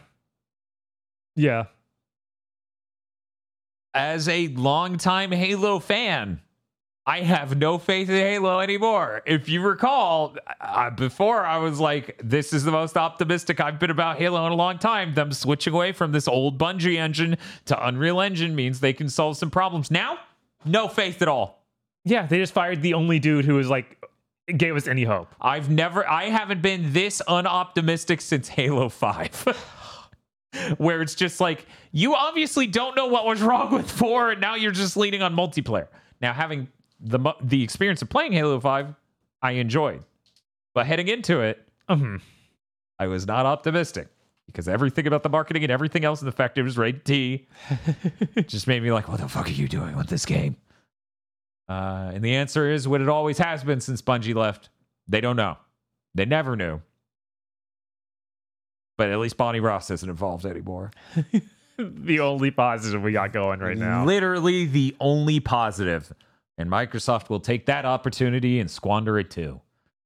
Yeah. 1.36 1.66
As 3.94 4.30
a 4.30 4.48
longtime 4.48 5.34
Halo 5.34 5.80
fan, 5.80 6.40
I 7.06 7.22
have 7.22 7.58
no 7.58 7.80
faith 7.80 8.10
in 8.10 8.16
Halo 8.16 8.60
anymore. 8.60 9.24
If 9.26 9.50
you 9.50 9.62
recall, 9.62 10.36
uh, 10.60 10.92
before 10.92 11.44
I 11.44 11.58
was 11.58 11.80
like, 11.80 12.22
this 12.24 12.54
is 12.54 12.64
the 12.64 12.72
most 12.72 12.96
optimistic 12.96 13.60
I've 13.60 13.80
been 13.80 13.90
about 13.90 14.18
Halo 14.18 14.46
in 14.46 14.52
a 14.52 14.56
long 14.56 14.78
time. 14.78 15.16
Them 15.16 15.32
switching 15.34 15.74
away 15.74 15.94
from 15.94 16.12
this 16.12 16.28
old 16.28 16.60
Bungie 16.60 16.98
engine 16.98 17.38
to 17.66 17.88
Unreal 17.88 18.22
Engine 18.22 18.56
means 18.56 18.80
they 18.80 18.94
can 18.94 19.10
solve 19.10 19.38
some 19.38 19.50
problems. 19.50 19.90
Now, 19.90 20.20
no 20.64 20.88
faith 20.88 21.24
at 21.24 21.28
all. 21.28 21.66
Yeah. 22.06 22.28
They 22.28 22.38
just 22.38 22.54
fired 22.54 22.84
the 22.84 22.94
only 22.94 23.18
dude 23.18 23.46
who 23.46 23.56
was 23.56 23.68
like 23.68 23.98
gave 24.58 24.76
us 24.76 24.88
any 24.88 25.04
hope. 25.04 25.34
I've 25.42 25.70
never, 25.70 26.08
I 26.08 26.26
haven't 26.26 26.62
been 26.62 26.94
this 26.94 27.22
unoptimistic 27.28 28.22
since 28.22 28.48
Halo 28.48 28.90
5. 28.90 29.68
Where 30.78 31.02
it's 31.02 31.16
just 31.16 31.40
like, 31.40 31.66
you 31.92 32.14
obviously 32.14 32.68
don't 32.68 32.96
know 32.96 33.08
what 33.08 33.26
was 33.26 33.42
wrong 33.42 33.72
with 33.74 33.90
4, 33.90 34.32
and 34.32 34.42
now 34.42 34.56
you're 34.56 34.72
just 34.72 34.98
leaning 34.98 35.22
on 35.22 35.34
multiplayer. 35.34 35.88
Now, 36.22 36.34
having 36.34 36.68
the 37.02 37.20
the 37.42 37.64
experience 37.64 38.02
of 38.02 38.10
playing 38.10 38.34
Halo 38.34 38.60
5, 38.60 38.94
I 39.42 39.52
enjoyed. 39.52 40.04
But 40.74 40.86
heading 40.86 41.08
into 41.08 41.42
it, 41.42 41.68
hmm 41.90 42.18
I 43.00 43.08
was 43.08 43.26
not 43.26 43.46
optimistic 43.48 44.08
because 44.46 44.68
everything 44.68 45.08
about 45.08 45.24
the 45.24 45.30
marketing 45.30 45.64
and 45.64 45.72
everything 45.72 46.06
else 46.06 46.22
in 46.22 46.28
the 46.28 46.32
fact 46.32 46.58
it 46.58 46.64
was 46.64 46.78
rated 46.78 47.04
T 47.04 47.48
just 48.48 48.68
made 48.68 48.84
me 48.84 48.92
like, 48.92 49.08
what 49.08 49.20
the 49.20 49.28
fuck 49.28 49.48
are 49.48 49.52
you 49.52 49.68
doing 49.68 49.98
with 49.98 50.08
this 50.08 50.26
game? 50.26 50.56
Uh, 51.68 52.12
and 52.14 52.24
the 52.24 52.36
answer 52.36 52.70
is 52.70 52.88
what 52.88 53.02
it 53.02 53.10
always 53.10 53.38
has 53.38 53.64
been 53.64 53.80
since 53.80 54.02
Bungie 54.02 54.36
left. 54.36 54.70
They 55.08 55.22
don't 55.22 55.36
know. 55.36 55.58
They 56.14 56.26
never 56.26 56.56
knew. 56.56 56.82
But 58.98 59.10
at 59.10 59.18
least 59.20 59.38
Bonnie 59.38 59.62
Ross 59.62 59.90
isn't 59.90 60.10
involved 60.10 60.46
anymore. 60.46 60.92
the 61.78 62.20
only 62.20 62.52
positive 62.52 63.02
we 63.02 63.14
got 63.14 63.34
going 63.34 63.62
right 63.62 63.78
now. 63.78 64.06
Literally 64.06 64.66
the 64.66 64.96
only 65.00 65.40
positive. 65.40 66.12
And 66.62 66.70
Microsoft 66.70 67.30
will 67.30 67.40
take 67.40 67.66
that 67.66 67.86
opportunity 67.86 68.60
and 68.60 68.70
squander 68.70 69.18
it 69.18 69.32
too. 69.32 69.60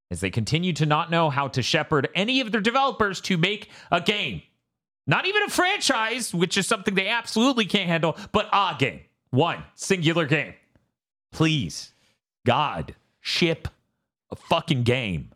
As 0.09 0.21
they 0.21 0.29
continue 0.29 0.71
to 0.73 0.85
not 0.85 1.11
know 1.11 1.29
how 1.29 1.49
to 1.49 1.61
shepherd 1.61 2.07
any 2.15 2.39
of 2.39 2.53
their 2.53 2.61
developers 2.61 3.19
to 3.21 3.37
make 3.37 3.69
a 3.91 3.99
game. 3.99 4.41
Not 5.05 5.27
even 5.27 5.43
a 5.43 5.49
franchise, 5.49 6.33
which 6.33 6.57
is 6.57 6.65
something 6.65 6.95
they 6.95 7.09
absolutely 7.09 7.65
can't 7.65 7.89
handle, 7.89 8.15
but 8.31 8.47
a 8.53 8.73
game. 8.79 9.01
One 9.31 9.63
singular 9.73 10.25
game. 10.25 10.53
Please, 11.33 11.91
God, 12.45 12.95
ship 13.19 13.67
a 14.31 14.37
fucking 14.37 14.83
game. 14.83 15.31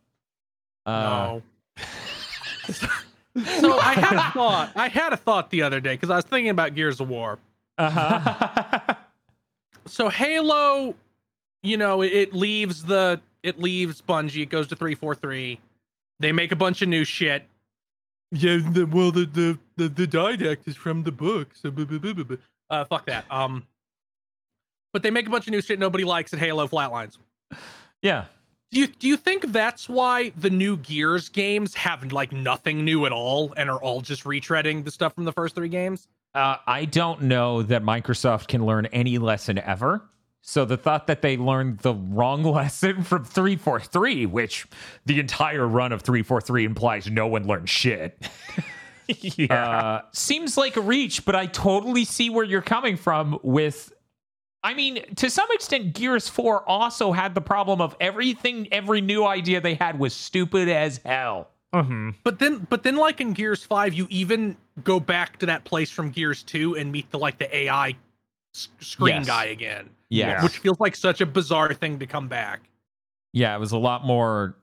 Uh, 0.86 1.42
No. 1.42 1.44
so 3.60 3.78
I 3.78 3.94
had 3.94 4.14
a 4.14 4.32
thought. 4.34 4.72
I 4.76 4.88
had 4.88 5.12
a 5.12 5.18
thought 5.18 5.50
the 5.50 5.64
other 5.64 5.82
day 5.82 5.96
because 5.96 6.10
I 6.10 6.16
was 6.16 6.26
thinking 6.26 6.50
about 6.50 6.76
Gears 6.76 7.02
of 7.02 7.10
War. 7.10 7.40
Uh-huh. 7.78 8.96
So 9.86 10.08
Halo, 10.08 10.94
you 11.64 11.78
know, 11.78 12.02
it, 12.02 12.12
it 12.14 12.34
leaves 12.34 12.84
the 12.84 13.22
it 13.44 13.60
leaves 13.60 14.02
Bungie. 14.02 14.44
It 14.44 14.50
goes 14.50 14.68
to 14.68 14.76
three 14.76 14.96
four 14.96 15.16
three. 15.16 15.60
They 16.20 16.32
make 16.32 16.52
a 16.52 16.56
bunch 16.56 16.82
of 16.82 16.90
new 16.90 17.04
shit. 17.06 17.44
Yeah, 18.32 18.58
the, 18.58 18.86
well, 18.86 19.12
the 19.12 19.26
the 19.26 19.60
the, 19.78 19.90
the 19.90 20.08
didact 20.08 20.68
is 20.68 20.76
from 20.76 21.04
the 21.04 21.12
book. 21.12 21.50
So 21.54 21.72
blah, 21.72 21.86
blah, 21.86 21.98
blah, 22.00 22.14
blah, 22.14 22.24
blah. 22.24 22.38
uh, 22.70 22.86
fuck 22.86 23.06
that. 23.08 23.26
Um, 23.32 23.66
but 24.94 25.04
they 25.04 25.12
make 25.12 25.28
a 25.28 25.30
bunch 25.30 25.48
of 25.48 25.52
new 25.52 25.62
shit 25.62 25.80
nobody 25.80 26.04
likes, 26.04 26.34
and 26.34 26.42
Halo 26.42 26.68
flatlines. 26.68 27.18
yeah. 28.02 28.26
Do 28.72 28.80
you 28.80 28.88
do 28.88 29.08
you 29.08 29.18
think 29.18 29.52
that's 29.52 29.90
why 29.90 30.32
the 30.38 30.52
new 30.52 30.78
Gears 30.78 31.30
games 31.30 31.74
have 31.74 32.12
like 32.12 32.32
nothing 32.32 32.86
new 32.86 33.08
at 33.08 33.12
all 33.12 33.52
and 33.58 33.68
are 33.68 33.82
all 33.82 34.02
just 34.02 34.26
retreading 34.26 34.84
the 34.84 34.92
stuff 34.92 35.16
from 35.16 35.26
the 35.26 35.34
first 35.34 35.56
three 35.56 35.70
games? 35.70 36.08
Uh, 36.36 36.58
I 36.68 36.86
don't 36.86 37.24
know 37.24 37.64
that 37.64 37.82
Microsoft 37.82 38.48
can 38.48 38.64
learn 38.64 38.86
any 38.88 39.18
lesson 39.18 39.58
ever. 39.58 40.04
So 40.42 40.66
the 40.66 40.78
thought 40.78 41.08
that 41.08 41.22
they 41.22 41.38
learned 41.38 41.80
the 41.80 41.94
wrong 41.94 42.44
lesson 42.58 43.04
from 43.04 43.24
343, 43.26 44.26
which 44.26 44.66
the 45.06 45.20
entire 45.20 45.68
run 45.68 45.92
of 45.92 46.02
343 46.02 46.66
implies 46.66 47.10
no 47.10 47.28
one 47.28 47.46
learned 47.46 47.70
shit, 47.70 48.18
yeah. 49.08 49.54
uh, 49.54 50.02
seems 50.12 50.58
like 50.58 50.76
a 50.76 50.82
reach, 50.82 51.26
but 51.26 51.36
I 51.36 51.46
totally 51.46 52.06
see 52.06 52.30
where 52.30 52.46
you're 52.46 52.62
coming 52.62 52.98
from 52.98 53.38
with. 53.44 53.94
I 54.62 54.74
mean, 54.74 55.04
to 55.16 55.30
some 55.30 55.48
extent, 55.52 55.94
Gears 55.94 56.28
4 56.28 56.68
also 56.68 57.14
had 57.14 57.34
the 57.34 57.40
problem 57.42 57.80
of 57.80 57.96
everything, 58.02 58.68
every 58.74 59.00
new 59.00 59.26
idea 59.26 59.62
they 59.62 59.76
had 59.76 59.98
was 59.98 60.14
stupid 60.14 60.68
as 60.68 61.00
hell. 61.06 61.48
Mhm. 61.74 62.16
But 62.24 62.40
then, 62.40 62.66
but 62.70 62.84
then, 62.84 62.96
like 62.98 63.22
in 63.22 63.32
Gears 63.34 63.64
Five, 63.64 63.94
you 63.94 64.08
even 64.10 64.58
go 64.84 65.00
back 65.00 65.38
to 65.40 65.46
that 65.46 65.64
place 65.66 65.92
from 65.92 66.10
Gears 66.10 66.42
Two 66.44 66.76
and 66.76 66.92
meet 66.92 67.10
the 67.12 67.20
like 67.20 67.38
the 67.38 67.56
AI 67.56 67.96
s- 68.56 68.70
screen 68.80 69.18
Yes. 69.18 69.28
guy 69.28 69.46
again, 69.46 69.88
Yeah. 70.10 70.44
which 70.44 70.58
feels 70.58 70.80
like 70.80 70.96
such 70.96 71.22
a 71.22 71.26
bizarre 71.26 71.74
thing 71.74 72.00
to 72.00 72.08
come 72.08 72.28
back. 72.28 72.62
Yeah, 73.34 73.56
it 73.56 73.60
was 73.60 73.72
a 73.72 73.78
lot 73.78 74.06
more. 74.06 74.56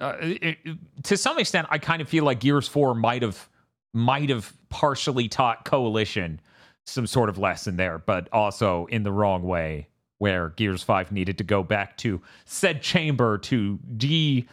Uh, 0.00 0.14
it, 0.20 0.58
it- 0.64 0.78
to 1.04 1.16
some 1.16 1.38
extent, 1.38 1.66
I 1.70 1.78
kind 1.78 2.00
of 2.02 2.08
feel 2.08 2.24
like 2.24 2.40
Gears 2.40 2.68
Four 2.68 2.94
might 2.94 3.22
have 3.22 3.48
might 3.94 4.28
have 4.30 4.52
partially 4.68 5.26
taught 5.28 5.64
Coalition 5.64 6.40
some 6.86 7.06
sort 7.06 7.28
of 7.28 7.38
lesson 7.38 7.76
there, 7.76 7.98
but 7.98 8.28
also 8.32 8.86
in 8.86 9.02
the 9.02 9.10
wrong 9.10 9.42
way, 9.42 9.88
where 10.18 10.50
Gears 10.50 10.82
Five 10.82 11.10
needed 11.10 11.38
to 11.38 11.44
go 11.44 11.62
back 11.62 11.96
to 11.98 12.20
said 12.44 12.80
chamber 12.82 13.38
to 13.38 13.78
de 13.96 14.46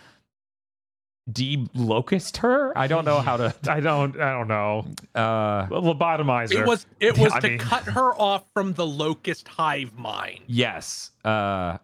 de 1.31 1.67
locust 1.73 2.37
her. 2.37 2.77
I 2.77 2.87
don't 2.87 3.05
know 3.05 3.19
how 3.19 3.37
to. 3.37 3.53
I 3.69 3.79
don't 3.79 4.19
I 4.19 4.31
don't 4.33 4.47
know. 4.47 4.85
Uh, 5.15 5.67
Lobotomizer. 5.67 6.61
It 6.61 6.65
was 6.67 6.85
it 6.99 7.17
was 7.17 7.31
I 7.33 7.39
to 7.39 7.47
mean- 7.49 7.59
cut 7.59 7.83
her 7.85 8.13
off 8.15 8.43
from 8.53 8.73
the 8.73 8.85
locust 8.85 9.47
hive 9.47 9.93
mind. 9.97 10.41
Yes. 10.47 11.11
Uh 11.23 11.77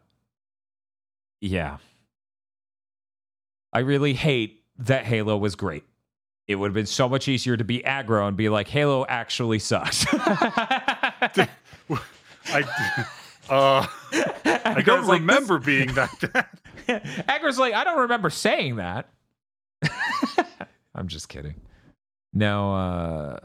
yeah. 1.42 1.78
I 3.72 3.80
really 3.80 4.14
hate 4.14 4.64
that 4.80 5.06
Halo 5.06 5.38
was 5.38 5.56
great. 5.56 5.84
It 6.48 6.56
would 6.56 6.68
have 6.70 6.74
been 6.74 6.88
so 6.88 7.08
much 7.08 7.28
easier 7.28 7.56
to 7.56 7.64
be 7.64 7.80
aggro 7.82 8.28
and 8.28 8.36
be 8.36 8.50
like, 8.50 8.68
Halo 8.68 9.06
actually 9.08 9.60
sucks. 9.60 10.06
I, 10.12 11.48
uh, 13.48 13.86
I 14.46 14.82
don't 14.84 15.06
like, 15.06 15.20
remember 15.20 15.60
being 15.60 15.94
that 15.94 16.20
bad. 16.34 16.48
Aggro's 17.28 17.60
like, 17.60 17.76
I 17.76 17.84
don't 17.84 18.00
remember 18.00 18.32
saying 18.32 18.78
that. 18.78 19.08
I'm 21.00 21.08
just 21.08 21.30
kidding. 21.30 21.56
No, 22.34 22.76
uh 22.76 23.40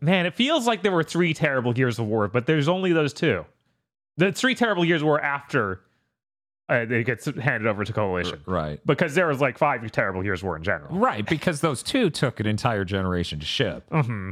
Man, 0.00 0.26
it 0.26 0.34
feels 0.34 0.66
like 0.66 0.82
there 0.82 0.90
were 0.90 1.04
three 1.04 1.32
terrible 1.32 1.72
Gears 1.72 2.00
of 2.00 2.06
War, 2.06 2.26
but 2.26 2.46
there's 2.46 2.66
only 2.66 2.92
those 2.92 3.12
two. 3.12 3.44
The 4.16 4.32
three 4.32 4.56
terrible 4.56 4.84
Gears 4.84 5.02
of 5.02 5.06
War 5.06 5.20
after 5.20 5.80
uh, 6.68 6.86
it 6.88 7.04
gets 7.04 7.26
handed 7.26 7.66
over 7.68 7.84
to 7.84 7.92
Coalition 7.92 8.40
Right. 8.46 8.80
because 8.84 9.14
there 9.14 9.26
was 9.28 9.40
like 9.40 9.58
five 9.58 9.88
terrible 9.92 10.22
Gears 10.22 10.40
of 10.40 10.44
War 10.44 10.56
in 10.56 10.64
general. 10.64 10.98
Right, 10.98 11.24
because 11.24 11.60
those 11.60 11.82
two 11.84 12.10
took 12.10 12.40
an 12.40 12.46
entire 12.46 12.84
generation 12.84 13.38
to 13.40 13.46
ship. 13.46 13.84
hmm 13.92 14.30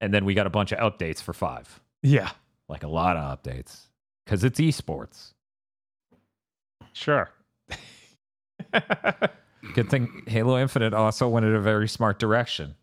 And 0.00 0.12
then 0.12 0.24
we 0.24 0.34
got 0.34 0.46
a 0.46 0.50
bunch 0.50 0.72
of 0.72 0.78
updates 0.78 1.22
for 1.22 1.32
five. 1.32 1.80
Yeah, 2.02 2.30
Like 2.68 2.82
a 2.82 2.88
lot 2.88 3.16
of 3.16 3.38
updates. 3.42 3.82
Because 4.24 4.42
it's 4.44 4.58
esports. 4.58 5.34
sure. 6.92 7.30
Good 9.72 9.90
thing 9.90 10.22
Halo 10.26 10.58
Infinite 10.58 10.94
also 10.94 11.28
went 11.28 11.46
in 11.46 11.54
a 11.54 11.60
very 11.60 11.88
smart 11.88 12.18
direction. 12.18 12.74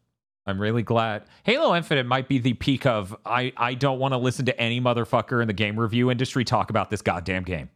I'm 0.47 0.59
really 0.59 0.83
glad. 0.83 1.23
Halo 1.43 1.75
Infinite 1.75 2.05
might 2.05 2.27
be 2.27 2.39
the 2.39 2.53
peak 2.53 2.85
of 2.85 3.15
I, 3.25 3.53
I 3.57 3.75
don't 3.75 3.99
want 3.99 4.13
to 4.13 4.17
listen 4.17 4.45
to 4.47 4.59
any 4.59 4.81
motherfucker 4.81 5.41
in 5.41 5.47
the 5.47 5.53
game 5.53 5.79
review 5.79 6.09
industry 6.09 6.43
talk 6.43 6.69
about 6.69 6.89
this 6.89 7.01
goddamn 7.01 7.43
game. 7.43 7.69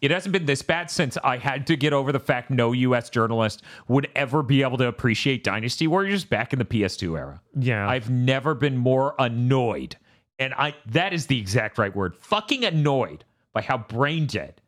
It 0.00 0.10
hasn't 0.10 0.32
been 0.32 0.46
this 0.46 0.62
bad 0.62 0.90
since 0.90 1.16
I 1.22 1.36
had 1.36 1.66
to 1.68 1.76
get 1.76 1.92
over 1.92 2.10
the 2.10 2.20
fact 2.20 2.50
no 2.50 2.72
US 2.72 3.08
journalist 3.08 3.62
would 3.88 4.08
ever 4.16 4.42
be 4.42 4.62
able 4.62 4.78
to 4.78 4.86
appreciate 4.86 5.44
Dynasty 5.44 5.86
Warriors 5.86 6.24
back 6.24 6.52
in 6.52 6.58
the 6.58 6.64
PS2 6.64 7.16
era. 7.16 7.40
Yeah, 7.56 7.88
I've 7.88 8.10
never 8.10 8.54
been 8.54 8.76
more 8.76 9.14
annoyed. 9.18 9.96
And 10.38 10.54
I 10.54 10.74
that 10.86 11.12
is 11.12 11.26
the 11.26 11.38
exact 11.38 11.78
right 11.78 11.94
word. 11.94 12.16
Fucking 12.16 12.64
annoyed 12.64 13.24
by 13.52 13.62
how 13.62 13.78
brain 13.78 14.26
dead 14.26 14.60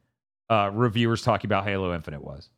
uh, 0.51 0.71
reviewers 0.73 1.23
talking 1.23 1.49
about 1.49 1.65
Halo 1.65 1.95
Infinite 1.95 2.23
was. 2.23 2.51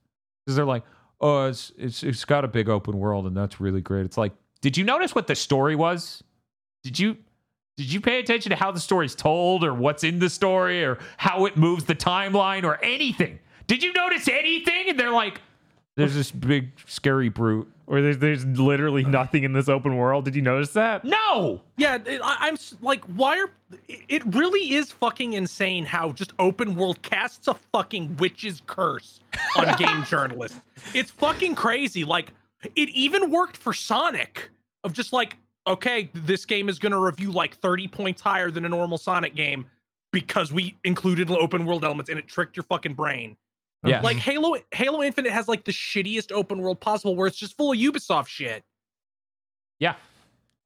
Because 0.46 0.56
they're 0.56 0.64
like, 0.64 0.84
oh, 1.20 1.46
it's, 1.46 1.72
it's 1.76 2.02
it's 2.04 2.24
got 2.24 2.44
a 2.44 2.48
big 2.48 2.68
open 2.68 2.98
world 2.98 3.26
and 3.26 3.36
that's 3.36 3.60
really 3.60 3.80
great. 3.80 4.06
It's 4.06 4.16
like, 4.16 4.32
did 4.60 4.76
you 4.76 4.84
notice 4.84 5.14
what 5.14 5.26
the 5.26 5.34
story 5.34 5.74
was? 5.74 6.22
Did 6.84 6.98
you 6.98 7.16
did 7.76 7.92
you 7.92 8.00
pay 8.00 8.20
attention 8.20 8.50
to 8.50 8.56
how 8.56 8.72
the 8.72 8.80
story's 8.80 9.14
told 9.14 9.64
or 9.64 9.74
what's 9.74 10.04
in 10.04 10.18
the 10.18 10.30
story 10.30 10.84
or 10.84 10.98
how 11.18 11.44
it 11.44 11.56
moves 11.56 11.84
the 11.84 11.94
timeline 11.94 12.64
or 12.64 12.82
anything? 12.82 13.38
Did 13.66 13.82
you 13.82 13.92
notice 13.92 14.28
anything? 14.28 14.88
And 14.88 14.98
they're 14.98 15.10
like, 15.10 15.40
there's 15.96 16.14
this 16.14 16.30
big 16.30 16.70
scary 16.86 17.28
brute. 17.28 17.70
or 17.86 18.00
there's 18.02 18.18
there's 18.18 18.44
literally 18.44 19.04
nothing 19.04 19.44
in 19.44 19.52
this 19.52 19.68
open 19.68 19.96
world. 19.96 20.24
Did 20.24 20.34
you 20.36 20.42
notice 20.42 20.72
that? 20.72 21.04
No. 21.04 21.60
Yeah, 21.76 21.98
it- 22.04 22.20
I, 22.22 22.36
I'm 22.48 22.56
like, 22.82 23.04
why 23.04 23.38
are 23.38 23.50
it- 23.88 24.00
it 24.08 24.34
really 24.34 24.74
is 24.74 24.92
fucking 24.92 25.32
insane 25.34 25.84
how 25.84 26.12
just 26.12 26.32
open 26.38 26.74
world 26.74 27.00
casts 27.02 27.48
a 27.48 27.54
fucking 27.72 28.16
witch's 28.18 28.60
curse 28.66 29.20
on 29.56 29.74
game 29.78 30.04
journalists. 30.04 30.60
It's 30.94 31.10
fucking 31.10 31.54
crazy. 31.54 32.04
Like, 32.04 32.32
it 32.74 32.88
even 32.90 33.30
worked 33.30 33.56
for 33.56 33.72
Sonic 33.72 34.50
of 34.84 34.92
just 34.92 35.12
like, 35.12 35.36
okay, 35.66 36.10
this 36.14 36.44
game 36.44 36.68
is 36.68 36.78
gonna 36.78 37.00
review 37.00 37.30
like 37.32 37.56
30 37.58 37.88
points 37.88 38.20
higher 38.20 38.50
than 38.50 38.64
a 38.64 38.68
normal 38.68 38.98
Sonic 38.98 39.34
game 39.34 39.66
because 40.12 40.52
we 40.52 40.76
included 40.84 41.30
open 41.30 41.64
world 41.66 41.84
elements 41.84 42.08
and 42.10 42.18
it 42.18 42.26
tricked 42.28 42.56
your 42.56 42.64
fucking 42.64 42.94
brain. 42.94 43.36
Yeah. 43.84 44.00
Like 44.00 44.16
mm-hmm. 44.16 44.30
Halo 44.30 44.56
Halo 44.72 45.02
Infinite 45.02 45.32
has 45.32 45.48
like 45.48 45.64
the 45.64 45.72
shittiest 45.72 46.32
open 46.32 46.58
world 46.58 46.80
possible 46.80 47.14
where 47.14 47.26
it's 47.26 47.36
just 47.36 47.56
full 47.56 47.72
of 47.72 47.78
Ubisoft 47.78 48.26
shit. 48.28 48.64
Yeah. 49.78 49.94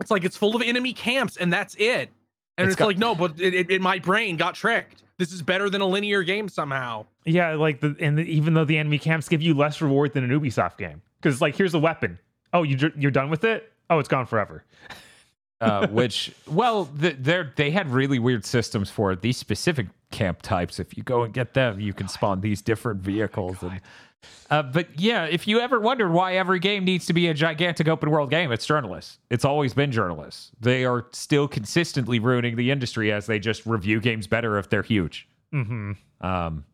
It's 0.00 0.10
like 0.10 0.24
it's 0.24 0.36
full 0.36 0.56
of 0.56 0.62
enemy 0.62 0.92
camps 0.92 1.36
and 1.36 1.52
that's 1.52 1.74
it. 1.74 2.10
And 2.56 2.66
It's 2.66 2.72
it's, 2.74 2.78
got- 2.78 2.86
like, 2.86 2.98
no, 2.98 3.14
but 3.14 3.38
it, 3.40 3.54
it, 3.54 3.70
it- 3.70 3.82
my 3.82 3.98
brain 3.98 4.36
got 4.36 4.54
tricked. 4.54 5.02
This 5.18 5.32
is 5.32 5.42
better 5.42 5.68
than 5.68 5.82
a 5.82 5.86
linear 5.86 6.22
game 6.22 6.48
somehow. 6.48 7.04
Yeah, 7.26 7.52
like 7.54 7.80
the 7.80 7.94
and 8.00 8.16
the, 8.16 8.22
even 8.22 8.54
though 8.54 8.64
the 8.64 8.78
enemy 8.78 8.98
camps 8.98 9.28
give 9.28 9.42
you 9.42 9.52
less 9.52 9.82
reward 9.82 10.14
than 10.14 10.24
an 10.24 10.30
Ubisoft 10.30 10.78
game, 10.78 11.02
because 11.20 11.42
like 11.42 11.54
here's 11.56 11.74
a 11.74 11.78
weapon. 11.78 12.18
Oh, 12.54 12.62
you 12.62 12.90
you're 12.96 13.10
done 13.10 13.28
with 13.28 13.44
it. 13.44 13.70
Oh, 13.90 13.98
it's 13.98 14.08
gone 14.08 14.24
forever. 14.24 14.64
uh, 15.60 15.86
which 15.88 16.32
well 16.46 16.86
th- 17.00 17.16
they're 17.18 17.52
they 17.56 17.70
had 17.70 17.88
really 17.90 18.18
weird 18.18 18.44
systems 18.44 18.90
for 18.90 19.12
it. 19.12 19.20
these 19.22 19.36
specific 19.36 19.88
camp 20.10 20.42
types 20.42 20.80
if 20.80 20.96
you 20.96 21.02
go 21.02 21.22
and 21.22 21.32
get 21.32 21.54
them 21.54 21.78
you 21.78 21.92
can 21.92 22.08
spawn 22.08 22.40
these 22.40 22.60
different 22.60 23.00
vehicles 23.00 23.62
and 23.62 23.80
uh, 24.50 24.62
but 24.62 24.88
yeah 24.98 25.24
if 25.24 25.46
you 25.46 25.60
ever 25.60 25.78
wondered 25.78 26.10
why 26.10 26.34
every 26.34 26.58
game 26.58 26.84
needs 26.84 27.06
to 27.06 27.12
be 27.12 27.28
a 27.28 27.34
gigantic 27.34 27.86
open 27.86 28.10
world 28.10 28.28
game 28.30 28.50
it's 28.50 28.66
journalists. 28.66 29.18
It's 29.30 29.44
always 29.44 29.72
been 29.72 29.92
journalists. 29.92 30.50
They 30.60 30.84
are 30.84 31.06
still 31.12 31.46
consistently 31.46 32.18
ruining 32.18 32.56
the 32.56 32.70
industry 32.70 33.12
as 33.12 33.26
they 33.26 33.38
just 33.38 33.64
review 33.66 34.00
games 34.00 34.26
better 34.26 34.58
if 34.58 34.68
they're 34.68 34.82
huge. 34.82 35.28
Hmm 35.52 35.92
um, 36.20 36.64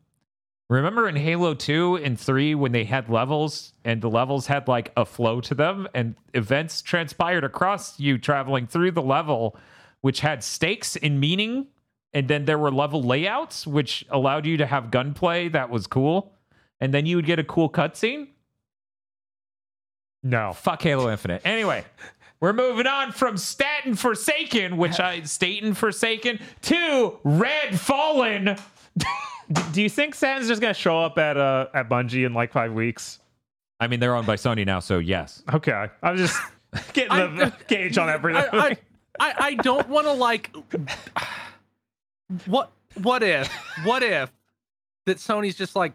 remember 0.69 1.07
in 1.07 1.15
Halo 1.15 1.53
2 1.53 1.97
and 1.97 2.19
3 2.19 2.55
when 2.55 2.71
they 2.71 2.83
had 2.83 3.09
levels 3.09 3.73
and 3.85 4.01
the 4.01 4.09
levels 4.09 4.47
had 4.47 4.67
like 4.67 4.91
a 4.97 5.05
flow 5.05 5.39
to 5.41 5.55
them 5.55 5.87
and 5.93 6.15
events 6.33 6.81
transpired 6.81 7.43
across 7.43 7.99
you 7.99 8.17
traveling 8.17 8.67
through 8.67 8.91
the 8.91 9.01
level, 9.01 9.57
which 10.01 10.19
had 10.19 10.43
stakes 10.43 10.95
and 10.97 11.19
meaning. 11.19 11.67
And 12.13 12.27
then 12.27 12.45
there 12.45 12.57
were 12.57 12.71
level 12.71 13.03
layouts, 13.03 13.67
which 13.67 14.05
allowed 14.09 14.45
you 14.45 14.57
to 14.57 14.65
have 14.65 14.91
gunplay 14.91 15.49
that 15.49 15.69
was 15.69 15.87
cool. 15.87 16.33
And 16.79 16.93
then 16.93 17.05
you 17.05 17.15
would 17.15 17.25
get 17.25 17.39
a 17.39 17.43
cool 17.43 17.69
cutscene. 17.69 18.27
No. 20.23 20.53
Fuck 20.53 20.81
Halo 20.81 21.09
Infinite. 21.09 21.41
Anyway, 21.45 21.85
we're 22.39 22.53
moving 22.53 22.87
on 22.87 23.11
from 23.11 23.37
Staten 23.37 23.95
Forsaken, 23.95 24.77
which 24.77 24.99
I 24.99 25.21
Staten 25.23 25.73
Forsaken, 25.73 26.39
to 26.63 27.17
Red 27.23 27.79
Fallen. 27.79 28.57
Do 29.71 29.81
you 29.81 29.89
think 29.89 30.13
Sam's 30.15 30.47
just 30.47 30.61
gonna 30.61 30.73
show 30.73 30.99
up 30.99 31.17
at 31.17 31.37
uh 31.37 31.67
at 31.73 31.87
Bungie 31.89 32.25
in 32.25 32.33
like 32.33 32.51
five 32.51 32.73
weeks? 32.73 33.19
I 33.79 33.87
mean, 33.87 33.99
they're 33.99 34.15
owned 34.15 34.27
by 34.27 34.35
Sony 34.35 34.65
now, 34.65 34.79
so 34.79 34.97
yes. 34.99 35.43
Okay, 35.53 35.87
I 36.03 36.11
was 36.11 36.21
just 36.21 36.41
getting 36.93 37.15
the 37.37 37.45
I- 37.47 37.63
gauge 37.67 37.97
on 37.97 38.09
everything. 38.09 38.43
I, 38.51 38.57
I, 38.57 38.77
I, 39.19 39.33
I 39.39 39.53
don't 39.55 39.87
want 39.87 40.05
to 40.07 40.13
like. 40.13 40.55
What 42.45 42.71
what 43.01 43.23
if 43.23 43.47
what 43.83 44.03
if 44.03 44.31
that 45.05 45.17
Sony's 45.17 45.55
just 45.55 45.75
like 45.75 45.93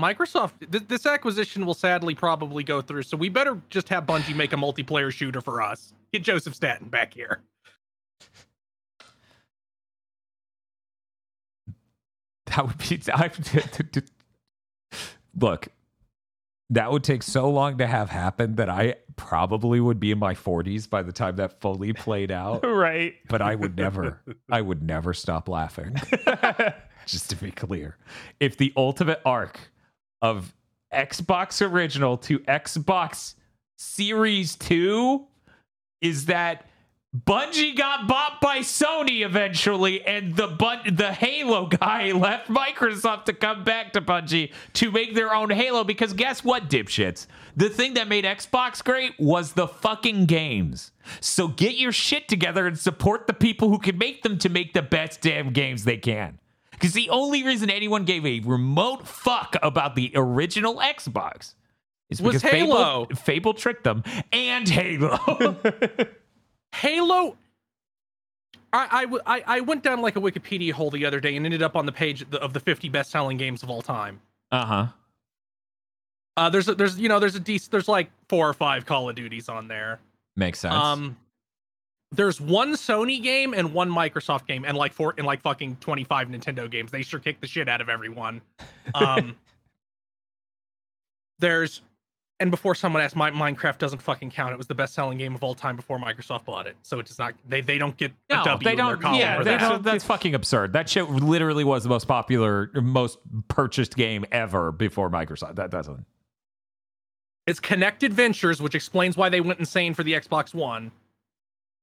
Microsoft? 0.00 0.52
Th- 0.70 0.82
this 0.88 1.06
acquisition 1.06 1.64
will 1.64 1.74
sadly 1.74 2.14
probably 2.14 2.64
go 2.64 2.80
through, 2.80 3.02
so 3.04 3.16
we 3.16 3.28
better 3.28 3.60
just 3.70 3.88
have 3.88 4.04
Bungie 4.04 4.34
make 4.34 4.52
a 4.52 4.56
multiplayer 4.56 5.12
shooter 5.12 5.40
for 5.40 5.62
us. 5.62 5.92
Get 6.12 6.22
Joseph 6.22 6.54
Staten 6.54 6.88
back 6.88 7.14
here. 7.14 7.40
That 12.54 12.66
would 12.66 12.78
be. 12.78 13.00
I, 13.12 13.30
look, 15.38 15.68
that 16.70 16.90
would 16.90 17.04
take 17.04 17.22
so 17.22 17.50
long 17.50 17.78
to 17.78 17.86
have 17.86 18.10
happen 18.10 18.56
that 18.56 18.68
I 18.68 18.96
probably 19.16 19.80
would 19.80 20.00
be 20.00 20.10
in 20.10 20.18
my 20.18 20.34
40s 20.34 20.88
by 20.88 21.02
the 21.02 21.12
time 21.12 21.36
that 21.36 21.60
fully 21.60 21.92
played 21.92 22.30
out. 22.30 22.60
right. 22.66 23.14
But 23.28 23.42
I 23.42 23.54
would 23.54 23.76
never, 23.76 24.22
I 24.50 24.60
would 24.60 24.82
never 24.82 25.14
stop 25.14 25.48
laughing. 25.48 25.96
Just 27.06 27.30
to 27.30 27.36
be 27.36 27.50
clear, 27.50 27.96
if 28.40 28.56
the 28.56 28.72
ultimate 28.76 29.20
arc 29.26 29.60
of 30.22 30.54
Xbox 30.92 31.60
original 31.66 32.16
to 32.18 32.38
Xbox 32.40 33.34
Series 33.76 34.56
2 34.56 35.26
is 36.00 36.26
that 36.26 36.66
Bungie 37.14 37.76
got 37.76 38.08
bought 38.08 38.40
by 38.40 38.58
Sony 38.58 39.24
eventually, 39.24 40.04
and 40.04 40.34
the 40.34 40.48
bun- 40.48 40.96
the 40.96 41.12
Halo 41.12 41.66
guy 41.66 42.10
left 42.12 42.48
Microsoft 42.48 43.26
to 43.26 43.32
come 43.32 43.62
back 43.62 43.92
to 43.92 44.00
Bungie 44.00 44.52
to 44.72 44.90
make 44.90 45.14
their 45.14 45.32
own 45.32 45.50
Halo. 45.50 45.84
Because 45.84 46.12
guess 46.12 46.42
what, 46.42 46.68
dipshits? 46.68 47.28
The 47.56 47.68
thing 47.68 47.94
that 47.94 48.08
made 48.08 48.24
Xbox 48.24 48.82
great 48.82 49.12
was 49.20 49.52
the 49.52 49.68
fucking 49.68 50.26
games. 50.26 50.90
So 51.20 51.46
get 51.46 51.76
your 51.76 51.92
shit 51.92 52.26
together 52.26 52.66
and 52.66 52.76
support 52.76 53.28
the 53.28 53.32
people 53.32 53.68
who 53.68 53.78
can 53.78 53.96
make 53.96 54.24
them 54.24 54.36
to 54.38 54.48
make 54.48 54.74
the 54.74 54.82
best 54.82 55.20
damn 55.20 55.52
games 55.52 55.84
they 55.84 55.98
can. 55.98 56.40
Because 56.72 56.94
the 56.94 57.10
only 57.10 57.44
reason 57.44 57.70
anyone 57.70 58.04
gave 58.04 58.26
a 58.26 58.40
remote 58.40 59.06
fuck 59.06 59.54
about 59.62 59.94
the 59.94 60.10
original 60.16 60.78
Xbox 60.78 61.54
is 62.10 62.20
Was 62.20 62.42
because 62.42 62.42
Halo. 62.42 63.04
Fable, 63.04 63.16
Fable 63.22 63.54
tricked 63.54 63.84
them 63.84 64.02
and 64.32 64.68
Halo. 64.68 65.56
Halo. 66.74 67.36
I, 68.76 69.06
I, 69.24 69.44
I 69.46 69.60
went 69.60 69.84
down 69.84 70.02
like 70.02 70.16
a 70.16 70.20
Wikipedia 70.20 70.72
hole 70.72 70.90
the 70.90 71.06
other 71.06 71.20
day 71.20 71.36
and 71.36 71.46
ended 71.46 71.62
up 71.62 71.76
on 71.76 71.86
the 71.86 71.92
page 71.92 72.22
of 72.22 72.30
the, 72.30 72.42
of 72.42 72.52
the 72.52 72.58
50 72.58 72.88
best-selling 72.88 73.36
games 73.36 73.62
of 73.62 73.70
all 73.70 73.82
time. 73.82 74.20
uh 74.50 74.66
huh. 74.66 74.86
Uh, 76.36 76.50
there's 76.50 76.68
a, 76.68 76.74
there's 76.74 76.98
you 76.98 77.08
know 77.08 77.20
there's 77.20 77.36
a 77.36 77.40
decent 77.40 77.70
there's 77.70 77.86
like 77.86 78.10
four 78.28 78.48
or 78.48 78.52
five 78.52 78.84
Call 78.84 79.08
of 79.08 79.14
Duties 79.14 79.48
on 79.48 79.68
there. 79.68 80.00
Makes 80.34 80.58
sense. 80.58 80.74
Um, 80.74 81.16
there's 82.10 82.40
one 82.40 82.72
Sony 82.72 83.22
game 83.22 83.54
and 83.54 83.72
one 83.72 83.88
Microsoft 83.88 84.48
game, 84.48 84.64
and 84.64 84.76
like 84.76 84.92
four 84.92 85.14
and 85.16 85.26
like 85.28 85.42
fucking 85.42 85.76
25 85.76 86.28
Nintendo 86.28 86.68
games. 86.68 86.90
They 86.90 87.02
sure 87.02 87.20
kick 87.20 87.40
the 87.40 87.46
shit 87.46 87.68
out 87.68 87.80
of 87.80 87.88
everyone. 87.88 88.40
Um, 88.94 89.34
there's 91.38 91.80
and 92.40 92.50
before 92.50 92.74
someone 92.74 93.00
asked, 93.02 93.14
my 93.16 93.30
Minecraft 93.30 93.78
doesn't 93.78 94.02
fucking 94.02 94.30
count. 94.30 94.52
It 94.52 94.58
was 94.58 94.66
the 94.66 94.74
best-selling 94.74 95.18
game 95.18 95.34
of 95.34 95.42
all 95.44 95.54
time 95.54 95.76
before 95.76 95.98
Microsoft 95.98 96.44
bought 96.44 96.66
it, 96.66 96.76
so 96.82 96.98
it 96.98 97.06
does 97.06 97.18
not. 97.18 97.34
They 97.48 97.60
they 97.60 97.78
don't 97.78 97.96
get 97.96 98.12
a 98.30 98.36
no, 98.36 98.44
W 98.44 98.64
they 98.64 98.72
in 98.72 98.76
their 98.78 98.86
don't. 98.86 99.00
column 99.02 99.20
Yeah, 99.20 99.38
for 99.38 99.44
they 99.44 99.50
that. 99.52 99.60
don't, 99.60 99.82
that's 99.84 100.04
fucking 100.04 100.34
absurd. 100.34 100.72
That 100.72 100.88
shit 100.88 101.08
literally 101.08 101.64
was 101.64 101.84
the 101.84 101.88
most 101.88 102.08
popular, 102.08 102.70
most 102.74 103.18
purchased 103.48 103.96
game 103.96 104.24
ever 104.32 104.72
before 104.72 105.08
Microsoft. 105.10 105.56
That 105.56 105.70
doesn't. 105.70 106.04
It's 107.46 107.60
Connected 107.60 108.12
Ventures, 108.12 108.60
which 108.60 108.74
explains 108.74 109.16
why 109.16 109.28
they 109.28 109.40
went 109.40 109.60
insane 109.60 109.94
for 109.94 110.02
the 110.02 110.14
Xbox 110.14 110.54
One. 110.54 110.90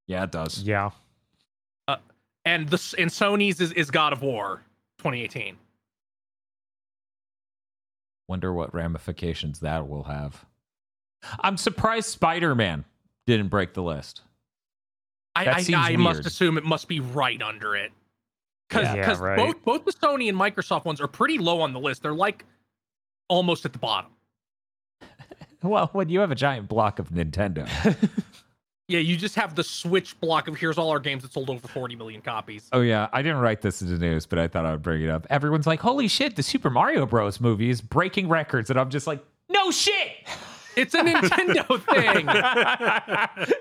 Yeah, 0.07 0.23
it 0.23 0.31
does. 0.31 0.63
Yeah. 0.63 0.89
Uh, 1.87 1.97
and 2.45 2.67
the 2.67 2.95
and 2.97 3.09
Sony's 3.09 3.61
is, 3.61 3.71
is 3.73 3.89
God 3.91 4.11
of 4.11 4.21
War 4.21 4.61
2018. 4.97 5.55
Wonder 8.27 8.53
what 8.53 8.73
ramifications 8.73 9.59
that 9.59 9.87
will 9.87 10.03
have. 10.03 10.45
I'm 11.39 11.57
surprised 11.57 12.09
Spider 12.09 12.55
Man 12.55 12.85
didn't 13.27 13.49
break 13.49 13.73
the 13.73 13.83
list. 13.83 14.21
I, 15.35 15.45
I, 15.45 15.65
I 15.75 15.95
must 15.95 16.25
assume 16.25 16.57
it 16.57 16.65
must 16.65 16.87
be 16.87 16.99
right 16.99 17.41
under 17.41 17.75
it. 17.75 17.91
Because 18.67 18.95
Yeah, 18.95 19.17
right. 19.19 19.37
both 19.37 19.63
both 19.63 19.85
the 19.85 19.93
Sony 19.93 20.29
and 20.29 20.37
Microsoft 20.37 20.85
ones 20.85 21.01
are 21.01 21.07
pretty 21.07 21.37
low 21.37 21.61
on 21.61 21.73
the 21.73 21.79
list. 21.79 22.03
They're 22.03 22.13
like 22.13 22.45
almost 23.27 23.65
at 23.65 23.73
the 23.73 23.79
bottom. 23.79 24.11
Well, 25.63 25.91
when 25.93 26.09
you 26.09 26.21
have 26.21 26.31
a 26.31 26.35
giant 26.35 26.67
block 26.67 26.97
of 26.97 27.09
Nintendo, 27.09 27.67
Yeah, 28.91 28.99
you 28.99 29.15
just 29.15 29.35
have 29.35 29.55
the 29.55 29.63
Switch 29.63 30.19
block 30.19 30.49
of 30.49 30.57
here's 30.57 30.77
all 30.77 30.89
our 30.89 30.99
games 30.99 31.23
that 31.23 31.31
sold 31.31 31.49
over 31.49 31.65
40 31.65 31.95
million 31.95 32.21
copies. 32.21 32.67
Oh 32.73 32.81
yeah, 32.81 33.07
I 33.13 33.21
didn't 33.21 33.39
write 33.39 33.61
this 33.61 33.81
into 33.81 33.97
news, 33.97 34.25
but 34.25 34.37
I 34.37 34.47
thought 34.49 34.65
I 34.65 34.71
would 34.71 34.81
bring 34.81 35.01
it 35.01 35.09
up. 35.09 35.25
Everyone's 35.29 35.65
like, 35.65 35.79
"Holy 35.79 36.09
shit, 36.09 36.35
the 36.35 36.43
Super 36.43 36.69
Mario 36.69 37.05
Bros. 37.05 37.39
movie 37.39 37.69
is 37.69 37.79
breaking 37.79 38.27
records," 38.27 38.69
and 38.69 38.77
I'm 38.77 38.89
just 38.89 39.07
like, 39.07 39.23
"No 39.49 39.71
shit." 39.71 40.09
It's 40.75 40.93
a 40.93 40.99
Nintendo 41.03 41.81
thing. 41.93 42.25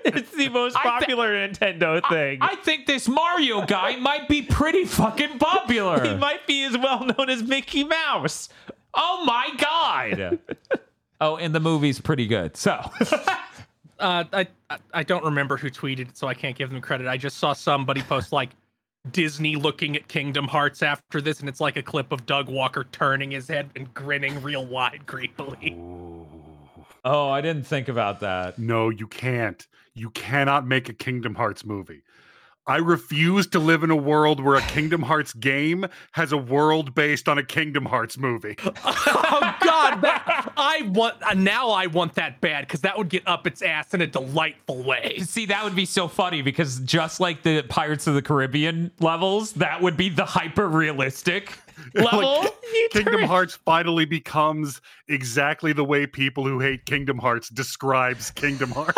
it's 0.05 0.31
the 0.31 0.49
most 0.49 0.75
I 0.77 0.81
popular 0.83 1.33
Nintendo 1.47 2.01
thing. 2.09 2.39
I 2.41 2.55
think 2.55 2.85
this 2.87 3.07
Mario 3.07 3.65
guy 3.65 3.95
might 3.97 4.27
be 4.27 4.41
pretty 4.41 4.85
fucking 4.85 5.37
popular. 5.39 6.03
he 6.03 6.15
might 6.15 6.45
be 6.47 6.63
as 6.63 6.77
well 6.77 7.05
known 7.05 7.29
as 7.29 7.43
Mickey 7.43 7.83
Mouse. 7.83 8.49
oh 8.93 9.23
my 9.25 9.49
god. 9.57 10.39
oh, 11.21 11.35
and 11.37 11.53
the 11.53 11.59
movie's 11.59 11.99
pretty 11.99 12.27
good. 12.27 12.55
So, 12.55 12.79
Uh, 14.01 14.23
I 14.33 14.47
I- 14.69 14.77
I 14.93 15.03
don't 15.03 15.23
remember 15.23 15.57
who 15.57 15.69
tweeted 15.69 16.15
so 16.17 16.27
I 16.27 16.33
can't 16.33 16.55
give 16.57 16.69
them 16.69 16.81
credit. 16.81 17.07
I 17.07 17.17
just 17.17 17.37
saw 17.37 17.53
somebody 17.53 18.01
post 18.01 18.31
like 18.31 18.49
Disney 19.11 19.55
looking 19.55 19.95
at 19.95 20.07
Kingdom 20.07 20.47
Hearts 20.47 20.81
after 20.83 21.21
this, 21.21 21.39
and 21.39 21.49
it's 21.49 21.59
like 21.61 21.75
a 21.77 21.83
clip 21.83 22.11
of 22.11 22.25
Doug 22.25 22.49
Walker 22.49 22.85
turning 22.91 23.31
his 23.31 23.47
head 23.47 23.69
and 23.75 23.93
grinning 23.93 24.41
real 24.41 24.65
wide, 24.65 25.01
creepily. 25.07 25.73
Ooh. 25.77 26.25
oh, 27.05 27.29
I 27.29 27.41
didn't 27.41 27.65
think 27.65 27.87
about 27.87 28.19
that. 28.21 28.59
No, 28.59 28.89
you 28.89 29.07
can't. 29.07 29.65
You 29.93 30.09
cannot 30.11 30.67
make 30.67 30.87
a 30.89 30.93
Kingdom 30.93 31.35
Hearts 31.35 31.65
movie. 31.65 32.01
I 32.67 32.77
refuse 32.77 33.47
to 33.47 33.59
live 33.59 33.83
in 33.83 33.89
a 33.89 33.95
world 33.95 34.39
where 34.39 34.55
a 34.55 34.61
Kingdom 34.61 35.01
Hearts 35.01 35.33
game 35.33 35.87
has 36.11 36.31
a 36.31 36.37
world 36.37 36.93
based 36.93 37.27
on 37.27 37.39
a 37.39 37.43
Kingdom 37.43 37.85
Hearts 37.85 38.17
movie. 38.19 38.55
oh 38.85 39.55
God, 39.61 40.01
that, 40.01 40.53
I 40.55 40.83
want 40.93 41.15
uh, 41.23 41.33
now. 41.33 41.69
I 41.71 41.87
want 41.87 42.13
that 42.15 42.39
bad 42.39 42.67
because 42.67 42.81
that 42.81 42.97
would 42.97 43.09
get 43.09 43.27
up 43.27 43.47
its 43.47 43.63
ass 43.63 43.93
in 43.95 44.01
a 44.01 44.07
delightful 44.07 44.83
way. 44.83 45.17
See, 45.19 45.47
that 45.47 45.63
would 45.63 45.75
be 45.75 45.85
so 45.85 46.07
funny 46.07 46.43
because 46.43 46.79
just 46.81 47.19
like 47.19 47.41
the 47.41 47.63
Pirates 47.63 48.05
of 48.05 48.13
the 48.13 48.21
Caribbean 48.21 48.91
levels, 48.99 49.53
that 49.53 49.81
would 49.81 49.97
be 49.97 50.09
the 50.09 50.25
hyper 50.25 50.67
realistic 50.67 51.57
level. 51.95 52.41
Like, 52.41 52.53
Kingdom 52.91 53.23
Hearts 53.23 53.55
finally 53.55 54.05
becomes 54.05 54.81
exactly 55.07 55.73
the 55.73 55.83
way 55.83 56.05
people 56.05 56.45
who 56.45 56.59
hate 56.59 56.85
Kingdom 56.85 57.17
Hearts 57.17 57.49
describes 57.49 58.31
Kingdom 58.31 58.71
Hearts. 58.75 58.97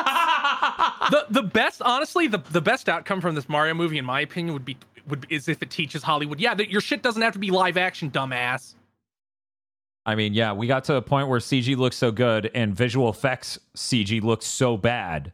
The 1.10 1.26
the 1.30 1.44
best, 1.44 1.82
honestly, 1.82 2.28
the, 2.28 2.40
the 2.52 2.62
best 2.62 2.90
outcome 2.90 3.22
from 3.22 3.36
this 3.36 3.50
Mario 3.50 3.74
movie, 3.74 3.98
in 3.98 4.06
my 4.06 4.22
opinion, 4.22 4.54
would 4.54 4.66
be 4.66 4.78
would 5.08 5.26
is 5.30 5.48
if 5.48 5.62
it 5.62 5.70
teaches 5.70 6.04
Hollywood, 6.04 6.40
yeah, 6.40 6.54
that 6.54 6.70
your 6.70 6.82
shit 6.82 7.02
doesn't 7.02 7.22
have 7.22 7.34
to 7.34 7.40
be 7.40 7.52
live 7.52 7.78
action, 7.78 8.10
dumbass. 8.10 8.76
I 10.06 10.16
mean, 10.16 10.34
yeah, 10.34 10.52
we 10.52 10.68
got 10.68 10.84
to 10.86 10.96
a 10.96 11.02
point 11.02 11.30
where 11.30 11.40
CG 11.40 11.78
looks 11.78 11.96
so 11.96 12.12
good 12.12 12.52
and 12.54 12.76
visual 12.76 13.10
effects 13.10 13.58
CG 13.76 14.22
looks 14.22 14.46
so 14.46 14.76
bad 14.76 15.32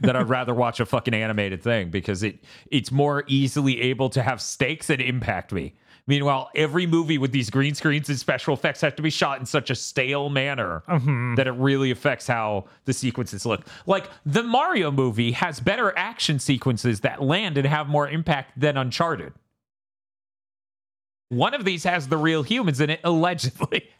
that 0.00 0.16
I'd 0.16 0.28
rather 0.28 0.54
watch 0.54 0.80
a 0.80 0.86
fucking 0.86 1.14
animated 1.14 1.62
thing 1.62 1.90
because 1.90 2.22
it 2.22 2.44
it's 2.70 2.90
more 2.90 3.24
easily 3.26 3.80
able 3.80 4.08
to 4.10 4.22
have 4.22 4.40
stakes 4.40 4.90
and 4.90 5.00
impact 5.00 5.52
me. 5.52 5.74
Meanwhile, 6.08 6.50
every 6.56 6.86
movie 6.86 7.16
with 7.18 7.30
these 7.30 7.48
green 7.48 7.74
screens 7.74 8.08
and 8.08 8.18
special 8.18 8.54
effects 8.54 8.80
have 8.80 8.96
to 8.96 9.02
be 9.02 9.10
shot 9.10 9.38
in 9.38 9.46
such 9.46 9.70
a 9.70 9.74
stale 9.76 10.28
manner 10.30 10.82
Mhm. 10.88 11.36
that 11.36 11.46
it 11.46 11.52
really 11.52 11.90
affects 11.92 12.26
how 12.26 12.64
the 12.86 12.92
sequences 12.92 13.46
look. 13.46 13.64
Like 13.86 14.10
the 14.26 14.42
Mario 14.42 14.90
movie 14.90 15.32
has 15.32 15.60
better 15.60 15.96
action 15.96 16.38
sequences 16.40 17.00
that 17.00 17.22
land 17.22 17.56
and 17.56 17.66
have 17.68 17.88
more 17.88 18.08
impact 18.08 18.58
than 18.58 18.76
Uncharted. 18.76 19.32
One 21.28 21.54
of 21.54 21.64
these 21.64 21.84
has 21.84 22.08
the 22.08 22.16
real 22.18 22.42
humans 22.42 22.80
in 22.80 22.90
it, 22.90 23.00
allegedly. 23.04 23.88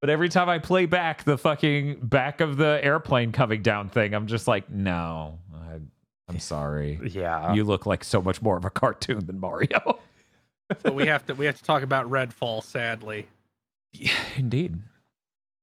But 0.00 0.10
every 0.10 0.28
time 0.28 0.50
I 0.50 0.58
play 0.58 0.84
back 0.84 1.24
the 1.24 1.38
fucking 1.38 2.00
back 2.02 2.42
of 2.42 2.58
the 2.58 2.78
airplane 2.82 3.32
coming 3.32 3.62
down 3.62 3.88
thing, 3.88 4.12
I'm 4.12 4.26
just 4.26 4.46
like, 4.46 4.68
no, 4.68 5.38
I, 5.54 5.78
I'm 6.28 6.38
sorry. 6.40 7.00
Yeah. 7.10 7.54
You 7.54 7.64
look 7.64 7.86
like 7.86 8.04
so 8.04 8.20
much 8.20 8.42
more 8.42 8.58
of 8.58 8.66
a 8.66 8.70
cartoon 8.70 9.24
than 9.24 9.40
Mario. 9.40 9.98
But 10.68 10.94
we 10.94 11.06
have 11.06 11.26
to 11.26 11.34
we 11.34 11.46
have 11.46 11.56
to 11.56 11.64
talk 11.64 11.82
about 11.82 12.10
Redfall, 12.10 12.62
sadly. 12.62 13.28
Indeed. 14.36 14.78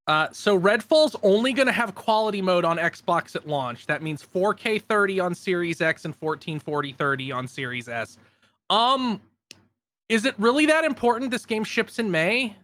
Uh, 0.08 0.28
so 0.32 0.60
Redfall's 0.60 1.16
only 1.24 1.54
going 1.54 1.68
to 1.68 1.72
have 1.72 1.96
quality 1.96 2.42
mode 2.42 2.66
on 2.66 2.78
Xbox 2.78 3.36
at 3.36 3.48
launch. 3.48 3.86
That 3.86 4.02
means 4.02 4.24
4K 4.24 4.82
30 4.82 5.20
on 5.20 5.36
Series 5.36 5.80
X 5.80 6.06
and 6.06 6.14
1440 6.20 6.94
30 6.94 7.32
on 7.32 7.48
Series 7.48 7.88
S. 7.88 8.18
Um, 8.70 9.22
is 10.10 10.26
it 10.26 10.36
really 10.38 10.66
that 10.66 10.84
important? 10.84 11.32
This 11.32 11.46
game 11.46 11.64
ships 11.64 12.00
in 12.00 12.12
May. 12.12 12.56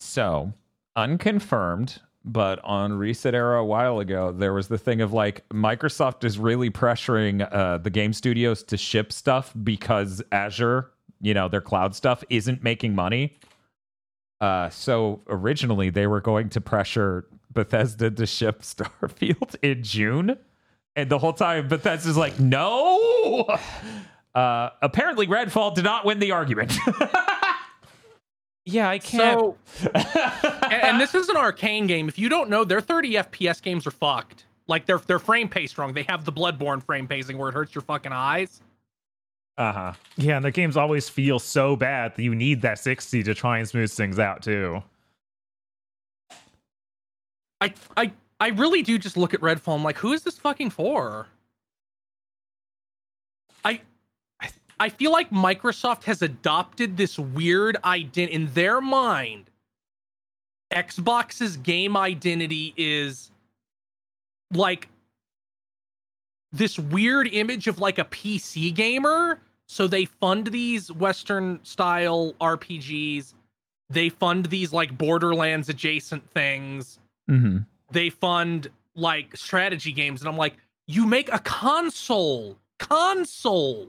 So, 0.00 0.52
unconfirmed, 0.94 2.00
but 2.26 2.62
on 2.64 2.92
ResetEra 2.92 3.60
a 3.60 3.64
while 3.64 4.00
ago, 4.00 4.32
there 4.32 4.52
was 4.52 4.66
the 4.66 4.76
thing 4.76 5.00
of 5.00 5.12
like 5.12 5.48
Microsoft 5.50 6.24
is 6.24 6.38
really 6.38 6.70
pressuring 6.70 7.46
uh, 7.52 7.78
the 7.78 7.88
game 7.88 8.12
studios 8.12 8.64
to 8.64 8.76
ship 8.76 9.12
stuff 9.12 9.54
because 9.62 10.20
Azure, 10.32 10.90
you 11.20 11.32
know, 11.32 11.48
their 11.48 11.60
cloud 11.60 11.94
stuff 11.94 12.24
isn't 12.28 12.64
making 12.64 12.96
money. 12.96 13.38
Uh, 14.40 14.68
so 14.70 15.22
originally 15.28 15.88
they 15.88 16.08
were 16.08 16.20
going 16.20 16.48
to 16.50 16.60
pressure 16.60 17.26
Bethesda 17.52 18.10
to 18.10 18.26
ship 18.26 18.60
Starfield 18.62 19.54
in 19.62 19.84
June. 19.84 20.36
And 20.96 21.08
the 21.08 21.18
whole 21.18 21.32
time 21.32 21.68
Bethesda's 21.68 22.16
like, 22.16 22.38
no. 22.40 23.46
Uh, 24.34 24.68
apparently 24.82 25.26
Redfall 25.26 25.74
did 25.74 25.82
not 25.82 26.04
win 26.04 26.18
the 26.18 26.30
argument. 26.32 26.70
yeah, 28.66 28.90
I 28.90 28.98
can't. 28.98 29.40
So, 29.40 29.56
and, 29.94 30.72
and 30.72 31.00
this 31.00 31.14
is 31.14 31.28
an 31.28 31.36
Arkane 31.36 31.86
game. 31.86 32.08
If 32.08 32.18
you 32.18 32.28
don't 32.28 32.50
know, 32.50 32.64
their 32.64 32.80
30 32.80 33.12
FPS 33.12 33.62
games 33.62 33.86
are 33.86 33.92
fucked. 33.92 34.44
Like 34.66 34.84
they're 34.86 34.98
they're 34.98 35.20
frame 35.20 35.48
paced 35.48 35.78
wrong. 35.78 35.92
They 35.94 36.02
have 36.02 36.24
the 36.24 36.32
Bloodborne 36.32 36.82
frame 36.82 37.06
pacing 37.06 37.38
where 37.38 37.48
it 37.48 37.52
hurts 37.52 37.74
your 37.74 37.82
fucking 37.82 38.12
eyes. 38.12 38.60
uh 39.56 39.72
huh. 39.72 39.92
yeah, 40.16 40.36
and 40.36 40.44
their 40.44 40.52
games 40.52 40.76
always 40.76 41.08
feel 41.08 41.38
so 41.38 41.76
bad 41.76 42.16
that 42.16 42.22
you 42.22 42.34
need 42.34 42.62
that 42.62 42.80
60 42.80 43.22
to 43.22 43.34
try 43.34 43.58
and 43.58 43.68
smooth 43.68 43.90
things 43.92 44.18
out 44.18 44.42
too. 44.42 44.82
I 47.60 47.72
I 47.96 48.12
I 48.40 48.48
really 48.48 48.82
do 48.82 48.98
just 48.98 49.16
look 49.16 49.32
at 49.32 49.40
Redfall. 49.40 49.76
I'm 49.76 49.84
like, 49.84 49.98
who 49.98 50.12
is 50.12 50.22
this 50.24 50.38
fucking 50.38 50.70
for? 50.70 51.28
I 53.64 53.80
I, 54.78 54.88
feel 54.88 55.12
like 55.12 55.30
Microsoft 55.30 56.04
has 56.04 56.22
adopted 56.22 56.96
this 56.96 57.18
weird 57.18 57.76
ident 57.84 58.28
in 58.28 58.52
their 58.54 58.80
mind. 58.80 59.50
Xbox's 60.72 61.56
game 61.56 61.96
identity 61.96 62.74
is 62.76 63.30
like 64.52 64.88
this 66.52 66.78
weird 66.78 67.28
image 67.32 67.66
of 67.68 67.78
like 67.78 67.98
a 67.98 68.04
PC 68.04 68.74
gamer. 68.74 69.40
So 69.66 69.86
they 69.86 70.04
fund 70.04 70.48
these 70.48 70.92
Western 70.92 71.60
style 71.64 72.34
RPGs. 72.40 73.34
They 73.90 74.08
fund 74.08 74.46
these 74.46 74.72
like 74.72 74.96
Borderlands 74.96 75.68
adjacent 75.68 76.28
things 76.30 76.98
Mm-hmm. 77.28 77.58
they 77.90 78.08
fund 78.08 78.68
like 78.94 79.36
strategy 79.36 79.90
games 79.90 80.20
and 80.20 80.28
i'm 80.28 80.36
like 80.36 80.54
you 80.86 81.06
make 81.06 81.28
a 81.32 81.40
console 81.40 82.56
console 82.78 83.88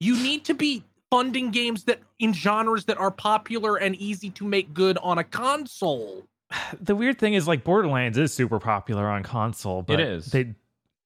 you 0.00 0.16
need 0.22 0.44
to 0.46 0.54
be 0.54 0.82
funding 1.10 1.50
games 1.50 1.84
that 1.84 2.00
in 2.18 2.32
genres 2.32 2.84
that 2.86 2.96
are 2.98 3.10
popular 3.10 3.76
and 3.76 3.94
easy 3.96 4.30
to 4.30 4.44
make 4.44 4.72
good 4.74 4.96
on 4.98 5.18
a 5.18 5.24
console 5.24 6.24
The 6.80 6.94
weird 6.96 7.18
thing 7.18 7.34
is 7.34 7.46
like 7.46 7.62
Borderlands 7.64 8.18
is 8.18 8.32
super 8.34 8.58
popular 8.58 9.08
on 9.08 9.22
console, 9.22 9.82
but 9.82 10.00
is. 10.00 10.26
They, 10.26 10.54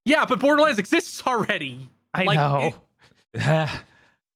yeah 0.05 0.25
but 0.27 0.39
borderlands 0.41 0.79
exists 0.79 1.23
already 1.27 1.89
I 2.15 2.25
Like, 2.25 2.37
know. 2.37 2.75
it- 3.35 3.41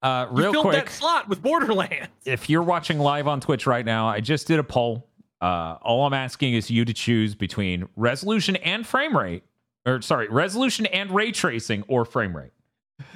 uh, 0.02 0.26
you 0.30 0.36
real 0.36 0.52
filled 0.52 0.64
quick, 0.66 0.86
that 0.86 0.90
slot 0.92 1.28
with 1.28 1.42
borderlands 1.42 2.08
if 2.24 2.48
you're 2.50 2.62
watching 2.62 2.98
live 2.98 3.26
on 3.28 3.40
Twitch 3.40 3.66
right 3.66 3.84
now, 3.84 4.08
I 4.08 4.20
just 4.20 4.46
did 4.46 4.58
a 4.58 4.64
poll. 4.64 5.06
Uh, 5.40 5.76
all 5.82 6.04
I'm 6.04 6.14
asking 6.14 6.54
is 6.54 6.68
you 6.70 6.84
to 6.84 6.92
choose 6.92 7.34
between 7.36 7.88
resolution 7.94 8.56
and 8.56 8.84
frame 8.86 9.16
rate, 9.16 9.44
or 9.86 10.02
sorry, 10.02 10.28
resolution 10.28 10.86
and 10.86 11.10
ray 11.12 11.30
tracing 11.30 11.84
or 11.86 12.04
frame 12.04 12.36
rate. 12.36 12.50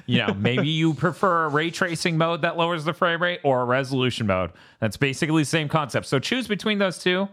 You 0.05 0.19
know, 0.19 0.33
maybe 0.33 0.67
you 0.67 0.93
prefer 0.93 1.45
a 1.45 1.49
ray 1.49 1.71
tracing 1.71 2.17
mode 2.17 2.41
that 2.41 2.57
lowers 2.57 2.83
the 2.85 2.93
frame 2.93 3.21
rate 3.21 3.39
or 3.43 3.61
a 3.61 3.65
resolution 3.65 4.27
mode. 4.27 4.51
That's 4.79 4.97
basically 4.97 5.43
the 5.43 5.47
same 5.47 5.69
concept. 5.69 6.05
So 6.07 6.19
choose 6.19 6.47
between 6.47 6.77
those 6.79 6.99
two. 6.99 7.27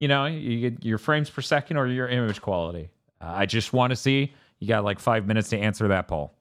You 0.00 0.08
know, 0.08 0.26
you 0.26 0.70
get 0.70 0.84
your 0.84 0.98
frames 0.98 1.28
per 1.28 1.42
second 1.42 1.76
or 1.76 1.86
your 1.86 2.08
image 2.08 2.40
quality. 2.40 2.88
Uh, 3.20 3.32
I 3.36 3.46
just 3.46 3.72
want 3.72 3.90
to 3.90 3.96
see. 3.96 4.32
You 4.58 4.68
got 4.68 4.82
like 4.84 4.98
five 4.98 5.26
minutes 5.26 5.50
to 5.50 5.58
answer 5.58 5.88
that 5.88 6.08
poll. 6.08 6.32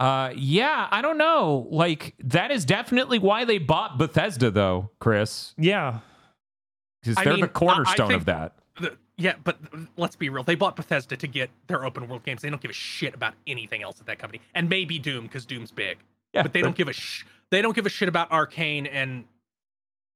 Uh, 0.00 0.32
yeah, 0.34 0.88
I 0.90 1.00
don't 1.00 1.18
know. 1.18 1.68
Like 1.70 2.14
that 2.24 2.50
is 2.50 2.64
definitely 2.64 3.20
why 3.20 3.44
they 3.44 3.58
bought 3.58 3.98
Bethesda, 3.98 4.50
though, 4.50 4.90
Kris, 4.98 5.54
Yeah. 5.58 6.00
because 7.02 7.22
they're 7.22 7.32
mean, 7.34 7.40
the 7.42 7.48
cornerstone 7.48 8.12
of 8.12 8.24
that. 8.24 8.54
The- 8.80 8.96
yeah, 9.18 9.34
but 9.44 9.58
let's 9.96 10.16
be 10.16 10.28
real. 10.28 10.42
They 10.42 10.54
bought 10.54 10.76
Bethesda 10.76 11.16
to 11.16 11.26
get 11.26 11.50
their 11.66 11.84
open 11.84 12.08
world 12.08 12.24
games. 12.24 12.42
They 12.42 12.50
don't 12.50 12.60
give 12.62 12.70
a 12.70 12.74
shit 12.74 13.14
about 13.14 13.34
anything 13.46 13.82
else 13.82 14.00
at 14.00 14.06
that 14.06 14.18
company, 14.18 14.40
and 14.54 14.68
maybe 14.68 14.98
Doom 14.98 15.24
because 15.24 15.44
Doom's 15.46 15.70
big. 15.70 15.98
Yeah, 16.32 16.42
but 16.42 16.52
they 16.52 16.62
don't 16.62 16.74
give 16.76 16.88
a 16.88 16.92
sh- 16.92 17.24
they 17.50 17.60
don't 17.62 17.74
give 17.76 17.86
a 17.86 17.90
shit 17.90 18.08
about 18.08 18.30
Arkane 18.30 18.88
and 18.90 19.24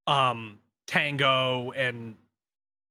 um 0.07 0.59
Tango 0.87 1.73
and 1.73 2.15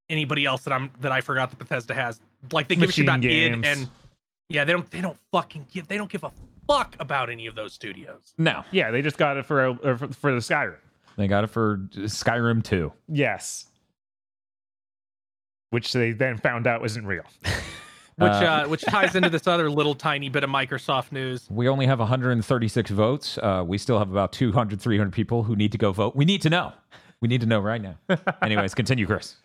anybody 0.10 0.46
else 0.46 0.64
that 0.64 0.74
I'm 0.74 0.92
that 1.02 1.12
I 1.12 1.22
forgot 1.22 1.50
that 1.50 1.58
Bethesda 1.60 1.94
has. 1.94 2.20
Like 2.52 2.68
they 2.68 2.76
give 2.76 2.90
a 2.90 2.92
shit 2.92 3.06
about 3.06 3.22
Games. 3.22 3.66
id 3.66 3.72
and 3.72 3.90
yeah, 4.50 4.64
they 4.64 4.74
don't 4.74 4.90
they 4.92 5.02
don't 5.02 5.18
fucking 5.32 5.68
give 5.72 5.88
they 5.88 5.98
don't 5.98 6.12
give 6.12 6.24
a 6.24 6.32
fuck 6.68 6.96
about 7.00 7.30
any 7.30 7.48
of 7.48 7.56
those 7.56 7.74
studios. 7.74 8.34
No, 8.38 8.64
Yeah, 8.72 8.92
they 8.92 9.02
just 9.02 9.18
got 9.18 9.38
it 9.38 9.46
for 9.46 9.70
uh, 9.70 9.98
for, 9.98 10.08
for 10.14 10.32
the 10.34 10.40
Skyrim. 10.40 10.78
they 11.18 11.28
got 11.28 11.44
it 11.44 11.48
for 11.48 11.78
Skyrim 11.96 12.64
too. 12.64 12.92
Yes. 13.08 13.68
Which 15.72 15.94
they 15.94 16.12
then 16.12 16.38
found 16.38 16.68
out 16.68 16.82
wasn't 16.82 17.08
real. 17.08 17.24
Which 18.18 18.32
Uh, 18.32 18.64
uh, 18.64 18.68
which 18.68 18.84
ties 18.84 19.14
into 19.16 19.30
this 19.30 19.46
other 19.46 19.70
little 19.70 19.94
tiny 19.94 20.30
bit 20.30 20.46
of 20.46 20.50
Microsoft 20.50 21.12
news. 21.12 21.48
We 21.50 21.68
only 21.68 21.86
have 21.86 22.00
136 22.00 22.90
votes. 22.92 23.38
Uh, 23.38 23.62
we 23.68 23.78
still 23.78 24.00
have 24.00 24.10
about 24.10 24.32
200, 24.32 24.80
300 24.80 25.12
people 25.12 25.44
who 25.44 25.54
need 25.58 25.74
to 25.74 25.78
go 25.78 25.92
vote. 25.92 26.16
We 26.16 26.24
need 26.24 26.42
to 26.44 26.50
know. 26.50 26.72
We 27.20 27.28
need 27.28 27.42
to 27.42 27.48
know 27.48 27.60
right 27.60 27.82
now. 27.82 27.98
Anyways, 28.42 28.74
continue, 28.74 29.06
Kris. 29.06 29.36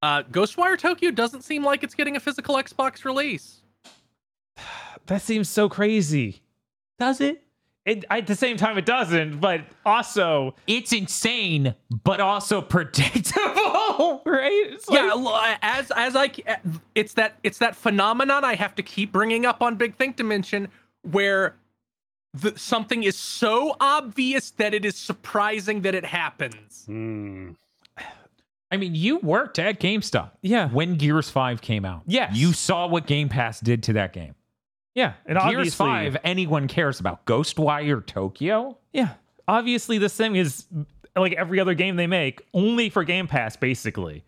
Uh, 0.00 0.22
Ghostwire 0.22 0.78
Tokyo 0.78 1.10
doesn't 1.10 1.42
seem 1.42 1.62
like 1.64 1.82
it's 1.82 1.94
getting 1.94 2.16
a 2.16 2.20
physical 2.20 2.54
Xbox 2.56 3.04
release. 3.04 3.60
That 5.06 5.20
seems 5.20 5.48
so 5.48 5.68
crazy. 5.68 6.42
Does 6.98 7.20
it? 7.20 7.42
It, 7.84 8.04
at 8.10 8.28
the 8.28 8.36
same 8.36 8.56
time, 8.56 8.78
it 8.78 8.86
doesn't. 8.86 9.40
But 9.40 9.62
also, 9.84 10.54
It's 10.68 10.92
insane, 10.92 11.74
but 12.04 12.20
also 12.20 12.62
predictable, 13.26 14.22
right? 14.24 14.76
Like- 14.88 14.98
yeah, 15.14 15.56
as 15.62 15.90
as 15.96 16.14
I 16.16 16.30
it's 16.94 17.14
that 17.14 17.38
it's 17.42 17.58
that 17.58 17.74
phenomenon 17.74 18.44
I 18.44 18.54
have 18.54 18.74
to 18.76 18.82
keep 18.82 19.10
bringing 19.12 19.44
up 19.46 19.62
on 19.62 19.74
Big 19.76 19.96
Think 19.96 20.16
Dimension 20.16 20.68
where 21.02 21.56
the, 22.34 22.56
something 22.56 23.02
is 23.02 23.18
so 23.18 23.76
obvious 23.80 24.52
that 24.52 24.72
it 24.74 24.84
is 24.84 24.96
surprising 24.96 25.82
that 25.82 25.94
it 25.94 26.04
happens. 26.04 26.84
Hmm. 26.86 27.50
I 28.70 28.78
mean, 28.78 28.94
you 28.94 29.18
worked 29.18 29.58
at 29.58 29.80
GameStop 29.80 30.30
yeah, 30.40 30.70
when 30.70 30.94
Gears 30.94 31.28
5 31.28 31.60
came 31.60 31.84
out. 31.84 32.04
yeah, 32.06 32.32
You 32.32 32.54
saw 32.54 32.86
what 32.86 33.06
Game 33.06 33.28
Pass 33.28 33.60
did 33.60 33.82
to 33.82 33.92
that 33.94 34.14
game. 34.14 34.34
Yeah, 34.94 35.14
and 35.26 35.38
Gears 35.38 35.54
obviously, 35.54 35.86
5, 35.86 36.16
anyone 36.24 36.68
cares 36.68 37.00
about. 37.00 37.24
Ghostwire 37.26 38.04
Tokyo? 38.04 38.76
yeah, 38.92 39.14
obviously, 39.48 39.98
this 39.98 40.14
thing 40.16 40.36
is 40.36 40.66
like 41.16 41.32
every 41.34 41.60
other 41.60 41.74
game 41.74 41.96
they 41.96 42.06
make, 42.06 42.42
only 42.54 42.90
for 42.90 43.04
Game 43.04 43.26
Pass, 43.26 43.56
basically. 43.56 44.24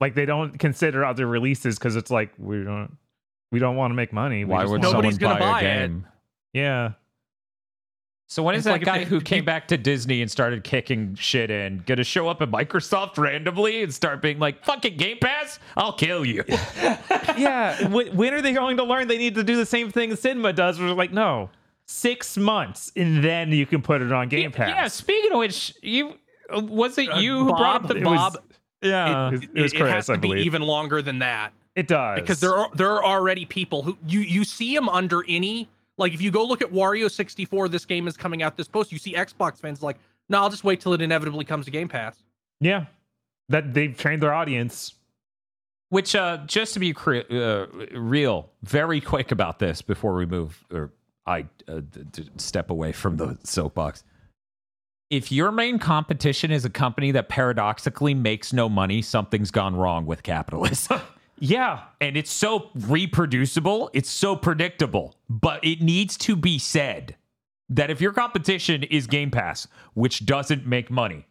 Like 0.00 0.14
they 0.14 0.24
don't 0.24 0.58
consider 0.58 1.04
other 1.04 1.26
releases 1.26 1.78
because 1.78 1.94
it's 1.96 2.10
like 2.10 2.32
we 2.38 2.64
don't 2.64 2.96
we 3.52 3.58
don't 3.58 3.76
want 3.76 3.90
to 3.90 3.94
make 3.94 4.12
money. 4.12 4.44
We 4.44 4.52
Why 4.52 4.62
just 4.62 4.72
would 4.72 4.82
Nobody's 4.82 5.16
someone 5.18 5.38
gonna 5.38 5.40
buy, 5.40 5.60
buy 5.60 5.62
a 5.62 5.64
it. 5.64 5.88
game? 5.88 6.06
Yeah, 6.54 6.92
So 8.30 8.44
when 8.44 8.54
is 8.54 8.60
It's 8.60 8.64
that 8.66 8.70
like 8.74 8.84
guy 8.84 8.98
they- 8.98 9.04
who 9.06 9.20
came 9.20 9.44
back 9.44 9.66
to 9.68 9.76
Disney 9.76 10.22
and 10.22 10.30
started 10.30 10.62
kicking 10.62 11.16
shit 11.16 11.50
in 11.50 11.82
gonna 11.84 12.04
show 12.04 12.28
up 12.28 12.40
at 12.40 12.48
Microsoft 12.48 13.18
randomly 13.18 13.82
and 13.82 13.92
start 13.92 14.22
being 14.22 14.38
like, 14.38 14.64
"Fucking 14.64 14.96
Game 14.96 15.18
Pass, 15.20 15.58
I'll 15.76 15.92
kill 15.94 16.24
you." 16.24 16.44
yeah. 17.36 17.88
when, 17.88 18.14
when 18.16 18.32
are 18.32 18.40
they 18.40 18.52
going 18.52 18.76
to 18.76 18.84
learn 18.84 19.08
they 19.08 19.18
need 19.18 19.34
to 19.34 19.42
do 19.42 19.56
the 19.56 19.66
same 19.66 19.90
thing 19.90 20.14
Cinema 20.14 20.52
does? 20.52 20.78
Where 20.78 20.86
they're 20.86 20.96
like, 20.96 21.12
no, 21.12 21.50
six 21.86 22.36
months, 22.36 22.92
and 22.94 23.24
then 23.24 23.50
you 23.50 23.66
can 23.66 23.82
put 23.82 24.00
it 24.00 24.12
on 24.12 24.28
Game 24.28 24.52
Pass. 24.52 24.68
Yeah. 24.68 24.86
Speaking 24.86 25.32
of 25.32 25.38
which, 25.38 25.74
you 25.82 26.14
was 26.52 26.98
it 26.98 27.08
Uh, 27.10 27.18
you 27.18 27.36
who 27.38 27.48
brought 27.50 27.82
up 27.82 27.88
the 27.88 27.96
It 27.96 28.04
was- 28.04 28.16
Bob, 28.34 28.36
Yeah. 28.80 29.26
it 29.28 29.32
was, 29.32 29.42
it 29.42 29.54
was 29.62 29.72
it, 29.72 29.76
Kris, 29.76 29.90
has 29.92 30.06
to 30.06 30.12
I 30.12 30.16
be 30.18 30.28
even 30.42 30.62
longer 30.62 31.02
than 31.02 31.18
that. 31.18 31.52
it 31.74 31.88
does 31.88 32.20
because 32.20 32.38
there 32.38 32.54
are 32.56 32.68
there 32.76 32.90
are 32.92 33.04
already 33.04 33.44
people 33.44 33.82
who 33.82 33.98
you 34.06 34.20
you 34.20 34.44
see 34.44 34.72
them 34.74 34.88
under 34.88 35.24
any 35.28 35.68
like 36.00 36.12
if 36.12 36.20
you 36.20 36.32
go 36.32 36.44
look 36.44 36.62
at 36.62 36.72
Wario 36.72 37.08
64 37.08 37.68
this 37.68 37.84
game 37.84 38.08
is 38.08 38.16
coming 38.16 38.42
out 38.42 38.56
this 38.56 38.66
post 38.66 38.90
you 38.90 38.98
see 38.98 39.14
Xbox 39.14 39.58
fans 39.60 39.82
like 39.82 39.98
no 40.28 40.40
I'll 40.40 40.50
just 40.50 40.64
wait 40.64 40.80
till 40.80 40.92
it 40.94 41.00
inevitably 41.00 41.44
comes 41.44 41.66
to 41.66 41.70
Game 41.70 41.88
Pass 41.88 42.16
yeah 42.60 42.86
that 43.50 43.74
they've 43.74 43.96
trained 43.96 44.22
their 44.22 44.32
audience. 44.32 44.94
Which, 45.90 46.14
uh, 46.14 46.38
just 46.46 46.72
to 46.74 46.80
be 46.80 46.92
cre- 46.92 47.28
uh, 47.30 47.66
real, 47.92 48.48
very 48.62 49.00
quick 49.00 49.32
about 49.32 49.58
this 49.58 49.82
before 49.82 50.14
we 50.14 50.24
move, 50.24 50.64
or 50.72 50.92
I 51.26 51.46
uh, 51.68 51.80
d- 51.90 52.04
d- 52.12 52.30
step 52.36 52.70
away 52.70 52.92
from 52.92 53.16
the 53.16 53.36
soapbox. 53.42 54.04
If 55.10 55.32
your 55.32 55.50
main 55.50 55.80
competition 55.80 56.52
is 56.52 56.64
a 56.64 56.70
company 56.70 57.10
that 57.10 57.28
paradoxically 57.28 58.14
makes 58.14 58.52
no 58.52 58.68
money, 58.68 59.02
something's 59.02 59.50
gone 59.50 59.74
wrong 59.74 60.06
with 60.06 60.22
capitalism. 60.22 61.00
Yeah, 61.40 61.84
and 62.00 62.16
it's 62.16 62.30
so 62.30 62.70
reproducible, 62.74 63.90
it's 63.94 64.10
so 64.10 64.36
predictable. 64.36 65.16
But 65.28 65.64
it 65.64 65.80
needs 65.80 66.16
to 66.18 66.36
be 66.36 66.58
said 66.58 67.16
that 67.70 67.90
if 67.90 68.00
your 68.00 68.12
competition 68.12 68.82
is 68.84 69.06
Game 69.06 69.30
Pass, 69.30 69.66
which 69.94 70.26
doesn't 70.26 70.66
make 70.66 70.90
money, 70.90 71.26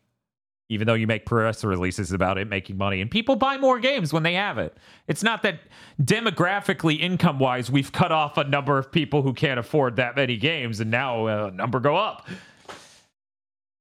even 0.69 0.87
though 0.87 0.93
you 0.95 1.05
make 1.07 1.25
press 1.25 1.63
releases 1.63 2.11
about 2.11 2.37
it 2.37 2.47
making 2.47 2.77
money, 2.77 3.01
and 3.01 3.09
people 3.11 3.35
buy 3.35 3.57
more 3.57 3.79
games 3.79 4.11
when 4.13 4.23
they 4.23 4.33
have 4.33 4.57
it. 4.57 4.77
It's 5.07 5.23
not 5.23 5.41
that 5.43 5.59
demographically, 6.01 6.99
income 6.99 7.39
wise, 7.39 7.69
we've 7.71 7.91
cut 7.91 8.11
off 8.11 8.37
a 8.37 8.43
number 8.43 8.77
of 8.77 8.91
people 8.91 9.21
who 9.21 9.33
can't 9.33 9.59
afford 9.59 9.95
that 9.97 10.15
many 10.15 10.37
games, 10.37 10.79
and 10.79 10.89
now 10.89 11.25
uh, 11.27 11.51
number 11.53 11.79
go 11.79 11.95
up. 11.95 12.27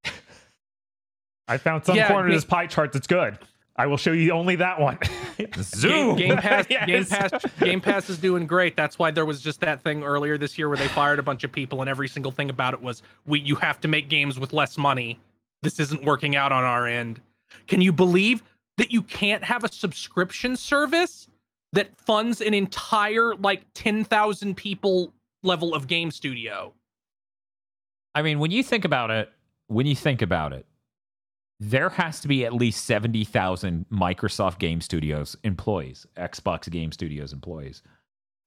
I 1.47 1.57
found 1.57 1.85
some 1.85 1.95
Yeah, 1.95 2.07
corner 2.07 2.27
of 2.27 2.33
this 2.33 2.45
pie 2.45 2.67
chart 2.67 2.91
that's 2.91 3.07
good. 3.07 3.37
I 3.79 3.87
will 3.87 3.97
show 3.97 4.11
you 4.11 4.31
only 4.31 4.57
that 4.57 4.79
one. 4.79 4.99
Zoom. 5.61 6.17
Game, 6.17 6.29
Game 6.29 6.37
Pass 6.37 6.65
Yes. 6.69 6.85
Game 6.85 7.05
Pass 7.05 7.45
Game 7.59 7.81
Pass 7.81 8.09
is 8.09 8.17
doing 8.17 8.45
great 8.45 8.75
that's 8.75 8.99
why 8.99 9.09
there 9.09 9.25
was 9.25 9.41
just 9.41 9.61
that 9.61 9.81
thing 9.81 10.03
earlier 10.03 10.37
this 10.37 10.57
year 10.57 10.67
where 10.67 10.77
they 10.77 10.87
fired 10.89 11.17
a 11.17 11.23
bunch 11.23 11.43
of 11.43 11.51
people 11.51 11.81
and 11.81 11.89
every 11.89 12.07
single 12.07 12.31
thing 12.31 12.49
about 12.49 12.73
it 12.73 12.81
was 12.81 13.01
we 13.25 13.39
you 13.39 13.55
have 13.55 13.79
to 13.79 13.87
make 13.87 14.09
games 14.09 14.37
with 14.39 14.51
less 14.53 14.77
money 14.77 15.19
this 15.63 15.79
isn't 15.79 16.03
working 16.03 16.35
out 16.35 16.51
on 16.51 16.63
our 16.63 16.85
end 16.85 17.21
can 17.67 17.79
you 17.81 17.93
believe 17.93 18.43
that 18.77 18.91
you 18.91 19.01
can't 19.01 19.43
have 19.43 19.63
a 19.63 19.71
subscription 19.71 20.55
service 20.57 21.27
that 21.71 21.95
funds 21.97 22.41
an 22.41 22.53
entire 22.53 23.33
like 23.35 23.63
10,000 23.75 24.55
people 24.57 25.13
level 25.41 25.73
of 25.73 25.87
game 25.87 26.11
studio 26.11 26.73
I 28.15 28.21
mean, 28.21 28.39
when 28.39 28.51
you 28.51 28.63
think 28.63 28.85
about 28.85 29.11
it, 29.11 29.31
when 29.67 29.85
you 29.85 29.95
think 29.95 30.21
about 30.21 30.51
it, 30.51 30.65
there 31.59 31.89
has 31.89 32.19
to 32.21 32.27
be 32.27 32.45
at 32.45 32.53
least 32.53 32.85
70,000 32.85 33.85
Microsoft 33.91 34.59
Game 34.59 34.81
Studios 34.81 35.35
employees, 35.43 36.07
Xbox 36.15 36.69
Game 36.69 36.91
Studios 36.91 37.33
employees. 37.33 37.81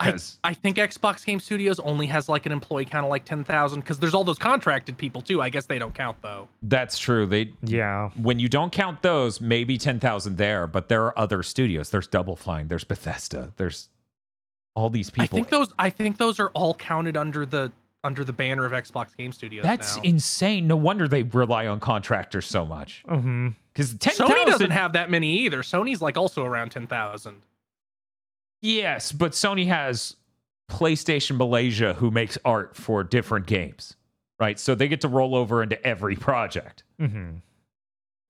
I, 0.00 0.12
'Cause- 0.12 0.38
I 0.42 0.54
think 0.54 0.78
Xbox 0.78 1.24
Game 1.24 1.38
Studios 1.38 1.78
only 1.80 2.06
has 2.06 2.28
like 2.28 2.44
an 2.46 2.50
employee 2.52 2.86
count 2.86 3.04
of 3.04 3.10
like 3.10 3.24
10,000 3.24 3.80
because 3.80 3.98
there's 4.00 4.14
all 4.14 4.24
those 4.24 4.38
contracted 4.38 4.96
people 4.98 5.20
too. 5.22 5.40
I 5.40 5.48
guess 5.50 5.66
they 5.66 5.78
don't 5.78 5.94
count 5.94 6.16
though. 6.22 6.48
That's 6.62 6.98
true. 6.98 7.26
They 7.26 7.52
yeah, 7.62 8.08
when 8.16 8.38
you 8.40 8.48
don't 8.48 8.72
count 8.72 9.02
those, 9.02 9.40
maybe 9.40 9.78
10,000 9.78 10.38
there, 10.38 10.66
but 10.66 10.88
there 10.88 11.04
are 11.04 11.16
other 11.18 11.42
studios. 11.44 11.90
There's 11.90 12.08
Double 12.08 12.34
Fine, 12.34 12.66
there's 12.68 12.82
Bethesda, 12.84 13.52
there's 13.58 13.90
all 14.74 14.90
these 14.90 15.10
people. 15.10 15.24
I 15.24 15.26
think 15.28 15.50
those 15.50 15.72
I 15.78 15.90
think 15.90 16.16
those 16.16 16.40
are 16.40 16.48
all 16.48 16.74
counted 16.74 17.16
under 17.16 17.46
the 17.46 17.70
under 18.04 18.24
the 18.24 18.32
banner 18.32 18.64
of 18.64 18.72
Xbox 18.72 19.16
Game 19.16 19.32
Studios. 19.32 19.62
That's 19.64 19.96
now. 19.96 20.02
insane. 20.02 20.66
No 20.66 20.76
wonder 20.76 21.06
they 21.06 21.22
rely 21.22 21.66
on 21.66 21.80
contractors 21.80 22.46
so 22.46 22.64
much. 22.66 23.02
hmm 23.08 23.48
Because 23.72 23.94
Sony 23.94 24.44
doesn't 24.46 24.70
have 24.70 24.94
that 24.94 25.10
many 25.10 25.38
either. 25.40 25.62
Sony's 25.62 26.02
like 26.02 26.16
also 26.16 26.44
around 26.44 26.70
10,000. 26.70 27.42
Yes, 28.60 29.12
but 29.12 29.32
Sony 29.32 29.66
has 29.66 30.16
PlayStation 30.70 31.36
Malaysia 31.36 31.94
who 31.94 32.10
makes 32.10 32.38
art 32.44 32.76
for 32.76 33.02
different 33.04 33.46
games, 33.46 33.96
right? 34.38 34.58
So 34.58 34.74
they 34.74 34.88
get 34.88 35.00
to 35.02 35.08
roll 35.08 35.34
over 35.34 35.62
into 35.62 35.84
every 35.86 36.16
project. 36.28 36.84
hmm 36.98 37.30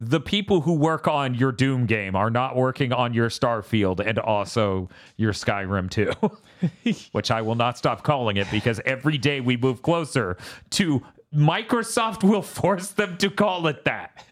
The 0.04 0.18
people 0.18 0.62
who 0.62 0.74
work 0.74 1.06
on 1.06 1.36
your 1.36 1.52
Doom 1.52 1.86
game 1.86 2.16
are 2.16 2.28
not 2.28 2.56
working 2.56 2.92
on 2.92 3.14
your 3.14 3.28
Starfield 3.28 4.04
and 4.04 4.18
also 4.18 4.88
your 5.16 5.32
Skyrim 5.32 5.88
2, 5.88 6.92
which 7.12 7.30
I 7.30 7.40
will 7.40 7.54
not 7.54 7.78
stop 7.78 8.02
calling 8.02 8.36
it 8.36 8.50
because 8.50 8.80
every 8.84 9.16
day 9.16 9.40
we 9.40 9.56
move 9.56 9.82
closer 9.82 10.36
to 10.70 11.02
Microsoft 11.32 12.28
will 12.28 12.42
force 12.42 12.88
them 12.88 13.16
to 13.18 13.30
call 13.30 13.68
it 13.68 13.84
that. 13.84 14.24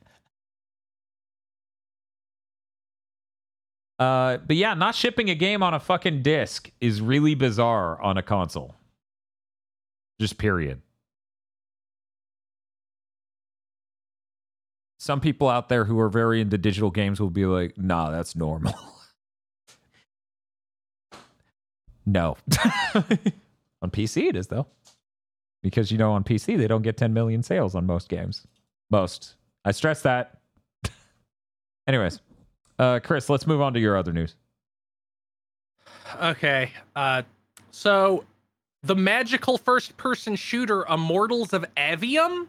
Uh, 4.01 4.39
but 4.39 4.57
yeah, 4.57 4.75
not 4.75 4.97
shipping 4.97 5.31
a 5.31 5.37
game 5.37 5.63
on 5.63 5.73
a 5.73 5.79
fucking 5.79 6.23
disc 6.23 6.69
is 6.81 7.01
really 7.01 7.37
bizarre 7.37 8.01
on 8.03 8.19
a 8.19 8.23
console. 8.23 8.75
Just 10.19 10.37
period. 10.37 10.83
Some 15.01 15.19
people 15.19 15.49
out 15.49 15.71
there 15.71 15.87
who 15.87 15.99
are 15.99 16.11
very 16.11 16.43
into 16.43 16.59
digital 16.59 16.91
games 16.91 17.21
will 17.21 17.31
be 17.31 17.47
like, 17.47 17.79
nah, 17.79 18.11
that's 18.11 18.37
normal. 18.37 18.75
no. 22.07 22.37
on 23.81 23.91
PC, 23.91 24.29
it 24.29 24.37
is, 24.37 24.49
though. 24.49 24.67
because 25.63 25.91
you 25.91 25.97
know 25.97 26.13
on 26.13 26.23
PC 26.23 26.59
they 26.59 26.69
don't 26.69 26.83
get 26.83 26.99
10 26.99 27.15
million 27.15 27.43
sales 27.43 27.75
on 27.75 27.87
most 27.87 28.11
games. 28.11 28.47
Most. 28.91 29.37
I 29.65 29.73
stress 29.73 30.03
that. 30.03 30.39
Anyways, 31.87 32.21
uh, 32.79 33.01
Kris, 33.03 33.31
let's 33.31 33.47
move 33.47 33.63
on 33.63 33.73
to 33.73 33.81
your 33.81 33.97
other 33.97 34.13
news. 34.13 34.35
Okay. 36.23 36.73
Uh, 36.95 37.23
so 37.71 38.25
the 38.83 38.97
magical 38.97 39.57
first-person 39.57 40.37
shooter 40.37 40.85
Immortals 40.87 41.55
of 41.55 41.65
Aveum, 41.77 42.49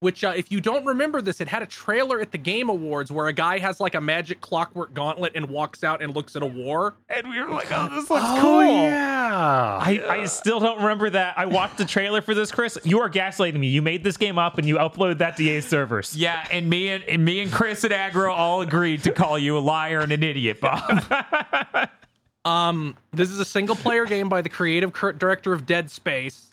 which 0.00 0.22
uh, 0.22 0.32
if 0.36 0.52
you 0.52 0.60
don't 0.60 0.84
remember 0.84 1.22
this, 1.22 1.40
it 1.40 1.48
had 1.48 1.62
a 1.62 1.66
trailer 1.66 2.20
at 2.20 2.30
the 2.30 2.38
Game 2.38 2.68
Awards 2.68 3.10
where 3.10 3.28
a 3.28 3.32
guy 3.32 3.58
has 3.58 3.80
like 3.80 3.94
a 3.94 4.00
magic 4.00 4.40
clockwork 4.40 4.92
gauntlet 4.92 5.32
and 5.34 5.46
walks 5.46 5.82
out 5.82 6.02
and 6.02 6.14
looks 6.14 6.36
at 6.36 6.42
a 6.42 6.46
war. 6.46 6.94
And 7.08 7.28
we 7.28 7.40
were 7.40 7.50
like, 7.50 7.68
oh, 7.70 7.88
this 7.88 8.10
looks 8.10 8.24
oh, 8.26 8.38
cool. 8.40 8.64
yeah. 8.64 9.78
I, 9.80 10.04
I 10.08 10.24
still 10.26 10.60
don't 10.60 10.78
remember 10.78 11.10
that. 11.10 11.38
I 11.38 11.46
watched 11.46 11.78
the 11.78 11.84
trailer 11.84 12.20
for 12.20 12.34
this, 12.34 12.52
Kris. 12.52 12.78
You 12.84 13.00
are 13.00 13.08
gaslighting 13.08 13.58
me. 13.58 13.68
You 13.68 13.82
made 13.82 14.04
this 14.04 14.16
game 14.16 14.38
up 14.38 14.58
and 14.58 14.68
you 14.68 14.76
uploaded 14.76 15.18
that 15.18 15.36
to 15.38 15.42
EA 15.42 15.60
servers. 15.60 16.16
Yeah, 16.16 16.46
and 16.50 16.68
me 16.68 16.88
and, 16.88 17.02
and 17.04 17.24
me 17.24 17.40
and 17.40 17.50
Kris 17.50 17.84
and 17.84 17.92
Aggro 17.92 18.30
all 18.30 18.60
agreed 18.60 19.04
to 19.04 19.12
call 19.12 19.38
you 19.38 19.56
a 19.56 19.60
liar 19.60 20.00
and 20.00 20.12
an 20.12 20.22
idiot, 20.22 20.60
Bob. 20.60 21.04
Um, 22.44 22.96
this 23.12 23.30
is 23.30 23.38
a 23.38 23.44
single 23.44 23.76
player 23.76 24.04
game 24.04 24.28
by 24.28 24.42
the 24.42 24.48
creative 24.48 24.92
director 24.92 25.52
of 25.52 25.64
Dead 25.64 25.90
Space. 25.90 26.50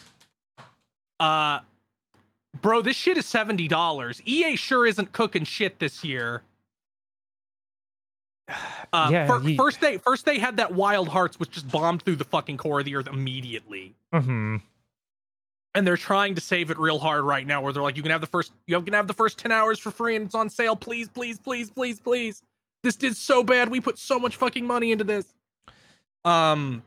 Uh, 1.20 1.60
bro, 2.60 2.82
this 2.82 2.96
shit 2.98 3.18
is 3.18 3.26
seventy 3.26 3.68
dollars. 3.68 4.22
EA 4.26 4.56
sure 4.56 4.86
isn't 4.86 5.12
cooking 5.14 5.44
shit 5.46 5.80
this 5.80 6.04
year. 6.04 6.42
Uh, 8.94 9.08
Yeah, 9.10 9.40
ye- 9.42 9.56
first 9.56 9.80
they 9.80 9.98
first 9.98 10.26
they 10.26 10.38
had 10.38 10.58
that 10.58 10.74
Wild 10.74 11.08
Hearts, 11.08 11.40
which 11.40 11.52
just 11.52 11.70
bombed 11.72 12.02
through 12.04 12.18
the 12.18 12.26
fucking 12.26 12.58
core 12.58 12.80
of 12.80 12.86
the 12.86 12.96
earth 12.98 13.08
immediately, 13.08 13.94
hmm 14.12 14.58
and 15.74 15.88
they're 15.88 15.96
trying 15.96 16.36
to 16.36 16.42
save 16.42 16.70
it 16.70 16.78
real 16.78 17.00
hard 17.00 17.24
right 17.24 17.48
now. 17.48 17.62
Where 17.62 17.72
they're 17.72 17.82
like, 17.82 17.96
you 17.96 18.02
can 18.04 18.12
have 18.12 18.20
the 18.20 18.28
first, 18.28 18.52
you 18.68 18.82
can 18.82 18.94
have 18.94 19.08
the 19.08 19.14
first 19.14 19.38
ten 19.40 19.54
hours 19.54 19.80
for 19.80 19.90
free, 19.92 20.18
and 20.18 20.26
it's 20.26 20.36
on 20.36 20.50
sale. 20.50 20.76
Please, 20.76 21.08
please, 21.08 21.40
please, 21.40 21.70
please, 21.70 22.02
please. 22.02 22.44
This 22.84 22.98
did 22.98 23.16
so 23.16 23.42
bad. 23.42 23.70
We 23.70 23.80
put 23.80 23.98
so 23.98 24.20
much 24.20 24.36
fucking 24.36 24.68
money 24.68 24.92
into 24.92 25.06
this. 25.06 25.34
Um, 26.26 26.84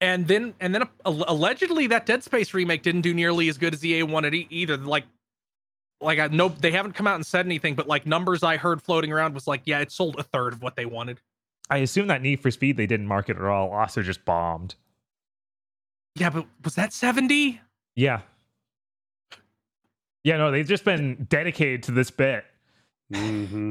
and 0.00 0.26
then 0.28 0.54
and 0.60 0.74
then 0.74 0.84
allegedly 1.04 1.86
that 1.88 2.06
Dead 2.06 2.22
Space 2.22 2.54
remake 2.54 2.82
didn't 2.82 3.00
do 3.02 3.12
nearly 3.14 3.48
as 3.48 3.58
good 3.58 3.74
as 3.74 3.84
EA 3.84 4.02
wanted 4.04 4.34
e- 4.34 4.46
either. 4.50 4.76
Like, 4.76 5.04
like 6.00 6.18
I 6.18 6.28
know 6.28 6.48
they 6.48 6.70
haven't 6.70 6.92
come 6.92 7.06
out 7.06 7.16
and 7.16 7.26
said 7.26 7.44
anything, 7.46 7.74
but 7.74 7.86
like 7.88 8.06
numbers 8.06 8.42
I 8.42 8.56
heard 8.56 8.80
floating 8.82 9.12
around 9.12 9.34
was 9.34 9.46
like, 9.46 9.62
yeah, 9.64 9.80
it 9.80 9.90
sold 9.90 10.18
a 10.18 10.22
third 10.22 10.52
of 10.52 10.62
what 10.62 10.76
they 10.76 10.86
wanted. 10.86 11.20
I 11.70 11.78
assume 11.78 12.06
that 12.08 12.22
Need 12.22 12.40
for 12.40 12.50
Speed 12.50 12.76
they 12.76 12.86
didn't 12.86 13.06
market 13.08 13.36
at 13.36 13.42
all. 13.44 13.70
Also 13.72 14.02
just 14.02 14.24
bombed. 14.24 14.74
Yeah, 16.14 16.30
but 16.30 16.46
was 16.64 16.74
that 16.76 16.92
seventy? 16.92 17.60
Yeah. 17.96 18.20
Yeah, 20.24 20.36
no, 20.36 20.50
they've 20.50 20.66
just 20.66 20.84
been 20.84 21.26
dedicated 21.28 21.82
to 21.84 21.92
this 21.92 22.10
bit. 22.10 22.44
hmm 23.12 23.70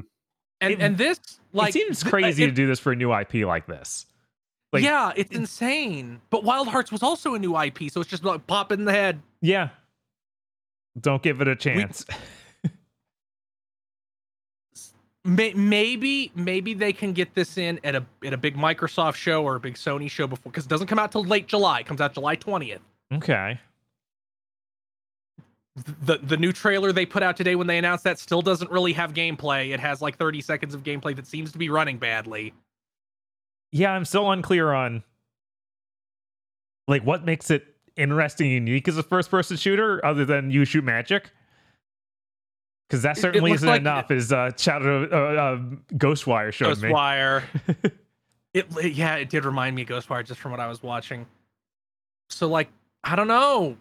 And 0.62 0.74
It- 0.74 0.82
and 0.82 0.98
this 0.98 1.20
like 1.54 1.70
it 1.70 1.74
seems 1.74 2.02
th- 2.02 2.10
crazy 2.12 2.44
it- 2.44 2.48
to 2.48 2.52
do 2.52 2.68
this 2.68 2.80
for 2.80 2.92
a 2.92 2.96
new 2.96 3.12
IP 3.14 3.46
like 3.46 3.68
this. 3.68 4.06
Like- 4.78 4.84
yeah, 4.84 5.12
it's 5.16 5.32
insane. 5.36 6.22
But 6.30 6.44
Wild 6.44 6.68
Hearts 6.68 6.92
was 6.92 7.04
also 7.04 7.34
a 7.36 7.40
new 7.40 7.58
IP, 7.60 7.92
so 7.92 8.02
it's 8.02 8.10
just 8.10 8.24
like 8.24 8.48
pop 8.48 8.72
in 8.72 8.86
the 8.86 8.92
head. 8.92 9.22
Yeah. 9.42 9.70
Don't 11.00 11.22
give 11.22 11.42
it 11.42 11.48
a 11.48 11.56
chance. 11.56 12.06
May- 15.24 15.54
maybe 15.54 16.32
maybe 16.36 16.74
they 16.74 16.94
can 16.94 17.12
get 17.12 17.34
this 17.36 17.58
in 17.58 17.80
at 17.84 17.96
a 17.96 18.06
at 18.26 18.32
a 18.34 18.38
big 18.38 18.56
Microsoft 18.56 19.16
show 19.16 19.44
or 19.44 19.56
a 19.56 19.60
big 19.60 19.74
Sony 19.76 20.10
show 20.10 20.26
before 20.26 20.52
because 20.52 20.66
it 20.66 20.70
doesn't 20.70 20.88
come 20.88 21.00
out 21.00 21.12
till 21.12 21.24
late 21.26 21.48
July. 21.48 21.80
It 21.82 21.86
comes 21.86 22.00
out 22.00 22.14
July 22.14 22.36
twentieth. 22.36 22.82
okay. 23.14 23.60
The 26.06 26.18
the 26.20 26.38
new 26.38 26.54
trailer 26.54 26.92
they 26.94 27.06
put 27.06 27.24
out 27.24 27.36
today 27.36 27.56
when 27.56 27.68
they 27.68 27.78
announced 27.78 28.06
that 28.06 28.20
still 28.20 28.42
doesn't 28.42 28.72
really 28.72 28.94
have 28.94 29.14
gameplay. 29.14 29.74
It 29.74 29.82
has 29.82 30.02
like 30.02 30.18
thirty 30.18 30.40
seconds 30.42 30.74
of 30.74 30.84
gameplay 30.84 31.14
that 31.18 31.28
seems 31.28 31.52
to 31.52 31.58
be 31.58 31.70
running 31.70 31.98
badly. 31.98 32.54
Yeah, 33.72 33.92
I'm 33.92 34.06
still 34.06 34.32
unclear 34.32 34.72
on 34.72 35.04
like 36.88 37.04
what 37.04 37.26
makes 37.26 37.52
it 37.52 37.66
interesting 37.96 38.54
and 38.56 38.68
unique 38.68 38.88
as 38.88 38.98
a 38.98 39.04
first 39.04 39.30
person 39.30 39.58
shooter 39.58 40.04
other 40.06 40.24
than 40.26 40.52
you 40.52 40.64
shoot 40.66 40.84
magic. 40.84 41.32
Because 42.88 43.02
that 43.04 43.18
It- 43.18 43.20
it 43.20 43.22
certainly 43.22 43.52
isn't 43.52 43.68
like- 43.68 43.82
enough, 43.82 44.12
as 44.12 44.32
uh, 44.32 44.52
Shadow 44.58 45.04
uh, 45.04 45.42
uh, 45.42 45.58
Ghostwire 45.98 46.54
showed 46.54 46.82
me. 46.82 46.90
Ghostwire. 46.90 47.44
it, 48.54 48.66
it 48.78 48.94
yeah, 48.94 49.16
it 49.16 49.30
did 49.30 49.44
remind 49.44 49.76
me 49.76 49.82
of 49.82 49.90
Ghostwire 49.90 50.26
just 50.26 50.40
from 50.40 50.52
what 50.52 50.62
I 50.62 50.68
was 50.68 50.82
watching. 50.82 51.26
So 52.30 52.48
like, 52.48 52.70
I 53.04 53.16
don't 53.18 53.28
know. 53.28 53.76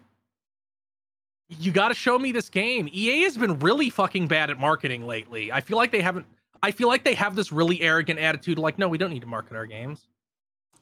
You 1.49 1.71
got 1.71 1.87
to 1.87 1.93
show 1.93 2.19
me 2.19 2.33
this 2.33 2.49
game. 2.49 2.89
EA 2.91 3.21
has 3.23 3.37
been 3.37 3.59
really 3.59 3.89
fucking 3.89 4.27
bad 4.27 4.49
at 4.49 4.59
marketing 4.59 5.07
lately. 5.07 5.49
I 5.49 5.61
feel 5.61 5.77
like 5.77 5.91
they 5.93 6.01
haven't. 6.01 6.25
I 6.63 6.71
feel 6.71 6.87
like 6.87 7.03
they 7.03 7.13
have 7.13 7.35
this 7.35 7.51
really 7.51 7.81
arrogant 7.81 8.19
attitude, 8.19 8.59
like, 8.59 8.77
no, 8.77 8.87
we 8.87 8.97
don't 8.97 9.11
need 9.11 9.21
to 9.21 9.27
market 9.27 9.55
our 9.55 9.65
games. 9.65 10.07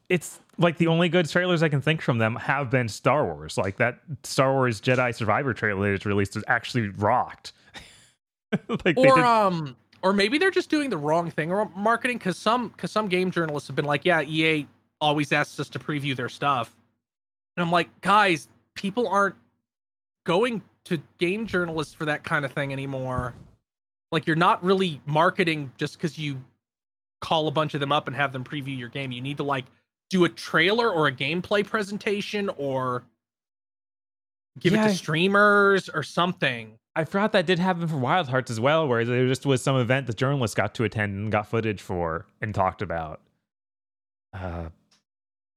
It's 0.08 0.40
like 0.58 0.78
the 0.78 0.88
only 0.88 1.10
good 1.10 1.28
trailers 1.28 1.64
I 1.64 1.70
can 1.70 1.82
think 1.82 2.02
from 2.02 2.20
them 2.20 2.36
have 2.36 2.70
been 2.70 2.88
Star 2.88 3.26
Wars. 3.26 3.58
Like 3.58 3.78
that 3.78 4.00
Star 4.24 4.54
Wars 4.54 4.80
Jedi 4.80 5.16
Survivor 5.16 5.54
trailer 5.54 5.96
just 5.96 6.06
released 6.06 6.36
is 6.36 6.44
actually 6.48 6.90
rocked. 6.90 7.54
like 8.86 8.98
or 8.98 9.20
um 9.20 9.76
or 10.02 10.14
maybe 10.14 10.38
they're 10.38 10.52
just 10.52 10.70
doing 10.70 10.90
the 10.90 10.98
wrong 10.98 11.32
thing 11.32 11.52
or 11.52 11.70
marketing 11.76 12.18
because 12.18 12.38
some 12.38 12.70
because 12.70 12.92
some 12.92 13.08
game 13.08 13.32
journalists 13.32 13.68
have 13.68 13.76
been 13.76 13.86
like 13.86 14.06
yeah 14.06 14.22
ea 14.22 14.68
always 15.02 15.32
asks 15.32 15.60
us 15.60 15.70
to 15.70 15.80
preview 15.80 16.16
their 16.16 16.30
stuff 16.30 16.76
and 17.58 17.64
i'm 17.66 17.72
like 17.72 17.90
guys 18.02 18.48
people 18.76 19.08
aren't 19.08 19.36
going 20.26 20.62
to 20.84 21.02
game 21.18 21.48
journalists 21.48 21.94
for 21.94 22.06
that 22.06 22.24
kind 22.24 22.46
of 22.46 22.52
thing 22.52 22.72
anymore 22.72 23.34
like 24.16 24.26
you're 24.28 24.38
not 24.38 24.64
really 24.64 25.02
marketing 25.06 25.74
just 25.76 25.98
because 25.98 26.18
you 26.18 26.42
call 27.20 27.50
a 27.50 27.52
bunch 27.52 27.74
of 27.74 27.82
them 27.82 27.92
up 27.92 28.08
and 28.08 28.16
have 28.16 28.32
them 28.32 28.46
preview 28.46 28.78
your 28.78 28.88
game. 28.88 29.12
You 29.12 29.20
need 29.20 29.36
to 29.38 29.44
like 29.44 29.66
do 30.10 30.24
a 30.24 30.30
trailer 30.30 30.90
or 30.90 31.08
a 31.08 31.12
gameplay 31.12 31.68
presentation 31.68 32.50
or 32.58 33.04
give 34.58 34.74
it 34.74 34.78
to 34.78 34.96
streamers 34.96 35.90
or 35.90 36.02
something. 36.02 36.80
I 36.96 37.04
forgot 37.04 37.34
that 37.34 37.46
did 37.46 37.60
happen 37.60 37.90
for 37.90 37.98
Wild 37.98 38.30
Hearts 38.30 38.50
as 38.50 38.58
well, 38.58 38.88
where 38.88 39.04
there 39.04 39.28
just 39.28 39.46
was 39.46 39.62
some 39.62 39.76
event 39.76 40.08
the 40.08 40.14
journalists 40.14 40.56
got 40.56 40.74
to 40.76 40.86
attend 40.86 41.14
and 41.14 41.30
got 41.30 41.50
footage 41.50 41.82
for 41.82 42.26
and 42.42 42.56
talked 42.56 42.82
about. 42.82 43.20
Uh, 44.32 44.70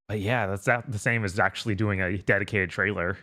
but 0.08 0.18
yeah, 0.18 0.48
that's 0.48 0.64
that 0.64 0.90
the 0.90 0.98
same 0.98 1.24
as 1.24 1.38
actually 1.38 1.76
doing 1.76 2.00
a 2.02 2.18
dedicated 2.18 2.70
trailer. 2.70 3.16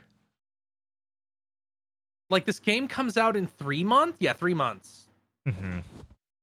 like 2.29 2.45
this 2.45 2.59
game 2.59 2.87
comes 2.87 3.17
out 3.17 3.35
in 3.35 3.47
three 3.47 3.83
months 3.83 4.17
yeah 4.21 4.33
three 4.33 4.53
months 4.53 5.04
hmm 5.47 5.79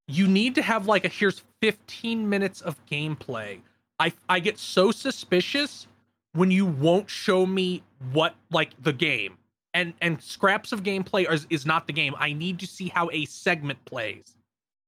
you 0.09 0.27
need 0.27 0.55
to 0.57 0.63
have 0.63 0.87
like 0.87 1.05
a 1.05 1.09
here's 1.09 1.43
15 1.63 2.29
minutes 2.29 2.61
of 2.61 2.77
gameplay. 2.87 3.61
I 3.99 4.13
i 4.29 4.41
get 4.41 4.59
so 4.59 4.91
suspicious 4.91 5.87
when 6.33 6.51
you 6.51 6.67
won't 6.67 7.09
show 7.09 7.47
me 7.47 7.83
what 8.13 8.35
like 8.51 8.71
the 8.83 8.93
game. 8.93 9.39
And 9.75 9.95
and 10.03 10.21
scraps 10.21 10.73
of 10.73 10.83
gameplay 10.83 11.33
is, 11.33 11.47
is 11.51 11.65
not 11.65 11.87
the 11.87 11.93
game. 11.93 12.15
I 12.19 12.33
need 12.33 12.59
to 12.59 12.67
see 12.67 12.89
how 12.89 13.09
a 13.13 13.25
segment 13.27 13.83
plays. 13.85 14.35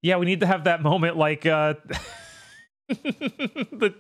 Yeah, 0.02 0.17
we 0.17 0.26
need 0.26 0.41
to 0.41 0.47
have 0.47 0.65
that 0.65 0.83
moment 0.83 1.17
like 1.17 1.47
uh, 1.47 1.75
the 2.89 3.94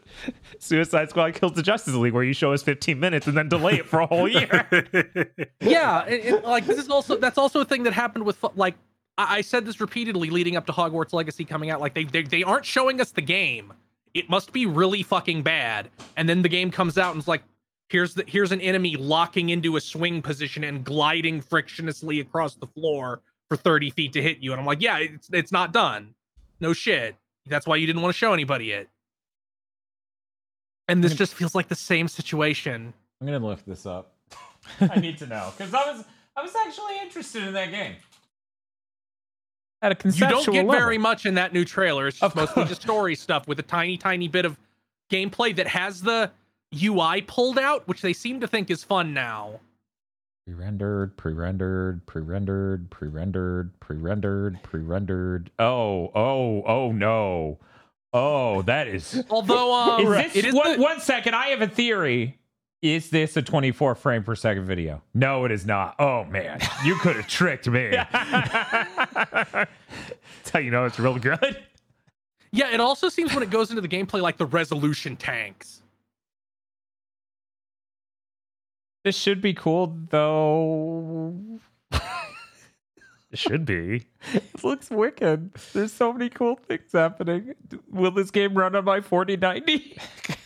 Suicide 0.58 1.08
Squad 1.10 1.34
kills 1.34 1.52
the 1.52 1.62
Justice 1.62 1.94
League, 1.94 2.12
where 2.12 2.24
you 2.24 2.34
show 2.34 2.52
us 2.52 2.62
15 2.62 3.00
minutes 3.00 3.26
and 3.26 3.36
then 3.36 3.48
delay 3.48 3.74
it 3.74 3.86
for 3.86 4.00
a 4.00 4.06
whole 4.06 4.28
year. 4.28 4.66
yeah 5.60 6.04
it, 6.04 6.24
it- 6.26 6.44
like 6.44 6.66
this 6.66 6.78
is 6.78 6.90
also 6.90 7.16
that's 7.16 7.38
also 7.38 7.60
a 7.60 7.64
thing 7.64 7.84
that 7.84 7.92
happened 7.94 8.24
with 8.24 8.44
like 8.56 8.74
I, 9.18 9.38
I 9.38 9.40
said 9.40 9.64
this 9.64 9.80
repeatedly 9.80 10.30
leading 10.30 10.56
up 10.56 10.66
to 10.66 10.72
hogwarts 10.72 11.12
legacy 11.12 11.44
coming 11.44 11.70
out 11.70 11.80
like 11.80 11.94
they, 11.94 12.04
they 12.04 12.22
they 12.22 12.42
aren't 12.42 12.64
showing 12.64 13.00
us 13.00 13.10
the 13.10 13.22
game. 13.22 13.72
It 14.12 14.30
must 14.30 14.52
be 14.52 14.66
really 14.66 15.02
fucking 15.02 15.42
bad. 15.42 15.90
And 16.16 16.28
then 16.28 16.42
the 16.42 16.48
game 16.48 16.70
comes 16.70 16.98
out 16.98 17.12
and 17.12 17.18
it's 17.18 17.28
like 17.28 17.42
here's 17.88 18.14
the 18.14 18.24
here's 18.26 18.52
an 18.52 18.60
enemy 18.60 18.96
locking 18.96 19.50
into 19.50 19.76
a 19.76 19.80
swing 19.80 20.22
position 20.22 20.64
and 20.64 20.84
gliding 20.84 21.42
frictionlessly 21.42 22.20
across 22.20 22.54
the 22.54 22.66
floor 22.66 23.20
for 23.48 23.56
30 23.56 23.90
feet 23.90 24.12
to 24.14 24.22
hit 24.22 24.38
you. 24.38 24.52
And 24.52 24.60
i'm 24.60 24.66
like 24.66 24.80
yeah 24.80 24.98
it's 24.98 25.28
it's 25.32 25.52
not 25.52 25.72
done. 25.72 26.14
No 26.60 26.72
shit. 26.72 27.16
That's 27.46 27.66
why 27.66 27.76
you 27.76 27.86
didn't 27.86 28.02
want 28.02 28.14
to 28.14 28.18
show 28.18 28.32
anybody 28.32 28.72
it. 28.72 28.88
And 30.88 31.02
this 31.02 31.14
just 31.14 31.34
feels 31.34 31.54
like 31.54 31.68
the 31.68 31.74
same 31.74 32.08
situation. 32.08 32.92
I'm 33.20 33.26
gonna 33.26 33.44
lift 33.44 33.66
this 33.66 33.86
up. 33.86 34.12
I 34.80 35.00
need 35.00 35.18
to 35.18 35.26
know 35.28 35.52
because 35.56 35.72
I 35.72 35.92
was 35.92 36.04
I 36.36 36.42
was 36.42 36.54
actually 36.54 36.98
interested 37.02 37.44
in 37.44 37.54
that 37.54 37.70
game. 37.70 37.96
At 39.84 39.92
a 39.92 40.08
you 40.08 40.26
don't 40.26 40.46
get 40.46 40.64
level. 40.64 40.72
very 40.72 40.96
much 40.96 41.26
in 41.26 41.34
that 41.34 41.52
new 41.52 41.62
trailer. 41.62 42.08
It's 42.08 42.18
just 42.18 42.34
mostly 42.34 42.64
just 42.64 42.80
story 42.80 43.14
stuff 43.14 43.46
with 43.46 43.58
a 43.58 43.62
tiny, 43.62 43.98
tiny 43.98 44.28
bit 44.28 44.46
of 44.46 44.58
gameplay 45.12 45.54
that 45.56 45.66
has 45.66 46.00
the 46.00 46.30
UI 46.82 47.20
pulled 47.20 47.58
out, 47.58 47.86
which 47.86 48.00
they 48.00 48.14
seem 48.14 48.40
to 48.40 48.46
think 48.48 48.70
is 48.70 48.82
fun 48.82 49.12
now. 49.12 49.60
Pre-rendered, 50.46 51.18
pre-rendered, 51.18 52.06
pre-rendered, 52.06 52.88
pre-rendered, 52.88 53.78
pre-rendered, 53.80 54.62
pre-rendered. 54.62 55.50
Oh, 55.58 56.10
oh, 56.14 56.62
oh 56.66 56.92
no. 56.92 57.58
Oh, 58.14 58.62
that 58.62 58.88
is. 58.88 59.22
Although, 59.28 59.74
um, 59.74 60.00
Is 60.00 60.08
this 60.32 60.36
it 60.36 60.44
is 60.46 60.54
one, 60.54 60.76
the- 60.78 60.82
one 60.82 61.00
second? 61.00 61.34
I 61.34 61.48
have 61.48 61.60
a 61.60 61.68
theory. 61.68 62.38
Is 62.84 63.08
this 63.08 63.34
a 63.38 63.40
24 63.40 63.94
frame 63.94 64.22
per 64.24 64.34
second 64.34 64.66
video? 64.66 65.00
No, 65.14 65.46
it 65.46 65.50
is 65.50 65.64
not. 65.64 65.94
Oh 65.98 66.24
man, 66.24 66.60
you 66.84 66.96
could 66.96 67.16
have 67.16 67.26
tricked 67.30 67.66
me. 67.66 67.88
That's 67.92 68.10
how 70.52 70.58
you 70.58 70.70
know 70.70 70.84
it's 70.84 70.98
real 70.98 71.18
good. 71.18 71.64
Yeah, 72.52 72.74
it 72.74 72.80
also 72.80 73.08
seems 73.08 73.32
when 73.32 73.42
it 73.42 73.48
goes 73.48 73.70
into 73.70 73.80
the 73.80 73.88
gameplay 73.88 74.20
like 74.20 74.36
the 74.36 74.44
resolution 74.44 75.16
tanks. 75.16 75.80
This 79.02 79.16
should 79.16 79.40
be 79.40 79.54
cool 79.54 79.96
though. 80.10 81.34
It 81.90 83.38
should 83.38 83.64
be. 83.64 84.04
It 84.34 84.62
looks 84.62 84.90
wicked. 84.90 85.54
There's 85.72 85.92
so 85.94 86.12
many 86.12 86.28
cool 86.28 86.56
things 86.68 86.92
happening. 86.92 87.54
Will 87.90 88.10
this 88.10 88.30
game 88.30 88.52
run 88.52 88.76
on 88.76 88.84
my 88.84 89.00
4090? 89.00 89.96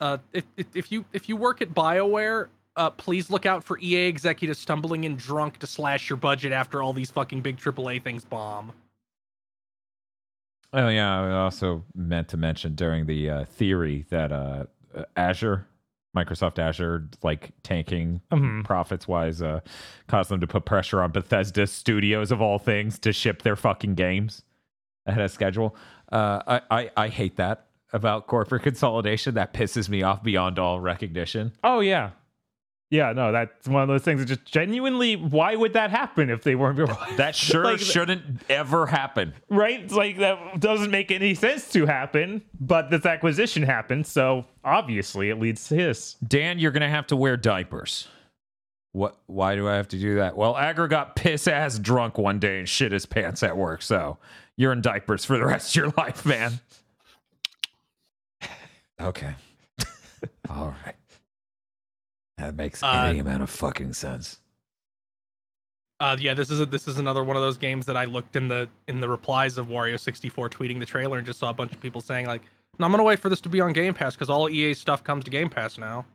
Uh, 0.00 0.18
if, 0.32 0.44
if 0.56 0.66
if 0.74 0.92
you 0.92 1.04
if 1.12 1.28
you 1.28 1.36
work 1.36 1.60
at 1.62 1.70
Bioware, 1.74 2.48
uh, 2.76 2.90
please 2.90 3.30
look 3.30 3.46
out 3.46 3.64
for 3.64 3.78
EA 3.80 4.06
executives 4.06 4.58
stumbling 4.58 5.04
in 5.04 5.16
drunk 5.16 5.58
to 5.58 5.66
slash 5.66 6.08
your 6.08 6.16
budget 6.16 6.52
after 6.52 6.82
all 6.82 6.92
these 6.92 7.10
fucking 7.10 7.40
big 7.40 7.56
AAA 7.58 8.02
things 8.02 8.24
bomb. 8.24 8.72
Oh 10.72 10.88
yeah, 10.88 11.20
I 11.20 11.32
also 11.32 11.84
meant 11.94 12.28
to 12.28 12.36
mention 12.36 12.74
during 12.74 13.06
the 13.06 13.30
uh, 13.30 13.44
theory 13.46 14.04
that 14.10 14.30
uh, 14.32 14.66
Azure, 15.16 15.66
Microsoft 16.14 16.58
Azure, 16.58 17.08
like 17.22 17.52
tanking 17.62 18.20
Mhm. 18.30 18.64
profits 18.64 19.08
wise, 19.08 19.40
uh, 19.40 19.60
caused 20.08 20.30
them 20.30 20.40
to 20.40 20.46
put 20.46 20.66
pressure 20.66 21.02
on 21.02 21.10
Bethesda 21.10 21.66
Studios 21.66 22.30
of 22.30 22.42
all 22.42 22.58
things 22.58 22.98
to 23.00 23.12
ship 23.14 23.42
their 23.42 23.56
fucking 23.56 23.94
games 23.94 24.42
ahead 25.06 25.24
of 25.24 25.30
schedule. 25.30 25.74
Uh, 26.12 26.42
I, 26.46 26.60
I 26.82 26.90
I 27.04 27.08
hate 27.08 27.36
that 27.36 27.67
about 27.92 28.26
corporate 28.26 28.62
consolidation. 28.64 29.34
That 29.34 29.52
pisses 29.52 29.88
me 29.88 30.02
off 30.02 30.22
beyond 30.22 30.58
all 30.58 30.80
recognition. 30.80 31.52
Oh 31.64 31.80
yeah. 31.80 32.10
Yeah, 32.90 33.12
no, 33.12 33.32
that's 33.32 33.68
one 33.68 33.82
of 33.82 33.88
those 33.88 34.00
things 34.02 34.20
that 34.20 34.26
just 34.26 34.46
genuinely 34.46 35.14
why 35.14 35.54
would 35.54 35.74
that 35.74 35.90
happen 35.90 36.30
if 36.30 36.42
they 36.42 36.54
weren't 36.54 36.78
That 37.18 37.34
sure 37.36 37.62
Like- 37.64 37.80
shouldn't 37.80 38.40
ever 38.48 38.86
happen. 38.86 39.34
right? 39.50 39.80
It's 39.80 39.92
like 39.92 40.16
that 40.20 40.58
doesn't 40.58 40.90
make 40.90 41.10
any 41.10 41.34
sense 41.34 41.70
to 41.72 41.84
happen, 41.84 42.40
but 42.58 42.88
this 42.88 43.04
acquisition 43.04 43.62
happened, 43.62 44.06
so 44.06 44.46
obviously 44.64 45.28
it 45.28 45.38
leads 45.38 45.68
to 45.68 45.74
this. 45.74 46.14
Dan, 46.26 46.58
you're 46.58 46.70
gonna 46.72 46.88
have 46.88 47.06
to 47.08 47.16
wear 47.16 47.36
diapers. 47.36 48.08
What? 48.92 49.18
Why 49.26 49.54
do 49.54 49.68
I 49.68 49.74
have 49.74 49.88
to 49.88 49.98
do 49.98 50.14
that? 50.14 50.34
Well, 50.34 50.54
Aggro 50.54 50.88
got 50.88 51.14
piss 51.14 51.46
ass 51.46 51.78
drunk 51.78 52.16
one 52.16 52.38
day 52.38 52.58
and 52.58 52.66
shit 52.66 52.92
his 52.92 53.04
pants 53.04 53.42
at 53.42 53.54
work, 53.54 53.82
so 53.82 54.16
you're 54.56 54.72
in 54.72 54.80
diapers 54.80 55.26
for 55.26 55.36
the 55.36 55.44
rest 55.44 55.72
of 55.72 55.76
your 55.76 55.92
life, 55.98 56.24
man. 56.24 56.58
Okay. 59.00 59.34
All 60.50 60.74
right. 60.84 60.94
That 62.38 62.54
makes 62.56 62.82
Uh, 62.82 63.04
any 63.08 63.18
amount 63.18 63.42
of 63.42 63.50
fucking 63.50 63.92
sense. 63.92 64.40
Uh, 66.00 66.16
yeah, 66.20 66.32
this 66.34 66.50
is 66.50 66.60
a, 66.60 66.66
this 66.66 66.86
is 66.86 66.98
another 66.98 67.24
one 67.24 67.36
of 67.36 67.42
those 67.42 67.56
games 67.56 67.84
that 67.86 67.96
I 67.96 68.04
looked 68.04 68.36
in 68.36 68.46
the 68.46 68.68
in 68.86 69.00
the 69.00 69.08
replies 69.08 69.58
of 69.58 69.66
Wario 69.66 69.98
sixty 69.98 70.28
four 70.28 70.48
tweeting 70.48 70.78
the 70.78 70.86
trailer 70.86 71.18
and 71.18 71.26
just 71.26 71.40
saw 71.40 71.50
a 71.50 71.54
bunch 71.54 71.72
of 71.72 71.80
people 71.80 72.00
saying 72.00 72.26
like, 72.26 72.42
"No, 72.78 72.86
I'm 72.86 72.92
gonna 72.92 73.02
wait 73.02 73.18
for 73.18 73.28
this 73.28 73.40
to 73.42 73.48
be 73.48 73.60
on 73.60 73.72
Game 73.72 73.94
Pass 73.94 74.14
because 74.14 74.30
all 74.30 74.48
EA 74.48 74.74
stuff 74.74 75.02
comes 75.02 75.24
to 75.24 75.30
Game 75.30 75.48
Pass 75.50 75.76
now. 75.76 76.06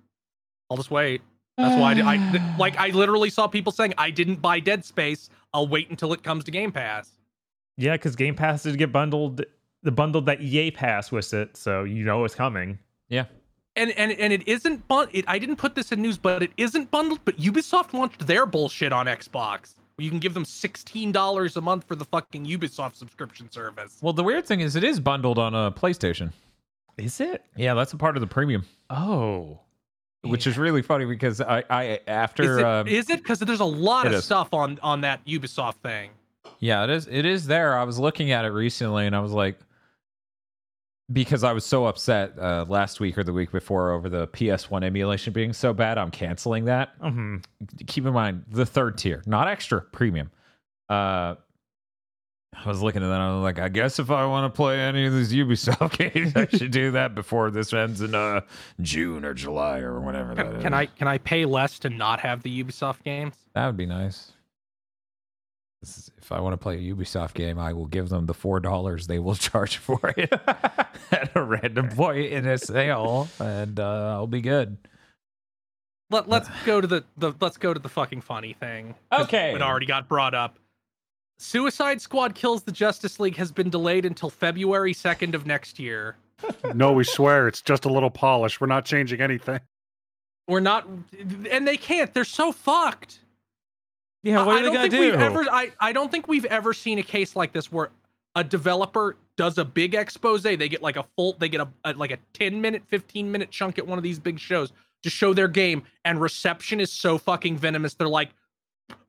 I'll 0.70 0.78
just 0.78 0.92
wait." 0.92 1.22
That's 1.58 1.80
why 1.80 1.94
I, 1.96 2.16
I 2.16 2.56
like 2.58 2.78
I 2.78 2.88
literally 2.90 3.30
saw 3.30 3.48
people 3.48 3.74
saying 3.74 3.94
I 3.98 4.10
didn't 4.10 4.42
buy 4.42 4.62
Dead 4.62 4.86
Space. 4.86 5.30
I'll 5.54 5.68
wait 5.68 5.90
until 5.90 6.14
it 6.14 6.24
comes 6.24 6.46
to 6.46 6.52
Game 6.52 6.72
Pass. 6.72 7.12
Yeah, 7.78 7.92
because 7.94 8.16
Game 8.16 8.36
Pass 8.36 8.64
did 8.64 8.78
get 8.78 8.92
bundled 8.94 9.44
the 9.84 9.92
bundled 9.92 10.26
that 10.26 10.42
EA 10.42 10.72
pass 10.72 11.12
with 11.12 11.34
it, 11.34 11.56
so 11.58 11.84
you 11.84 12.04
know 12.04 12.24
it's 12.26 12.36
coming. 12.36 12.80
Yeah. 13.10 13.26
And 13.76 13.92
and 13.92 14.12
and 14.14 14.32
it 14.34 14.48
isn't 14.48 14.88
bun- 14.88 15.10
it, 15.12 15.26
I 15.28 15.40
didn't 15.40 15.56
put 15.58 15.76
this 15.76 15.92
in 15.92 16.02
news, 16.02 16.18
but 16.18 16.44
it 16.44 16.52
isn't 16.58 16.90
bundled. 16.92 17.20
But 17.26 17.38
Ubisoft 17.38 17.94
launched 17.94 18.26
their 18.28 18.46
bullshit 18.46 18.94
on 18.94 19.08
Xbox. 19.08 19.76
You 19.98 20.10
can 20.10 20.20
give 20.20 20.34
them 20.34 20.46
sixteen 20.46 21.12
dollars 21.12 21.58
a 21.58 21.62
month 21.62 21.86
for 21.88 21.96
the 21.96 22.06
fucking 22.06 22.46
Ubisoft 22.46 22.96
subscription 22.96 23.52
service. 23.52 23.98
Well, 24.02 24.14
the 24.14 24.24
weird 24.24 24.46
thing 24.46 24.60
is, 24.60 24.76
it 24.76 24.84
is 24.84 25.00
bundled 25.00 25.40
on 25.40 25.54
a 25.56 25.72
PlayStation. 25.72 26.32
Is 26.98 27.20
it? 27.20 27.44
Yeah, 27.56 27.74
that's 27.74 27.94
a 27.94 27.98
part 27.98 28.16
of 28.16 28.22
the 28.22 28.28
premium, 28.28 28.66
Oh. 28.92 29.60
which 30.22 30.46
is 30.46 30.60
really 30.60 30.84
funny 30.84 31.06
because 31.06 31.42
I, 31.42 31.64
I 31.70 32.00
after 32.08 32.64
um, 32.66 32.88
is 32.88 33.10
it? 33.10 33.18
Because 33.24 33.40
there's 33.40 33.60
a 33.60 33.66
lot 33.66 34.06
of 34.06 34.14
is. 34.14 34.24
stuff 34.26 34.54
on 34.54 34.78
on 34.84 35.02
that 35.02 35.26
Ubisoft 35.26 35.76
thing. 35.78 36.12
Yeah, 36.60 36.84
it 36.84 36.90
is. 36.92 37.08
It 37.10 37.26
is 37.26 37.48
there. 37.48 37.76
I 37.78 37.84
was 37.84 37.98
looking 37.98 38.32
at 38.32 38.46
it 38.46 38.50
recently, 38.50 39.08
and 39.08 39.16
I 39.16 39.20
was 39.20 39.32
like, 39.32 39.58
because 41.12 41.44
I 41.44 41.52
was 41.52 41.66
so 41.66 41.86
upset 41.86 42.38
uh, 42.40 42.66
last 42.68 43.00
week 43.00 43.18
or 43.18 43.24
the 43.24 43.34
week 43.34 43.52
before 43.52 43.92
over 43.92 44.10
the 44.10 44.28
PS1 44.30 44.84
emulation 44.84 45.34
being 45.34 45.52
so 45.54 45.74
bad, 45.74 45.98
I'm 45.98 46.12
canceling 46.12 46.66
that. 46.66 46.94
hmm 47.02 47.38
Keep 47.88 48.06
in 48.06 48.14
mind 48.14 48.46
the 48.50 48.66
third 48.66 48.98
tier, 48.98 49.22
not 49.26 49.48
extra, 49.48 49.82
premium. 49.82 50.32
Uh, 50.90 51.36
I 52.56 52.68
was 52.70 52.82
looking 52.84 53.02
at 53.04 53.08
that. 53.08 53.20
I 53.20 53.34
was 53.34 53.42
like, 53.42 53.58
I 53.60 53.68
guess 53.68 53.98
if 53.98 54.12
I 54.12 54.26
want 54.28 54.52
to 54.52 54.56
play 54.56 54.80
any 54.80 55.06
of 55.08 55.14
these 55.14 55.34
Ubisoft 55.34 55.98
games, 56.14 56.34
I 56.36 56.46
should 56.56 56.70
do 56.72 56.92
that 56.92 57.16
before 57.16 57.50
this 57.50 57.74
ends 57.74 58.00
in 58.02 58.14
uh, 58.14 58.42
June 58.80 59.26
or 59.26 59.34
July 59.34 59.80
or 59.80 60.00
whatever. 60.00 60.36
Can, 60.36 60.62
can. 60.62 60.74
I 60.74 60.86
can 60.86 61.08
I 61.08 61.18
pay 61.18 61.46
less 61.46 61.80
to 61.80 61.90
not 61.90 62.20
have 62.20 62.44
the 62.44 62.64
Ubisoft 62.64 63.04
games? 63.04 63.34
That 63.56 63.66
would 63.66 63.76
be 63.78 63.88
nice. 63.88 64.34
This 65.82 65.98
is- 65.98 66.12
If 66.24 66.32
I 66.32 66.40
want 66.40 66.54
to 66.54 66.58
play 66.58 66.76
a 66.78 66.96
Ubisoft 66.96 67.34
game, 67.34 67.60
I 67.60 67.74
will 67.74 67.86
give 67.86 68.08
them 68.08 68.28
the 68.28 68.34
four 68.34 68.62
dollars 68.62 69.08
they 69.08 69.20
will 69.20 69.36
charge 69.50 69.76
for 69.76 70.00
it 70.16 70.32
at 71.12 71.32
a 71.36 71.44
random 71.44 71.90
point 71.90 72.28
in 72.28 72.48
a 72.48 72.58
sale, 72.58 73.28
and 73.40 73.78
uh, 73.78 74.14
I'll 74.14 74.28
be 74.28 74.40
good. 74.40 74.78
Let 76.10 76.30
Let's 76.30 76.48
go 76.66 76.80
to 76.80 76.88
the, 76.88 77.04
the 77.18 77.34
let's 77.42 77.58
go 77.58 77.74
to 77.74 77.80
the 77.80 77.90
fucking 77.90 78.22
funny 78.22 78.54
thing. 78.54 78.96
Okay. 79.12 79.54
it 79.54 79.62
already 79.62 79.86
got 79.86 80.08
brought 80.08 80.34
up. 80.34 80.60
Suicide 81.40 82.00
Squad 82.00 82.36
Kills 82.36 82.64
the 82.64 82.72
Justice 82.72 83.20
League 83.20 83.36
has 83.36 83.52
been 83.52 83.70
delayed 83.70 84.06
until 84.06 84.30
February 84.30 84.94
second 84.94 85.36
of 85.36 85.46
next 85.46 85.78
year. 85.78 86.16
No, 86.74 86.92
we 86.92 87.04
swear 87.04 87.48
it's 87.48 87.62
just 87.62 87.86
a 87.86 87.90
little 87.90 88.10
polish. 88.10 88.60
We're 88.60 88.68
not 88.68 88.84
changing 88.84 89.22
anything. 89.22 89.60
We're 90.48 90.60
not, 90.60 90.88
and 91.50 91.66
they 91.66 91.78
can't. 91.78 92.14
They're 92.14 92.26
so 92.26 92.52
fucked. 92.52 93.20
Yeah, 94.24 94.46
what 94.46 94.56
I 94.56 94.60
are 94.60 94.62
they 94.62 94.64
don't 94.64 94.74
gonna 94.74 94.90
think 94.90 94.94
do? 94.94 95.00
we've 95.12 95.20
ever. 95.20 95.46
I, 95.52 95.72
I 95.80 95.92
don't 95.92 96.10
think 96.12 96.28
we've 96.28 96.46
ever 96.46 96.74
seen 96.74 96.98
a 96.98 97.04
case 97.04 97.36
like 97.36 97.52
this 97.52 97.72
where 97.72 97.90
a 98.36 98.44
developer 98.44 99.18
does 99.36 99.58
a 99.58 99.66
big 99.66 99.96
expose. 99.96 100.42
They 100.44 100.56
get 100.56 100.82
like 100.82 100.96
a 100.96 101.04
full. 101.16 101.34
They 101.40 101.50
get 101.50 101.62
a, 101.62 101.68
a 101.84 101.94
like 101.94 102.12
a 102.12 102.18
ten 102.34 102.62
minute, 102.62 102.84
fifteen 102.88 103.32
minute 103.32 103.52
chunk 103.52 103.78
at 103.78 103.86
one 103.86 103.98
of 104.00 104.04
these 104.04 104.20
big 104.20 104.40
shows 104.40 104.72
to 105.04 105.10
show 105.10 105.34
their 105.34 105.50
game, 105.50 105.84
and 106.06 106.22
reception 106.22 106.80
is 106.80 106.92
so 106.92 107.18
fucking 107.18 107.58
venomous. 107.58 107.94
They're 107.94 108.08
like, 108.08 108.30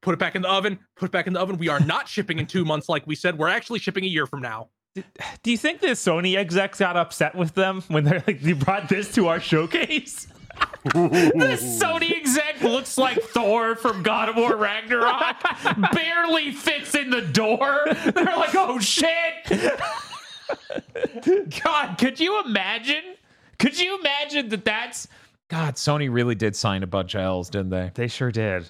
put 0.01 0.15
it 0.15 0.19
back 0.19 0.35
in 0.35 0.43
the 0.43 0.51
oven. 0.51 0.79
Put 0.97 1.07
it 1.07 1.13
back 1.13 1.29
in 1.29 1.33
the 1.33 1.41
oven. 1.41 1.59
We 1.59 1.69
are 1.69 1.81
not 1.81 2.09
shipping 2.09 2.39
in 2.41 2.47
two 2.47 2.65
months 2.67 2.89
like 2.89 3.07
we 3.07 3.15
said. 3.15 3.39
We're 3.39 3.49
actually 3.49 3.79
shipping 3.79 4.05
a 4.05 4.09
year 4.09 4.27
from 4.27 4.43
now. 4.43 4.69
Do 5.43 5.51
you 5.51 5.59
think 5.59 5.81
the 5.81 5.89
Sony 5.89 6.37
execs 6.37 6.79
got 6.79 6.97
upset 6.97 7.35
with 7.35 7.55
them 7.55 7.83
when 7.89 8.05
they're 8.05 8.23
like, 8.27 8.43
"You 8.43 8.57
brought 8.57 8.89
this 8.89 9.13
to 9.15 9.29
our 9.29 9.41
showcase"? 9.41 10.27
The 10.85 11.57
Sony 11.61 12.15
exec 12.15 12.61
looks 12.63 12.99
like 12.99 13.19
Thor 13.23 13.75
from 13.75 14.03
God 14.03 14.29
of 14.29 14.37
War 14.37 14.55
Ragnarok. 14.57 15.37
Barely 15.95 16.53
fits 16.53 16.95
in 16.95 17.09
the 17.11 17.23
door. 17.23 17.85
They're 18.15 18.25
like, 18.37 18.55
oh 18.55 18.79
shit. 18.79 19.73
God, 21.63 21.97
could 21.99 22.21
you 22.21 22.43
imagine? 22.45 23.03
Could 23.59 23.81
you 23.81 23.99
imagine 23.99 24.49
that 24.51 24.65
that's. 24.65 25.09
God, 25.49 25.75
Sony 25.77 26.13
really 26.13 26.35
did 26.35 26.55
sign 26.57 26.83
a 26.83 26.87
bunch 26.87 27.15
of 27.15 27.21
L's, 27.23 27.49
didn't 27.51 27.71
they? 27.71 27.91
They 27.95 28.09
sure 28.09 28.31
did. 28.31 28.67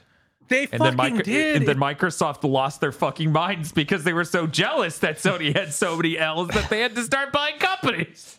They 0.48 0.68
And 0.70 0.82
fucking 0.82 1.14
then, 1.16 1.24
did. 1.24 1.56
and 1.56 1.66
then 1.66 1.78
Microsoft 1.78 2.48
lost 2.48 2.80
their 2.80 2.92
fucking 2.92 3.32
minds 3.32 3.72
because 3.72 4.04
they 4.04 4.12
were 4.12 4.24
so 4.24 4.46
jealous 4.46 4.98
that 4.98 5.16
Sony 5.16 5.56
had 5.56 5.72
so 5.72 5.96
many 5.96 6.18
L's 6.18 6.48
that 6.48 6.68
they 6.68 6.80
had 6.80 6.94
to 6.96 7.02
start 7.02 7.32
buying 7.32 7.58
companies. 7.58 8.38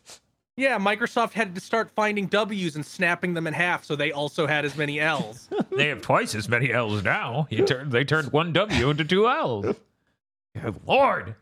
Yeah, 0.58 0.80
Microsoft 0.80 1.34
had 1.34 1.53
to 1.56 1.61
start 1.61 1.92
finding 1.92 2.27
W's 2.27 2.75
and 2.75 2.85
snapping 2.85 3.34
them 3.34 3.45
in 3.45 3.53
half, 3.53 3.84
so 3.84 3.95
they 3.95 4.11
also 4.11 4.48
had 4.48 4.64
as 4.64 4.77
many 4.77 5.00
L's. 5.00 5.50
They 5.75 5.90
have 5.90 6.01
twice 6.01 6.34
as 6.35 6.48
many 6.48 6.72
L's 6.72 7.03
now. 7.03 7.48
You 7.50 7.66
turned, 7.67 7.92
they 7.92 8.06
turned 8.06 8.32
one 8.32 8.53
W 8.53 8.90
into 8.90 9.03
two 9.03 9.27
L's. 9.27 9.75
Good 10.56 10.75
Lord. 10.85 11.35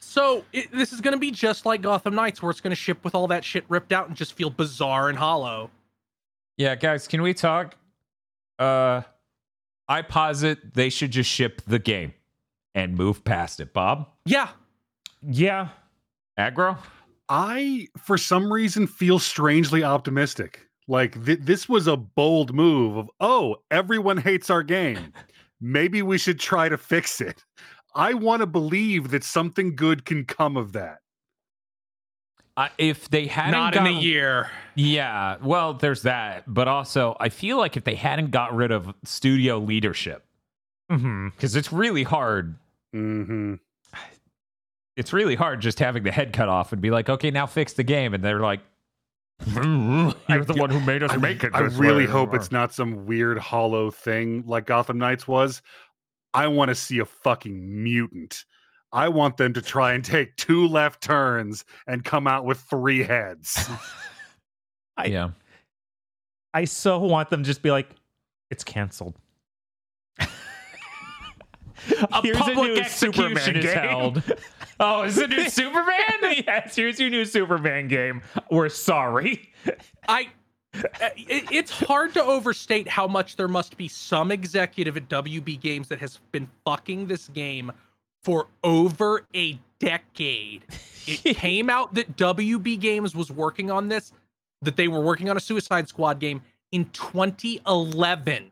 So 0.00 0.44
it, 0.52 0.72
this 0.72 0.92
is 0.92 1.00
going 1.00 1.12
to 1.12 1.20
be 1.20 1.30
just 1.30 1.64
like 1.64 1.80
Gotham 1.80 2.16
Knights, 2.16 2.42
where 2.42 2.50
it's 2.50 2.60
going 2.60 2.72
to 2.72 2.76
ship 2.76 3.04
with 3.04 3.14
all 3.14 3.28
that 3.28 3.44
shit 3.44 3.64
ripped 3.68 3.92
out 3.92 4.08
and 4.08 4.16
just 4.16 4.32
feel 4.32 4.50
bizarre 4.50 5.08
and 5.08 5.16
hollow. 5.16 5.70
Yeah, 6.56 6.74
guys, 6.74 7.06
can 7.06 7.22
we 7.22 7.32
talk? 7.32 7.76
Uh, 8.58 9.02
I 9.88 10.02
posit 10.02 10.74
they 10.74 10.90
should 10.90 11.12
just 11.12 11.30
ship 11.30 11.62
the 11.66 11.78
game 11.78 12.14
and 12.74 12.96
move 12.96 13.22
past 13.24 13.60
it. 13.60 13.72
Bob, 13.72 14.08
Yeah, 14.26 14.48
Yeah, 15.22 15.68
aggro. 16.38 16.78
I, 17.34 17.88
for 17.96 18.18
some 18.18 18.52
reason, 18.52 18.86
feel 18.86 19.18
strangely 19.18 19.82
optimistic. 19.82 20.68
Like 20.86 21.24
th- 21.24 21.38
this 21.40 21.66
was 21.66 21.86
a 21.86 21.96
bold 21.96 22.52
move 22.52 22.98
of, 22.98 23.10
oh, 23.20 23.56
everyone 23.70 24.18
hates 24.18 24.50
our 24.50 24.62
game. 24.62 25.14
Maybe 25.58 26.02
we 26.02 26.18
should 26.18 26.38
try 26.38 26.68
to 26.68 26.76
fix 26.76 27.22
it. 27.22 27.42
I 27.94 28.12
want 28.12 28.40
to 28.40 28.46
believe 28.46 29.12
that 29.12 29.24
something 29.24 29.74
good 29.74 30.04
can 30.04 30.26
come 30.26 30.58
of 30.58 30.72
that. 30.74 30.98
Uh, 32.54 32.68
if 32.76 33.08
they 33.08 33.26
hadn't 33.26 33.52
not 33.52 33.76
in 33.76 33.86
a 33.86 33.98
year. 33.98 34.50
Yeah, 34.74 35.36
well, 35.42 35.72
there's 35.72 36.02
that, 36.02 36.44
but 36.46 36.68
also 36.68 37.16
I 37.18 37.30
feel 37.30 37.56
like 37.56 37.78
if 37.78 37.84
they 37.84 37.94
hadn't 37.94 38.30
got 38.30 38.54
rid 38.54 38.70
of 38.70 38.92
studio 39.04 39.56
leadership, 39.56 40.26
because 40.88 41.56
it's 41.56 41.72
really 41.72 42.02
hard. 42.02 42.56
hmm 42.92 43.54
It's 44.96 45.12
really 45.12 45.34
hard 45.34 45.60
just 45.60 45.78
having 45.78 46.02
the 46.02 46.12
head 46.12 46.32
cut 46.32 46.48
off 46.48 46.72
and 46.72 46.82
be 46.82 46.90
like, 46.90 47.08
okay, 47.08 47.30
now 47.30 47.46
fix 47.46 47.72
the 47.72 47.82
game, 47.82 48.14
and 48.14 48.22
they're 48.22 48.40
like, 48.40 48.60
you're 49.46 50.44
the 50.44 50.54
one 50.56 50.70
who 50.70 50.80
made 50.80 51.02
us 51.02 51.10
I, 51.10 51.16
make 51.16 51.42
it. 51.42 51.52
I 51.54 51.60
really 51.60 52.06
way." 52.06 52.12
hope 52.12 52.34
it's 52.34 52.52
not 52.52 52.72
some 52.72 53.06
weird 53.06 53.38
hollow 53.38 53.90
thing 53.90 54.44
like 54.46 54.66
Gotham 54.66 54.98
Knights 54.98 55.26
was. 55.26 55.62
I 56.34 56.46
want 56.46 56.68
to 56.68 56.74
see 56.74 56.98
a 56.98 57.04
fucking 57.04 57.82
mutant. 57.82 58.44
I 58.92 59.08
want 59.08 59.38
them 59.38 59.52
to 59.54 59.62
try 59.62 59.94
and 59.94 60.04
take 60.04 60.36
two 60.36 60.68
left 60.68 61.02
turns 61.02 61.64
and 61.86 62.04
come 62.04 62.26
out 62.26 62.44
with 62.44 62.60
three 62.60 63.02
heads. 63.02 63.68
yeah. 65.06 65.30
I 66.54 66.66
so 66.66 66.98
want 66.98 67.30
them 67.30 67.42
to 67.42 67.46
just 67.46 67.62
be 67.62 67.70
like, 67.70 67.88
it's 68.50 68.64
canceled. 68.64 69.14
A 72.12 72.22
Here's 72.22 72.36
a 72.36 72.40
public 72.40 72.72
new 72.72 72.76
execution 72.80 73.36
Superman 73.36 73.56
is 73.56 73.64
game. 73.64 73.88
held. 73.88 74.22
Oh, 74.80 75.02
is 75.02 75.16
it 75.16 75.30
new 75.30 75.48
Superman? 75.48 75.94
yes, 76.46 76.74
here's 76.74 76.98
your 76.98 77.08
new 77.08 77.24
Superman 77.24 77.86
game. 77.86 78.20
We're 78.50 78.68
sorry. 78.68 79.52
I 80.08 80.28
uh, 80.74 81.10
it, 81.16 81.52
it's 81.52 81.70
hard 81.70 82.14
to 82.14 82.22
overstate 82.24 82.88
how 82.88 83.06
much 83.06 83.36
there 83.36 83.48
must 83.48 83.76
be 83.76 83.86
some 83.86 84.32
executive 84.32 84.96
at 84.96 85.08
WB 85.08 85.60
Games 85.60 85.88
that 85.88 86.00
has 86.00 86.18
been 86.32 86.48
fucking 86.64 87.06
this 87.06 87.28
game 87.28 87.70
for 88.22 88.48
over 88.64 89.24
a 89.34 89.58
decade. 89.78 90.64
It 91.06 91.36
came 91.36 91.68
out 91.68 91.94
that 91.94 92.16
WB 92.16 92.80
Games 92.80 93.14
was 93.14 93.30
working 93.30 93.70
on 93.70 93.88
this, 93.88 94.12
that 94.62 94.76
they 94.76 94.88
were 94.88 95.00
working 95.00 95.28
on 95.28 95.36
a 95.36 95.40
Suicide 95.40 95.88
Squad 95.88 96.18
game 96.20 96.40
in 96.70 96.86
2011. 96.90 98.51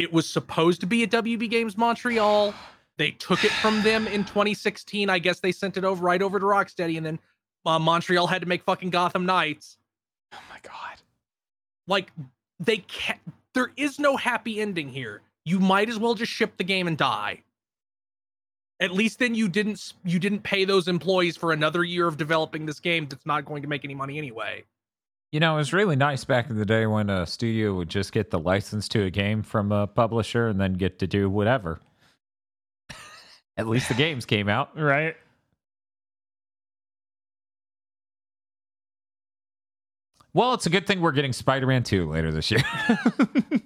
It 0.00 0.12
was 0.12 0.28
supposed 0.30 0.80
to 0.82 0.88
be 0.88 1.04
at 1.04 1.10
WB 1.12 1.50
Games 1.50 1.78
Montreal. 1.78 2.54
They 2.98 3.12
took 3.12 3.44
it 3.44 3.52
from 3.52 3.82
them 3.82 4.08
in 4.08 4.24
2016. 4.24 5.10
I 5.10 5.20
guess 5.20 5.40
they 5.40 5.52
sent 5.52 5.76
it 5.78 5.84
over 5.84 6.04
right 6.04 6.22
over 6.22 6.40
to 6.40 6.46
Rocksteady, 6.46 6.98
and 6.98 7.06
then 7.06 7.20
uh, 7.66 7.78
Montreal 7.80 8.28
had 8.28 8.42
to 8.42 8.48
make 8.48 8.64
fucking 8.64 8.90
Gotham 8.90 9.26
Knights 9.26 9.78
Oh 10.34 10.38
my 10.50 10.58
god. 10.62 10.98
like 11.88 12.12
they 12.60 12.78
can't 12.78 13.20
there 13.54 13.72
is 13.76 13.98
no 13.98 14.16
happy 14.16 14.60
ending 14.60 14.88
here 14.90 15.22
you 15.44 15.60
might 15.60 15.90
as 15.90 15.98
well 15.98 16.14
just 16.14 16.32
ship 16.32 16.56
the 16.58 16.64
game 16.64 16.88
and 16.88 16.98
die 16.98 17.42
at 18.80 18.92
least 18.92 19.18
then 19.20 19.34
you 19.34 19.48
didn't 19.48 19.94
you 20.04 20.18
didn't 20.20 20.42
pay 20.42 20.64
those 20.64 20.88
employees 20.88 21.36
for 21.36 21.52
another 21.52 21.84
year 21.84 22.06
of 22.08 22.16
developing 22.18 22.66
this 22.66 22.80
game 22.80 23.06
that's 23.08 23.26
not 23.26 23.44
going 23.46 23.62
to 23.62 23.68
make 23.68 23.84
any 23.84 23.94
money 23.94 24.18
anyway 24.18 24.64
You 25.32 25.38
know, 25.38 25.54
it 25.54 25.58
was 25.58 25.72
really 25.72 25.94
nice 25.94 26.24
back 26.24 26.50
in 26.50 26.56
the 26.58 26.66
day 26.66 26.86
when 26.86 27.08
a 27.08 27.24
studio 27.24 27.74
would 27.74 27.88
just 27.88 28.12
get 28.12 28.30
the 28.30 28.38
license 28.38 28.88
to 28.88 29.04
a 29.04 29.10
game 29.10 29.42
from 29.44 29.70
a 29.70 29.86
publisher 29.86 30.48
and 30.48 30.60
then 30.60 30.72
get 30.72 30.98
to 30.98 31.06
do 31.06 31.30
whatever. 31.30 31.78
At 33.56 33.68
least 33.68 33.88
the 33.88 33.94
games 33.94 34.26
came 34.26 34.48
out. 34.48 34.70
Right? 34.76 35.16
Well, 40.32 40.54
it's 40.54 40.66
a 40.66 40.70
good 40.70 40.86
thing 40.86 41.00
we're 41.00 41.10
getting 41.10 41.32
Spider 41.32 41.66
Man 41.66 41.82
2 41.82 42.08
later 42.08 42.30
this 42.30 42.52
year. 42.52 42.62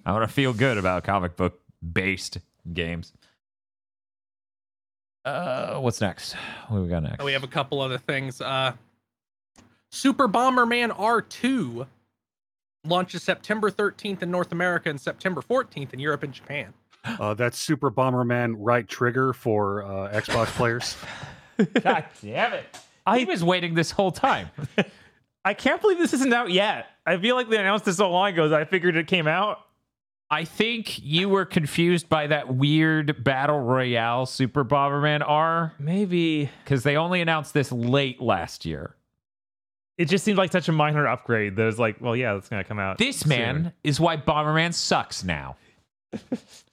I 0.07 0.13
want 0.13 0.27
to 0.27 0.33
feel 0.33 0.55
good 0.55 0.79
about 0.79 1.05
comic 1.05 1.37
book 1.37 1.61
based 1.93 2.39
games. 2.73 3.13
Uh, 5.27 5.79
what's 5.79 6.01
next? 6.01 6.35
What 6.69 6.79
do 6.79 6.83
we 6.85 6.89
got 6.89 7.03
next? 7.03 7.23
we 7.23 7.35
have 7.35 7.45
a 7.45 7.49
couple 7.49 7.81
other 7.83 7.99
things 7.99 8.41
uh 8.41 8.73
super 9.95 10.29
bomberman 10.29 10.91
r2 10.97 11.87
launches 12.85 13.23
september 13.23 13.71
13th 13.71 14.23
in 14.23 14.31
north 14.31 14.53
america 14.53 14.91
and 14.91 15.01
september 15.01 15.41
14th 15.41 15.93
in 15.93 16.01
europe 16.01 16.23
and 16.23 16.33
japan 16.33 16.75
Uh, 17.21 17.35
that's 17.35 17.59
Super 17.59 17.91
Bomberman 17.91 18.55
right 18.59 18.89
trigger 18.89 19.35
for 19.35 19.85
uh, 19.85 20.11
Xbox 20.11 20.47
players. 20.47 20.97
God 21.83 22.07
damn 22.23 22.55
it. 22.55 22.65
I 23.07 23.25
was 23.25 23.45
waiting 23.45 23.75
this 23.75 23.91
whole 23.91 24.11
time. 24.11 24.49
I 25.45 25.53
can't 25.53 25.83
believe 25.83 25.99
this 25.99 26.15
isn't 26.15 26.33
out 26.33 26.51
yet. 26.51 26.87
I 27.05 27.19
feel 27.19 27.37
like 27.37 27.51
they 27.51 27.59
announced 27.59 27.85
this 27.85 27.99
so 27.99 28.11
long 28.11 28.33
ago 28.33 28.49
that 28.49 28.59
I 28.59 28.65
figured 28.65 28.97
it 28.97 29.07
came 29.07 29.27
out. 29.27 29.59
I 30.31 30.45
think 30.45 31.03
you 31.03 31.29
were 31.29 31.45
confused 31.45 32.09
by 32.09 32.27
that 32.29 32.55
weird 32.55 33.23
battle 33.23 33.61
royale 33.61 34.25
Super 34.25 34.65
Bomberman 34.65 35.23
R 35.25 35.75
Maybe 35.79 36.51
because 36.65 36.83
they 36.83 36.97
only 36.97 37.21
announced 37.21 37.53
this 37.53 37.71
late 37.71 38.23
last 38.23 38.65
year. 38.65 38.97
It 39.99 40.07
just 40.07 40.25
seemed 40.25 40.39
like 40.39 40.53
such 40.53 40.69
a 40.69 40.73
minor 40.73 41.07
upgrade 41.07 41.57
that 41.57 41.65
was 41.65 41.79
like, 41.79 42.01
well, 42.01 42.17
yeah, 42.17 42.35
that's 42.35 42.49
gonna 42.49 42.65
come 42.65 42.79
out. 42.79 42.99
This 42.99 43.21
soon. 43.21 43.29
man 43.31 43.73
is 43.83 44.01
why 44.01 44.17
Bomberman 44.17 44.75
sucks 44.75 45.25
now. 45.25 45.57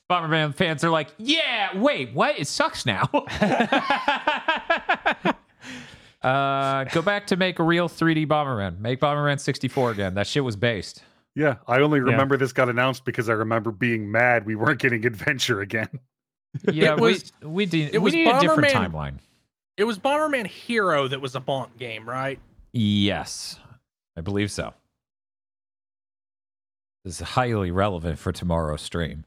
Bomberman 0.09 0.53
fans 0.55 0.83
are 0.83 0.89
like, 0.89 1.09
yeah, 1.17 1.77
wait, 1.77 2.13
what? 2.13 2.37
It 2.39 2.47
sucks 2.47 2.85
now. 2.85 3.09
uh, 6.21 6.83
go 6.85 7.01
back 7.01 7.27
to 7.27 7.37
make 7.37 7.59
a 7.59 7.63
real 7.63 7.89
3D 7.89 8.27
Bomberman. 8.27 8.79
Make 8.79 8.99
Bomberman 8.99 9.39
64 9.39 9.91
again. 9.91 10.13
That 10.15 10.27
shit 10.27 10.43
was 10.43 10.55
based. 10.55 11.03
Yeah, 11.35 11.55
I 11.67 11.79
only 11.79 12.01
remember 12.01 12.37
this 12.37 12.51
got 12.51 12.69
announced 12.69 13.05
because 13.05 13.29
I 13.29 13.33
remember 13.33 13.71
being 13.71 14.11
mad 14.11 14.45
we 14.45 14.55
weren't 14.55 14.79
getting 14.79 15.05
Adventure 15.05 15.61
again. 15.61 15.87
Yeah, 16.69 16.93
It 16.93 16.99
was- 16.99 17.31
we 17.41 17.47
we 17.47 17.65
did. 17.65 17.95
it 17.95 17.99
we 17.99 18.03
was 18.03 18.13
need 18.13 18.27
a 18.27 18.39
different 18.41 18.73
timeline. 18.73 19.19
it 19.77 19.85
was 19.85 19.97
bomberman 19.97 20.45
hero 20.45 21.07
that 21.07 21.21
was 21.21 21.33
a 21.33 21.39
bonk 21.39 21.77
game 21.77 22.07
right 22.07 22.39
Yes, 22.73 23.59
I 24.17 24.21
believe 24.21 24.51
so. 24.51 24.73
This 27.03 27.19
is 27.19 27.27
highly 27.29 27.71
relevant 27.71 28.19
for 28.19 28.31
tomorrow's 28.31 28.81
stream, 28.81 29.25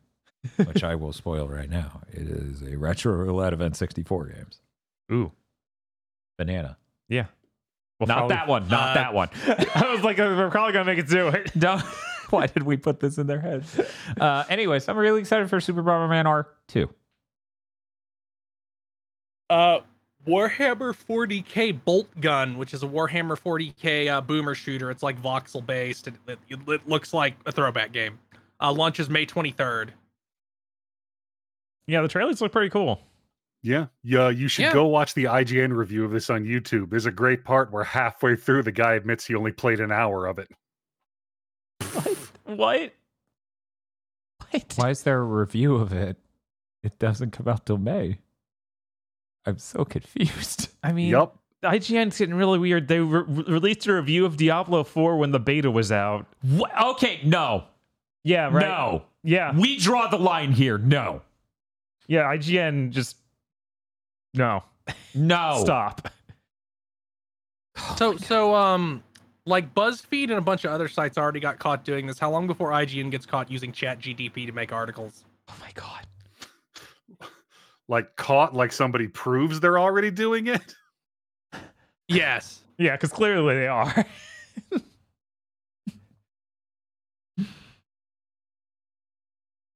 which 0.64 0.84
I 0.84 0.94
will 0.94 1.12
spoil 1.12 1.48
right 1.48 1.68
now. 1.68 2.02
It 2.12 2.28
is 2.28 2.62
a 2.62 2.76
retro 2.76 3.12
roulette 3.14 3.52
event 3.52 3.76
64 3.76 4.26
games. 4.26 4.60
Ooh, 5.12 5.32
Banana. 6.38 6.76
yeah. 7.08 7.26
Well, 8.00 8.06
not 8.08 8.16
probably- 8.28 8.36
that 8.36 8.48
one. 8.48 8.68
Not 8.68 8.90
Uh, 8.90 8.94
that 8.94 9.14
one. 9.14 9.28
I 9.74 9.92
was 9.94 10.02
like, 10.02 10.18
we're 10.18 10.50
probably 10.50 10.72
gonna 10.72 10.84
make 10.84 10.98
it 10.98 11.08
do 11.08 11.28
it. 11.28 11.54
No. 11.60 11.80
Why 12.30 12.46
did 12.46 12.62
we 12.64 12.76
put 12.78 12.98
this 13.00 13.18
in 13.18 13.26
their 13.26 13.38
heads? 13.40 13.78
Uh, 14.18 14.44
anyways, 14.48 14.88
I'm 14.88 14.96
really 14.96 15.20
excited 15.20 15.48
for 15.50 15.60
Super 15.60 15.82
Bomberman 15.82 16.24
R2. 16.74 16.88
Uh, 19.50 19.80
Warhammer 20.26 20.94
40k 20.94 21.84
Bolt 21.84 22.08
Gun, 22.20 22.56
which 22.56 22.72
is 22.74 22.82
a 22.82 22.86
Warhammer 22.86 23.38
40k 23.38 24.08
uh, 24.10 24.20
boomer 24.20 24.54
shooter. 24.54 24.90
It's 24.90 25.02
like 25.02 25.20
voxel 25.20 25.64
based. 25.64 26.08
It, 26.08 26.14
it, 26.26 26.38
it 26.48 26.88
looks 26.88 27.12
like 27.12 27.34
a 27.46 27.52
throwback 27.52 27.92
game. 27.92 28.18
Uh, 28.60 28.72
launches 28.72 29.10
May 29.10 29.26
23rd. 29.26 29.90
Yeah, 31.86 32.00
the 32.00 32.08
trailers 32.08 32.40
look 32.40 32.52
pretty 32.52 32.70
cool. 32.70 33.00
Yeah, 33.62 33.86
yeah. 34.02 34.28
You 34.30 34.48
should 34.48 34.62
Yeah. 34.62 34.72
go 34.72 34.86
watch 34.86 35.14
the 35.14 35.24
IGN 35.24 35.74
review 35.76 36.04
of 36.04 36.10
this 36.10 36.30
on 36.30 36.44
YouTube. 36.44 36.90
There's 36.90 37.06
a 37.06 37.10
great 37.10 37.44
part 37.44 37.72
where 37.72 37.84
halfway 37.84 38.36
through 38.36 38.62
the 38.62 38.72
guy 38.72 38.94
admits 38.94 39.26
he 39.26 39.34
only 39.34 39.52
played 39.52 39.80
an 39.80 39.90
hour 39.92 40.26
of 40.26 40.38
it. 40.38 40.48
What? 42.44 42.92
What? 44.50 44.72
Why 44.76 44.90
is 44.90 45.02
there 45.02 45.18
a 45.20 45.24
review 45.24 45.74
of 45.76 45.92
it? 45.92 46.16
It 46.82 46.98
doesn't 46.98 47.30
come 47.32 47.48
out 47.48 47.66
till 47.66 47.78
May. 47.78 48.18
I'm 49.46 49.58
so 49.58 49.84
confused. 49.84 50.68
I 50.82 50.92
mean, 50.92 51.10
yep. 51.10 51.34
IGN's 51.62 52.18
getting 52.18 52.34
really 52.34 52.58
weird. 52.58 52.88
They 52.88 53.00
re- 53.00 53.24
re- 53.26 53.44
released 53.48 53.86
a 53.86 53.94
review 53.94 54.26
of 54.26 54.36
Diablo 54.36 54.84
4 54.84 55.16
when 55.16 55.30
the 55.32 55.40
beta 55.40 55.70
was 55.70 55.90
out. 55.90 56.26
What? 56.42 56.70
Okay, 56.82 57.20
no. 57.24 57.64
Yeah, 58.22 58.44
right. 58.50 58.66
No. 58.66 59.04
Yeah, 59.22 59.56
We 59.58 59.78
draw 59.78 60.08
the 60.08 60.18
line 60.18 60.52
here. 60.52 60.76
No. 60.76 61.22
yeah. 62.06 62.24
IGN 62.24 62.90
just 62.90 63.16
no. 64.34 64.62
No. 65.14 65.58
Stop. 65.62 66.08
So, 67.96 68.16
so, 68.16 68.54
um, 68.54 69.02
like 69.46 69.74
BuzzFeed 69.74 70.24
and 70.24 70.32
a 70.32 70.40
bunch 70.40 70.64
of 70.64 70.72
other 70.72 70.88
sites 70.88 71.18
already 71.18 71.40
got 71.40 71.58
caught 71.58 71.84
doing 71.84 72.06
this. 72.06 72.18
How 72.18 72.30
long 72.30 72.46
before 72.46 72.70
IGN 72.70 73.10
gets 73.10 73.26
caught 73.26 73.50
using 73.50 73.72
Chat 73.72 74.00
GPT 74.00 74.46
to 74.46 74.52
make 74.52 74.72
articles? 74.72 75.24
Oh 75.48 75.54
my 75.60 75.70
god. 75.74 76.06
Like 77.88 78.16
caught, 78.16 78.54
like 78.54 78.72
somebody 78.72 79.08
proves 79.08 79.60
they're 79.60 79.78
already 79.78 80.10
doing 80.10 80.46
it. 80.48 80.74
Yes. 82.06 82.60
Yeah, 82.76 82.96
because 82.96 83.12
clearly 83.12 83.54
they 83.54 83.66
are. 83.66 84.04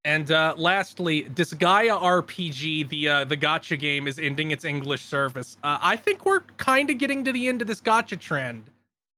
And 0.09 0.31
uh, 0.31 0.55
lastly, 0.57 1.25
Disgaea 1.25 2.01
RPG, 2.01 2.89
the 2.89 3.09
uh, 3.11 3.25
the 3.25 3.37
gacha 3.37 3.79
game, 3.79 4.09
is 4.09 4.19
ending 4.19 4.53
its 4.53 4.65
English 4.65 5.03
service. 5.05 5.59
Uh, 5.63 5.77
I 5.83 5.97
think 5.97 6.25
we're 6.25 6.41
kind 6.57 6.89
of 6.89 6.97
getting 6.97 7.25
to 7.25 7.33
the 7.33 7.47
end 7.47 7.61
of 7.61 7.69
this 7.69 7.83
gacha 7.83 8.19
trend 8.19 8.71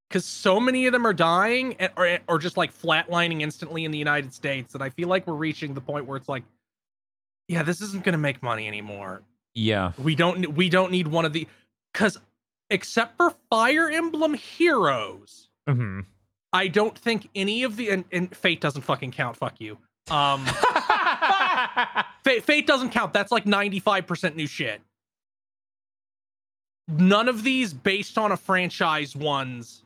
because 0.09 0.25
so 0.25 0.59
many 0.59 0.87
of 0.87 0.93
them 0.93 1.07
are 1.07 1.13
dying 1.13 1.77
and, 1.79 1.93
or 1.97 2.19
or 2.27 2.41
just 2.41 2.57
like 2.57 2.77
flatlining 2.77 3.43
instantly 3.43 3.85
in 3.85 3.93
the 3.93 3.99
United 3.99 4.35
States 4.35 4.73
that 4.73 4.83
I 4.83 4.91
feel 4.91 5.07
like 5.07 5.29
we're 5.29 5.35
reaching 5.35 5.75
the 5.75 5.81
point 5.81 6.07
where 6.07 6.17
it's 6.17 6.29
like, 6.29 6.43
yeah, 7.51 7.65
this 7.65 7.81
isn't 7.81 8.05
going 8.05 8.13
to 8.13 8.19
make 8.19 8.45
money 8.45 8.69
anymore. 8.69 9.23
Yeah. 9.55 9.93
We 9.99 10.15
don't 10.15 10.55
we 10.55 10.69
don't 10.69 10.93
need 10.93 11.09
one 11.09 11.25
of 11.25 11.33
the 11.33 11.49
because 11.93 12.17
except 12.71 13.17
for 13.17 13.35
Fire 13.51 13.91
Emblem 13.91 14.35
Heroes, 14.35 15.49
hmm 15.69 16.01
I 16.53 16.69
don't 16.69 16.97
think 16.97 17.29
any 17.35 17.65
of 17.65 17.77
the 17.77 17.91
and, 17.91 18.05
and 18.13 18.35
Fate 18.37 18.61
doesn't 18.61 18.83
fucking 18.83 19.11
count. 19.11 19.37
Fuck 19.37 19.61
you. 19.61 19.79
Um, 20.11 20.45
Fate, 22.25 22.45
Fate 22.45 22.67
doesn't 22.67 22.91
count. 22.91 23.13
That's 23.13 23.33
like 23.33 23.47
ninety 23.47 23.81
five 23.81 24.07
percent 24.07 24.37
new 24.37 24.47
shit. 24.47 24.81
None 26.89 27.29
of 27.29 27.43
these 27.43 27.73
based 27.73 28.19
on 28.19 28.31
a 28.33 28.37
franchise 28.37 29.15
ones 29.17 29.83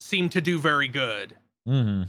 seem 0.00 0.28
to 0.30 0.40
do 0.42 0.58
very 0.58 0.88
good. 0.88 1.34
hmm 1.66 2.02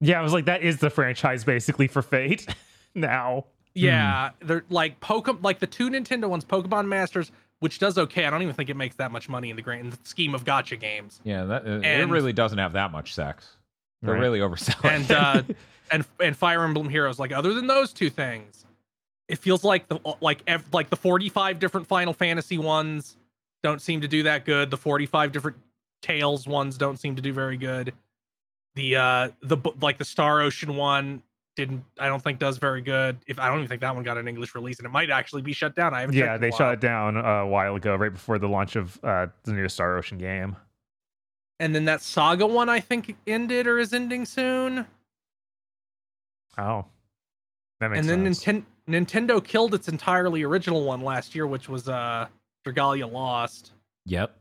Yeah, 0.00 0.18
I 0.18 0.22
was 0.22 0.32
like, 0.32 0.46
that 0.46 0.62
is 0.62 0.78
the 0.78 0.90
franchise 0.90 1.44
basically 1.44 1.88
for 1.88 2.00
Fate 2.02 2.46
now. 2.94 3.44
Yeah, 3.74 4.30
they're 4.40 4.64
like 4.68 4.98
Pokemon, 5.00 5.42
like 5.44 5.60
the 5.60 5.66
two 5.66 5.90
Nintendo 5.90 6.28
ones, 6.28 6.44
Pokemon 6.44 6.88
Masters, 6.88 7.30
which 7.60 7.78
does 7.78 7.96
okay. 7.98 8.24
I 8.24 8.30
don't 8.30 8.42
even 8.42 8.54
think 8.54 8.68
it 8.68 8.76
makes 8.76 8.96
that 8.96 9.12
much 9.12 9.28
money 9.28 9.50
in 9.50 9.56
the 9.56 9.62
grand 9.62 9.96
scheme 10.02 10.34
of 10.34 10.44
gacha 10.44 10.78
games. 10.78 11.20
Yeah, 11.24 11.44
that 11.44 11.66
uh, 11.66 11.80
it 11.82 12.08
really 12.08 12.32
doesn't 12.32 12.58
have 12.58 12.72
that 12.72 12.90
much 12.90 13.14
sex. 13.14 13.56
They're 14.02 14.14
Right. 14.14 14.20
really 14.20 14.40
overselling. 14.40 14.90
And 14.90 15.10
uh, 15.12 15.42
and 15.90 16.04
and 16.18 16.36
Fire 16.36 16.64
Emblem 16.64 16.88
Heroes, 16.88 17.18
like 17.18 17.32
other 17.32 17.54
than 17.54 17.68
those 17.68 17.92
two 17.92 18.10
things, 18.10 18.64
it 19.28 19.38
feels 19.38 19.62
like 19.62 19.86
the 19.88 20.00
like 20.20 20.42
ev- 20.48 20.66
like 20.72 20.90
the 20.90 20.96
forty 20.96 21.28
five 21.28 21.58
different 21.60 21.86
Final 21.86 22.12
Fantasy 22.12 22.58
ones 22.58 23.16
don't 23.62 23.80
seem 23.80 24.00
to 24.00 24.08
do 24.08 24.24
that 24.24 24.44
good. 24.44 24.70
The 24.70 24.76
forty 24.78 25.06
five 25.06 25.30
different 25.32 25.58
Tales 26.02 26.46
ones 26.46 26.76
don't 26.76 26.98
seem 26.98 27.14
to 27.16 27.22
do 27.22 27.32
very 27.32 27.56
good. 27.56 27.92
The 28.74 28.96
uh 28.96 29.28
the 29.42 29.58
like 29.80 29.98
the 29.98 30.04
Star 30.04 30.40
Ocean 30.40 30.74
one 30.76 31.22
didn't 31.56 31.84
I 31.98 32.08
don't 32.08 32.22
think 32.22 32.38
does 32.38 32.58
very 32.58 32.80
good. 32.80 33.18
If 33.26 33.38
I 33.38 33.48
don't 33.48 33.58
even 33.58 33.68
think 33.68 33.80
that 33.80 33.94
one 33.94 34.04
got 34.04 34.16
an 34.18 34.28
English 34.28 34.54
release, 34.54 34.78
and 34.78 34.86
it 34.86 34.90
might 34.90 35.10
actually 35.10 35.42
be 35.42 35.52
shut 35.52 35.74
down. 35.74 35.94
I 35.94 36.00
haven't. 36.00 36.14
Yeah, 36.16 36.36
they 36.36 36.48
a 36.48 36.52
shut 36.52 36.74
it 36.74 36.80
down 36.80 37.16
a 37.16 37.46
while 37.46 37.74
ago, 37.74 37.96
right 37.96 38.12
before 38.12 38.38
the 38.38 38.48
launch 38.48 38.76
of 38.76 38.98
uh, 39.02 39.26
the 39.44 39.52
new 39.52 39.68
Star 39.68 39.96
Ocean 39.96 40.18
game. 40.18 40.56
And 41.58 41.74
then 41.74 41.84
that 41.84 42.00
Saga 42.00 42.46
one 42.46 42.68
I 42.68 42.80
think 42.80 43.14
ended 43.26 43.66
or 43.66 43.78
is 43.78 43.92
ending 43.92 44.24
soon. 44.24 44.86
Oh, 46.56 46.86
that 47.80 47.90
makes 47.90 48.00
and 48.00 48.08
then 48.08 48.34
sense. 48.34 48.64
Ninten- 48.88 49.06
Nintendo 49.06 49.44
killed 49.44 49.74
its 49.74 49.88
entirely 49.88 50.42
original 50.42 50.84
one 50.84 51.02
last 51.02 51.34
year, 51.34 51.46
which 51.46 51.68
was 51.68 51.88
uh 51.88 52.26
Dragalia 52.64 53.10
Lost. 53.10 53.72
yep. 54.06 54.36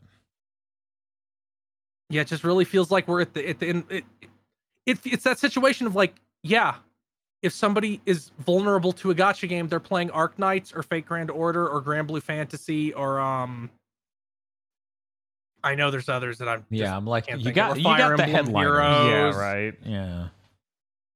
Yeah, 2.12 2.22
it 2.22 2.28
just 2.28 2.44
really 2.44 2.66
feels 2.66 2.90
like 2.90 3.08
we're 3.08 3.22
at 3.22 3.34
the 3.34 3.48
at 3.50 3.60
the 3.60 3.70
in, 3.70 3.84
it, 3.90 4.04
it 4.86 4.98
it's 5.06 5.24
that 5.24 5.38
situation 5.38 5.86
of 5.86 5.96
like, 5.96 6.16
yeah, 6.42 6.76
if 7.42 7.54
somebody 7.54 8.02
is 8.06 8.32
vulnerable 8.40 8.92
to 8.94 9.12
a 9.12 9.16
gacha 9.16 9.48
game, 9.48 9.68
they're 9.68 9.80
playing 9.80 10.10
Arknights 10.10 10.76
or 10.76 10.84
Fate 10.84 11.06
Grand 11.06 11.32
Order 11.32 11.68
or 11.68 11.82
Granblue 11.82 12.22
Fantasy 12.22 12.94
or 12.94 13.20
um 13.20 13.70
I 15.64 15.76
know 15.76 15.92
there's 15.92 16.08
others 16.10 16.38
that 16.38 16.48
I'm 16.48 16.66
Yeah, 16.70 16.96
I'm 16.96 17.06
like 17.06 17.30
you 17.30 17.52
got 17.52 17.78
you 17.78 17.84
got 17.84 18.18
the 18.18 18.24
Emblem 18.24 18.56
headline. 18.66 19.10
Yeah, 19.10 19.38
right. 19.38 19.74
Yeah. 19.86 20.28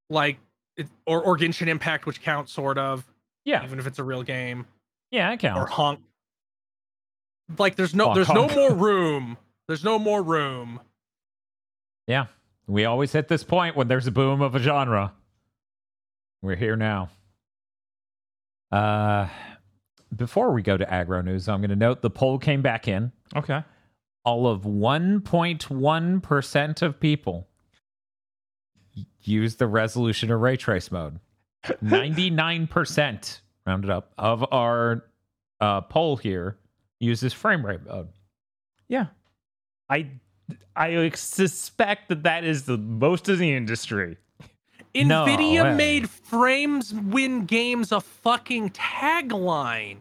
like 0.09 0.37
it, 0.75 0.87
or 1.05 1.21
or 1.21 1.37
Genshin 1.37 1.67
Impact, 1.67 2.05
which 2.05 2.21
counts 2.21 2.51
sort 2.51 2.77
of, 2.77 3.05
Yeah. 3.45 3.63
even 3.63 3.79
if 3.79 3.87
it's 3.87 3.99
a 3.99 4.03
real 4.03 4.23
game. 4.23 4.65
Yeah, 5.11 5.31
it 5.31 5.39
count. 5.39 5.59
or 5.59 5.65
honk. 5.67 5.99
Like 7.57 7.75
there's 7.75 7.93
no 7.93 8.05
Honk, 8.05 8.15
there's 8.15 8.29
no 8.29 8.47
more 8.49 8.73
room. 8.73 9.37
There's 9.67 9.83
no 9.83 9.97
more 9.99 10.21
room. 10.23 10.79
Yeah. 12.07 12.25
We 12.67 12.85
always 12.85 13.11
hit 13.11 13.27
this 13.27 13.43
point 13.43 13.75
when 13.75 13.87
there's 13.87 14.07
a 14.07 14.11
boom 14.11 14.41
of 14.41 14.55
a 14.55 14.59
genre. 14.59 15.13
We're 16.43 16.57
here 16.57 16.75
now. 16.75 17.09
Uh 18.71 19.29
before 20.15 20.51
we 20.51 20.61
go 20.61 20.77
to 20.77 20.85
Aggro 20.85 21.25
news, 21.25 21.49
I'm 21.49 21.61
going 21.61 21.71
to 21.71 21.75
note 21.75 22.03
the 22.03 22.11
poll 22.11 22.37
came 22.37 22.61
back 22.61 22.87
in. 22.87 23.11
Okay. 23.35 23.63
All 24.25 24.45
of 24.45 24.61
1.1% 24.61 26.81
of 26.81 26.99
people 26.99 27.47
use 29.21 29.55
the 29.55 29.67
resolution 29.67 30.29
or 30.29 30.37
ray 30.37 30.55
trace 30.55 30.91
mode. 30.91 31.19
99% 31.65 33.39
rounded 33.65 33.89
up 33.89 34.13
of 34.17 34.45
our 34.51 35.05
uh, 35.61 35.79
poll 35.81 36.17
here 36.17 36.57
uses 36.99 37.33
frame 37.33 37.65
rate 37.65 37.85
mode. 37.85 38.09
Yeah, 38.87 39.07
I 39.89 40.11
I 40.75 41.09
suspect 41.15 42.09
that 42.09 42.23
that 42.23 42.43
is 42.43 42.65
the 42.65 42.77
most 42.77 43.29
of 43.29 43.39
the 43.39 43.53
industry. 43.53 44.17
No 44.95 45.25
Nvidia 45.25 45.63
way. 45.63 45.75
made 45.75 46.09
frames 46.09 46.93
win 46.93 47.45
games 47.45 47.91
a 47.91 47.99
fucking 48.01 48.71
tagline. 48.71 49.97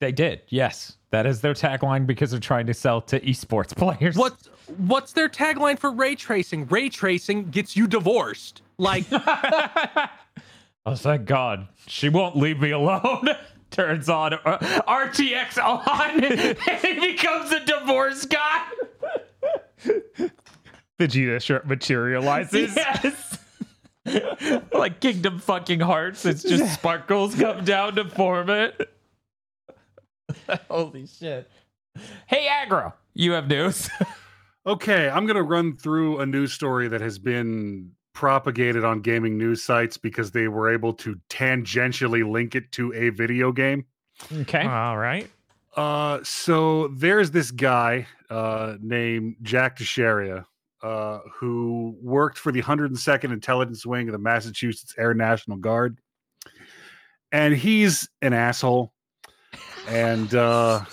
They 0.00 0.12
did, 0.12 0.42
yes. 0.48 0.98
That 1.10 1.26
is 1.26 1.40
their 1.40 1.54
tagline 1.54 2.06
because 2.06 2.30
they're 2.30 2.40
trying 2.40 2.66
to 2.66 2.74
sell 2.74 3.00
to 3.02 3.18
esports 3.20 3.74
players. 3.76 4.16
What's 4.16 4.48
what's 4.76 5.12
their 5.12 5.28
tagline 5.28 5.78
for 5.78 5.90
ray 5.90 6.14
tracing? 6.14 6.66
Ray 6.66 6.88
tracing 6.88 7.50
gets 7.50 7.76
you 7.76 7.86
divorced. 7.86 8.62
Like 8.78 9.06
oh, 9.12 10.94
thank 10.94 11.24
God. 11.24 11.68
She 11.86 12.08
won't 12.08 12.36
leave 12.36 12.60
me 12.60 12.70
alone. 12.70 13.28
Turns 13.70 14.08
on 14.08 14.34
uh, 14.34 14.58
RTX 14.86 15.58
on 15.62 16.24
and 16.24 16.58
he 16.80 17.12
becomes 17.12 17.50
a 17.52 17.60
divorce 17.64 18.24
guy. 18.24 18.62
Vegeta 20.98 21.42
shirt 21.42 21.66
materializes. 21.66 22.74
Yes. 22.76 23.35
like 24.72 25.00
Kingdom 25.00 25.38
fucking 25.38 25.80
Hearts. 25.80 26.24
It's 26.24 26.42
just 26.42 26.74
sparkles 26.74 27.34
come 27.34 27.64
down 27.64 27.96
to 27.96 28.08
form 28.08 28.50
it. 28.50 28.92
Holy 30.70 31.06
shit. 31.06 31.50
Hey, 32.26 32.46
Aggro, 32.48 32.92
you 33.14 33.32
have 33.32 33.48
news. 33.48 33.90
Okay, 34.66 35.08
I'm 35.08 35.26
going 35.26 35.36
to 35.36 35.44
run 35.44 35.76
through 35.76 36.18
a 36.18 36.26
news 36.26 36.52
story 36.52 36.88
that 36.88 37.00
has 37.00 37.20
been 37.20 37.92
propagated 38.14 38.84
on 38.84 39.00
gaming 39.00 39.38
news 39.38 39.62
sites 39.62 39.96
because 39.96 40.32
they 40.32 40.48
were 40.48 40.68
able 40.72 40.92
to 40.94 41.20
tangentially 41.30 42.28
link 42.28 42.56
it 42.56 42.72
to 42.72 42.92
a 42.92 43.10
video 43.10 43.52
game. 43.52 43.84
okay. 44.40 44.66
All 44.66 44.96
right. 44.98 45.30
Uh, 45.76 46.18
so 46.24 46.88
there's 46.88 47.30
this 47.30 47.52
guy 47.52 48.08
uh, 48.28 48.76
named 48.80 49.36
Jack 49.42 49.76
Teixeira 49.76 50.44
uh, 50.86 51.18
who 51.32 51.96
worked 52.00 52.38
for 52.38 52.52
the 52.52 52.62
102nd 52.62 53.32
Intelligence 53.32 53.84
Wing 53.84 54.06
of 54.06 54.12
the 54.12 54.18
Massachusetts 54.18 54.94
Air 54.96 55.14
National 55.14 55.56
Guard, 55.56 55.98
and 57.32 57.56
he's 57.56 58.08
an 58.22 58.32
asshole. 58.32 58.92
And 59.88 60.32
uh, 60.32 60.84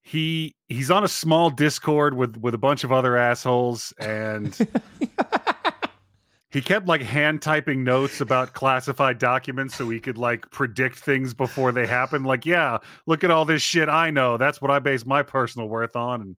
he 0.00 0.54
he's 0.68 0.92
on 0.92 1.02
a 1.02 1.08
small 1.08 1.50
Discord 1.50 2.14
with 2.14 2.36
with 2.36 2.54
a 2.54 2.58
bunch 2.58 2.84
of 2.84 2.92
other 2.92 3.16
assholes, 3.16 3.92
and 3.98 4.56
he 6.50 6.60
kept 6.60 6.86
like 6.86 7.02
hand 7.02 7.42
typing 7.42 7.82
notes 7.82 8.20
about 8.20 8.52
classified 8.52 9.18
documents 9.18 9.74
so 9.74 9.88
he 9.88 9.98
could 9.98 10.18
like 10.18 10.48
predict 10.52 10.98
things 10.98 11.34
before 11.34 11.72
they 11.72 11.86
happen. 11.86 12.22
Like, 12.22 12.46
yeah, 12.46 12.78
look 13.06 13.24
at 13.24 13.32
all 13.32 13.44
this 13.44 13.62
shit 13.62 13.88
I 13.88 14.10
know. 14.10 14.36
That's 14.36 14.62
what 14.62 14.70
I 14.70 14.78
base 14.78 15.04
my 15.04 15.24
personal 15.24 15.68
worth 15.68 15.96
on. 15.96 16.20
And 16.20 16.36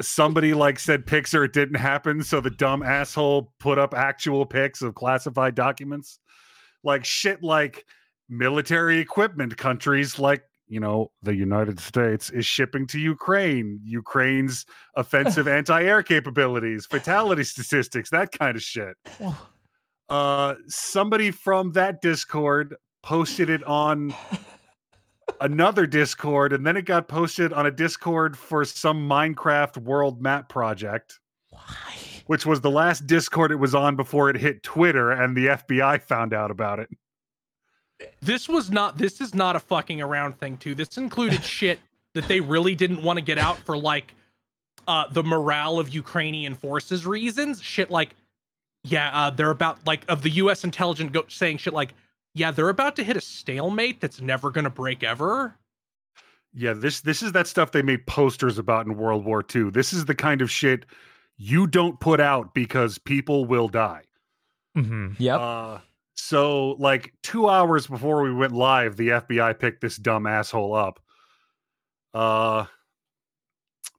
somebody 0.00 0.54
like 0.54 0.78
said 0.78 1.06
pics 1.06 1.34
or 1.34 1.44
it 1.44 1.52
didn't 1.52 1.76
happen, 1.76 2.22
so 2.22 2.40
the 2.40 2.50
dumb 2.50 2.82
asshole 2.82 3.52
put 3.60 3.78
up 3.78 3.94
actual 3.94 4.46
pics 4.46 4.82
of 4.82 4.94
classified 4.94 5.54
documents. 5.54 6.18
Like 6.82 7.04
shit 7.04 7.42
like 7.42 7.84
military 8.28 8.98
equipment 8.98 9.56
countries 9.56 10.18
like 10.18 10.42
you 10.66 10.80
know 10.80 11.10
the 11.22 11.34
united 11.34 11.78
states 11.78 12.30
is 12.30 12.46
shipping 12.46 12.86
to 12.86 12.98
ukraine 12.98 13.78
ukraine's 13.84 14.64
offensive 14.96 15.46
anti-air 15.58 16.02
capabilities 16.02 16.86
fatality 16.86 17.44
statistics 17.44 18.08
that 18.10 18.32
kind 18.32 18.56
of 18.56 18.62
shit 18.62 18.96
uh 20.08 20.54
somebody 20.68 21.30
from 21.30 21.72
that 21.72 22.00
discord 22.00 22.74
posted 23.02 23.50
it 23.50 23.62
on 23.64 24.14
another 25.40 25.86
discord 25.86 26.52
and 26.52 26.66
then 26.66 26.76
it 26.76 26.84
got 26.84 27.08
posted 27.08 27.52
on 27.52 27.66
a 27.66 27.70
discord 27.70 28.36
for 28.36 28.64
some 28.64 29.08
minecraft 29.08 29.76
world 29.78 30.20
map 30.20 30.48
project 30.48 31.20
which 32.26 32.46
was 32.46 32.60
the 32.60 32.70
last 32.70 33.06
discord 33.06 33.50
it 33.52 33.56
was 33.56 33.74
on 33.74 33.96
before 33.96 34.30
it 34.30 34.36
hit 34.36 34.62
twitter 34.62 35.10
and 35.10 35.36
the 35.36 35.46
fbi 35.46 36.00
found 36.00 36.32
out 36.32 36.50
about 36.50 36.78
it 36.78 36.88
this 38.20 38.48
was 38.48 38.70
not 38.70 38.98
this 38.98 39.20
is 39.20 39.34
not 39.34 39.56
a 39.56 39.60
fucking 39.60 40.00
around 40.00 40.38
thing 40.38 40.56
too. 40.56 40.74
This 40.74 40.96
included 40.96 41.42
shit 41.44 41.78
that 42.14 42.28
they 42.28 42.40
really 42.40 42.74
didn't 42.74 43.02
want 43.02 43.18
to 43.18 43.24
get 43.24 43.38
out 43.38 43.58
for 43.58 43.76
like 43.76 44.14
uh 44.86 45.06
the 45.10 45.22
morale 45.22 45.78
of 45.78 45.94
Ukrainian 45.94 46.54
forces 46.54 47.06
reasons. 47.06 47.62
Shit 47.62 47.90
like 47.90 48.14
yeah, 48.82 49.10
uh 49.12 49.30
they're 49.30 49.50
about 49.50 49.86
like 49.86 50.04
of 50.08 50.22
the 50.22 50.30
US 50.30 50.64
intelligence 50.64 51.10
go- 51.12 51.26
saying 51.28 51.58
shit 51.58 51.74
like 51.74 51.94
yeah, 52.34 52.50
they're 52.50 52.68
about 52.68 52.96
to 52.96 53.04
hit 53.04 53.16
a 53.16 53.20
stalemate 53.20 54.00
that's 54.00 54.20
never 54.20 54.50
going 54.50 54.64
to 54.64 54.70
break 54.70 55.02
ever. 55.04 55.56
Yeah, 56.52 56.72
this 56.72 57.00
this 57.00 57.22
is 57.22 57.32
that 57.32 57.46
stuff 57.46 57.72
they 57.72 57.82
made 57.82 58.06
posters 58.06 58.58
about 58.58 58.86
in 58.86 58.96
World 58.96 59.24
War 59.24 59.44
II. 59.54 59.70
This 59.70 59.92
is 59.92 60.04
the 60.04 60.14
kind 60.14 60.40
of 60.40 60.50
shit 60.50 60.86
you 61.36 61.66
don't 61.66 61.98
put 61.98 62.20
out 62.20 62.54
because 62.54 62.98
people 62.98 63.44
will 63.44 63.68
die. 63.68 64.02
hmm 64.74 65.12
Yep. 65.18 65.40
Uh, 65.40 65.78
so, 66.16 66.72
like 66.72 67.12
two 67.22 67.48
hours 67.48 67.88
before 67.88 68.22
we 68.22 68.32
went 68.32 68.52
live, 68.52 68.96
the 68.96 69.08
FBI 69.08 69.58
picked 69.58 69.80
this 69.80 69.96
dumb 69.96 70.26
asshole 70.26 70.74
up. 70.74 71.00
Uh, 72.12 72.66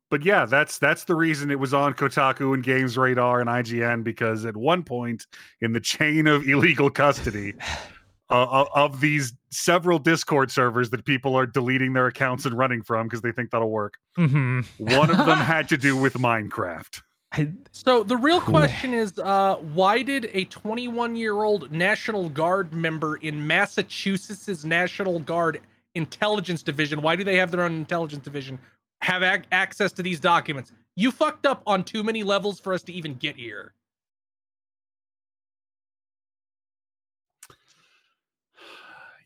but 0.09 0.23
yeah, 0.23 0.45
that's 0.45 0.77
that's 0.77 1.03
the 1.03 1.15
reason 1.15 1.51
it 1.51 1.59
was 1.59 1.73
on 1.73 1.93
Kotaku 1.93 2.53
and 2.53 2.63
Games 2.63 2.97
Radar 2.97 3.41
and 3.41 3.49
IGN 3.49 4.03
because 4.03 4.45
at 4.45 4.55
one 4.55 4.83
point 4.83 5.25
in 5.59 5.73
the 5.73 5.81
chain 5.81 6.27
of 6.27 6.47
illegal 6.47 6.89
custody 6.89 7.53
uh, 8.29 8.45
of- 8.49 8.67
of 8.75 9.01
these 9.01 9.33
several 9.51 9.99
Discord 9.99 10.51
servers 10.51 10.89
that 10.89 11.05
people 11.05 11.35
are 11.35 11.45
deleting 11.45 11.93
their 11.93 12.07
accounts 12.07 12.45
and 12.45 12.57
running 12.57 12.81
from 12.81 13.07
because 13.07 13.21
they 13.21 13.31
think 13.31 13.51
that'll 13.51 13.69
work, 13.69 13.97
hmm 14.15 14.61
one 14.77 15.09
of 15.09 15.17
them 15.17 15.37
had 15.37 15.69
to 15.69 15.77
do 15.77 15.95
with 16.01 16.13
Minecraft. 16.13 17.01
I, 17.31 17.51
So 17.71 18.03
the 18.03 18.17
real 18.17 18.39
question 18.41 18.93
is, 18.93 19.17
uh, 19.19 19.55
why 19.55 20.01
did 20.03 20.29
a 20.33 20.45
21 20.45 21.15
year 21.15 21.43
old 21.43 21.71
National 21.71 22.29
Guard 22.29 22.73
member 22.73 23.17
in 23.17 23.45
Massachusetts' 23.45 24.63
National 24.63 25.19
Guard 25.19 25.61
Intelligence 25.95 26.61
Division, 26.63 27.01
why 27.01 27.15
do 27.15 27.23
they 27.23 27.37
have 27.37 27.51
their 27.51 27.61
own 27.61 27.73
intelligence 27.75 28.23
division, 28.23 28.59
have 29.01 29.23
ac- 29.23 29.43
access 29.51 29.91
to 29.93 30.03
these 30.03 30.19
documents? 30.19 30.71
You 30.95 31.11
fucked 31.11 31.45
up 31.45 31.61
on 31.67 31.83
too 31.83 32.03
many 32.03 32.23
levels 32.23 32.59
for 32.59 32.73
us 32.73 32.81
to 32.83 32.93
even 32.93 33.13
get 33.15 33.35
here. 33.35 33.73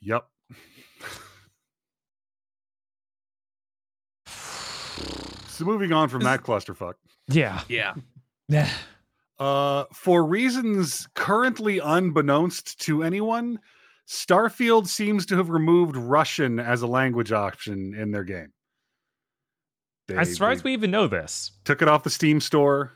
Yep. 0.02 0.26
So 4.28 5.66
moving 5.66 5.92
on 5.92 6.08
from 6.10 6.24
that 6.24 6.44
clusterfuck. 6.44 6.94
yeah. 7.28 7.62
Yeah. 8.52 8.68
Uh, 9.38 9.84
for 9.94 10.26
reasons 10.26 11.08
currently 11.14 11.78
unbeknownst 11.78 12.80
to 12.82 13.04
anyone, 13.04 13.60
Starfield 14.08 14.88
seems 14.88 15.28
to 15.28 15.38
have 15.38 15.52
removed 15.52 15.96
Russian 15.96 16.60
as 16.60 16.82
a 16.82 16.88
language 16.88 17.32
option 17.32 17.94
in 17.94 18.10
their 18.10 18.24
game. 18.24 18.52
They, 20.08 20.18
I'm 20.18 20.26
surprised 20.26 20.64
we 20.64 20.74
even 20.74 20.90
know 20.90 21.06
this. 21.06 21.52
took 21.64 21.84
it 21.84 21.88
off 21.88 22.02
the 22.02 22.10
Steam 22.10 22.42
store. 22.42 22.94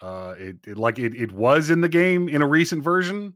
Uh, 0.00 0.34
it, 0.38 0.56
it 0.68 0.78
like 0.78 1.00
it, 1.00 1.16
it 1.16 1.32
was 1.32 1.68
in 1.68 1.80
the 1.80 1.88
game 1.88 2.28
in 2.28 2.40
a 2.40 2.46
recent 2.46 2.84
version 2.84 3.34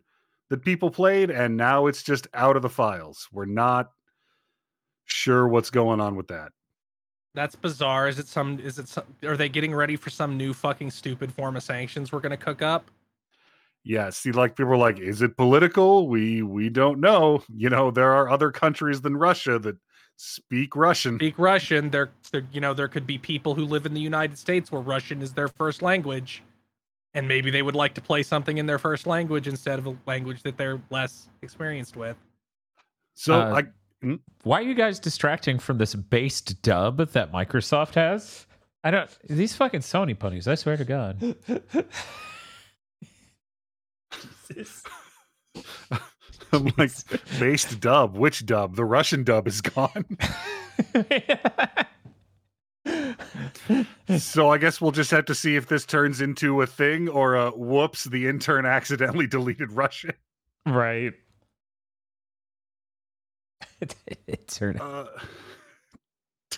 that 0.51 0.65
people 0.65 0.91
played, 0.91 1.31
and 1.31 1.57
now 1.57 1.87
it's 1.87 2.03
just 2.03 2.27
out 2.35 2.57
of 2.57 2.63
the 2.63 2.69
files. 2.69 3.29
We're 3.33 3.45
not 3.45 3.91
sure 5.05 5.49
what's 5.49 5.71
going 5.71 6.01
on 6.01 6.17
with 6.17 6.29
that. 6.29 6.53
That's 7.35 7.55
bizarre. 7.55 8.09
Is 8.09 8.19
it 8.19 8.27
some? 8.27 8.59
Is 8.59 8.79
it? 8.79 8.89
Some, 8.89 9.05
are 9.25 9.37
they 9.37 9.49
getting 9.49 9.75
ready 9.75 9.97
for 9.97 10.11
some 10.11 10.37
new 10.37 10.53
fucking 10.53 10.91
stupid 10.91 11.33
form 11.33 11.57
of 11.57 11.63
sanctions 11.63 12.11
we're 12.11 12.21
gonna 12.21 12.37
cook 12.37 12.63
up? 12.63 12.91
Yeah, 13.85 14.11
see, 14.11 14.33
like 14.33 14.57
people 14.57 14.73
are 14.73 14.77
like, 14.77 14.99
is 14.99 15.23
it 15.23 15.37
political? 15.37 16.09
We 16.09 16.43
we 16.43 16.69
don't 16.69 17.01
know. 17.01 17.43
You 17.55 17.71
know, 17.71 17.91
there 17.91 18.13
are 18.13 18.29
other 18.29 18.51
countries 18.51 19.01
than 19.01 19.17
Russia 19.17 19.59
that 19.61 19.77
speak 20.17 20.77
Russian. 20.77 21.17
Speak 21.17 21.39
Russian. 21.39 21.91
There, 21.91 22.11
there, 22.33 22.47
you 22.53 22.61
know, 22.61 22.75
there 22.75 22.89
could 22.89 23.07
be 23.07 23.19
people 23.19 23.55
who 23.55 23.65
live 23.65 23.87
in 23.87 23.95
the 23.95 24.01
United 24.01 24.37
States 24.37 24.71
where 24.71 24.83
Russian 24.83 25.23
is 25.23 25.33
their 25.33 25.49
first 25.49 25.81
language, 25.81 26.43
and 27.19 27.27
maybe 27.27 27.51
they 27.51 27.63
would 27.63 27.75
like 27.75 27.95
to 27.95 28.01
play 28.01 28.23
something 28.23 28.59
in 28.59 28.67
their 28.67 28.79
first 28.79 29.05
language 29.05 29.49
instead 29.49 29.81
of 29.81 29.89
a 29.89 29.97
language 30.07 30.41
that 30.45 30.57
they're 30.57 30.81
less 30.91 31.29
experienced 31.43 31.97
with. 31.97 32.17
So 33.15 33.35
Uh, 33.35 33.63
I 33.63 34.17
Why 34.45 34.61
are 34.61 34.63
you 34.63 34.75
guys 34.75 35.01
distracting 35.01 35.59
from 35.59 35.79
this 35.79 35.97
based 35.97 36.63
dub 36.63 36.99
that 36.99 37.33
Microsoft 37.33 37.95
has? 37.95 38.47
I 38.85 38.93
don't. 38.93 39.11
These 39.29 39.57
fucking 39.57 39.81
Sony 39.81 40.17
ponies. 40.17 40.47
I 40.47 40.55
swear 40.55 40.77
to 40.77 40.85
God. 40.85 41.21
I'm 46.53 46.73
like 46.79 46.93
based 47.41 47.81
dub. 47.81 48.17
Which 48.17 48.47
dub? 48.47 48.77
The 48.77 48.85
Russian 48.85 49.25
dub 49.25 49.49
is 49.49 49.61
gone. 49.61 50.05
so 54.19 54.51
I 54.51 54.59
guess 54.59 54.81
we'll 54.81 54.93
just 54.93 55.11
have 55.11 55.27
to 55.27 55.35
see 55.35 55.57
if 55.57 55.67
this 55.67 55.85
turns 55.85 56.21
into 56.21 56.63
a 56.63 56.67
thing 56.67 57.09
or 57.09 57.35
a 57.35 57.51
whoops, 57.51 58.05
the 58.05 58.27
intern 58.27 58.67
accidentally 58.67 59.27
deleted 59.29 59.73
Russian. 59.73 60.15
Right. 60.67 61.13
it 64.27 64.49
turned. 64.49 64.81
Uh, 64.81 65.07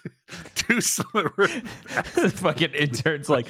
two 0.55 0.81
sl- 0.81 1.03
fucking 1.89 2.73
intern's 2.73 3.29
like 3.29 3.47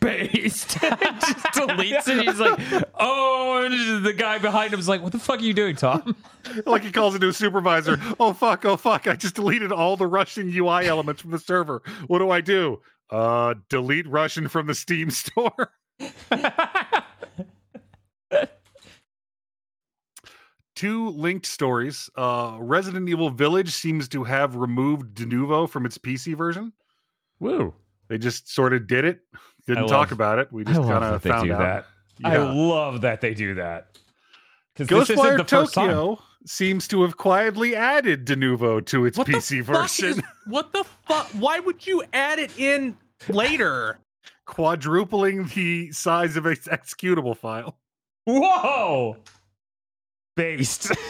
based. 0.00 0.68
just 0.80 1.38
deletes 1.54 2.08
it. 2.08 2.26
He's 2.26 2.38
like, 2.40 2.84
oh, 2.98 3.62
and 3.64 4.04
the 4.04 4.12
guy 4.12 4.38
behind 4.38 4.72
him's 4.72 4.88
like, 4.88 5.02
what 5.02 5.12
the 5.12 5.18
fuck 5.18 5.40
are 5.40 5.44
you 5.44 5.54
doing, 5.54 5.76
Tom? 5.76 6.16
like 6.66 6.82
he 6.82 6.92
calls 6.92 7.14
into 7.14 7.28
a 7.28 7.32
supervisor. 7.32 8.00
Oh 8.20 8.32
fuck! 8.32 8.64
Oh 8.64 8.76
fuck! 8.76 9.06
I 9.06 9.16
just 9.16 9.34
deleted 9.34 9.72
all 9.72 9.96
the 9.96 10.06
Russian 10.06 10.50
UI 10.54 10.86
elements 10.86 11.22
from 11.22 11.30
the 11.30 11.38
server. 11.38 11.82
What 12.06 12.18
do 12.18 12.30
I 12.30 12.40
do? 12.40 12.80
Uh, 13.10 13.54
delete 13.68 14.08
Russian 14.08 14.48
from 14.48 14.66
the 14.66 14.74
Steam 14.74 15.10
store. 15.10 15.72
Two 20.76 21.10
linked 21.10 21.46
stories. 21.46 22.10
Uh, 22.16 22.56
Resident 22.58 23.08
Evil 23.08 23.30
Village 23.30 23.70
seems 23.70 24.08
to 24.08 24.24
have 24.24 24.56
removed 24.56 25.14
Denuvo 25.16 25.68
from 25.68 25.86
its 25.86 25.98
PC 25.98 26.34
version. 26.36 26.72
Woo. 27.40 27.72
They 28.08 28.18
just 28.18 28.52
sort 28.52 28.72
of 28.72 28.86
did 28.86 29.04
it. 29.04 29.20
Didn't 29.66 29.84
I 29.84 29.86
talk 29.86 30.10
love- 30.10 30.12
about 30.12 30.38
it. 30.40 30.52
We 30.52 30.64
just 30.64 30.80
kind 30.80 31.04
of 31.04 31.22
found 31.22 31.50
out. 31.52 31.58
that. 31.60 31.86
I 32.24 32.36
love 32.38 33.00
that 33.02 33.20
they 33.20 33.34
do 33.34 33.54
that. 33.54 33.88
'Cause 34.76 34.88
this 34.88 35.10
isn't 35.10 35.24
Ghostwire 35.24 35.36
the 35.38 35.44
first 35.44 35.74
time. 35.74 35.88
Tokyo 35.90 36.22
seems 36.46 36.88
to 36.88 37.02
have 37.02 37.16
quietly 37.16 37.76
added 37.76 38.26
Denuvo 38.26 38.84
to 38.86 39.04
its 39.06 39.16
What 39.16 39.28
PC 39.28 39.58
the 39.64 39.72
fuck 39.72 39.82
version. 39.82 40.08
is- 40.18 40.22
what 40.46 40.72
the 40.72 40.84
fuck? 41.06 41.28
Why 41.28 41.60
would 41.60 41.86
you 41.86 42.02
add 42.12 42.38
it 42.40 42.56
in 42.58 42.96
later? 43.28 43.98
quadrupling 44.46 45.44
the 45.54 45.90
size 45.92 46.36
of 46.36 46.44
its 46.44 46.68
executable 46.68 47.34
file. 47.36 47.78
Whoa. 48.26 49.16
Based. 50.36 50.90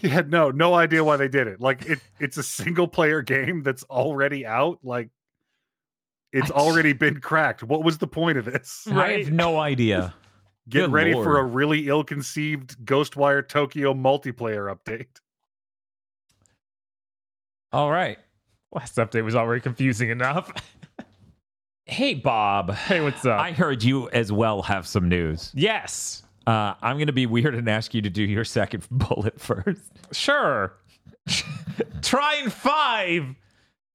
He 0.00 0.08
had 0.08 0.30
no 0.30 0.52
no 0.52 0.74
idea 0.74 1.02
why 1.02 1.16
they 1.16 1.26
did 1.26 1.48
it. 1.48 1.60
Like 1.60 1.84
it 1.86 1.98
it's 2.20 2.36
a 2.36 2.42
single 2.44 2.86
player 2.86 3.20
game 3.20 3.64
that's 3.64 3.82
already 3.84 4.46
out. 4.46 4.78
Like 4.84 5.08
it's 6.32 6.52
I- 6.52 6.54
already 6.54 6.92
been 6.92 7.20
cracked. 7.20 7.64
What 7.64 7.82
was 7.82 7.98
the 7.98 8.06
point 8.06 8.38
of 8.38 8.44
this? 8.44 8.86
I 8.86 9.14
have 9.14 9.32
no 9.32 9.58
idea. 9.58 10.14
Get 10.68 10.82
Good 10.82 10.92
ready 10.92 11.12
for 11.14 11.38
a 11.38 11.42
really 11.42 11.88
ill-conceived 11.88 12.84
Ghostwire 12.84 13.46
Tokyo 13.48 13.92
multiplayer 13.92 14.72
update. 14.72 15.06
All 17.72 17.90
right. 17.90 18.18
Last 18.70 18.94
update 18.98 19.24
was 19.24 19.34
already 19.34 19.62
confusing 19.62 20.10
enough. 20.10 20.52
Hey, 21.86 22.14
Bob. 22.14 22.70
hey, 22.74 23.00
what's 23.00 23.24
up? 23.24 23.40
I 23.40 23.50
heard 23.52 23.82
you 23.82 24.10
as 24.10 24.30
well 24.30 24.62
have 24.62 24.86
some 24.86 25.08
news. 25.08 25.50
yes. 25.56 26.22
Uh, 26.48 26.72
I'm 26.80 26.96
going 26.96 27.08
to 27.08 27.12
be 27.12 27.26
weird 27.26 27.54
and 27.54 27.68
ask 27.68 27.92
you 27.92 28.00
to 28.00 28.08
do 28.08 28.22
your 28.22 28.42
second 28.42 28.86
bullet 28.90 29.38
first. 29.38 29.82
Sure. 30.12 30.72
Trine 32.00 32.48
five. 32.48 33.34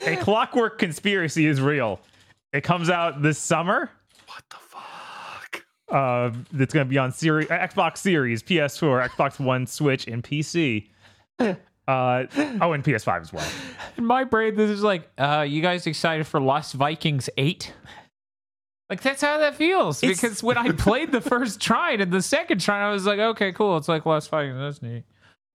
A 0.01 0.17
clockwork 0.17 0.77
conspiracy 0.77 1.47
is 1.47 1.59
real. 1.59 1.99
It 2.51 2.61
comes 2.61 2.91
out 2.91 3.23
this 3.23 3.39
summer. 3.39 3.89
What 4.27 4.43
the 4.51 4.57
fuck? 4.57 5.65
Uh, 5.89 6.29
it's 6.53 6.71
going 6.75 6.85
to 6.85 6.89
be 6.89 6.99
on 6.99 7.11
Series, 7.11 7.47
Xbox 7.47 7.97
Series, 7.97 8.43
PS4, 8.43 9.09
Xbox 9.09 9.39
One, 9.39 9.65
Switch, 9.65 10.07
and 10.07 10.23
PC. 10.23 10.89
Uh, 11.85 12.27
oh, 12.61 12.71
and 12.71 12.81
PS5 12.81 13.19
as 13.19 13.33
well. 13.33 13.45
In 13.97 14.05
my 14.05 14.23
brain, 14.23 14.55
this 14.55 14.69
is 14.69 14.83
like, 14.83 15.09
uh, 15.17 15.45
you 15.45 15.61
guys 15.61 15.85
excited 15.85 16.25
for 16.25 16.39
Lost 16.39 16.75
Vikings 16.75 17.29
8? 17.35 17.73
Like, 18.89 19.01
that's 19.01 19.21
how 19.21 19.37
that 19.39 19.55
feels. 19.55 20.03
It's- 20.03 20.19
because 20.21 20.43
when 20.43 20.57
I 20.57 20.71
played 20.71 21.11
the 21.11 21.21
first 21.21 21.59
Trine 21.67 22.01
and 22.01 22.11
the 22.11 22.21
second 22.21 22.59
Trine, 22.61 22.81
I 22.81 22.91
was 22.91 23.05
like, 23.05 23.19
okay, 23.19 23.51
cool. 23.51 23.77
It's 23.77 23.87
like 23.87 24.05
Lost 24.05 24.29
Vikings. 24.29 24.57
That's 24.57 24.81
neat. 24.81 25.03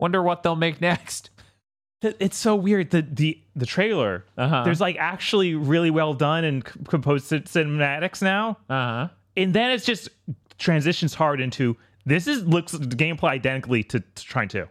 Wonder 0.00 0.22
what 0.22 0.42
they'll 0.42 0.56
make 0.56 0.80
next. 0.80 1.30
It's 2.00 2.36
so 2.36 2.54
weird. 2.54 2.90
The 2.90 3.02
the 3.02 3.40
the 3.56 3.66
trailer. 3.66 4.24
Uh-huh. 4.36 4.62
There's 4.62 4.80
like 4.80 4.96
actually 5.00 5.56
really 5.56 5.90
well 5.90 6.14
done 6.14 6.44
and 6.44 6.64
composed 6.64 7.26
cin- 7.26 7.42
cinematics 7.42 8.22
now, 8.22 8.50
Uh 8.70 8.74
huh. 8.74 9.08
and 9.36 9.52
then 9.52 9.72
it's 9.72 9.84
just 9.84 10.08
transitions 10.58 11.14
hard 11.14 11.40
into 11.40 11.76
this 12.06 12.28
is 12.28 12.44
looks 12.44 12.72
gameplay 12.74 13.30
identically 13.30 13.82
to, 13.82 13.98
to 13.98 14.24
Trine 14.24 14.46
Two, 14.46 14.68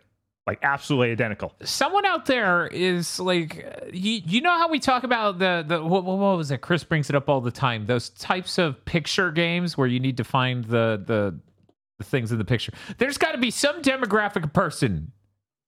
like 0.48 0.59
absolutely 0.64 1.11
identical. 1.11 1.53
someone 1.64 2.06
out 2.06 2.26
there 2.26 2.67
is 2.67 3.19
like 3.19 3.90
you, 3.93 4.22
you 4.26 4.42
know 4.42 4.58
how 4.58 4.69
we 4.69 4.80
talk 4.80 5.03
about 5.03 5.38
the 5.40 5.64
the 5.67 5.84
what, 5.84 6.03
what 6.06 6.38
was 6.38 6.50
it 6.50 6.61
chris 6.61 6.84
brings 6.84 7.09
it 7.09 7.16
up 7.16 7.27
all 7.30 7.42
the 7.42 7.51
time 7.51 7.85
those 7.85 8.09
types 8.11 8.58
of 8.58 8.84
picture 8.85 9.30
games 9.32 9.77
where 9.77 9.88
you 9.88 10.00
need 10.00 10.17
to 10.17 10.24
find 10.24 10.66
the 10.66 11.03
the, 11.06 11.38
the 12.00 12.03
things 12.06 12.32
in 12.32 12.38
the 12.38 12.45
picture 12.45 12.72
there's 12.98 13.17
got 13.17 13.34
to 13.34 13.38
be 13.38 13.51
some 13.51 13.82
demographic 13.82 14.51
person 14.53 15.11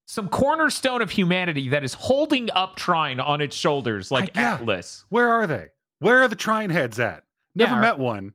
some 0.08 0.28
cornerstone 0.30 1.02
of 1.04 1.12
humanity 1.12 1.70
that 1.70 1.84
is 1.84 1.94
holding 1.94 2.50
up 2.52 2.76
trine 2.76 3.20
on 3.20 3.42
its 3.42 3.56
shoulders 3.56 4.10
like 4.10 4.32
yeah. 4.34 4.56
atlas 4.56 5.06
Where 5.10 5.30
are 5.30 5.46
they? 5.46 5.68
Where 6.00 6.22
are 6.24 6.28
the 6.30 6.36
Trine 6.38 6.70
heads 6.70 6.98
at? 7.00 7.24
Never 7.56 7.76
Yeah. 7.76 7.82
met 7.82 8.00
one, 8.00 8.34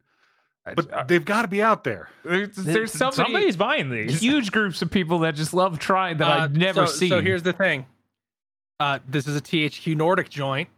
but 0.64 1.08
they've 1.08 1.24
got 1.24 1.42
to 1.42 1.48
be 1.48 1.62
out 1.62 1.84
there. 1.84 2.08
there's, 2.24 2.56
there's 2.56 2.92
so 2.92 3.06
many 3.06 3.14
Somebody's 3.16 3.56
buying 3.56 3.90
these. 3.90 4.20
huge 4.20 4.50
groups 4.50 4.80
of 4.82 4.90
people 4.90 5.18
that 5.20 5.34
just 5.34 5.52
love 5.52 5.78
Trine 5.78 6.16
that 6.18 6.28
Uh, 6.28 6.44
i've 6.44 6.56
never 6.56 6.86
so, 6.86 6.92
seen 6.92 7.08
So 7.10 7.20
here's 7.20 7.42
the 7.42 7.52
thing. 7.52 7.84
Uh, 8.80 8.98
this 9.06 9.26
is 9.28 9.36
a 9.36 9.40
THQ 9.40 9.94
Nordic 9.96 10.28
joint. 10.30 10.68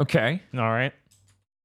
Okay. 0.00 0.40
All 0.54 0.60
right. 0.70 0.92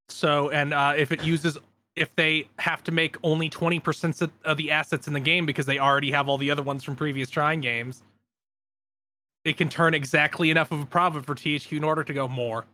So, 0.09 0.49
and 0.49 0.73
uh, 0.73 0.93
if 0.97 1.11
it 1.11 1.23
uses, 1.23 1.57
if 1.95 2.13
they 2.15 2.47
have 2.59 2.83
to 2.83 2.91
make 2.91 3.15
only 3.23 3.49
20% 3.49 4.21
of- 4.21 4.31
of 4.45 4.57
the 4.57 4.71
assets 4.71 5.07
in 5.07 5.13
the 5.13 5.19
game 5.19 5.45
because 5.45 5.65
they 5.65 5.79
already 5.79 6.11
have 6.11 6.27
all 6.29 6.37
the 6.37 6.51
other 6.51 6.63
ones 6.63 6.83
from 6.83 6.95
previous 6.95 7.29
Trine 7.29 7.61
games, 7.61 8.03
it 9.45 9.57
can 9.57 9.69
turn 9.69 9.93
exactly 9.93 10.51
enough 10.51 10.71
of 10.71 10.81
a 10.81 10.85
profit 10.85 11.25
for 11.25 11.33
THQ 11.33 11.77
in 11.77 11.83
order 11.83 12.03
to 12.03 12.13
go 12.13 12.27
more. 12.27 12.65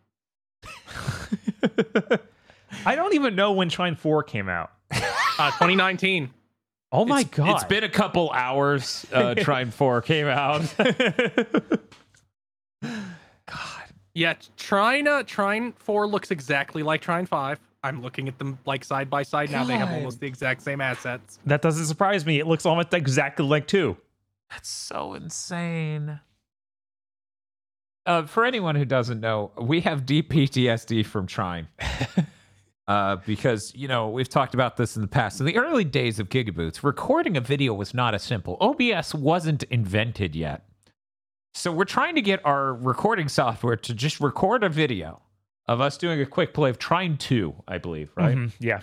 I 2.86 2.96
don't 2.96 3.14
even 3.16 3.36
know 3.36 3.52
when 3.54 3.70
Trine 3.70 3.96
4 3.96 4.24
came 4.24 4.50
out. 4.50 4.72
Uh, 4.92 5.50
2019. 5.52 6.30
Oh 6.92 7.06
my 7.06 7.22
It's- 7.22 7.36
god. 7.38 7.56
It's 7.56 7.64
been 7.64 7.84
a 7.84 7.90
couple 7.90 8.30
hours. 8.32 9.06
Uh, 9.12 9.34
Trine 9.38 9.72
4 9.72 10.02
came 10.02 10.28
out. 10.28 10.62
God. 12.82 13.84
Yeah, 14.14 14.36
Trine, 14.58 15.08
uh, 15.08 15.24
Trine 15.24 15.74
4 15.74 16.08
looks 16.08 16.30
exactly 16.32 16.84
like 16.84 17.02
Trine 17.02 17.26
5. 17.26 17.60
I'm 17.86 18.02
looking 18.02 18.28
at 18.28 18.38
them 18.38 18.60
like 18.66 18.84
side 18.86 19.10
by 19.10 19.24
side 19.24 19.52
now. 19.52 19.64
They 19.66 19.76
have 19.76 19.90
God. 19.90 19.96
almost 19.96 20.20
the 20.20 20.28
exact 20.28 20.62
same 20.62 20.80
assets. 20.82 21.40
that 21.46 21.62
doesn't 21.62 21.86
surprise 21.88 22.26
me. 22.26 22.40
It 22.40 22.48
looks 22.48 22.66
almost 22.66 22.94
exactly 22.94 23.46
like 23.46 23.68
2. 23.68 23.98
That's 24.52 24.70
so 24.70 25.16
insane. 25.16 26.20
Uh, 28.06 28.24
for 28.26 28.46
anyone 28.46 28.76
who 28.76 28.86
doesn't 28.86 29.20
know, 29.20 29.52
we 29.60 29.82
have 29.82 30.06
deep 30.06 30.32
PTSD 30.32 31.06
from 31.06 31.26
Trine. 31.26 31.68
Uh, 32.88 33.18
because, 33.26 33.74
you 33.76 33.88
know, 33.88 34.10
we've 34.10 34.30
talked 34.30 34.54
about 34.54 34.78
this 34.78 34.96
in 34.96 35.02
the 35.02 35.08
past. 35.08 35.40
In 35.40 35.46
the 35.46 35.58
early 35.58 35.84
days 35.84 36.20
of 36.20 36.30
Gigaboots, 36.30 36.84
recording 36.84 37.38
a 37.38 37.42
video 37.42 37.74
was 37.74 37.94
not 37.94 38.14
as 38.14 38.24
simple. 38.24 38.58
OBS 38.60 39.14
wasn't 39.16 39.64
invented 39.64 40.36
yet. 40.36 40.66
So 41.54 41.72
we're 41.72 41.86
trying 41.86 42.16
to 42.16 42.22
get 42.22 42.44
our 42.46 42.74
recording 42.74 43.30
software 43.30 43.76
to 43.78 43.94
just 43.94 44.20
record 44.20 44.64
a 44.64 44.70
video 44.70 45.22
of 45.68 45.80
us 45.80 45.98
doing 45.98 46.20
a 46.20 46.26
quick 46.26 46.54
play 46.54 46.70
of 46.70 46.78
Trine 46.78 47.16
2, 47.18 47.54
I 47.68 47.78
believe, 47.78 48.10
right? 48.16 48.36
Mhm, 48.36 48.52
Yeah. 48.60 48.82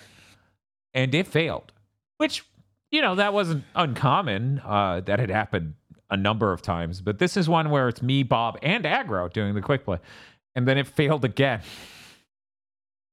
and 0.93 1.13
it 1.13 1.27
failed, 1.27 1.71
which 2.17 2.43
you 2.91 3.01
know 3.01 3.15
that 3.15 3.33
wasn't 3.33 3.63
uncommon. 3.75 4.61
Uh, 4.65 5.01
that 5.01 5.19
had 5.19 5.29
happened 5.29 5.75
a 6.09 6.17
number 6.17 6.51
of 6.51 6.61
times, 6.61 7.01
but 7.01 7.19
this 7.19 7.37
is 7.37 7.47
one 7.47 7.69
where 7.69 7.87
it's 7.87 8.01
me, 8.01 8.23
Bob, 8.23 8.57
and 8.63 8.83
Aggro 8.83 9.31
doing 9.31 9.53
the 9.53 9.61
quick 9.61 9.85
play, 9.85 9.99
and 10.55 10.67
then 10.67 10.77
it 10.77 10.87
failed 10.87 11.23
again, 11.23 11.61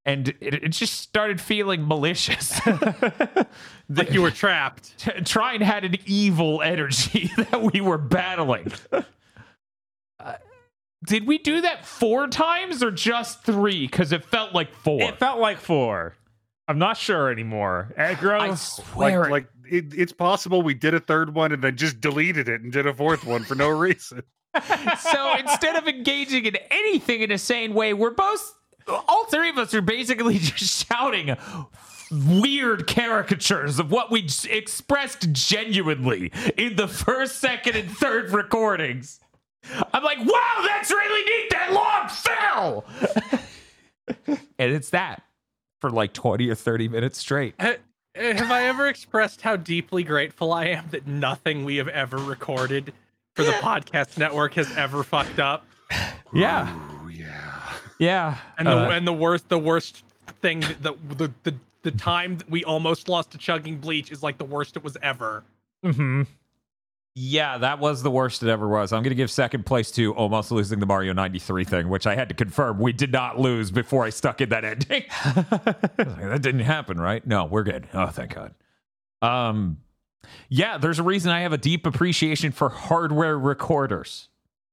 and 0.08 0.28
it, 0.40 0.54
it 0.64 0.68
just 0.70 0.94
started 1.00 1.40
feeling 1.40 1.86
malicious. 1.86 2.58
Like 3.90 4.12
you 4.12 4.20
were 4.20 4.30
trapped. 4.30 4.98
Trine 5.24 5.62
had 5.62 5.82
an 5.82 5.96
evil 6.04 6.60
energy 6.60 7.30
that 7.38 7.62
we 7.72 7.80
were 7.80 7.96
battling. 7.96 8.70
Uh, 10.20 10.34
did 11.06 11.26
we 11.26 11.38
do 11.38 11.62
that 11.62 11.86
four 11.86 12.26
times 12.26 12.82
or 12.82 12.90
just 12.90 13.44
three? 13.44 13.86
Because 13.86 14.12
it 14.12 14.24
felt 14.26 14.52
like 14.52 14.74
four. 14.74 15.00
It 15.02 15.18
felt 15.18 15.38
like 15.40 15.56
4. 15.58 16.14
I'm 16.68 16.78
not 16.78 16.98
sure 16.98 17.30
anymore. 17.32 17.94
Aggro. 17.98 18.38
I 18.38 18.48
Like, 18.48 18.58
swear. 18.58 19.24
it- 19.24 19.30
like 19.30 19.46
it, 19.70 19.94
it's 19.96 20.12
possible 20.12 20.60
we 20.60 20.74
did 20.74 20.92
a 20.92 21.00
third 21.00 21.34
one 21.34 21.52
and 21.52 21.64
then 21.64 21.76
just 21.76 21.98
deleted 22.00 22.46
it 22.48 22.60
and 22.60 22.70
did 22.70 22.86
a 22.86 22.92
fourth 22.92 23.24
one 23.24 23.42
for 23.44 23.54
no 23.54 23.70
reason. 23.70 24.22
so 25.00 25.34
instead 25.38 25.76
of 25.76 25.88
engaging 25.88 26.44
in 26.44 26.56
anything 26.70 27.22
in 27.22 27.30
a 27.32 27.38
sane 27.38 27.72
way, 27.72 27.94
we're 27.94 28.10
both 28.10 28.54
all 28.88 29.24
three 29.26 29.50
of 29.50 29.58
us 29.58 29.74
are 29.74 29.82
basically 29.82 30.38
just 30.38 30.86
shouting 30.86 31.36
weird 32.10 32.86
caricatures 32.86 33.78
of 33.78 33.90
what 33.90 34.10
we 34.10 34.22
j- 34.22 34.50
expressed 34.56 35.30
genuinely 35.32 36.32
in 36.56 36.76
the 36.76 36.88
first, 36.88 37.36
second, 37.38 37.76
and 37.76 37.90
third 37.90 38.32
recordings. 38.32 39.20
I'm 39.92 40.02
like, 40.02 40.18
wow, 40.18 40.64
that's 40.66 40.90
really 40.90 41.24
neat. 41.24 41.50
That 41.50 41.72
log 41.72 42.10
fell. 42.10 42.84
and 44.58 44.72
it's 44.72 44.90
that 44.90 45.22
for 45.80 45.90
like 45.90 46.12
20 46.14 46.48
or 46.48 46.54
30 46.54 46.88
minutes 46.88 47.18
straight. 47.18 47.54
Ha- 47.60 47.76
eh, 48.14 48.34
Have 48.38 48.50
I 48.50 48.64
ever 48.64 48.86
expressed 48.86 49.42
how 49.42 49.56
deeply 49.56 50.02
grateful 50.02 50.52
I 50.52 50.66
am 50.66 50.86
that 50.90 51.06
nothing 51.06 51.64
we 51.64 51.76
have 51.76 51.88
ever 51.88 52.16
recorded 52.16 52.94
for 53.34 53.44
the 53.44 53.52
podcast 53.52 54.16
network 54.16 54.54
has 54.54 54.74
ever 54.76 55.02
fucked 55.02 55.38
up? 55.38 55.66
Yeah. 56.32 56.72
Yeah. 57.98 58.36
And 58.56 58.66
the 58.66 58.76
Uh, 58.76 58.90
and 58.90 59.06
the 59.06 59.12
worst 59.12 59.48
the 59.48 59.58
worst 59.58 60.04
thing 60.42 60.60
the 60.60 60.94
the 61.16 61.32
the, 61.42 61.54
the 61.82 61.90
time 61.92 62.38
that 62.38 62.50
we 62.50 62.64
almost 62.64 63.08
lost 63.08 63.30
to 63.32 63.38
chugging 63.38 63.78
bleach 63.78 64.10
is 64.12 64.22
like 64.22 64.38
the 64.38 64.44
worst 64.44 64.76
it 64.76 64.84
was 64.84 64.96
ever. 65.02 65.44
hmm 65.82 66.22
Yeah, 67.14 67.58
that 67.58 67.78
was 67.80 68.02
the 68.02 68.10
worst 68.10 68.42
it 68.42 68.48
ever 68.48 68.68
was. 68.68 68.92
I'm 68.92 69.02
going 69.02 69.10
to 69.10 69.16
give 69.16 69.30
second 69.30 69.64
place 69.66 69.90
to 69.92 70.12
almost 70.14 70.50
losing 70.52 70.78
the 70.78 70.86
Mario 70.86 71.12
93 71.12 71.64
thing, 71.64 71.88
which 71.88 72.06
I 72.06 72.14
had 72.14 72.28
to 72.28 72.34
confirm 72.34 72.78
we 72.78 72.92
did 72.92 73.10
not 73.10 73.38
lose 73.40 73.70
before 73.72 74.04
I 74.04 74.10
stuck 74.10 74.40
in 74.40 74.48
that 74.50 74.64
ending. 74.64 75.04
I 75.10 75.44
was 75.98 76.06
like, 76.06 76.20
that 76.20 76.42
didn't 76.42 76.60
happen, 76.60 77.00
right? 77.00 77.26
No, 77.26 77.44
we're 77.46 77.64
good. 77.64 77.88
Oh, 77.92 78.06
thank 78.08 78.34
God. 78.34 78.54
Um, 79.20 79.78
yeah, 80.48 80.78
there's 80.78 80.98
a 80.98 81.02
reason 81.02 81.32
I 81.32 81.40
have 81.40 81.52
a 81.52 81.58
deep 81.58 81.86
appreciation 81.86 82.52
for 82.52 82.68
hardware 82.68 83.36
recorders. 83.38 84.28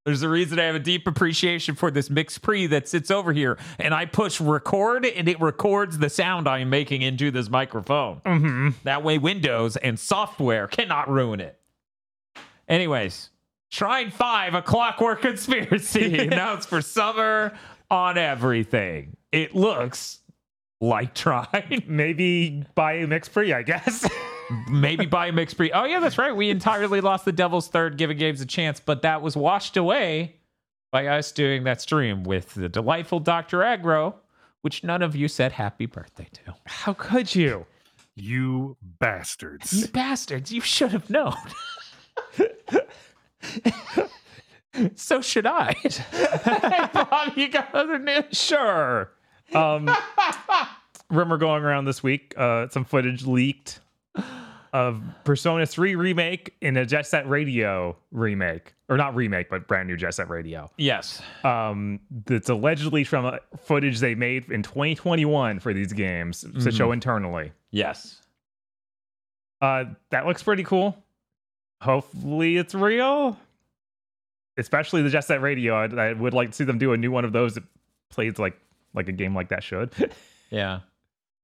There's 0.05 0.21
a 0.21 0.29
reason 0.29 0.59
I 0.59 0.65
have 0.65 0.75
a 0.75 0.79
deep 0.79 1.07
appreciation 1.07 1.73
for 1.73 1.89
this 1.89 2.09
MixPre 2.09 2.69
that 2.69 2.87
sits 2.87 3.09
over 3.09 3.33
here, 3.33 3.57
and 3.79 3.91
I 3.91 4.05
push 4.05 4.39
record, 4.39 5.03
and 5.03 5.27
it 5.27 5.41
records 5.41 5.97
the 5.97 6.09
sound 6.11 6.47
I 6.47 6.59
am 6.59 6.69
making 6.69 7.01
into 7.01 7.31
this 7.31 7.49
microphone. 7.49 8.17
hmm 8.23 8.69
That 8.83 9.03
way, 9.03 9.17
Windows 9.17 9.77
and 9.77 9.97
software 9.99 10.67
cannot 10.67 11.09
ruin 11.09 11.39
it. 11.39 11.59
Anyways, 12.67 13.31
Trine 13.71 14.11
5, 14.11 14.53
A 14.53 14.61
Clockwork 14.61 15.21
Conspiracy, 15.23 16.19
announced 16.19 16.69
for 16.69 16.81
summer 16.83 17.57
on 17.89 18.17
everything. 18.19 19.17
It 19.31 19.55
looks 19.55 20.19
like 20.79 21.13
Trine. 21.15 21.83
Maybe 21.87 22.63
buy 22.75 22.93
a 22.93 23.07
MixPre, 23.07 23.55
I 23.55 23.63
guess. 23.63 24.07
Maybe 24.69 25.05
buy 25.05 25.27
a 25.27 25.31
mixed 25.31 25.57
pre. 25.57 25.71
Oh, 25.71 25.85
yeah, 25.85 25.99
that's 25.99 26.17
right. 26.17 26.35
We 26.35 26.49
entirely 26.49 27.01
lost 27.01 27.25
the 27.25 27.31
Devil's 27.31 27.67
Third, 27.67 27.97
giving 27.97 28.17
games 28.17 28.41
a 28.41 28.45
chance, 28.45 28.79
but 28.79 29.01
that 29.01 29.21
was 29.21 29.35
washed 29.35 29.77
away 29.77 30.35
by 30.91 31.07
us 31.07 31.31
doing 31.31 31.63
that 31.63 31.81
stream 31.81 32.23
with 32.23 32.53
the 32.53 32.69
delightful 32.69 33.19
Dr. 33.19 33.59
Aggro, 33.59 34.15
which 34.61 34.83
none 34.83 35.01
of 35.01 35.15
you 35.15 35.27
said 35.27 35.51
happy 35.51 35.85
birthday 35.85 36.27
to. 36.33 36.55
How 36.65 36.93
could 36.93 37.35
you? 37.35 37.65
You 38.15 38.77
bastards. 38.81 39.73
You 39.73 39.87
bastards, 39.87 40.51
you 40.51 40.61
should 40.61 40.91
have 40.91 41.09
known. 41.09 41.35
so 44.95 45.21
should 45.21 45.45
I. 45.45 45.73
hey, 45.83 46.89
Bob, 46.93 47.33
you 47.35 47.49
got 47.49 47.73
other 47.75 47.99
news? 47.99 48.23
Sure. 48.31 49.11
Um, 49.53 49.89
rumor 51.09 51.37
going 51.37 51.63
around 51.63 51.85
this 51.85 52.01
week. 52.01 52.33
Uh, 52.37 52.69
some 52.69 52.85
footage 52.85 53.25
leaked 53.25 53.81
of 54.73 55.01
Persona 55.23 55.65
3 55.65 55.95
remake 55.95 56.53
in 56.61 56.75
a 56.75 56.85
Jet 56.85 57.07
Set 57.07 57.27
Radio 57.29 57.95
remake, 58.11 58.73
or 58.89 58.97
not 58.97 59.15
remake, 59.15 59.49
but 59.49 59.67
brand 59.67 59.87
new 59.87 59.95
Jet 59.95 60.13
Set 60.13 60.29
Radio. 60.29 60.69
Yes. 60.77 61.21
Um, 61.43 62.01
that's 62.25 62.49
allegedly 62.49 63.03
from 63.05 63.25
uh, 63.25 63.37
footage 63.57 63.99
they 63.99 64.15
made 64.15 64.51
in 64.51 64.63
2021 64.63 65.59
for 65.59 65.73
these 65.73 65.93
games 65.93 66.45
to 66.61 66.71
show 66.71 66.91
internally. 66.91 67.51
Yes. 67.71 68.21
Uh, 69.61 69.85
that 70.09 70.25
looks 70.25 70.43
pretty 70.43 70.63
cool. 70.63 70.97
Hopefully, 71.81 72.57
it's 72.57 72.75
real. 72.75 73.37
Especially 74.57 75.01
the 75.01 75.09
Jet 75.09 75.21
Set 75.21 75.41
Radio. 75.41 75.75
I, 75.75 76.09
I 76.09 76.13
would 76.13 76.33
like 76.33 76.49
to 76.49 76.55
see 76.55 76.63
them 76.63 76.77
do 76.77 76.93
a 76.93 76.97
new 76.97 77.11
one 77.11 77.25
of 77.25 77.31
those 77.33 77.55
that 77.55 77.63
plays 78.09 78.37
like 78.39 78.59
like 78.93 79.09
a 79.09 79.11
game 79.11 79.35
like 79.35 79.49
that 79.49 79.63
should. 79.63 79.93
Yeah. 80.51 80.81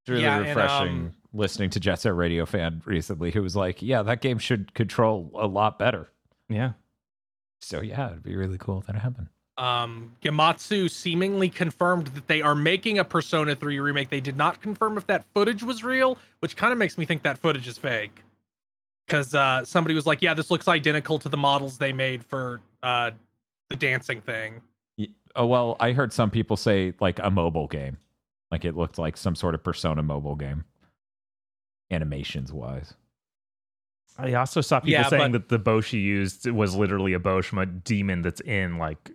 It's 0.03 0.09
really 0.09 0.21
Yeah, 0.21 0.37
and, 0.37 0.47
refreshing 0.47 0.87
um, 0.87 1.15
listening 1.33 1.69
to 1.71 1.79
Jet 1.79 1.95
Set 1.95 2.15
Radio 2.15 2.45
fan 2.45 2.81
recently 2.85 3.31
who 3.31 3.41
was 3.41 3.55
like, 3.55 3.81
yeah, 3.81 4.03
that 4.03 4.21
game 4.21 4.37
should 4.37 4.73
control 4.73 5.31
a 5.35 5.47
lot 5.47 5.79
better. 5.79 6.09
yeah. 6.49 6.73
So, 7.63 7.79
yeah, 7.81 8.09
it'd 8.09 8.23
be 8.23 8.35
really 8.35 8.57
cool 8.57 8.79
if 8.79 8.87
that 8.87 8.95
happened. 8.95 9.27
Um, 9.57 10.15
Gematsu 10.23 10.89
seemingly 10.89 11.47
confirmed 11.49 12.07
that 12.07 12.27
they 12.27 12.41
are 12.41 12.55
making 12.55 12.97
a 12.97 13.03
Persona 13.03 13.55
3 13.55 13.79
remake. 13.79 14.09
They 14.09 14.19
did 14.19 14.35
not 14.35 14.61
confirm 14.61 14.97
if 14.97 15.05
that 15.05 15.25
footage 15.35 15.61
was 15.61 15.83
real, 15.83 16.17
which 16.39 16.55
kind 16.55 16.71
of 16.71 16.79
makes 16.79 16.97
me 16.97 17.05
think 17.05 17.21
that 17.21 17.37
footage 17.37 17.67
is 17.67 17.77
fake. 17.77 18.23
Because 19.05 19.35
uh, 19.35 19.63
somebody 19.65 19.93
was 19.93 20.07
like, 20.07 20.21
"Yeah, 20.21 20.33
this 20.33 20.49
looks 20.49 20.67
identical 20.67 21.19
to 21.19 21.29
the 21.29 21.37
models 21.37 21.77
they 21.77 21.91
made 21.91 22.23
for 22.23 22.61
uh, 22.81 23.11
the 23.69 23.75
dancing 23.75 24.21
thing." 24.21 24.61
Oh, 25.35 25.45
well, 25.45 25.75
I 25.79 25.91
heard 25.91 26.13
some 26.13 26.31
people 26.31 26.55
say 26.57 26.93
like 26.99 27.19
a 27.21 27.29
mobile 27.29 27.67
game. 27.67 27.97
Like 28.51 28.65
it 28.65 28.75
looked 28.75 28.97
like 28.97 29.17
some 29.17 29.35
sort 29.35 29.53
of 29.53 29.63
Persona 29.63 30.01
mobile 30.01 30.35
game, 30.35 30.65
animations 31.91 32.51
wise. 32.51 32.93
I 34.17 34.33
also 34.33 34.61
saw 34.61 34.79
people 34.79 34.91
Yeah, 34.91 35.07
saying 35.07 35.31
but- 35.31 35.47
that 35.47 35.49
the 35.49 35.59
bow 35.59 35.81
she 35.81 35.99
used 35.99 36.49
was 36.49 36.75
literally 36.75 37.13
a 37.13 37.19
bow 37.19 37.41
from 37.41 37.59
a 37.59 37.65
demon 37.65 38.21
that's 38.21 38.41
in 38.41 38.77
like 38.77 39.11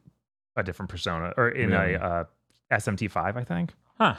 a 0.56 0.62
different 0.62 0.90
persona 0.90 1.32
or 1.36 1.48
in 1.50 1.70
Really? 1.70 1.94
a 1.94 2.00
uh, 2.00 2.24
SMT5, 2.72 3.36
I 3.36 3.44
think. 3.44 3.72
Huh. 3.98 4.16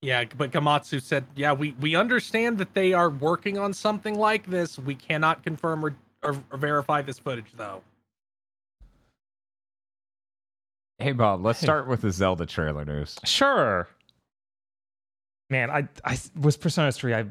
Yeah, 0.00 0.24
but 0.36 0.52
Gematsu 0.52 1.02
said, 1.02 1.24
"Yeah, 1.34 1.52
we 1.52 1.72
we 1.80 1.96
understand 1.96 2.58
that 2.58 2.72
they 2.74 2.92
are 2.92 3.10
working 3.10 3.58
on 3.58 3.72
something 3.72 4.14
like 4.16 4.46
this. 4.46 4.78
We 4.78 4.94
cannot 4.94 5.42
confirm 5.42 5.84
or, 5.84 5.96
or, 6.22 6.40
or 6.52 6.56
verify 6.58 7.02
this 7.02 7.18
footage, 7.18 7.50
though." 7.56 7.82
Hey 11.00 11.10
Bob, 11.12 11.44
let's 11.44 11.60
start 11.60 11.88
with 11.88 12.02
the 12.02 12.10
Zelda 12.12 12.46
trailer 12.46 12.84
news. 12.84 13.18
Sure. 13.24 13.88
Man, 15.50 15.70
I 15.70 15.88
I 16.04 16.18
was 16.38 16.56
Persona 16.56 16.92
3. 16.92 17.14
I 17.14 17.24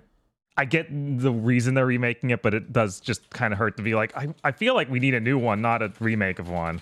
I 0.57 0.65
get 0.65 0.87
the 0.89 1.31
reason 1.31 1.75
they're 1.75 1.85
remaking 1.85 2.31
it, 2.31 2.41
but 2.41 2.53
it 2.53 2.73
does 2.73 2.99
just 2.99 3.29
kind 3.29 3.53
of 3.53 3.59
hurt 3.59 3.77
to 3.77 3.83
be 3.83 3.93
like, 3.93 4.17
I, 4.17 4.33
I 4.43 4.51
feel 4.51 4.73
like 4.73 4.89
we 4.89 4.99
need 4.99 5.13
a 5.13 5.19
new 5.19 5.37
one, 5.37 5.61
not 5.61 5.83
a 5.83 5.93
remake 5.99 6.39
of 6.39 6.49
one. 6.49 6.81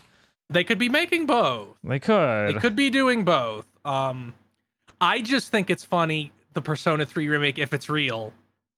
They 0.50 0.64
could 0.64 0.78
be 0.78 0.88
making 0.88 1.26
both. 1.26 1.76
They 1.84 2.00
could. 2.00 2.56
They 2.56 2.60
could 2.60 2.76
be 2.76 2.90
doing 2.90 3.26
both. 3.26 3.66
Um, 3.84 4.34
I 5.02 5.22
just 5.22 5.52
think 5.52 5.70
it's 5.70 5.84
funny 5.84 6.32
the 6.54 6.62
Persona 6.62 7.06
3 7.06 7.28
remake 7.28 7.58
if 7.58 7.74
it's 7.74 7.90
real. 7.90 8.32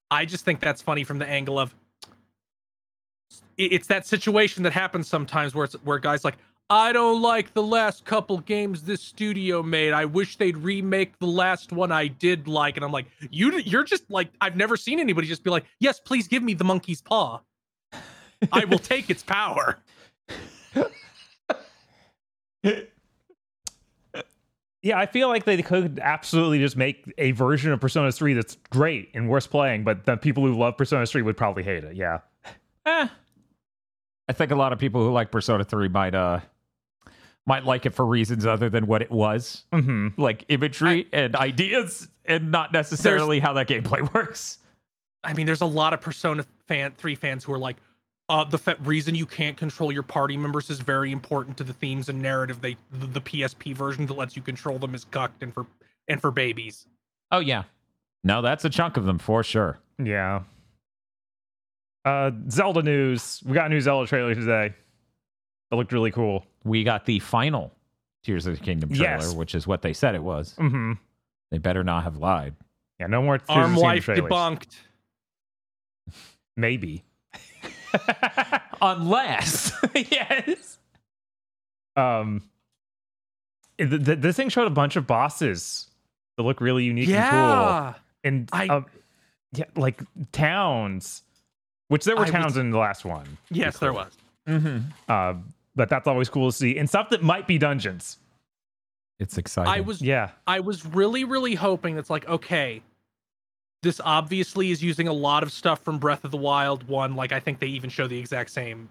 I 0.09 0.25
just 0.25 0.45
think 0.45 0.59
that's 0.59 0.81
funny 0.81 1.03
from 1.03 1.19
the 1.19 1.27
angle 1.27 1.59
of 1.59 1.75
it's 3.57 3.87
that 3.87 4.05
situation 4.05 4.63
that 4.63 4.73
happens 4.73 5.07
sometimes 5.07 5.53
where 5.53 5.65
it's 5.65 5.73
where 5.83 5.99
guys 5.99 6.23
like 6.23 6.37
I 6.69 6.91
don't 6.91 7.21
like 7.21 7.53
the 7.53 7.63
last 7.63 8.03
couple 8.03 8.39
games 8.39 8.83
this 8.83 9.01
studio 9.01 9.63
made. 9.63 9.93
I 9.93 10.03
wish 10.03 10.35
they'd 10.35 10.57
remake 10.57 11.17
the 11.19 11.27
last 11.27 11.71
one 11.71 11.93
I 11.93 12.07
did 12.07 12.47
like. 12.47 12.75
And 12.75 12.83
I'm 12.83 12.91
like, 12.91 13.05
you 13.31 13.57
you're 13.59 13.85
just 13.85 14.09
like 14.09 14.29
I've 14.41 14.57
never 14.57 14.75
seen 14.75 14.99
anybody 14.99 15.27
just 15.27 15.43
be 15.43 15.49
like, 15.49 15.65
yes, 15.79 15.99
please 15.99 16.27
give 16.27 16.43
me 16.43 16.53
the 16.53 16.65
monkey's 16.65 17.01
paw. 17.01 17.39
I 18.51 18.65
will 18.65 18.79
take 18.79 19.09
its 19.09 19.23
power. 19.23 19.79
Yeah, 24.83 24.99
I 24.99 25.05
feel 25.05 25.27
like 25.27 25.43
they 25.43 25.61
could 25.61 25.99
absolutely 26.01 26.59
just 26.59 26.77
make 26.77 27.11
a 27.17 27.31
version 27.31 27.71
of 27.73 27.81
Persona 27.81 28.11
3 28.11 28.33
that's 28.35 28.57
great 28.69 29.09
and 29.13 29.27
worth 29.27 29.49
playing, 29.49 29.83
but 29.83 30.05
the 30.05 30.15
people 30.15 30.45
who 30.45 30.57
love 30.57 30.77
Persona 30.77 31.05
3 31.05 31.23
would 31.23 31.35
probably 31.35 31.63
hate 31.63 31.83
it. 31.83 31.95
Yeah. 31.95 32.19
Eh. 32.85 33.07
I 34.29 34.33
think 34.33 34.51
a 34.51 34.55
lot 34.55 34.71
of 34.71 34.79
people 34.79 35.03
who 35.03 35.11
like 35.11 35.31
Persona 35.31 35.63
3 35.63 35.89
might 35.89 36.13
uh 36.13 36.41
might 37.47 37.65
like 37.65 37.85
it 37.85 37.95
for 37.95 38.05
reasons 38.05 38.45
other 38.45 38.69
than 38.69 38.85
what 38.85 39.01
it 39.01 39.09
was. 39.09 39.63
Mm-hmm. 39.73 40.21
Like 40.21 40.45
imagery 40.49 41.07
and 41.13 41.35
ideas 41.35 42.09
and 42.25 42.51
not 42.51 42.73
necessarily 42.73 43.39
how 43.39 43.53
that 43.53 43.67
gameplay 43.67 44.13
works. 44.13 44.59
I 45.23 45.33
mean, 45.33 45.45
there's 45.45 45.61
a 45.61 45.65
lot 45.65 45.93
of 45.93 46.01
Persona 46.01 46.45
fan 46.67 46.93
three 46.97 47.15
fans 47.15 47.45
who 47.45 47.53
are 47.53 47.57
like, 47.57 47.77
uh, 48.29 48.43
the 48.43 48.57
fa- 48.57 48.75
reason 48.83 49.15
you 49.15 49.25
can't 49.25 49.55
control 49.55 49.91
your 49.91 50.03
party 50.03 50.35
members 50.35 50.69
is 50.69 50.79
very 50.79 51.13
important 51.13 51.55
to 51.57 51.63
the 51.63 51.71
themes 51.71 52.09
and 52.09 52.21
narrative. 52.21 52.59
They 52.59 52.75
the, 52.91 53.07
the 53.07 53.21
PSP 53.21 53.73
version 53.73 54.05
that 54.07 54.13
lets 54.13 54.35
you 54.35 54.41
control 54.41 54.77
them 54.77 54.93
is 54.93 55.05
cucked 55.05 55.41
and 55.41 55.53
for 55.53 55.65
and 56.09 56.21
for 56.21 56.29
babies. 56.29 56.85
Oh 57.31 57.39
yeah. 57.39 57.63
No, 58.25 58.41
that's 58.41 58.65
a 58.65 58.69
chunk 58.69 58.97
of 58.97 59.05
them 59.05 59.17
for 59.17 59.43
sure. 59.43 59.79
Yeah. 60.03 60.41
Uh, 62.03 62.31
Zelda 62.49 62.81
news. 62.81 63.41
We 63.45 63.53
got 63.53 63.67
a 63.67 63.69
new 63.69 63.79
Zelda 63.79 64.07
trailer 64.07 64.35
today. 64.35 64.73
It 65.71 65.75
looked 65.75 65.91
really 65.91 66.11
cool. 66.11 66.45
We 66.63 66.83
got 66.83 67.05
the 67.05 67.19
final 67.19 67.73
Tears 68.23 68.45
of 68.47 68.57
the 68.57 68.63
Kingdom 68.63 68.89
trailer, 68.89 69.03
Yes. 69.17 69.33
which 69.33 69.53
is 69.55 69.67
what 69.67 69.81
they 69.81 69.93
said 69.93 70.15
it 70.15 70.23
was. 70.23 70.53
Mm-hmm. 70.57 70.93
They 71.51 71.57
better 71.57 71.83
not 71.83 72.03
have 72.03 72.17
lied. 72.17 72.55
Yeah, 72.99 73.07
no 73.07 73.21
more 73.21 73.37
Tears 73.37 73.49
of 73.49 73.55
Arm 73.57 73.61
the 73.75 73.75
Kingdom 73.81 73.83
life 73.89 74.03
trailers. 74.05 74.31
debunked. 74.31 74.75
Maybe. 76.57 77.03
Unless 78.81 79.71
yes. 79.95 80.79
Um, 81.95 82.43
th- 83.79 83.89
th- 84.05 84.19
this 84.19 84.35
thing 84.35 84.49
showed 84.49 84.67
a 84.67 84.71
bunch 84.71 84.95
of 84.95 85.07
bosses 85.07 85.87
that 86.37 86.43
look 86.43 86.61
really 86.61 86.83
unique 86.83 87.09
and 87.09 87.29
cool. 87.31 87.95
And 88.23 88.49
I- 88.53 88.67
um, 88.67 88.85
yeah, 89.53 89.65
like 89.75 90.01
towns, 90.31 91.23
which 91.87 92.03
there 92.05 92.15
were 92.15 92.21
I 92.21 92.23
was- 92.25 92.31
towns 92.31 92.57
in 92.57 92.71
the 92.71 92.77
last 92.77 93.05
one. 93.05 93.37
yes, 93.49 93.77
there 93.79 93.93
was. 93.93 94.11
mm-hmm. 94.47 94.79
Uh, 95.07 95.35
but 95.77 95.87
that's 95.87 96.07
always 96.07 96.27
cool 96.27 96.51
to 96.51 96.55
see. 96.57 96.77
And 96.77 96.89
stuff 96.89 97.09
that 97.11 97.23
might 97.23 97.47
be 97.47 97.57
dungeons. 97.57 98.17
it's 99.19 99.37
exciting. 99.37 99.71
I 99.71 99.79
was 99.79 100.01
Yeah. 100.01 100.31
I 100.45 100.59
was 100.59 100.85
really 100.85 101.23
really 101.23 101.55
hoping 101.55 101.95
that's 101.95 102.09
like 102.09 102.27
okay, 102.27 102.81
this 103.83 104.01
obviously 104.03 104.71
is 104.71 104.83
using 104.83 105.07
a 105.07 105.13
lot 105.13 105.43
of 105.43 105.51
stuff 105.53 105.79
from 105.83 105.97
Breath 105.99 106.25
of 106.25 106.31
the 106.31 106.37
Wild 106.37 106.87
one. 106.87 107.15
Like 107.15 107.31
I 107.31 107.39
think 107.39 107.59
they 107.59 107.67
even 107.67 107.89
show 107.89 108.07
the 108.07 108.19
exact 108.19 108.49
same 108.49 108.89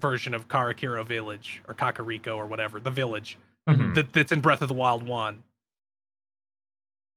version 0.00 0.32
of 0.32 0.48
Karakiro 0.48 1.04
Village 1.06 1.60
or 1.68 1.74
Kakariko 1.74 2.36
or 2.36 2.46
whatever 2.46 2.80
the 2.80 2.90
village. 2.90 3.36
Mhm. 3.68 3.94
that, 3.94 4.12
that's 4.14 4.32
in 4.32 4.40
Breath 4.40 4.62
of 4.62 4.68
the 4.68 4.74
Wild 4.74 5.02
one. 5.02 5.42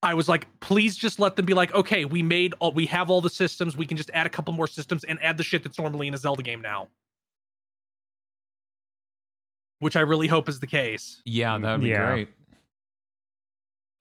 I 0.03 0.13
was 0.15 0.27
like, 0.27 0.47
please 0.59 0.97
just 0.97 1.17
let 1.17 1.37
them 1.37 1.45
be 1.45 1.53
like, 1.53 1.73
okay, 1.73 2.03
we 2.03 2.21
made 2.21 2.53
all, 2.59 2.73
we 2.73 2.85
have 2.87 3.09
all 3.09 3.21
the 3.21 3.29
systems. 3.29 3.77
We 3.77 3.85
can 3.85 3.95
just 3.95 4.09
add 4.13 4.25
a 4.27 4.29
couple 4.29 4.53
more 4.53 4.67
systems 4.67 5.05
and 5.05 5.17
add 5.23 5.37
the 5.37 5.43
shit 5.43 5.63
that's 5.63 5.79
normally 5.79 6.09
in 6.09 6.13
a 6.13 6.17
Zelda 6.17 6.43
game 6.43 6.59
now. 6.61 6.89
Which 9.83 9.95
I 9.97 10.01
really 10.01 10.27
hope 10.27 10.47
is 10.47 10.59
the 10.61 10.67
case. 10.67 11.21
Yeah, 11.25 11.57
that 11.57 11.71
would 11.73 11.81
be 11.83 11.89
Yeah. 11.89 12.07
great. 12.07 12.29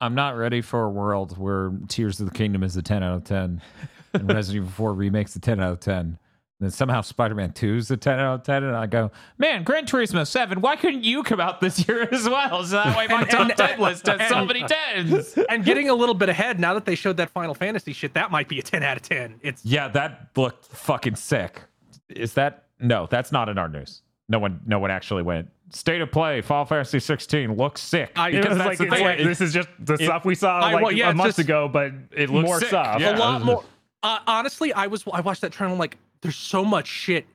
I'm 0.01 0.15
not 0.15 0.37
ready 0.37 0.61
for 0.61 0.85
a 0.85 0.91
world 0.91 1.39
where 1.39 1.73
Tears 1.89 2.19
of 2.21 2.27
the 2.27 2.33
Kingdom 2.37 2.63
is 2.63 2.77
a 2.77 2.83
10 2.83 3.03
out 3.03 3.15
of 3.17 3.25
10 3.25 3.63
and 4.15 4.29
Resident 4.33 4.65
Evil 4.65 4.71
4 4.75 4.95
remakes 4.95 5.37
a 5.37 5.41
10 5.41 5.61
out 5.61 5.73
of 5.73 5.81
10. 5.81 5.97
And 5.99 6.19
then 6.61 6.71
somehow 6.71 7.01
Spider 7.01 7.35
Man 7.35 7.53
2 7.53 7.77
is 7.77 7.91
a 7.91 7.97
10 7.97 8.19
out 8.21 8.35
of 8.35 8.43
10. 8.45 8.63
And 8.65 8.77
I 8.77 8.87
go, 8.87 9.11
man, 9.39 9.63
Gran 9.65 9.85
Turismo 9.87 10.25
7, 10.27 10.61
why 10.61 10.77
couldn't 10.77 11.03
you 11.05 11.23
come 11.25 11.41
out 11.41 11.61
this 11.61 11.87
year 11.89 12.09
as 12.13 12.29
well? 12.29 12.63
So 12.65 12.77
that 12.77 12.97
way 12.97 13.07
my 13.09 13.25
top 13.25 13.55
10 13.55 13.81
list 13.81 14.07
has 14.07 14.29
so 14.29 14.45
many 14.45 14.63
10s. 14.63 15.45
And 15.49 15.65
getting 15.65 15.89
a 15.89 15.95
little 15.95 16.15
bit 16.15 16.29
ahead 16.29 16.59
now 16.61 16.75
that 16.75 16.85
they 16.85 16.95
showed 16.95 17.17
that 17.17 17.31
Final 17.31 17.55
Fantasy 17.55 17.93
shit, 17.93 18.15
that 18.15 18.31
might 18.31 18.49
be 18.49 18.59
a 18.59 18.63
10 18.63 18.83
out 18.85 18.97
of 18.97 19.03
10. 19.03 19.41
It's 19.43 19.65
Yeah, 19.65 19.89
that 19.89 20.29
looked 20.37 20.67
fucking 20.67 21.17
sick. 21.17 21.63
Is 22.09 22.35
that? 22.35 22.65
No, 22.81 23.07
that's 23.09 23.31
not 23.33 23.49
in 23.49 23.59
our 23.59 23.69
news. 23.69 24.03
No 24.29 24.39
one, 24.41 24.61
no 24.67 24.79
one 24.81 24.91
actually 24.91 25.23
went. 25.23 25.49
State 25.73 26.01
of 26.01 26.11
play, 26.11 26.41
Final 26.43 26.65
Fantasy 26.67 27.01
16 27.01 27.57
looks 27.57 27.81
sick. 27.81 28.13
I- 28.17 28.29
It 28.31 28.33
Because 28.43 28.59
was 28.59 28.67
like, 28.67 28.79
the 28.79 28.85
it's 28.85 28.95
thing. 28.95 29.05
like, 29.05 29.19
this 29.19 29.41
is 29.41 29.53
just 29.55 29.69
the 29.79 29.97
stuff 29.97 30.25
we 30.25 30.35
saw 30.35 30.61
I- 30.61 30.73
like 30.75 30.83
well, 30.85 30.93
yeah, 30.93 31.11
a 31.11 31.15
month 31.15 31.29
just- 31.31 31.39
ago, 31.39 31.69
but 31.69 31.93
it 32.13 32.31
looks 32.31 32.47
more 32.47 32.59
sick. 32.61 32.69
stuff. 32.69 33.01
Yeah. 33.01 33.17
a 33.17 33.19
lot 33.19 33.43
more. 33.43 33.65
Uh, 34.03 34.19
honestly, 34.27 34.73
I 34.73 34.87
was 34.89 35.05
I 35.13 35.21
watched 35.21 35.41
that 35.43 35.53
trailer. 35.53 35.73
I'm 35.73 35.79
like, 35.79 35.97
there's 36.23 36.37
so 36.37 36.65
much 36.65 36.87
shit. 36.89 37.27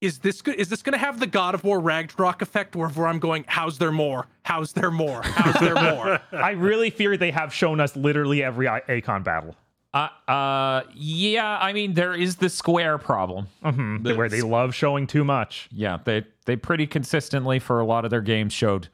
Is 0.00 0.18
this 0.18 0.42
good? 0.42 0.56
Is 0.56 0.68
this 0.68 0.82
going 0.82 0.92
to 0.92 0.98
have 0.98 1.20
the 1.20 1.26
God 1.26 1.54
of 1.54 1.64
War 1.64 1.78
Ragnarok 1.80 2.42
effect, 2.42 2.74
where, 2.76 2.88
where 2.88 3.06
I'm 3.06 3.18
going? 3.18 3.44
How's 3.46 3.78
there 3.78 3.92
more? 3.92 4.26
How's 4.42 4.72
there 4.72 4.90
more? 4.90 5.22
How's 5.22 5.54
there 5.60 5.74
more? 5.74 6.20
I 6.32 6.50
really 6.50 6.90
fear 6.90 7.16
they 7.16 7.30
have 7.30 7.54
shown 7.54 7.80
us 7.80 7.94
literally 7.96 8.42
every 8.42 8.68
Eikon 8.68 9.22
battle. 9.22 9.54
Uh, 9.94 10.08
uh, 10.28 10.82
yeah, 10.94 11.56
I 11.60 11.72
mean, 11.72 11.94
there 11.94 12.14
is 12.14 12.36
the 12.36 12.48
square 12.48 12.98
problem. 12.98 13.46
hmm 13.62 14.02
where 14.16 14.28
they 14.28 14.42
love 14.42 14.74
showing 14.74 15.06
too 15.06 15.24
much. 15.24 15.68
Yeah, 15.72 15.98
they 16.04 16.24
they 16.46 16.56
pretty 16.56 16.86
consistently 16.86 17.58
for 17.58 17.80
a 17.80 17.84
lot 17.84 18.04
of 18.04 18.10
their 18.10 18.20
games 18.20 18.52
showed 18.52 18.88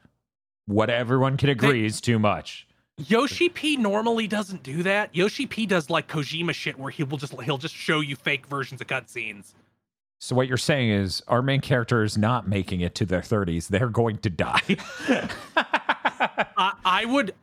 what 0.65 0.89
everyone 0.89 1.37
can 1.37 1.49
agree 1.49 1.85
is 1.85 2.01
too 2.01 2.19
much. 2.19 2.67
Yoshi 2.97 3.49
P 3.49 3.77
normally 3.77 4.27
doesn't 4.27 4.63
do 4.63 4.83
that. 4.83 5.15
Yoshi 5.15 5.45
P 5.45 5.65
does 5.65 5.89
like 5.89 6.07
Kojima 6.07 6.53
shit, 6.53 6.77
where 6.77 6.91
he 6.91 7.03
will 7.03 7.17
just 7.17 7.39
he'll 7.41 7.57
just 7.57 7.75
show 7.75 7.99
you 7.99 8.15
fake 8.15 8.45
versions 8.45 8.79
of 8.81 8.87
cutscenes. 8.87 9.53
So 10.19 10.35
what 10.35 10.47
you're 10.47 10.57
saying 10.57 10.91
is 10.91 11.23
our 11.27 11.41
main 11.41 11.61
character 11.61 12.03
is 12.03 12.15
not 12.17 12.47
making 12.47 12.81
it 12.81 12.93
to 12.95 13.05
their 13.07 13.21
30s. 13.21 13.69
They're 13.69 13.89
going 13.89 14.19
to 14.19 14.29
die. 14.29 14.61
I, 15.57 16.73
I 16.85 17.05
would, 17.05 17.33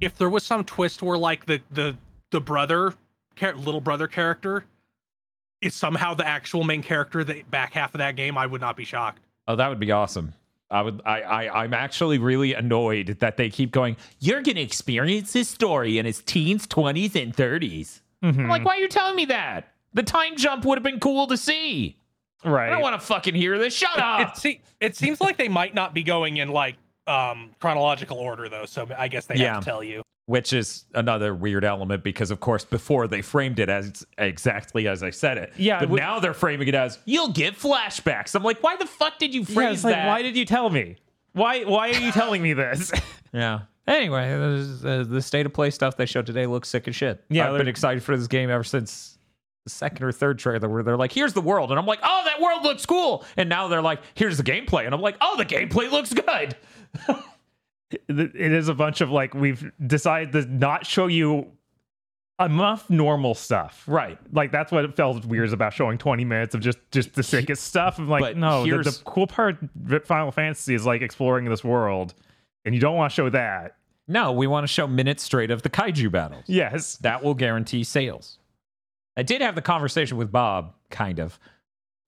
if 0.00 0.16
there 0.16 0.30
was 0.30 0.42
some 0.42 0.64
twist 0.64 1.02
where 1.02 1.18
like 1.18 1.44
the 1.44 1.60
the 1.70 1.96
the 2.30 2.40
brother, 2.40 2.94
little 3.40 3.82
brother 3.82 4.08
character, 4.08 4.64
is 5.60 5.74
somehow 5.74 6.14
the 6.14 6.26
actual 6.26 6.64
main 6.64 6.82
character, 6.82 7.22
the 7.22 7.42
back 7.50 7.74
half 7.74 7.94
of 7.94 7.98
that 7.98 8.16
game, 8.16 8.38
I 8.38 8.46
would 8.46 8.62
not 8.62 8.76
be 8.76 8.84
shocked. 8.84 9.20
Oh, 9.48 9.56
that 9.56 9.68
would 9.68 9.80
be 9.80 9.90
awesome. 9.92 10.34
I 10.70 10.80
would 10.82 11.02
I, 11.04 11.20
I 11.22 11.62
I'm 11.64 11.74
actually 11.74 12.18
really 12.18 12.54
annoyed 12.54 13.18
that 13.20 13.36
they 13.36 13.50
keep 13.50 13.72
going, 13.72 13.96
you're 14.20 14.40
gonna 14.42 14.60
experience 14.60 15.32
this 15.34 15.48
story 15.48 15.98
in 15.98 16.06
his 16.06 16.22
teens, 16.22 16.66
20s, 16.66 17.14
and 17.22 17.34
30s. 17.36 18.00
Mhm. 18.22 18.38
I'm 18.38 18.48
like, 18.48 18.64
why 18.64 18.76
are 18.76 18.80
you 18.80 18.88
telling 18.88 19.16
me 19.16 19.26
that? 19.26 19.68
The 19.94 20.02
time 20.02 20.36
jump 20.36 20.64
would 20.64 20.78
have 20.78 20.82
been 20.84 21.00
cool 21.00 21.26
to 21.26 21.36
see. 21.36 21.96
right. 22.44 22.68
I 22.68 22.70
don't 22.70 22.80
want 22.80 22.98
to 23.00 23.06
fucking 23.06 23.34
hear 23.34 23.58
this. 23.58 23.74
Shut 23.74 23.96
It, 23.96 24.02
up. 24.02 24.36
se- 24.36 24.62
it 24.80 24.96
seems 24.96 25.20
like 25.20 25.36
they 25.36 25.48
might 25.48 25.74
not 25.74 25.92
be 25.94 26.02
going 26.02 26.38
in 26.38 26.48
like 26.48 26.76
um 27.06 27.50
chronological 27.60 28.16
order 28.16 28.48
though, 28.48 28.64
so 28.64 28.88
I 28.96 29.08
guess 29.08 29.26
they 29.26 29.34
Yeah. 29.36 29.54
have 29.54 29.64
to 29.64 29.70
tell 29.70 29.82
you. 29.84 30.02
Which 30.26 30.52
is 30.52 30.84
another 30.94 31.34
weird 31.34 31.64
element 31.64 32.04
because 32.04 32.30
of 32.30 32.40
course 32.40 32.64
before 32.64 33.08
they 33.08 33.20
framed 33.22 33.58
it 33.58 33.68
as 33.68 34.06
exactly 34.18 34.86
as 34.88 35.02
I 35.02 35.10
said 35.10 35.36
it. 35.38 35.52
Yeah, 35.56 35.80
But 35.80 35.88
we- 35.90 35.98
now 36.00 36.20
they're 36.20 36.34
framing 36.34 36.68
it 36.68 36.74
as 36.74 36.98
you'll 37.04 37.32
get 37.32 37.54
flashbacks. 37.58 38.34
I'm 38.34 38.42
like, 38.42 38.62
why 38.62 38.76
the 38.76 38.86
fuck 38.86 39.18
did 39.18 39.34
you 39.34 39.40
yeah, 39.40 39.54
phrase 39.54 39.74
it's 39.78 39.84
like, 39.84 39.94
that? 39.94 40.06
why 40.06 40.22
did 40.22 40.36
you 40.36 40.44
tell 40.44 40.70
me? 40.70 40.96
Why 41.32 41.64
why 41.64 41.90
are 41.90 41.98
you 42.00 42.12
telling 42.12 42.42
me 42.42 42.52
this? 42.52 42.92
yeah. 43.32 43.60
Anyway, 43.86 44.28
there's, 44.28 44.84
uh, 44.84 45.04
the 45.08 45.20
state 45.20 45.44
of 45.44 45.52
play 45.52 45.70
stuff 45.70 45.96
they 45.96 46.06
showed 46.06 46.24
today 46.26 46.46
looks 46.46 46.68
sick 46.68 46.86
as 46.86 46.94
shit. 46.94 47.24
Yeah, 47.28 47.50
I've 47.50 47.58
been 47.58 47.66
excited 47.66 48.00
for 48.02 48.16
this 48.16 48.28
game 48.28 48.48
ever 48.48 48.62
since 48.62 49.18
the 49.64 49.70
second 49.70 50.04
or 50.04 50.12
third 50.12 50.38
trailer 50.38 50.68
where 50.68 50.84
they're 50.84 50.96
like, 50.96 51.10
here's 51.12 51.32
the 51.32 51.40
world. 51.40 51.70
And 51.70 51.80
I'm 51.80 51.86
like, 51.86 51.98
oh, 52.02 52.22
that 52.26 52.40
world 52.40 52.62
looks 52.62 52.86
cool. 52.86 53.24
And 53.36 53.48
now 53.48 53.66
they're 53.68 53.82
like, 53.82 54.00
here's 54.14 54.36
the 54.36 54.44
gameplay. 54.44 54.84
And 54.86 54.94
I'm 54.94 55.00
like, 55.00 55.16
oh, 55.20 55.36
the 55.36 55.44
gameplay 55.44 55.90
looks 55.90 56.12
good. 56.12 56.56
it 58.08 58.34
is 58.52 58.68
a 58.68 58.74
bunch 58.74 59.00
of 59.00 59.10
like 59.10 59.34
we've 59.34 59.70
decided 59.86 60.32
to 60.32 60.46
not 60.46 60.86
show 60.86 61.06
you 61.06 61.46
enough 62.40 62.88
normal 62.90 63.34
stuff. 63.34 63.84
Right. 63.86 64.18
Like 64.32 64.50
that's 64.50 64.72
what 64.72 64.84
it 64.84 64.96
felt 64.96 65.24
weird 65.24 65.52
about 65.52 65.72
showing 65.72 65.98
20 65.98 66.24
minutes 66.24 66.54
of 66.54 66.60
just 66.60 66.78
just 66.90 67.14
the 67.14 67.22
sickest 67.22 67.64
stuff. 67.64 67.98
I'm 67.98 68.08
like, 68.08 68.22
But 68.22 68.36
no, 68.36 68.64
the, 68.64 68.82
the 68.82 68.98
cool 69.04 69.26
part 69.26 69.58
of 69.90 70.04
Final 70.04 70.32
Fantasy 70.32 70.74
is 70.74 70.84
like 70.86 71.02
exploring 71.02 71.44
this 71.48 71.62
world. 71.62 72.14
and 72.64 72.74
you 72.74 72.80
don't 72.80 72.96
want 72.96 73.10
to 73.12 73.14
show 73.14 73.30
that. 73.30 73.76
No, 74.08 74.32
we 74.32 74.46
want 74.48 74.64
to 74.64 74.68
show 74.72 74.86
minutes 74.86 75.22
straight 75.22 75.50
of 75.50 75.62
the 75.62 75.70
kaiju 75.70 76.10
battles. 76.10 76.44
Yes. 76.46 76.96
That 76.96 77.22
will 77.22 77.34
guarantee 77.34 77.84
sales. 77.84 78.38
I 79.16 79.22
did 79.22 79.40
have 79.42 79.54
the 79.54 79.62
conversation 79.62 80.16
with 80.16 80.32
Bob, 80.32 80.74
kind 80.90 81.20
of, 81.20 81.38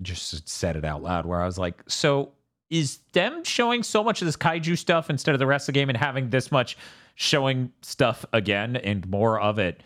just 0.03 0.49
said 0.49 0.75
it 0.77 0.85
out 0.85 1.03
loud, 1.03 1.25
where 1.27 1.41
I 1.41 1.47
was 1.47 1.59
like, 1.59 1.83
so 1.87 2.33
is 2.71 2.99
them 3.13 3.45
showing 3.45 3.83
so 3.83 4.03
much 4.03 4.23
of 4.23 4.27
this 4.27 4.37
kaiju 4.37 4.77
stuff 4.79 5.11
instead 5.11 5.35
of 5.35 5.39
the 5.39 5.47
rest 5.47 5.69
of 5.69 5.75
the 5.75 5.81
game 5.81 5.89
and 5.89 5.99
having 5.99 6.31
this 6.31 6.51
much 6.51 6.77
showing 7.15 7.73
stuff 7.83 8.25
again 8.33 8.77
and 8.77 9.09
more 9.09 9.41
of 9.41 9.59
it? 9.59 9.83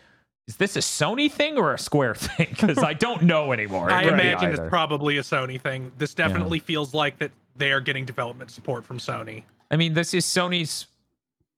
Is 0.47 0.55
this 0.55 0.75
a 0.75 0.79
Sony 0.79 1.31
thing 1.31 1.57
or 1.57 1.73
a 1.73 1.79
Square 1.79 2.15
thing? 2.15 2.47
Because 2.49 2.79
I 2.79 2.93
don't 2.93 3.23
know 3.23 3.53
anymore. 3.53 3.91
I 3.91 4.01
It 4.01 4.03
could 4.05 4.13
imagine 4.13 4.51
it's 4.51 4.69
probably 4.69 5.17
a 5.17 5.21
Sony 5.21 5.61
thing. 5.61 5.91
This 5.97 6.13
definitely 6.13 6.59
feels 6.59 6.93
like 6.93 7.19
that 7.19 7.31
they 7.55 7.71
are 7.71 7.81
getting 7.81 8.05
development 8.05 8.49
support 8.49 8.85
from 8.85 8.97
Sony. 8.97 9.43
I 9.69 9.75
mean, 9.75 9.93
this 9.93 10.13
is 10.13 10.25
Sony's 10.25 10.87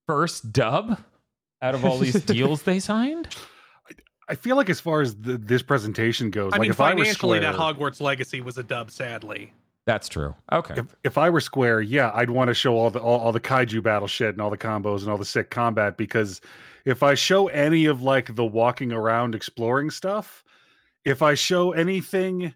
first 0.08 0.52
dub 0.52 1.00
out 1.62 1.76
of 1.76 1.86
all 1.86 1.98
these 2.00 2.22
deals 2.26 2.64
they 2.64 2.80
signed. 2.80 3.30
I 4.28 4.36
feel 4.36 4.56
like 4.56 4.70
as 4.70 4.80
far 4.80 5.02
as 5.02 5.16
the, 5.16 5.38
this 5.38 5.62
presentation 5.62 6.30
goes, 6.30 6.54
I 6.54 6.56
like 6.56 6.62
mean, 6.62 6.72
if 6.72 6.80
I 6.80 6.94
were 6.94 7.06
Square, 7.06 7.42
that 7.42 7.56
Hogwarts 7.56 8.00
Legacy 8.02 8.42
was 8.42 8.58
a 8.58 8.64
dub. 8.64 8.90
Sadly, 8.92 9.54
That's 9.86 10.08
true. 10.08 10.36
Okay. 10.52 10.76
if, 10.78 10.96
if 11.04 11.18
I 11.18 11.30
were 11.30 11.42
Square, 11.42 11.82
yeah, 11.82 12.12
I'd 12.14 12.30
want 12.30 12.50
to 12.50 12.54
show 12.54 12.76
all 12.76 12.90
the 12.90 13.00
all, 13.00 13.20
all 13.20 13.32
the 13.32 13.40
kaiju 13.40 13.82
battle 13.82 14.08
shit 14.08 14.30
and 14.30 14.42
all 14.42 14.50
the 14.50 14.58
combos 14.58 15.02
and 15.02 15.10
all 15.10 15.18
the 15.18 15.26
sick 15.26 15.50
combat 15.50 15.98
because 15.98 16.40
if 16.86 17.04
I 17.04 17.16
show 17.16 17.48
any 17.48 17.86
of 17.86 18.02
like 18.02 18.36
the 18.36 18.46
walking 18.46 18.92
around 18.92 19.36
exploring 19.36 19.90
stuff, 19.90 20.44
if 21.04 21.22
I 21.22 21.34
show 21.34 21.72
anything 21.72 22.54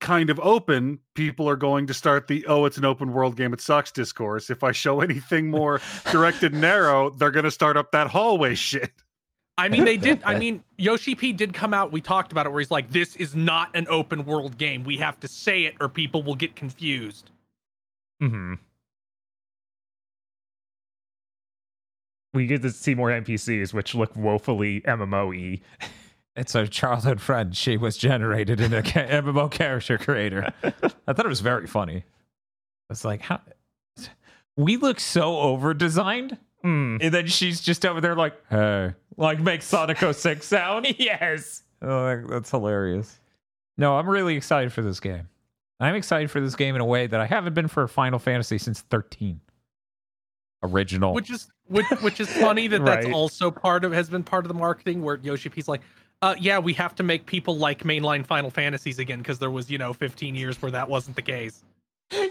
kind 0.00 0.30
of 0.30 0.40
open, 0.40 0.98
people 1.14 1.48
are 1.48 1.56
going 1.56 1.86
to 1.86 1.94
start 1.94 2.26
the 2.26 2.44
oh, 2.46 2.64
it's 2.64 2.78
an 2.78 2.84
open 2.84 3.12
world 3.12 3.36
game, 3.36 3.52
it 3.52 3.60
sucks 3.60 3.92
discourse. 3.92 4.50
If 4.50 4.64
I 4.64 4.72
show 4.72 5.00
anything 5.00 5.50
more 5.50 5.80
directed 6.10 6.52
narrow, 6.52 7.10
they're 7.10 7.30
gonna 7.30 7.50
start 7.50 7.76
up 7.76 7.92
that 7.92 8.08
hallway 8.08 8.54
shit. 8.56 8.92
I 9.60 9.68
mean, 9.68 9.84
they 9.84 9.96
did. 9.96 10.22
I 10.24 10.34
mean, 10.38 10.64
Yoshi 10.78 11.14
P 11.14 11.32
did 11.32 11.52
come 11.52 11.74
out. 11.74 11.92
We 11.92 12.00
talked 12.00 12.32
about 12.32 12.46
it, 12.46 12.50
where 12.50 12.60
he's 12.60 12.70
like, 12.70 12.90
"This 12.90 13.14
is 13.16 13.34
not 13.34 13.74
an 13.76 13.86
open 13.88 14.24
world 14.24 14.56
game. 14.58 14.84
We 14.84 14.96
have 14.96 15.20
to 15.20 15.28
say 15.28 15.64
it, 15.64 15.74
or 15.80 15.88
people 15.88 16.22
will 16.22 16.34
get 16.34 16.56
confused." 16.56 17.30
hmm 18.20 18.54
We 22.32 22.46
get 22.46 22.62
to 22.62 22.70
see 22.70 22.94
more 22.94 23.10
NPCs, 23.10 23.74
which 23.74 23.94
look 23.94 24.14
woefully 24.16 24.82
MMO-y. 24.82 25.60
It's 26.36 26.54
a 26.54 26.68
childhood 26.68 27.20
friend. 27.20 27.56
She 27.56 27.76
was 27.76 27.96
generated 27.96 28.60
in 28.60 28.72
a 28.72 28.82
ca- 28.82 29.08
MMO 29.08 29.50
character 29.50 29.98
creator. 29.98 30.52
I 30.62 31.12
thought 31.12 31.26
it 31.26 31.28
was 31.28 31.40
very 31.40 31.66
funny. 31.66 32.04
It's 32.88 33.04
like 33.04 33.20
how 33.22 33.40
we 34.56 34.76
look 34.76 35.00
so 35.00 35.38
over 35.38 35.74
designed, 35.74 36.38
Hmm. 36.62 36.98
and 37.00 37.14
then 37.14 37.26
she's 37.26 37.60
just 37.60 37.86
over 37.86 38.00
there 38.00 38.14
like, 38.14 38.34
hey, 38.50 38.92
like 39.16 39.40
make 39.40 39.62
Sonic 39.62 39.98
06 39.98 40.46
sound. 40.46 40.86
yes. 40.98 41.62
Oh, 41.80 42.22
that's 42.28 42.50
hilarious. 42.50 43.18
No, 43.78 43.96
I'm 43.96 44.08
really 44.08 44.36
excited 44.36 44.72
for 44.72 44.82
this 44.82 45.00
game. 45.00 45.28
I'm 45.80 45.94
excited 45.94 46.30
for 46.30 46.40
this 46.40 46.54
game 46.54 46.74
in 46.74 46.82
a 46.82 46.84
way 46.84 47.06
that 47.06 47.18
I 47.18 47.24
haven't 47.24 47.54
been 47.54 47.68
for 47.68 47.88
Final 47.88 48.18
Fantasy 48.18 48.58
since 48.58 48.82
13. 48.82 49.40
Original. 50.62 51.14
Which 51.14 51.30
is 51.30 51.48
which, 51.68 51.86
which 52.02 52.20
is 52.20 52.28
funny 52.28 52.66
that 52.66 52.84
that's 52.84 53.06
also 53.12 53.50
part 53.50 53.84
of 53.84 53.92
has 53.92 54.10
been 54.10 54.22
part 54.22 54.44
of 54.44 54.48
the 54.48 54.54
marketing 54.54 55.02
where 55.02 55.18
Yoshi 55.22 55.48
P's 55.48 55.66
like, 55.68 55.80
uh, 56.20 56.34
"Yeah, 56.38 56.58
we 56.58 56.74
have 56.74 56.94
to 56.96 57.02
make 57.02 57.24
people 57.24 57.56
like 57.56 57.84
mainline 57.84 58.26
Final 58.26 58.50
Fantasies 58.50 58.98
again 58.98 59.20
because 59.20 59.38
there 59.38 59.50
was 59.50 59.70
you 59.70 59.78
know 59.78 59.94
15 59.94 60.34
years 60.34 60.60
where 60.60 60.70
that 60.72 60.86
wasn't 60.90 61.16
the 61.16 61.22
case." 61.22 61.64
yeah. 62.12 62.26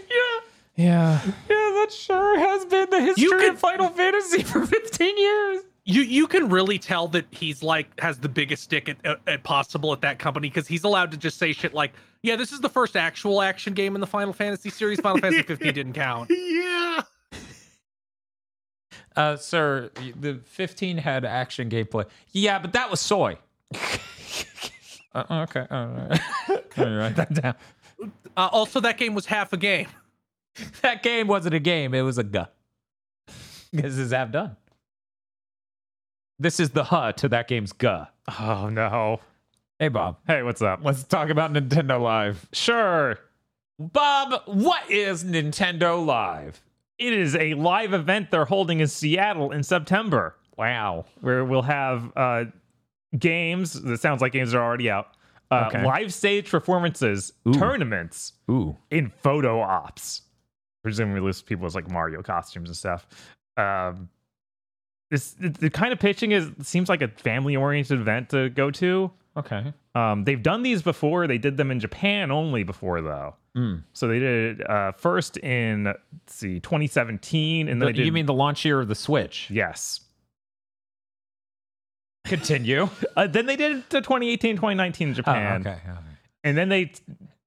Yeah. 0.76 1.20
Yeah, 1.48 1.59
that 1.80 1.92
sure 1.92 2.38
has 2.38 2.64
been 2.64 2.88
the 2.90 3.00
history 3.00 3.28
could- 3.28 3.50
of 3.54 3.58
Final 3.58 3.88
Fantasy 3.88 4.42
for 4.44 4.66
15 4.66 5.18
years. 5.18 5.62
You 5.84 6.02
you 6.02 6.26
can 6.26 6.50
really 6.50 6.78
tell 6.78 7.08
that 7.08 7.26
he's 7.30 7.62
like 7.62 7.98
has 8.00 8.18
the 8.18 8.28
biggest 8.28 8.62
stick 8.62 8.88
at, 8.88 8.98
at, 9.04 9.20
at 9.26 9.42
possible 9.42 9.92
at 9.92 10.02
that 10.02 10.18
company 10.18 10.48
because 10.48 10.68
he's 10.68 10.84
allowed 10.84 11.10
to 11.10 11.16
just 11.16 11.38
say 11.38 11.52
shit 11.52 11.72
like, 11.72 11.92
"Yeah, 12.22 12.36
this 12.36 12.52
is 12.52 12.60
the 12.60 12.68
first 12.68 12.96
actual 12.96 13.40
action 13.40 13.72
game 13.72 13.94
in 13.94 14.00
the 14.00 14.06
Final 14.06 14.32
Fantasy 14.34 14.68
series. 14.70 15.00
Final 15.00 15.18
Fantasy 15.22 15.42
15 15.42 15.72
didn't 15.74 15.94
count." 15.94 16.30
yeah. 16.30 17.00
Uh, 19.16 19.36
sir, 19.36 19.90
the 20.16 20.40
15 20.44 20.98
had 20.98 21.24
action 21.24 21.68
gameplay. 21.68 22.04
Yeah, 22.30 22.58
but 22.58 22.72
that 22.74 22.90
was 22.90 23.00
soy. 23.00 23.36
uh, 25.14 25.24
okay, 25.30 25.66
all 25.70 25.86
right. 25.86 26.20
Let 26.48 26.78
me 26.78 26.94
write 26.94 27.16
that 27.16 27.34
down. 27.34 27.54
Uh, 28.36 28.48
also, 28.52 28.80
that 28.80 28.98
game 28.98 29.14
was 29.14 29.26
half 29.26 29.52
a 29.52 29.56
game. 29.56 29.88
That 30.82 31.02
game 31.02 31.26
wasn't 31.26 31.54
a 31.54 31.60
game; 31.60 31.94
it 31.94 32.02
was 32.02 32.18
a 32.18 32.24
guh. 32.24 32.48
This 33.72 33.96
is 33.98 34.12
have 34.12 34.32
done. 34.32 34.56
This 36.38 36.58
is 36.58 36.70
the 36.70 36.84
huh 36.84 37.12
to 37.12 37.28
that 37.28 37.48
game's 37.48 37.72
guh. 37.72 38.08
Oh 38.40 38.68
no. 38.70 39.20
Hey, 39.78 39.88
Bob. 39.88 40.18
Hey, 40.26 40.42
what's 40.42 40.60
up? 40.62 40.80
Let's 40.82 41.04
talk 41.04 41.30
about 41.30 41.52
Nintendo 41.52 42.00
Live. 42.00 42.46
Sure. 42.52 43.18
Bob, 43.78 44.42
what 44.46 44.90
is 44.90 45.24
Nintendo 45.24 46.04
Live? 46.04 46.60
It 46.98 47.14
is 47.14 47.34
a 47.34 47.54
live 47.54 47.94
event 47.94 48.30
they're 48.30 48.44
holding 48.44 48.80
in 48.80 48.88
Seattle 48.88 49.52
in 49.52 49.62
September, 49.62 50.36
Wow. 50.58 51.06
where 51.22 51.46
we'll 51.46 51.62
have 51.62 52.12
uh, 52.14 52.44
games. 53.18 53.72
That 53.72 54.00
sounds 54.00 54.20
like 54.20 54.32
games 54.32 54.52
are 54.52 54.62
already 54.62 54.90
out. 54.90 55.08
Uh, 55.50 55.64
Okay. 55.68 55.82
Live 55.84 56.12
stage 56.12 56.50
performances, 56.50 57.32
tournaments, 57.54 58.34
Ooh. 58.50 58.76
in 58.90 59.08
photo 59.22 59.60
ops. 59.62 60.22
Presumably, 60.82 61.20
list 61.20 61.46
people 61.46 61.66
as 61.66 61.74
like 61.74 61.90
Mario 61.90 62.22
costumes 62.22 62.68
and 62.68 62.76
stuff. 62.76 63.06
Um, 63.56 64.08
this 65.10 65.32
the, 65.38 65.68
kind 65.70 65.92
of 65.92 65.98
pitching 65.98 66.32
is 66.32 66.50
seems 66.62 66.88
like 66.88 67.02
a 67.02 67.08
family 67.08 67.56
oriented 67.56 68.00
event 68.00 68.30
to 68.30 68.48
go 68.50 68.70
to. 68.70 69.10
Okay. 69.36 69.72
Um, 69.94 70.24
they've 70.24 70.42
done 70.42 70.62
these 70.62 70.82
before. 70.82 71.26
They 71.26 71.38
did 71.38 71.56
them 71.56 71.70
in 71.70 71.80
Japan 71.80 72.30
only 72.30 72.62
before 72.62 73.00
though. 73.02 73.34
Mm. 73.56 73.82
So 73.92 74.06
they 74.06 74.20
did 74.20 74.60
it 74.60 74.70
uh, 74.70 74.92
first 74.92 75.36
in 75.38 75.84
let's 75.84 75.98
see 76.28 76.60
2017, 76.60 77.68
and 77.68 77.82
then 77.82 77.86
they 77.86 77.92
did, 77.92 78.06
you 78.06 78.12
mean 78.12 78.26
the 78.26 78.32
launch 78.34 78.64
year 78.64 78.80
of 78.80 78.88
the 78.88 78.94
Switch? 78.94 79.48
yes. 79.50 80.00
Continue. 82.24 82.88
Uh, 83.16 83.26
then 83.26 83.46
they 83.46 83.56
did 83.56 83.72
it 83.78 83.90
to 83.90 84.00
2018, 84.00 84.56
2019 84.56 85.08
in 85.08 85.12
Oh, 85.12 85.16
Japan, 85.16 85.60
okay. 85.62 85.70
okay. 85.70 85.98
and 86.44 86.56
then 86.56 86.68
they, 86.68 86.92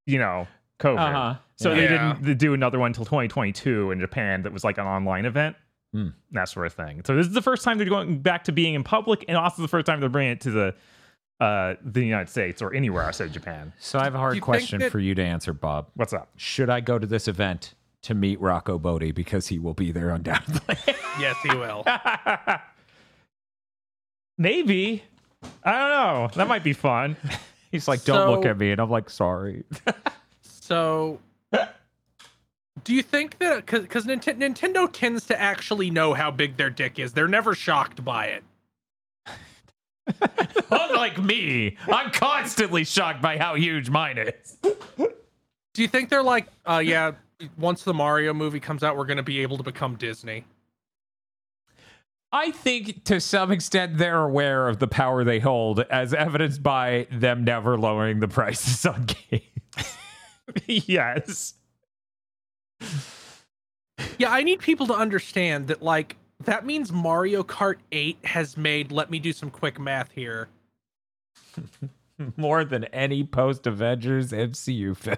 you 0.06 0.20
know, 0.20 0.46
COVID. 0.80 1.00
Uh-huh. 1.00 1.36
So 1.58 1.74
they 1.76 1.88
didn't 1.88 2.38
do 2.38 2.54
another 2.54 2.80
one 2.80 2.88
until 2.90 3.06
2022 3.06 3.92
in 3.92 4.00
Japan 4.00 4.42
that 4.44 4.52
was 4.52 4.64
like 4.64 4.78
an 4.78 4.86
online 4.86 5.26
event, 5.26 5.56
Hmm. 5.94 6.08
that 6.32 6.50
sort 6.50 6.66
of 6.66 6.74
thing. 6.74 7.02
So 7.06 7.16
this 7.16 7.28
is 7.28 7.34
the 7.34 7.42
first 7.42 7.64
time 7.64 7.78
they're 7.78 7.88
going 7.88 8.20
back 8.20 8.44
to 8.46 8.52
being 8.52 8.74
in 8.74 8.84
public, 8.84 9.24
and 9.28 9.38
also 9.38 9.62
the 9.62 9.68
first 9.68 9.86
time 9.86 10.00
they're 10.00 10.10
bringing 10.10 10.32
it 10.34 10.42
to 10.42 10.52
the 10.52 10.76
uh, 11.40 11.76
the 11.84 12.02
United 12.06 12.30
States 12.30 12.62
or 12.62 12.74
anywhere 12.74 13.04
outside 13.04 13.26
of 13.26 13.32
Japan. 13.34 13.74
So 13.80 14.00
I 14.00 14.06
have 14.06 14.16
a 14.16 14.18
hard 14.20 14.40
question 14.42 14.80
that- 14.80 14.92
for 14.92 15.00
you 15.00 15.14
to 15.16 15.22
answer, 15.24 15.52
Bob. 15.54 15.88
What's 15.96 16.14
up? 16.14 16.30
Should 16.38 16.70
I 16.70 16.80
go 16.80 16.98
to 16.98 17.06
this 17.08 17.28
event 17.28 17.74
to 18.04 18.14
meet 18.14 18.40
Rocco 18.40 18.78
Bodie 18.80 19.12
because 19.12 19.48
he 19.48 19.60
will 19.60 19.74
be 19.74 19.92
there 19.92 20.10
undoubtedly? 20.10 20.76
Yes, 21.20 21.36
he 21.44 21.50
will. 21.56 21.84
Maybe. 24.38 25.04
I 25.64 25.72
don't 25.72 25.90
know. 25.90 26.30
That 26.36 26.48
might 26.48 26.64
be 26.64 26.74
fun. 26.74 27.16
He's 27.72 27.88
like, 27.88 28.04
"Don't 28.04 28.30
look 28.32 28.46
at 28.46 28.58
me," 28.58 28.72
and 28.72 28.80
I'm 28.82 28.90
like, 28.90 29.10
"Sorry." 29.10 29.64
So, 30.66 31.20
do 32.84 32.94
you 32.94 33.04
think 33.04 33.38
that 33.40 33.66
because 33.66 34.06
Nintendo, 34.06 34.54
Nintendo 34.54 34.90
tends 34.92 35.26
to 35.28 35.40
actually 35.40 35.90
know 35.90 36.14
how 36.14 36.32
big 36.32 36.58
their 36.58 36.70
dick 36.70 37.00
is, 37.00 37.14
they're 37.14 37.28
never 37.28 37.56
shocked 37.56 38.04
by 38.04 38.26
it. 38.28 38.44
Unlike 40.72 41.24
me, 41.24 41.78
I'm 41.88 42.12
constantly 42.12 42.84
shocked 42.84 43.22
by 43.22 43.38
how 43.38 43.56
huge 43.56 43.90
mine 43.90 44.18
is. 44.18 44.58
Do 45.74 45.82
you 45.82 45.88
think 45.88 46.10
they're 46.10 46.24
like, 46.24 46.48
uh, 46.66 46.82
yeah, 46.84 47.14
once 47.58 47.84
the 47.84 47.94
Mario 47.94 48.34
movie 48.34 48.60
comes 48.60 48.84
out, 48.84 48.98
we're 48.98 49.06
going 49.06 49.18
to 49.18 49.24
be 49.24 49.40
able 49.40 49.58
to 49.58 49.64
become 49.64 49.96
Disney? 49.96 50.46
I 52.32 52.52
think 52.52 53.06
to 53.06 53.22
some 53.22 53.52
extent 53.52 53.98
they're 53.98 54.24
aware 54.24 54.68
of 54.68 54.80
the 54.80 54.88
power 54.88 55.24
they 55.24 55.40
hold, 55.40 55.80
as 55.82 56.14
evidenced 56.14 56.64
by 56.64 57.08
them 57.12 57.44
never 57.44 57.78
lowering 57.78 58.20
the 58.20 58.28
prices 58.28 58.86
on 58.86 59.06
games. 59.30 59.98
yes. 60.66 61.54
Yeah, 64.18 64.32
I 64.32 64.44
need 64.44 64.60
people 64.60 64.88
to 64.88 64.94
understand 64.94 65.68
that, 65.68 65.82
like, 65.82 66.18
that 66.44 66.66
means 66.66 66.92
Mario 66.92 67.44
Kart 67.44 67.78
8 67.92 68.18
has 68.24 68.58
made, 68.58 68.92
let 68.92 69.10
me 69.10 69.20
do 69.20 69.34
some 69.34 69.50
quick 69.50 69.80
math 69.80 70.12
here. 70.12 70.50
More 72.38 72.64
than 72.64 72.86
any 72.86 73.24
post 73.24 73.66
Avengers 73.68 74.32
MCU 74.32 74.96
film. 74.96 75.18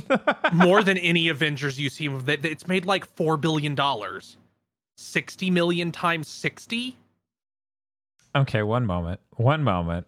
more 0.52 0.82
than 0.82 0.98
any 0.98 1.28
Avengers 1.28 1.78
you 1.78 1.90
see. 1.90 2.08
That 2.08 2.44
it's 2.44 2.66
made 2.66 2.84
like 2.84 3.06
four 3.16 3.36
billion 3.36 3.74
dollars. 3.74 4.36
Sixty 4.96 5.50
million 5.50 5.92
times 5.92 6.28
sixty. 6.28 6.96
Okay, 8.34 8.62
one 8.62 8.86
moment. 8.86 9.20
One 9.36 9.62
moment. 9.62 10.06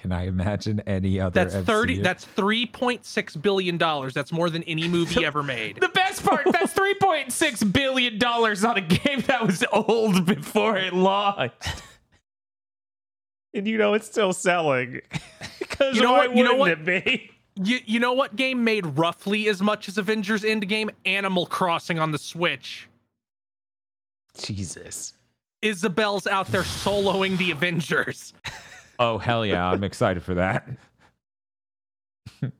Can 0.00 0.12
I 0.12 0.26
imagine 0.26 0.80
any 0.80 1.18
other? 1.20 1.44
That's 1.44 1.64
thirty. 1.66 1.98
MCU? 1.98 2.02
That's 2.02 2.24
three 2.24 2.66
point 2.66 3.06
six 3.06 3.34
billion 3.36 3.78
dollars. 3.78 4.12
That's 4.12 4.32
more 4.32 4.50
than 4.50 4.62
any 4.64 4.86
movie 4.88 5.24
ever 5.24 5.42
made. 5.42 5.78
The 5.80 5.88
best 5.88 6.24
part, 6.24 6.46
that's 6.52 6.72
three 6.72 6.94
point 6.94 7.32
six 7.32 7.62
billion 7.62 8.18
dollars 8.18 8.64
on 8.64 8.76
a 8.76 8.80
game 8.80 9.20
that 9.22 9.46
was 9.46 9.64
old 9.72 10.26
before 10.26 10.76
it 10.76 10.92
launched. 10.92 11.82
And 13.54 13.66
you 13.68 13.78
know 13.78 13.94
it's 13.94 14.06
still 14.06 14.32
selling. 14.32 15.00
Because 15.58 15.96
You 15.96 16.02
know 16.02 16.12
why 16.12 16.26
what- 16.28 16.36
you 16.36 16.44
know 16.44 16.56
wouldn't 16.56 16.88
it 16.88 17.04
be? 17.04 17.30
You 17.62 17.78
you 17.84 18.00
know 18.00 18.12
what 18.12 18.36
game 18.36 18.62
made 18.64 18.84
roughly 18.98 19.48
as 19.48 19.60
much 19.62 19.88
as 19.88 19.96
Avengers 19.98 20.42
Endgame? 20.42 20.90
Animal 21.06 21.46
Crossing 21.46 21.98
on 21.98 22.10
the 22.12 22.18
Switch. 22.18 22.88
Jesus. 24.38 25.14
Isabelle's 25.62 26.26
out 26.26 26.48
there 26.48 26.62
soloing 26.62 27.38
the 27.38 27.50
Avengers. 27.52 28.34
Oh 28.98 29.18
hell 29.18 29.44
yeah, 29.44 29.66
I'm 29.66 29.84
excited 29.84 30.22
for 30.22 30.34
that. 30.34 30.68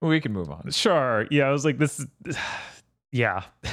we 0.00 0.20
can 0.20 0.32
move 0.32 0.50
on. 0.50 0.70
Sure. 0.70 1.26
Yeah, 1.30 1.44
I 1.48 1.50
was 1.50 1.64
like, 1.64 1.78
this 1.78 2.00
is. 2.00 2.06
Yeah. 3.14 3.42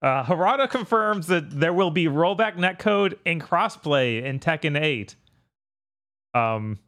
Uh, 0.00 0.22
Harada 0.22 0.70
confirms 0.70 1.26
that 1.26 1.50
there 1.50 1.72
will 1.72 1.90
be 1.90 2.04
rollback 2.04 2.54
netcode 2.54 3.18
and 3.26 3.42
crossplay 3.42 4.22
in 4.22 4.38
Tekken 4.38 4.80
8. 4.80 5.16
Um, 6.34 6.78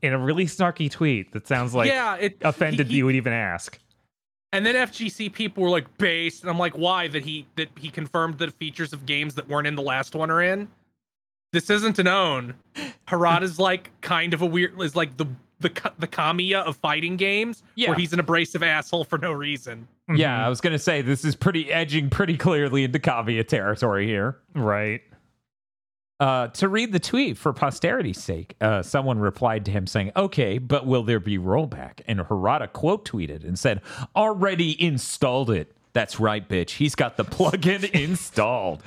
in 0.00 0.14
a 0.14 0.18
really 0.18 0.46
snarky 0.46 0.90
tweet 0.90 1.32
that 1.32 1.46
sounds 1.46 1.74
like 1.74 1.88
yeah, 1.88 2.14
it 2.16 2.38
offended 2.40 2.86
he- 2.86 2.96
you 2.96 3.04
would 3.04 3.14
even 3.14 3.34
ask. 3.34 3.78
And 4.54 4.64
then 4.64 4.74
FGC 4.74 5.30
people 5.30 5.62
were 5.64 5.68
like 5.68 5.98
based, 5.98 6.40
and 6.40 6.48
I'm 6.50 6.58
like, 6.58 6.78
why? 6.78 7.08
That 7.08 7.26
he 7.26 7.46
that 7.56 7.68
he 7.76 7.90
confirmed 7.90 8.38
that 8.38 8.54
features 8.54 8.94
of 8.94 9.04
games 9.04 9.34
that 9.34 9.46
weren't 9.46 9.66
in 9.66 9.74
the 9.74 9.82
last 9.82 10.14
one 10.14 10.30
are 10.30 10.40
in. 10.40 10.66
This 11.52 11.68
isn't 11.70 11.98
an 11.98 12.06
own. 12.06 12.54
Harada's 13.08 13.58
like 13.58 13.90
kind 14.02 14.34
of 14.34 14.42
a 14.42 14.46
weird 14.46 14.80
is 14.80 14.94
like 14.94 15.16
the 15.16 15.26
the 15.58 15.68
the 15.98 16.06
Kamiya 16.08 16.62
of 16.64 16.76
fighting 16.76 17.16
games, 17.16 17.62
Yeah. 17.74 17.90
where 17.90 17.98
he's 17.98 18.12
an 18.12 18.20
abrasive 18.20 18.62
asshole 18.62 19.04
for 19.04 19.18
no 19.18 19.32
reason. 19.32 19.88
Yeah, 20.14 20.44
I 20.44 20.48
was 20.48 20.60
gonna 20.60 20.78
say 20.78 21.02
this 21.02 21.24
is 21.24 21.34
pretty 21.36 21.70
edging 21.72 22.08
pretty 22.08 22.36
clearly 22.36 22.84
into 22.84 22.98
Kamiya 22.98 23.46
territory 23.46 24.06
here. 24.06 24.38
Right. 24.54 25.02
Uh, 26.18 26.48
to 26.48 26.68
read 26.68 26.92
the 26.92 27.00
tweet 27.00 27.38
for 27.38 27.52
posterity's 27.52 28.22
sake, 28.22 28.54
uh, 28.60 28.82
someone 28.82 29.18
replied 29.18 29.64
to 29.64 29.70
him 29.70 29.86
saying, 29.86 30.12
"Okay, 30.14 30.58
but 30.58 30.86
will 30.86 31.02
there 31.02 31.18
be 31.20 31.38
rollback?" 31.38 32.00
And 32.06 32.20
Harada 32.20 32.70
quote 32.70 33.06
tweeted 33.08 33.42
and 33.42 33.58
said, 33.58 33.80
"Already 34.14 34.82
installed 34.82 35.50
it." 35.50 35.74
That's 35.92 36.20
right, 36.20 36.46
bitch. 36.48 36.70
He's 36.70 36.94
got 36.94 37.16
the 37.16 37.24
plugin 37.24 37.90
installed, 37.94 38.82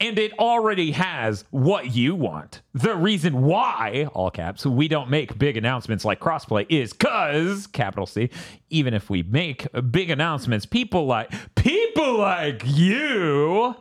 and 0.00 0.18
it 0.18 0.32
already 0.38 0.90
has 0.92 1.44
what 1.50 1.94
you 1.94 2.14
want. 2.16 2.62
The 2.74 2.96
reason 2.96 3.42
why, 3.42 4.08
all 4.14 4.30
caps, 4.30 4.66
we 4.66 4.88
don't 4.88 5.10
make 5.10 5.38
big 5.38 5.56
announcements 5.56 6.04
like 6.04 6.18
crossplay 6.18 6.66
is 6.68 6.92
cause 6.92 7.68
capital 7.68 8.06
C. 8.06 8.30
Even 8.68 8.94
if 8.94 9.08
we 9.08 9.22
make 9.22 9.66
big 9.90 10.10
announcements, 10.10 10.66
people 10.66 11.06
like 11.06 11.32
people 11.54 12.18
like 12.18 12.62
you 12.66 13.76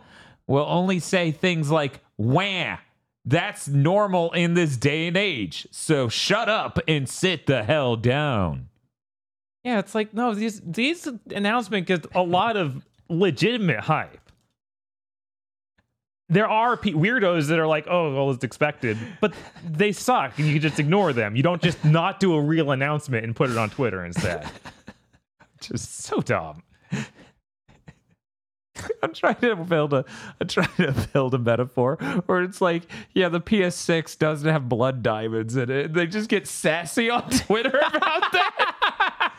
will 0.45 0.65
only 0.67 0.99
say 0.99 1.31
things 1.31 1.72
like 1.72 2.01
wah. 2.17 2.77
That's 3.25 3.67
normal 3.67 4.31
in 4.31 4.53
this 4.53 4.77
day 4.77 5.07
and 5.07 5.17
age. 5.17 5.67
So 5.72 6.07
shut 6.07 6.49
up 6.49 6.80
and 6.88 7.07
sit 7.07 7.45
the 7.45 7.64
hell 7.64 7.95
down. 7.95 8.68
Yeah, 9.63 9.79
it's 9.79 9.93
like, 9.93 10.13
no, 10.13 10.33
these, 10.33 10.61
these 10.65 11.07
announcements 11.31 11.88
get 11.88 12.05
a 12.15 12.21
lot 12.21 12.55
of 12.55 12.85
legitimate 13.09 13.81
hype. 13.81 14.19
There 16.29 16.47
are 16.47 16.77
pe- 16.77 16.91
weirdos 16.91 17.47
that 17.47 17.57
are 17.57 17.67
like, 17.67 17.88
oh, 17.89 18.13
well, 18.13 18.31
it's 18.31 18.43
expected, 18.43 18.97
but 19.19 19.33
they 19.67 19.91
suck 19.91 20.38
and 20.38 20.47
you 20.47 20.53
can 20.53 20.61
just 20.61 20.79
ignore 20.79 21.11
them. 21.11 21.35
You 21.35 21.41
don't 21.43 21.61
just 21.61 21.83
not 21.83 22.19
do 22.19 22.35
a 22.35 22.41
real 22.41 22.71
announcement 22.71 23.25
and 23.25 23.35
put 23.35 23.49
it 23.49 23.57
on 23.57 23.69
Twitter 23.71 24.05
instead. 24.05 24.47
just 25.59 26.03
so 26.03 26.21
dumb. 26.21 26.61
I'm 29.03 29.13
trying 29.13 29.35
to 29.38 29.55
build 29.55 29.93
a 29.93 30.05
I'm 30.39 30.47
trying 30.47 30.67
to 30.77 30.93
build 31.11 31.33
a 31.33 31.38
metaphor 31.38 31.97
where 32.27 32.43
it's 32.43 32.61
like, 32.61 32.83
yeah, 33.13 33.27
the 33.29 33.41
PS6 33.41 34.17
doesn't 34.17 34.49
have 34.49 34.69
blood 34.69 35.03
diamonds 35.03 35.55
in 35.55 35.69
it. 35.69 35.93
They 35.93 36.07
just 36.07 36.29
get 36.29 36.47
sassy 36.47 37.09
on 37.09 37.29
Twitter 37.29 37.77
about 37.77 38.31
that. 38.31 38.75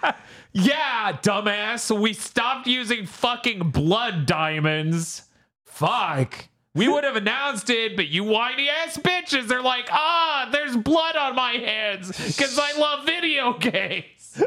yeah, 0.53 1.17
dumbass. 1.23 1.97
We 1.99 2.13
stopped 2.13 2.67
using 2.67 3.07
fucking 3.07 3.71
blood 3.71 4.27
diamonds. 4.27 5.23
Fuck. 5.65 6.49
We 6.75 6.87
would 6.87 7.03
have 7.05 7.17
announced 7.17 7.69
it, 7.71 7.97
but 7.97 8.09
you 8.09 8.23
whiny 8.25 8.69
ass 8.69 8.97
bitches, 8.97 9.49
they're 9.49 9.63
like, 9.63 9.89
ah, 9.91 10.49
there's 10.53 10.77
blood 10.77 11.17
on 11.17 11.35
my 11.35 11.53
hands 11.53 12.09
because 12.09 12.59
I 12.61 12.79
love 12.79 13.05
video 13.05 13.53
games. 13.59 14.43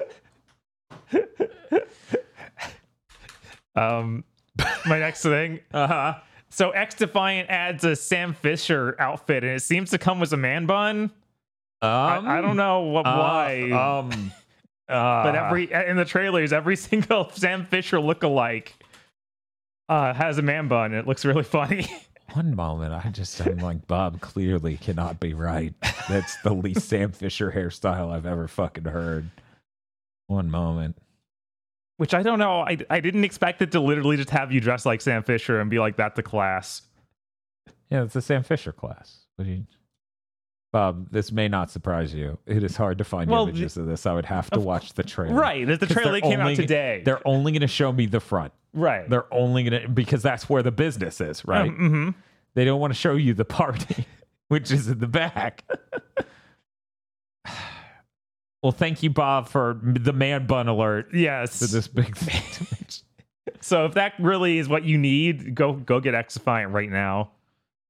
Um, 3.75 4.23
my 4.85 4.99
next 4.99 5.23
thing. 5.23 5.59
Uh 5.73 5.87
huh. 5.87 6.13
So 6.49 6.69
X 6.71 6.93
Defiant 6.95 7.49
adds 7.49 7.83
a 7.83 7.95
Sam 7.95 8.33
Fisher 8.33 8.95
outfit, 8.99 9.43
and 9.43 9.53
it 9.53 9.61
seems 9.61 9.89
to 9.91 9.97
come 9.97 10.19
with 10.19 10.31
a 10.33 10.37
man 10.37 10.65
bun. 10.67 11.09
I, 11.81 12.37
I 12.37 12.41
don't 12.41 12.55
know 12.55 12.81
what 12.81 13.05
Uh, 13.07 13.17
why, 13.17 13.71
Um, 13.71 14.31
but 14.87 15.35
every 15.35 15.71
in 15.71 15.97
the 15.97 16.05
trailers, 16.05 16.53
every 16.53 16.75
single 16.89 17.29
Sam 17.31 17.65
Fisher 17.65 17.97
lookalike 17.97 18.69
uh, 19.89 20.13
has 20.13 20.37
a 20.37 20.41
man 20.41 20.67
bun. 20.67 20.93
It 20.93 21.07
looks 21.07 21.25
really 21.25 21.43
funny. 21.43 21.87
One 22.33 22.55
moment, 22.55 22.93
I 22.93 23.09
just 23.09 23.39
I'm 23.41 23.57
like 23.57 23.85
Bob 23.85 24.19
clearly 24.21 24.77
cannot 24.77 25.19
be 25.19 25.33
right. 25.33 25.73
That's 26.09 26.35
the 26.41 26.53
least 26.53 26.87
Sam 26.89 27.11
Fisher 27.11 27.51
hairstyle 27.51 28.11
I've 28.11 28.25
ever 28.25 28.47
fucking 28.47 28.85
heard. 28.85 29.29
One 30.27 30.49
moment. 30.49 30.97
Which 31.97 32.13
I 32.13 32.23
don't 32.23 32.39
know. 32.39 32.61
I 32.61 32.77
I 32.89 33.01
didn't 33.01 33.23
expect 33.23 33.61
it 33.61 33.71
to 33.73 33.79
literally 33.79 34.17
just 34.17 34.31
have 34.31 34.51
you 34.51 34.61
dress 34.61 34.85
like 34.85 35.01
Sam 35.01 35.21
Fisher 35.21 35.59
and 35.59 35.69
be 35.69 35.79
like 35.79 35.95
that's 35.95 36.15
the 36.15 36.23
class. 36.23 36.81
Yeah, 37.89 38.03
it's 38.03 38.13
the 38.13 38.21
Sam 38.21 38.41
Fisher 38.41 38.71
class. 38.71 39.27
What 39.35 39.45
do 39.45 39.51
you, 39.51 39.65
Bob? 40.73 41.07
This 41.11 41.31
may 41.31 41.47
not 41.47 41.71
surprise 41.71 42.13
you. 42.13 42.37
It 42.45 42.61
is 42.63 42.75
hard 42.75 42.97
to 42.97 43.05
find 43.05 43.29
Well, 43.31 43.47
images 43.47 43.77
of 43.77 43.85
this. 43.85 44.05
I 44.05 44.13
would 44.13 44.25
have 44.25 44.49
to 44.51 44.59
watch 44.59 44.91
the 44.93 45.03
trailer. 45.03 45.33
Right. 45.35 45.65
the 45.65 45.87
trailer 45.87 46.19
came 46.19 46.41
only- 46.41 46.51
out 46.51 46.55
today. 46.57 47.01
They're 47.05 47.25
only 47.25 47.53
going 47.53 47.61
to 47.61 47.67
show 47.67 47.93
me 47.93 48.07
the 48.07 48.19
front. 48.19 48.51
right. 48.73 49.09
They're 49.09 49.33
only 49.33 49.63
going 49.63 49.83
to 49.83 49.87
because 49.87 50.21
that's 50.21 50.49
where 50.49 50.61
the 50.63 50.71
business 50.71 51.21
is, 51.21 51.45
right? 51.45 51.71
hmm 51.71 52.09
They 52.55 52.65
don't 52.65 52.81
want 52.81 52.91
to 52.91 52.99
show 52.99 53.13
you 53.15 53.33
the 53.33 53.45
party, 53.45 54.05
which 54.49 54.69
is 54.71 54.89
in 54.89 54.99
the 54.99 55.07
back. 55.07 55.63
well, 58.61 58.71
thank 58.71 59.03
you, 59.03 59.09
Bob, 59.09 59.47
for 59.47 59.79
the 59.83 60.13
man 60.13 60.47
bun 60.47 60.67
alert 60.67 61.09
Yes. 61.13 61.59
to 61.59 61.67
this 61.67 61.87
big 61.87 62.15
thing. 62.17 62.41
So 63.59 63.85
if 63.85 63.93
that 63.93 64.13
really 64.19 64.57
is 64.57 64.67
what 64.67 64.83
you 64.83 64.97
need, 64.97 65.55
go 65.55 65.71
go 65.73 66.01
get 66.01 66.13
X 66.15 66.37
right 66.45 66.89
now. 66.89 67.31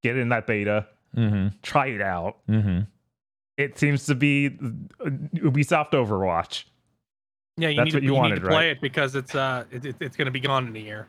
Get 0.04 0.18
in 0.18 0.30
that 0.30 0.46
beta. 0.46 0.88
Mm-hmm. 1.16 1.48
Try 1.62 1.88
it 1.88 2.02
out. 2.02 2.38
Mm-hmm. 2.50 2.80
It 3.58 3.78
seems 3.78 4.06
to 4.08 4.16
be 4.16 4.48
uh, 4.48 5.10
Ubisoft 5.36 5.92
Overwatch. 5.92 6.64
Yeah, 7.58 7.70
you 7.70 7.76
That's 7.78 7.86
need 7.86 7.92
to, 7.92 7.98
what 7.98 8.04
you 8.04 8.10
you 8.10 8.16
wanted, 8.16 8.34
need 8.36 8.42
to 8.42 8.48
play 8.48 8.68
right? 8.70 8.78
it 8.78 8.82
because 8.82 9.16
it's 9.16 9.36
uh 9.36 9.66
it, 9.72 9.86
it- 9.86 9.96
it's 10.00 10.18
going 10.18 10.26
to 10.26 10.32
be 10.32 10.40
gone 10.40 10.68
in 10.68 10.76
a 10.76 10.80
year. 10.80 11.08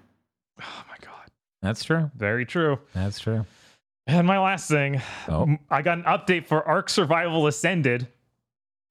Oh 0.61 0.85
my 0.89 0.97
god. 1.01 1.31
That's 1.63 1.83
true. 1.83 2.11
Very 2.17 2.45
true. 2.45 2.79
That's 2.95 3.19
true. 3.19 3.47
And 4.07 4.27
my 4.27 4.39
last 4.39 4.69
thing, 4.69 5.01
Oh. 5.29 5.45
m- 5.45 5.59
I 5.71 5.81
got 5.81 5.97
an 5.97 6.05
update 6.05 6.47
for 6.47 6.63
Ark 6.69 6.91
Survival 6.91 7.47
Ascended. 7.47 8.09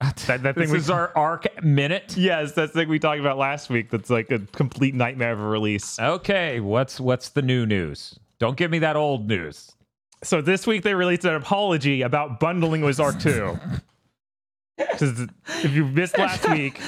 That, 0.01 0.41
that 0.43 0.55
thing 0.55 0.63
This 0.63 0.71
we 0.71 0.77
is 0.79 0.89
our 0.89 1.15
Ark 1.15 1.45
minute. 1.63 2.15
Yes, 2.17 2.51
that's 2.53 2.73
the 2.73 2.79
thing 2.81 2.89
we 2.89 2.97
talked 2.99 3.21
about 3.21 3.37
last 3.37 3.69
week. 3.69 3.89
That's 3.91 4.09
like 4.09 4.31
a 4.31 4.39
complete 4.39 4.95
nightmare 4.95 5.31
of 5.33 5.39
a 5.39 5.45
release. 5.45 5.97
Okay, 5.99 6.59
what's 6.59 6.99
what's 6.99 7.29
the 7.29 7.41
new 7.43 7.65
news? 7.67 8.17
Don't 8.39 8.57
give 8.57 8.69
me 8.71 8.79
that 8.79 8.95
old 8.97 9.27
news. 9.29 9.71
So 10.23 10.41
this 10.41 10.65
week 10.65 10.83
they 10.83 10.93
released 10.93 11.25
an 11.25 11.35
apology 11.35 12.01
about 12.01 12.39
bundling 12.39 12.81
with 12.81 12.99
Ark 12.99 13.19
2. 13.19 13.57
Because 14.77 15.27
if 15.63 15.71
you 15.73 15.85
missed 15.85 16.17
last 16.17 16.49
week, 16.49 16.79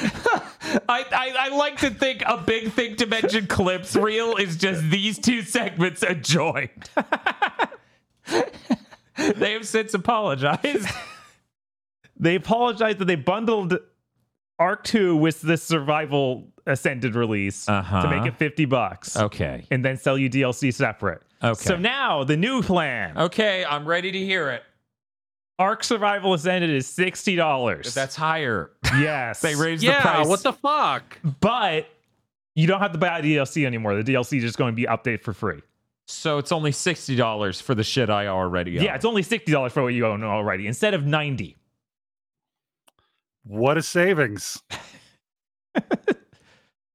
I, 0.90 1.06
I 1.12 1.34
I 1.40 1.56
like 1.56 1.78
to 1.82 1.92
think 1.92 2.24
a 2.26 2.38
Big 2.38 2.72
Think 2.72 2.98
Dimension 2.98 3.46
clips 3.46 3.96
reel 3.96 4.38
is 4.38 4.58
just 4.58 4.82
these 4.90 5.20
two 5.20 5.44
segments 5.44 6.02
adjoined. 6.02 6.90
they 9.38 9.54
have 9.54 9.68
since 9.68 9.94
apologized. 9.94 10.88
they 12.18 12.36
apologized 12.36 12.98
that 13.00 13.06
they 13.06 13.16
bundled 13.16 13.78
Ark 14.58 14.84
2 14.84 15.16
with 15.18 15.42
the 15.42 15.58
Survival 15.58 16.48
Ascended 16.66 17.14
release 17.14 17.70
Uh-huh. 17.70 18.02
to 18.02 18.10
make 18.10 18.26
it 18.26 18.36
50 18.36 18.66
bucks 18.66 19.16
Okay. 19.18 19.68
and 19.70 19.86
then 19.86 19.98
sell 19.98 20.18
you 20.18 20.28
DLC 20.30 20.74
separate. 20.74 21.22
Okay. 21.44 21.54
So 21.64 21.76
now 21.78 22.24
the 22.24 22.38
new 22.38 22.62
plan 22.64 23.18
Okay, 23.18 23.64
I'm 23.66 23.86
ready 23.86 24.12
to 24.12 24.20
hear 24.20 24.50
it. 24.52 24.64
Ark 25.58 25.84
Survival 25.84 26.34
Ascended 26.34 26.70
is 26.70 26.86
$60. 26.88 27.94
That's 27.94 28.16
higher. 28.16 28.72
yes. 29.00 29.40
They 29.42 29.56
raised 29.56 29.84
the 29.84 29.88
Yeah, 29.88 30.02
price. 30.02 30.28
what 30.28 30.44
the 30.44 30.54
fuck? 30.54 31.18
but 31.40 31.88
you 32.56 32.68
don't 32.68 32.80
have 32.82 32.92
to 32.94 32.98
buy 32.98 33.22
DLC 33.22 33.66
anymore. 33.66 34.02
The 34.02 34.14
DLC 34.14 34.38
is 34.38 34.44
just 34.44 34.58
going 34.58 34.72
to 34.74 34.76
be 34.76 34.86
updated 34.86 35.22
for 35.24 35.34
free. 35.34 35.62
So 36.08 36.38
it's 36.38 36.52
only 36.52 36.72
sixty 36.72 37.16
dollars 37.16 37.60
for 37.60 37.74
the 37.74 37.84
shit 37.84 38.10
I 38.10 38.28
already 38.28 38.78
own. 38.78 38.86
Yeah, 38.86 38.96
it's 38.96 39.06
only 39.06 39.24
sixty 39.24 39.52
dollars 39.52 39.74
for 39.74 39.82
what 39.82 39.94
you 39.94 40.06
own 40.06 40.24
already 40.24 40.68
instead 40.68 40.94
of 40.94 41.06
ninety. 41.06 41.56
What 43.44 43.78
a 43.78 43.82
savings. 43.82 44.62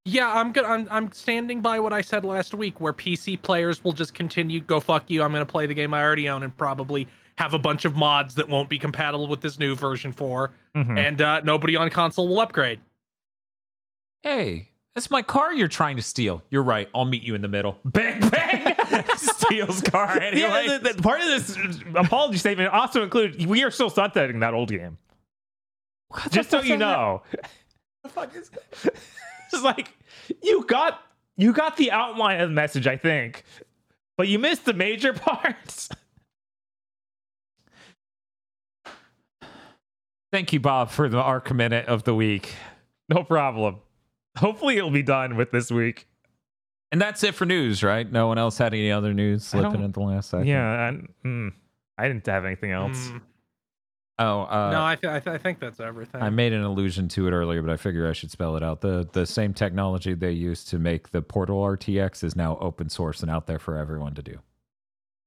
Yeah, 0.07 0.33
I'm 0.33 0.53
good. 0.53 0.65
I'm 0.65 0.89
I'm 0.91 1.13
standing 1.13 1.61
by 1.61 1.79
what 1.79 1.93
I 1.93 2.01
said 2.01 2.25
last 2.25 2.55
week, 2.55 2.81
where 2.81 2.93
PC 2.93 3.41
players 3.41 3.85
will 3.85 3.93
just 3.93 4.15
continue 4.15 4.61
go 4.61 4.81
fuck 4.81 5.05
you. 5.09 5.23
I'm 5.23 5.31
going 5.33 5.45
to 5.45 5.51
play 5.51 5.67
the 5.67 5.75
game 5.75 5.93
I 5.93 6.03
already 6.03 6.29
own 6.29 6.43
and 6.43 6.57
probably 6.57 7.07
have 7.37 7.53
a 7.55 7.59
bunch 7.59 7.85
of 7.85 7.97
mods 7.97 8.35
that 8.37 8.49
won't 8.49 8.69
be 8.69 8.79
compatible 8.79 9.27
with 9.27 9.41
this 9.41 9.59
new 9.59 9.75
version 9.75 10.13
4 10.13 10.51
Mhm. 10.77 10.99
and 10.99 11.21
uh, 11.23 11.41
nobody 11.41 11.75
on 11.77 11.89
console 11.91 12.29
will 12.29 12.41
upgrade. 12.41 12.81
Hey, 14.23 14.69
that's 14.95 15.11
my 15.11 15.23
car 15.23 15.53
you're 15.53 15.69
trying 15.69 15.97
to 15.97 16.03
steal. 16.03 16.43
You're 16.51 16.63
right. 16.63 16.89
I'll 16.95 17.05
meet 17.07 17.23
you 17.23 17.35
in 17.35 17.41
the 17.43 17.49
middle. 17.49 17.79
Bang 17.85 18.29
bang. 18.29 18.75
Steals 19.17 19.81
car 19.83 20.11
anyway. 20.21 20.67
Yeah, 20.67 20.79
the, 20.79 20.93
the, 20.95 21.03
part 21.03 21.21
of 21.21 21.27
this 21.29 21.57
apology 21.95 22.39
statement 22.39 22.73
also 22.73 23.03
includes 23.03 23.47
we 23.47 23.63
are 23.65 23.71
still 23.71 23.91
sunsetting 23.91 24.41
that 24.41 24.55
old 24.55 24.71
game. 24.71 24.99
Just 26.31 26.51
so 26.51 26.61
you 26.63 26.77
know. 26.77 27.23
It's 29.53 29.63
like 29.63 29.93
you 30.43 30.65
got 30.67 31.01
you 31.37 31.53
got 31.53 31.77
the 31.77 31.91
outline 31.91 32.41
of 32.41 32.49
the 32.51 32.55
message, 32.55 32.87
I 32.87 32.97
think, 32.97 33.45
but 34.17 34.29
you 34.29 34.39
missed 34.39 34.65
the 34.65 34.75
major 34.75 35.13
parts. 35.15 35.89
Thank 40.33 40.53
you, 40.53 40.61
Bob, 40.61 40.91
for 40.91 41.09
the 41.09 41.19
Ark 41.19 41.53
minute 41.53 41.87
of 41.87 42.05
the 42.05 42.15
week. 42.15 42.55
No 43.09 43.25
problem. 43.25 43.77
Hopefully, 44.39 44.77
it'll 44.77 44.91
be 44.93 45.03
done 45.03 45.35
with 45.37 45.51
this 45.51 45.71
week. 45.73 46.07
And 46.93 47.01
that's 47.01 47.23
it 47.25 47.35
for 47.35 47.45
news, 47.47 47.83
right? 47.83 48.11
No 48.11 48.29
one 48.29 48.39
else 48.39 48.59
had 48.59 48.73
any 48.73 48.91
other 48.93 49.13
news 49.13 49.45
slipping 49.45 49.73
don't- 49.73 49.85
at 49.85 49.93
the 49.95 50.01
last 50.01 50.31
second. 50.31 50.47
Yeah, 50.47 50.89
and, 50.89 51.09
mm, 51.25 51.53
I 51.99 52.07
didn't 52.09 52.27
have 52.27 52.45
anything 52.45 52.71
else. 52.71 53.09
Mm, 53.09 53.21
Oh, 54.23 54.43
uh, 54.43 54.71
no, 54.71 54.85
I, 54.85 54.97
th- 54.97 55.11
I, 55.11 55.19
th- 55.21 55.35
I 55.35 55.39
think 55.39 55.61
that's 55.61 55.81
everything. 55.81 56.21
I 56.23 56.29
made 56.29 56.53
an 56.53 56.63
allusion 56.63 57.09
to 57.09 57.27
it 57.27 57.31
earlier, 57.33 57.63
but 57.63 57.71
I 57.73 57.77
figure 57.79 58.07
I 58.09 58.13
should 58.13 58.31
spell 58.31 58.55
it 58.57 58.63
out. 58.63 58.83
The 58.83 59.09
the 59.13 59.25
same 59.25 59.55
technology 59.55 60.13
they 60.15 60.33
used 60.33 60.69
to 60.69 60.79
make 60.79 61.11
the 61.11 61.23
Portal 61.23 61.59
RTX 61.63 62.23
is 62.23 62.37
now 62.37 62.59
open 62.61 62.91
source 62.91 63.23
and 63.23 63.31
out 63.31 63.47
there 63.47 63.59
for 63.59 63.77
everyone 63.77 64.15
to 64.15 64.23
do. 64.23 64.39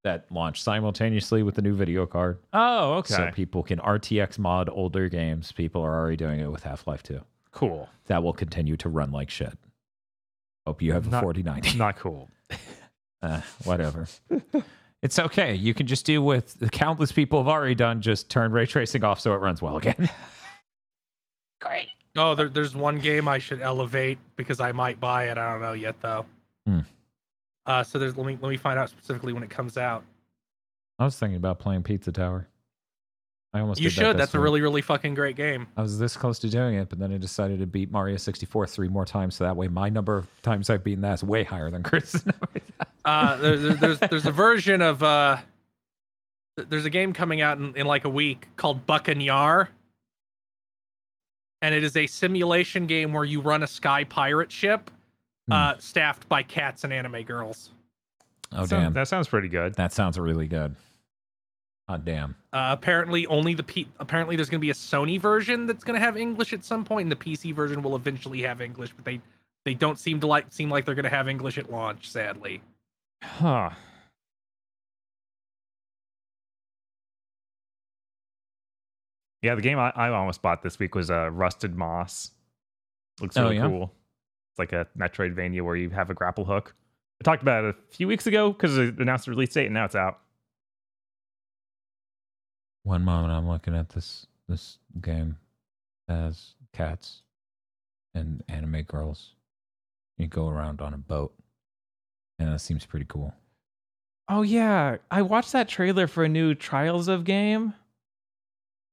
That 0.04 0.26
launched 0.32 0.64
simultaneously 0.64 1.44
with 1.44 1.56
the 1.56 1.62
new 1.62 1.74
video 1.76 2.06
card. 2.06 2.38
Oh, 2.54 2.94
okay. 2.96 3.14
So 3.16 3.32
people 3.34 3.64
can 3.64 3.80
RTX 3.80 4.38
mod 4.38 4.70
older 4.70 5.10
games. 5.10 5.52
People 5.52 5.82
are 5.82 5.98
already 5.98 6.18
doing 6.18 6.40
it 6.40 6.52
with 6.52 6.64
Half 6.64 6.86
Life 6.88 7.02
2. 7.04 7.20
cool. 7.52 7.90
That 8.08 8.22
will 8.22 8.34
continue 8.34 8.76
to 8.78 8.90
run 8.90 9.12
like 9.12 9.30
shit. 9.30 9.58
Hope 10.68 10.82
you 10.82 10.92
have 10.94 11.08
a 11.08 11.10
Not- 11.10 11.24
4090. 11.24 11.78
Not 11.78 11.98
cool. 11.98 12.30
Uh, 13.24 13.40
whatever. 13.64 14.06
it's 15.04 15.20
okay. 15.20 15.54
You 15.54 15.74
can 15.74 15.86
just 15.86 16.06
do 16.06 16.22
with 16.24 16.58
the 16.60 16.70
countless 16.70 17.12
people 17.12 17.38
have 17.40 17.50
already 17.50 17.76
done. 17.76 18.02
Just 18.02 18.30
turn 18.30 18.54
ray 18.54 18.66
tracing 18.66 19.04
off 19.04 19.20
so 19.20 19.34
it 19.34 19.38
runs 19.38 19.62
well 19.62 19.76
again. 19.76 20.10
Great. 21.62 21.90
oh, 22.18 22.36
there, 22.36 22.48
there's 22.48 22.74
one 22.74 23.00
game 23.00 23.28
I 23.28 23.38
should 23.38 23.62
elevate 23.62 24.18
because 24.38 24.62
I 24.62 24.72
might 24.72 25.00
buy 25.02 25.26
it. 25.26 25.38
I 25.38 25.52
don't 25.52 25.62
know 25.62 25.74
yet 25.74 25.96
though. 26.02 26.26
Hmm. 26.66 26.80
Uh, 27.66 27.84
so 27.84 28.00
there's 28.00 28.16
let 28.18 28.26
me 28.26 28.38
let 28.42 28.50
me 28.50 28.58
find 28.58 28.80
out 28.80 28.90
specifically 28.90 29.34
when 29.34 29.44
it 29.44 29.50
comes 29.50 29.78
out. 29.78 30.06
I 31.00 31.06
was 31.06 31.20
thinking 31.20 31.38
about 31.38 31.60
playing 31.60 31.84
Pizza 31.84 32.14
Tower. 32.14 32.48
I 33.56 33.60
almost 33.60 33.80
You 33.80 33.90
did 33.90 33.98
that 33.98 34.02
should. 34.02 34.16
this 34.16 34.20
That's 34.22 34.34
a 34.36 34.40
really 34.40 34.62
really 34.62 34.82
fucking 34.82 35.14
great 35.14 35.36
game. 35.36 35.68
I 35.78 35.82
was 35.82 36.00
this 36.00 36.18
close 36.18 36.40
to 36.40 36.50
doing 36.50 36.76
it, 36.76 36.90
but 36.90 36.98
then 37.00 37.14
I 37.14 37.18
decided 37.18 37.60
to 37.60 37.68
beat 37.68 37.92
Mario 37.92 38.18
64 38.18 38.66
three 38.68 38.88
more 38.88 39.06
times, 39.06 39.36
so 39.36 39.44
that 39.44 39.56
way 39.56 39.68
my 39.68 39.90
number 39.90 40.18
of 40.18 40.28
times 40.42 40.70
I've 40.70 40.84
beaten 40.84 41.02
that 41.02 41.14
is 41.16 41.24
way 41.24 41.44
higher 41.44 41.70
than 41.70 41.84
Kris's 41.84 42.26
number. 42.26 42.48
Uh, 43.06 43.36
there, 43.38 43.58
there- 43.58 43.74
there's 43.76 44.00
there's 44.00 44.26
a 44.26 44.32
version 44.32 44.82
of 44.82 45.04
uh, 45.04 45.38
there's 46.56 46.86
a 46.86 46.90
game 46.90 47.14
coming 47.14 47.42
out 47.42 47.58
in, 47.58 47.76
in 47.76 47.86
like 47.86 48.06
a 48.06 48.10
week 48.10 48.48
called 48.56 48.86
Buccaneer, 48.88 49.70
and 51.62 51.76
it 51.76 51.84
is 51.84 51.96
a 51.96 52.08
simulation 52.08 52.86
game 52.88 53.14
where 53.14 53.24
you 53.26 53.42
run 53.42 53.64
a 53.64 53.68
sky 53.68 54.04
pirate 54.04 54.52
ship, 54.52 54.90
Hmm. 55.48 55.52
uh, 55.54 55.74
staffed 55.78 56.28
by 56.30 56.42
cats 56.42 56.84
and 56.86 56.94
anime 56.94 57.22
girls. 57.24 57.70
Oh 58.52 58.66
Sound- 58.66 58.70
damn, 58.86 58.94
that 58.94 59.08
sounds 59.10 59.28
pretty 59.28 59.50
good. 59.50 59.76
that 59.76 59.92
sounds 59.94 60.18
really 60.18 60.48
good. 60.48 60.76
Oh 61.90 61.98
damn. 61.98 62.36
Uh, 62.54 62.70
apparently, 62.72 63.28
only 63.28 63.54
the 63.54 63.64
P- 63.64 63.88
apparently 64.00 64.36
there's 64.36 64.50
going 64.50 64.60
to 64.62 64.66
be 64.66 64.70
a 64.70 64.74
Sony 64.74 65.20
version 65.20 65.66
that's 65.68 65.84
going 65.84 66.00
to 66.00 66.06
have 66.06 66.16
English 66.18 66.54
at 66.54 66.64
some 66.64 66.86
point, 66.86 67.04
and 67.06 67.12
the 67.12 67.16
PC 67.16 67.54
version 67.54 67.82
will 67.84 67.96
eventually 67.96 68.42
have 68.44 68.62
English, 68.62 68.94
but 68.96 69.04
they 69.04 69.20
they 69.66 69.74
don't 69.74 70.00
seem 70.00 70.20
to 70.22 70.28
like 70.28 70.46
seem 70.50 70.70
like 70.70 70.86
they're 70.86 70.96
going 70.96 71.04
to 71.04 71.10
have 71.10 71.28
English 71.28 71.58
at 71.58 71.70
launch. 71.72 72.10
Sadly, 72.10 72.62
Huh. 73.22 73.72
Yeah, 79.42 79.56
the 79.56 79.62
game 79.62 79.78
I, 79.78 79.92
I 79.96 80.10
almost 80.10 80.42
bought 80.42 80.64
this 80.64 80.80
week 80.80 80.96
was 80.96 81.12
uh, 81.12 81.30
Rusted 81.32 81.76
Moss. 81.76 82.32
Looks 83.20 83.36
Oh, 83.36 83.44
really 83.44 83.58
yeah? 83.58 83.68
cool. 83.68 83.94
It's 84.52 84.60
like 84.60 84.72
a 84.72 84.88
Metroidvania 84.98 85.62
where 85.64 85.76
you 85.76 85.90
have 85.90 86.10
a 86.10 86.14
grapple 86.14 86.46
hook. 86.46 86.74
I 87.22 87.24
talked 87.24 87.42
about 87.42 87.66
it 87.66 87.76
a 87.76 87.94
few 87.94 88.08
weeks 88.08 88.26
ago 88.26 88.52
because 88.54 88.78
it 88.78 88.98
announced 89.00 89.26
the 89.26 89.32
release 89.32 89.54
date 89.54 89.66
and 89.66 89.74
now 89.74 89.86
it's 89.86 89.96
out. 89.96 90.20
One 92.84 93.04
moment, 93.06 93.32
I'm 93.34 93.48
looking 93.48 93.76
at 93.76 93.90
this 93.90 94.28
this 94.50 94.78
game 95.02 95.38
as 96.10 96.54
cats 96.74 97.22
and 98.14 98.44
anime 98.50 98.82
girls. 98.84 99.32
You 100.18 100.28
go 100.28 100.50
around 100.50 100.82
on 100.82 100.94
a 100.94 100.98
boat, 100.98 101.34
and 102.40 102.50
that 102.52 102.60
seems 102.60 102.86
pretty 102.86 103.06
cool. 103.08 103.34
Oh 104.30 104.42
yeah, 104.42 104.98
I 105.10 105.22
watched 105.22 105.52
that 105.54 105.68
trailer 105.70 106.08
for 106.08 106.24
a 106.24 106.30
new 106.30 106.54
Trials 106.56 107.08
of 107.08 107.24
game. 107.24 107.74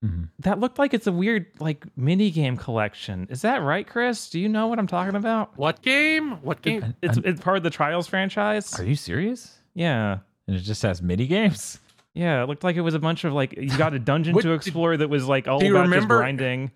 hmm 0.02 0.24
That 0.40 0.58
looked 0.60 0.78
like 0.78 0.94
it's 0.94 1.06
a 1.06 1.12
weird 1.12 1.46
like 1.58 1.84
mini 1.96 2.30
game 2.30 2.56
collection. 2.56 3.26
Is 3.30 3.42
that 3.42 3.62
right, 3.62 3.86
Kris? 3.86 4.30
Do 4.30 4.38
you 4.40 4.48
know 4.48 4.68
what 4.68 4.78
I'm 4.78 4.86
talking 4.86 5.16
about? 5.16 5.56
what 5.58 5.82
game? 5.82 6.32
What 6.42 6.62
game? 6.62 6.82
And- 6.84 6.94
It's 7.02 7.16
and- 7.16 7.26
it's 7.26 7.40
part 7.40 7.56
of 7.56 7.62
the 7.64 7.70
Trials 7.70 8.06
franchise. 8.06 8.78
are 8.78 8.84
you 8.84 8.94
serious? 8.96 9.58
Yeah. 9.74 10.18
And 10.46 10.56
it 10.56 10.60
just 10.60 10.82
has 10.82 11.02
mini 11.02 11.26
games. 11.26 11.78
Yeah, 12.14 12.42
it 12.42 12.48
looked 12.48 12.64
like 12.64 12.76
it 12.76 12.80
was 12.80 12.94
a 12.94 12.98
bunch 12.98 13.24
of 13.24 13.32
like 13.32 13.56
you 13.56 13.76
got 13.76 13.94
a 13.94 13.98
dungeon 13.98 14.36
to 14.38 14.52
explore 14.52 14.96
that 14.96 15.08
was 15.08 15.26
like 15.26 15.46
all 15.46 15.60
do 15.60 15.66
you 15.66 15.76
about 15.76 15.92
just 15.92 16.08
grinding. 16.08 16.72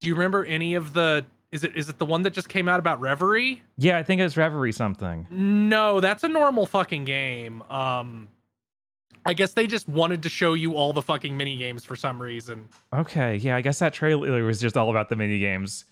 Do 0.00 0.08
you 0.08 0.14
remember 0.14 0.44
any 0.44 0.74
of 0.74 0.92
the? 0.92 1.24
Is 1.52 1.64
it 1.64 1.76
is 1.76 1.88
it 1.88 1.98
the 1.98 2.06
one 2.06 2.22
that 2.22 2.32
just 2.32 2.48
came 2.48 2.68
out 2.68 2.78
about 2.78 3.00
Reverie? 3.00 3.62
Yeah, 3.76 3.98
I 3.98 4.02
think 4.02 4.20
it's 4.20 4.36
Reverie 4.36 4.72
something. 4.72 5.26
No, 5.30 6.00
that's 6.00 6.24
a 6.24 6.28
normal 6.28 6.66
fucking 6.66 7.04
game. 7.04 7.62
Um, 7.70 8.28
I 9.24 9.32
guess 9.34 9.52
they 9.52 9.66
just 9.66 9.88
wanted 9.88 10.22
to 10.22 10.28
show 10.28 10.54
you 10.54 10.74
all 10.74 10.92
the 10.92 11.02
fucking 11.02 11.36
mini 11.36 11.56
games 11.56 11.84
for 11.84 11.96
some 11.96 12.20
reason. 12.20 12.68
Okay, 12.94 13.36
yeah, 13.36 13.56
I 13.56 13.60
guess 13.60 13.78
that 13.80 13.92
trailer 13.92 14.44
was 14.44 14.60
just 14.60 14.76
all 14.76 14.90
about 14.90 15.08
the 15.08 15.16
mini 15.16 15.38
games. 15.38 15.84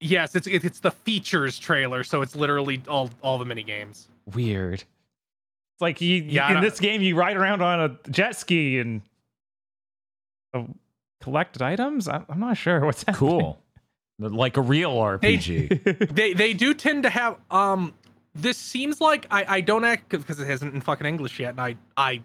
Yes, 0.00 0.34
it's 0.34 0.46
it's 0.46 0.80
the 0.80 0.90
features 0.90 1.58
trailer, 1.58 2.02
so 2.02 2.22
it's 2.22 2.34
literally 2.34 2.82
all 2.88 3.10
all 3.22 3.38
the 3.38 3.44
mini 3.44 3.62
games. 3.62 4.08
Weird. 4.34 4.84
It's 5.82 5.96
like 5.96 6.00
you, 6.00 6.16
you- 6.16 6.22
Yeah, 6.32 6.56
in 6.56 6.62
this 6.62 6.78
game 6.80 7.02
you 7.02 7.16
ride 7.16 7.36
around 7.36 7.62
on 7.62 7.80
a 7.80 8.10
jet 8.10 8.36
ski 8.36 8.78
and 8.78 9.02
uh, 10.54 10.64
collect 11.20 11.60
items. 11.60 12.08
I, 12.08 12.22
I'm 12.28 12.40
not 12.40 12.56
sure 12.56 12.84
what's 12.84 13.02
happening. 13.04 13.18
Cool. 13.18 13.58
like 14.18 14.56
a 14.56 14.60
real 14.60 14.92
RPG. 14.92 16.12
They 16.14 16.32
they 16.34 16.52
do 16.52 16.74
tend 16.74 17.02
to 17.04 17.10
have 17.10 17.36
um. 17.50 17.94
This 18.34 18.56
seems 18.56 19.00
like 19.00 19.26
I 19.30 19.56
I 19.56 19.60
don't 19.60 19.84
act 19.84 20.08
because 20.08 20.40
it 20.40 20.46
hasn't 20.46 20.74
in 20.74 20.80
fucking 20.80 21.06
English 21.06 21.38
yet, 21.40 21.50
and 21.50 21.60
I 21.60 21.76
I 21.96 22.22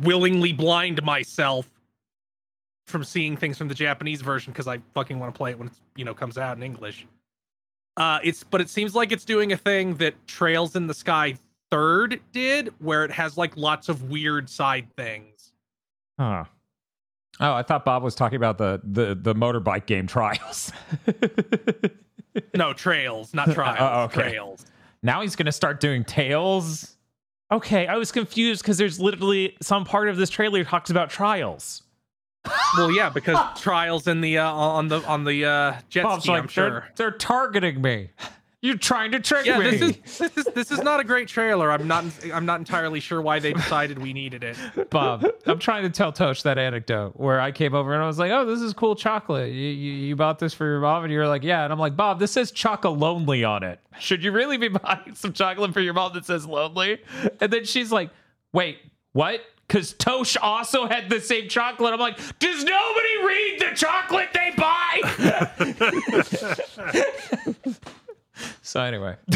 willingly 0.00 0.52
blind 0.52 1.02
myself 1.04 1.68
from 2.86 3.04
seeing 3.04 3.36
things 3.36 3.56
from 3.58 3.68
the 3.68 3.74
Japanese 3.74 4.22
version 4.22 4.52
because 4.52 4.66
I 4.66 4.78
fucking 4.94 5.18
want 5.20 5.32
to 5.34 5.38
play 5.38 5.50
it 5.52 5.58
when 5.58 5.68
it's 5.68 5.80
you 5.96 6.04
know 6.04 6.14
comes 6.14 6.38
out 6.38 6.56
in 6.56 6.62
English. 6.62 7.06
Uh, 7.96 8.18
it's 8.24 8.42
but 8.44 8.60
it 8.60 8.68
seems 8.70 8.94
like 8.94 9.12
it's 9.12 9.24
doing 9.24 9.52
a 9.52 9.56
thing 9.56 9.94
that 9.96 10.14
Trails 10.26 10.74
in 10.74 10.86
the 10.86 10.94
Sky 10.94 11.34
Third 11.70 12.20
did, 12.32 12.72
where 12.78 13.04
it 13.04 13.10
has 13.12 13.36
like 13.36 13.56
lots 13.56 13.88
of 13.88 14.10
weird 14.10 14.48
side 14.48 14.88
things. 14.96 15.52
Huh. 16.18 16.44
oh, 17.40 17.54
I 17.54 17.62
thought 17.62 17.84
Bob 17.84 18.02
was 18.02 18.14
talking 18.14 18.36
about 18.36 18.58
the 18.58 18.80
the 18.84 19.14
the 19.14 19.34
motorbike 19.34 19.86
game 19.86 20.06
Trials. 20.06 20.72
No, 22.54 22.72
Trails, 22.72 23.34
not 23.34 23.50
Trials. 23.52 23.78
Oh, 23.80 24.02
okay. 24.04 24.30
Trails. 24.30 24.64
now 25.02 25.20
he's 25.20 25.34
gonna 25.34 25.50
start 25.52 25.80
doing 25.80 26.04
Tails. 26.04 26.96
okay, 27.50 27.86
I 27.88 27.96
was 27.96 28.12
confused 28.12 28.62
because 28.62 28.78
there's 28.78 29.00
literally 29.00 29.56
some 29.60 29.84
part 29.84 30.08
of 30.08 30.16
this 30.16 30.30
trailer 30.30 30.62
talks 30.64 30.90
about 30.90 31.10
trials. 31.10 31.82
Well, 32.76 32.92
yeah, 32.92 33.10
because 33.10 33.36
Trials 33.60 34.06
in 34.06 34.20
the 34.20 34.38
uh, 34.38 34.50
on 34.50 34.88
the 34.88 35.04
on 35.06 35.24
the 35.24 35.44
uh, 35.44 35.74
jet 35.88 36.04
Bob's 36.04 36.22
ski, 36.22 36.32
like 36.32 36.42
I'm 36.42 36.46
they're, 36.46 36.70
sure. 36.70 36.88
they're 36.96 37.10
targeting 37.10 37.82
me. 37.82 38.10
You're 38.62 38.76
trying 38.76 39.12
to 39.12 39.20
trick 39.20 39.46
Yeah, 39.46 39.58
me. 39.58 39.70
this 39.70 39.80
is 39.80 40.18
this 40.18 40.36
is 40.36 40.44
this 40.54 40.70
is 40.70 40.80
not 40.82 41.00
a 41.00 41.04
great 41.04 41.28
trailer. 41.28 41.72
I'm 41.72 41.88
not 41.88 42.04
I'm 42.32 42.44
not 42.44 42.58
entirely 42.58 43.00
sure 43.00 43.22
why 43.22 43.38
they 43.38 43.54
decided 43.54 43.98
we 43.98 44.12
needed 44.12 44.44
it. 44.44 44.90
Bob, 44.90 45.24
I'm 45.46 45.58
trying 45.58 45.84
to 45.84 45.88
tell 45.90 46.12
Tosh 46.12 46.42
that 46.42 46.58
anecdote 46.58 47.14
where 47.16 47.40
I 47.40 47.52
came 47.52 47.74
over 47.74 47.94
and 47.94 48.02
I 48.02 48.06
was 48.06 48.18
like, 48.18 48.30
"Oh, 48.30 48.44
this 48.44 48.60
is 48.60 48.74
cool 48.74 48.94
chocolate. 48.96 49.50
You, 49.50 49.68
you, 49.68 49.92
you 49.92 50.16
bought 50.16 50.38
this 50.40 50.52
for 50.52 50.66
your 50.66 50.80
mom?" 50.80 51.04
And 51.04 51.12
you're 51.12 51.26
like, 51.26 51.42
"Yeah." 51.42 51.64
And 51.64 51.72
I'm 51.72 51.78
like, 51.78 51.96
"Bob, 51.96 52.18
this 52.18 52.32
says 52.32 52.50
chocolate 52.50 52.98
lonely 52.98 53.44
on 53.44 53.62
it. 53.62 53.80
Should 53.98 54.22
you 54.22 54.30
really 54.30 54.58
be 54.58 54.68
buying 54.84 55.14
some 55.14 55.32
chocolate 55.32 55.72
for 55.72 55.80
your 55.80 55.94
mom 55.94 56.12
that 56.12 56.26
says 56.26 56.44
lonely?" 56.44 56.98
And 57.40 57.50
then 57.50 57.64
she's 57.64 57.90
like, 57.90 58.10
"Wait, 58.52 58.76
what?" 59.12 59.40
Because 59.68 59.92
Tosh 59.94 60.36
also 60.36 60.86
had 60.86 61.08
the 61.08 61.20
same 61.20 61.48
chocolate. 61.48 61.92
I'm 61.94 62.00
like, 62.00 62.18
does 62.40 62.64
nobody 62.64 63.24
read 63.24 63.60
the 63.60 63.76
chocolate 63.76 64.28
they 64.34 64.52
buy? 64.56 65.00
so 68.70 68.80
anyway. 68.82 69.16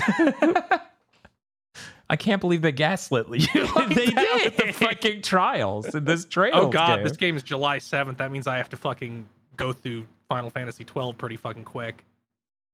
I 2.10 2.16
can't 2.16 2.40
believe 2.40 2.62
they 2.62 2.72
gaslit 2.72 3.26
you. 3.28 3.66
like 3.74 3.88
They 3.94 4.06
that 4.10 4.40
with 4.44 4.56
the 4.58 4.72
fucking 4.72 5.22
trials 5.22 5.94
in 5.94 6.04
this 6.04 6.24
trailer. 6.24 6.56
Oh 6.58 6.68
god, 6.68 6.96
game. 6.96 7.04
this 7.04 7.16
game 7.16 7.36
is 7.36 7.42
July 7.42 7.78
7th. 7.78 8.18
That 8.18 8.30
means 8.30 8.46
I 8.46 8.58
have 8.58 8.68
to 8.70 8.76
fucking 8.76 9.26
go 9.56 9.72
through 9.72 10.06
Final 10.28 10.50
Fantasy 10.50 10.84
12 10.84 11.16
pretty 11.18 11.36
fucking 11.36 11.64
quick. 11.64 12.04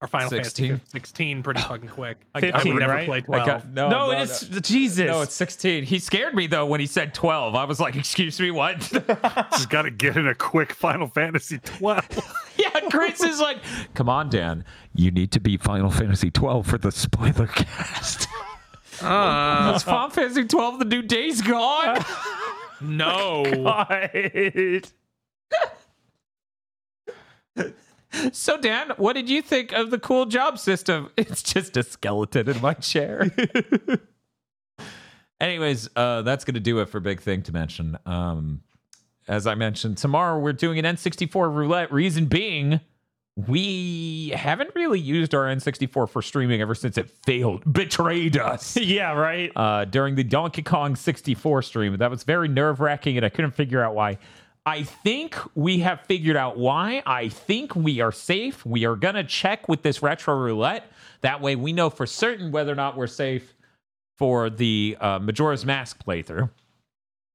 Or 0.02 0.08
Final 0.08 0.30
16? 0.30 0.68
Fantasy 0.68 0.84
16 0.92 1.42
pretty 1.42 1.60
fucking 1.60 1.88
quick. 1.88 2.16
I- 2.34 2.50
I 2.54 2.64
would 2.64 2.76
never 2.76 2.92
right? 2.92 3.06
play 3.06 3.18
I 3.18 3.20
12. 3.20 3.46
got- 3.46 3.68
no, 3.68 3.88
no, 3.90 4.10
no, 4.12 4.20
it's 4.20 4.40
Jesus. 4.48 5.06
no, 5.06 5.20
it's 5.22 5.34
16. 5.34 5.84
He 5.84 5.98
scared 5.98 6.34
me 6.34 6.46
though 6.46 6.66
when 6.66 6.80
he 6.80 6.86
said 6.86 7.12
12. 7.14 7.54
I 7.54 7.64
was 7.64 7.78
like, 7.80 7.96
"Excuse 7.96 8.40
me, 8.40 8.50
what?" 8.50 8.78
Just 9.52 9.68
got 9.70 9.82
to 9.82 9.90
get 9.90 10.16
in 10.16 10.26
a 10.26 10.34
quick 10.34 10.72
Final 10.72 11.06
Fantasy 11.06 11.58
12. 11.58 12.48
yeah, 12.56 12.69
Kris 12.90 13.22
is 13.22 13.40
like, 13.40 13.58
"Come 13.94 14.08
on, 14.08 14.30
Dan. 14.30 14.64
You 14.94 15.10
need 15.10 15.32
to 15.32 15.40
be 15.40 15.56
Final 15.56 15.90
Fantasy 15.90 16.30
12 16.30 16.66
for 16.66 16.78
the 16.78 16.92
spoiler 16.92 17.46
cast." 17.46 18.28
Uh, 19.02 19.72
Is 19.76 19.82
Final 19.82 20.10
Fantasy 20.10 20.44
12 20.44 20.78
the 20.80 20.84
new 20.84 21.02
Days 21.02 21.42
Gone? 21.42 21.98
no. 22.80 23.44
God. 27.56 27.74
so, 28.32 28.60
Dan, 28.60 28.92
what 28.96 29.14
did 29.14 29.28
you 29.30 29.42
think 29.42 29.72
of 29.72 29.90
the 29.90 29.98
cool 29.98 30.26
job 30.26 30.58
system? 30.58 31.10
It's 31.16 31.42
just 31.42 31.76
a 31.76 31.82
skeleton 31.82 32.48
in 32.48 32.60
my 32.60 32.74
chair. 32.74 33.30
Anyways, 35.40 35.88
uh, 35.96 36.22
that's 36.22 36.44
going 36.44 36.54
to 36.54 36.60
do 36.60 36.80
it 36.80 36.88
for 36.90 37.00
Big 37.00 37.20
Think 37.20 37.44
Dimension. 37.44 37.96
Um, 38.04 38.60
as 39.28 39.46
I 39.46 39.54
mentioned, 39.54 39.98
tomorrow 39.98 40.38
we're 40.38 40.52
doing 40.52 40.78
an 40.78 40.84
N64 40.84 41.54
roulette. 41.54 41.92
Reason 41.92 42.26
being, 42.26 42.80
we 43.36 44.30
haven't 44.30 44.70
really 44.74 45.00
used 45.00 45.34
our 45.34 45.44
N64 45.44 46.08
for 46.08 46.22
streaming 46.22 46.60
ever 46.60 46.74
since 46.74 46.98
it 46.98 47.10
failed, 47.24 47.70
betrayed 47.72 48.36
us 48.36 48.76
yeah, 48.80 49.12
right. 49.12 49.52
uh, 49.56 49.84
during 49.84 50.14
the 50.14 50.24
Donkey 50.24 50.62
Kong 50.62 50.96
64 50.96 51.62
stream. 51.62 51.96
That 51.96 52.10
was 52.10 52.24
very 52.24 52.48
nerve 52.48 52.80
wracking, 52.80 53.16
and 53.16 53.24
I 53.24 53.28
couldn't 53.28 53.52
figure 53.52 53.82
out 53.82 53.94
why. 53.94 54.18
I 54.66 54.82
think 54.82 55.36
we 55.54 55.78
have 55.78 56.02
figured 56.02 56.36
out 56.36 56.58
why. 56.58 57.02
I 57.06 57.28
think 57.28 57.74
we 57.74 58.00
are 58.00 58.12
safe. 58.12 58.64
We 58.66 58.84
are 58.84 58.94
going 58.94 59.14
to 59.14 59.24
check 59.24 59.68
with 59.68 59.82
this 59.82 60.02
retro 60.02 60.36
roulette. 60.36 60.90
That 61.22 61.40
way, 61.40 61.56
we 61.56 61.72
know 61.72 61.88
for 61.88 62.06
certain 62.06 62.52
whether 62.52 62.72
or 62.72 62.76
not 62.76 62.96
we're 62.96 63.06
safe 63.06 63.54
for 64.18 64.50
the 64.50 64.98
uh, 65.00 65.18
Majora's 65.18 65.64
Mask 65.64 66.04
playthrough. 66.04 66.50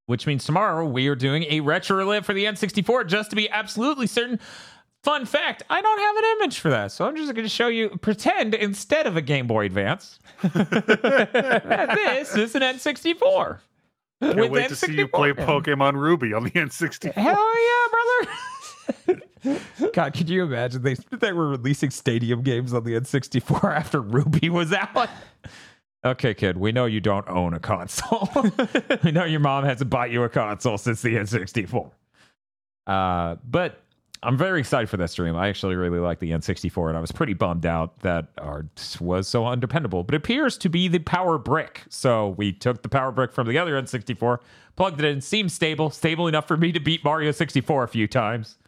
Which 0.06 0.26
means 0.26 0.44
tomorrow 0.44 0.86
we 0.86 1.08
are 1.08 1.16
doing 1.16 1.44
a 1.44 1.60
retro 1.60 1.96
roulette 1.96 2.24
for 2.24 2.32
the 2.32 2.44
N64 2.44 3.06
just 3.08 3.30
to 3.30 3.36
be 3.36 3.50
absolutely 3.50 4.06
certain. 4.06 4.38
Fun 5.02 5.24
fact, 5.24 5.62
I 5.70 5.80
don't 5.80 5.98
have 5.98 6.16
an 6.16 6.24
image 6.36 6.58
for 6.58 6.70
that, 6.70 6.90
so 6.90 7.04
I'm 7.06 7.14
just 7.16 7.32
going 7.32 7.44
to 7.44 7.48
show 7.48 7.68
you, 7.68 7.90
pretend 7.90 8.54
instead 8.54 9.06
of 9.06 9.16
a 9.16 9.22
Game 9.22 9.46
Boy 9.46 9.66
Advance, 9.66 10.18
this 10.42 12.36
is 12.36 12.54
an 12.56 12.62
N64. 12.62 13.58
Can't 14.20 14.36
With 14.36 14.50
wait 14.50 14.68
to 14.68 14.76
see 14.76 14.94
you 14.94 15.06
play. 15.08 15.32
Pokemon 15.32 15.94
Ruby 15.94 16.32
on 16.32 16.44
the 16.44 16.50
N64. 16.50 17.12
Hell 17.12 17.54
yeah, 17.68 17.86
brother! 19.06 19.22
God, 19.92 20.14
could 20.14 20.28
you 20.28 20.42
imagine 20.42 20.82
they 20.82 20.94
they 21.12 21.32
were 21.32 21.48
releasing 21.48 21.90
stadium 21.90 22.42
games 22.42 22.72
on 22.72 22.84
the 22.84 22.92
N64 22.92 23.76
after 23.76 24.00
Ruby 24.00 24.48
was 24.48 24.72
out? 24.72 25.08
Okay, 26.06 26.34
kid, 26.34 26.56
we 26.56 26.70
know 26.70 26.86
you 26.86 27.00
don't 27.00 27.28
own 27.28 27.52
a 27.52 27.58
console. 27.58 28.28
we 29.04 29.10
know 29.10 29.24
your 29.24 29.40
mom 29.40 29.64
hasn't 29.64 29.90
bought 29.90 30.12
you 30.12 30.22
a 30.22 30.28
console 30.28 30.78
since 30.78 31.02
the 31.02 31.16
N64. 31.16 31.90
Uh, 32.86 33.34
but 33.44 33.80
I'm 34.22 34.38
very 34.38 34.60
excited 34.60 34.88
for 34.88 34.96
that 34.98 35.10
stream. 35.10 35.34
I 35.34 35.48
actually 35.48 35.74
really 35.74 35.98
like 35.98 36.20
the 36.20 36.30
N64, 36.30 36.88
and 36.88 36.96
I 36.96 37.00
was 37.00 37.10
pretty 37.10 37.34
bummed 37.34 37.66
out 37.66 37.98
that 38.00 38.28
ours 38.38 39.00
was 39.00 39.26
so 39.26 39.46
undependable. 39.46 40.04
But 40.04 40.14
appears 40.14 40.56
to 40.58 40.68
be 40.68 40.86
the 40.86 41.00
power 41.00 41.38
brick. 41.38 41.82
So 41.88 42.28
we 42.38 42.52
took 42.52 42.82
the 42.82 42.88
power 42.88 43.10
brick 43.10 43.32
from 43.32 43.48
the 43.48 43.58
other 43.58 43.72
N64, 43.72 44.38
plugged 44.76 45.00
it 45.00 45.06
in, 45.06 45.20
seems 45.20 45.54
stable, 45.54 45.90
stable 45.90 46.28
enough 46.28 46.46
for 46.46 46.56
me 46.56 46.70
to 46.70 46.78
beat 46.78 47.02
Mario 47.02 47.32
64 47.32 47.82
a 47.82 47.88
few 47.88 48.06
times. 48.06 48.58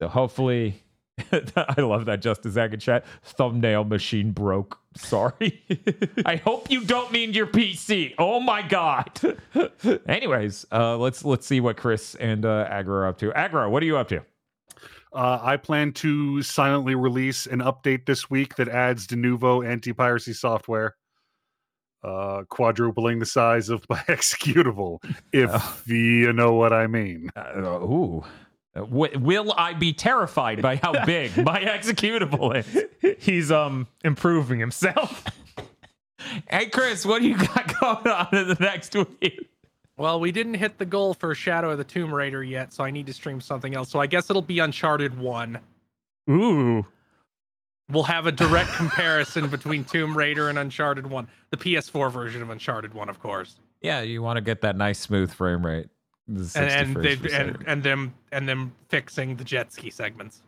So 0.00 0.06
hopefully, 0.06 0.81
I 1.56 1.80
love 1.80 2.06
that 2.06 2.22
Justice 2.22 2.54
Zag 2.54 2.72
in 2.74 2.80
chat. 2.80 3.04
Thumbnail 3.22 3.84
machine 3.84 4.32
broke. 4.32 4.78
Sorry. 4.96 5.62
I 6.26 6.36
hope 6.36 6.70
you 6.70 6.84
don't 6.84 7.12
mean 7.12 7.32
your 7.32 7.46
PC. 7.46 8.14
Oh 8.18 8.40
my 8.40 8.62
god. 8.62 9.20
Anyways, 10.08 10.66
uh, 10.72 10.96
let's 10.96 11.24
let's 11.24 11.46
see 11.46 11.60
what 11.60 11.76
Kris 11.76 12.14
and 12.14 12.44
uh, 12.44 12.68
Aggro 12.70 12.88
are 12.88 13.06
up 13.06 13.18
to. 13.18 13.30
Aggro, 13.30 13.70
what 13.70 13.82
are 13.82 13.86
you 13.86 13.96
up 13.96 14.08
to? 14.08 14.24
Uh, 15.12 15.38
I 15.42 15.58
plan 15.58 15.92
to 15.92 16.40
silently 16.42 16.94
release 16.94 17.46
an 17.46 17.60
update 17.60 18.06
this 18.06 18.30
week 18.30 18.56
that 18.56 18.68
adds 18.68 19.06
Denuvo 19.06 19.66
anti 19.66 19.92
piracy 19.92 20.32
software, 20.32 20.96
uh, 22.02 22.44
quadrupling 22.48 23.18
the 23.18 23.26
size 23.26 23.68
of 23.68 23.84
my 23.90 23.98
executable, 24.08 25.04
if 25.32 25.82
you 25.86 26.32
know 26.32 26.54
what 26.54 26.72
I 26.72 26.86
mean. 26.86 27.28
Uh, 27.36 27.80
ooh. 27.82 28.24
Uh, 28.74 28.80
w- 28.80 29.18
will 29.18 29.52
I 29.56 29.74
be 29.74 29.92
terrified 29.92 30.62
by 30.62 30.76
how 30.76 31.04
big 31.06 31.36
my 31.36 31.60
executable 31.60 32.56
is? 32.56 33.16
He's 33.18 33.50
um 33.50 33.86
improving 34.04 34.58
himself. 34.60 35.24
Hey, 36.48 36.66
Kris, 36.66 37.04
what 37.04 37.20
do 37.20 37.28
you 37.28 37.36
got 37.36 37.80
going 37.80 38.06
on 38.08 38.28
in 38.32 38.48
the 38.48 38.56
next 38.60 38.94
week? 38.94 39.48
Well, 39.96 40.20
we 40.20 40.32
didn't 40.32 40.54
hit 40.54 40.78
the 40.78 40.86
goal 40.86 41.14
for 41.14 41.34
Shadow 41.34 41.70
of 41.70 41.78
the 41.78 41.84
Tomb 41.84 42.14
Raider 42.14 42.42
yet, 42.42 42.72
so 42.72 42.82
I 42.82 42.90
need 42.90 43.06
to 43.06 43.12
stream 43.12 43.40
something 43.40 43.74
else. 43.74 43.90
So 43.90 44.00
I 44.00 44.06
guess 44.06 44.30
it'll 44.30 44.40
be 44.40 44.58
Uncharted 44.58 45.18
1. 45.18 45.58
Ooh. 46.30 46.86
We'll 47.90 48.02
have 48.04 48.26
a 48.26 48.32
direct 48.32 48.70
comparison 48.72 49.48
between 49.48 49.84
Tomb 49.84 50.16
Raider 50.16 50.48
and 50.48 50.58
Uncharted 50.58 51.06
1. 51.06 51.28
The 51.50 51.56
PS4 51.58 52.10
version 52.10 52.40
of 52.40 52.48
Uncharted 52.48 52.94
1, 52.94 53.08
of 53.10 53.20
course. 53.20 53.56
Yeah, 53.82 54.00
you 54.00 54.22
want 54.22 54.38
to 54.38 54.40
get 54.40 54.62
that 54.62 54.76
nice 54.76 54.98
smooth 54.98 55.30
frame 55.32 55.66
rate. 55.66 55.88
The 56.28 56.40
And 56.40 56.50
60 56.50 56.62
and, 56.62 56.96
they, 56.96 57.36
and 57.36 57.64
and 57.66 57.82
them 57.82 58.14
and 58.30 58.48
them 58.48 58.72
fixing 58.88 59.36
the 59.36 59.44
jet 59.44 59.72
ski 59.72 59.90
segments. 59.90 60.42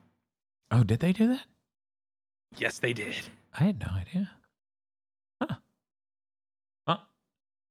oh, 0.71 0.85
did 0.85 1.01
they 1.01 1.13
do 1.13 1.27
that? 1.29 1.45
Yes, 2.57 2.79
they 2.79 2.93
did. 2.93 3.15
I 3.59 3.65
had 3.65 3.81
no 3.81 3.89
idea. 3.93 4.31
Huh. 5.43 5.57
Well, 6.87 7.03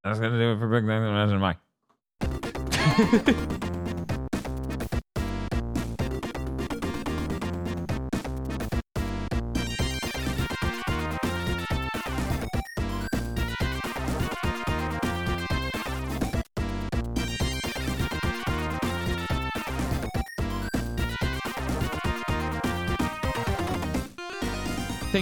that's 0.03 0.19
gonna 0.19 0.37
do 0.37 0.51
it 0.51 0.59
for 0.59 0.67
Big 0.67 0.83
Think. 0.85 1.03
Imagine 1.03 1.39
Mike. 1.39 1.59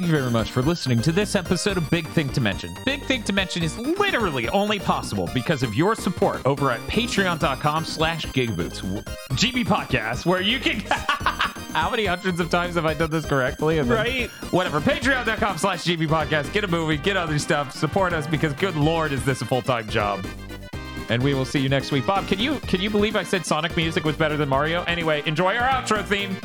Thank 0.02 0.10
you 0.14 0.18
very 0.18 0.32
much 0.32 0.50
for 0.50 0.64
listening 0.64 1.00
to 1.04 1.12
this 1.12 1.36
episode 1.36 1.78
of 1.78 1.88
Big 1.92 2.08
Think 2.08 2.34
Dimension. 2.34 2.76
Big 2.86 3.04
Think 3.04 3.24
Dimension 3.24 3.62
is 3.62 3.78
literally 3.78 4.50
only 4.50 4.80
possible 4.80 5.30
because 5.32 5.62
of 5.62 5.76
your 5.76 5.94
support 5.94 6.44
over 6.44 6.72
at 6.72 6.80
patreon.com 6.88 7.86
slash 7.86 8.26
gigboots. 8.26 8.82
GB 9.34 9.64
Podcast, 9.64 10.26
where 10.26 10.42
you 10.42 10.60
can... 10.60 10.80
How 11.76 11.92
many 11.92 12.08
hundreds 12.08 12.40
of 12.40 12.50
times 12.50 12.74
have 12.74 12.86
I 12.88 12.96
done 12.96 13.12
this 13.12 13.26
correctly? 13.26 13.78
And 13.78 13.88
Right. 13.92 14.32
Whatever. 14.50 14.82
Patreon.com 14.82 15.60
slash 15.60 15.84
GB 15.84 16.08
Podcast. 16.08 16.52
Get 16.52 16.64
a 16.64 16.68
movie, 16.68 16.98
get 16.98 17.16
other 17.16 17.38
stuff, 17.38 17.72
support 17.72 18.12
us 18.12 18.26
because 18.26 18.54
good 18.54 18.76
lord 18.76 19.12
is 19.12 19.24
this 19.24 19.44
a 19.44 19.46
full-time 19.46 19.88
job. 19.88 20.26
And 21.10 21.22
we 21.22 21.36
will 21.36 21.46
see 21.46 21.60
you 21.60 21.70
next 21.70 21.92
week. 21.92 22.08
Bob, 22.08 22.28
can 22.28 22.40
you 22.40 22.60
can 22.62 22.82
you 22.82 22.90
believe 22.90 23.16
I 23.16 23.22
said 23.24 23.46
Sonic 23.46 23.78
music 23.78 24.04
was 24.04 24.16
better 24.16 24.36
than 24.36 24.50
Mario? 24.50 24.84
Anyway, 24.86 25.22
enjoy 25.28 25.56
our 25.58 25.70
outro 25.70 26.04
theme. 26.04 26.38